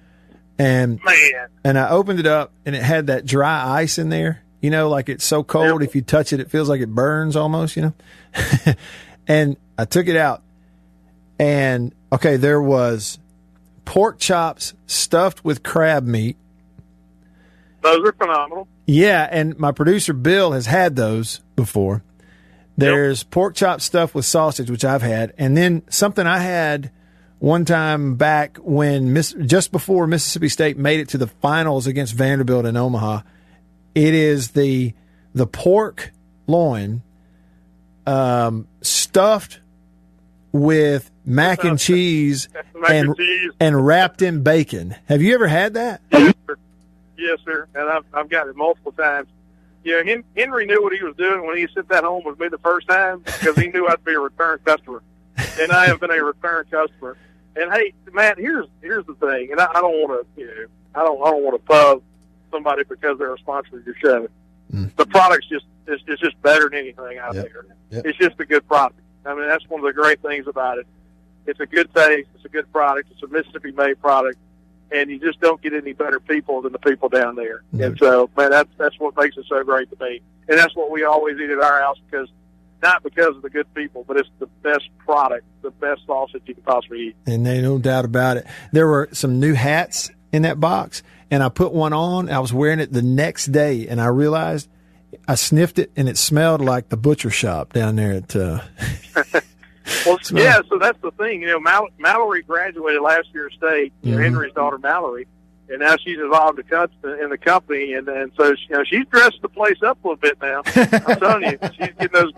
And 0.59 0.99
Man, 1.05 1.49
and 1.63 1.79
I 1.79 1.91
opened 1.91 2.19
it 2.19 2.27
up 2.27 2.53
and 2.65 2.75
it 2.75 2.83
had 2.83 3.09
that 3.09 3.27
dry 3.27 3.81
ice 3.81 3.99
in 3.99 4.09
there. 4.09 4.43
You 4.61 4.71
know, 4.71 4.89
like 4.89 5.09
it's 5.09 5.25
so 5.25 5.45
cold 5.45 5.83
if 5.83 5.95
you 5.95 6.03
touch 6.03 6.33
it, 6.33 6.41
it 6.41 6.51
feels 6.51 6.69
like 6.69 6.81
it 6.81 6.93
burns 6.93 7.37
almost, 7.37 7.77
you 7.77 7.83
know? 7.83 8.75
and 9.29 9.57
I 9.77 9.85
took 9.85 10.09
it 10.09 10.17
out 10.17 10.43
and 11.39 11.95
okay, 12.11 12.37
there 12.37 12.61
was 12.61 13.19
pork 13.85 14.19
chops 14.19 14.75
stuffed 14.87 15.45
with 15.45 15.63
crab 15.63 16.05
meat. 16.05 16.37
those 17.83 18.09
are 18.09 18.13
phenomenal. 18.13 18.67
Yeah, 18.87 19.29
and 19.31 19.59
my 19.59 19.71
producer 19.71 20.15
Bill 20.15 20.53
has 20.53 20.67
had 20.67 20.97
those 20.97 21.41
before. 21.55 22.03
There's 22.79 23.25
pork 23.25 23.55
chop 23.55 23.81
stuff 23.81 24.15
with 24.15 24.25
sausage, 24.25 24.71
which 24.71 24.85
I've 24.85 25.03
had, 25.03 25.35
and 25.37 25.57
then 25.57 25.83
something 25.91 26.27
I 26.27 26.39
had 26.39 26.91
one 27.39 27.65
time 27.65 28.17
back 28.17 28.57
when 28.59 29.13
Miss, 29.13 29.33
just 29.33 29.71
before 29.73 30.07
Mississippi 30.07 30.49
State 30.49 30.77
made 30.77 31.01
it 31.01 31.09
to 31.11 31.19
the 31.19 31.27
finals 31.27 31.87
against 31.87 32.15
Vanderbilt 32.15 32.67
in 32.67 32.77
Omaha. 32.77 33.21
It 33.95 34.15
is 34.15 34.51
the 34.53 34.95
the 35.35 35.47
pork 35.47 36.13
loin 36.47 37.03
um, 38.07 38.67
stuffed 38.81 39.61
with 40.53 41.11
mac 41.25 41.63
and 41.63 41.79
cheese 41.79 42.49
Mac 42.75 42.91
and 42.91 43.09
and 43.09 43.17
cheese. 43.17 43.53
and 43.61 43.87
wrapped 43.87 44.23
in 44.23 44.43
bacon. 44.43 44.97
Have 45.07 45.21
you 45.21 45.35
ever 45.35 45.47
had 45.47 45.75
that? 45.75 46.01
Yes, 46.11 47.41
sir. 47.45 47.67
And 47.75 47.89
I've, 47.89 48.05
I've 48.15 48.29
got 48.29 48.49
it 48.49 48.57
multiple 48.57 48.93
times. 48.93 49.29
Yeah, 49.85 50.03
Henry 50.37 50.67
knew 50.67 50.83
what 50.83 50.93
he 50.93 51.03
was 51.03 51.17
doing 51.17 51.47
when 51.47 51.57
he 51.57 51.67
sent 51.75 51.89
that 51.89 52.05
home 52.05 52.23
with 52.25 52.39
me 52.39 52.49
the 52.49 52.59
first 52.59 52.89
time 52.89 53.21
because 53.21 53.57
he 53.57 53.69
knew 53.69 53.87
I'd 53.89 54.05
be 54.05 54.15
a 54.15 54.21
return 54.21 54.59
customer, 54.65 55.03
and 55.61 55.73
I 55.73 55.87
have 55.87 56.01
been 56.01 56.11
a 56.11 56.23
return 56.23 56.65
customer. 56.71 57.17
And 57.59 57.73
hey, 57.73 57.93
Matt, 58.13 58.39
here's 58.39 58.67
here's 58.81 59.05
the 59.07 59.15
thing, 59.15 59.51
and 59.51 59.61
I, 59.61 59.67
I 59.67 59.81
don't 59.81 59.95
want 59.95 60.27
to, 60.37 60.41
you 60.41 60.47
know, 60.47 60.67
I 60.95 61.03
don't 61.03 61.21
I 61.27 61.31
don't 61.31 61.43
want 61.43 61.61
to 61.61 61.67
pub 61.67 62.03
somebody 62.51 62.85
because 62.85 63.19
they're 63.19 63.35
a 63.35 63.39
sponsor 63.39 63.79
of 63.79 63.87
your 63.87 63.97
show. 63.97 64.29
Hmm. 64.71 64.87
The 64.97 65.07
product's 65.07 65.49
just 65.49 65.67
it's, 65.87 66.03
it's 66.07 66.21
just 66.21 66.41
better 66.43 66.69
than 66.69 66.79
anything 66.79 67.19
out 67.19 67.35
there. 67.35 67.67
Yep. 67.91 68.07
It's 68.07 68.19
just 68.19 68.39
a 68.39 68.45
good 68.45 68.67
product. 68.69 69.01
I 69.27 69.35
mean, 69.35 69.49
that's 69.49 69.69
one 69.69 69.81
of 69.81 69.87
the 69.87 69.93
great 69.93 70.23
things 70.23 70.47
about 70.47 70.79
it. 70.79 70.87
It's 71.47 71.61
a 71.61 71.67
good 71.67 71.93
taste. 71.95 72.29
It's 72.35 72.45
a 72.45 72.49
good 72.49 72.71
product. 72.73 73.11
It's 73.11 73.23
a 73.23 73.27
Mississippi 73.27 73.73
made 73.73 74.01
product, 74.01 74.39
and 74.93 75.11
you 75.11 75.19
just 75.19 75.41
don't 75.41 75.61
get 75.61 75.73
any 75.73 75.95
better 75.95 76.21
people 76.21 76.63
than 76.63 76.73
the 76.73 76.79
people 76.79 77.09
down 77.09 77.35
there. 77.35 77.63
And 77.73 77.81
mm-hmm. 77.81 78.05
so, 78.05 78.31
man, 78.37 78.51
that's 78.51 78.71
that's 78.77 78.99
what 79.01 79.17
makes 79.17 79.37
it 79.37 79.47
so 79.49 79.65
great 79.65 79.91
to 79.91 80.05
me. 80.05 80.21
And 80.49 80.59
that's 80.59 80.77
what 80.77 80.91
we 80.91 81.05
always 81.05 81.39
eat 81.39 81.51
at 81.51 81.59
our 81.59 81.81
house 81.81 81.99
because 82.09 82.29
not 82.83 83.03
because 83.03 83.37
of 83.37 83.43
the 83.43 83.51
good 83.51 83.73
people, 83.75 84.05
but 84.07 84.17
it's 84.17 84.29
the 84.39 84.47
best 84.63 84.89
product, 84.99 85.45
the 85.63 85.71
best 85.71 86.03
sausage 86.07 86.43
you 86.47 86.55
can 86.55 86.63
possibly 86.63 87.09
eat. 87.09 87.17
and 87.27 87.45
they 87.47 87.61
no 87.61 87.79
doubt 87.79 88.05
about 88.05 88.37
it. 88.37 88.47
There 88.73 88.87
were 88.87 89.09
some 89.13 89.41
new 89.41 89.55
hats 89.55 90.11
in 90.33 90.43
that 90.43 90.61
box, 90.61 91.03
and 91.31 91.43
I 91.43 91.49
put 91.49 91.73
one 91.73 91.93
on. 91.93 92.31
I 92.31 92.39
was 92.39 92.53
wearing 92.53 92.81
it 92.81 92.93
the 92.93 93.03
next 93.03 93.47
day, 93.47 93.87
and 93.89 94.01
I 94.01 94.07
realized 94.07 94.69
I 95.27 95.35
sniffed 95.37 95.79
it, 95.79 95.91
and 95.97 96.09
it 96.09 96.17
smelled 96.19 96.61
like 96.61 96.89
the 96.91 96.97
butcher 96.97 97.31
shop 97.31 97.73
down 97.73 97.97
there 97.97 98.13
at. 98.15 98.37
Uh, 98.37 98.61
Well, 100.05 100.19
yeah, 100.33 100.61
so 100.69 100.79
that's 100.79 101.01
the 101.01 101.11
thing. 101.13 101.41
You 101.41 101.49
know, 101.49 101.61
Mal- 101.61 101.89
Mallory 101.99 102.43
graduated 102.43 103.01
last 103.01 103.29
year 103.33 103.47
at 103.47 103.53
state. 103.53 103.93
Mhm. 104.05 104.23
Henry's 104.23 104.53
daughter 104.53 104.77
Mallory, 104.77 105.27
and 105.71 105.81
now 105.81 105.97
she's 105.97 106.19
involved 106.19 106.59
in 106.59 107.11
in 107.23 107.31
the 107.31 107.39
company, 107.39 107.95
and 107.95 108.07
and 108.07 108.31
so 108.37 108.55
she, 108.55 108.67
you 108.69 108.77
know 108.77 108.85
she's 108.85 109.07
dressed 109.07 109.39
the 109.41 109.49
place 109.49 109.79
up 109.83 109.97
a 110.05 110.09
little 110.09 110.21
bit 110.21 110.37
now. 110.43 110.61
I'm 110.77 111.19
telling 111.19 111.43
you, 111.45 111.59
she's 111.73 111.89
getting 111.99 112.09
those 112.13 112.33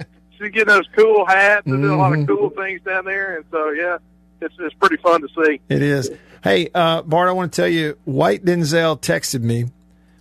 getting 0.48 0.68
those 0.74 0.88
cool 0.96 1.26
hats 1.26 1.66
and 1.66 1.82
doing 1.82 1.92
a 1.94 1.98
lot 1.98 2.12
of 2.12 2.20
Mhm. 2.20 2.26
cool 2.28 2.50
things 2.50 2.80
down 2.82 3.04
there, 3.04 3.36
and 3.36 3.44
so 3.50 3.70
yeah, 3.70 3.98
it's 4.40 4.54
it's 4.58 4.74
pretty 4.74 4.96
fun 4.96 5.20
to 5.20 5.28
see. 5.28 5.60
it 5.68 5.82
is. 5.82 6.10
Hey, 6.42 6.70
uh, 6.74 7.02
Bart, 7.02 7.28
I 7.28 7.32
want 7.32 7.52
to 7.52 7.56
tell 7.60 7.68
you, 7.68 7.98
White 8.06 8.44
Denzel 8.44 8.98
texted 8.98 9.42
me 9.42 9.66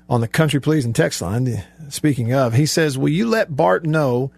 on 0.10 0.20
the 0.22 0.28
Country 0.28 0.60
Pleasing 0.60 0.92
text 0.92 1.22
line. 1.22 1.64
Speaking 1.90 2.34
of, 2.34 2.54
he 2.54 2.66
says, 2.66 2.98
"Will 2.98 3.10
you 3.10 3.28
let 3.28 3.56
Bart 3.56 3.86
know 3.86 4.32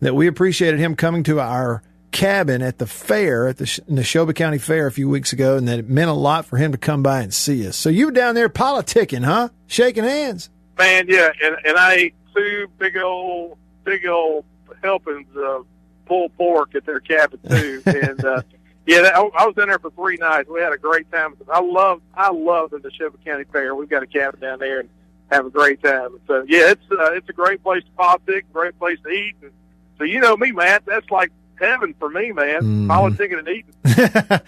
that 0.00 0.14
we 0.14 0.26
appreciated 0.26 0.78
him 0.78 0.94
coming 0.96 1.22
to 1.24 1.40
our 1.40 1.82
cabin 2.10 2.60
at 2.60 2.76
the 2.78 2.86
fair 2.86 3.48
at 3.48 3.56
the 3.56 3.64
Sh- 3.64 3.80
Neshoba 3.90 4.34
County 4.34 4.58
Fair 4.58 4.86
a 4.86 4.92
few 4.92 5.08
weeks 5.08 5.32
ago, 5.32 5.56
and 5.56 5.66
that 5.68 5.78
it 5.78 5.88
meant 5.88 6.10
a 6.10 6.14
lot 6.14 6.44
for 6.44 6.58
him 6.58 6.70
to 6.72 6.76
come 6.78 7.02
by 7.02 7.22
and 7.22 7.32
see 7.32 7.66
us." 7.66 7.76
So 7.76 7.88
you 7.88 8.06
were 8.06 8.12
down 8.12 8.34
there 8.34 8.50
politicking, 8.50 9.24
huh? 9.24 9.48
Shaking 9.66 10.04
hands. 10.04 10.50
Man, 10.78 11.06
yeah, 11.08 11.30
and 11.42 11.56
and 11.64 11.78
I 11.78 11.94
ate 11.94 12.14
two 12.36 12.66
big 12.78 12.96
old 12.98 13.56
big 13.84 14.06
old 14.06 14.44
helpings 14.82 15.28
of 15.36 15.66
pulled 16.06 16.36
pork 16.36 16.74
at 16.74 16.84
their 16.84 17.00
cabin 17.00 17.38
too, 17.48 17.82
and 17.86 18.24
uh, 18.24 18.42
yeah, 18.86 19.02
that, 19.02 19.16
I, 19.16 19.20
I 19.20 19.46
was 19.46 19.54
in 19.56 19.68
there 19.68 19.78
for 19.78 19.90
three 19.90 20.16
nights. 20.16 20.48
We 20.48 20.60
had 20.60 20.72
a 20.72 20.78
great 20.78 21.10
time. 21.10 21.34
I 21.50 21.60
love 21.60 22.00
I 22.14 22.30
love 22.30 22.70
the 22.70 22.78
Neshoba 22.78 23.22
County 23.24 23.44
Fair. 23.52 23.74
We've 23.74 23.88
got 23.88 24.02
a 24.02 24.06
cabin 24.06 24.40
down 24.40 24.58
there 24.58 24.80
and 24.80 24.88
have 25.30 25.46
a 25.46 25.50
great 25.50 25.82
time. 25.82 26.18
So 26.26 26.44
yeah, 26.46 26.72
it's 26.72 26.90
uh, 26.90 27.12
it's 27.12 27.28
a 27.28 27.32
great 27.32 27.62
place 27.62 27.84
to 27.84 27.90
politic, 27.92 28.52
great 28.52 28.78
place 28.78 28.98
to 29.04 29.10
eat. 29.10 29.36
And, 29.42 29.52
so 29.98 30.04
you 30.04 30.20
know 30.20 30.36
me, 30.36 30.52
Matt. 30.52 30.84
That's 30.86 31.08
like 31.10 31.30
heaven 31.62 31.94
for 31.98 32.08
me, 32.08 32.32
man. 32.32 32.88
Politicking 32.88 33.38
and 33.38 33.48
eating. 33.48 33.74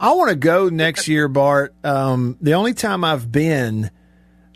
I 0.00 0.12
want 0.12 0.30
to 0.30 0.36
go 0.36 0.68
next 0.68 1.06
year, 1.08 1.28
Bart. 1.28 1.74
Um, 1.84 2.38
the 2.40 2.54
only 2.54 2.72
time 2.72 3.04
I've 3.04 3.30
been, 3.30 3.90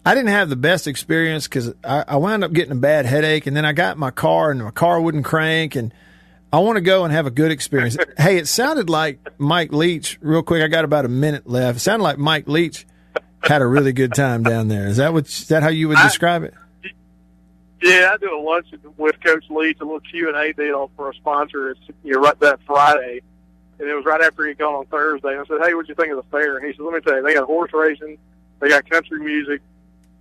I 0.06 0.14
didn't 0.14 0.30
have 0.30 0.48
the 0.48 0.56
best 0.56 0.86
experience 0.86 1.48
because 1.48 1.74
I, 1.82 2.04
I 2.06 2.16
wound 2.18 2.44
up 2.44 2.52
getting 2.52 2.70
a 2.70 2.76
bad 2.76 3.06
headache, 3.06 3.48
and 3.48 3.56
then 3.56 3.64
I 3.64 3.72
got 3.72 3.96
in 3.96 4.00
my 4.00 4.12
car, 4.12 4.52
and 4.52 4.62
my 4.62 4.70
car 4.70 5.00
wouldn't 5.00 5.24
crank, 5.24 5.74
and 5.74 5.92
I 6.52 6.60
want 6.60 6.76
to 6.76 6.80
go 6.80 7.02
and 7.02 7.12
have 7.12 7.26
a 7.26 7.30
good 7.32 7.50
experience. 7.50 7.96
hey, 8.16 8.36
it 8.36 8.46
sounded 8.46 8.88
like 8.88 9.18
Mike 9.36 9.72
Leach. 9.72 10.16
Real 10.20 10.44
quick, 10.44 10.62
I 10.62 10.68
got 10.68 10.84
about 10.84 11.06
a 11.06 11.08
minute 11.08 11.48
left. 11.48 11.78
It 11.78 11.80
sounded 11.80 12.04
like 12.04 12.18
Mike 12.18 12.46
Leach 12.46 12.86
had 13.42 13.62
a 13.62 13.66
really 13.66 13.92
good 13.92 14.14
time 14.14 14.44
down 14.44 14.68
there. 14.68 14.86
Is 14.86 14.98
that 14.98 15.12
what? 15.12 15.26
Is 15.26 15.48
that 15.48 15.64
how 15.64 15.70
you 15.70 15.88
would 15.88 15.98
describe 15.98 16.44
it? 16.44 16.54
Yeah, 17.82 18.12
I 18.14 18.16
did 18.16 18.30
a 18.30 18.38
lunch 18.38 18.68
with 18.96 19.20
Coach 19.24 19.44
Leach, 19.50 19.78
a 19.80 19.84
little 19.84 19.98
Q 19.98 20.28
and 20.28 20.36
A 20.36 20.52
deal 20.52 20.88
for 20.94 21.10
a 21.10 21.14
sponsor. 21.14 21.70
It's 21.70 21.80
you 22.04 22.12
know 22.12 22.20
right 22.20 22.38
that 22.38 22.60
Friday, 22.64 23.22
and 23.80 23.88
it 23.88 23.94
was 23.94 24.04
right 24.04 24.20
after 24.20 24.46
he'd 24.46 24.56
gone 24.56 24.74
on 24.74 24.86
Thursday. 24.86 25.32
And 25.32 25.40
I 25.40 25.44
said, 25.46 25.58
"Hey, 25.66 25.74
what'd 25.74 25.88
you 25.88 25.96
think 25.96 26.12
of 26.12 26.18
the 26.18 26.30
fair?" 26.30 26.58
And 26.58 26.64
he 26.64 26.72
said, 26.74 26.84
"Let 26.84 26.94
me 26.94 27.00
tell 27.00 27.16
you, 27.16 27.24
they 27.24 27.34
got 27.34 27.44
horse 27.46 27.72
racing, 27.72 28.18
they 28.60 28.68
got 28.68 28.88
country 28.88 29.18
music. 29.18 29.62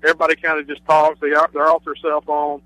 Everybody 0.05 0.35
kind 0.35 0.59
of 0.59 0.67
just 0.67 0.85
talks. 0.85 1.19
They 1.19 1.33
are 1.33 1.49
they're 1.53 1.67
off 1.67 1.83
their 1.83 1.95
cell 1.95 2.21
phone. 2.21 2.61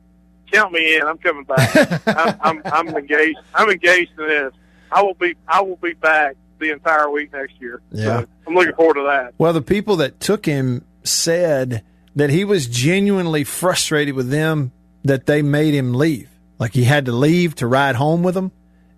count 0.52 0.72
me 0.74 0.96
in. 0.96 1.04
I'm 1.04 1.18
coming 1.18 1.46
back. 1.46 2.02
I'm, 2.08 2.38
I'm 2.42 2.62
I'm 2.66 2.88
engaged. 2.90 3.40
I'm 3.56 3.70
engaged 3.70 4.12
in 4.20 4.28
this. 4.28 4.54
I 4.92 5.02
will 5.02 5.14
be 5.14 5.36
I 5.48 5.62
will 5.62 5.78
be 5.78 5.94
back 5.94 6.36
the 6.60 6.72
entire 6.72 7.10
week 7.10 7.32
next 7.32 7.54
year. 7.62 7.82
Yeah. 7.92 8.22
So 8.22 8.28
I'm 8.48 8.54
looking 8.56 8.74
forward 8.76 8.96
to 8.96 9.04
that. 9.04 9.34
Well, 9.38 9.54
the 9.54 9.62
people 9.62 9.96
that 9.98 10.20
took 10.20 10.46
him 10.46 10.86
said 11.04 11.84
that 12.16 12.30
he 12.30 12.44
was 12.44 12.68
genuinely 12.68 13.44
frustrated 13.44 14.16
with 14.16 14.30
them 14.30 14.72
that 15.04 15.26
they 15.26 15.42
made 15.42 15.74
him 15.74 15.94
leave. 15.94 16.30
Like 16.58 16.74
he 16.74 16.84
had 16.84 17.06
to 17.06 17.14
leave 17.14 17.56
to 17.56 17.68
ride 17.68 17.96
home 17.96 18.22
with 18.22 18.36
them, 18.36 18.52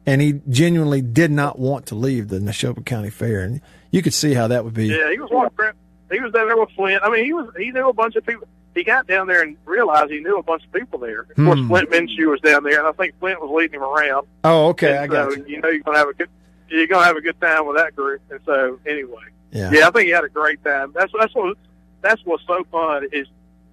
and 0.05 0.19
he 0.19 0.41
genuinely 0.49 1.01
did 1.01 1.29
not 1.29 1.59
want 1.59 1.85
to 1.87 1.95
leave 1.95 2.29
the 2.29 2.39
Neshoba 2.39 2.83
County 2.83 3.11
Fair. 3.11 3.41
And 3.41 3.61
you 3.91 4.01
could 4.01 4.15
see 4.15 4.33
how 4.33 4.47
that 4.47 4.63
would 4.65 4.73
be. 4.73 4.87
Yeah, 4.87 5.11
he 5.11 5.19
was 5.19 5.29
walking. 5.31 5.71
He 6.11 6.19
was 6.19 6.31
down 6.33 6.47
there 6.47 6.57
with 6.57 6.69
Flint. 6.71 7.01
I 7.03 7.09
mean, 7.09 7.25
he 7.25 7.33
was 7.33 7.49
he 7.57 7.71
knew 7.71 7.87
a 7.89 7.93
bunch 7.93 8.15
of 8.15 8.25
people. 8.25 8.47
He 8.73 8.83
got 8.83 9.05
down 9.07 9.27
there 9.27 9.41
and 9.41 9.57
realized 9.65 10.11
he 10.11 10.19
knew 10.21 10.37
a 10.37 10.43
bunch 10.43 10.63
of 10.65 10.71
people 10.71 10.97
there. 10.99 11.21
Of 11.21 11.35
course, 11.35 11.59
Hmm. 11.59 11.67
Flint 11.67 11.89
Minshew 11.89 12.29
was 12.31 12.39
down 12.41 12.63
there, 12.63 12.79
and 12.79 12.87
I 12.87 12.91
think 12.93 13.17
Flint 13.19 13.41
was 13.41 13.49
leading 13.53 13.75
him 13.79 13.83
around. 13.83 14.27
Oh, 14.45 14.67
okay, 14.69 14.91
And 14.91 14.99
I 14.99 15.07
got 15.07 15.33
so, 15.33 15.43
you. 15.45 15.59
know 15.59 15.69
you're 15.69 15.83
gonna 15.83 15.97
have 15.97 16.07
a 16.09 16.13
good 16.13 16.29
you're 16.69 16.87
gonna 16.87 17.05
have 17.05 17.17
a 17.17 17.21
good 17.21 17.39
time 17.41 17.67
with 17.67 17.75
that 17.77 17.95
group. 17.95 18.21
And 18.29 18.39
so 18.45 18.79
anyway, 18.85 19.23
Yeah. 19.51 19.71
yeah, 19.73 19.87
I 19.87 19.91
think 19.91 20.05
he 20.05 20.11
had 20.11 20.23
a 20.23 20.29
great 20.29 20.63
time. 20.63 20.93
That's 20.95 21.11
that's 21.19 21.35
what 21.35 21.57
that's 22.01 22.21
what's 22.25 22.43
so 22.47 22.63
fun 22.71 23.07
is 23.11 23.27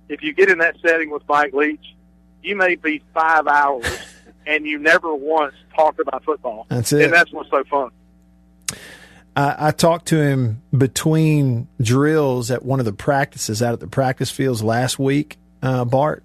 if 0.08 0.22
you 0.22 0.32
get 0.32 0.50
in 0.50 0.58
that 0.58 0.74
setting 0.84 1.10
with 1.10 1.22
Mike 1.28 1.52
Leach, 1.52 1.94
you 2.42 2.56
may 2.56 2.74
be 2.74 3.00
five 3.14 3.46
hours 3.46 3.84
and 4.46 4.66
you 4.66 4.78
never 4.78 5.14
once 5.14 5.54
talk 5.76 5.96
about 6.00 6.24
football. 6.24 6.66
That's 6.70 6.92
it. 6.92 7.04
and 7.04 7.12
that's 7.12 7.32
what's 7.32 7.50
so 7.50 7.62
fun. 7.70 7.90
I, 9.38 9.68
I 9.68 9.70
talked 9.70 10.06
to 10.06 10.20
him 10.20 10.62
between 10.76 11.68
drills 11.80 12.50
at 12.50 12.64
one 12.64 12.80
of 12.80 12.86
the 12.86 12.92
practices 12.92 13.62
out 13.62 13.72
at 13.72 13.78
the 13.78 13.86
practice 13.86 14.32
fields 14.32 14.64
last 14.64 14.98
week, 14.98 15.38
uh, 15.62 15.84
Bart, 15.84 16.24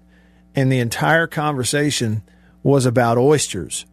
and 0.56 0.70
the 0.70 0.80
entire 0.80 1.28
conversation 1.28 2.22
was 2.64 2.86
about 2.86 3.16
oysters. 3.16 3.86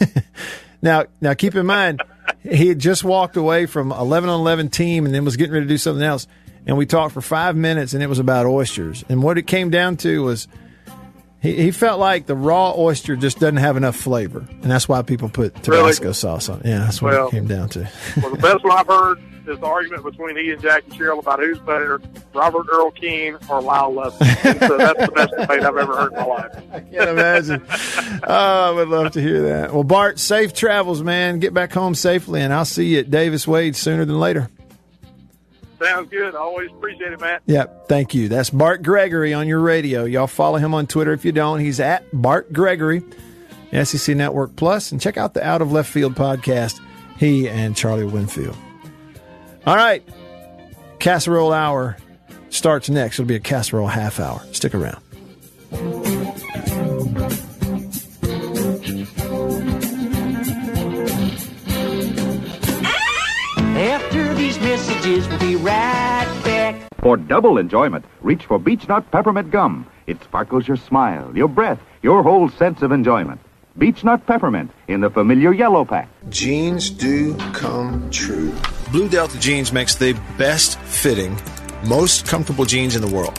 now, 0.82 1.04
now 1.20 1.34
keep 1.34 1.54
in 1.56 1.66
mind, 1.66 2.02
he 2.42 2.68
had 2.68 2.78
just 2.78 3.04
walked 3.04 3.36
away 3.36 3.66
from 3.66 3.92
11 3.92 4.30
on 4.30 4.40
11 4.40 4.70
team 4.70 5.04
and 5.04 5.14
then 5.14 5.26
was 5.26 5.36
getting 5.36 5.52
ready 5.52 5.66
to 5.66 5.68
do 5.68 5.78
something 5.78 6.04
else. 6.04 6.26
And 6.66 6.78
we 6.78 6.86
talked 6.86 7.12
for 7.12 7.20
five 7.20 7.54
minutes 7.54 7.92
and 7.92 8.02
it 8.02 8.06
was 8.06 8.18
about 8.18 8.46
oysters. 8.46 9.04
And 9.10 9.22
what 9.22 9.36
it 9.36 9.46
came 9.46 9.68
down 9.68 9.98
to 9.98 10.22
was 10.22 10.48
he, 11.40 11.54
he 11.54 11.70
felt 11.70 12.00
like 12.00 12.26
the 12.26 12.34
raw 12.36 12.72
oyster 12.76 13.16
just 13.16 13.38
doesn't 13.40 13.56
have 13.58 13.76
enough 13.76 13.96
flavor. 13.96 14.44
And 14.62 14.64
that's 14.70 14.88
why 14.88 15.02
people 15.02 15.28
put 15.28 15.54
Tabasco 15.62 16.12
sauce 16.12 16.48
on 16.48 16.60
it. 16.60 16.66
Yeah, 16.66 16.78
that's 16.80 17.00
what 17.02 17.12
Well- 17.14 17.28
it 17.28 17.32
came 17.32 17.46
down 17.46 17.68
to. 17.70 17.88
Well, 18.20 18.30
the 18.30 18.38
best 18.38 18.64
one 18.64 18.76
I've 18.78 18.86
heard 18.86 19.18
is 19.46 19.58
the 19.60 19.66
argument 19.66 20.04
between 20.04 20.36
he 20.36 20.50
and 20.50 20.60
Jackie 20.60 20.94
Sherrill 20.94 21.20
about 21.20 21.38
who's 21.38 21.58
better, 21.60 21.98
Robert 22.34 22.66
Earl 22.70 22.90
Keen 22.90 23.38
or 23.48 23.62
Lyle. 23.62 23.98
And 23.98 24.12
so 24.60 24.76
that's 24.76 25.06
the 25.06 25.12
best 25.14 25.30
debate 25.38 25.62
I've 25.62 25.76
ever 25.76 25.96
heard 25.96 26.12
in 26.12 26.18
my 26.18 26.24
life. 26.26 26.52
I 26.72 26.80
can't 26.80 27.08
imagine. 27.10 27.66
oh, 28.24 28.68
I 28.68 28.70
would 28.72 28.88
love 28.88 29.12
to 29.12 29.22
hear 29.22 29.42
that. 29.44 29.72
Well, 29.72 29.84
Bart, 29.84 30.18
safe 30.18 30.52
travels, 30.52 31.02
man. 31.02 31.38
Get 31.38 31.54
back 31.54 31.72
home 31.72 31.94
safely, 31.94 32.42
and 32.42 32.52
I'll 32.52 32.66
see 32.66 32.88
you 32.94 32.98
at 32.98 33.10
Davis 33.10 33.48
Wade 33.48 33.74
sooner 33.74 34.04
than 34.04 34.20
later. 34.20 34.50
Sounds 35.82 36.10
good. 36.10 36.34
I 36.34 36.38
always 36.38 36.70
appreciate 36.70 37.12
it, 37.12 37.20
Matt. 37.20 37.42
Yep, 37.46 37.88
thank 37.88 38.14
you. 38.14 38.28
That's 38.28 38.50
Bart 38.50 38.82
Gregory 38.82 39.32
on 39.32 39.46
your 39.46 39.60
radio. 39.60 40.04
Y'all 40.04 40.26
follow 40.26 40.58
him 40.58 40.74
on 40.74 40.86
Twitter 40.86 41.12
if 41.12 41.24
you 41.24 41.32
don't. 41.32 41.60
He's 41.60 41.78
at 41.78 42.04
Bart 42.12 42.52
Gregory, 42.52 43.02
SEC 43.84 44.16
Network 44.16 44.56
Plus, 44.56 44.90
and 44.90 45.00
check 45.00 45.16
out 45.16 45.34
the 45.34 45.46
Out 45.46 45.62
of 45.62 45.70
Left 45.70 45.90
Field 45.90 46.14
podcast. 46.14 46.80
He 47.16 47.48
and 47.48 47.76
Charlie 47.76 48.04
Winfield. 48.04 48.56
All 49.66 49.76
right, 49.76 50.02
casserole 50.98 51.52
hour 51.52 51.96
starts 52.50 52.88
next. 52.88 53.18
It'll 53.18 53.28
be 53.28 53.34
a 53.36 53.40
casserole 53.40 53.88
half 53.88 54.18
hour. 54.18 54.40
Stick 54.52 54.74
around. 54.74 55.02
Messages, 64.68 65.26
we'll 65.28 65.38
be 65.38 65.56
right 65.56 66.30
back. 66.44 66.74
For 67.00 67.16
double 67.16 67.56
enjoyment, 67.56 68.04
reach 68.20 68.44
for 68.44 68.58
Beech 68.58 68.86
Nut 68.86 69.10
Peppermint 69.10 69.50
Gum. 69.50 69.86
It 70.06 70.22
sparkles 70.22 70.68
your 70.68 70.76
smile, 70.76 71.34
your 71.34 71.48
breath, 71.48 71.80
your 72.02 72.22
whole 72.22 72.50
sense 72.50 72.82
of 72.82 72.92
enjoyment. 72.92 73.40
Beech 73.78 74.04
Nut 74.04 74.26
Peppermint 74.26 74.70
in 74.88 75.00
the 75.00 75.08
familiar 75.08 75.54
yellow 75.54 75.84
pack. 75.86 76.08
Jeans 76.28 76.90
do 76.90 77.34
come 77.54 78.10
true. 78.10 78.52
Blue 78.92 79.08
Delta 79.08 79.38
Jeans 79.40 79.72
makes 79.72 79.94
the 79.94 80.12
best 80.36 80.78
fitting, 80.80 81.34
most 81.86 82.26
comfortable 82.26 82.66
jeans 82.66 82.94
in 82.94 83.00
the 83.00 83.14
world. 83.16 83.38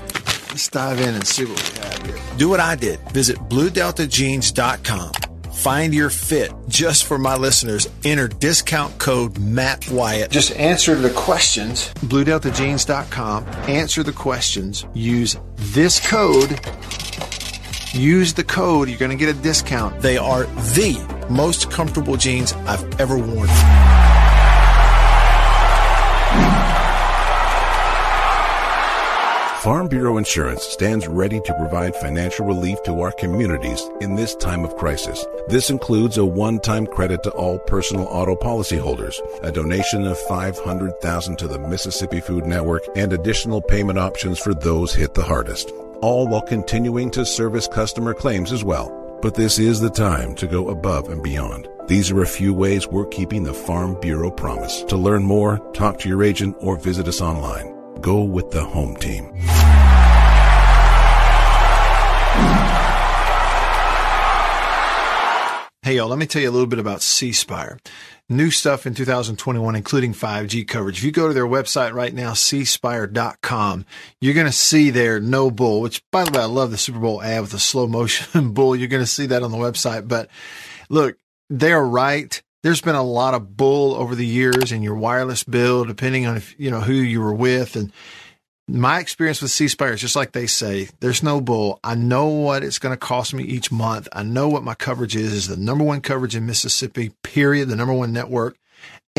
Let's 0.49 0.67
dive 0.69 0.99
in 0.99 1.13
and 1.13 1.27
see 1.27 1.45
what 1.45 1.59
we 1.61 1.79
have 1.79 2.05
here. 2.05 2.37
Do 2.37 2.49
what 2.49 2.59
I 2.59 2.75
did. 2.75 2.99
Visit 3.09 3.37
bluedeltajeans.com. 3.49 5.28
Find 5.59 5.93
your 5.93 6.09
fit 6.09 6.53
just 6.69 7.03
for 7.03 7.17
my 7.17 7.35
listeners. 7.35 7.89
Enter 8.05 8.29
discount 8.29 8.97
code 8.97 9.37
Matt 9.39 9.89
Wyatt. 9.91 10.31
Just 10.31 10.55
answer 10.55 10.95
the 10.95 11.09
questions. 11.09 11.89
BlueDeltaJeans.com. 11.95 13.45
Answer 13.67 14.01
the 14.01 14.13
questions. 14.13 14.85
Use 14.93 15.35
this 15.57 15.99
code. 15.99 16.61
Use 17.91 18.33
the 18.33 18.45
code. 18.45 18.87
You're 18.87 18.99
going 18.99 19.11
to 19.11 19.17
get 19.17 19.35
a 19.35 19.41
discount. 19.41 20.01
They 20.01 20.17
are 20.17 20.45
the 20.75 21.25
most 21.29 21.69
comfortable 21.69 22.15
jeans 22.15 22.53
I've 22.65 22.97
ever 22.97 23.17
worn. 23.17 23.49
Farm 29.69 29.87
Bureau 29.87 30.17
Insurance 30.17 30.63
stands 30.63 31.07
ready 31.07 31.39
to 31.41 31.53
provide 31.53 31.95
financial 31.97 32.43
relief 32.43 32.81
to 32.81 33.01
our 33.01 33.11
communities 33.11 33.87
in 34.01 34.15
this 34.15 34.33
time 34.33 34.65
of 34.65 34.75
crisis. 34.77 35.23
This 35.47 35.69
includes 35.69 36.17
a 36.17 36.25
one-time 36.25 36.87
credit 36.87 37.21
to 37.21 37.29
all 37.33 37.59
personal 37.59 38.05
auto 38.05 38.35
policyholders, 38.35 39.19
a 39.43 39.51
donation 39.51 40.07
of 40.07 40.17
500,000 40.21 41.37
to 41.37 41.47
the 41.47 41.59
Mississippi 41.59 42.19
Food 42.19 42.47
Network, 42.47 42.81
and 42.95 43.13
additional 43.13 43.61
payment 43.61 43.99
options 43.99 44.39
for 44.39 44.55
those 44.55 44.91
hit 44.91 45.13
the 45.13 45.21
hardest. 45.21 45.69
All 46.01 46.27
while 46.27 46.41
continuing 46.41 47.11
to 47.11 47.23
service 47.23 47.67
customer 47.67 48.15
claims 48.15 48.51
as 48.51 48.63
well. 48.63 49.19
But 49.21 49.35
this 49.35 49.59
is 49.59 49.79
the 49.79 49.91
time 49.91 50.33
to 50.37 50.47
go 50.47 50.69
above 50.69 51.09
and 51.09 51.21
beyond. 51.21 51.67
These 51.85 52.09
are 52.09 52.23
a 52.23 52.25
few 52.25 52.55
ways 52.55 52.87
we're 52.87 53.05
keeping 53.05 53.43
the 53.43 53.53
Farm 53.53 53.99
Bureau 54.01 54.31
promise. 54.31 54.81
To 54.85 54.97
learn 54.97 55.21
more, 55.21 55.59
talk 55.73 55.99
to 55.99 56.09
your 56.09 56.23
agent 56.23 56.55
or 56.59 56.75
visit 56.75 57.07
us 57.07 57.21
online. 57.21 57.68
Go 58.01 58.23
with 58.23 58.51
the 58.51 58.63
home 58.63 58.95
team. 58.95 59.33
Hey, 65.81 65.95
y'all, 65.95 66.07
let 66.07 66.19
me 66.19 66.27
tell 66.27 66.41
you 66.41 66.49
a 66.49 66.51
little 66.51 66.67
bit 66.67 66.77
about 66.77 67.01
C 67.01 67.31
Spire. 67.31 67.79
New 68.29 68.51
stuff 68.51 68.85
in 68.85 68.93
2021, 68.93 69.75
including 69.75 70.13
5G 70.13 70.67
coverage. 70.67 70.99
If 70.99 71.03
you 71.03 71.11
go 71.11 71.27
to 71.27 71.33
their 71.33 71.47
website 71.47 71.93
right 71.93 72.13
now, 72.13 72.33
cspire.com, 72.33 73.85
you're 74.21 74.35
going 74.35 74.45
to 74.45 74.51
see 74.51 74.91
their 74.91 75.19
no 75.19 75.49
bull, 75.49 75.81
which 75.81 76.03
by 76.11 76.25
the 76.25 76.31
way, 76.31 76.43
I 76.43 76.45
love 76.45 76.69
the 76.69 76.77
Super 76.77 76.99
Bowl 76.99 77.23
ad 77.23 77.41
with 77.41 77.51
the 77.51 77.59
slow 77.59 77.87
motion 77.87 78.51
bull. 78.53 78.75
You're 78.75 78.87
going 78.87 79.01
to 79.01 79.07
see 79.07 79.25
that 79.27 79.41
on 79.41 79.49
the 79.49 79.57
website. 79.57 80.07
But 80.07 80.29
look, 80.89 81.17
they're 81.49 81.83
right. 81.83 82.39
There's 82.61 82.81
been 82.81 82.95
a 82.95 83.03
lot 83.03 83.33
of 83.33 83.55
bull 83.55 83.95
over 83.95 84.15
the 84.15 84.25
years 84.25 84.71
in 84.71 84.83
your 84.83 84.95
wireless 84.95 85.43
bill, 85.43 85.85
depending 85.85 86.25
on 86.25 86.37
if, 86.37 86.53
you 86.59 86.69
know, 86.69 86.81
who 86.81 86.93
you 86.93 87.21
were 87.21 87.33
with. 87.33 87.75
And 87.77 87.91
my 88.67 88.99
experience 88.99 89.41
with 89.41 89.51
C 89.51 89.67
Spire 89.67 89.93
is 89.93 90.01
just 90.01 90.15
like 90.15 90.33
they 90.33 90.45
say, 90.45 90.89
there's 90.99 91.23
no 91.23 91.39
bull. 91.39 91.79
I 91.83 91.95
know 91.95 92.27
what 92.27 92.63
it's 92.63 92.77
going 92.77 92.93
to 92.93 92.97
cost 92.97 93.33
me 93.33 93.43
each 93.43 93.71
month. 93.71 94.07
I 94.11 94.23
know 94.23 94.49
what 94.49 94.63
my 94.63 94.75
coverage 94.75 95.15
is. 95.15 95.33
Is 95.33 95.47
the 95.47 95.57
number 95.57 95.83
one 95.83 96.01
coverage 96.01 96.35
in 96.35 96.45
Mississippi, 96.45 97.11
period, 97.23 97.69
the 97.69 97.75
number 97.75 97.93
one 97.93 98.11
network. 98.11 98.57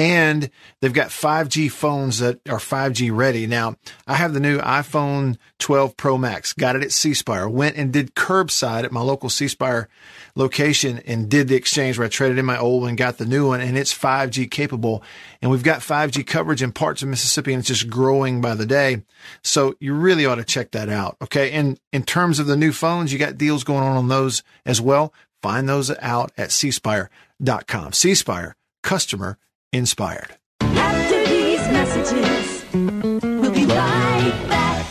And 0.00 0.48
they've 0.80 0.94
got 0.94 1.08
5G 1.08 1.70
phones 1.70 2.20
that 2.20 2.40
are 2.48 2.56
5G 2.56 3.14
ready. 3.14 3.46
Now, 3.46 3.76
I 4.06 4.14
have 4.14 4.32
the 4.32 4.40
new 4.40 4.58
iPhone 4.58 5.36
12 5.58 5.94
Pro 5.98 6.16
Max, 6.16 6.54
got 6.54 6.74
it 6.74 6.82
at 6.82 6.90
C 6.90 7.12
Spire, 7.12 7.46
went 7.46 7.76
and 7.76 7.92
did 7.92 8.14
curbside 8.14 8.84
at 8.84 8.92
my 8.92 9.02
local 9.02 9.28
C 9.28 9.46
Spire 9.46 9.90
location 10.34 11.02
and 11.04 11.28
did 11.28 11.48
the 11.48 11.54
exchange 11.54 11.98
where 11.98 12.06
I 12.06 12.08
traded 12.08 12.38
in 12.38 12.46
my 12.46 12.58
old 12.58 12.80
one, 12.80 12.96
got 12.96 13.18
the 13.18 13.26
new 13.26 13.48
one, 13.48 13.60
and 13.60 13.76
it's 13.76 13.92
5G 13.92 14.50
capable. 14.50 15.02
And 15.42 15.50
we've 15.50 15.62
got 15.62 15.80
5G 15.80 16.26
coverage 16.26 16.62
in 16.62 16.72
parts 16.72 17.02
of 17.02 17.10
Mississippi 17.10 17.52
and 17.52 17.60
it's 17.60 17.68
just 17.68 17.90
growing 17.90 18.40
by 18.40 18.54
the 18.54 18.64
day. 18.64 19.02
So 19.42 19.74
you 19.80 19.92
really 19.92 20.24
ought 20.24 20.36
to 20.36 20.44
check 20.44 20.70
that 20.70 20.88
out. 20.88 21.18
Okay. 21.20 21.52
And 21.52 21.78
in 21.92 22.04
terms 22.04 22.38
of 22.38 22.46
the 22.46 22.56
new 22.56 22.72
phones, 22.72 23.12
you 23.12 23.18
got 23.18 23.36
deals 23.36 23.64
going 23.64 23.82
on 23.82 23.98
on 23.98 24.08
those 24.08 24.42
as 24.64 24.80
well. 24.80 25.12
Find 25.42 25.68
those 25.68 25.90
out 25.98 26.32
at 26.38 26.48
cspire.com. 26.48 27.92
C 27.92 28.14
Spire, 28.14 28.56
customer 28.82 29.36
inspired. 29.72 30.36
After 30.60 31.24
these 31.26 31.60
messages, 31.68 32.64
we'll 32.72 33.52
be 33.52 33.64
right 33.66 34.46
back. 34.48 34.86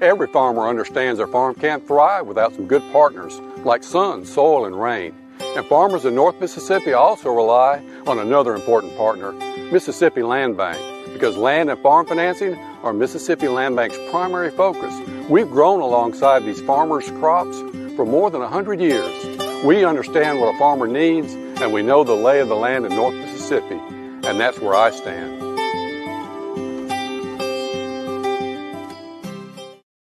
Every 0.00 0.26
farmer 0.26 0.68
understands 0.68 1.18
their 1.18 1.26
farm 1.28 1.54
can't 1.54 1.86
thrive 1.86 2.26
without 2.26 2.54
some 2.54 2.66
good 2.66 2.82
partners 2.92 3.38
like 3.64 3.84
sun, 3.84 4.24
soil, 4.24 4.66
and 4.66 4.80
rain. 4.80 5.14
And 5.56 5.66
farmers 5.66 6.04
in 6.04 6.14
North 6.14 6.40
Mississippi 6.40 6.92
also 6.92 7.30
rely 7.30 7.82
on 8.06 8.18
another 8.18 8.54
important 8.54 8.96
partner, 8.96 9.32
Mississippi 9.70 10.22
Land 10.22 10.56
Bank, 10.56 10.80
because 11.12 11.36
land 11.36 11.70
and 11.70 11.80
farm 11.82 12.06
financing 12.06 12.56
are 12.82 12.92
Mississippi 12.92 13.48
Land 13.48 13.76
Bank's 13.76 13.98
primary 14.10 14.50
focus. 14.50 14.94
We've 15.28 15.50
grown 15.50 15.80
alongside 15.80 16.44
these 16.44 16.60
farmers' 16.62 17.10
crops 17.12 17.58
for 17.96 18.06
more 18.06 18.30
than 18.30 18.40
100 18.40 18.80
years. 18.80 19.64
We 19.64 19.84
understand 19.84 20.40
what 20.40 20.54
a 20.54 20.58
farmer 20.58 20.86
needs, 20.88 21.34
and 21.34 21.72
we 21.72 21.82
know 21.82 22.02
the 22.02 22.14
lay 22.14 22.40
of 22.40 22.48
the 22.48 22.56
land 22.56 22.86
in 22.86 22.96
North 22.96 23.14
Mississippi, 23.14 23.78
and 24.24 24.38
that's 24.38 24.58
where 24.58 24.74
I 24.74 24.90
stand. 24.90 25.42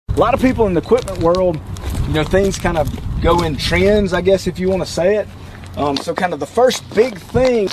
A 0.08 0.20
lot 0.20 0.34
of 0.34 0.40
people 0.40 0.66
in 0.66 0.74
the 0.74 0.80
equipment 0.80 1.18
world, 1.18 1.58
you 2.06 2.14
know, 2.14 2.24
things 2.24 2.58
kind 2.58 2.78
of 2.78 2.88
go 3.20 3.42
in 3.42 3.56
trends, 3.56 4.12
I 4.12 4.20
guess, 4.20 4.46
if 4.46 4.58
you 4.58 4.68
want 4.70 4.84
to 4.84 4.90
say 4.90 5.16
it. 5.16 5.28
Um, 5.76 5.96
so, 5.96 6.14
kind 6.14 6.32
of 6.32 6.38
the 6.38 6.46
first 6.46 6.88
big 6.94 7.18
thing 7.18 7.68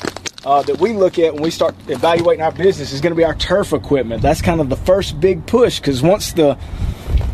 uh, 0.46 0.62
that 0.64 0.80
we 0.80 0.94
look 0.94 1.20
at 1.20 1.34
when 1.34 1.44
we 1.44 1.52
start 1.52 1.76
evaluating 1.88 2.44
our 2.44 2.52
business 2.52 2.94
is 2.94 3.02
going 3.02 3.12
to 3.12 3.18
be 3.18 3.24
our 3.24 3.36
turf 3.36 3.74
equipment. 3.74 4.22
That's 4.22 4.42
kind 4.42 4.62
of 4.62 4.70
the 4.70 4.76
first 4.76 5.20
big 5.20 5.46
push 5.46 5.80
because 5.80 6.02
once 6.02 6.34
the, 6.34 6.58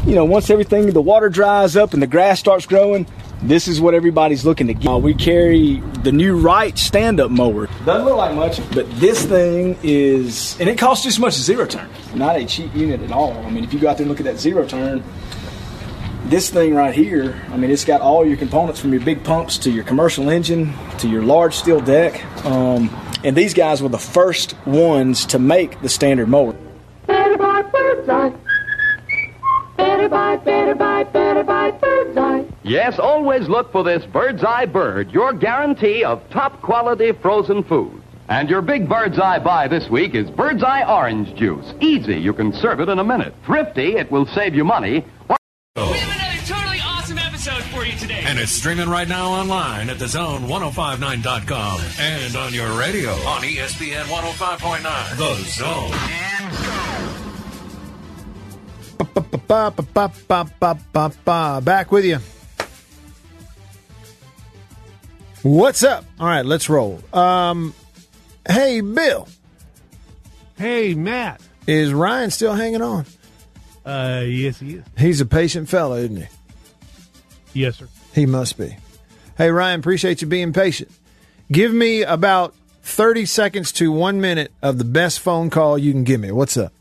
you 0.05 0.15
know, 0.15 0.25
once 0.25 0.49
everything, 0.49 0.91
the 0.91 1.01
water 1.01 1.29
dries 1.29 1.75
up 1.75 1.93
and 1.93 2.01
the 2.01 2.07
grass 2.07 2.39
starts 2.39 2.65
growing, 2.65 3.07
this 3.41 3.67
is 3.67 3.79
what 3.79 3.93
everybody's 3.93 4.45
looking 4.45 4.67
to 4.67 4.73
get. 4.73 4.89
Uh, 4.89 4.97
we 4.97 5.13
carry 5.13 5.79
the 6.01 6.11
new 6.11 6.37
Wright 6.37 6.77
stand-up 6.77 7.29
mower. 7.29 7.67
Doesn't 7.85 8.05
look 8.05 8.17
like 8.17 8.35
much, 8.35 8.59
but 8.71 8.89
this 8.99 9.25
thing 9.25 9.77
is, 9.83 10.59
and 10.59 10.67
it 10.67 10.77
costs 10.77 11.03
just 11.03 11.17
as 11.17 11.19
much 11.19 11.35
as 11.35 11.43
zero 11.43 11.65
turn. 11.65 11.87
Not 12.15 12.35
a 12.35 12.45
cheap 12.45 12.75
unit 12.75 13.01
at 13.01 13.11
all. 13.11 13.33
I 13.45 13.49
mean, 13.51 13.63
if 13.63 13.73
you 13.73 13.79
go 13.79 13.89
out 13.89 13.97
there 13.97 14.05
and 14.05 14.09
look 14.09 14.19
at 14.19 14.25
that 14.25 14.39
zero 14.39 14.65
turn, 14.65 15.03
this 16.29 16.49
thing 16.49 16.75
right 16.75 16.93
here, 16.93 17.41
I 17.49 17.57
mean, 17.57 17.71
it's 17.71 17.85
got 17.85 18.01
all 18.01 18.25
your 18.25 18.37
components 18.37 18.79
from 18.79 18.91
your 18.91 19.01
big 19.01 19.23
pumps 19.23 19.57
to 19.59 19.71
your 19.71 19.83
commercial 19.83 20.29
engine 20.29 20.73
to 20.99 21.07
your 21.07 21.23
large 21.23 21.53
steel 21.53 21.79
deck. 21.79 22.23
Um, 22.45 22.89
and 23.23 23.35
these 23.35 23.53
guys 23.53 23.81
were 23.81 23.89
the 23.89 23.97
first 23.97 24.55
ones 24.65 25.25
to 25.27 25.39
make 25.39 25.81
the 25.81 25.89
standard 25.89 26.27
mower. 26.27 26.55
Better 27.05 27.37
buy 27.37 27.61
bird's 27.63 28.09
eye. 28.09 28.33
Better 29.77 30.09
buy, 30.09 30.37
better 30.37 30.75
buy, 30.75 31.03
better 31.05 31.43
buy 31.43 31.71
bird's 31.71 32.17
eye. 32.17 32.45
Yes, 32.63 32.99
always 32.99 33.47
look 33.47 33.71
for 33.71 33.83
this 33.83 34.05
Bird's 34.05 34.43
Eye 34.43 34.65
Bird, 34.65 35.11
your 35.11 35.33
guarantee 35.33 36.03
of 36.03 36.21
top 36.29 36.61
quality 36.61 37.11
frozen 37.13 37.63
food. 37.63 38.01
And 38.29 38.49
your 38.49 38.61
big 38.61 38.89
Bird's 38.89 39.17
Eye 39.19 39.39
buy 39.39 39.69
this 39.69 39.89
week 39.89 40.13
is 40.13 40.29
Bird's 40.29 40.61
Eye 40.61 40.83
Orange 40.83 41.33
Juice. 41.35 41.73
Easy, 41.79 42.17
you 42.17 42.33
can 42.33 42.51
serve 42.51 42.81
it 42.81 42.89
in 42.89 42.99
a 42.99 43.03
minute. 43.03 43.33
Thrifty, 43.45 43.95
it 43.95 44.11
will 44.11 44.25
save 44.25 44.53
you 44.53 44.65
money. 44.65 45.05
We 45.77 45.83
have 45.83 46.15
another 46.15 46.41
totally 46.47 46.79
awesome 46.83 47.19
episode 47.19 47.61
for 47.65 47.85
you 47.85 47.95
today. 47.99 48.23
And 48.25 48.39
it's 48.39 48.51
streaming 48.51 48.89
right 48.89 49.07
now 49.07 49.29
online 49.29 49.91
at 49.91 49.97
thezone1059.com 49.97 51.79
and 51.99 52.35
on 52.35 52.51
your 52.51 52.71
radio 52.79 53.11
on 53.11 53.43
ESPN 53.43 54.05
105.9. 54.05 55.17
The 55.17 55.35
Zone. 55.51 55.91
Ba-ba-ba-ba-ba-ba-ba. 59.13 61.61
Back 61.63 61.91
with 61.91 62.05
you. 62.05 62.17
What's 65.43 65.83
up? 65.83 66.05
All 66.19 66.25
right, 66.25 66.43
let's 66.43 66.67
roll. 66.69 66.99
Um, 67.13 67.75
hey, 68.49 68.81
Bill. 68.81 69.27
Hey, 70.57 70.95
Matt. 70.95 71.39
Is 71.67 71.93
Ryan 71.93 72.31
still 72.31 72.53
hanging 72.53 72.81
on? 72.81 73.05
Uh, 73.87 74.25
yes, 74.27 74.59
he 74.59 74.75
is. 74.75 74.83
He's 74.97 75.21
a 75.21 75.25
patient 75.25 75.69
fellow, 75.69 75.95
isn't 75.95 76.17
he? 76.17 76.27
Yes, 77.53 77.77
sir. 77.77 77.87
He 78.13 78.25
must 78.25 78.57
be. 78.57 78.75
Hey, 79.37 79.49
Ryan, 79.49 79.79
appreciate 79.79 80.21
you 80.21 80.27
being 80.27 80.51
patient. 80.51 80.91
Give 81.49 81.73
me 81.73 82.01
about 82.01 82.53
30 82.81 83.25
seconds 83.25 83.71
to 83.73 83.89
one 83.89 84.19
minute 84.19 84.51
of 84.61 84.77
the 84.77 84.83
best 84.83 85.21
phone 85.21 85.49
call 85.49 85.77
you 85.77 85.93
can 85.93 86.03
give 86.03 86.19
me. 86.19 86.33
What's 86.33 86.57
up? 86.57 86.73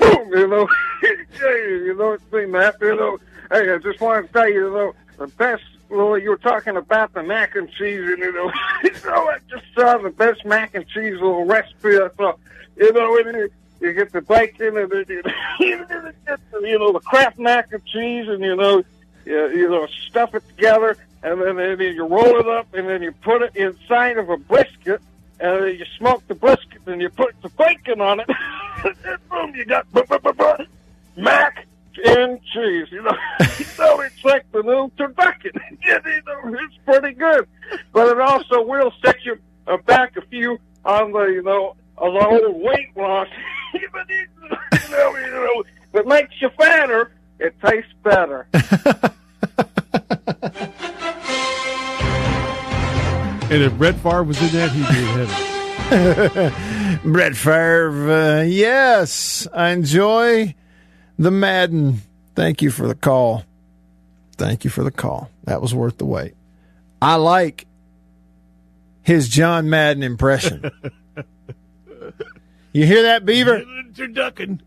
you 0.00 0.48
know, 0.48 0.66
hey, 1.00 1.68
you 1.84 1.94
know, 1.96 2.14
it's 2.14 2.32
me, 2.32 2.46
Matt. 2.46 2.78
You 2.80 2.96
know, 2.96 3.18
hey, 3.52 3.72
I 3.72 3.78
just 3.78 4.00
wanted 4.00 4.26
to 4.26 4.32
tell 4.32 4.48
you, 4.48 4.66
you 4.66 4.74
know, 4.74 4.94
the 5.18 5.28
best. 5.28 5.62
Well, 5.88 6.18
you 6.18 6.30
were 6.30 6.36
talking 6.36 6.76
about 6.76 7.12
the 7.12 7.22
mac 7.22 7.54
and 7.54 7.70
cheese, 7.70 8.08
and 8.08 8.18
you 8.18 8.32
know, 8.32 8.50
you 8.82 8.90
know, 9.04 9.28
I 9.28 9.38
just 9.48 9.66
saw 9.72 9.98
the 9.98 10.10
best 10.10 10.44
mac 10.44 10.74
and 10.74 10.84
cheese 10.88 11.14
little 11.14 11.44
recipe. 11.44 11.96
I 11.96 12.08
thought, 12.08 12.40
you 12.76 12.92
know, 12.92 13.18
and 13.18 13.36
you, 13.36 13.50
you 13.82 13.92
get 13.92 14.12
the 14.12 14.22
bacon, 14.22 14.76
and 14.76 14.90
then 14.90 15.04
you, 15.08 15.22
you 15.60 15.78
get 15.78 16.40
the, 16.50 16.60
you 16.62 16.78
know 16.78 16.92
the 16.92 17.00
Kraft 17.00 17.38
mac 17.38 17.72
and 17.72 17.84
cheese, 17.84 18.28
and 18.28 18.42
you 18.42 18.56
know, 18.56 18.82
you, 19.24 19.48
you 19.50 19.68
know, 19.68 19.86
stuff 20.08 20.34
it 20.34 20.46
together, 20.48 20.96
and 21.22 21.40
then, 21.40 21.58
and 21.58 21.80
then 21.80 21.94
you 21.94 22.06
roll 22.06 22.38
it 22.38 22.48
up, 22.48 22.72
and 22.74 22.88
then 22.88 23.02
you 23.02 23.12
put 23.12 23.42
it 23.42 23.54
inside 23.56 24.18
of 24.18 24.28
a 24.28 24.36
brisket, 24.36 25.00
and 25.40 25.64
then 25.64 25.76
you 25.78 25.84
smoke 25.98 26.26
the 26.28 26.34
brisket, 26.34 26.80
and 26.86 27.00
you 27.00 27.10
put 27.10 27.34
the 27.42 27.48
bacon 27.50 28.00
on 28.00 28.20
it. 28.20 28.28
and 28.84 29.28
boom, 29.28 29.54
you 29.54 29.64
got 29.64 29.90
bu- 29.92 30.04
bu- 30.04 30.18
bu- 30.18 30.32
bu- 30.32 30.64
mac 31.16 31.66
and 32.04 32.40
cheese. 32.44 32.88
You 32.90 33.02
know, 33.02 33.16
know, 33.78 34.00
it's 34.00 34.24
like 34.24 34.50
the 34.52 34.62
new 34.62 34.90
turducken. 34.96 35.54
you 35.84 36.22
know, 36.26 36.58
it's 36.60 36.76
pretty 36.84 37.14
good, 37.14 37.48
but 37.92 38.08
it 38.08 38.20
also 38.20 38.62
will 38.62 38.92
set 39.04 39.24
you 39.24 39.38
back 39.86 40.16
a 40.16 40.22
few 40.22 40.58
on 40.84 41.12
the, 41.12 41.24
you 41.24 41.42
know, 41.42 41.76
on 41.98 42.14
the 42.14 42.26
old 42.26 42.62
weight 42.62 42.96
loss. 42.96 43.28
It 46.62 46.68
fatter. 46.68 47.12
It 47.38 47.54
tastes 47.60 47.92
better. 48.02 48.46
And 53.52 53.62
if 53.62 53.76
Brett 53.76 53.96
Favre 53.96 54.24
was 54.24 54.40
in 54.40 54.48
that, 54.58 54.70
he'd 54.70 54.88
be 54.88 54.98
in 54.98 55.26
heaven. 55.28 57.00
Brett 57.12 57.36
Favre, 57.36 58.10
uh, 58.10 58.42
yes, 58.44 59.46
I 59.52 59.68
enjoy 59.72 60.54
the 61.18 61.30
Madden. 61.30 62.00
Thank 62.34 62.62
you 62.62 62.70
for 62.70 62.88
the 62.88 62.94
call. 62.94 63.44
Thank 64.38 64.64
you 64.64 64.70
for 64.70 64.82
the 64.82 64.90
call. 64.90 65.30
That 65.44 65.60
was 65.60 65.74
worth 65.74 65.98
the 65.98 66.06
wait. 66.06 66.34
I 67.02 67.16
like 67.16 67.66
his 69.02 69.28
John 69.28 69.68
Madden 69.68 70.02
impression. 70.02 70.70
you 72.72 72.86
hear 72.86 73.02
that, 73.02 73.26
Beaver? 73.26 73.64
Turducken. 73.92 74.62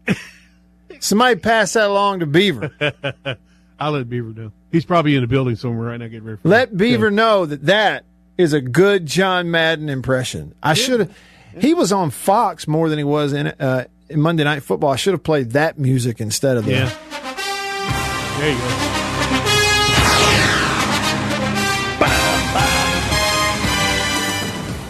Somebody 1.00 1.40
pass 1.40 1.74
that 1.74 1.90
along 1.90 2.20
to 2.20 2.26
Beaver. 2.26 2.72
I'll 3.80 3.92
let 3.92 4.10
Beaver 4.10 4.30
know. 4.30 4.52
He's 4.72 4.86
probably 4.86 5.16
in 5.16 5.22
the 5.22 5.28
building 5.28 5.56
somewhere 5.56 5.90
right 5.90 5.98
now 5.98 6.08
getting 6.08 6.24
ready 6.24 6.42
for 6.42 6.48
Let 6.48 6.76
Beaver 6.76 7.12
know 7.12 7.46
that 7.46 7.66
that 7.66 8.06
is 8.38 8.54
a 8.54 8.62
good 8.62 9.06
John 9.06 9.52
Madden 9.52 9.90
impression. 9.90 10.54
I 10.62 10.74
should 10.74 11.00
have. 11.02 11.18
He 11.60 11.74
was 11.74 11.92
on 11.94 12.10
Fox 12.10 12.68
more 12.68 12.90
than 12.90 12.98
he 12.98 13.04
was 13.06 13.32
in, 13.32 13.48
uh, 13.48 13.86
in 14.10 14.20
Monday 14.20 14.44
Night 14.44 14.64
Football. 14.64 14.92
I 14.92 14.98
should 14.98 15.14
have 15.14 15.24
played 15.24 15.52
that 15.52 15.80
music 15.80 16.20
instead 16.20 16.58
of 16.58 16.66
that. 16.66 16.72
Yeah. 16.72 18.40
There 18.40 18.52
you 18.52 18.58
go. 18.58 18.96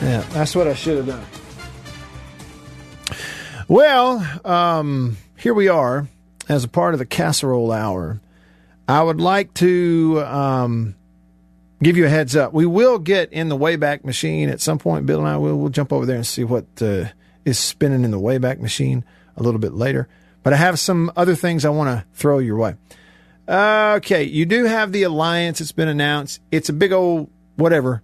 Yeah, 0.01 0.21
that's 0.33 0.55
what 0.55 0.67
I 0.67 0.75
should 0.75 0.97
have 0.97 1.07
done. 1.07 1.25
Well, 3.67 4.23
um, 4.45 5.17
here 5.45 5.53
we 5.53 5.67
are 5.67 6.07
as 6.49 6.63
a 6.63 6.67
part 6.67 6.95
of 6.95 6.97
the 6.97 7.05
casserole 7.05 7.71
hour. 7.71 8.19
I 8.87 9.03
would 9.03 9.21
like 9.21 9.53
to 9.55 10.23
um, 10.25 10.95
give 11.83 11.97
you 11.97 12.07
a 12.07 12.09
heads 12.09 12.35
up. 12.35 12.51
We 12.51 12.65
will 12.65 12.97
get 12.97 13.31
in 13.31 13.49
the 13.49 13.55
Wayback 13.55 14.03
Machine 14.03 14.49
at 14.49 14.59
some 14.59 14.79
point. 14.79 15.05
Bill 15.05 15.19
and 15.19 15.27
I 15.27 15.37
will 15.37 15.55
we'll 15.55 15.69
jump 15.69 15.93
over 15.93 16.03
there 16.03 16.15
and 16.15 16.25
see 16.25 16.43
what 16.43 16.65
uh, 16.81 17.09
is 17.45 17.59
spinning 17.59 18.03
in 18.03 18.09
the 18.09 18.19
Wayback 18.19 18.59
Machine 18.59 19.05
a 19.37 19.43
little 19.43 19.59
bit 19.59 19.75
later. 19.75 20.07
But 20.41 20.53
I 20.53 20.55
have 20.55 20.79
some 20.79 21.11
other 21.15 21.35
things 21.35 21.63
I 21.63 21.69
want 21.69 21.89
to 21.91 22.03
throw 22.15 22.39
your 22.39 22.57
way. 22.57 22.73
Okay, 23.47 24.23
you 24.23 24.47
do 24.47 24.63
have 24.63 24.93
the 24.93 25.03
alliance. 25.03 25.61
It's 25.61 25.71
been 25.71 25.89
announced. 25.89 26.41
It's 26.49 26.69
a 26.69 26.73
big 26.73 26.91
old 26.91 27.29
whatever. 27.55 28.01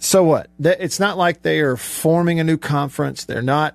So 0.00 0.22
what? 0.22 0.50
It's 0.60 1.00
not 1.00 1.16
like 1.16 1.40
they 1.40 1.60
are 1.60 1.78
forming 1.78 2.40
a 2.40 2.44
new 2.44 2.58
conference. 2.58 3.24
They're 3.24 3.40
not 3.40 3.74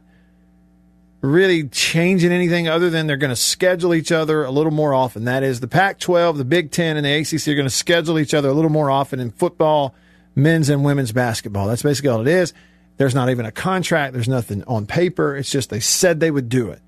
really 1.21 1.67
changing 1.67 2.31
anything 2.31 2.67
other 2.67 2.89
than 2.89 3.07
they're 3.07 3.17
going 3.17 3.29
to 3.29 3.35
schedule 3.35 3.93
each 3.93 4.11
other 4.11 4.43
a 4.43 4.51
little 4.51 4.71
more 4.71 4.93
often. 4.93 5.25
That 5.25 5.43
is, 5.43 5.59
the 5.59 5.67
Pac 5.67 5.99
12, 5.99 6.37
the 6.37 6.45
Big 6.45 6.71
Ten, 6.71 6.97
and 6.97 7.05
the 7.05 7.13
ACC 7.13 7.47
are 7.47 7.55
going 7.55 7.65
to 7.65 7.69
schedule 7.69 8.19
each 8.19 8.33
other 8.33 8.49
a 8.49 8.53
little 8.53 8.71
more 8.71 8.91
often 8.91 9.19
in 9.19 9.31
football, 9.31 9.95
men's 10.35 10.69
and 10.69 10.85
women's 10.85 11.11
basketball. 11.11 11.67
That's 11.67 11.83
basically 11.83 12.09
all 12.09 12.21
it 12.21 12.27
is. 12.27 12.53
There's 12.97 13.15
not 13.15 13.29
even 13.29 13.45
a 13.45 13.51
contract, 13.51 14.13
there's 14.13 14.27
nothing 14.27 14.63
on 14.65 14.85
paper. 14.85 15.35
It's 15.35 15.51
just 15.51 15.69
they 15.69 15.79
said 15.79 16.19
they 16.19 16.31
would 16.31 16.49
do 16.49 16.69
it. 16.69 16.81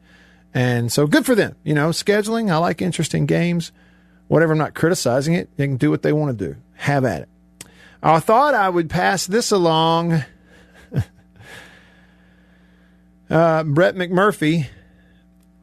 And 0.53 0.91
so 0.91 1.05
good 1.05 1.25
for 1.25 1.35
them. 1.35 1.55
You 1.63 1.75
know, 1.75 1.89
scheduling, 1.89 2.51
I 2.51 2.57
like 2.57 2.81
interesting 2.81 3.25
games. 3.27 3.71
Whatever, 4.27 4.53
I'm 4.53 4.59
not 4.59 4.73
criticizing 4.73 5.33
it. 5.35 5.49
They 5.57 5.67
can 5.67 5.77
do 5.77 5.91
what 5.91 6.01
they 6.01 6.13
want 6.13 6.37
to 6.37 6.53
do. 6.53 6.59
Have 6.75 7.05
at 7.05 7.21
it. 7.21 7.29
I 8.01 8.19
thought 8.19 8.55
I 8.55 8.69
would 8.69 8.89
pass 8.89 9.27
this 9.27 9.51
along. 9.51 10.23
Uh, 13.29 13.63
Brett 13.63 13.95
McMurphy, 13.95 14.67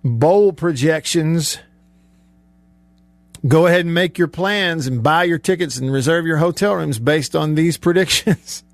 bowl 0.05 0.53
projections. 0.53 1.59
Go 3.47 3.67
ahead 3.67 3.81
and 3.81 3.95
make 3.95 4.19
your 4.19 4.28
plans 4.28 4.86
and 4.86 5.03
buy 5.03 5.25
your 5.25 5.39
tickets 5.39 5.77
and 5.77 5.93
reserve 5.93 6.27
your 6.27 6.39
hotel 6.39 6.75
rooms 6.75 6.99
based 6.99 7.36
on 7.36 7.55
these 7.55 7.77
predictions. 7.78 8.65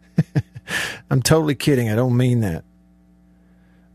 I'm 1.10 1.22
totally 1.22 1.54
kidding. 1.54 1.90
I 1.90 1.94
don't 1.94 2.16
mean 2.16 2.40
that. 2.40 2.64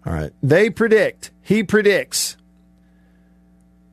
All 0.06 0.14
right. 0.14 0.32
They 0.42 0.70
predict, 0.70 1.32
he 1.42 1.64
predicts 1.64 2.38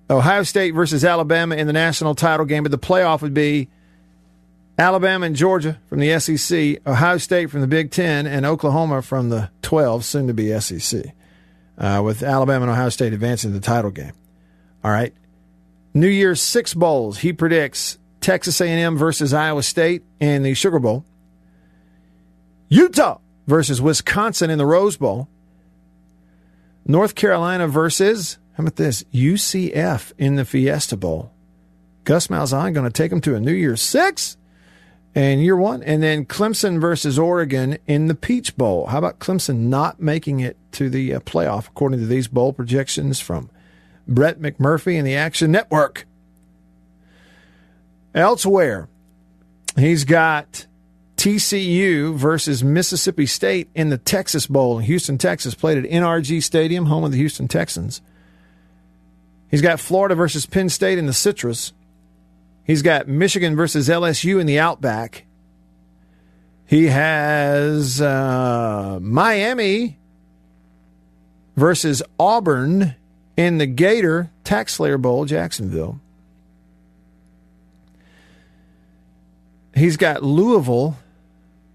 Ohio 0.09 0.43
State 0.43 0.73
versus 0.73 1.05
Alabama 1.05 1.57
in 1.57 1.67
the 1.67 1.73
national 1.73 2.15
title 2.15 2.47
game, 2.47 2.63
but 2.63 2.71
the 2.71 2.79
playoff 2.79 3.23
would 3.23 3.35
be 3.35 3.69
Alabama 4.79 5.27
and 5.27 5.37
Georgia 5.37 5.79
from 5.89 6.01
the 6.01 6.19
SEC, 6.19 6.87
Ohio 6.87 7.19
State 7.19 7.51
from 7.51 7.61
the 7.61 7.67
Big 7.69 7.91
Ten, 7.91 8.27
and 8.27 8.45
Oklahoma 8.45 9.03
from 9.03 9.29
the 9.29 9.51
12, 9.63 10.05
soon 10.05 10.27
to 10.27 10.35
be 10.35 10.59
SEC, 10.59 11.15
uh, 11.79 12.03
with 12.05 12.23
Alabama 12.23 12.65
and 12.65 12.73
Ohio 12.73 12.89
State 12.89 13.13
advancing 13.13 13.53
to 13.53 13.59
the 13.59 13.65
title 13.65 13.93
game. 13.93 14.13
All 14.83 14.91
right. 14.91 15.15
New 15.95 16.09
Year's 16.09 16.43
Six 16.43 16.75
Bowls. 16.75 17.19
He 17.19 17.33
predicts 17.33 17.99
Texas 18.21 18.61
A&M 18.61 18.97
versus 18.97 19.33
Iowa 19.33 19.63
State 19.63 20.03
in 20.19 20.43
the 20.43 20.55
Sugar 20.55 20.81
Bowl. 20.81 21.05
Utah 22.69 23.19
versus 23.47 23.81
Wisconsin 23.81 24.51
in 24.51 24.59
the 24.59 24.67
Rose 24.67 24.97
Bowl. 24.97 25.29
North 26.85 27.15
Carolina 27.15 27.69
versus, 27.69 28.39
how 28.55 28.63
about 28.65 28.77
this, 28.77 29.05
UCF 29.15 30.13
in 30.19 30.35
the 30.35 30.45
Fiesta 30.45 30.97
Bowl. 30.97 31.31
Gus 32.03 32.27
Malzahn 32.27 32.75
going 32.75 32.85
to 32.85 32.91
take 32.91 33.11
them 33.11 33.21
to 33.21 33.37
a 33.37 33.41
New 33.41 33.53
Year's 33.53 33.81
Six 33.81 34.37
and 35.15 35.43
year 35.43 35.57
one. 35.57 35.83
And 35.83 36.03
then 36.03 36.25
Clemson 36.25 36.81
versus 36.81 37.19
Oregon 37.19 37.79
in 37.87 38.09
the 38.09 38.15
Peach 38.15 38.57
Bowl. 38.57 38.87
How 38.87 38.99
about 38.99 39.19
Clemson 39.19 39.69
not 39.69 40.01
making 40.01 40.41
it 40.41 40.57
to 40.73 40.91
the 40.91 41.15
uh, 41.15 41.21
playoff, 41.21 41.69
according 41.69 42.01
to 42.01 42.07
these 42.07 42.29
bowl 42.29 42.53
projections 42.53 43.21
from 43.21 43.51
Brett 44.09 44.41
McMurphy 44.41 44.99
and 44.99 45.07
the 45.07 45.15
Action 45.15 45.53
Network? 45.53 46.07
Elsewhere, 48.15 48.89
he's 49.77 50.05
got 50.05 50.67
TCU 51.17 52.15
versus 52.15 52.63
Mississippi 52.63 53.27
State 53.27 53.69
in 53.75 53.89
the 53.89 53.99
Texas 53.99 54.47
Bowl 54.47 54.79
in 54.79 54.85
Houston, 54.85 55.19
Texas, 55.19 55.55
played 55.55 55.79
at 55.79 55.91
NRG 55.91 56.43
Stadium, 56.43 56.87
home 56.87 57.05
of 57.05 57.13
the 57.13 57.19
Houston 57.19 57.49
Texans. 57.49 58.01
He's 59.51 59.63
got 59.63 59.81
Florida 59.81 60.15
versus 60.15 60.47
Penn 60.47 60.69
State 60.69 60.99
in 60.99 61.07
the 61.07 61.13
Citrus. 61.13 61.73
He's 62.65 62.83
got 62.83 63.07
Michigan 63.07 63.55
versus 63.55 63.89
LSU 63.89 64.41
in 64.41 64.47
the 64.47 64.59
Outback. 64.59 65.27
He 66.67 66.87
has 66.87 68.01
uh, 68.01 68.99
Miami 69.03 69.99
versus 71.57 72.03
Auburn 72.19 72.97
in 73.37 73.59
the 73.59 73.67
Gator 73.67 74.31
Tax 74.45 74.75
Slayer 74.75 74.99
Bowl, 74.99 75.27
Jacksonville. 75.27 76.01
He's 79.75 79.97
got 79.97 80.23
Louisville, 80.23 80.97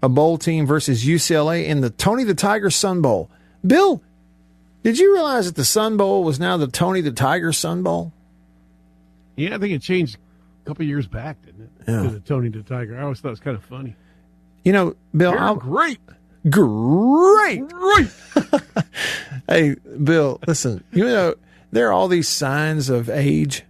a 0.02 0.08
bowl 0.08 0.38
team 0.38 0.66
versus 0.66 1.04
UCLA 1.04 1.66
in 1.66 1.82
the 1.82 1.90
Tony 1.90 2.24
the 2.24 2.34
Tiger 2.34 2.70
Sun 2.70 3.02
Bowl. 3.02 3.30
Bill, 3.64 4.02
did 4.82 4.98
you 4.98 5.12
realize 5.12 5.46
that 5.46 5.54
the 5.54 5.64
Sun 5.64 5.98
Bowl 5.98 6.24
was 6.24 6.40
now 6.40 6.56
the 6.56 6.66
Tony 6.66 7.02
the 7.02 7.12
Tiger 7.12 7.52
Sun 7.52 7.82
Bowl? 7.82 8.12
Yeah, 9.36 9.54
I 9.54 9.58
think 9.58 9.72
it 9.72 9.82
changed 9.82 10.16
couple 10.70 10.86
years 10.86 11.08
back, 11.08 11.44
didn't 11.44 11.62
it? 11.62 11.70
Yeah. 11.88 12.02
To 12.04 12.08
the 12.10 12.20
Tony 12.20 12.48
the 12.48 12.62
Tiger. 12.62 12.96
I 12.96 13.02
always 13.02 13.18
thought 13.18 13.28
it 13.28 13.32
was 13.32 13.40
kind 13.40 13.56
of 13.56 13.64
funny. 13.64 13.96
You 14.62 14.72
know, 14.72 14.94
Bill, 15.16 15.32
They're 15.32 15.40
I'll- 15.40 15.56
great. 15.56 15.98
Great. 16.48 17.68
Great. 17.68 18.08
hey, 19.48 19.74
Bill, 20.02 20.38
listen, 20.46 20.84
you 20.92 21.04
know, 21.04 21.34
there 21.72 21.88
are 21.88 21.92
all 21.92 22.08
these 22.08 22.28
signs 22.28 22.88
of 22.88 23.10
age. 23.10 23.64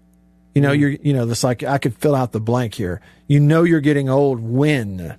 You 0.55 0.61
know, 0.61 0.73
mm-hmm. 0.73 0.81
you're, 0.81 0.91
you 0.91 1.13
know, 1.15 1.29
it's 1.29 1.43
like 1.43 1.63
I 1.63 1.79
could 1.79 1.97
fill 1.97 2.15
out 2.15 2.33
the 2.33 2.41
blank 2.41 2.75
here. 2.75 3.01
You 3.29 3.41
know, 3.41 3.63
you're 3.63 3.81
getting 3.81 4.09
old 4.09 4.41
when. 4.41 5.17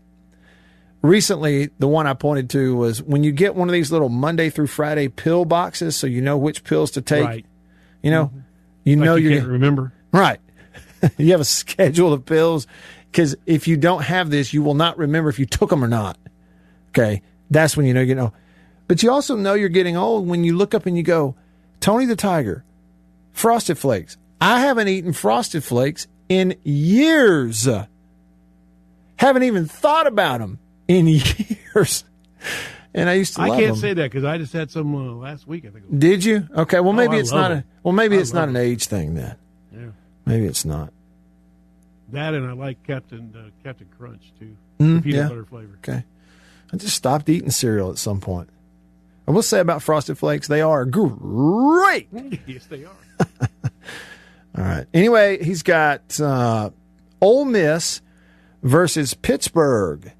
Recently, 1.01 1.71
the 1.79 1.87
one 1.87 2.05
I 2.05 2.13
pointed 2.13 2.49
to 2.51 2.75
was 2.75 3.01
when 3.01 3.23
you 3.23 3.31
get 3.31 3.55
one 3.55 3.67
of 3.67 3.73
these 3.73 3.91
little 3.91 4.09
Monday 4.09 4.49
through 4.51 4.67
Friday 4.67 5.07
pill 5.07 5.45
boxes, 5.45 5.95
so 5.95 6.05
you 6.05 6.21
know 6.21 6.37
which 6.37 6.63
pills 6.63 6.91
to 6.91 7.01
take. 7.01 7.25
Right. 7.25 7.45
You 8.03 8.11
know, 8.11 8.25
mm-hmm. 8.27 8.39
you 8.83 8.95
Like 8.97 9.05
know 9.05 9.15
you 9.15 9.29
you're 9.29 9.39
can't 9.39 9.51
remember. 9.51 9.93
Right. 10.13 10.39
you 11.17 11.31
have 11.31 11.41
a 11.41 11.45
schedule 11.45 12.13
of 12.13 12.25
pills 12.25 12.67
because 13.11 13.35
if 13.45 13.67
you 13.67 13.77
don't 13.77 14.03
have 14.03 14.29
this, 14.29 14.53
you 14.53 14.61
will 14.63 14.73
not 14.75 14.97
remember 14.97 15.29
if 15.29 15.39
you 15.39 15.45
took 15.45 15.69
them 15.69 15.83
or 15.83 15.87
not. 15.87 16.17
Okay. 16.89 17.21
That's 17.49 17.75
when 17.75 17.85
you 17.85 17.93
know 17.93 18.01
you 18.01 18.15
know. 18.15 18.33
But 18.87 19.03
you 19.03 19.11
also 19.11 19.35
know 19.35 19.53
you're 19.53 19.69
getting 19.69 19.95
old 19.97 20.27
when 20.27 20.43
you 20.43 20.55
look 20.57 20.73
up 20.73 20.85
and 20.85 20.97
you 20.97 21.03
go, 21.03 21.35
Tony 21.79 22.05
the 22.05 22.15
Tiger, 22.15 22.63
Frosted 23.31 23.77
Flakes. 23.77 24.17
I 24.39 24.59
haven't 24.59 24.87
eaten 24.87 25.13
Frosted 25.13 25.63
Flakes 25.63 26.07
in 26.29 26.55
years. 26.63 27.67
Haven't 29.17 29.43
even 29.43 29.65
thought 29.67 30.07
about 30.07 30.39
them 30.39 30.59
in 30.87 31.07
years. 31.75 32.03
And 32.93 33.09
I 33.09 33.13
used 33.13 33.35
to 33.35 33.41
I 33.41 33.49
can't 33.49 33.67
them. 33.67 33.75
say 33.77 33.93
that 33.93 34.03
because 34.11 34.23
I 34.25 34.37
just 34.37 34.51
had 34.51 34.71
some 34.71 34.93
uh, 34.95 35.13
last 35.13 35.47
week. 35.47 35.63
I 35.65 35.69
think. 35.69 35.85
It 35.85 35.91
was. 35.91 35.99
Did 35.99 36.25
you? 36.25 36.47
Okay. 36.55 36.79
Well, 36.79 36.89
Oh, 36.89 36.93
maybe 36.93 37.15
I 37.15 37.19
it's 37.19 37.31
not 37.31 37.51
a. 37.51 37.63
Well, 37.83 37.93
maybe 37.93 38.17
I 38.17 38.19
it's 38.19 38.33
not 38.33 38.49
an 38.49 38.57
age 38.57 38.87
thing 38.87 39.13
then. 39.13 39.35
Maybe 40.25 40.45
it's 40.45 40.65
not. 40.65 40.93
That 42.09 42.33
and 42.33 42.47
I 42.47 42.53
like 42.53 42.83
Captain 42.83 43.33
uh, 43.35 43.49
Captain 43.63 43.87
Crunch 43.97 44.33
too. 44.37 44.55
Mm, 44.79 44.97
the 44.97 45.01
peanut 45.01 45.17
yeah. 45.17 45.27
butter 45.29 45.45
flavor. 45.45 45.73
Okay. 45.77 46.03
I 46.73 46.77
just 46.77 46.95
stopped 46.95 47.29
eating 47.29 47.51
cereal 47.51 47.89
at 47.91 47.97
some 47.97 48.19
point. 48.19 48.49
I 49.27 49.31
will 49.31 49.43
say 49.43 49.59
about 49.59 49.81
Frosted 49.83 50.17
Flakes, 50.17 50.47
they 50.47 50.61
are 50.61 50.85
great. 50.85 52.09
yes, 52.47 52.65
they 52.65 52.85
are. 52.85 52.91
All 54.57 54.63
right. 54.63 54.85
Anyway, 54.93 55.43
he's 55.43 55.63
got 55.63 56.19
uh, 56.19 56.71
Ole 57.21 57.45
Miss 57.45 58.01
versus 58.63 59.13
Pittsburgh 59.13 60.11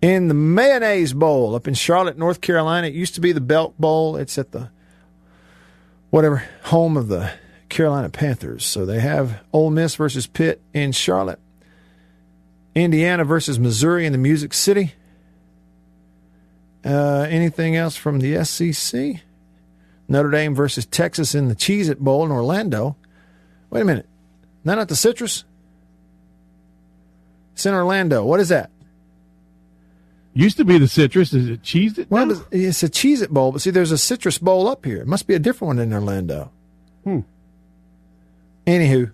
in 0.00 0.28
the 0.28 0.34
Mayonnaise 0.34 1.12
Bowl 1.12 1.54
up 1.54 1.66
in 1.66 1.74
Charlotte, 1.74 2.18
North 2.18 2.40
Carolina. 2.40 2.86
It 2.86 2.94
used 2.94 3.14
to 3.14 3.20
be 3.20 3.32
the 3.32 3.40
Belk 3.40 3.76
Bowl. 3.78 4.16
It's 4.16 4.38
at 4.38 4.52
the 4.52 4.70
whatever 6.10 6.44
home 6.64 6.96
of 6.96 7.08
the 7.08 7.32
Carolina 7.68 8.08
Panthers. 8.08 8.64
So 8.64 8.86
they 8.86 9.00
have 9.00 9.40
Ole 9.52 9.70
Miss 9.70 9.96
versus 9.96 10.26
Pitt 10.26 10.60
in 10.72 10.92
Charlotte. 10.92 11.40
Indiana 12.74 13.24
versus 13.24 13.58
Missouri 13.58 14.06
in 14.06 14.12
the 14.12 14.18
Music 14.18 14.52
City. 14.52 14.94
Uh, 16.84 17.26
anything 17.30 17.76
else 17.76 17.96
from 17.96 18.20
the 18.20 18.44
SEC? 18.44 19.20
Notre 20.08 20.30
Dame 20.30 20.54
versus 20.54 20.84
Texas 20.84 21.34
in 21.34 21.48
the 21.48 21.54
Cheez 21.54 21.88
It 21.88 22.00
Bowl 22.00 22.24
in 22.24 22.30
Orlando. 22.30 22.96
Wait 23.70 23.80
a 23.80 23.84
minute. 23.84 24.08
Not 24.64 24.78
at 24.78 24.88
the 24.88 24.96
Citrus? 24.96 25.44
It's 27.54 27.64
in 27.64 27.72
Orlando. 27.72 28.24
What 28.24 28.40
is 28.40 28.48
that? 28.48 28.70
Used 30.34 30.56
to 30.56 30.64
be 30.64 30.78
the 30.78 30.88
citrus. 30.88 31.32
Is 31.32 31.48
it 31.48 31.62
cheesed 31.62 31.98
it? 31.98 32.10
Well, 32.10 32.44
it's 32.50 32.82
a 32.82 32.88
Cheez 32.88 33.22
It 33.22 33.30
Bowl, 33.30 33.52
but 33.52 33.60
see, 33.62 33.70
there's 33.70 33.92
a 33.92 33.98
Citrus 33.98 34.36
Bowl 34.36 34.66
up 34.66 34.84
here. 34.84 35.00
It 35.00 35.06
must 35.06 35.28
be 35.28 35.34
a 35.34 35.38
different 35.38 35.68
one 35.68 35.78
in 35.78 35.92
Orlando. 35.92 36.50
Hmm. 37.04 37.20
Anywho, 38.66 39.12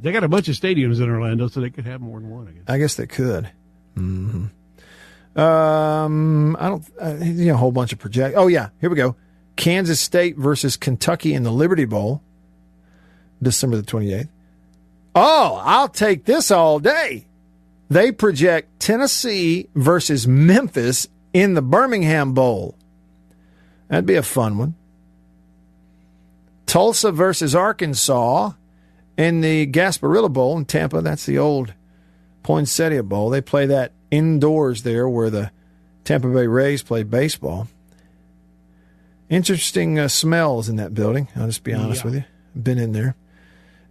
They 0.00 0.12
got 0.12 0.24
a 0.24 0.28
bunch 0.28 0.48
of 0.48 0.56
stadiums 0.56 1.00
in 1.00 1.08
Orlando, 1.08 1.48
so 1.48 1.60
they 1.60 1.70
could 1.70 1.86
have 1.86 2.00
more 2.00 2.18
than 2.20 2.30
one. 2.30 2.48
I 2.48 2.52
guess. 2.52 2.62
I 2.66 2.78
guess 2.78 2.94
they 2.96 3.06
could. 3.06 3.50
Mm-hmm. 3.96 5.40
Um, 5.40 6.56
I 6.58 6.68
don't. 6.68 6.84
Uh, 7.00 7.16
you 7.20 7.46
know, 7.46 7.54
a 7.54 7.56
whole 7.56 7.72
bunch 7.72 7.92
of 7.92 7.98
project. 7.98 8.36
Oh 8.36 8.48
yeah, 8.48 8.70
here 8.80 8.90
we 8.90 8.96
go. 8.96 9.14
Kansas 9.56 10.00
State 10.00 10.36
versus 10.36 10.76
Kentucky 10.76 11.34
in 11.34 11.42
the 11.44 11.52
Liberty 11.52 11.84
Bowl, 11.84 12.22
December 13.42 13.76
the 13.76 13.82
twenty 13.82 14.12
eighth. 14.12 14.28
Oh, 15.14 15.60
I'll 15.64 15.88
take 15.88 16.24
this 16.24 16.50
all 16.50 16.78
day. 16.80 17.26
They 17.88 18.12
project 18.12 18.80
Tennessee 18.80 19.68
versus 19.74 20.26
Memphis 20.26 21.08
in 21.32 21.54
the 21.54 21.62
Birmingham 21.62 22.32
Bowl. 22.32 22.76
That'd 23.88 24.06
be 24.06 24.14
a 24.14 24.22
fun 24.22 24.56
one. 24.58 24.74
Tulsa 26.70 27.10
versus 27.10 27.52
Arkansas 27.52 28.52
in 29.18 29.40
the 29.40 29.66
Gasparilla 29.66 30.32
Bowl 30.32 30.56
in 30.56 30.64
Tampa. 30.64 31.00
That's 31.02 31.26
the 31.26 31.36
old 31.36 31.74
Poinsettia 32.44 33.02
Bowl. 33.02 33.28
They 33.28 33.40
play 33.40 33.66
that 33.66 33.90
indoors 34.12 34.84
there 34.84 35.08
where 35.08 35.30
the 35.30 35.50
Tampa 36.04 36.28
Bay 36.28 36.46
Rays 36.46 36.84
play 36.84 37.02
baseball. 37.02 37.66
Interesting 39.28 39.98
uh, 39.98 40.06
smells 40.06 40.68
in 40.68 40.76
that 40.76 40.94
building. 40.94 41.26
I'll 41.34 41.48
just 41.48 41.64
be 41.64 41.74
honest 41.74 42.02
Yeah. 42.02 42.04
with 42.04 42.14
you. 42.14 42.24
Been 42.62 42.78
in 42.78 42.92
there. 42.92 43.16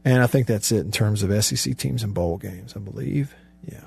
And 0.06 0.24
I 0.24 0.28
think 0.28 0.48
that's 0.48 0.72
it 0.72 0.80
in 0.80 0.92
terms 0.92 1.22
of 1.22 1.44
SEC 1.44 1.76
teams 1.78 2.02
and 2.02 2.14
bowl 2.14 2.38
games, 2.38 2.74
I 2.78 2.80
believe. 2.80 3.36
Yeah. 3.70 3.82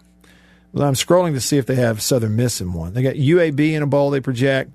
Well, 0.74 0.86
I'm 0.86 0.92
scrolling 0.94 1.32
to 1.32 1.40
see 1.40 1.56
if 1.56 1.64
they 1.64 1.76
have 1.76 2.02
Southern 2.02 2.36
Miss 2.36 2.60
in 2.60 2.74
one. 2.74 2.92
They 2.92 3.02
got 3.02 3.14
UAB 3.14 3.72
in 3.72 3.82
a 3.82 3.86
bowl 3.86 4.10
they 4.10 4.20
project, 4.20 4.70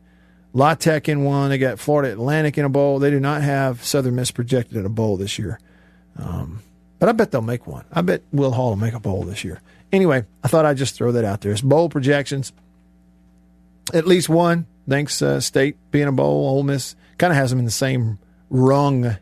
La 0.54 0.74
Tech 0.74 1.08
in 1.10 1.24
one. 1.24 1.50
They 1.50 1.58
got 1.58 1.80
Florida 1.80 2.12
Atlantic 2.12 2.58
in 2.58 2.66
a 2.66 2.70
bowl. 2.70 3.00
They 3.00 3.12
do 3.12 3.20
not 3.20 3.42
have 3.42 3.84
Southern 3.84 4.16
Miss 4.16 4.32
projected 4.32 4.78
in 4.78 4.86
a 4.86 4.90
bowl 4.90 5.18
this 5.18 5.38
year. 5.38 5.60
Um, 6.18 6.62
but 7.00 7.10
I 7.10 7.12
bet 7.12 7.32
they'll 7.32 7.42
make 7.42 7.68
one. 7.68 7.86
I 7.92 8.02
bet 8.02 8.24
Will 8.32 8.52
Hall 8.52 8.70
will 8.70 8.76
make 8.78 8.94
a 8.94 9.00
bowl 9.00 9.24
this 9.24 9.44
year. 9.44 9.62
Anyway, 9.92 10.26
I 10.44 10.48
thought 10.48 10.66
I'd 10.66 10.78
just 10.78 10.96
throw 10.96 11.12
that 11.14 11.24
out 11.24 11.42
there. 11.42 11.52
It's 11.52 11.62
bowl 11.62 11.90
projections. 11.90 12.52
At 13.94 14.08
least 14.08 14.30
one. 14.30 14.66
Thanks, 14.90 15.22
uh, 15.22 15.40
State 15.40 15.78
being 15.92 16.08
a 16.08 16.12
bowl. 16.12 16.48
Ole 16.50 16.64
Miss 16.64 16.96
kind 17.18 17.32
of 17.32 17.38
has 17.38 17.50
them 17.50 17.60
in 17.60 17.66
the 17.66 17.72
same 17.72 18.20
rung 18.50 19.18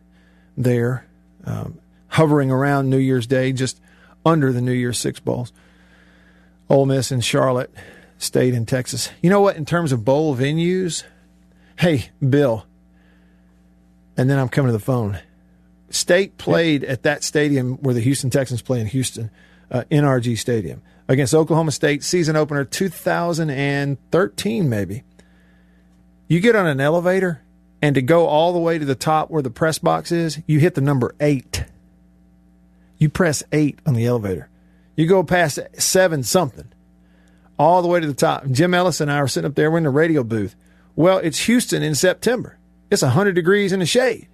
there, 0.55 1.05
um, 1.43 1.79
hovering 2.07 2.51
around 2.51 2.89
New 2.89 2.97
Year's 2.97 3.27
Day, 3.27 3.51
just 3.51 3.81
under 4.25 4.51
the 4.51 4.61
New 4.61 4.71
Year's 4.71 4.99
Six 4.99 5.19
bowls. 5.19 5.51
Ole 6.69 6.85
Miss 6.85 7.11
and 7.11 7.23
Charlotte, 7.23 7.73
State 8.17 8.53
in 8.53 8.65
Texas. 8.65 9.09
You 9.21 9.29
know 9.29 9.41
what? 9.41 9.55
In 9.55 9.65
terms 9.65 9.91
of 9.91 10.05
bowl 10.05 10.35
venues, 10.35 11.03
hey 11.77 12.09
Bill, 12.27 12.65
and 14.17 14.29
then 14.29 14.39
I'm 14.39 14.49
coming 14.49 14.69
to 14.69 14.77
the 14.77 14.83
phone. 14.83 15.19
State 15.89 16.37
played 16.37 16.83
at 16.83 17.03
that 17.03 17.23
stadium 17.23 17.77
where 17.77 17.93
the 17.93 18.01
Houston 18.01 18.29
Texans 18.29 18.61
play 18.61 18.81
in 18.81 18.87
Houston, 18.87 19.29
uh, 19.71 19.83
NRG 19.91 20.37
Stadium, 20.37 20.81
against 21.07 21.33
Oklahoma 21.33 21.71
State, 21.71 22.03
season 22.03 22.35
opener 22.35 22.65
2013, 22.65 24.69
maybe. 24.69 25.03
You 26.27 26.39
get 26.39 26.55
on 26.55 26.67
an 26.67 26.81
elevator, 26.81 27.41
and 27.81 27.95
to 27.95 28.01
go 28.01 28.25
all 28.25 28.51
the 28.51 28.59
way 28.59 28.79
to 28.79 28.85
the 28.85 28.95
top 28.95 29.29
where 29.29 29.43
the 29.43 29.51
press 29.51 29.77
box 29.77 30.11
is, 30.11 30.39
you 30.47 30.59
hit 30.59 30.75
the 30.75 30.81
number 30.81 31.15
eight. 31.19 31.65
You 32.97 33.09
press 33.09 33.43
eight 33.51 33.79
on 33.85 33.93
the 33.93 34.05
elevator. 34.05 34.49
You 34.95 35.07
go 35.07 35.23
past 35.23 35.59
seven 35.77 36.23
something, 36.23 36.71
all 37.59 37.81
the 37.81 37.87
way 37.87 37.99
to 37.99 38.07
the 38.07 38.13
top. 38.13 38.49
Jim 38.49 38.73
Ellis 38.73 39.01
and 39.01 39.11
I 39.11 39.17
are 39.17 39.27
sitting 39.27 39.49
up 39.49 39.55
there. 39.55 39.69
We're 39.69 39.77
in 39.77 39.83
the 39.83 39.89
radio 39.89 40.23
booth. 40.23 40.55
Well, 40.95 41.17
it's 41.17 41.39
Houston 41.45 41.83
in 41.83 41.95
September. 41.95 42.57
It's 42.89 43.01
100 43.01 43.33
degrees 43.33 43.71
in 43.71 43.79
the 43.79 43.85
shade. 43.85 44.27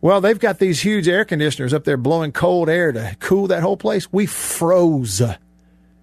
Well, 0.00 0.20
they've 0.20 0.38
got 0.38 0.58
these 0.58 0.82
huge 0.82 1.08
air 1.08 1.24
conditioners 1.24 1.72
up 1.72 1.84
there 1.84 1.96
blowing 1.96 2.32
cold 2.32 2.68
air 2.68 2.92
to 2.92 3.16
cool 3.20 3.46
that 3.46 3.62
whole 3.62 3.78
place. 3.78 4.12
We 4.12 4.26
froze 4.26 5.22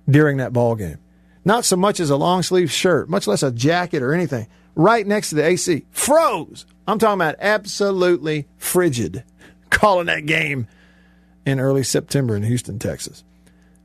during 0.09 0.37
that 0.37 0.53
ball 0.53 0.75
game. 0.75 0.97
Not 1.45 1.65
so 1.65 1.75
much 1.75 1.99
as 1.99 2.09
a 2.09 2.17
long 2.17 2.41
sleeve 2.43 2.71
shirt, 2.71 3.09
much 3.09 3.27
less 3.27 3.43
a 3.43 3.51
jacket 3.51 4.01
or 4.01 4.13
anything. 4.13 4.47
Right 4.75 5.05
next 5.05 5.29
to 5.29 5.35
the 5.35 5.45
AC. 5.45 5.85
Froze. 5.91 6.65
I'm 6.87 6.99
talking 6.99 7.21
about 7.21 7.35
absolutely 7.39 8.47
frigid. 8.57 9.23
Calling 9.69 10.07
that 10.07 10.25
game 10.25 10.67
in 11.45 11.59
early 11.59 11.83
September 11.83 12.35
in 12.35 12.43
Houston, 12.43 12.79
Texas. 12.79 13.23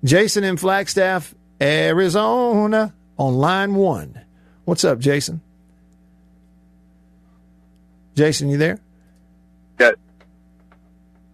Jason 0.04 0.44
in 0.44 0.56
Flagstaff, 0.56 1.34
Arizona 1.60 2.94
on 3.18 3.34
line 3.34 3.74
one. 3.74 4.20
What's 4.66 4.84
up, 4.84 4.98
Jason? 4.98 5.40
Jason, 8.16 8.50
you 8.50 8.58
there? 8.58 8.80
Got 9.76 9.94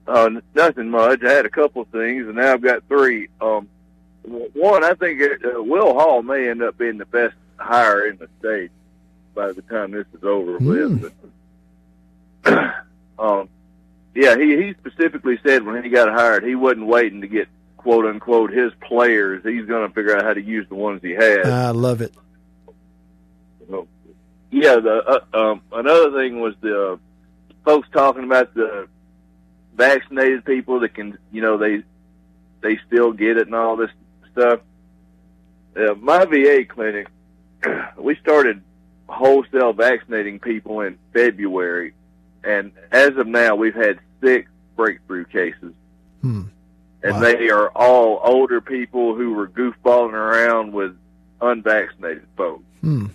uh, 0.07 0.29
nothing 0.55 0.91
much. 0.91 1.23
I 1.23 1.33
had 1.33 1.47
a 1.47 1.51
couple 1.51 1.81
of 1.81 1.89
things, 1.89 2.27
and 2.27 2.37
now 2.37 2.53
I've 2.53 2.61
got 2.61 2.87
three. 2.89 3.29
Um, 3.41 3.71
one, 4.23 4.85
I 4.85 4.93
think 4.93 5.23
uh, 5.23 5.63
Will 5.63 5.95
Hall 5.95 6.23
may 6.23 6.51
end 6.51 6.63
up 6.63 6.77
being 6.77 6.99
the 6.99 7.07
best 7.07 7.35
hire 7.57 8.07
in 8.07 8.19
the 8.19 8.29
state 8.39 8.71
by 9.35 9.53
the 9.53 9.63
time 9.63 9.93
this 9.93 10.07
is 10.13 10.23
over 10.23 10.59
with. 10.59 11.11
But, 12.43 12.75
um, 13.19 13.49
yeah, 14.15 14.37
he 14.37 14.63
he 14.63 14.75
specifically 14.75 15.39
said 15.43 15.65
when 15.65 15.83
he 15.83 15.89
got 15.89 16.13
hired, 16.13 16.45
he 16.45 16.55
wasn't 16.55 16.87
waiting 16.87 17.23
to 17.23 17.29
get 17.29 17.49
quote 17.79 18.05
unquote 18.05 18.53
his 18.53 18.75
players. 18.87 19.43
He's 19.43 19.65
going 19.65 19.89
to 19.89 19.95
figure 19.95 20.15
out 20.15 20.23
how 20.23 20.35
to 20.35 20.43
use 20.43 20.69
the 20.69 20.75
ones 20.75 21.01
he 21.01 21.13
has. 21.13 21.47
I 21.47 21.71
love 21.71 22.03
it. 22.03 22.13
Yeah, 24.53 24.77
the 24.81 25.23
uh, 25.33 25.37
um, 25.37 25.63
another 25.73 26.13
thing 26.13 26.39
was 26.39 26.55
the 26.61 26.93
uh, 26.93 26.97
folks 27.65 27.89
talking 27.91 28.25
about 28.25 28.53
the 28.53 28.87
vaccinated 29.75 30.45
people 30.45 30.81
that 30.81 30.95
can, 30.95 31.17
you 31.33 31.41
know, 31.41 31.57
they 31.57 31.83
they 32.61 32.79
still 32.87 33.13
get 33.13 33.39
it 33.39 33.47
and 33.47 33.55
all 33.57 33.77
this 33.77 33.91
stuff. 34.31 34.61
Uh, 35.75 35.95
my 35.95 36.27
VA 36.27 36.67
clinic, 36.69 37.09
we 37.97 38.15
started 38.17 38.63
wholesale 39.09 39.73
vaccinating 39.73 40.39
people 40.39 40.83
in 40.83 40.99
February, 41.15 41.95
and 42.45 42.73
as 42.91 43.17
of 43.17 43.27
now, 43.27 43.57
we've 43.57 43.75
had 43.75 44.01
six 44.23 44.51
breakthrough 44.77 45.25
cases. 45.25 45.73
Hmm. 46.21 46.43
And 47.03 47.23
they 47.23 47.49
are 47.49 47.71
all 47.71 48.21
older 48.23 48.61
people 48.61 49.17
who 49.17 49.33
were 49.33 49.49
goofballing 49.49 50.13
around 50.13 50.73
with 50.73 50.95
unvaccinated 51.41 52.27
folks. 52.37 52.65
Hmm. 52.83 53.07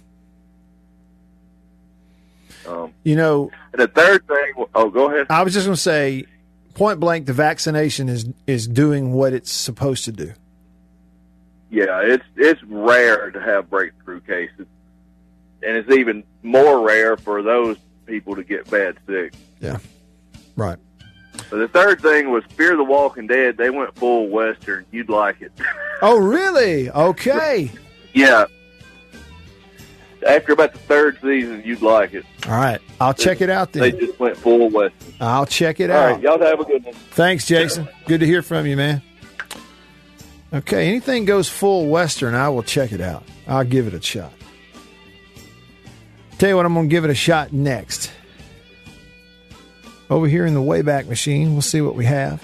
Um, 2.67 2.93
You 3.03 3.15
know, 3.15 3.51
and 3.73 3.81
the 3.81 3.87
third 3.87 4.27
thing, 4.27 4.65
oh, 4.75 4.89
go 4.89 5.09
ahead. 5.09 5.27
I 5.29 5.43
was 5.43 5.53
just 5.53 5.65
going 5.65 5.75
to 5.75 5.81
say, 5.81 6.25
point 6.73 6.99
blank, 6.99 7.25
the 7.25 7.33
vaccination 7.33 8.09
is 8.09 8.27
is 8.45 8.67
doing 8.67 9.13
what 9.13 9.33
it's 9.33 9.51
supposed 9.51 10.05
to 10.05 10.11
do. 10.11 10.33
Yeah, 11.69 12.01
it's 12.01 12.23
it's 12.35 12.61
rare 12.63 13.31
to 13.31 13.41
have 13.41 13.69
breakthrough 13.69 14.21
cases, 14.21 14.67
and 15.63 15.77
it's 15.77 15.91
even 15.91 16.23
more 16.43 16.85
rare 16.85 17.17
for 17.17 17.41
those 17.41 17.77
people 18.05 18.35
to 18.35 18.43
get 18.43 18.69
bad 18.69 18.97
sick. 19.05 19.33
Yeah, 19.59 19.79
right. 20.55 20.77
But 21.49 21.57
the 21.57 21.67
third 21.67 22.01
thing 22.01 22.31
was 22.31 22.43
Fear 22.55 22.77
the 22.77 22.83
Walking 22.83 23.27
Dead. 23.27 23.57
They 23.57 23.69
went 23.69 23.95
full 23.95 24.27
western. 24.29 24.85
You'd 24.91 25.09
like 25.09 25.41
it. 25.41 25.51
Oh, 26.01 26.17
really? 26.17 26.89
Okay. 26.95 27.71
yeah. 28.13 28.45
After 30.27 30.51
about 30.51 30.73
the 30.73 30.79
third 30.79 31.17
season, 31.21 31.63
you'd 31.65 31.81
like 31.81 32.13
it. 32.13 32.25
All 32.45 32.51
right. 32.51 32.81
I'll 32.99 33.13
check 33.13 33.39
it 33.41 33.49
out 33.49 33.71
They 33.71 33.91
just 33.91 34.19
went 34.19 34.35
full 34.37 34.69
west. 34.69 34.93
I'll 35.21 35.45
check 35.45 35.79
it 35.79 35.89
All 35.89 35.97
out. 35.97 36.11
right, 36.13 36.21
y'all 36.21 36.39
have 36.39 36.59
a 36.59 36.65
good 36.65 36.83
one. 36.83 36.93
Thanks, 37.11 37.45
Jason. 37.45 37.87
Good 38.07 38.19
to 38.19 38.25
hear 38.25 38.41
from 38.41 38.65
you, 38.65 38.75
man. 38.75 39.01
Okay, 40.53 40.87
anything 40.87 41.25
goes 41.25 41.49
full 41.49 41.87
Western, 41.87 42.33
I 42.33 42.49
will 42.49 42.63
check 42.63 42.91
it 42.91 43.01
out. 43.01 43.23
I'll 43.47 43.63
give 43.65 43.87
it 43.87 43.93
a 43.93 44.01
shot. 44.01 44.31
Tell 46.37 46.49
you 46.49 46.55
what, 46.55 46.65
I'm 46.65 46.73
going 46.73 46.87
to 46.87 46.91
give 46.91 47.03
it 47.03 47.09
a 47.09 47.15
shot 47.15 47.51
next. 47.51 48.11
Over 50.09 50.27
here 50.27 50.45
in 50.45 50.53
the 50.53 50.61
Wayback 50.61 51.07
Machine, 51.07 51.53
we'll 51.53 51.61
see 51.61 51.81
what 51.81 51.95
we 51.95 52.05
have. 52.05 52.41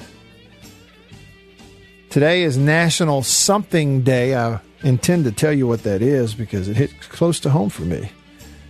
Today 2.10 2.44
is 2.44 2.58
National 2.58 3.24
Something 3.24 4.02
Day. 4.02 4.36
I 4.36 4.60
intend 4.84 5.26
to 5.26 5.32
tell 5.32 5.54
you 5.54 5.68
what 5.68 5.84
that 5.84 6.02
is 6.02 6.36
because 6.36 6.68
it 6.68 6.78
hit 6.78 6.92
close 7.02 7.40
to 7.42 7.50
home 7.50 7.70
for 7.70 7.84
me. 7.84 8.12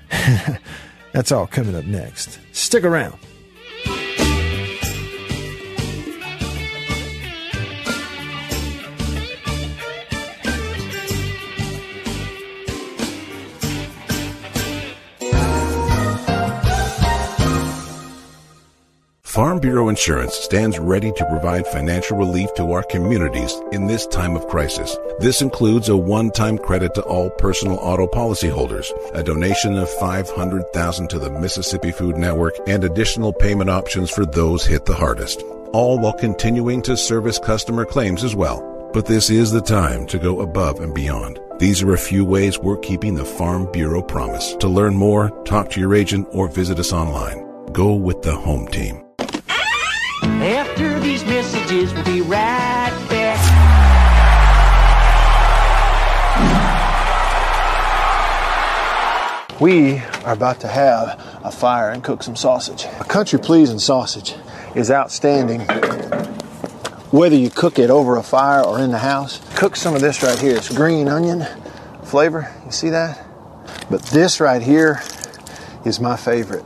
That's 1.12 1.32
all 1.32 1.48
coming 1.48 1.76
up 1.76 1.86
next. 1.86 2.40
Stick 2.54 2.84
around. 2.84 3.18
Bureau 19.64 19.88
Insurance 19.88 20.34
stands 20.34 20.78
ready 20.78 21.14
to 21.14 21.26
provide 21.28 21.66
financial 21.66 22.18
relief 22.18 22.54
to 22.56 22.74
our 22.74 22.84
communities 22.84 23.56
in 23.72 23.88
this 23.88 24.06
time 24.06 24.36
of 24.36 24.46
crisis. 24.50 24.98
This 25.20 25.42
includes 25.42 25.88
a 25.88 25.96
one-time 25.96 26.58
credit 26.58 26.94
to 26.96 27.02
all 27.04 27.30
personal 27.30 27.78
auto 27.78 28.06
policyholders, 28.06 28.92
a 29.14 29.24
donation 29.24 29.78
of 29.78 29.90
500,000 29.90 31.10
to 31.10 31.18
the 31.18 31.30
Mississippi 31.30 31.94
Food 31.94 32.18
Network, 32.18 32.56
and 32.68 32.84
additional 32.84 33.32
payment 33.32 33.70
options 33.70 34.12
for 34.12 34.26
those 34.26 34.66
hit 34.66 34.84
the 34.84 34.94
hardest. 34.94 35.44
All 35.72 35.98
while 35.98 36.12
continuing 36.12 36.82
to 36.82 36.98
service 36.98 37.40
customer 37.40 37.86
claims 37.86 38.26
as 38.26 38.36
well. 38.36 38.92
But 38.92 39.06
this 39.06 39.30
is 39.30 39.54
the 39.54 39.62
time 39.62 40.06
to 40.08 40.20
go 40.20 40.42
above 40.42 40.82
and 40.82 40.94
beyond. 40.94 41.40
These 41.60 41.82
are 41.84 41.94
a 41.94 41.98
few 41.98 42.26
ways 42.26 42.60
we're 42.60 42.80
keeping 42.80 43.16
the 43.16 43.24
Farm 43.24 43.72
Bureau 43.72 44.02
promise. 44.02 44.56
To 44.56 44.68
learn 44.68 44.98
more, 44.98 45.30
talk 45.46 45.70
to 45.70 45.80
your 45.80 45.96
agent 45.96 46.28
or 46.34 46.50
visit 46.50 46.80
us 46.80 46.92
online. 46.92 47.72
Go 47.72 47.94
with 47.94 48.24
the 48.24 48.36
home 48.36 48.68
team. 48.68 49.03
We'll 51.92 52.06
be 52.06 52.22
right 52.22 52.94
back. 53.10 53.40
We 59.60 59.98
are 60.24 60.32
about 60.32 60.62
to 60.62 60.70
have 60.70 61.20
a 61.44 61.52
fire 61.52 61.90
and 61.90 62.02
cook 62.02 62.24
some 62.24 62.38
sausage. 62.38 62.86
A 63.02 63.04
country 63.04 63.38
pleasing 63.38 63.80
sausage 63.80 64.34
is 64.76 64.90
outstanding 64.90 65.62
whether 67.12 67.36
you 67.36 67.50
cook 67.50 67.78
it 67.78 67.90
over 67.90 68.16
a 68.16 68.24
fire 68.24 68.64
or 68.64 68.80
in 68.80 68.92
the 68.92 69.00
house. 69.00 69.42
Cook 69.58 69.76
some 69.76 69.94
of 69.94 70.00
this 70.00 70.24
right 70.24 70.40
here. 70.40 70.56
It's 70.56 70.74
green 70.74 71.10
onion 71.10 71.46
flavor. 72.04 72.50
You 72.66 72.72
see 72.72 72.92
that? 72.92 73.26
But 73.92 74.04
this 74.04 74.40
right 74.40 74.62
here 74.62 75.02
is 75.84 76.00
my 76.00 76.16
favorite 76.16 76.64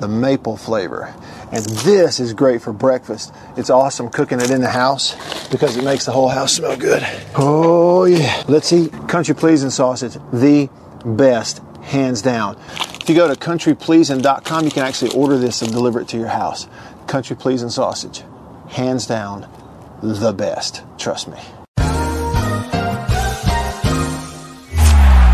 the 0.00 0.08
maple 0.08 0.56
flavor. 0.56 1.14
And 1.54 1.64
this 1.66 2.18
is 2.18 2.34
great 2.34 2.62
for 2.62 2.72
breakfast. 2.72 3.32
It's 3.56 3.70
awesome 3.70 4.08
cooking 4.08 4.40
it 4.40 4.50
in 4.50 4.60
the 4.60 4.68
house 4.68 5.14
because 5.50 5.76
it 5.76 5.84
makes 5.84 6.04
the 6.04 6.10
whole 6.10 6.28
house 6.28 6.52
smell 6.54 6.76
good. 6.76 7.06
Oh, 7.36 8.06
yeah. 8.06 8.42
Let's 8.48 8.72
eat 8.72 8.90
country 9.06 9.36
pleasing 9.36 9.70
sausage, 9.70 10.14
the 10.32 10.68
best, 11.04 11.62
hands 11.82 12.22
down. 12.22 12.58
If 13.00 13.08
you 13.08 13.14
go 13.14 13.32
to 13.32 13.38
countrypleasing.com, 13.38 14.64
you 14.64 14.70
can 14.72 14.82
actually 14.82 15.12
order 15.12 15.38
this 15.38 15.62
and 15.62 15.70
deliver 15.70 16.00
it 16.00 16.08
to 16.08 16.16
your 16.16 16.26
house. 16.26 16.66
Country 17.06 17.36
pleasing 17.36 17.70
sausage, 17.70 18.24
hands 18.70 19.06
down, 19.06 19.48
the 20.02 20.32
best. 20.32 20.82
Trust 20.98 21.28
me. 21.28 21.38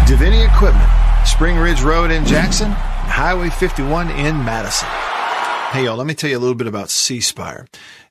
Davini 0.05 0.47
Equipment, 0.55 0.91
Spring 1.27 1.57
Ridge 1.57 1.81
Road 1.81 2.11
in 2.11 2.27
Jackson, 2.27 2.71
Highway 2.73 3.49
51 3.49 4.11
in 4.11 4.45
Madison. 4.45 4.89
Hey, 5.71 5.85
y'all, 5.85 5.97
let 5.97 6.09
me 6.09 6.15
tell 6.15 6.29
you 6.29 6.37
a 6.37 6.41
little 6.41 6.57
bit 6.57 6.67
about 6.67 6.91
C 6.91 7.21
Spire. 7.21 7.65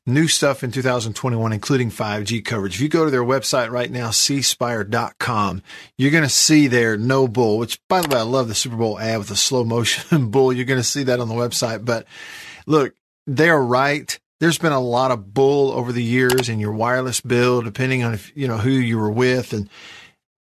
New 0.05 0.29
stuff 0.29 0.63
in 0.63 0.71
2021, 0.71 1.51
including 1.51 1.91
5G 1.91 2.45
coverage. 2.45 2.75
If 2.75 2.79
you 2.79 2.88
go 2.88 3.03
to 3.03 3.11
their 3.11 3.21
website 3.21 3.69
right 3.69 3.91
now, 3.91 4.11
cspire.com, 4.11 5.61
you're 5.97 6.11
going 6.11 6.23
to 6.23 6.29
see 6.29 6.67
their 6.67 6.95
no 6.95 7.27
bull, 7.27 7.57
which, 7.57 7.85
by 7.89 7.99
the 7.99 8.07
way, 8.07 8.17
I 8.17 8.23
love 8.23 8.47
the 8.47 8.55
Super 8.55 8.77
Bowl 8.77 8.97
ad 8.97 9.17
with 9.17 9.27
the 9.27 9.35
slow 9.35 9.65
motion 9.65 10.29
bull. 10.31 10.53
You're 10.53 10.63
going 10.63 10.79
to 10.79 10.85
see 10.85 11.03
that 11.03 11.19
on 11.19 11.27
the 11.27 11.35
website. 11.35 11.83
But 11.83 12.07
look, 12.65 12.93
they're 13.27 13.61
right. 13.61 14.17
There's 14.39 14.57
been 14.57 14.71
a 14.71 14.79
lot 14.79 15.11
of 15.11 15.33
bull 15.33 15.73
over 15.73 15.91
the 15.91 16.01
years 16.01 16.47
in 16.47 16.59
your 16.59 16.71
wireless 16.71 17.19
bill, 17.19 17.61
depending 17.61 18.03
on 18.03 18.13
if, 18.13 18.31
you 18.38 18.47
know, 18.47 18.57
who 18.57 18.69
you 18.69 18.97
were 18.97 19.11
with. 19.11 19.51
And 19.51 19.69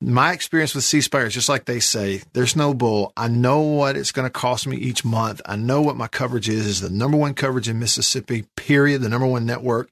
my 0.02 0.34
experience 0.34 0.76
with 0.76 0.84
C 0.84 1.02
Spire 1.02 1.26
is 1.26 1.34
just 1.34 1.50
like 1.50 1.66
they 1.66 1.80
say, 1.80 2.22
there's 2.34 2.56
no 2.56 2.74
bull. 2.74 3.14
I 3.16 3.28
know 3.28 3.62
what 3.62 3.96
it's 3.96 4.12
going 4.12 4.26
to 4.26 4.32
cost 4.32 4.68
me 4.68 4.78
each 4.78 5.06
month. 5.06 5.42
I 5.46 5.56
know 5.56 5.82
what 5.82 5.96
my 5.96 6.08
coverage 6.08 6.50
is, 6.50 6.66
is 6.66 6.82
the 6.82 6.90
number 6.90 7.18
one 7.18 7.34
coverage 7.34 7.70
in 7.70 7.80
Mississippi, 7.80 8.46
period, 8.56 9.02
the 9.02 9.10
number 9.10 9.28
one 9.28 9.46
network. 9.46 9.90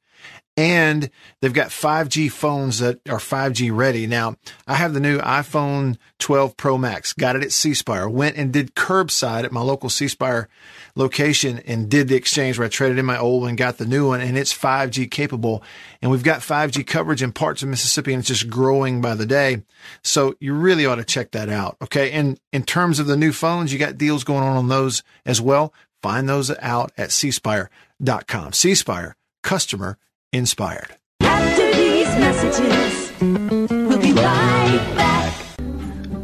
And 0.55 1.09
they've 1.41 1.51
got 1.51 1.69
5G 1.69 2.31
phones 2.31 2.77
that 2.77 2.99
are 3.09 3.17
5G 3.17 3.75
ready. 3.75 4.05
Now, 4.05 4.35
I 4.67 4.75
have 4.75 4.93
the 4.93 4.99
new 4.99 5.17
iPhone 5.19 5.97
12 6.19 6.55
Pro 6.57 6.77
Max, 6.77 7.11
got 7.11 7.35
it 7.35 7.41
at 7.41 7.51
C 7.51 7.73
Spire, 7.73 8.07
went 8.07 8.37
and 8.37 8.53
did 8.53 8.75
curbside 8.75 9.45
at 9.45 9.51
my 9.51 9.61
local 9.61 9.89
C 9.89 10.07
Spire 10.07 10.47
location 10.95 11.59
and 11.65 11.89
did 11.89 12.07
the 12.07 12.15
exchange 12.15 12.59
where 12.59 12.67
I 12.67 12.69
traded 12.69 12.99
in 12.99 13.05
my 13.05 13.17
old 13.17 13.41
one, 13.41 13.55
got 13.55 13.79
the 13.79 13.85
new 13.85 14.09
one, 14.09 14.21
and 14.21 14.37
it's 14.37 14.53
5G 14.53 15.09
capable. 15.09 15.63
And 16.03 16.11
we've 16.11 16.23
got 16.23 16.41
5G 16.41 16.85
coverage 16.85 17.23
in 17.23 17.31
parts 17.31 17.63
of 17.63 17.69
Mississippi 17.69 18.13
and 18.13 18.19
it's 18.19 18.27
just 18.27 18.47
growing 18.47 19.01
by 19.01 19.15
the 19.15 19.25
day. 19.25 19.63
So 20.03 20.35
you 20.39 20.53
really 20.53 20.85
ought 20.85 20.95
to 20.95 21.03
check 21.03 21.31
that 21.31 21.49
out. 21.49 21.77
Okay. 21.81 22.11
And 22.11 22.39
in 22.51 22.63
terms 22.63 22.99
of 22.99 23.07
the 23.07 23.17
new 23.17 23.31
phones, 23.31 23.73
you 23.73 23.79
got 23.79 23.97
deals 23.97 24.23
going 24.23 24.43
on 24.43 24.55
on 24.55 24.67
those 24.67 25.01
as 25.25 25.41
well. 25.41 25.73
Find 26.03 26.29
those 26.29 26.51
out 26.59 26.91
at 26.95 27.09
cspire.com. 27.09 28.53
C 28.53 28.75
Spire, 28.75 29.15
customer 29.41 29.97
inspired. 30.33 30.97
After 31.21 31.71
these 31.73 32.07
messages, 32.07 33.13
we'll 33.21 34.01
be 34.01 34.11
right 34.13 34.93
back. 34.95 35.33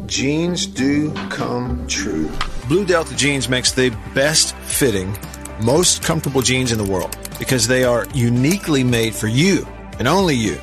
Jeans 0.06 0.66
do 0.66 1.12
come 1.30 1.86
true. 1.86 2.28
Blue 2.68 2.84
Delta 2.84 3.16
Jeans 3.16 3.48
makes 3.48 3.72
the 3.72 3.90
best 4.14 4.54
fitting, 4.56 5.16
most 5.62 6.02
comfortable 6.02 6.42
jeans 6.42 6.72
in 6.72 6.78
the 6.78 6.90
world 6.90 7.16
because 7.38 7.66
they 7.66 7.84
are 7.84 8.06
uniquely 8.12 8.84
made 8.84 9.14
for 9.14 9.28
you 9.28 9.66
and 9.98 10.06
only 10.06 10.34
you. 10.34 10.58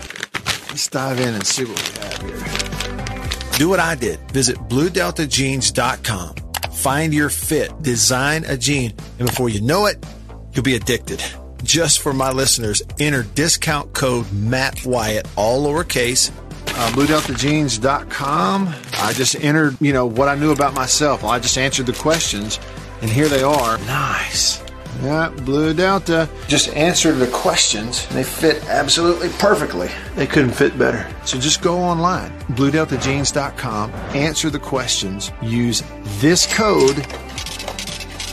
Let's 0.69 0.87
dive 0.87 1.19
in 1.19 1.33
and 1.33 1.45
see 1.45 1.65
what 1.65 2.21
we 2.21 2.29
have 2.29 2.39
here. 2.41 3.57
Do 3.57 3.69
what 3.69 3.79
I 3.79 3.95
did. 3.95 4.19
Visit 4.31 4.57
bluedeltajeans.com. 4.69 6.35
Find 6.73 7.13
your 7.13 7.29
fit, 7.29 7.81
design 7.81 8.45
a 8.45 8.55
jean, 8.55 8.93
and 9.17 9.27
before 9.27 9.49
you 9.49 9.61
know 9.61 9.87
it, 9.87 10.05
you'll 10.53 10.63
be 10.63 10.75
addicted. 10.75 11.23
Just 11.67 11.99
for 11.99 12.13
my 12.13 12.31
listeners, 12.31 12.81
enter 12.97 13.23
discount 13.23 13.91
code 13.91 14.31
Matt 14.31 14.85
Wyatt, 14.85 15.27
all 15.35 15.67
lowercase, 15.67 16.31
uh, 16.65 16.89
BlueDeltaJeans.com. 16.91 18.73
I 18.93 19.11
just 19.11 19.35
entered, 19.35 19.75
you 19.81 19.91
know, 19.91 20.05
what 20.05 20.29
I 20.29 20.35
knew 20.35 20.53
about 20.53 20.73
myself. 20.73 21.25
I 21.25 21.39
just 21.39 21.57
answered 21.57 21.87
the 21.87 21.93
questions, 21.93 22.57
and 23.01 23.11
here 23.11 23.27
they 23.27 23.43
are. 23.43 23.77
Nice. 23.79 24.63
Yeah, 25.03 25.27
Blue 25.27 25.73
Delta 25.73 26.29
just 26.47 26.69
answered 26.69 27.15
the 27.15 27.27
questions. 27.27 28.07
They 28.07 28.23
fit 28.23 28.63
absolutely 28.69 29.27
perfectly. 29.37 29.89
They 30.15 30.25
couldn't 30.25 30.51
fit 30.51 30.79
better. 30.79 31.13
So 31.25 31.37
just 31.37 31.61
go 31.61 31.79
online, 31.79 32.31
BlueDeltaJeans.com, 32.53 33.91
answer 34.15 34.49
the 34.49 34.57
questions, 34.57 35.33
use 35.41 35.83
this 36.21 36.47
code. 36.55 37.05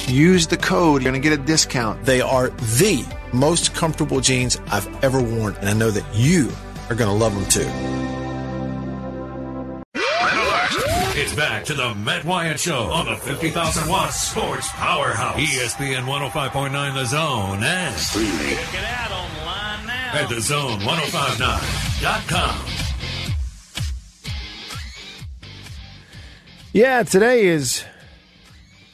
Use 0.07 0.47
the 0.47 0.59
code. 0.59 1.03
You're 1.03 1.11
going 1.11 1.23
to 1.23 1.29
get 1.29 1.39
a 1.39 1.43
discount. 1.43 2.05
They 2.05 2.21
are 2.21 2.51
the 2.51 3.05
most 3.35 3.75
comfortable 3.75 4.21
jeans 4.21 4.59
I've 4.69 4.89
ever 5.05 5.21
worn, 5.23 5.55
and 5.57 5.69
I 5.69 5.73
know 5.75 5.91
that 5.91 6.05
you 6.15 6.51
are 6.89 6.95
going 6.95 7.11
to 7.11 7.17
love 7.17 7.35
them 7.35 7.45
too. 7.47 7.69
It's 11.17 11.33
back 11.35 11.65
to 11.67 11.75
the 11.75 11.95
Matt 11.95 12.25
Wyatt 12.25 12.59
Show 12.59 12.91
on 12.91 13.07
the 13.07 13.15
50,000 13.17 13.89
watt 13.89 14.13
sports 14.13 14.69
powerhouse. 14.73 15.39
ESPN 15.39 16.05
105.9 16.07 16.95
The 16.95 17.05
Zone 17.05 17.63
and 17.63 17.95
streaming 17.97 18.57
Check 18.57 18.75
it 18.75 18.85
out 18.85 19.13
online 19.13 19.87
now. 19.87 20.11
at 20.15 20.29
the 20.29 20.35
zone1059.com. 20.37 22.67
Yeah, 26.73 27.05
today 27.05 27.45
is 27.47 27.85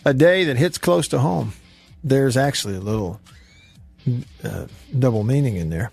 a 0.04 0.12
day 0.12 0.44
that 0.44 0.58
hits 0.58 0.76
close 0.76 1.08
to 1.08 1.18
home. 1.20 1.54
There's 2.04 2.36
actually 2.36 2.74
a 2.76 2.80
little 2.80 3.18
uh, 4.44 4.66
double 4.98 5.22
meaning 5.24 5.56
in 5.56 5.70
there. 5.70 5.90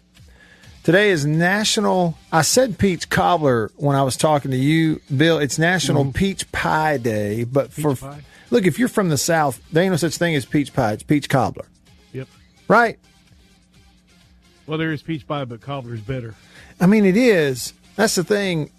Today 0.84 1.10
is 1.10 1.26
National. 1.26 2.18
I 2.32 2.44
said 2.44 2.78
peach 2.80 3.10
cobbler 3.10 3.72
when 3.76 3.96
I 3.98 4.04
was 4.04 4.16
talking 4.16 4.52
to 4.52 4.58
you, 4.58 5.02
Bill. 5.16 5.38
It's 5.38 5.60
National 5.60 6.12
Peach 6.14 6.50
Pie 6.54 6.98
Day, 6.98 7.44
but 7.44 7.74
for 7.74 7.96
pie? 7.96 8.22
look, 8.52 8.66
if 8.66 8.80
you're 8.80 8.88
from 8.88 9.10
the 9.10 9.18
South, 9.18 9.62
there 9.72 9.84
ain't 9.84 9.92
no 9.92 9.98
such 9.98 10.16
thing 10.16 10.34
as 10.36 10.46
peach 10.46 10.74
pie. 10.74 10.94
It's 10.94 11.04
peach 11.04 11.28
cobbler, 11.28 11.66
Yep. 12.14 12.28
right? 12.70 12.98
Well, 14.66 14.78
there 14.78 14.94
is 14.94 15.02
peach 15.02 15.28
pie, 15.28 15.44
but 15.44 15.60
cobbler's 15.60 16.00
better. 16.02 16.36
I 16.80 16.86
mean, 16.86 17.04
it 17.06 17.18
is. 17.18 17.74
That's 17.98 18.16
the 18.16 18.24
thing. 18.24 18.70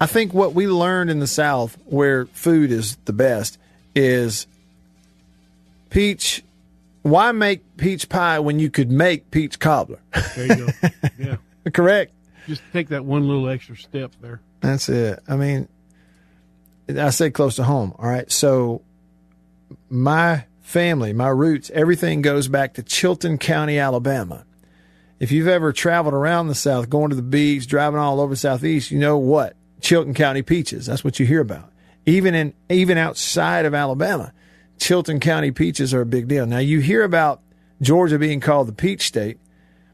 I 0.00 0.06
think 0.06 0.34
what 0.34 0.54
we 0.54 0.66
learned 0.66 1.08
in 1.10 1.20
the 1.20 1.26
South, 1.28 1.78
where 1.86 2.26
food 2.26 2.72
is 2.72 2.96
the 3.04 3.12
best, 3.12 3.58
is 3.94 4.48
peach. 5.90 6.42
Why 7.04 7.32
make 7.32 7.76
peach 7.76 8.08
pie 8.08 8.38
when 8.38 8.58
you 8.58 8.70
could 8.70 8.90
make 8.90 9.30
peach 9.30 9.58
cobbler? 9.58 10.00
There 10.34 10.46
you 10.46 10.66
go. 10.66 10.88
yeah. 11.18 11.36
Correct. 11.72 12.14
Just 12.48 12.62
take 12.72 12.88
that 12.88 13.04
one 13.04 13.28
little 13.28 13.46
extra 13.46 13.76
step 13.76 14.12
there. 14.22 14.40
That's 14.60 14.88
it. 14.88 15.20
I 15.28 15.36
mean, 15.36 15.68
I 16.88 17.10
say 17.10 17.30
close 17.30 17.56
to 17.56 17.64
home. 17.64 17.94
All 17.98 18.08
right. 18.08 18.32
So, 18.32 18.80
my 19.90 20.46
family, 20.62 21.12
my 21.12 21.28
roots, 21.28 21.70
everything 21.74 22.22
goes 22.22 22.48
back 22.48 22.72
to 22.74 22.82
Chilton 22.82 23.36
County, 23.36 23.78
Alabama. 23.78 24.46
If 25.20 25.30
you've 25.30 25.46
ever 25.46 25.74
traveled 25.74 26.14
around 26.14 26.48
the 26.48 26.54
South, 26.54 26.88
going 26.88 27.10
to 27.10 27.16
the 27.16 27.22
beach, 27.22 27.66
driving 27.66 28.00
all 28.00 28.18
over 28.18 28.32
the 28.32 28.38
Southeast, 28.38 28.90
you 28.90 28.98
know 28.98 29.18
what? 29.18 29.56
Chilton 29.82 30.14
County 30.14 30.40
peaches. 30.40 30.86
That's 30.86 31.04
what 31.04 31.20
you 31.20 31.26
hear 31.26 31.42
about. 31.42 31.70
Even 32.06 32.34
in 32.34 32.54
even 32.70 32.96
outside 32.96 33.66
of 33.66 33.74
Alabama, 33.74 34.32
Chilton 34.78 35.20
County 35.20 35.50
peaches 35.50 35.94
are 35.94 36.00
a 36.00 36.06
big 36.06 36.28
deal. 36.28 36.46
Now 36.46 36.58
you 36.58 36.80
hear 36.80 37.02
about 37.02 37.40
Georgia 37.80 38.18
being 38.18 38.40
called 38.40 38.68
the 38.68 38.72
peach 38.72 39.06
state, 39.06 39.38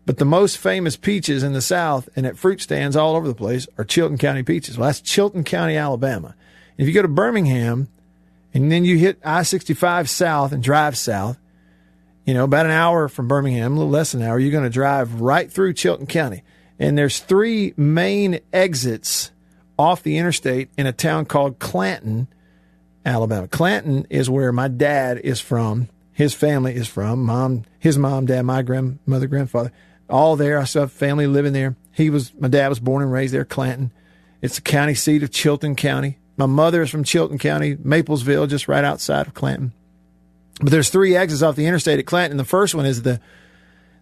but 0.07 0.19
the 0.19 0.25
most 0.25 0.59
famous 0.59 0.97
peaches 0.97 1.43
in 1.43 1.53
the 1.53 1.63
South 1.63 2.09
and 2.17 2.27
at 2.27 2.39
fruit 2.39 2.61
stands 2.61 2.97
all 2.97 3.17
over 3.17 3.29
the 3.29 3.35
place 3.35 3.69
are 3.79 3.85
Chilton 3.85 4.19
County 4.19 4.43
peaches. 4.43 4.77
Well, 4.77 4.89
that's 4.89 5.01
Chilton 5.01 5.45
County, 5.45 5.77
Alabama. 5.77 6.35
If 6.77 6.87
you 6.87 6.95
go 6.95 7.03
to 7.03 7.09
Birmingham 7.09 7.89
and 8.55 8.73
then 8.73 8.85
you 8.85 8.97
hit 8.97 9.21
I 9.25 9.43
65 9.43 10.09
south 10.09 10.53
and 10.53 10.63
drive 10.63 10.97
south, 10.97 11.39
you 12.25 12.35
know, 12.35 12.45
about 12.45 12.67
an 12.67 12.73
hour 12.73 13.09
from 13.09 13.29
Birmingham, 13.29 13.73
a 13.73 13.77
little 13.77 13.91
less 13.91 14.13
than 14.13 14.23
an 14.23 14.29
hour, 14.29 14.39
you're 14.39 14.53
going 14.53 14.65
to 14.65 14.71
drive 14.71 15.21
right 15.21 15.51
through 15.51 15.75
Chilton 15.75 16.07
County. 16.07 16.43
And 16.79 16.97
there's 16.97 17.19
three 17.19 17.75
main 17.77 18.41
exits 18.53 19.31
off 19.79 20.03
the 20.03 20.19
interstate 20.19 20.71
in 20.77 20.87
a 20.87 20.93
town 20.93 21.25
called 21.25 21.59
Clanton, 21.59 22.29
Alabama. 23.05 23.49
Clanton 23.49 24.07
is 24.11 24.29
where 24.29 24.53
my 24.53 24.69
dad 24.69 25.19
is 25.19 25.41
from. 25.41 25.89
His 26.13 26.35
family 26.35 26.75
is 26.75 26.87
from. 26.87 27.25
Mom, 27.25 27.65
his 27.79 27.97
mom, 27.97 28.27
dad, 28.27 28.43
my 28.43 28.63
grandmother, 28.63 29.27
grandfather, 29.27 29.73
all 30.09 30.37
there. 30.37 30.59
I 30.59 30.67
have 30.75 30.93
family 30.93 31.27
living 31.27 31.53
there. 31.53 31.77
He 31.93 32.11
was, 32.11 32.33
my 32.35 32.49
dad 32.49 32.69
was 32.69 32.81
born 32.81 33.03
and 33.03 33.13
raised 33.13 33.33
there, 33.33 33.45
Clanton. 33.45 33.93
It's 34.43 34.57
the 34.57 34.63
county 34.63 34.95
seat 34.95 35.23
of 35.23 35.31
Chilton 35.31 35.77
County. 35.77 36.19
My 36.37 36.47
mother 36.47 36.83
is 36.83 36.91
from 36.91 37.05
Chilton 37.05 37.39
County, 37.39 37.77
Maplesville, 37.77 38.49
just 38.49 38.69
right 38.69 38.85
outside 38.85 39.27
of 39.27 39.35
Clanton. 39.35 39.73
But 40.61 40.71
there's 40.71 40.91
three 40.91 41.17
exits 41.17 41.43
off 41.43 41.57
the 41.57 41.67
interstate 41.67 41.99
at 41.99 42.07
Clanton. 42.07 42.37
The 42.37 42.45
first 42.45 42.75
one 42.75 42.87
is 42.87 43.03
the 43.03 43.21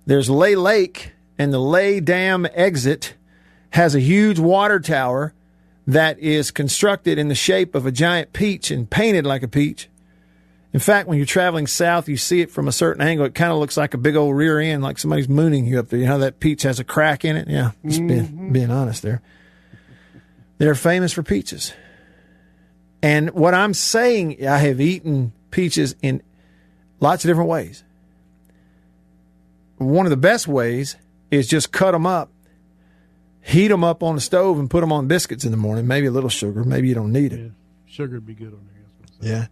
there's 0.07 0.31
Lay 0.31 0.57
Lake, 0.57 1.13
and 1.39 1.53
the 1.53 1.61
Lay 1.61 2.01
Dam 2.01 2.47
exit 2.53 3.15
has 3.71 3.95
a 3.95 4.01
huge 4.01 4.39
water 4.39 4.81
tower 4.81 5.35
that 5.89 6.19
is 6.19 6.51
constructed 6.51 7.19
in 7.19 7.29
the 7.29 7.35
shape 7.35 7.75
of 7.75 7.87
a 7.87 7.91
giant 7.91 8.35
peach 8.35 8.71
and 8.71 8.89
painted 8.91 9.25
like 9.25 9.43
a 9.43 9.49
peach. 9.49 9.89
In 10.75 10.81
fact, 10.81 11.09
when 11.09 11.17
you're 11.17 11.25
traveling 11.25 11.67
south, 11.67 12.11
you 12.11 12.19
see 12.19 12.43
it 12.43 12.51
from 12.51 12.69
a 12.69 12.73
certain 12.73 13.01
angle. 13.01 13.25
It 13.25 13.35
kind 13.35 13.51
of 13.51 13.59
looks 13.59 13.79
like 13.79 13.95
a 13.95 13.99
big 13.99 14.15
old 14.15 14.37
rear 14.37 14.61
end, 14.61 14.83
like 14.83 14.99
somebody's 14.99 15.31
mooning 15.31 15.65
you 15.65 15.79
up 15.79 15.89
there. 15.89 15.99
You 15.99 16.05
know, 16.05 16.19
that 16.19 16.41
peach 16.41 16.63
has 16.65 16.79
a 16.79 16.85
crack 16.85 17.25
in 17.25 17.37
it. 17.37 17.49
Yeah, 17.49 17.71
just 17.87 18.07
being, 18.07 18.27
mm-hmm. 18.27 18.53
being 18.53 18.71
honest 18.71 19.01
there. 19.01 19.23
They're 20.59 20.75
famous 20.75 21.15
for 21.15 21.23
peaches. 21.23 21.73
And 23.03 23.31
what 23.31 23.55
I'm 23.55 23.73
saying, 23.73 24.47
I 24.47 24.59
have 24.59 24.83
eaten 24.83 25.33
peaches 25.51 25.97
in 26.03 26.23
lots 27.01 27.25
of 27.25 27.31
different 27.31 27.49
ways. 27.49 27.83
One 29.79 30.05
of 30.05 30.11
the 30.11 30.19
best 30.19 30.47
ways 30.47 30.97
is 31.31 31.49
just 31.49 31.73
cut 31.73 31.93
them 31.93 32.05
up, 32.05 32.31
heat 33.49 33.69
them 33.69 33.83
up 33.83 34.03
on 34.03 34.15
the 34.15 34.21
stove, 34.21 34.59
and 34.59 34.69
put 34.69 34.83
them 34.83 34.93
on 34.93 35.09
biscuits 35.09 35.45
in 35.45 35.51
the 35.51 35.57
morning. 35.57 35.87
Maybe 35.87 36.07
a 36.07 36.11
little 36.11 36.29
sugar. 36.29 36.65
Maybe 36.65 36.89
you 36.89 36.95
don't 36.95 37.13
need 37.13 37.33
it. 37.33 37.51
Sugar 37.87 38.17
would 38.17 38.27
be 38.27 38.35
good 38.35 38.53
on 38.53 38.69
there. 39.21 39.33
Yeah. 39.33 39.47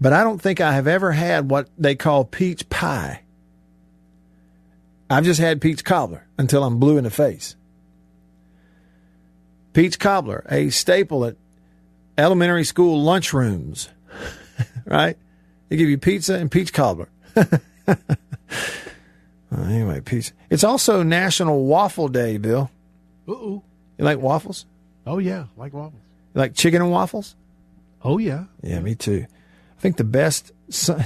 But 0.00 0.12
I 0.12 0.24
don't 0.24 0.40
think 0.40 0.60
I 0.60 0.72
have 0.72 0.86
ever 0.86 1.12
had 1.12 1.50
what 1.50 1.68
they 1.76 1.94
call 1.94 2.24
peach 2.24 2.68
pie. 2.68 3.22
I've 5.08 5.24
just 5.24 5.38
had 5.40 5.60
peach 5.60 5.84
cobbler 5.84 6.26
until 6.38 6.64
I'm 6.64 6.78
blue 6.78 6.98
in 6.98 7.04
the 7.04 7.10
face. 7.10 7.56
Peach 9.72 9.98
cobbler, 9.98 10.44
a 10.50 10.70
staple 10.70 11.24
at 11.26 11.36
elementary 12.16 12.64
school 12.64 13.04
lunchrooms, 13.04 13.88
right? 14.86 15.16
They 15.68 15.76
give 15.76 15.88
you 15.88 15.98
pizza 15.98 16.34
and 16.34 16.50
peach 16.50 16.72
cobbler. 16.72 17.08
Anyway, 19.52 20.00
peach. 20.00 20.32
It's 20.50 20.64
also 20.64 21.02
National 21.02 21.64
Waffle 21.64 22.08
Day, 22.08 22.36
Bill. 22.36 22.70
Uh-oh. 23.28 23.62
You 23.98 24.04
like 24.04 24.18
waffles? 24.18 24.66
Oh, 25.06 25.18
yeah. 25.18 25.46
Like 25.56 25.72
waffles. 25.72 26.02
You 26.34 26.40
like 26.40 26.54
chicken 26.54 26.82
and 26.82 26.90
waffles? 26.90 27.34
Oh, 28.04 28.18
yeah. 28.18 28.44
Yeah, 28.62 28.80
me 28.80 28.94
too. 28.94 29.26
I 29.76 29.80
think 29.80 29.96
the 29.96 30.04
best. 30.04 30.52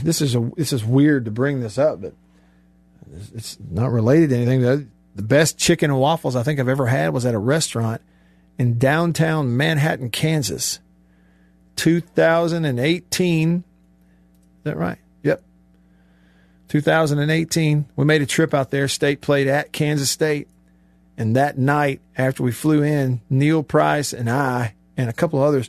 This 0.03 0.21
is 0.23 0.35
a. 0.35 0.51
This 0.57 0.73
is 0.73 0.85
weird 0.85 1.27
to 1.27 1.31
bring 1.31 1.61
this 1.61 1.77
up, 1.79 2.01
but 2.01 2.15
it's- 3.35 3.59
not 3.71 3.91
related 3.93 4.31
to 4.31 4.37
anything. 4.37 4.61
The, 4.63 4.87
the 5.17 5.23
best 5.23 5.59
chicken 5.59 5.91
and 5.91 6.01
waffles 6.01 6.37
I 6.37 6.43
think 6.43 6.61
I've 6.61 6.69
ever 6.69 6.87
had 6.87 7.13
was 7.13 7.27
at 7.27 7.35
a 7.35 7.39
restaurant 7.39 8.01
in 8.59 8.79
downtown 8.79 9.57
Manhattan, 9.57 10.11
Kansas. 10.11 10.79
2018. 11.77 13.57
Is 13.57 13.65
that 14.65 14.77
right? 14.77 14.99
Yep. 15.23 15.43
2018. 16.69 17.87
We 17.97 18.05
made 18.05 18.23
a 18.23 18.27
trip 18.27 18.55
out 18.55 18.71
there. 18.71 18.87
State 18.89 19.21
played 19.21 19.47
at 19.49 19.73
Kansas 19.73 20.11
State. 20.11 20.49
And 21.21 21.37
that 21.37 21.59
night, 21.59 22.01
after 22.17 22.43
we 22.43 22.51
flew 22.51 22.83
in, 22.83 23.21
Neil 23.29 23.63
Price 23.63 24.15
and 24.15 24.31
I 24.31 24.75
and 24.97 25.11
a 25.11 25.13
couple 25.13 25.39
of 25.39 25.47
others 25.47 25.69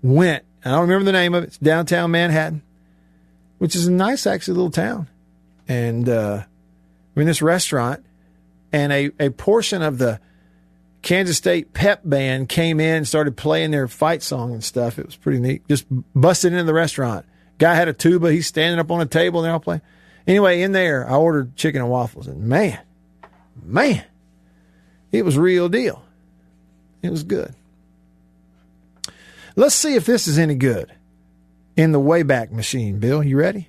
went. 0.00 0.42
I 0.64 0.70
don't 0.70 0.88
remember 0.88 1.04
the 1.04 1.12
name 1.12 1.34
of 1.34 1.42
it. 1.42 1.48
It's 1.48 1.58
downtown 1.58 2.12
Manhattan, 2.12 2.62
which 3.58 3.76
is 3.76 3.86
a 3.86 3.92
nice, 3.92 4.26
actually, 4.26 4.54
little 4.54 4.70
town. 4.70 5.10
And 5.68 6.08
uh, 6.08 6.44
we're 7.14 7.20
in 7.20 7.28
this 7.28 7.42
restaurant, 7.42 8.06
and 8.72 8.90
a, 8.90 9.10
a 9.20 9.28
portion 9.28 9.82
of 9.82 9.98
the 9.98 10.18
Kansas 11.02 11.36
State 11.36 11.74
pep 11.74 12.00
band 12.02 12.48
came 12.48 12.80
in 12.80 12.96
and 12.96 13.06
started 13.06 13.36
playing 13.36 13.72
their 13.72 13.88
fight 13.88 14.22
song 14.22 14.54
and 14.54 14.64
stuff. 14.64 14.98
It 14.98 15.04
was 15.04 15.16
pretty 15.16 15.40
neat. 15.40 15.68
Just 15.68 15.84
busted 15.90 16.54
into 16.54 16.64
the 16.64 16.72
restaurant. 16.72 17.26
Guy 17.58 17.74
had 17.74 17.88
a 17.88 17.92
tuba. 17.92 18.32
He's 18.32 18.46
standing 18.46 18.80
up 18.80 18.90
on 18.90 19.02
a 19.02 19.06
table 19.06 19.40
and 19.40 19.44
they're 19.44 19.52
all 19.52 19.60
playing. 19.60 19.82
Anyway, 20.26 20.62
in 20.62 20.72
there, 20.72 21.06
I 21.06 21.16
ordered 21.16 21.54
chicken 21.54 21.82
and 21.82 21.90
waffles, 21.90 22.26
and 22.28 22.44
man, 22.44 22.80
man, 23.62 24.02
it 25.18 25.24
was 25.24 25.38
real 25.38 25.68
deal. 25.68 26.02
It 27.02 27.10
was 27.10 27.22
good. 27.22 27.54
Let's 29.54 29.74
see 29.74 29.94
if 29.94 30.04
this 30.04 30.28
is 30.28 30.38
any 30.38 30.54
good 30.54 30.92
in 31.76 31.92
the 31.92 32.00
Wayback 32.00 32.50
Machine. 32.50 32.98
Bill, 32.98 33.22
you 33.22 33.38
ready? 33.38 33.68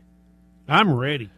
I'm 0.68 0.94
ready. 0.94 1.30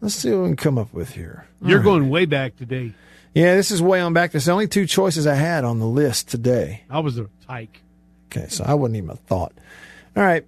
Let's 0.00 0.14
see 0.14 0.30
what 0.30 0.42
we 0.42 0.48
can 0.48 0.56
come 0.56 0.76
up 0.76 0.92
with 0.92 1.14
here. 1.14 1.46
You're 1.62 1.78
right. 1.78 1.84
going 1.84 2.10
way 2.10 2.26
back 2.26 2.56
today. 2.56 2.92
Yeah, 3.34 3.56
this 3.56 3.70
is 3.70 3.80
way 3.80 4.00
on 4.00 4.12
back. 4.12 4.32
There's 4.32 4.48
only 4.48 4.68
two 4.68 4.86
choices 4.86 5.26
I 5.26 5.34
had 5.34 5.64
on 5.64 5.78
the 5.78 5.86
list 5.86 6.28
today. 6.28 6.84
I 6.90 7.00
was 7.00 7.18
a 7.18 7.28
tyke. 7.46 7.80
Okay, 8.26 8.46
so 8.48 8.64
I 8.64 8.74
wasn't 8.74 8.96
even 8.96 9.10
a 9.10 9.16
thought. 9.16 9.52
All 10.16 10.22
right. 10.22 10.44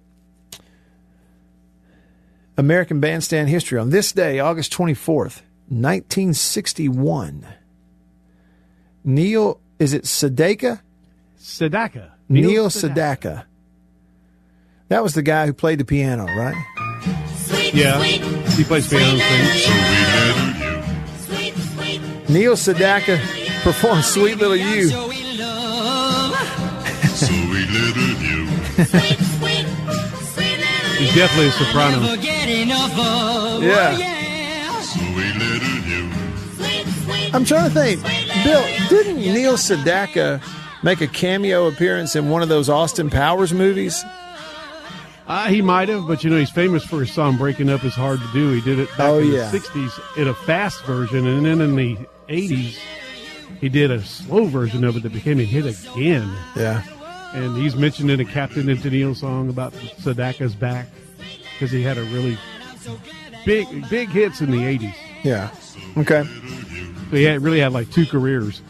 American 2.57 2.99
Bandstand 2.99 3.49
history. 3.49 3.79
On 3.79 3.89
this 3.89 4.11
day, 4.11 4.39
August 4.39 4.71
24th, 4.73 5.41
1961, 5.69 7.45
Neil, 9.07 9.59
is 9.79 9.93
it 9.93 10.03
Sedaka? 10.03 10.81
Sedaka. 11.39 12.11
Neil, 12.27 12.67
Sedaka. 12.67 13.45
That 14.89 15.01
was 15.01 15.13
the 15.13 15.21
guy 15.21 15.45
who 15.45 15.53
played 15.53 15.79
the 15.79 15.85
piano, 15.85 16.25
right? 16.25 16.55
Yeah. 17.73 18.03
He 18.03 18.65
plays 18.65 18.89
piano. 18.89 19.13
Neil 22.27 22.55
Sedaka 22.57 23.17
performed 23.63 24.03
Sweet 24.03 24.39
Little 24.39 24.57
You. 24.57 24.89
He's 30.97 31.15
definitely 31.15 31.47
a 31.47 31.51
soprano. 31.51 32.01
Yeah. 33.61 34.17
I'm 37.33 37.45
trying 37.45 37.69
to 37.69 37.73
think. 37.73 38.01
Bill, 38.43 38.63
didn't 38.89 39.17
Neil 39.17 39.53
Sedaka 39.53 40.41
make 40.83 41.01
a 41.01 41.07
cameo 41.07 41.67
appearance 41.67 42.15
in 42.15 42.29
one 42.29 42.41
of 42.41 42.49
those 42.49 42.69
Austin 42.69 43.09
Powers 43.09 43.53
movies? 43.53 44.03
Uh, 45.27 45.47
he 45.49 45.61
might 45.61 45.89
have, 45.89 46.07
but 46.07 46.23
you 46.23 46.29
know, 46.29 46.37
he's 46.37 46.49
famous 46.49 46.85
for 46.85 47.01
his 47.01 47.11
song 47.11 47.35
Breaking 47.37 47.69
Up 47.69 47.83
is 47.83 47.93
Hard 47.93 48.19
to 48.21 48.27
Do. 48.31 48.51
He 48.51 48.61
did 48.61 48.79
it 48.79 48.87
back 48.91 48.99
Oh, 49.09 49.19
in 49.19 49.31
yeah. 49.33 49.49
the 49.51 49.59
60s 49.59 50.17
in 50.17 50.27
a 50.29 50.33
fast 50.33 50.83
version, 50.85 51.27
and 51.27 51.45
then 51.45 51.59
in 51.59 51.75
the 51.75 51.97
80s, 52.29 52.77
he 53.59 53.67
did 53.67 53.91
a 53.91 54.01
slow 54.03 54.45
version 54.45 54.85
of 54.85 54.95
it 54.95 55.03
that 55.03 55.11
became 55.11 55.39
a 55.39 55.43
hit 55.43 55.65
again. 55.65 56.31
Yeah. 56.55 56.81
And 57.33 57.57
he's 57.57 57.75
mentioned 57.75 58.09
in 58.09 58.21
a 58.21 58.25
Captain 58.25 58.69
and 58.69 58.79
Tennille 58.79 59.15
song 59.17 59.49
about 59.49 59.73
Sedaka's 59.73 60.55
back 60.55 60.87
because 61.53 61.71
he 61.71 61.83
had 61.83 61.97
a 61.97 62.03
really 62.03 62.37
big, 63.45 63.67
big 63.89 64.07
hits 64.09 64.39
in 64.39 64.49
the 64.49 64.59
80s. 64.59 64.95
Yeah. 65.23 65.49
Okay. 65.97 66.23
So 67.09 67.15
he 67.15 67.23
had, 67.23 67.41
really 67.41 67.59
had 67.59 67.71
like 67.71 67.89
two 67.91 68.05
careers. 68.05 68.61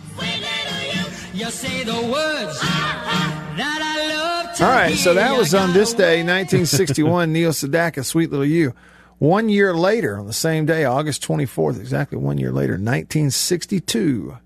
You 1.33 1.49
say 1.49 1.83
the 1.83 1.93
words 1.93 2.59
that 2.61 3.79
I 3.81 4.15
love 4.15 4.55
to 4.57 4.65
All 4.65 4.71
right, 4.71 4.95
so 4.95 5.13
that 5.13 5.37
was 5.37 5.53
on 5.53 5.73
this 5.73 5.93
day, 5.93 6.23
1961, 6.23 7.31
Neil 7.31 7.51
Sedaka, 7.51 8.05
Sweet 8.05 8.31
Little 8.31 8.45
You. 8.45 8.73
One 9.19 9.49
year 9.49 9.73
later, 9.73 10.17
on 10.17 10.27
the 10.27 10.33
same 10.33 10.67
day, 10.67 10.85
August 10.85 11.27
24th, 11.27 11.79
exactly 11.79 12.19
one 12.19 12.37
year 12.37 12.51
later, 12.51 12.73
1962, 12.73 14.37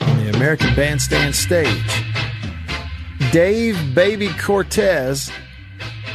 on 0.00 0.24
the 0.24 0.36
American 0.36 0.74
Bandstand 0.76 1.34
stage, 1.34 2.04
Dave 3.32 3.94
Baby 3.94 4.28
Cortez 4.38 5.32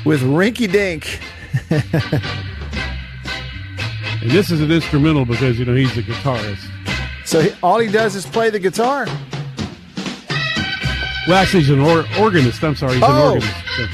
with 0.06 0.22
Rinky 0.22 0.72
Dink. 0.72 1.20
And 4.22 4.30
this 4.32 4.52
is 4.52 4.62
an 4.62 4.72
instrumental 4.72 5.26
because, 5.26 5.58
you 5.58 5.66
know, 5.66 5.74
he's 5.76 5.98
a 5.98 6.04
guitarist. 6.04 6.70
So 7.26 7.42
he, 7.42 7.52
all 7.64 7.80
he 7.80 7.92
does 7.92 8.16
is 8.16 8.26
play 8.26 8.50
the 8.50 8.60
guitar. 8.60 9.06
Well, 11.28 11.38
actually, 11.38 11.62
he's 11.62 11.70
an 11.70 11.80
or- 11.80 12.06
organist. 12.20 12.64
I'm 12.64 12.76
sorry, 12.76 12.96
he's 12.96 13.04
Oh. 13.04 13.08
an 13.08 13.22
organist. 13.44 13.56
That's, 13.78 13.94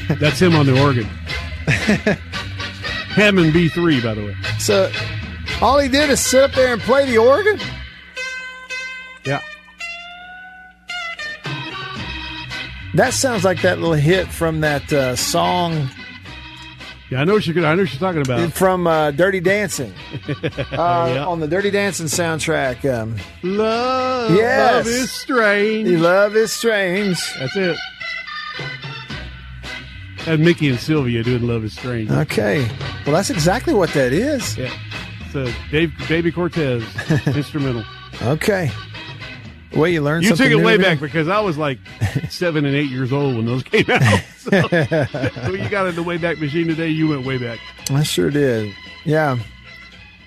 yeah. 0.10 0.16
That's 0.16 0.38
him 0.40 0.54
on 0.56 0.66
the 0.66 0.80
organ. 0.82 1.04
Hammond 3.14 3.52
B3, 3.52 4.02
by 4.02 4.14
the 4.14 4.24
way. 4.26 4.36
So 4.58 4.90
all 5.62 5.78
he 5.78 5.88
did 5.88 6.10
is 6.10 6.20
sit 6.20 6.42
up 6.42 6.52
there 6.52 6.72
and 6.72 6.82
play 6.82 7.06
the 7.06 7.18
organ? 7.18 7.58
Yeah. 9.24 9.40
That 12.94 13.12
sounds 13.12 13.44
like 13.44 13.60
that 13.62 13.78
little 13.78 13.94
hit 13.94 14.28
from 14.28 14.60
that 14.60 14.92
uh, 14.92 15.16
song 15.16 15.88
Yeah, 17.14 17.20
I 17.20 17.24
know 17.24 17.34
what 17.34 17.46
you're, 17.46 17.56
I 17.64 17.74
know 17.76 17.82
what 17.82 17.92
you're 17.92 18.00
talking 18.00 18.22
about. 18.22 18.52
from 18.54 18.88
uh, 18.88 19.12
Dirty 19.12 19.38
Dancing. 19.38 19.94
Uh, 20.72 21.12
Yeah. 21.14 21.26
On 21.26 21.38
the 21.38 21.46
Dirty 21.46 21.70
Dancing 21.70 22.06
soundtrack. 22.06 22.84
Um, 22.92 23.14
Love, 23.44 24.34
Yes. 24.34 24.74
love 24.84 24.86
is 24.88 25.12
strange. 25.12 25.88
Love 25.90 26.34
is 26.34 26.50
strange. 26.52 27.16
That's 27.38 27.56
it. 27.56 27.76
Had 30.24 30.40
Mickey 30.40 30.70
and 30.70 30.80
Sylvia 30.80 31.22
doing 31.22 31.46
Love 31.46 31.64
is 31.64 31.74
Strange. 31.74 32.10
Okay. 32.10 32.66
Well, 33.06 33.14
that's 33.14 33.30
exactly 33.30 33.74
what 33.74 33.90
that 33.90 34.12
is. 34.12 34.56
Yeah. 34.58 34.72
So 35.32 35.46
Dave 35.70 35.92
Baby 36.08 36.32
Cortez 36.32 36.82
instrumental. 37.28 37.84
Okay. 38.22 38.70
Well, 39.76 39.88
you 39.88 40.02
learned 40.02 40.24
You 40.24 40.36
took 40.36 40.50
it 40.50 40.56
way 40.56 40.76
back 40.76 41.00
because 41.00 41.28
I 41.28 41.40
was 41.40 41.58
like 41.58 41.78
seven 42.30 42.64
and 42.64 42.74
eight 42.76 42.90
years 42.90 43.12
old 43.12 43.36
when 43.36 43.46
those 43.46 43.62
came 43.62 43.86
out. 43.90 44.22
So 44.44 44.50
when 44.50 45.62
you 45.62 45.70
got 45.70 45.86
in 45.86 45.94
the 45.94 46.04
Wayback 46.04 46.38
Machine 46.38 46.66
today, 46.66 46.88
you 46.88 47.08
went 47.08 47.24
way 47.24 47.38
back. 47.38 47.58
I 47.88 48.02
sure 48.02 48.30
did. 48.30 48.74
Yeah. 49.04 49.38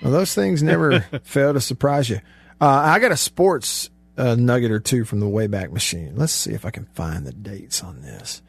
Well, 0.02 0.10
those 0.10 0.34
things 0.34 0.60
never 0.60 1.00
fail 1.22 1.52
to 1.52 1.60
surprise 1.60 2.10
you. 2.10 2.16
Uh, 2.60 2.66
I 2.66 2.98
got 2.98 3.12
a 3.12 3.16
sports 3.16 3.90
uh, 4.16 4.34
nugget 4.34 4.72
or 4.72 4.80
two 4.80 5.04
from 5.04 5.20
the 5.20 5.26
Wayback 5.26 5.70
Machine. 5.70 6.16
Let's 6.16 6.32
see 6.32 6.52
if 6.52 6.64
I 6.64 6.70
can 6.70 6.86
find 6.94 7.24
the 7.24 7.32
dates 7.32 7.84
on 7.84 8.02
this. 8.02 8.42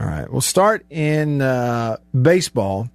All 0.00 0.06
right. 0.06 0.30
We'll 0.32 0.40
start 0.40 0.86
in 0.90 1.42
uh, 1.42 1.98
baseball. 2.18 2.88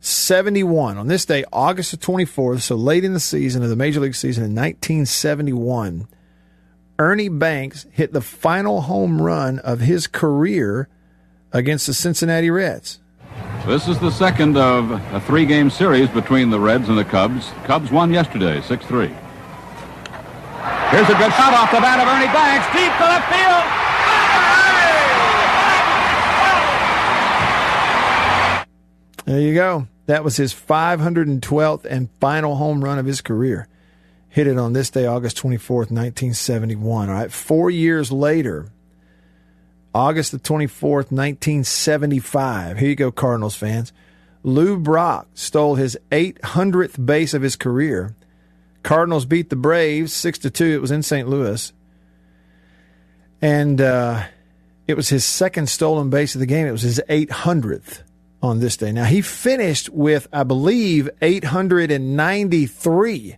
1971. 0.00 0.96
On 0.96 1.08
this 1.08 1.26
day, 1.26 1.44
August 1.52 1.90
the 1.90 1.98
24th, 1.98 2.62
so 2.62 2.74
late 2.74 3.04
in 3.04 3.12
the 3.12 3.20
season 3.20 3.62
of 3.62 3.68
the 3.68 3.76
Major 3.76 4.00
League 4.00 4.14
season 4.14 4.44
in 4.44 4.54
1971, 4.54 6.08
Ernie 6.98 7.28
Banks 7.28 7.86
hit 7.90 8.14
the 8.14 8.22
final 8.22 8.80
home 8.80 9.20
run 9.20 9.58
of 9.58 9.80
his 9.80 10.06
career 10.06 10.88
against 11.52 11.86
the 11.86 11.92
Cincinnati 11.92 12.48
Reds. 12.48 12.98
This 13.66 13.88
is 13.88 13.98
the 13.98 14.10
second 14.10 14.56
of 14.56 14.90
a 14.90 15.20
three 15.20 15.44
game 15.44 15.68
series 15.68 16.08
between 16.08 16.48
the 16.48 16.58
Reds 16.58 16.88
and 16.88 16.96
the 16.96 17.04
Cubs. 17.04 17.50
Cubs 17.64 17.90
won 17.90 18.10
yesterday, 18.10 18.62
6 18.62 18.86
3. 18.86 19.06
Here's 19.06 19.18
a 21.08 21.18
good 21.20 21.32
shot 21.36 21.52
off 21.52 21.70
the 21.70 21.78
bat 21.78 22.00
of 22.00 22.08
Ernie 22.08 22.32
Banks, 22.32 22.64
deep 22.72 22.90
to 22.96 23.04
left 23.04 23.28
field. 23.28 23.89
There 29.30 29.38
you 29.40 29.54
go. 29.54 29.86
That 30.06 30.24
was 30.24 30.36
his 30.36 30.52
512th 30.52 31.84
and 31.84 32.08
final 32.18 32.56
home 32.56 32.82
run 32.82 32.98
of 32.98 33.06
his 33.06 33.20
career. 33.20 33.68
Hit 34.28 34.48
it 34.48 34.58
on 34.58 34.72
this 34.72 34.90
day, 34.90 35.06
August 35.06 35.36
24th, 35.36 35.92
1971. 35.92 37.08
All 37.08 37.14
right. 37.14 37.30
Four 37.30 37.70
years 37.70 38.10
later, 38.10 38.72
August 39.94 40.32
the 40.32 40.40
24th, 40.40 41.12
1975. 41.12 42.78
Here 42.78 42.88
you 42.88 42.96
go, 42.96 43.12
Cardinals 43.12 43.54
fans. 43.54 43.92
Lou 44.42 44.76
Brock 44.76 45.28
stole 45.34 45.76
his 45.76 45.96
800th 46.10 47.06
base 47.06 47.32
of 47.32 47.42
his 47.42 47.54
career. 47.54 48.16
Cardinals 48.82 49.26
beat 49.26 49.48
the 49.48 49.54
Braves 49.54 50.12
6 50.12 50.40
to 50.40 50.50
2. 50.50 50.64
It 50.64 50.80
was 50.80 50.90
in 50.90 51.04
St. 51.04 51.28
Louis. 51.28 51.72
And 53.40 53.80
uh, 53.80 54.24
it 54.88 54.96
was 54.96 55.08
his 55.08 55.24
second 55.24 55.68
stolen 55.68 56.10
base 56.10 56.34
of 56.34 56.40
the 56.40 56.46
game. 56.46 56.66
It 56.66 56.72
was 56.72 56.82
his 56.82 57.00
800th 57.08 58.02
on 58.42 58.60
this 58.60 58.76
day. 58.76 58.92
Now, 58.92 59.04
he 59.04 59.22
finished 59.22 59.88
with, 59.90 60.28
I 60.32 60.44
believe, 60.44 61.10
893. 61.20 63.36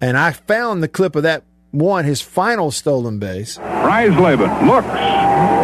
And 0.00 0.16
I 0.16 0.32
found 0.32 0.82
the 0.82 0.88
clip 0.88 1.14
of 1.16 1.24
that 1.24 1.44
one, 1.70 2.04
his 2.04 2.20
final 2.20 2.70
stolen 2.70 3.18
base. 3.18 3.58
Freisleben 3.58 4.66
looks. 4.66 4.86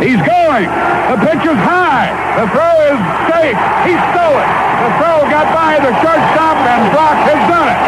He's 0.03 0.19
going. 0.19 0.67
The 0.67 1.17
pitch 1.23 1.45
is 1.47 1.61
high. 1.63 2.11
The 2.35 2.51
throw 2.51 2.75
is 2.91 2.99
safe. 3.31 3.55
He 3.87 3.95
stole 4.11 4.39
it. 4.43 4.51
The 4.81 4.89
throw 4.99 5.23
got 5.31 5.47
by 5.55 5.79
the 5.79 5.95
shortstop, 6.03 6.57
and 6.67 6.83
Brock 6.91 7.19
has 7.31 7.39
done 7.47 7.69
it. 7.71 7.79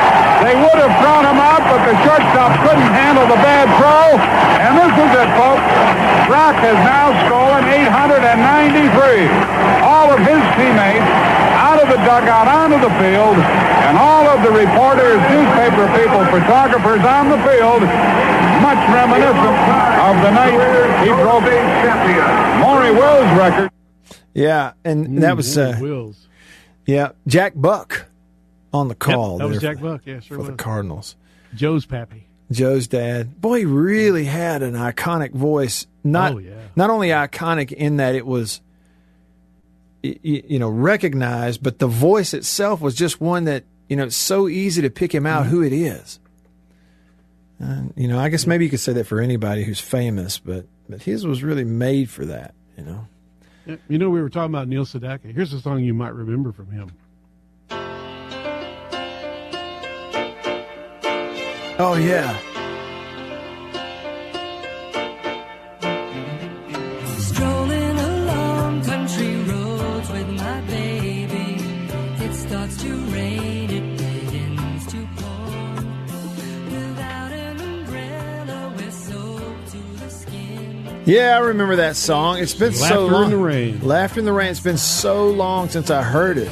They 0.47 0.55
would 0.59 0.79
have 0.79 0.95
thrown 1.03 1.27
him 1.27 1.39
out, 1.39 1.63
but 1.67 1.83
the 1.87 1.95
shortstop 2.03 2.59
couldn't 2.63 2.91
handle 2.95 3.27
the 3.27 3.39
bad 3.43 3.67
throw. 3.79 4.19
And 4.19 4.79
this 4.79 4.93
is 4.93 5.13
it, 5.19 5.31
folks. 5.39 5.63
Brock 6.31 6.57
has 6.63 6.79
now 6.87 7.11
stolen 7.27 7.65
893. 7.67 9.27
All 10.53 10.61
of 10.61 10.69
his 10.69 10.69
teammates 10.69 11.09
out 11.57 11.83
of 11.83 11.89
the 11.89 11.97
dugout 12.05 12.49
onto 12.49 12.77
the 12.77 12.93
field, 13.01 13.37
and 13.37 13.97
all 13.97 14.27
of 14.29 14.43
the 14.43 14.51
reporters, 14.51 15.17
newspaper 15.33 15.87
people, 15.97 16.21
photographers 16.29 17.01
on 17.05 17.29
the 17.31 17.39
field, 17.47 17.83
much 18.61 18.81
reminiscent 18.93 19.57
of 20.03 20.15
the 20.23 20.31
night 20.31 21.03
he 21.03 21.09
broke 21.09 21.45
Maury 22.61 22.93
Wills' 22.93 23.39
record. 23.39 23.71
Yeah, 24.35 24.73
and 24.85 25.23
that 25.23 25.37
was 25.37 25.57
uh, 25.59 25.77
Wills. 25.81 26.29
yeah 26.87 27.11
Jack 27.27 27.53
Buck 27.57 28.07
on 28.73 28.89
the 28.89 28.95
call. 28.95 29.39
that 29.39 29.49
was 29.49 29.61
Jack 29.61 29.79
for- 29.79 29.85
Buck, 29.85 30.03
yeah, 30.07 30.21
sure 30.21 30.39
for 30.39 30.45
the. 30.45 30.53
Cardinals. 30.53 31.17
Joe's 31.55 31.85
pappy. 31.87 32.27
Joe's 32.51 32.87
dad. 32.89 33.41
Boy, 33.41 33.61
he 33.61 33.65
really 33.65 34.25
had 34.25 34.63
an 34.63 34.75
iconic 34.75 35.33
voice. 35.33 35.87
Not 36.05 36.35
Oh, 36.35 36.39
yeah. 36.39 36.53
not 36.77 36.91
only 36.91 37.09
iconic 37.09 37.73
in 37.73 37.97
that 37.97 38.15
it 38.15 38.27
was 38.27 38.61
y- 38.61 38.67
y- 38.67 38.72
you 40.03 40.59
know 40.59 40.69
recognized, 40.69 41.63
but 41.63 41.79
the 41.79 41.87
voice 41.87 42.35
itself 42.35 42.81
was 42.81 42.95
just 42.95 43.21
one 43.21 43.45
that 43.45 43.65
you 43.89 43.97
know 43.97 44.05
it's 44.05 44.17
so 44.17 44.49
easy 44.49 44.83
to 44.83 44.91
pick 44.91 45.15
him 45.15 45.25
Mm-hmm. 45.25 45.39
out 45.39 45.47
who 45.47 45.63
it 45.63 45.73
is. 45.73 46.19
And, 47.59 47.93
you 47.97 48.09
know, 48.09 48.19
I 48.19 48.29
guess 48.29 48.45
maybe 48.47 48.65
you 48.65 48.71
could 48.71 48.81
say 48.81 48.93
that 48.95 49.07
for 49.07 49.21
anybody 49.21 49.63
who's 49.63 49.79
famous, 49.81 50.39
but 50.39 50.67
but 50.89 51.03
his 51.03 51.25
was 51.27 51.43
really 51.45 51.65
made 51.65 52.11
for 52.11 52.25
that. 52.27 52.55
You 52.77 52.85
know. 52.85 53.07
You 53.89 53.99
know, 53.99 54.11
we 54.11 54.21
were 54.21 54.29
talking 54.29 54.53
about 54.53 54.67
Neil 54.67 54.85
Sedaka. 54.85 55.33
Here's 55.33 55.53
a 55.53 55.61
song 55.61 55.85
you 55.85 55.95
might 55.95 56.13
remember 56.15 56.51
from 56.51 56.69
him. 56.73 56.91
Oh 61.79 61.95
yeah. 62.01 62.39
Yeah, 81.05 81.37
I 81.37 81.41
remember 81.41 81.77
that 81.77 81.97
song. 81.97 82.39
It's 82.39 82.55
been 82.55 82.73
so 82.73 83.07
Laughter 83.07 83.25
in 83.25 83.31
the 83.31 83.37
Rain. 83.37 83.81
Laughter 83.81 84.21
in 84.21 84.25
the 84.25 84.33
rain. 84.33 84.51
It's 84.51 84.61
been 84.61 84.79
so 84.79 85.31
long 85.31 85.69
since 85.69 85.91
I 85.91 86.03
heard 86.03 86.39
it. 86.39 86.51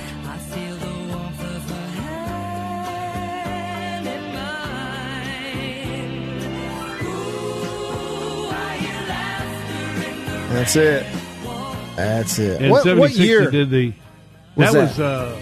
That's 10.51 10.75
it. 10.75 11.07
That's 11.95 12.39
it. 12.41 12.71
What, 12.71 12.99
what 12.99 13.13
year 13.13 13.53
did 13.53 13.71
the. 13.71 13.93
that 14.57 14.73
that? 14.73 14.75
was. 14.75 14.99
Uh, 14.99 15.41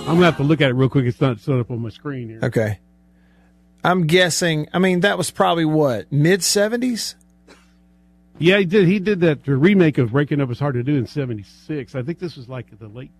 I'm 0.00 0.14
gonna 0.14 0.24
have 0.24 0.38
to 0.38 0.42
look 0.42 0.62
at 0.62 0.70
it 0.70 0.74
real 0.74 0.88
quick. 0.88 1.04
It's 1.04 1.20
not 1.20 1.38
set 1.38 1.56
up 1.56 1.70
on 1.70 1.80
my 1.82 1.90
screen 1.90 2.30
here. 2.30 2.40
Okay. 2.42 2.78
I'm 3.88 4.06
guessing. 4.06 4.68
I 4.74 4.78
mean, 4.80 5.00
that 5.00 5.16
was 5.16 5.30
probably 5.30 5.64
what 5.64 6.12
mid 6.12 6.42
seventies. 6.44 7.16
Yeah, 8.38 8.58
he 8.58 8.66
did. 8.66 8.86
He 8.86 8.98
did 8.98 9.20
that 9.20 9.46
remake 9.46 9.96
of 9.96 10.12
"Breaking 10.12 10.42
Up 10.42 10.50
Is 10.50 10.58
Hard 10.58 10.74
to 10.74 10.82
Do" 10.82 10.96
in 10.96 11.06
'76. 11.06 11.94
I 11.94 12.02
think 12.02 12.18
this 12.18 12.36
was 12.36 12.50
like 12.50 12.66
the 12.78 12.86
late 12.86 13.10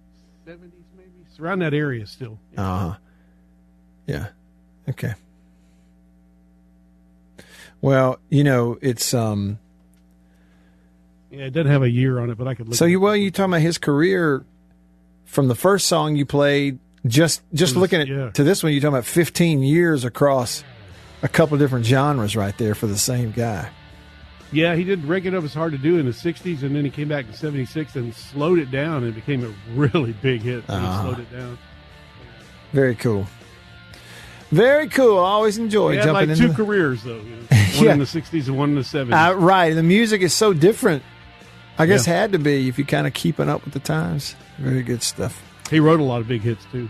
'70s, 0.47 0.70
maybe 0.94 1.10
it's 1.26 1.40
around 1.40 1.60
that 1.60 1.72
area 1.72 2.06
still. 2.06 2.38
Uh 2.55 2.62
huh. 2.90 2.97
Yeah. 4.06 4.26
Okay. 4.90 5.14
Well, 7.80 8.18
you 8.28 8.44
know, 8.44 8.76
it's 8.82 9.14
um. 9.14 9.58
Yeah, 11.30 11.47
it 11.47 11.50
doesn't 11.50 11.70
have 11.70 11.82
a 11.82 11.90
year 11.90 12.18
on 12.18 12.28
it, 12.28 12.36
but 12.36 12.47
I 12.47 12.55
could 12.55 12.68
look. 12.68 12.76
So 12.76 12.84
it 12.84 12.90
you 12.90 13.00
well, 13.00 13.16
you 13.16 13.30
talking 13.30 13.52
about 13.55 13.62
his 13.62 13.78
career 13.78 14.44
from 15.24 15.48
the 15.48 15.55
first 15.55 15.86
song 15.86 16.14
you 16.14 16.26
played, 16.26 16.78
just 17.09 17.43
just 17.53 17.75
was- 17.75 17.81
looking 17.81 18.01
at 18.01 18.09
yeah. 18.09 18.31
to 18.31 18.45
this 18.45 18.62
one, 18.62 18.73
you're 18.73 18.81
talking 18.81 18.95
about 18.95 19.05
15 19.07 19.62
years 19.62 20.05
across 20.05 20.62
a 21.23 21.28
couple 21.28 21.55
of 21.55 21.61
different 21.61 21.85
genres 21.87 22.37
right 22.37 22.57
there 22.59 22.75
for 22.75 22.87
the 22.87 22.99
same 22.99 23.33
guy. 23.33 23.70
Yeah, 24.53 24.75
he 24.77 24.85
did 24.85 25.05
"Breaking 25.07 25.35
Up 25.35 25.45
Is 25.45 25.53
Hard 25.53 25.73
to 25.73 25.78
Do" 25.78 25.99
in 25.99 26.07
the 26.07 26.12
'60s, 26.12 26.62
and 26.62 26.75
then 26.75 26.85
he 26.85 26.91
came 26.91 27.09
back 27.09 27.27
in 27.27 27.35
'76 27.35 27.97
and 27.97 28.15
slowed 28.15 28.59
it 28.59 28.70
down, 28.70 28.99
and 29.05 29.09
it 29.09 29.15
became 29.15 29.45
a 29.45 29.53
really 29.78 30.12
big 30.12 30.41
hit. 30.41 30.65
Uh-huh. 30.69 31.03
He 31.03 31.09
slowed 31.09 31.19
it 31.20 31.31
down. 31.31 31.59
Very 32.73 32.95
cool. 32.95 33.27
Very 34.51 34.89
cool. 34.89 35.19
I 35.19 35.28
always 35.33 35.59
enjoy 35.59 35.97
jumping 35.97 36.12
like 36.15 36.28
into 36.31 36.49
two 36.49 36.53
careers 36.55 37.03
though. 37.03 37.17
you 37.17 37.37
know, 37.37 37.43
one 37.77 37.85
Yeah. 37.85 37.93
in 37.93 37.99
the 37.99 38.07
'60s 38.07 38.47
and 38.49 38.57
one 38.57 38.70
in 38.70 38.75
the 38.77 38.81
'70s. 38.81 39.12
Uh, 39.33 39.35
right. 39.37 39.75
The 39.75 39.83
music 39.83 40.23
is 40.23 40.33
so 40.33 40.55
different. 40.55 41.03
I 41.78 41.85
guess 41.87 42.07
Yeah. 42.07 42.15
had 42.15 42.33
to 42.33 42.39
be 42.39 42.69
if 42.69 42.78
you 42.78 42.85
kind 42.87 43.07
of 43.07 43.12
keeping 43.12 43.49
up 43.51 43.65
with 43.65 43.75
the 43.75 43.81
times. 43.81 44.35
Very 44.57 44.83
good 44.83 45.03
stuff. 45.03 45.43
He 45.70 45.80
wrote 45.80 46.00
a 46.00 46.05
lot 46.05 46.20
of 46.20 46.28
big 46.28 46.42
hits 46.42 46.64
too. 46.72 46.88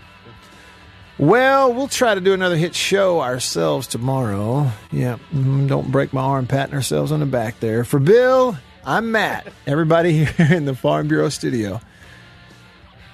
Well, 1.18 1.72
we'll 1.74 1.88
try 1.88 2.14
to 2.14 2.20
do 2.20 2.32
another 2.32 2.56
hit 2.56 2.74
show 2.76 3.20
ourselves 3.20 3.88
tomorrow. 3.88 4.70
Yeah, 4.92 5.18
mhm, 5.34 5.68
don't 5.68 5.90
break 5.90 6.12
my 6.12 6.20
arm 6.22 6.46
patting 6.46 6.74
ourselves 6.74 7.10
on 7.10 7.18
the 7.20 7.26
back 7.26 7.58
there. 7.58 7.82
For 7.82 7.98
Bill, 7.98 8.56
I'm 8.84 9.10
Matt. 9.10 9.48
Everybody 9.66 10.24
here 10.24 10.56
in 10.56 10.64
the 10.64 10.74
Farm 10.76 11.08
Bureau 11.08 11.28
studio. 11.28 11.80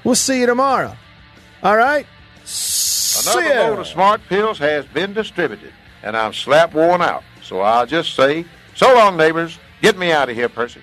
We'll 0.05 0.15
see 0.17 0.41
you 0.41 0.47
tomorrow. 0.47 0.95
All 1.63 1.77
right? 1.77 2.07
See 2.45 3.31
Another 3.41 3.55
ya. 3.55 3.69
load 3.71 3.79
of 3.79 3.87
smart 3.87 4.21
pills 4.29 4.59
has 4.59 4.85
been 4.87 5.15
distributed, 5.15 5.73
and 6.03 6.15
I'm 6.15 6.35
slap 6.35 6.75
worn 6.75 7.01
out. 7.01 7.23
So 7.43 7.61
I'll 7.61 7.87
just 7.87 8.15
say, 8.15 8.45
so 8.75 8.93
long, 8.95 9.17
neighbors. 9.17 9.59
Get 9.81 9.97
me 9.97 10.13
out 10.13 10.29
of 10.29 10.37
here, 10.37 10.49
Percy. 10.51 10.81